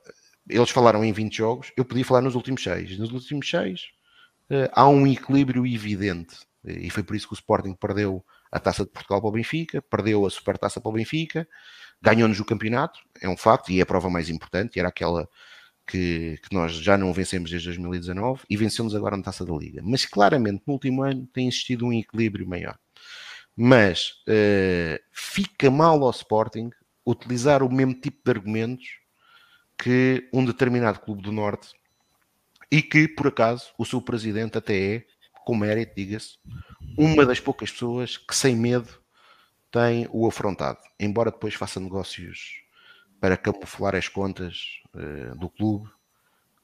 eles 0.47 0.69
falaram 0.69 1.03
em 1.03 1.11
20 1.11 1.35
jogos, 1.35 1.71
eu 1.75 1.83
podia 1.83 2.05
falar 2.05 2.21
nos 2.21 2.35
últimos 2.35 2.63
6. 2.63 2.97
Nos 2.99 3.11
últimos 3.11 3.49
6 3.49 3.81
uh, 3.81 4.53
eh, 4.53 4.71
há 4.73 4.87
um 4.87 5.07
equilíbrio 5.07 5.65
evidente 5.65 6.35
e 6.63 6.89
foi 6.89 7.03
por 7.03 7.15
isso 7.15 7.27
que 7.27 7.33
o 7.33 7.35
Sporting 7.35 7.73
perdeu 7.73 8.23
a 8.51 8.59
Taça 8.59 8.83
de 8.83 8.91
Portugal 8.91 9.19
para 9.19 9.29
o 9.29 9.31
Benfica, 9.31 9.81
perdeu 9.81 10.25
a 10.25 10.29
Supertaça 10.29 10.79
para 10.79 10.89
o 10.89 10.93
Benfica, 10.93 11.47
ganhou-nos 12.01 12.39
o 12.39 12.45
campeonato, 12.45 12.99
é 13.19 13.27
um 13.27 13.37
facto, 13.37 13.71
e 13.71 13.79
é 13.79 13.81
a 13.81 13.85
prova 13.85 14.09
mais 14.09 14.29
importante, 14.29 14.79
era 14.79 14.89
aquela 14.89 15.27
que, 15.87 16.37
que, 16.43 16.53
nós 16.53 16.73
já 16.73 16.97
não 16.97 17.11
vencemos 17.13 17.49
desde 17.49 17.67
2019 17.69 18.43
e 18.49 18.55
vencemos 18.55 18.93
agora 18.93 19.17
na 19.17 19.23
Taça 19.23 19.45
da 19.45 19.53
Liga. 19.53 19.81
Mas 19.83 20.05
claramente 20.05 20.63
no 20.67 20.73
último 20.73 21.01
ano 21.01 21.27
tem 21.33 21.47
existido 21.47 21.85
um 21.85 21.93
equilíbrio 21.93 22.47
maior 22.47 22.77
mas 23.55 24.23
uh, 24.27 24.99
fica 25.11 25.69
mal 25.69 26.03
ao 26.03 26.11
Sporting 26.11 26.69
utilizar 27.05 27.63
o 27.63 27.71
mesmo 27.71 27.93
tipo 27.93 28.19
de 28.23 28.31
argumentos 28.31 28.99
que 29.77 30.29
um 30.31 30.45
determinado 30.45 30.99
clube 30.99 31.21
do 31.21 31.31
Norte 31.31 31.69
e 32.71 32.81
que, 32.81 33.07
por 33.07 33.27
acaso, 33.27 33.73
o 33.77 33.85
seu 33.85 34.01
presidente 34.01 34.57
até 34.57 34.95
é, 34.95 35.05
com 35.43 35.55
mérito, 35.55 35.93
diga-se, 35.95 36.37
uma 36.97 37.25
das 37.25 37.39
poucas 37.39 37.71
pessoas 37.71 38.17
que, 38.17 38.35
sem 38.35 38.55
medo, 38.55 39.01
tem 39.71 40.07
o 40.11 40.27
afrontado, 40.27 40.79
embora 40.99 41.31
depois 41.31 41.53
faça 41.53 41.79
negócios 41.79 42.61
para 43.19 43.37
camuflar 43.37 43.95
as 43.95 44.07
contas 44.07 44.81
uh, 44.93 45.37
do 45.37 45.49
clube 45.49 45.89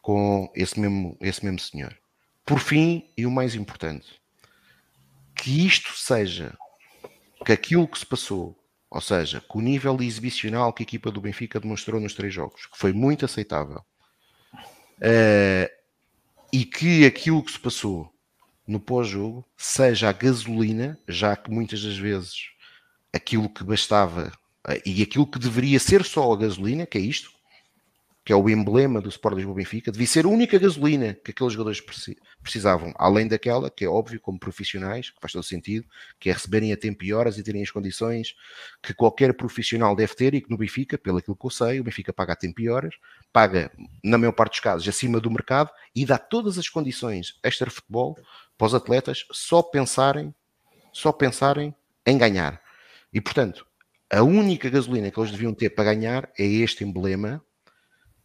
com 0.01 0.51
esse 0.55 0.80
mesmo, 0.80 1.18
esse 1.19 1.43
mesmo 1.43 1.59
senhor. 1.59 1.97
Por 2.45 2.59
fim, 2.59 3.09
e 3.18 3.26
o 3.26 3.31
mais 3.31 3.55
importante, 3.55 4.22
que 5.35 5.65
isto 5.65 5.93
seja 5.93 6.57
que 7.45 7.51
aquilo 7.51 7.88
que 7.88 7.99
se 7.99 8.05
passou, 8.05 8.57
ou 8.89 9.01
seja, 9.01 9.41
que 9.41 9.57
o 9.57 9.61
nível 9.61 9.97
exibicional 10.01 10.73
que 10.73 10.84
a 10.84 10.85
equipa 10.85 11.11
do 11.11 11.22
Benfica 11.22 11.59
demonstrou 11.59 11.99
nos 11.99 12.14
três 12.14 12.34
jogos, 12.34 12.65
que 12.65 12.77
foi 12.77 12.93
muito 12.93 13.26
aceitável, 13.26 13.81
uh, 14.99 15.69
e 16.51 16.65
que 16.65 17.05
aquilo 17.05 17.43
que 17.43 17.51
se 17.51 17.59
passou 17.59 18.11
no 18.65 18.80
pós-jogo 18.80 19.45
seja 19.55 20.09
a 20.09 20.14
gasolina, 20.14 20.99
já 21.07 21.35
que 21.35 21.51
muitas 21.51 21.81
das 21.84 21.97
vezes 21.97 22.49
aquilo 23.14 23.49
que 23.49 23.64
bastava 23.64 24.31
uh, 24.68 24.81
e 24.85 25.01
aquilo 25.01 25.27
que 25.27 25.39
deveria 25.39 25.80
ser 25.80 26.03
só 26.03 26.31
a 26.31 26.38
gasolina, 26.38 26.85
que 26.85 26.97
é 26.97 27.01
isto, 27.01 27.31
que 28.27 28.33
é 28.33 28.35
o 28.35 28.49
emblema 28.49 28.99
do 28.99 29.07
Sport 29.07 29.37
Lisboa 29.37 29.55
Benfica, 29.55 29.89
devia 29.89 30.05
ser 30.05 30.25
a 30.25 30.27
única 30.27 30.59
gasolina 30.59 31.13
que 31.13 31.31
aqueles 31.31 31.53
jogadores 31.53 31.81
precisavam, 32.43 32.93
além 32.97 33.25
daquela, 33.25 33.69
que 33.69 33.85
é 33.85 33.87
óbvio, 33.87 34.19
como 34.19 34.37
profissionais, 34.37 35.11
que 35.11 35.21
faz 35.21 35.31
todo 35.31 35.45
sentido, 35.45 35.87
que 36.19 36.29
é 36.29 36.33
receberem 36.33 36.73
a 36.73 36.75
tempo 36.75 37.05
e 37.05 37.13
horas 37.13 37.37
e 37.37 37.43
terem 37.43 37.63
as 37.63 37.71
condições 37.71 38.35
que 38.83 38.93
qualquer 38.93 39.33
profissional 39.33 39.95
deve 39.95 40.13
ter 40.13 40.33
e 40.33 40.41
que 40.41 40.49
no 40.49 40.57
Benfica, 40.57 40.97
pelo 40.97 41.19
aquilo 41.19 41.37
que 41.37 41.45
eu 41.45 41.49
sei, 41.49 41.79
o 41.79 41.85
Benfica 41.85 42.11
paga 42.11 42.33
a 42.33 42.35
tempo 42.35 42.59
e 42.59 42.69
horas, 42.69 42.95
paga, 43.31 43.71
na 44.03 44.17
maior 44.17 44.33
parte 44.33 44.51
dos 44.51 44.59
casos, 44.59 44.85
acima 44.89 45.21
do 45.21 45.31
mercado 45.31 45.71
e 45.95 46.05
dá 46.05 46.17
todas 46.17 46.57
as 46.57 46.67
condições 46.67 47.39
extra-futebol 47.41 48.19
para 48.57 48.67
os 48.67 48.75
atletas 48.75 49.23
só 49.31 49.63
pensarem, 49.63 50.35
só 50.91 51.13
pensarem 51.13 51.73
em 52.05 52.17
ganhar. 52.17 52.61
E, 53.13 53.21
portanto, 53.21 53.65
a 54.11 54.21
única 54.21 54.69
gasolina 54.69 55.09
que 55.09 55.17
eles 55.17 55.31
deviam 55.31 55.53
ter 55.53 55.69
para 55.69 55.85
ganhar 55.85 56.29
é 56.37 56.45
este 56.45 56.83
emblema 56.83 57.41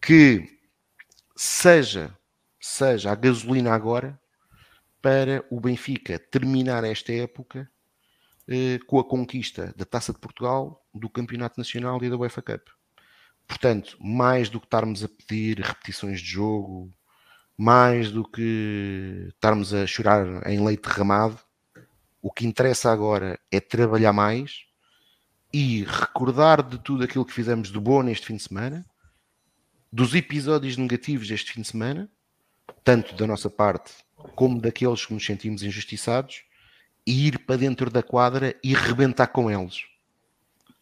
que 0.02 0.58
seja, 1.36 2.12
seja 2.60 3.12
a 3.12 3.14
gasolina 3.14 3.72
agora 3.72 4.20
para 5.00 5.44
o 5.48 5.60
Benfica 5.60 6.18
terminar 6.18 6.82
esta 6.82 7.12
época 7.12 7.70
eh, 8.48 8.80
com 8.88 8.98
a 8.98 9.04
conquista 9.04 9.72
da 9.76 9.84
Taça 9.84 10.12
de 10.12 10.18
Portugal, 10.18 10.84
do 10.92 11.08
Campeonato 11.08 11.54
Nacional 11.56 12.02
e 12.02 12.10
da 12.10 12.16
UEFA 12.16 12.42
Cup. 12.42 12.68
Portanto, 13.46 13.96
mais 14.00 14.48
do 14.48 14.58
que 14.58 14.66
estarmos 14.66 15.04
a 15.04 15.08
pedir 15.08 15.60
repetições 15.60 16.20
de 16.20 16.30
jogo, 16.30 16.92
mais 17.56 18.10
do 18.10 18.24
que 18.24 19.28
estarmos 19.28 19.72
a 19.72 19.86
chorar 19.86 20.44
em 20.48 20.64
leite 20.64 20.88
derramado, 20.88 21.38
o 22.20 22.32
que 22.32 22.44
interessa 22.44 22.90
agora 22.90 23.38
é 23.52 23.60
trabalhar 23.60 24.12
mais 24.12 24.64
e 25.52 25.84
recordar 25.84 26.60
de 26.60 26.78
tudo 26.78 27.04
aquilo 27.04 27.24
que 27.24 27.32
fizemos 27.32 27.70
de 27.70 27.78
bom 27.78 28.02
neste 28.02 28.26
fim 28.26 28.36
de 28.36 28.42
semana 28.42 28.84
dos 29.92 30.14
episódios 30.14 30.78
negativos 30.78 31.28
deste 31.28 31.52
fim 31.52 31.60
de 31.60 31.68
semana, 31.68 32.08
tanto 32.82 33.14
da 33.14 33.26
nossa 33.26 33.50
parte 33.50 33.92
como 34.34 34.60
daqueles 34.60 35.04
que 35.04 35.12
nos 35.12 35.24
sentimos 35.24 35.62
injustiçados, 35.62 36.44
e 37.06 37.26
ir 37.26 37.40
para 37.40 37.56
dentro 37.56 37.90
da 37.90 38.02
quadra 38.02 38.56
e 38.62 38.72
rebentar 38.72 39.26
com 39.26 39.50
eles. 39.50 39.84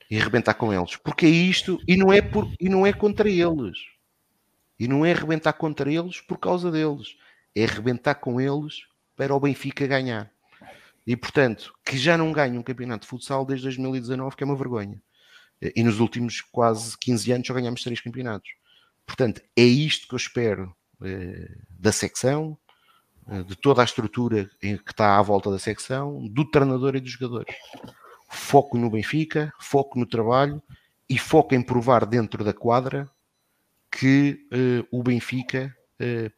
E 0.09 0.19
rebentar 0.19 0.55
com 0.55 0.73
eles. 0.73 0.97
Porque 0.97 1.27
é 1.27 1.31
isto, 1.31 1.81
e 1.89 1.97
não 1.97 2.13
é, 2.13 2.21
por, 2.21 2.53
e 2.61 2.69
não 2.69 2.87
é 2.87 2.93
contra 2.93 3.29
eles. 3.29 3.79
E 4.79 4.87
não 4.87 5.05
é 5.05 5.13
rebentar 5.13 5.55
contra 5.55 5.91
eles 5.93 6.21
por 6.21 6.39
causa 6.39 6.71
deles. 6.71 7.17
É 7.55 7.65
rebentar 7.65 8.15
com 8.17 8.41
eles 8.41 8.87
para 9.17 9.35
o 9.35 9.41
Benfica 9.41 9.87
ganhar. 9.87 10.31
E 11.07 11.17
portanto, 11.17 11.75
que 11.85 11.99
já 11.99 12.17
não 12.17 12.33
ganha 12.33 12.59
um 12.59 12.63
campeonato 12.63 13.03
de 13.03 13.09
futsal 13.09 13.45
desde 13.45 13.65
2019, 13.65 14.37
que 14.37 14.45
é 14.45 14.47
uma 14.47 14.57
vergonha. 14.57 15.03
E 15.61 15.83
nos 15.83 16.01
últimos 16.01 16.41
quase 16.41 16.97
15 16.99 17.33
anos 17.33 17.47
só 17.47 17.55
ganhamos 17.55 17.83
três 17.83 18.01
campeonatos. 18.01 18.51
Portanto, 19.07 19.43
é 19.57 19.63
isto 19.63 20.09
que 20.09 20.15
eu 20.15 20.19
espero 20.19 20.75
eh, 21.03 21.49
da 21.71 21.93
secção, 21.93 22.59
eh, 23.29 23.43
de 23.43 23.57
toda 23.57 23.81
a 23.81 23.85
estrutura 23.85 24.51
que 24.61 24.77
está 24.91 25.19
à 25.19 25.23
volta 25.23 25.51
da 25.51 25.59
secção, 25.59 26.27
do 26.29 26.45
treinador 26.45 26.95
e 26.95 27.01
dos 27.01 27.13
jogadores. 27.13 27.55
Foco 28.29 28.77
no 28.77 28.91
Benfica, 28.91 29.53
foco 29.59 29.99
no 29.99 30.07
trabalho 30.07 30.63
e 31.09 31.19
foco 31.19 31.55
em 31.55 31.63
provar 31.63 32.05
dentro 32.07 32.45
da 32.45 32.53
quadra 32.53 33.11
que 33.91 34.47
eh, 34.53 34.85
o 34.91 35.03
Benfica 35.03 35.75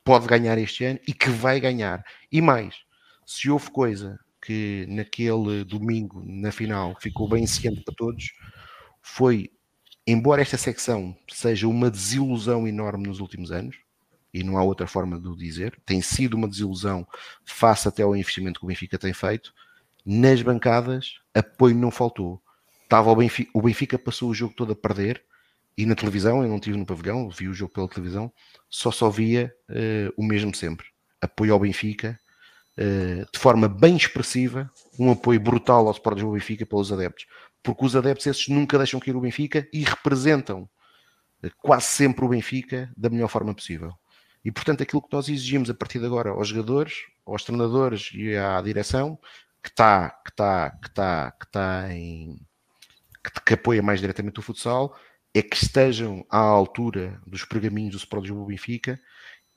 pode 0.02 0.26
ganhar 0.26 0.58
este 0.58 0.84
ano 0.84 0.98
e 1.06 1.14
que 1.14 1.30
vai 1.30 1.60
ganhar. 1.60 2.04
E 2.32 2.40
mais, 2.40 2.74
se 3.24 3.48
houve 3.48 3.70
coisa 3.70 4.18
que 4.44 4.84
naquele 4.88 5.64
domingo, 5.64 6.20
na 6.26 6.50
final, 6.50 6.96
ficou 7.00 7.28
bem 7.28 7.46
ciente 7.46 7.80
para 7.82 7.94
todos, 7.94 8.32
foi 9.00 9.52
embora 10.06 10.42
esta 10.42 10.56
secção 10.56 11.16
seja 11.28 11.68
uma 11.68 11.90
desilusão 11.90 12.66
enorme 12.66 13.06
nos 13.06 13.20
últimos 13.20 13.52
anos, 13.52 13.76
e 14.32 14.42
não 14.42 14.56
há 14.56 14.62
outra 14.62 14.86
forma 14.86 15.20
de 15.20 15.28
o 15.28 15.36
dizer, 15.36 15.78
tem 15.84 16.00
sido 16.00 16.34
uma 16.34 16.48
desilusão 16.48 17.06
face 17.44 17.86
até 17.86 18.02
ao 18.02 18.16
investimento 18.16 18.60
que 18.60 18.66
o 18.66 18.68
Benfica 18.68 18.98
tem 18.98 19.12
feito, 19.12 19.52
nas 20.04 20.40
bancadas 20.42 21.20
apoio 21.34 21.76
não 21.76 21.90
faltou. 21.90 22.40
Estava 22.82 23.10
o, 23.10 23.16
Benfica, 23.16 23.50
o 23.54 23.62
Benfica 23.62 23.98
passou 23.98 24.30
o 24.30 24.34
jogo 24.34 24.54
todo 24.54 24.72
a 24.72 24.76
perder, 24.76 25.22
e 25.76 25.86
na 25.86 25.94
televisão, 25.94 26.42
eu 26.42 26.48
não 26.48 26.56
estive 26.56 26.76
no 26.76 26.84
pavilhão, 26.84 27.30
vi 27.30 27.48
o 27.48 27.54
jogo 27.54 27.72
pela 27.72 27.88
televisão, 27.88 28.30
só 28.68 28.90
só 28.90 29.08
via 29.08 29.54
uh, 29.70 30.12
o 30.16 30.22
mesmo 30.22 30.54
sempre. 30.54 30.86
Apoio 31.20 31.54
ao 31.54 31.60
Benfica, 31.60 32.18
uh, 32.76 33.26
de 33.32 33.38
forma 33.38 33.68
bem 33.68 33.96
expressiva, 33.96 34.70
um 34.98 35.10
apoio 35.10 35.40
brutal 35.40 35.86
ao 35.86 35.92
Sport 35.92 36.18
do 36.18 36.32
Benfica 36.32 36.66
pelos 36.66 36.92
adeptos 36.92 37.26
porque 37.62 37.84
os 37.84 37.94
adeptos 37.96 38.26
esses 38.26 38.48
nunca 38.48 38.76
deixam 38.76 39.00
cair 39.00 39.16
o 39.16 39.20
Benfica 39.20 39.68
e 39.72 39.84
representam 39.84 40.68
eh, 41.42 41.50
quase 41.58 41.86
sempre 41.86 42.24
o 42.24 42.28
Benfica 42.28 42.92
da 42.96 43.08
melhor 43.08 43.28
forma 43.28 43.54
possível. 43.54 43.92
E 44.44 44.50
portanto, 44.50 44.82
aquilo 44.82 45.02
que 45.02 45.12
nós 45.12 45.28
exigimos 45.28 45.70
a 45.70 45.74
partir 45.74 45.98
de 46.00 46.06
agora 46.06 46.30
aos 46.30 46.48
jogadores, 46.48 46.94
aos 47.24 47.44
treinadores 47.44 48.10
e 48.14 48.36
à 48.36 48.60
direção, 48.60 49.18
que 49.62 49.68
está 49.70 50.10
que 50.10 50.30
está 50.30 50.70
que 50.70 50.88
está 50.88 51.30
que 51.32 51.46
está 51.46 51.94
em 51.94 52.40
que, 53.24 53.40
que, 53.46 53.54
apoia 53.54 53.82
mais 53.82 54.00
diretamente 54.00 54.40
o 54.40 54.42
futsal, 54.42 54.96
é 55.34 55.42
que 55.42 55.56
estejam 55.56 56.26
à 56.28 56.38
altura 56.38 57.20
dos 57.26 57.44
pergaminhos 57.44 57.92
do 57.92 57.98
Sport 57.98 58.22
Lisboa 58.24 58.46
Benfica 58.46 59.00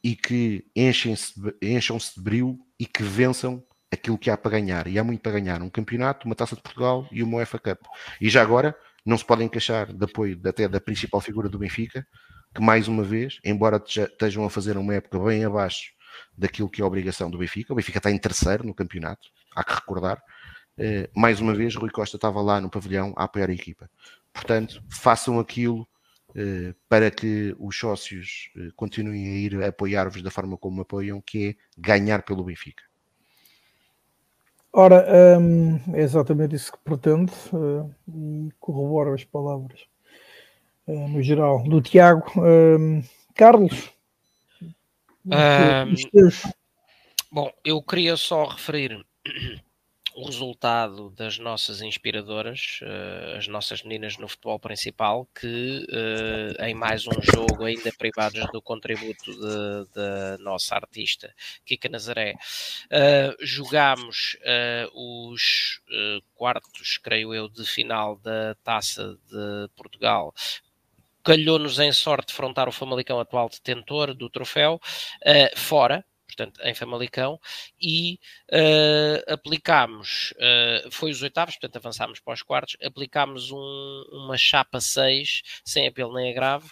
e 0.03 0.15
que 0.15 0.63
enchem-se 0.75 1.33
encham-se 1.61 2.15
de 2.15 2.21
brilho 2.21 2.59
e 2.79 2.85
que 2.85 3.01
vençam 3.01 3.63
aquilo 3.91 4.17
que 4.17 4.29
há 4.29 4.37
para 4.37 4.51
ganhar. 4.51 4.87
E 4.87 4.97
há 4.99 5.03
muito 5.03 5.21
para 5.21 5.33
ganhar. 5.33 5.61
Um 5.61 5.69
campeonato, 5.69 6.25
uma 6.25 6.35
taça 6.35 6.55
de 6.55 6.61
Portugal 6.61 7.07
e 7.11 7.23
uma 7.23 7.37
UEFA 7.37 7.59
Cup. 7.59 7.79
E 8.19 8.29
já 8.29 8.41
agora 8.41 8.75
não 9.05 9.17
se 9.17 9.25
podem 9.25 9.47
queixar 9.47 9.93
de 9.93 10.03
apoio 10.03 10.39
até 10.45 10.67
da 10.67 10.81
principal 10.81 11.21
figura 11.21 11.47
do 11.47 11.59
Benfica, 11.59 12.05
que 12.53 12.61
mais 12.61 12.87
uma 12.87 13.03
vez, 13.03 13.39
embora 13.43 13.81
estejam 13.85 14.45
a 14.45 14.49
fazer 14.49 14.77
uma 14.77 14.95
época 14.95 15.19
bem 15.19 15.45
abaixo 15.45 15.93
daquilo 16.37 16.69
que 16.69 16.81
é 16.81 16.83
a 16.83 16.87
obrigação 16.87 17.29
do 17.29 17.37
Benfica, 17.37 17.73
o 17.73 17.75
Benfica 17.75 17.99
está 17.99 18.09
em 18.09 18.17
terceiro 18.17 18.65
no 18.65 18.73
campeonato, 18.73 19.27
há 19.55 19.63
que 19.63 19.73
recordar. 19.73 20.21
Eh, 20.77 21.09
mais 21.15 21.39
uma 21.39 21.53
vez, 21.53 21.75
Rui 21.75 21.89
Costa 21.89 22.17
estava 22.17 22.41
lá 22.41 22.59
no 22.59 22.69
pavilhão 22.69 23.13
a 23.15 23.25
apoiar 23.25 23.49
a 23.49 23.53
equipa. 23.53 23.89
Portanto, 24.33 24.83
façam 24.89 25.39
aquilo 25.39 25.87
eh, 26.35 26.73
para 26.89 27.09
que 27.11 27.55
os 27.59 27.77
sócios 27.77 28.49
eh, 28.57 28.69
continuem 28.75 29.27
a 29.27 29.37
ir 29.37 29.63
apoiar-vos 29.63 30.21
da 30.21 30.31
forma 30.31 30.57
como 30.57 30.81
apoiam, 30.81 31.21
que 31.21 31.49
é 31.49 31.55
ganhar 31.77 32.23
pelo 32.23 32.43
Benfica. 32.43 32.83
Ora, 34.77 35.39
um, 35.39 35.79
é 35.93 36.01
exatamente 36.01 36.53
isso 36.53 36.73
que 36.73 36.77
pretendo 36.79 37.31
uh, 37.53 37.89
e 38.09 38.49
corroboro 38.59 39.13
as 39.13 39.23
palavras 39.23 39.85
uh, 40.85 41.07
no 41.07 41.23
geral 41.23 41.63
do 41.63 41.81
Tiago. 41.81 42.29
Um, 42.35 43.01
Carlos, 43.33 43.89
um, 45.25 45.31
bom, 47.31 47.49
eu 47.63 47.81
queria 47.81 48.17
só 48.17 48.47
referir 48.49 49.01
o 50.15 50.25
resultado 50.25 51.09
das 51.09 51.37
nossas 51.37 51.81
inspiradoras, 51.81 52.79
uh, 52.81 53.37
as 53.37 53.47
nossas 53.47 53.83
meninas 53.83 54.17
no 54.17 54.29
futebol 54.29 54.57
principal, 54.57 55.27
que 55.39 55.85
uh, 55.89 56.63
em 56.63 56.73
mais 56.73 57.05
um 57.05 57.21
jogo, 57.21 57.65
ainda 57.65 57.91
privados 57.97 58.49
do 58.51 58.61
contributo 58.61 59.31
da 59.93 60.37
nossa 60.39 60.75
artista 60.75 61.33
Kika 61.65 61.89
Nazaré, 61.89 62.33
uh, 62.33 63.45
jogámos 63.45 64.37
os 64.93 65.81
quartos, 66.33 66.97
creio 66.97 67.33
eu, 67.33 67.49
de 67.49 67.65
final 67.65 68.15
da 68.17 68.55
Taça 68.63 69.17
de 69.27 69.69
Portugal. 69.75 70.33
Calhou-nos 71.23 71.79
em 71.79 71.91
sorte 71.91 72.27
defrontar 72.27 72.69
o 72.69 72.71
Famalicão 72.71 73.19
atual 73.19 73.49
detentor 73.49 74.13
do 74.13 74.29
troféu, 74.29 74.75
uh, 74.75 75.59
fora, 75.59 76.05
portanto, 76.25 76.59
em 76.63 76.73
Famalicão, 76.73 77.39
e 77.81 78.19
uh, 78.51 79.33
aplicámos, 79.33 80.33
uh, 80.37 80.91
foi 80.91 81.11
os 81.11 81.21
oitavos, 81.21 81.55
portanto, 81.55 81.77
avançámos 81.77 82.19
para 82.19 82.33
os 82.33 82.41
quartos, 82.41 82.77
aplicámos 82.83 83.51
um, 83.51 84.03
uma 84.11 84.37
chapa 84.37 84.79
6, 84.81 85.41
sem 85.63 85.87
apelo 85.87 86.13
nem 86.13 86.31
agravo, 86.31 86.71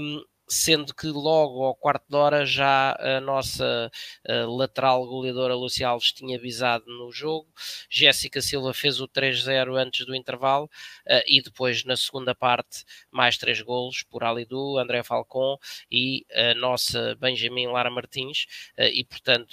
um, 0.00 0.22
sendo 0.48 0.94
que 0.94 1.08
logo 1.08 1.64
ao 1.64 1.74
quarto 1.74 2.04
de 2.08 2.16
hora 2.16 2.46
já 2.46 2.96
a 2.98 3.20
nossa 3.20 3.90
uh, 4.28 4.56
lateral 4.56 5.06
goleadora 5.06 5.54
Lucia 5.54 5.88
Alves 5.88 6.12
tinha 6.12 6.36
avisado 6.36 6.84
no 6.86 7.10
jogo, 7.10 7.48
Jéssica 7.90 8.40
Silva 8.40 8.72
fez 8.72 9.00
o 9.00 9.08
3-0 9.08 9.76
antes 9.76 10.06
do 10.06 10.14
intervalo 10.14 10.66
uh, 10.66 11.22
e 11.26 11.42
depois 11.42 11.84
na 11.84 11.96
segunda 11.96 12.34
parte 12.34 12.84
mais 13.10 13.36
três 13.36 13.60
golos 13.60 14.02
por 14.04 14.22
Alidu, 14.22 14.78
André 14.78 15.02
Falcon 15.02 15.58
e 15.90 16.24
a 16.32 16.54
nossa 16.54 17.16
Benjamin 17.16 17.66
Lara 17.66 17.90
Martins 17.90 18.46
uh, 18.78 18.82
e 18.84 19.04
portanto 19.04 19.46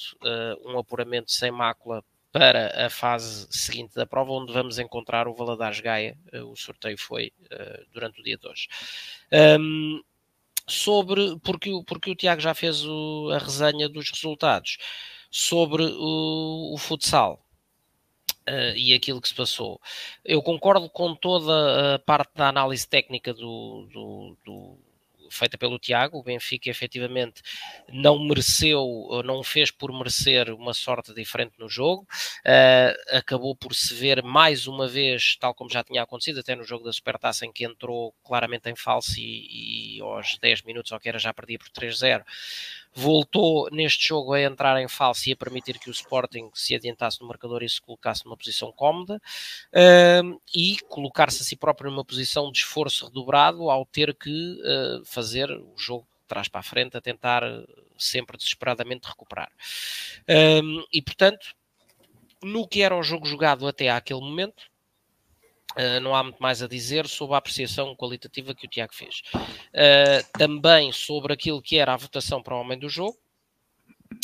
um 0.66 0.78
apuramento 0.78 1.32
sem 1.32 1.52
mácula 1.52 2.04
para 2.32 2.86
a 2.86 2.90
fase 2.90 3.48
seguinte 3.52 3.94
da 3.94 4.06
prova, 4.06 4.32
onde 4.32 4.52
vamos 4.52 4.80
encontrar 4.80 5.28
o 5.28 5.36
Valadares 5.36 5.80
Gaia. 5.80 6.18
O 6.46 6.56
sorteio 6.56 6.98
foi 6.98 7.32
durante 7.92 8.20
o 8.20 8.24
dia 8.24 8.38
de 8.38 8.48
hoje. 8.48 8.68
Um, 9.60 10.02
sobre, 10.67 11.38
porque, 11.43 11.72
porque 11.85 12.11
o 12.11 12.16
Tiago 12.16 12.42
já 12.42 12.53
fez 12.53 12.85
o, 12.85 13.30
a 13.32 13.38
resenha 13.38 13.90
dos 13.90 14.09
resultados, 14.09 14.77
sobre 15.32 15.83
o, 15.83 16.74
o 16.74 16.77
futsal. 16.77 17.40
Uh, 18.48 18.75
e 18.75 18.93
aquilo 18.93 19.22
que 19.22 19.30
se 19.30 19.33
passou. 19.33 19.80
Eu 20.24 20.42
concordo 20.42 20.90
com 20.90 21.16
toda 21.16 21.95
a 21.95 22.00
parte 22.00 22.32
da 22.35 22.50
análise 22.50 22.85
técnica 22.85 23.33
do, 23.33 23.88
do, 23.90 24.38
do 24.43 24.77
feita 25.33 25.58
pelo 25.58 25.80
Tiago. 25.80 26.19
O 26.19 26.24
Benfica 26.24 26.69
efetivamente 26.69 27.42
não 27.92 28.19
mereceu, 28.19 28.85
não 29.25 29.43
fez 29.43 29.72
por 29.72 29.92
merecer 29.92 30.53
uma 30.53 30.74
sorte 30.74 31.14
diferente 31.14 31.53
no 31.58 31.67
jogo. 31.67 32.08
Uh, 32.45 33.17
acabou 33.17 33.56
por 33.56 33.74
se 33.74 33.93
ver 33.93 34.24
mais 34.24 34.67
uma 34.67 34.88
vez, 34.88 35.35
tal 35.40 35.53
como 35.53 35.69
já 35.69 35.83
tinha 35.83 36.03
acontecido, 36.03 36.40
até 36.40 36.56
no 36.56 36.64
jogo 36.64 36.85
da 36.85 36.93
Supertaça, 36.93 37.45
em 37.45 37.51
que 37.51 37.66
entrou 37.66 38.14
claramente 38.24 38.69
em 38.69 38.75
falso 38.75 39.19
e, 39.19 39.93
e 39.93 39.93
aos 40.02 40.38
10 40.38 40.64
minutos, 40.64 40.92
ou 40.92 41.00
que 41.00 41.10
era, 41.10 41.20
já 41.20 41.34
perdia 41.34 41.60
por 41.60 41.70
3-0 41.70 42.24
voltou 42.96 43.70
neste 43.72 44.08
jogo 44.08 44.34
a 44.34 44.42
entrar 44.42 44.80
em 44.80 44.88
falso 44.88 45.28
e 45.28 45.34
a 45.34 45.36
permitir 45.36 45.80
que 45.80 45.90
o 45.90 45.92
Sporting 45.92 46.52
se 46.54 46.76
adiantasse 46.76 47.20
no 47.20 47.28
marcador 47.28 47.64
e 47.64 47.70
se 47.70 47.82
colocasse 47.82 48.24
numa 48.26 48.38
posição 48.38 48.72
cómoda 48.72 49.20
uh, 49.74 50.42
e 50.56 50.78
colocar-se 50.88 51.42
a 51.42 51.46
si 51.46 51.56
próprio 51.56 51.90
numa 51.90 52.06
posição 52.06 52.52
de 52.52 52.60
esforço 52.60 53.08
redobrado 53.08 53.70
ao 53.70 53.86
ter 53.86 54.14
que 54.14 54.60
uh, 54.62 55.04
fazer 55.06 55.50
o 55.50 55.74
jogo 55.76 56.04
de 56.22 56.28
trás 56.28 56.48
para 56.48 56.60
a 56.60 56.64
frente 56.64 56.96
a 56.96 57.02
tentar 57.02 57.44
sempre 57.98 58.38
desesperadamente 58.38 59.08
recuperar. 59.08 59.52
E 60.92 61.02
portanto, 61.02 61.54
no 62.42 62.68
que 62.68 62.82
era 62.82 62.98
o 62.98 63.04
jogo 63.04 63.26
jogado 63.26 63.68
até 63.68 63.90
àquele 63.90 64.22
momento, 64.22 64.64
Uh, 65.77 66.00
não 66.02 66.16
há 66.16 66.24
muito 66.24 66.40
mais 66.40 66.61
a 66.61 66.68
dizer 66.68 67.08
sobre 67.08 67.35
a 67.35 67.38
apreciação 67.38 67.95
qualitativa 67.95 68.53
que 68.53 68.66
o 68.66 68.69
Tiago 68.69 68.93
fez. 68.93 69.22
Uh, 69.35 70.38
também 70.38 70.92
sobre 70.92 71.34
aquilo 71.34 71.61
que 71.61 71.77
era 71.77 71.93
a 71.93 71.98
votação 71.98 72.42
para 72.42 72.56
o 72.56 72.60
homem 72.60 72.77
do 72.77 72.90
jogo, 72.90 73.18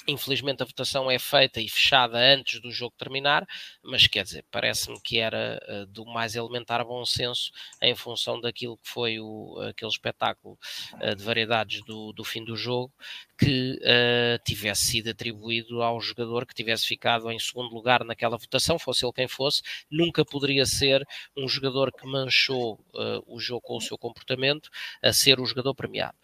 Infelizmente 0.07 0.63
a 0.63 0.65
votação 0.65 1.09
é 1.09 1.19
feita 1.19 1.61
e 1.61 1.69
fechada 1.69 2.17
antes 2.17 2.59
do 2.59 2.71
jogo 2.71 2.95
terminar, 2.97 3.47
mas 3.83 4.07
quer 4.07 4.23
dizer, 4.23 4.45
parece-me 4.51 4.99
que 5.01 5.17
era 5.19 5.59
uh, 5.69 5.85
do 5.87 6.05
mais 6.05 6.35
elementar 6.35 6.83
bom 6.83 7.05
senso 7.05 7.51
em 7.81 7.95
função 7.95 8.39
daquilo 8.41 8.77
que 8.77 8.89
foi 8.89 9.19
o, 9.19 9.59
aquele 9.69 9.91
espetáculo 9.91 10.57
uh, 10.95 11.15
de 11.15 11.23
variedades 11.23 11.83
do, 11.85 12.11
do 12.13 12.23
fim 12.23 12.43
do 12.43 12.55
jogo, 12.55 12.91
que 13.37 13.79
uh, 13.81 14.43
tivesse 14.43 14.85
sido 14.85 15.09
atribuído 15.09 15.81
ao 15.81 16.01
jogador 16.01 16.45
que 16.45 16.53
tivesse 16.53 16.85
ficado 16.85 17.29
em 17.31 17.39
segundo 17.39 17.73
lugar 17.73 18.03
naquela 18.03 18.37
votação, 18.37 18.79
fosse 18.79 19.05
ele 19.05 19.13
quem 19.13 19.27
fosse, 19.27 19.61
nunca 19.89 20.25
poderia 20.25 20.65
ser 20.65 21.07
um 21.37 21.47
jogador 21.47 21.91
que 21.91 22.05
manchou 22.05 22.79
o 23.25 23.39
jogo 23.39 23.61
com 23.61 23.77
o 23.77 23.81
seu 23.81 23.97
comportamento 23.97 24.69
a 25.01 25.13
ser 25.13 25.39
o 25.39 25.45
jogador 25.45 25.73
premiado. 25.73 26.17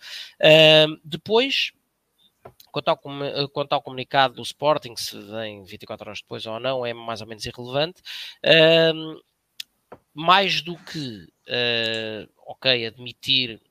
depois, 1.04 1.72
Quanto 2.76 2.90
ao, 2.90 2.98
quanto 3.54 3.72
ao, 3.72 3.82
comunicado 3.82 4.34
do 4.34 4.42
Sporting, 4.42 4.98
se 4.98 5.18
vem 5.18 5.64
24 5.64 6.10
horas 6.10 6.20
depois 6.20 6.46
ou 6.46 6.60
não, 6.60 6.86
é 6.86 6.94
mais 6.94 7.22
ou 7.22 7.28
menos 7.28 7.46
irrelevante. 7.46 8.02
Uh, 8.44 9.18
mais 10.14 10.62
do 10.62 10.76
que, 10.76 11.24
uh, 11.24 12.30
ok, 12.46 12.86
admitir 12.86 13.62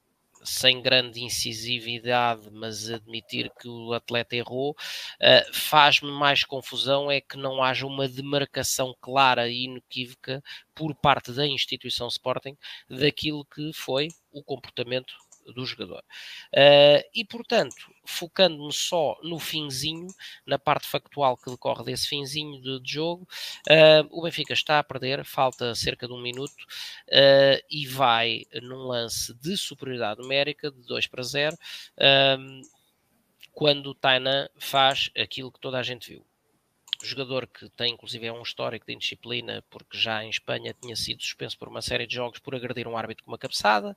sem 0.42 0.80
grande 0.80 1.22
incisividade, 1.22 2.48
mas 2.50 2.88
admitir 2.88 3.50
que 3.60 3.68
o 3.68 3.92
atleta 3.92 4.36
errou, 4.36 4.70
uh, 4.70 5.54
faz-me 5.54 6.10
mais 6.10 6.42
confusão 6.42 7.10
é 7.10 7.20
que 7.20 7.36
não 7.36 7.62
haja 7.62 7.86
uma 7.86 8.08
demarcação 8.08 8.96
clara 9.02 9.50
e 9.50 9.64
inequívoca 9.64 10.42
por 10.74 10.94
parte 10.94 11.30
da 11.30 11.46
instituição 11.46 12.08
Sporting 12.08 12.56
daquilo 12.88 13.44
que 13.44 13.70
foi 13.74 14.08
o 14.32 14.42
comportamento 14.42 15.14
do 15.52 15.64
jogador. 15.66 16.02
Uh, 16.52 17.02
e, 17.14 17.24
portanto, 17.24 17.90
focando-me 18.04 18.72
só 18.72 19.18
no 19.22 19.38
finzinho, 19.38 20.08
na 20.46 20.58
parte 20.58 20.86
factual 20.86 21.36
que 21.36 21.50
decorre 21.50 21.84
desse 21.84 22.08
finzinho 22.08 22.60
de, 22.60 22.80
de 22.80 22.92
jogo, 22.92 23.26
uh, 23.68 24.08
o 24.10 24.22
Benfica 24.22 24.52
está 24.52 24.78
a 24.78 24.84
perder, 24.84 25.24
falta 25.24 25.74
cerca 25.74 26.06
de 26.06 26.12
um 26.12 26.20
minuto, 26.20 26.62
uh, 27.08 27.64
e 27.70 27.86
vai 27.86 28.42
num 28.62 28.86
lance 28.86 29.34
de 29.34 29.56
superioridade 29.56 30.20
numérica 30.20 30.70
de 30.70 30.82
2 30.82 31.06
para 31.06 31.22
0, 31.22 31.56
quando 33.52 33.90
o 33.90 33.94
Tainan 33.94 34.48
faz 34.58 35.10
aquilo 35.16 35.52
que 35.52 35.60
toda 35.60 35.78
a 35.78 35.82
gente 35.82 36.10
viu 36.10 36.26
jogador 37.08 37.46
que 37.46 37.68
tem 37.70 37.92
inclusive 37.92 38.26
é 38.26 38.32
um 38.32 38.42
histórico 38.42 38.86
de 38.86 38.94
indisciplina, 38.94 39.64
porque 39.70 39.96
já 39.98 40.24
em 40.24 40.30
Espanha 40.30 40.74
tinha 40.80 40.96
sido 40.96 41.22
suspenso 41.22 41.58
por 41.58 41.68
uma 41.68 41.82
série 41.82 42.06
de 42.06 42.14
jogos 42.14 42.38
por 42.38 42.54
agredir 42.54 42.86
um 42.88 42.96
árbitro 42.96 43.24
com 43.24 43.30
uma 43.30 43.38
cabeçada. 43.38 43.96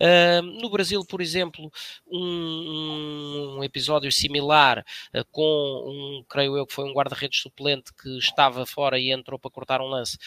Uh, 0.00 0.42
no 0.42 0.70
Brasil, 0.70 1.04
por 1.04 1.20
exemplo, 1.20 1.70
um, 2.06 3.56
um 3.58 3.64
episódio 3.64 4.10
similar 4.10 4.84
uh, 5.14 5.24
com 5.30 5.42
um, 5.42 6.24
creio 6.28 6.56
eu 6.56 6.66
que 6.66 6.74
foi 6.74 6.84
um 6.84 6.92
guarda-redes 6.92 7.40
suplente 7.40 7.92
que 7.94 8.18
estava 8.18 8.64
fora 8.66 8.98
e 8.98 9.10
entrou 9.10 9.38
para 9.38 9.50
cortar 9.50 9.80
um 9.80 9.86
lance. 9.86 10.18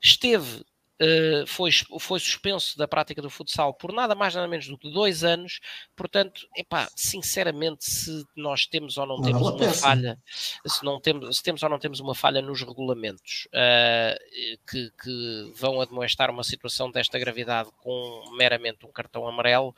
Esteve 0.00 0.64
Uh, 1.00 1.46
foi, 1.46 1.70
foi 2.00 2.18
suspenso 2.18 2.76
da 2.76 2.88
prática 2.88 3.22
do 3.22 3.30
futsal 3.30 3.72
por 3.72 3.92
nada 3.92 4.16
mais 4.16 4.34
nada 4.34 4.48
menos 4.48 4.66
do 4.66 4.76
que 4.76 4.90
dois 4.90 5.22
anos. 5.22 5.60
Portanto, 5.94 6.48
epá, 6.56 6.88
sinceramente, 6.96 7.84
se 7.84 8.26
nós 8.34 8.66
temos 8.66 8.98
ou 8.98 9.06
não, 9.06 9.16
não 9.16 9.22
temos 9.22 9.42
uma 9.42 9.56
pensa. 9.56 9.80
falha, 9.80 10.18
se, 10.66 10.84
não 10.84 11.00
temos, 11.00 11.36
se 11.36 11.42
temos 11.42 11.62
ou 11.62 11.68
não 11.68 11.78
temos 11.78 12.00
uma 12.00 12.16
falha 12.16 12.42
nos 12.42 12.62
regulamentos 12.62 13.46
uh, 13.48 14.58
que, 14.68 14.90
que, 15.00 15.52
vão 15.54 15.80
admoestar 15.80 16.30
uma 16.30 16.42
situação 16.42 16.90
desta 16.90 17.16
gravidade 17.16 17.70
com 17.80 18.34
meramente 18.36 18.84
um 18.84 18.90
cartão 18.90 19.28
amarelo, 19.28 19.74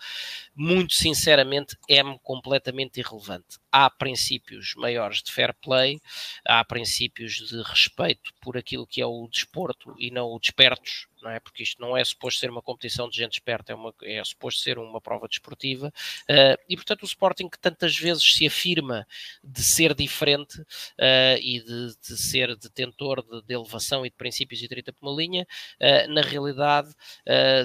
muito 0.55 0.95
sinceramente 0.95 1.77
é-me 1.87 2.19
completamente 2.21 2.99
irrelevante. 2.99 3.59
Há 3.71 3.91
princípios 3.91 4.75
maiores 4.75 5.23
de 5.23 5.31
fair 5.31 5.55
play, 5.55 6.01
há 6.47 6.65
princípios 6.65 7.35
de 7.35 7.61
respeito 7.63 8.33
por 8.41 8.57
aquilo 8.57 8.87
que 8.87 9.03
é 9.03 9.07
o 9.07 9.29
desporto 9.29 9.95
e 9.99 10.11
não 10.11 10.27
o 10.29 10.41
despertos 10.41 11.10
não 11.23 11.31
é? 11.31 11.41
Porque 11.41 11.63
isto 11.63 11.81
não 11.81 11.97
é 11.97 12.05
suposto 12.05 12.41
ser 12.41 12.51
uma 12.51 12.63
competição 12.63 13.09
de 13.09 13.17
gente 13.17 13.35
esperta, 13.35 13.73
é, 13.73 13.75
uma, 13.75 13.95
é 14.03 14.23
suposto 14.25 14.61
ser 14.61 14.79
uma 14.79 15.01
prova 15.01 15.29
desportiva, 15.29 15.89
uh, 15.89 16.63
e 16.69 16.77
portanto 16.77 17.03
o 17.03 17.07
Sporting 17.07 17.49
que 17.49 17.59
tantas 17.59 17.97
vezes 17.97 18.23
se 18.23 18.47
afirma 18.47 19.07
de 19.43 19.63
ser 19.63 19.95
diferente 19.95 20.61
uh, 20.61 21.39
e 21.41 21.61
de, 21.61 21.97
de, 21.97 22.17
ser 22.17 22.57
detentor 22.57 23.23
de, 23.23 23.43
de, 23.43 23.55
elevação 23.55 24.05
e 24.05 24.11
de 24.11 24.17
princípios 24.17 24.61
e 24.61 24.63
de 24.65 24.69
trita 24.69 24.93
por 24.93 25.09
uma 25.09 25.17
linha, 25.17 25.47
uh, 25.81 26.13
na 26.13 26.23
realidade 26.23 26.91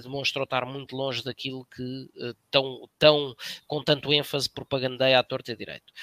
demonstrou 0.02 0.44
estar 0.44 0.66
muito 0.66 0.96
longe 0.96 1.24
daquilo 1.24 1.66
que 1.66 2.10
tão, 2.50 2.90
tão, 2.98 3.36
com 3.68 3.84
tanto 3.84 4.14
ênfase 4.14 4.50
propagandeia 4.50 5.20
à 5.20 5.24
torta 5.24 5.52
e 5.52 5.56
direito 5.56 5.94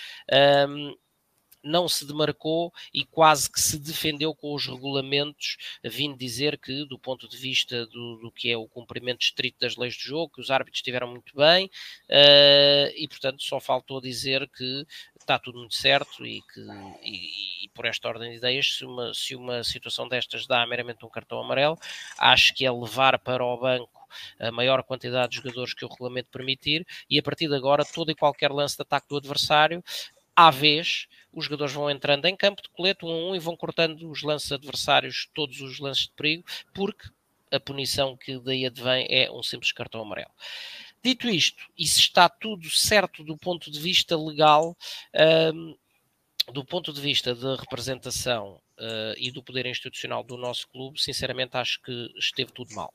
não 1.63 1.89
se 1.89 2.07
demarcou 2.07 2.73
e 2.93 3.05
quase 3.05 3.51
que 3.51 3.61
se 3.61 3.79
defendeu 3.79 4.35
com 4.35 4.55
os 4.55 4.67
regulamentos, 4.67 5.57
vindo 5.85 6.17
dizer 6.17 6.59
que, 6.59 6.85
do 6.87 6.99
ponto 6.99 7.29
de 7.29 7.37
vista 7.37 7.87
do, 7.87 8.17
do 8.17 8.31
que 8.31 8.51
é 8.51 8.57
o 8.57 8.67
cumprimento 8.67 9.23
estrito 9.23 9.59
das 9.61 9.77
leis 9.77 9.97
do 9.97 10.03
jogo, 10.03 10.35
que 10.35 10.41
os 10.41 10.51
árbitros 10.51 10.79
estiveram 10.79 11.09
muito 11.09 11.35
bem 11.37 11.67
uh, 11.67 12.93
e, 12.97 13.07
portanto, 13.09 13.43
só 13.43 13.61
faltou 13.61 14.01
dizer 14.01 14.49
que 14.49 14.87
está 15.19 15.39
tudo 15.39 15.59
muito 15.59 15.75
certo 15.75 16.27
e 16.27 16.43
que, 16.43 16.61
e, 17.03 17.65
e 17.65 17.69
por 17.69 17.87
esta 17.87 18.09
ordem 18.09 18.31
de 18.31 18.37
ideias, 18.37 18.75
se 18.75 18.85
uma, 18.85 19.15
se 19.15 19.35
uma 19.35 19.65
situação 19.65 20.09
destas 20.09 20.47
dá 20.47 20.67
meramente 20.67 21.05
um 21.05 21.09
cartão 21.09 21.41
amarelo, 21.41 21.79
acho 22.19 22.55
que 22.55 22.67
é 22.67 22.71
levar 22.71 23.19
para 23.19 23.45
o 23.45 23.57
banco 23.57 24.03
a 24.39 24.51
maior 24.51 24.83
quantidade 24.83 25.31
de 25.31 25.37
jogadores 25.37 25.73
que 25.73 25.85
o 25.85 25.89
regulamento 25.89 26.29
permitir 26.31 26.87
e 27.09 27.19
a 27.19 27.23
partir 27.23 27.49
de 27.49 27.55
agora 27.55 27.85
todo 27.85 28.11
e 28.11 28.15
qualquer 28.15 28.51
lance 28.51 28.77
de 28.77 28.83
ataque 28.83 29.09
do 29.09 29.17
adversário 29.17 29.83
à 30.35 30.51
vez, 30.51 31.09
os 31.33 31.44
jogadores 31.47 31.73
vão 31.73 31.91
entrando 31.91 32.27
em 32.27 32.36
campo 32.36 32.62
de 32.62 32.69
colete 32.69 33.05
um 33.05 33.11
a 33.11 33.31
um 33.31 33.35
e 33.35 33.39
vão 33.39 33.57
cortando 33.57 34.11
os 34.11 34.23
lances 34.23 34.52
adversários, 34.52 35.28
todos 35.35 35.61
os 35.61 35.78
lances 35.78 36.05
de 36.05 36.12
perigo, 36.12 36.44
porque 36.75 37.09
a 37.51 37.61
punição 37.61 38.17
que 38.17 38.39
daí 38.39 38.67
advém 38.67 39.07
é 39.11 39.31
um 39.31 39.43
simples 39.43 39.73
cartão 39.73 40.01
amarelo. 40.01 40.31
Dito 41.02 41.28
isto, 41.28 41.65
e 41.77 41.86
se 41.86 42.01
está 42.01 42.28
tudo 42.28 42.70
certo 42.70 43.25
do 43.25 43.36
ponto 43.36 43.70
de 43.70 43.81
vista 43.81 44.17
legal, 44.17 44.77
um, 45.55 45.77
do 46.52 46.65
ponto 46.65 46.93
de 46.93 47.01
vista 47.01 47.35
da 47.35 47.57
representação 47.57 48.61
uh, 48.78 49.15
e 49.17 49.31
do 49.31 49.43
poder 49.43 49.67
institucional 49.67 50.23
do 50.23 50.36
nosso 50.36 50.69
clube, 50.69 51.01
sinceramente 51.01 51.57
acho 51.57 51.81
que 51.83 52.12
esteve 52.17 52.52
tudo 52.52 52.75
mal. 52.75 52.93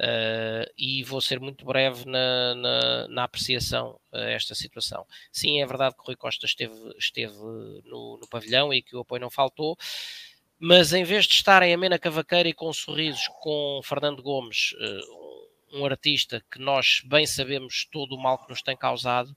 Uh, 0.00 0.64
e 0.78 1.04
vou 1.04 1.20
ser 1.20 1.38
muito 1.38 1.62
breve 1.62 2.06
na, 2.06 2.54
na, 2.54 3.08
na, 3.08 3.24
apreciação 3.24 4.00
a 4.10 4.30
esta 4.30 4.54
situação. 4.54 5.06
Sim, 5.30 5.60
é 5.60 5.66
verdade 5.66 5.94
que 5.94 6.00
o 6.00 6.06
Rui 6.06 6.16
Costa 6.16 6.46
esteve, 6.46 6.72
esteve 6.96 7.34
no, 7.34 8.16
no, 8.18 8.26
pavilhão 8.30 8.72
e 8.72 8.80
que 8.80 8.96
o 8.96 9.00
apoio 9.00 9.20
não 9.20 9.28
faltou, 9.28 9.76
mas 10.58 10.94
em 10.94 11.04
vez 11.04 11.26
de 11.26 11.34
estarem 11.34 11.74
a 11.74 11.76
mena 11.76 11.98
cavaqueira 11.98 12.48
e 12.48 12.54
com 12.54 12.72
sorrisos 12.72 13.28
com 13.42 13.82
Fernando 13.84 14.22
Gomes, 14.22 14.72
uh, 14.72 15.78
um 15.78 15.84
artista 15.84 16.42
que 16.50 16.58
nós 16.58 17.02
bem 17.04 17.26
sabemos 17.26 17.86
todo 17.92 18.14
o 18.14 18.22
mal 18.22 18.38
que 18.38 18.48
nos 18.48 18.62
tem 18.62 18.74
causado, 18.76 19.36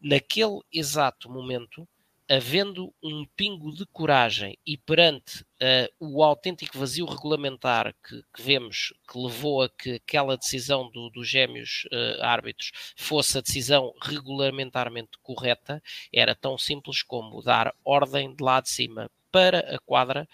naquele 0.00 0.60
exato 0.72 1.28
momento 1.28 1.88
havendo 2.28 2.92
um 3.02 3.24
pingo 3.36 3.72
de 3.74 3.86
coragem 3.86 4.58
e 4.66 4.76
perante 4.76 5.42
uh, 5.42 5.88
o 5.98 6.22
autêntico 6.22 6.78
vazio 6.78 7.06
regulamentar 7.06 7.94
que, 8.06 8.22
que, 8.34 8.42
vemos 8.42 8.92
que 9.10 9.18
levou 9.18 9.62
a 9.62 9.68
que 9.68 9.94
aquela 9.94 10.36
decisão 10.36 10.90
do, 10.90 11.08
dos 11.08 11.26
gêmeos 11.26 11.86
uh, 11.86 12.22
árbitros 12.22 12.70
fosse 12.96 13.38
a 13.38 13.40
decisão 13.40 13.94
regulamentarmente 14.02 15.12
correta, 15.22 15.82
era 16.12 16.34
tão 16.34 16.58
simples 16.58 17.02
como 17.02 17.42
dar 17.42 17.74
ordem 17.84 18.34
de 18.34 18.44
lá 18.44 18.60
de 18.60 18.68
cima 18.68 19.10
para 19.32 19.60
a 19.74 19.78
quadra 19.78 20.28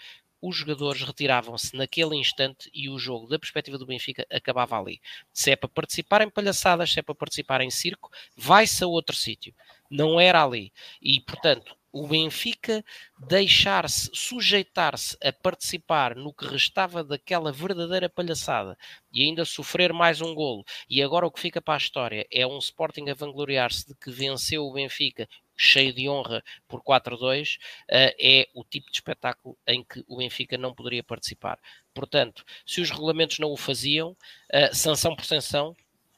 os 0.47 0.57
jogadores 0.57 1.01
retiravam-se 1.01 1.75
naquele 1.75 2.17
instante 2.17 2.69
e 2.75 2.91
o 2.91 2.99
jogo, 2.99 3.27
da 3.27 3.39
perspectiva 3.39 3.79
do 3.79 3.87
Benfica, 3.87 4.27
acabava 4.31 4.79
ali. 4.79 5.01
Se 5.33 5.51
é 5.51 5.57
para 5.57 5.71
participar 5.71 6.21
em 6.21 6.29
palhaçadas, 6.29 6.93
se 6.93 6.99
é 7.01 7.03
para 7.03 7.15
participar 7.15 7.63
em 7.63 7.71
circo, 7.71 8.11
vai-se 8.37 8.85
a 8.85 8.87
outro 8.87 9.17
sítio. 9.17 9.55
Não 9.91 10.21
era 10.21 10.45
ali. 10.45 10.71
E, 11.01 11.19
portanto, 11.23 11.75
o 11.95 12.09
Benfica 12.09 12.85
deixar-se, 13.17 14.11
sujeitar-se 14.13 15.17
a 15.23 15.33
participar 15.33 16.17
no 16.17 16.35
que 16.35 16.45
restava 16.45 17.05
daquela 17.05 17.53
verdadeira 17.53 18.09
palhaçada 18.09 18.77
e 19.13 19.23
ainda 19.23 19.45
sofrer 19.45 19.93
mais 19.93 20.21
um 20.21 20.35
golo. 20.35 20.65
E 20.91 21.01
agora 21.01 21.25
o 21.25 21.31
que 21.31 21.39
fica 21.39 21.63
para 21.63 21.75
a 21.75 21.79
história 21.79 22.27
é 22.33 22.45
um 22.45 22.59
Sporting 22.59 23.09
a 23.11 23.15
vangloriar-se 23.15 23.87
de 23.87 23.95
que 23.95 24.11
venceu 24.11 24.67
o 24.67 24.73
Benfica 24.73 25.29
cheio 25.57 25.93
de 25.93 26.09
honra 26.09 26.43
por 26.67 26.83
4-2, 26.83 27.59
uh, 27.59 27.61
eh, 27.89 28.17
é 28.19 28.49
o 28.53 28.65
tipo 28.65 28.91
de 28.91 28.97
espetáculo 28.97 29.57
em 29.65 29.85
que 29.85 30.05
o 30.09 30.17
Benfica 30.17 30.59
não 30.59 30.75
poderia 30.75 31.05
participar. 31.05 31.61
Portanto, 31.95 32.45
se 32.67 32.81
os 32.81 32.91
regulamentos 32.91 33.39
não 33.39 33.53
o 33.53 33.57
faziam, 33.57 34.17
uh, 34.53 34.75
sanção 34.75 35.15
por 35.15 35.25
sanção, 35.25 35.77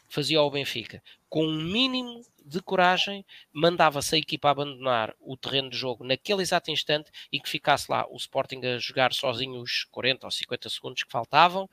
fazia 0.08 0.40
o 0.40 0.50
Benfica. 0.50 1.02
Com 1.28 1.44
um 1.44 1.60
mínimo 1.60 2.22
de 2.44 2.62
coragem, 2.62 3.24
mandava-se 3.52 4.14
a 4.14 4.18
equipa 4.18 4.48
abandonar 4.48 5.14
o 5.18 5.36
terreno 5.36 5.68
de 5.68 5.76
jogo 5.76 6.04
naquele 6.04 6.42
exato 6.42 6.70
instante 6.70 7.10
e 7.32 7.40
que 7.40 7.48
ficasse 7.48 7.90
lá 7.90 8.06
o 8.08 8.16
Sporting 8.16 8.60
a 8.64 8.78
jogar 8.78 9.12
sozinho 9.12 9.60
os 9.60 9.84
40 9.90 10.26
ou 10.26 10.30
50 10.30 10.68
segundos 10.70 11.02
que 11.02 11.10
faltavam 11.10 11.68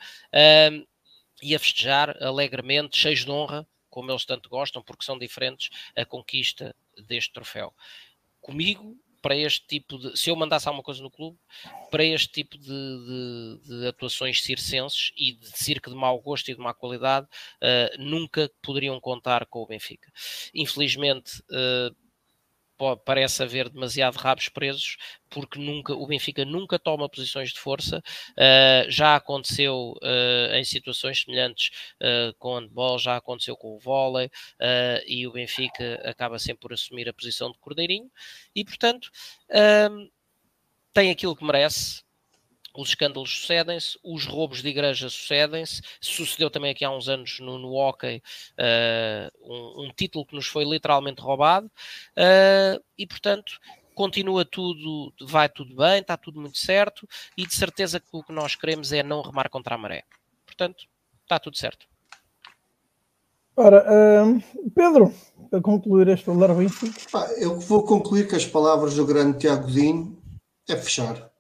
e 1.42 1.56
a 1.56 1.60
festejar 1.60 2.16
alegremente, 2.24 2.98
cheios 2.98 3.26
de 3.26 3.32
honra, 3.32 3.68
como 3.90 4.12
eles 4.12 4.26
tanto 4.26 4.50
gostam, 4.50 4.82
porque 4.82 5.06
são 5.06 5.20
diferentes, 5.20 5.70
a 5.96 6.04
conquista 6.04 6.76
deste 7.08 7.32
troféu. 7.32 7.74
Comigo, 8.42 8.98
para 9.24 9.38
este 9.38 9.66
tipo 9.66 9.98
de. 9.98 10.20
Se 10.20 10.30
eu 10.30 10.36
mandasse 10.36 10.68
alguma 10.68 10.84
coisa 10.84 11.02
no 11.02 11.10
clube, 11.10 11.38
para 11.90 12.04
este 12.04 12.30
tipo 12.30 12.58
de, 12.58 12.68
de, 12.68 13.80
de 13.80 13.88
atuações 13.88 14.44
circenses 14.44 15.14
e 15.18 15.32
de 15.32 15.48
circo 15.58 15.90
de 15.90 15.96
mau 15.96 16.20
gosto 16.20 16.52
e 16.52 16.54
de 16.54 16.60
má 16.60 16.74
qualidade, 16.74 17.26
uh, 17.26 17.98
nunca 18.04 18.52
poderiam 18.62 19.00
contar 19.00 19.46
com 19.46 19.64
o 19.64 19.66
Benfica. 19.66 20.12
Infelizmente, 20.54 21.42
uh, 21.50 21.96
parece 23.06 23.44
haver 23.44 23.70
demasiado 23.70 24.16
rabos 24.16 24.50
presos, 24.50 24.98
porque 25.30 25.60
nunca, 25.60 25.94
o 25.94 26.06
Benfica 26.06 26.46
nunca 26.46 26.78
toma 26.78 27.10
posições 27.10 27.52
de 27.52 27.60
força. 27.60 28.04
Uh, 28.32 28.90
já 28.90 29.16
aconteceu 29.16 29.94
uh, 30.02 30.56
em 30.56 30.64
situações 30.64 31.22
semelhantes 31.22 31.70
uh, 32.02 32.34
com 32.38 32.50
o 32.50 32.60
handball, 32.60 33.00
já 33.00 33.18
aconteceu 33.18 33.56
com 33.58 33.76
o 33.76 33.80
vôlei, 33.80 34.30
e 35.08 35.28
o 35.28 35.32
Benfica 35.32 36.02
acaba 36.06 36.38
sempre 36.40 36.62
por 36.62 36.74
assumir 36.74 37.10
a 37.10 37.14
posição 37.14 37.52
de 37.52 37.58
cordeirinho, 37.58 38.10
e 38.56 38.64
portanto 38.64 39.10
tem 40.94 41.10
aquilo 41.12 41.36
que 41.36 41.44
merece, 41.44 42.04
os 42.76 42.90
escândalos 42.90 43.40
sucedem-se, 43.40 43.98
os 44.04 44.26
roubos 44.26 44.62
de 44.62 44.70
igreja 44.70 45.10
sucedem-se, 45.10 45.82
sucedeu 46.02 46.50
também 46.50 46.72
aqui 46.72 46.84
há 46.84 46.92
uns 46.92 47.08
anos 47.08 47.40
no, 47.40 47.58
no 47.58 47.74
hockey 47.74 48.22
uh, 48.58 49.32
um, 49.42 49.86
um, 49.86 49.92
título 49.96 50.26
que 50.26 50.36
nos 50.36 50.48
foi 50.48 50.64
literalmente 50.64 51.22
roubado, 51.22 51.68
uh, 51.68 52.84
e 52.98 53.06
portanto 53.06 53.60
continua 53.94 54.44
tudo, 54.44 55.14
vai 55.22 55.48
tudo 55.48 55.76
bem, 55.76 56.00
está 56.00 56.18
tudo 56.18 56.42
muito 56.42 56.58
certo, 56.58 57.08
e 57.38 57.46
de 57.46 57.54
certeza 57.54 58.00
que 58.00 58.08
o 58.12 58.24
que 58.24 58.34
nós 58.34 58.56
queremos 58.56 58.92
é 58.92 59.04
não 59.04 59.22
remar 59.22 59.50
contra 59.50 59.76
a 59.76 59.78
maré. 59.78 60.04
Portanto, 60.46 60.86
está 61.24 61.40
tudo 61.40 61.58
certo. 61.58 61.86
Ora, 63.56 63.86
uh, 63.86 64.72
Pedro, 64.74 65.14
para 65.50 65.62
concluir 65.62 66.08
este 66.08 66.26
Falar 66.26 66.54
25. 66.54 66.96
eu 67.38 67.60
vou 67.60 67.84
concluir 67.84 68.28
que 68.28 68.36
as 68.36 68.46
palavras 68.46 68.96
do 68.96 69.06
grande 69.06 69.38
Tiago 69.38 69.68
Dinho 69.68 70.18
é 70.68 70.76
fechar. 70.76 71.33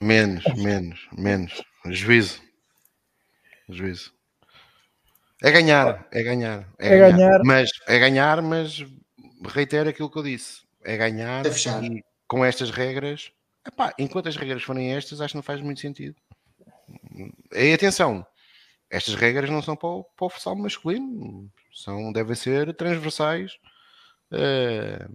Menos, 0.00 0.44
menos, 0.56 1.08
menos. 1.12 1.62
Juízo. 1.86 2.40
Juízo. 3.68 4.12
É 5.42 5.50
ganhar, 5.50 6.06
é 6.10 6.22
ganhar. 6.22 6.68
É, 6.78 6.94
é 6.94 6.98
ganhar. 6.98 7.16
ganhar. 7.16 7.40
Mas, 7.44 7.70
é 7.86 7.98
ganhar, 7.98 8.42
mas 8.42 8.84
reitero 9.46 9.88
aquilo 9.88 10.10
que 10.10 10.18
eu 10.18 10.22
disse. 10.22 10.62
É 10.84 10.96
ganhar 10.96 11.44
é 11.44 11.50
fechar. 11.50 11.82
e 11.84 12.04
com 12.26 12.44
estas 12.44 12.70
regras, 12.70 13.32
epá, 13.66 13.92
enquanto 13.98 14.28
as 14.28 14.36
regras 14.36 14.62
forem 14.62 14.94
estas, 14.94 15.20
acho 15.20 15.32
que 15.32 15.36
não 15.36 15.42
faz 15.42 15.60
muito 15.60 15.80
sentido. 15.80 16.16
E 17.52 17.72
atenção, 17.72 18.26
estas 18.90 19.14
regras 19.14 19.50
não 19.50 19.62
são 19.62 19.76
para 19.76 19.88
o, 19.88 20.04
para 20.04 20.26
o 20.26 20.30
futsal 20.30 20.56
masculino, 20.56 21.50
são, 21.72 22.12
devem 22.12 22.34
ser 22.34 22.74
transversais 22.74 23.58
uh, 24.32 25.12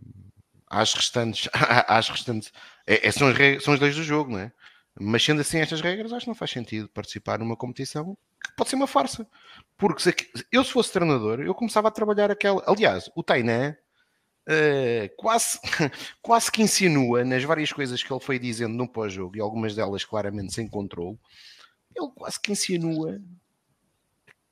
às 0.67 0.93
restantes, 0.93 1.49
às 1.87 2.09
restantes 2.09 2.51
é, 2.85 3.07
é, 3.07 3.11
são, 3.11 3.27
as 3.27 3.37
regras, 3.37 3.63
são 3.63 3.73
as 3.73 3.79
leis 3.79 3.95
do 3.95 4.03
jogo, 4.03 4.31
não 4.31 4.39
é? 4.39 4.51
Mas 4.99 5.23
sendo 5.23 5.41
assim 5.41 5.59
estas 5.59 5.81
regras, 5.81 6.13
acho 6.13 6.25
que 6.25 6.29
não 6.29 6.35
faz 6.35 6.51
sentido 6.51 6.87
participar 6.89 7.39
numa 7.39 7.55
competição 7.55 8.15
que 8.43 8.55
pode 8.55 8.69
ser 8.69 8.75
uma 8.75 8.87
farsa. 8.87 9.27
Porque 9.77 10.01
se 10.01 10.15
eu 10.51 10.63
se 10.63 10.71
fosse 10.71 10.91
treinador, 10.91 11.41
eu 11.41 11.55
começava 11.55 11.87
a 11.87 11.91
trabalhar 11.91 12.29
aquela. 12.29 12.63
Aliás, 12.67 13.09
o 13.15 13.23
Tainan 13.23 13.75
uh, 14.47 15.15
quase, 15.17 15.59
quase 16.21 16.51
que 16.51 16.61
insinua 16.61 17.23
nas 17.23 17.43
várias 17.43 17.71
coisas 17.71 18.03
que 18.03 18.13
ele 18.13 18.19
foi 18.19 18.37
dizendo 18.37 18.75
no 18.75 18.87
pós-jogo, 18.87 19.35
e 19.37 19.41
algumas 19.41 19.75
delas 19.75 20.05
claramente 20.05 20.53
sem 20.53 20.67
controle, 20.67 21.17
ele 21.95 22.09
quase 22.15 22.39
que 22.39 22.51
insinua 22.51 23.19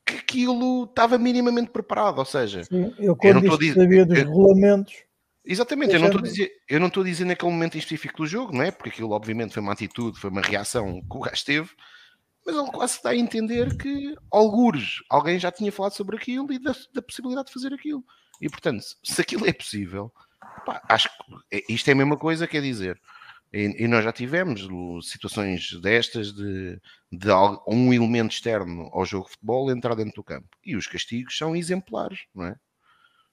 que 0.04 0.16
aquilo 0.16 0.86
estava 0.86 1.18
minimamente 1.20 1.70
preparado. 1.70 2.18
Ou 2.18 2.26
seja, 2.26 2.64
Sim, 2.64 2.94
eu 2.98 3.16
quando 3.16 3.38
eu 3.38 3.42
não 3.44 3.54
estou 3.56 3.74
sabia 3.74 4.06
dos 4.06 4.18
regulamentos 4.18 5.04
Exatamente, 5.44 5.96
eu 5.96 6.00
não, 6.00 6.10
dizer, 6.22 6.52
eu 6.70 6.80
não 6.80 6.88
estou 6.88 7.02
a 7.02 7.06
dizer 7.06 7.26
naquele 7.26 7.52
momento 7.52 7.78
específico 7.78 8.18
do 8.18 8.28
jogo, 8.28 8.54
não 8.54 8.64
é? 8.64 8.72
Porque 8.72 8.90
aquilo 8.90 9.12
obviamente 9.12 9.54
foi 9.54 9.64
uma 9.64 9.74
atitude, 9.74 10.20
foi 10.20 10.30
uma 10.30 10.42
reação 10.42 11.02
que 11.02 11.18
o 11.18 11.20
gajo 11.20 11.46
teve, 11.46 11.70
mas 12.46 12.56
ele 12.56 12.72
quase 12.72 13.02
dá 13.04 13.10
a 13.10 13.16
entender 13.16 13.76
que, 13.76 14.16
algures, 14.32 14.98
alguém 15.10 15.40
já 15.40 15.52
tinha 15.52 15.72
falado 15.72 15.94
sobre 15.94 16.16
aquilo 16.16 16.52
e 16.52 16.60
da, 16.60 16.76
da 16.94 17.02
possibilidade 17.02 17.48
de 17.48 17.54
fazer 17.54 17.74
aquilo. 17.74 18.04
E 18.40 18.50
portanto, 18.50 18.84
se 19.04 19.22
aquilo 19.22 19.48
é 19.48 19.54
possível, 19.54 20.12
pá, 20.66 20.82
acho 20.88 21.10
que 21.10 21.58
é, 21.58 21.64
isto 21.70 21.88
é 21.90 21.94
a 21.94 21.96
mesma 21.96 22.18
coisa, 22.18 22.48
quer 22.48 22.62
dizer, 22.62 23.00
e, 23.54 23.84
e 23.84 23.88
nós 23.88 24.04
já 24.04 24.12
tivemos 24.12 24.68
situações 25.10 25.80
destas 25.82 26.32
de, 26.32 26.80
de 27.12 27.32
um 27.68 27.94
elemento 27.94 28.32
externo 28.32 28.90
ao 28.94 29.06
jogo 29.06 29.26
de 29.26 29.32
futebol 29.32 29.72
entrar 29.72 29.96
dentro 29.96 30.14
do 30.16 30.24
campo. 30.24 30.48
E 30.64 30.76
os 30.76 30.88
castigos 30.88 31.38
são 31.38 31.56
exemplares, 31.56 32.20
não 32.34 32.46
é? 32.46 32.56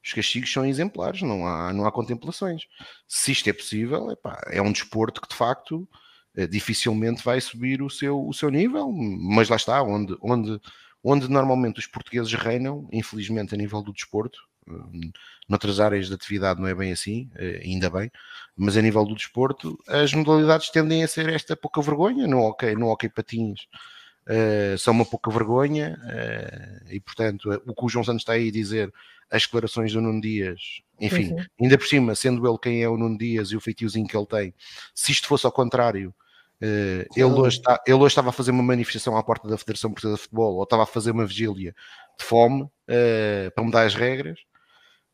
Os 0.09 0.15
castigos 0.15 0.51
são 0.51 0.65
exemplares, 0.65 1.21
não 1.21 1.47
há, 1.47 1.71
não 1.71 1.85
há 1.85 1.93
contemplações. 1.93 2.63
Se 3.07 3.31
isto 3.31 3.51
é 3.51 3.53
possível, 3.53 4.11
epá, 4.11 4.41
é 4.47 4.63
um 4.63 4.73
desporto 4.73 5.21
que 5.21 5.29
de 5.29 5.35
facto 5.35 5.87
eh, 6.35 6.47
dificilmente 6.47 7.23
vai 7.23 7.39
subir 7.43 7.83
o 7.83 7.91
seu, 7.91 8.27
o 8.27 8.33
seu 8.33 8.49
nível, 8.51 8.91
mas 8.91 9.51
lá 9.51 9.57
está, 9.57 9.83
onde, 9.83 10.17
onde, 10.23 10.59
onde 11.05 11.29
normalmente 11.29 11.79
os 11.79 11.87
portugueses 11.87 12.33
reinam, 12.33 12.89
infelizmente 12.91 13.55
a 13.55 13.59
nível 13.59 13.83
do 13.83 13.93
desporto, 13.93 14.39
eh, 14.67 15.11
noutras 15.47 15.79
áreas 15.79 16.09
de 16.09 16.15
atividade 16.15 16.59
não 16.59 16.67
é 16.67 16.75
bem 16.75 16.91
assim, 16.91 17.29
eh, 17.37 17.61
ainda 17.63 17.91
bem, 17.91 18.11
mas 18.57 18.79
a 18.79 18.81
nível 18.83 19.05
do 19.05 19.15
desporto 19.15 19.79
as 19.87 20.15
modalidades 20.15 20.71
tendem 20.71 21.05
a 21.05 21.09
ser 21.09 21.29
esta 21.29 21.55
pouca 21.55 21.83
vergonha, 21.83 22.27
no 22.27 22.41
hockey, 22.41 22.75
no 22.75 22.89
hockey 22.89 23.11
patins 23.11 23.67
são 24.79 24.93
uma 24.93 25.07
pouca 25.07 25.31
vergonha 25.31 25.99
e 26.91 27.01
portanto 27.01 27.51
o 27.67 27.75
que 27.75 27.85
o 27.87 27.89
João 27.89 28.05
Santos 28.05 28.21
está 28.21 28.35
aí 28.35 28.49
a 28.49 28.53
dizer 28.53 28.93
as 29.31 29.43
declarações 29.43 29.93
do 29.93 30.01
Nuno 30.01 30.21
Dias, 30.21 30.61
enfim, 31.01 31.29
sim. 31.29 31.47
ainda 31.61 31.79
por 31.79 31.87
cima, 31.87 32.15
sendo 32.15 32.47
ele 32.49 32.59
quem 32.59 32.83
é 32.83 32.89
o 32.89 32.97
Nuno 32.97 33.19
Dias 33.19 33.51
e 33.51 33.57
o 33.57 33.61
feitiozinho 33.61 34.07
que 34.07 34.17
ele 34.17 34.27
tem, 34.27 34.55
se 34.95 35.13
isto 35.13 35.29
fosse 35.29 35.47
ao 35.47 35.53
contrário, 35.53 36.15
uh, 36.63 37.05
ele, 37.15 37.25
hoje 37.25 37.61
ele 37.87 37.97
hoje 37.97 38.13
estava 38.13 38.31
a 38.31 38.33
fazer 38.33 38.51
uma 38.51 38.63
manifestação 38.63 39.17
à 39.17 39.23
porta 39.23 39.49
da 39.49 39.59
Federação 39.59 39.91
Portuguesa 39.91 40.17
de 40.17 40.23
Futebol 40.23 40.57
ou 40.57 40.63
estava 40.63 40.83
a 40.83 40.87
fazer 40.87 41.11
uma 41.11 41.27
vigília 41.27 41.75
de 42.19 42.25
fome 42.25 42.63
uh, 42.63 43.51
para 43.55 43.65
mudar 43.65 43.85
as 43.85 43.95
regras. 43.95 44.39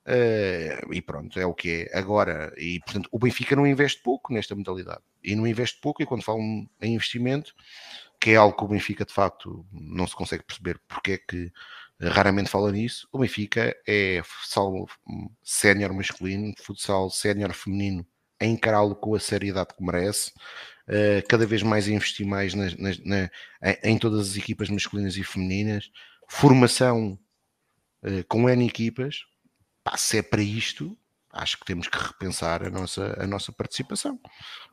Uh, 0.07 0.93
e 0.93 1.01
pronto, 1.01 1.41
é 1.41 1.47
o 1.47 1.55
que 1.55 1.89
é 1.91 1.99
agora. 1.99 2.52
E 2.59 2.78
portanto, 2.81 3.09
o 3.10 3.18
Benfica 3.18 3.57
não 3.57 3.67
investe 3.67 4.02
pouco 4.02 4.34
nesta 4.34 4.55
modalidade 4.55 5.02
e 5.23 5.34
não 5.34 5.47
investe 5.47 5.81
pouco. 5.81 6.02
E 6.02 6.07
quando 6.07 6.23
falam 6.23 6.68
em 6.81 6.94
investimento, 6.94 7.55
que 8.20 8.31
é 8.31 8.36
algo 8.36 8.57
que 8.57 8.65
o 8.65 8.68
Benfica 8.68 9.05
de 9.05 9.12
facto 9.12 9.67
não 9.73 10.07
se 10.07 10.15
consegue 10.15 10.44
perceber 10.44 10.81
porque 10.89 11.12
é 11.12 11.18
que 11.18 11.52
raramente 12.01 12.51
fala 12.51 12.73
nisso. 12.73 13.09
O 13.13 13.19
Benfica 13.19 13.77
é 13.87 14.23
futsal 14.25 14.87
sénior 15.43 15.93
masculino, 15.93 16.53
futsal 16.59 17.11
sénior 17.11 17.53
feminino, 17.53 18.07
a 18.41 18.45
encará-lo 18.45 18.97
com 18.97 19.15
a 19.15 19.21
seriedade 19.21 19.75
que 19.77 19.85
merece. 19.85 20.33
Uh, 20.87 21.27
cada 21.29 21.47
vez 21.47 21.63
mais 21.63 21.89
investir 21.89 22.27
mais 22.27 22.53
na, 22.53 22.67
na, 23.05 23.31
em 23.83 23.97
todas 23.97 24.31
as 24.31 24.37
equipas 24.37 24.69
masculinas 24.69 25.17
e 25.17 25.25
femininas. 25.25 25.91
Formação 26.29 27.19
uh, 28.03 28.25
com 28.29 28.49
N 28.49 28.67
equipas. 28.67 29.21
Se 29.97 30.19
é 30.19 30.23
para 30.23 30.43
isto, 30.43 30.97
acho 31.33 31.59
que 31.59 31.65
temos 31.65 31.89
que 31.89 31.99
repensar 31.99 32.67
a 32.67 32.71
nossa, 32.71 33.17
a 33.19 33.27
nossa 33.27 33.53
participação, 33.53 34.19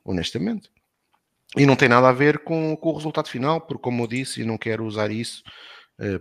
honestamente. 0.04 0.70
E 1.58 1.66
não 1.66 1.76
tem 1.76 1.90
nada 1.90 2.08
a 2.08 2.14
ver 2.14 2.40
com, 2.40 2.78
com 2.78 2.90
o 2.90 2.96
resultado 2.96 3.28
final, 3.28 3.60
porque, 3.60 3.84
como 3.84 4.04
eu 4.04 4.08
disse, 4.08 4.42
e 4.42 4.46
não 4.46 4.58
quero 4.58 4.86
usar 4.86 5.12
isso 5.12 5.44
eh, 5.46 5.50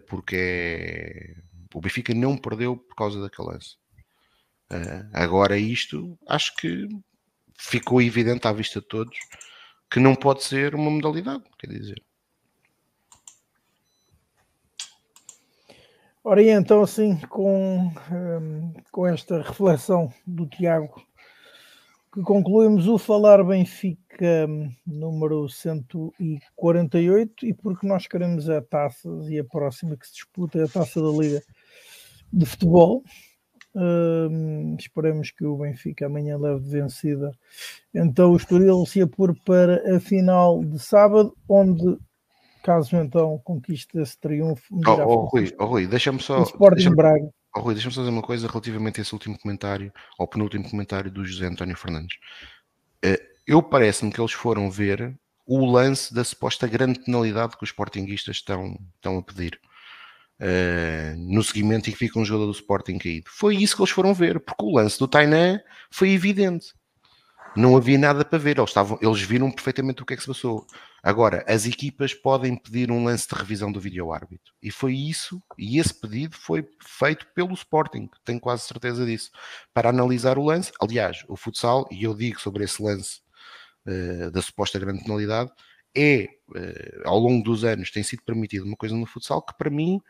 porque 0.07 0.37
é... 0.37 1.37
o 1.75 1.81
Benfica 1.81 2.15
não 2.15 2.37
perdeu 2.37 2.77
por 2.77 2.95
causa 2.95 3.21
daquele 3.21 3.49
lance. 3.49 3.77
Uh, 4.73 5.09
agora 5.13 5.59
isto, 5.59 6.19
acho 6.29 6.55
que 6.57 6.87
ficou 7.59 8.01
evidente 8.01 8.47
à 8.47 8.53
vista 8.53 8.81
de 8.81 8.87
todos 8.87 9.19
que 9.91 9.99
não 9.99 10.15
pode 10.15 10.45
ser 10.45 10.75
uma 10.75 10.91
modalidade, 10.91 11.43
quer 11.59 11.67
dizer. 11.67 12.03
Ora, 16.23 16.43
e 16.43 16.51
então, 16.51 16.83
assim, 16.83 17.17
com, 17.29 17.91
um, 18.13 18.73
com 18.93 19.07
esta 19.07 19.43
reflexão 19.43 20.13
do 20.27 20.47
Tiago, 20.47 21.03
que 22.13 22.23
concluímos 22.23 22.89
o 22.89 22.99
Falar 22.99 23.45
Benfica 23.45 24.47
hum, 24.49 24.71
número 24.87 25.49
148, 25.49 27.47
e 27.47 27.55
porque 27.55 27.87
nós 27.87 28.07
queremos 28.07 28.51
a 28.51 28.61
taças 28.61 29.29
e 29.29 29.39
a 29.39 29.45
próxima 29.45 29.97
que 29.97 30.07
se 30.07 30.15
disputa 30.15 30.59
é 30.59 30.65
a 30.65 30.69
taça 30.69 31.01
da 31.01 31.09
Liga 31.09 31.41
de 32.33 32.47
Futebol. 32.47 33.05
Um, 33.73 34.75
esperemos 34.77 35.31
que 35.31 35.45
o 35.45 35.57
Benfica 35.57 36.07
amanhã 36.07 36.37
leve 36.37 36.61
de 36.65 36.71
vencida. 36.71 37.31
Então 37.95 38.33
o 38.33 38.37
Estoril 38.37 38.85
se 38.85 39.01
apure 39.01 39.35
para 39.45 39.97
a 39.97 40.01
final 40.01 40.65
de 40.65 40.81
sábado, 40.81 41.37
onde 41.49 41.97
caso 42.65 42.97
então 42.97 43.41
conquiste 43.45 43.99
esse 43.99 44.19
triunfo. 44.19 44.65
Oh, 44.87 44.91
oh, 44.91 45.25
Rui, 45.27 45.55
oh, 45.59 45.67
Rui 45.67 45.87
deixa-me 45.87 46.21
só. 46.21 46.43
Sporting 46.43 46.91
Braga. 46.91 47.31
Oh, 47.55 47.61
Rui, 47.61 47.75
deixa-me 47.75 47.95
dizer 47.95 48.09
uma 48.09 48.23
coisa 48.23 48.47
relativamente 48.47 49.01
a 49.01 49.03
esse 49.03 49.13
último 49.13 49.39
comentário, 49.39 49.93
ao 50.19 50.29
penúltimo 50.29 50.69
comentário 50.69 51.11
do 51.11 51.25
José 51.25 51.47
António 51.47 51.77
Fernandes. 51.77 52.17
Eh, 53.03 53.21
eu 53.47 53.63
parece-me 53.63 54.13
que 54.13 54.21
eles 54.21 54.33
foram 54.33 54.71
ver 54.71 55.19
o 55.47 55.67
lance 55.67 56.15
da 56.15 56.23
suposta 56.23 56.69
grande 56.69 57.01
penalidade 57.01 57.57
que 57.57 57.65
os 57.65 57.71
sportinguistas 57.71 58.37
estão, 58.37 58.79
estão 58.97 59.19
a 59.19 59.23
pedir. 59.23 59.61
Uh, 60.43 61.15
no 61.19 61.45
seguimento 61.45 61.91
e 61.91 61.93
que 61.93 61.99
fica 61.99 62.19
um 62.19 62.25
jogador 62.25 62.47
do 62.47 62.53
Sporting 62.53 62.97
caído. 62.97 63.29
Foi 63.29 63.55
isso 63.57 63.77
que 63.77 63.83
eles 63.83 63.93
foram 63.93 64.15
ver, 64.15 64.41
porque 64.41 64.65
o 64.65 64.75
lance 64.75 64.99
do 64.99 65.07
Tainan 65.07 65.61
foi 65.91 66.13
evidente 66.13 66.73
não 67.57 67.77
havia 67.77 67.99
nada 67.99 68.25
para 68.25 68.39
ver, 68.39 68.59
eles, 68.59 68.71
estavam, 68.71 68.99
eles 69.01 69.21
viram 69.21 69.51
perfeitamente 69.51 70.03
o 70.03 70.07
que 70.07 70.15
é 70.15 70.17
que 70.17 70.23
se 70.23 70.29
passou. 70.29 70.67
Agora, 71.03 71.45
as 71.49 71.67
equipas 71.67 72.13
podem 72.13 72.57
pedir 72.57 72.91
um 72.91 73.05
lance 73.05 73.29
de 73.29 73.35
revisão 73.35 73.73
do 73.73 73.81
vídeo 73.81 74.13
árbitro, 74.13 74.53
e 74.63 74.71
foi 74.71 74.95
isso, 74.95 75.43
e 75.59 75.79
esse 75.79 75.95
pedido 75.95 76.37
foi 76.37 76.69
feito 76.83 77.27
pelo 77.35 77.55
Sporting, 77.55 78.09
tenho 78.25 78.41
quase 78.41 78.65
certeza 78.65 79.05
disso, 79.07 79.31
para 79.73 79.89
analisar 79.89 80.39
o 80.39 80.45
lance. 80.45 80.73
Aliás, 80.81 81.25
o 81.29 81.37
futsal, 81.37 81.89
e 81.91 82.05
eu 82.05 82.15
digo 82.15 82.41
sobre 82.41 82.65
esse 82.65 82.83
lance 82.83 83.21
uh, 83.87 84.31
da 84.31 84.43
suposta 84.43 84.79
grande 84.79 85.03
penalidade, 85.03 85.51
é, 85.97 86.29
uh, 86.51 87.09
ao 87.09 87.19
longo 87.19 87.43
dos 87.43 87.65
anos, 87.65 87.91
tem 87.91 88.03
sido 88.03 88.23
permitido 88.23 88.65
uma 88.65 88.77
coisa 88.77 88.95
no 88.95 89.07
futsal 89.07 89.43
que, 89.43 89.57
para 89.57 89.71
mim, 89.71 90.01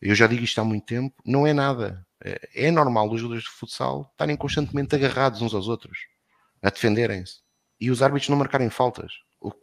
eu 0.00 0.14
já 0.14 0.26
digo 0.26 0.44
isto 0.44 0.60
há 0.60 0.64
muito 0.64 0.84
tempo, 0.84 1.14
não 1.24 1.46
é 1.46 1.52
nada. 1.54 2.06
É, 2.22 2.66
é 2.66 2.70
normal 2.70 3.10
os 3.10 3.20
jogadores 3.20 3.44
de 3.44 3.50
futsal 3.50 4.08
estarem 4.12 4.36
constantemente 4.36 4.94
agarrados 4.94 5.40
uns 5.42 5.54
aos 5.54 5.68
outros 5.68 5.98
a 6.62 6.70
defenderem-se 6.70 7.40
e 7.80 7.90
os 7.90 8.02
árbitros 8.02 8.28
não 8.28 8.36
marcarem 8.36 8.70
faltas. 8.70 9.12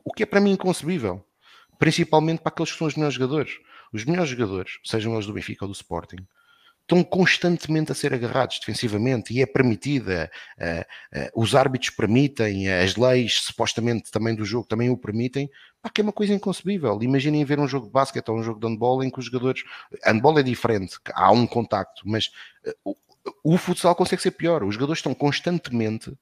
O, 0.04 0.14
que 0.14 0.24
é 0.24 0.26
para 0.26 0.42
mim 0.42 0.52
inconcebível. 0.52 1.24
Principalmente 1.80 2.42
para 2.42 2.52
aqueles 2.52 2.72
que 2.72 2.78
são 2.78 2.88
os 2.88 2.96
melhores 2.96 3.16
jogadores. 3.16 3.58
Os 3.92 4.06
melhores 4.06 4.30
jogadores, 4.30 4.80
sejam 4.84 5.14
eles 5.14 5.26
do 5.26 5.34
Benfica 5.34 5.66
ou 5.66 5.70
do 5.70 5.76
Sporting, 5.76 6.26
estão 6.82 7.04
constantemente 7.04 7.92
a 7.92 7.96
ser 7.96 8.14
agarrados 8.14 8.60
defensivamente 8.60 9.34
e 9.34 9.42
é 9.42 9.46
permitida. 9.46 10.30
Uh, 10.58 11.20
uh, 11.20 11.42
os 11.42 11.56
árbitros 11.56 11.90
permitem, 11.90 12.70
as 12.70 12.96
leis 12.96 13.42
supostamente 13.42 14.12
também 14.12 14.36
do 14.36 14.46
jogo 14.46 14.68
também 14.68 14.90
o 14.90 14.98
permitem. 14.98 15.50
Pá, 15.82 15.90
que 15.90 16.02
é 16.02 16.04
uma 16.04 16.14
coisa 16.14 16.34
inconcebível. 16.34 17.02
Imaginem 17.02 17.44
ver 17.46 17.60
um 17.60 17.68
jogo 17.68 17.88
de 17.88 17.92
basquete 17.92 18.30
ou 18.30 18.38
um 18.38 18.44
jogo 18.44 18.60
de 18.60 18.68
handball 18.68 19.04
em 19.04 19.10
que 19.10 19.20
os 19.20 19.26
jogadores. 19.26 19.64
Handball 20.06 20.40
é 20.40 20.44
diferente, 20.44 20.98
há 21.14 21.32
um 21.32 21.48
contacto, 21.48 22.02
mas 22.06 22.28
uh, 22.86 22.92
o, 23.44 23.54
o 23.56 23.58
futsal 23.58 23.96
consegue 23.96 24.22
ser 24.22 24.32
pior. 24.32 24.64
Os 24.64 24.76
jogadores 24.76 25.00
estão 25.00 25.14
constantemente 25.14 26.14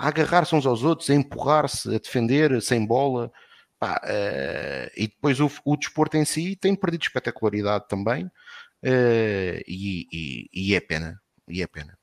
a 0.00 0.08
agarrar-se 0.08 0.54
uns 0.54 0.64
aos 0.64 0.82
outros, 0.82 1.10
a 1.10 1.14
empurrar-se, 1.14 1.94
a 1.94 1.98
defender 1.98 2.60
sem 2.62 2.86
bola. 2.86 3.30
Pá, 3.78 4.00
uh, 4.02 4.90
e 4.96 5.06
depois 5.06 5.38
o, 5.40 5.50
o, 5.64 5.76
desporto 5.76 6.16
em 6.16 6.24
si 6.24 6.56
tem 6.56 6.74
perdido 6.74 7.02
espetacularidade 7.02 7.86
também, 7.88 8.24
uh, 8.24 9.60
e, 9.66 10.06
e, 10.12 10.50
e, 10.52 10.74
é 10.74 10.80
pena, 10.80 11.20
e 11.48 11.62
é 11.62 11.66
pena. 11.66 11.98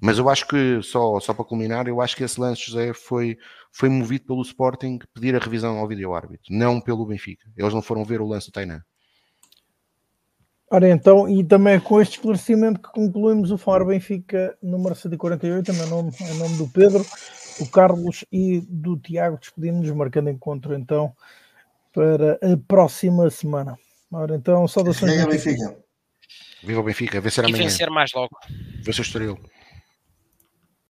Mas 0.00 0.18
eu 0.18 0.28
acho 0.28 0.46
que, 0.46 0.82
só, 0.82 1.18
só 1.20 1.32
para 1.32 1.44
culminar, 1.44 1.86
eu 1.88 2.00
acho 2.00 2.16
que 2.16 2.24
esse 2.24 2.40
lance, 2.40 2.66
José, 2.66 2.92
foi, 2.92 3.38
foi 3.72 3.88
movido 3.88 4.26
pelo 4.26 4.42
Sporting 4.42 4.98
pedir 5.14 5.34
a 5.34 5.38
revisão 5.38 5.78
ao 5.78 5.88
vídeo-árbitro, 5.88 6.46
não 6.50 6.80
pelo 6.80 7.06
Benfica. 7.06 7.48
Eles 7.56 7.72
não 7.72 7.82
foram 7.82 8.04
ver 8.04 8.20
o 8.20 8.26
lance 8.26 8.48
do 8.48 8.52
Tainan. 8.52 8.82
Ora 10.76 10.90
então, 10.90 11.26
e 11.26 11.42
também 11.42 11.80
com 11.80 12.02
este 12.02 12.18
esclarecimento 12.18 12.78
que 12.78 12.90
concluímos 12.90 13.50
o 13.50 13.56
Faro 13.56 13.86
Benfica 13.86 14.54
número 14.62 14.94
148, 14.94 15.72
em 15.72 15.88
nome, 15.88 16.12
em 16.20 16.34
nome 16.34 16.58
do 16.58 16.68
Pedro, 16.68 17.02
do 17.58 17.66
Carlos 17.70 18.26
e 18.30 18.60
do 18.68 18.94
Tiago, 18.98 19.38
despedimos-nos, 19.38 19.96
marcando 19.96 20.28
encontro 20.28 20.74
então 20.74 21.16
para 21.94 22.34
a 22.42 22.58
próxima 22.68 23.30
semana. 23.30 23.78
Ora 24.12 24.36
então, 24.36 24.68
saudações. 24.68 25.12
Viva 25.14 25.30
Benfica. 25.30 25.76
Viva 26.62 26.80
o 26.80 26.82
Benfica, 26.82 27.20
vencer 27.22 27.42
amanhã. 27.46 27.62
E 27.62 27.64
vencer 27.64 27.88
mais 27.88 28.10
logo. 28.14 28.36
Vencer 28.82 29.00
o 29.00 29.06
Estoril. 29.06 29.38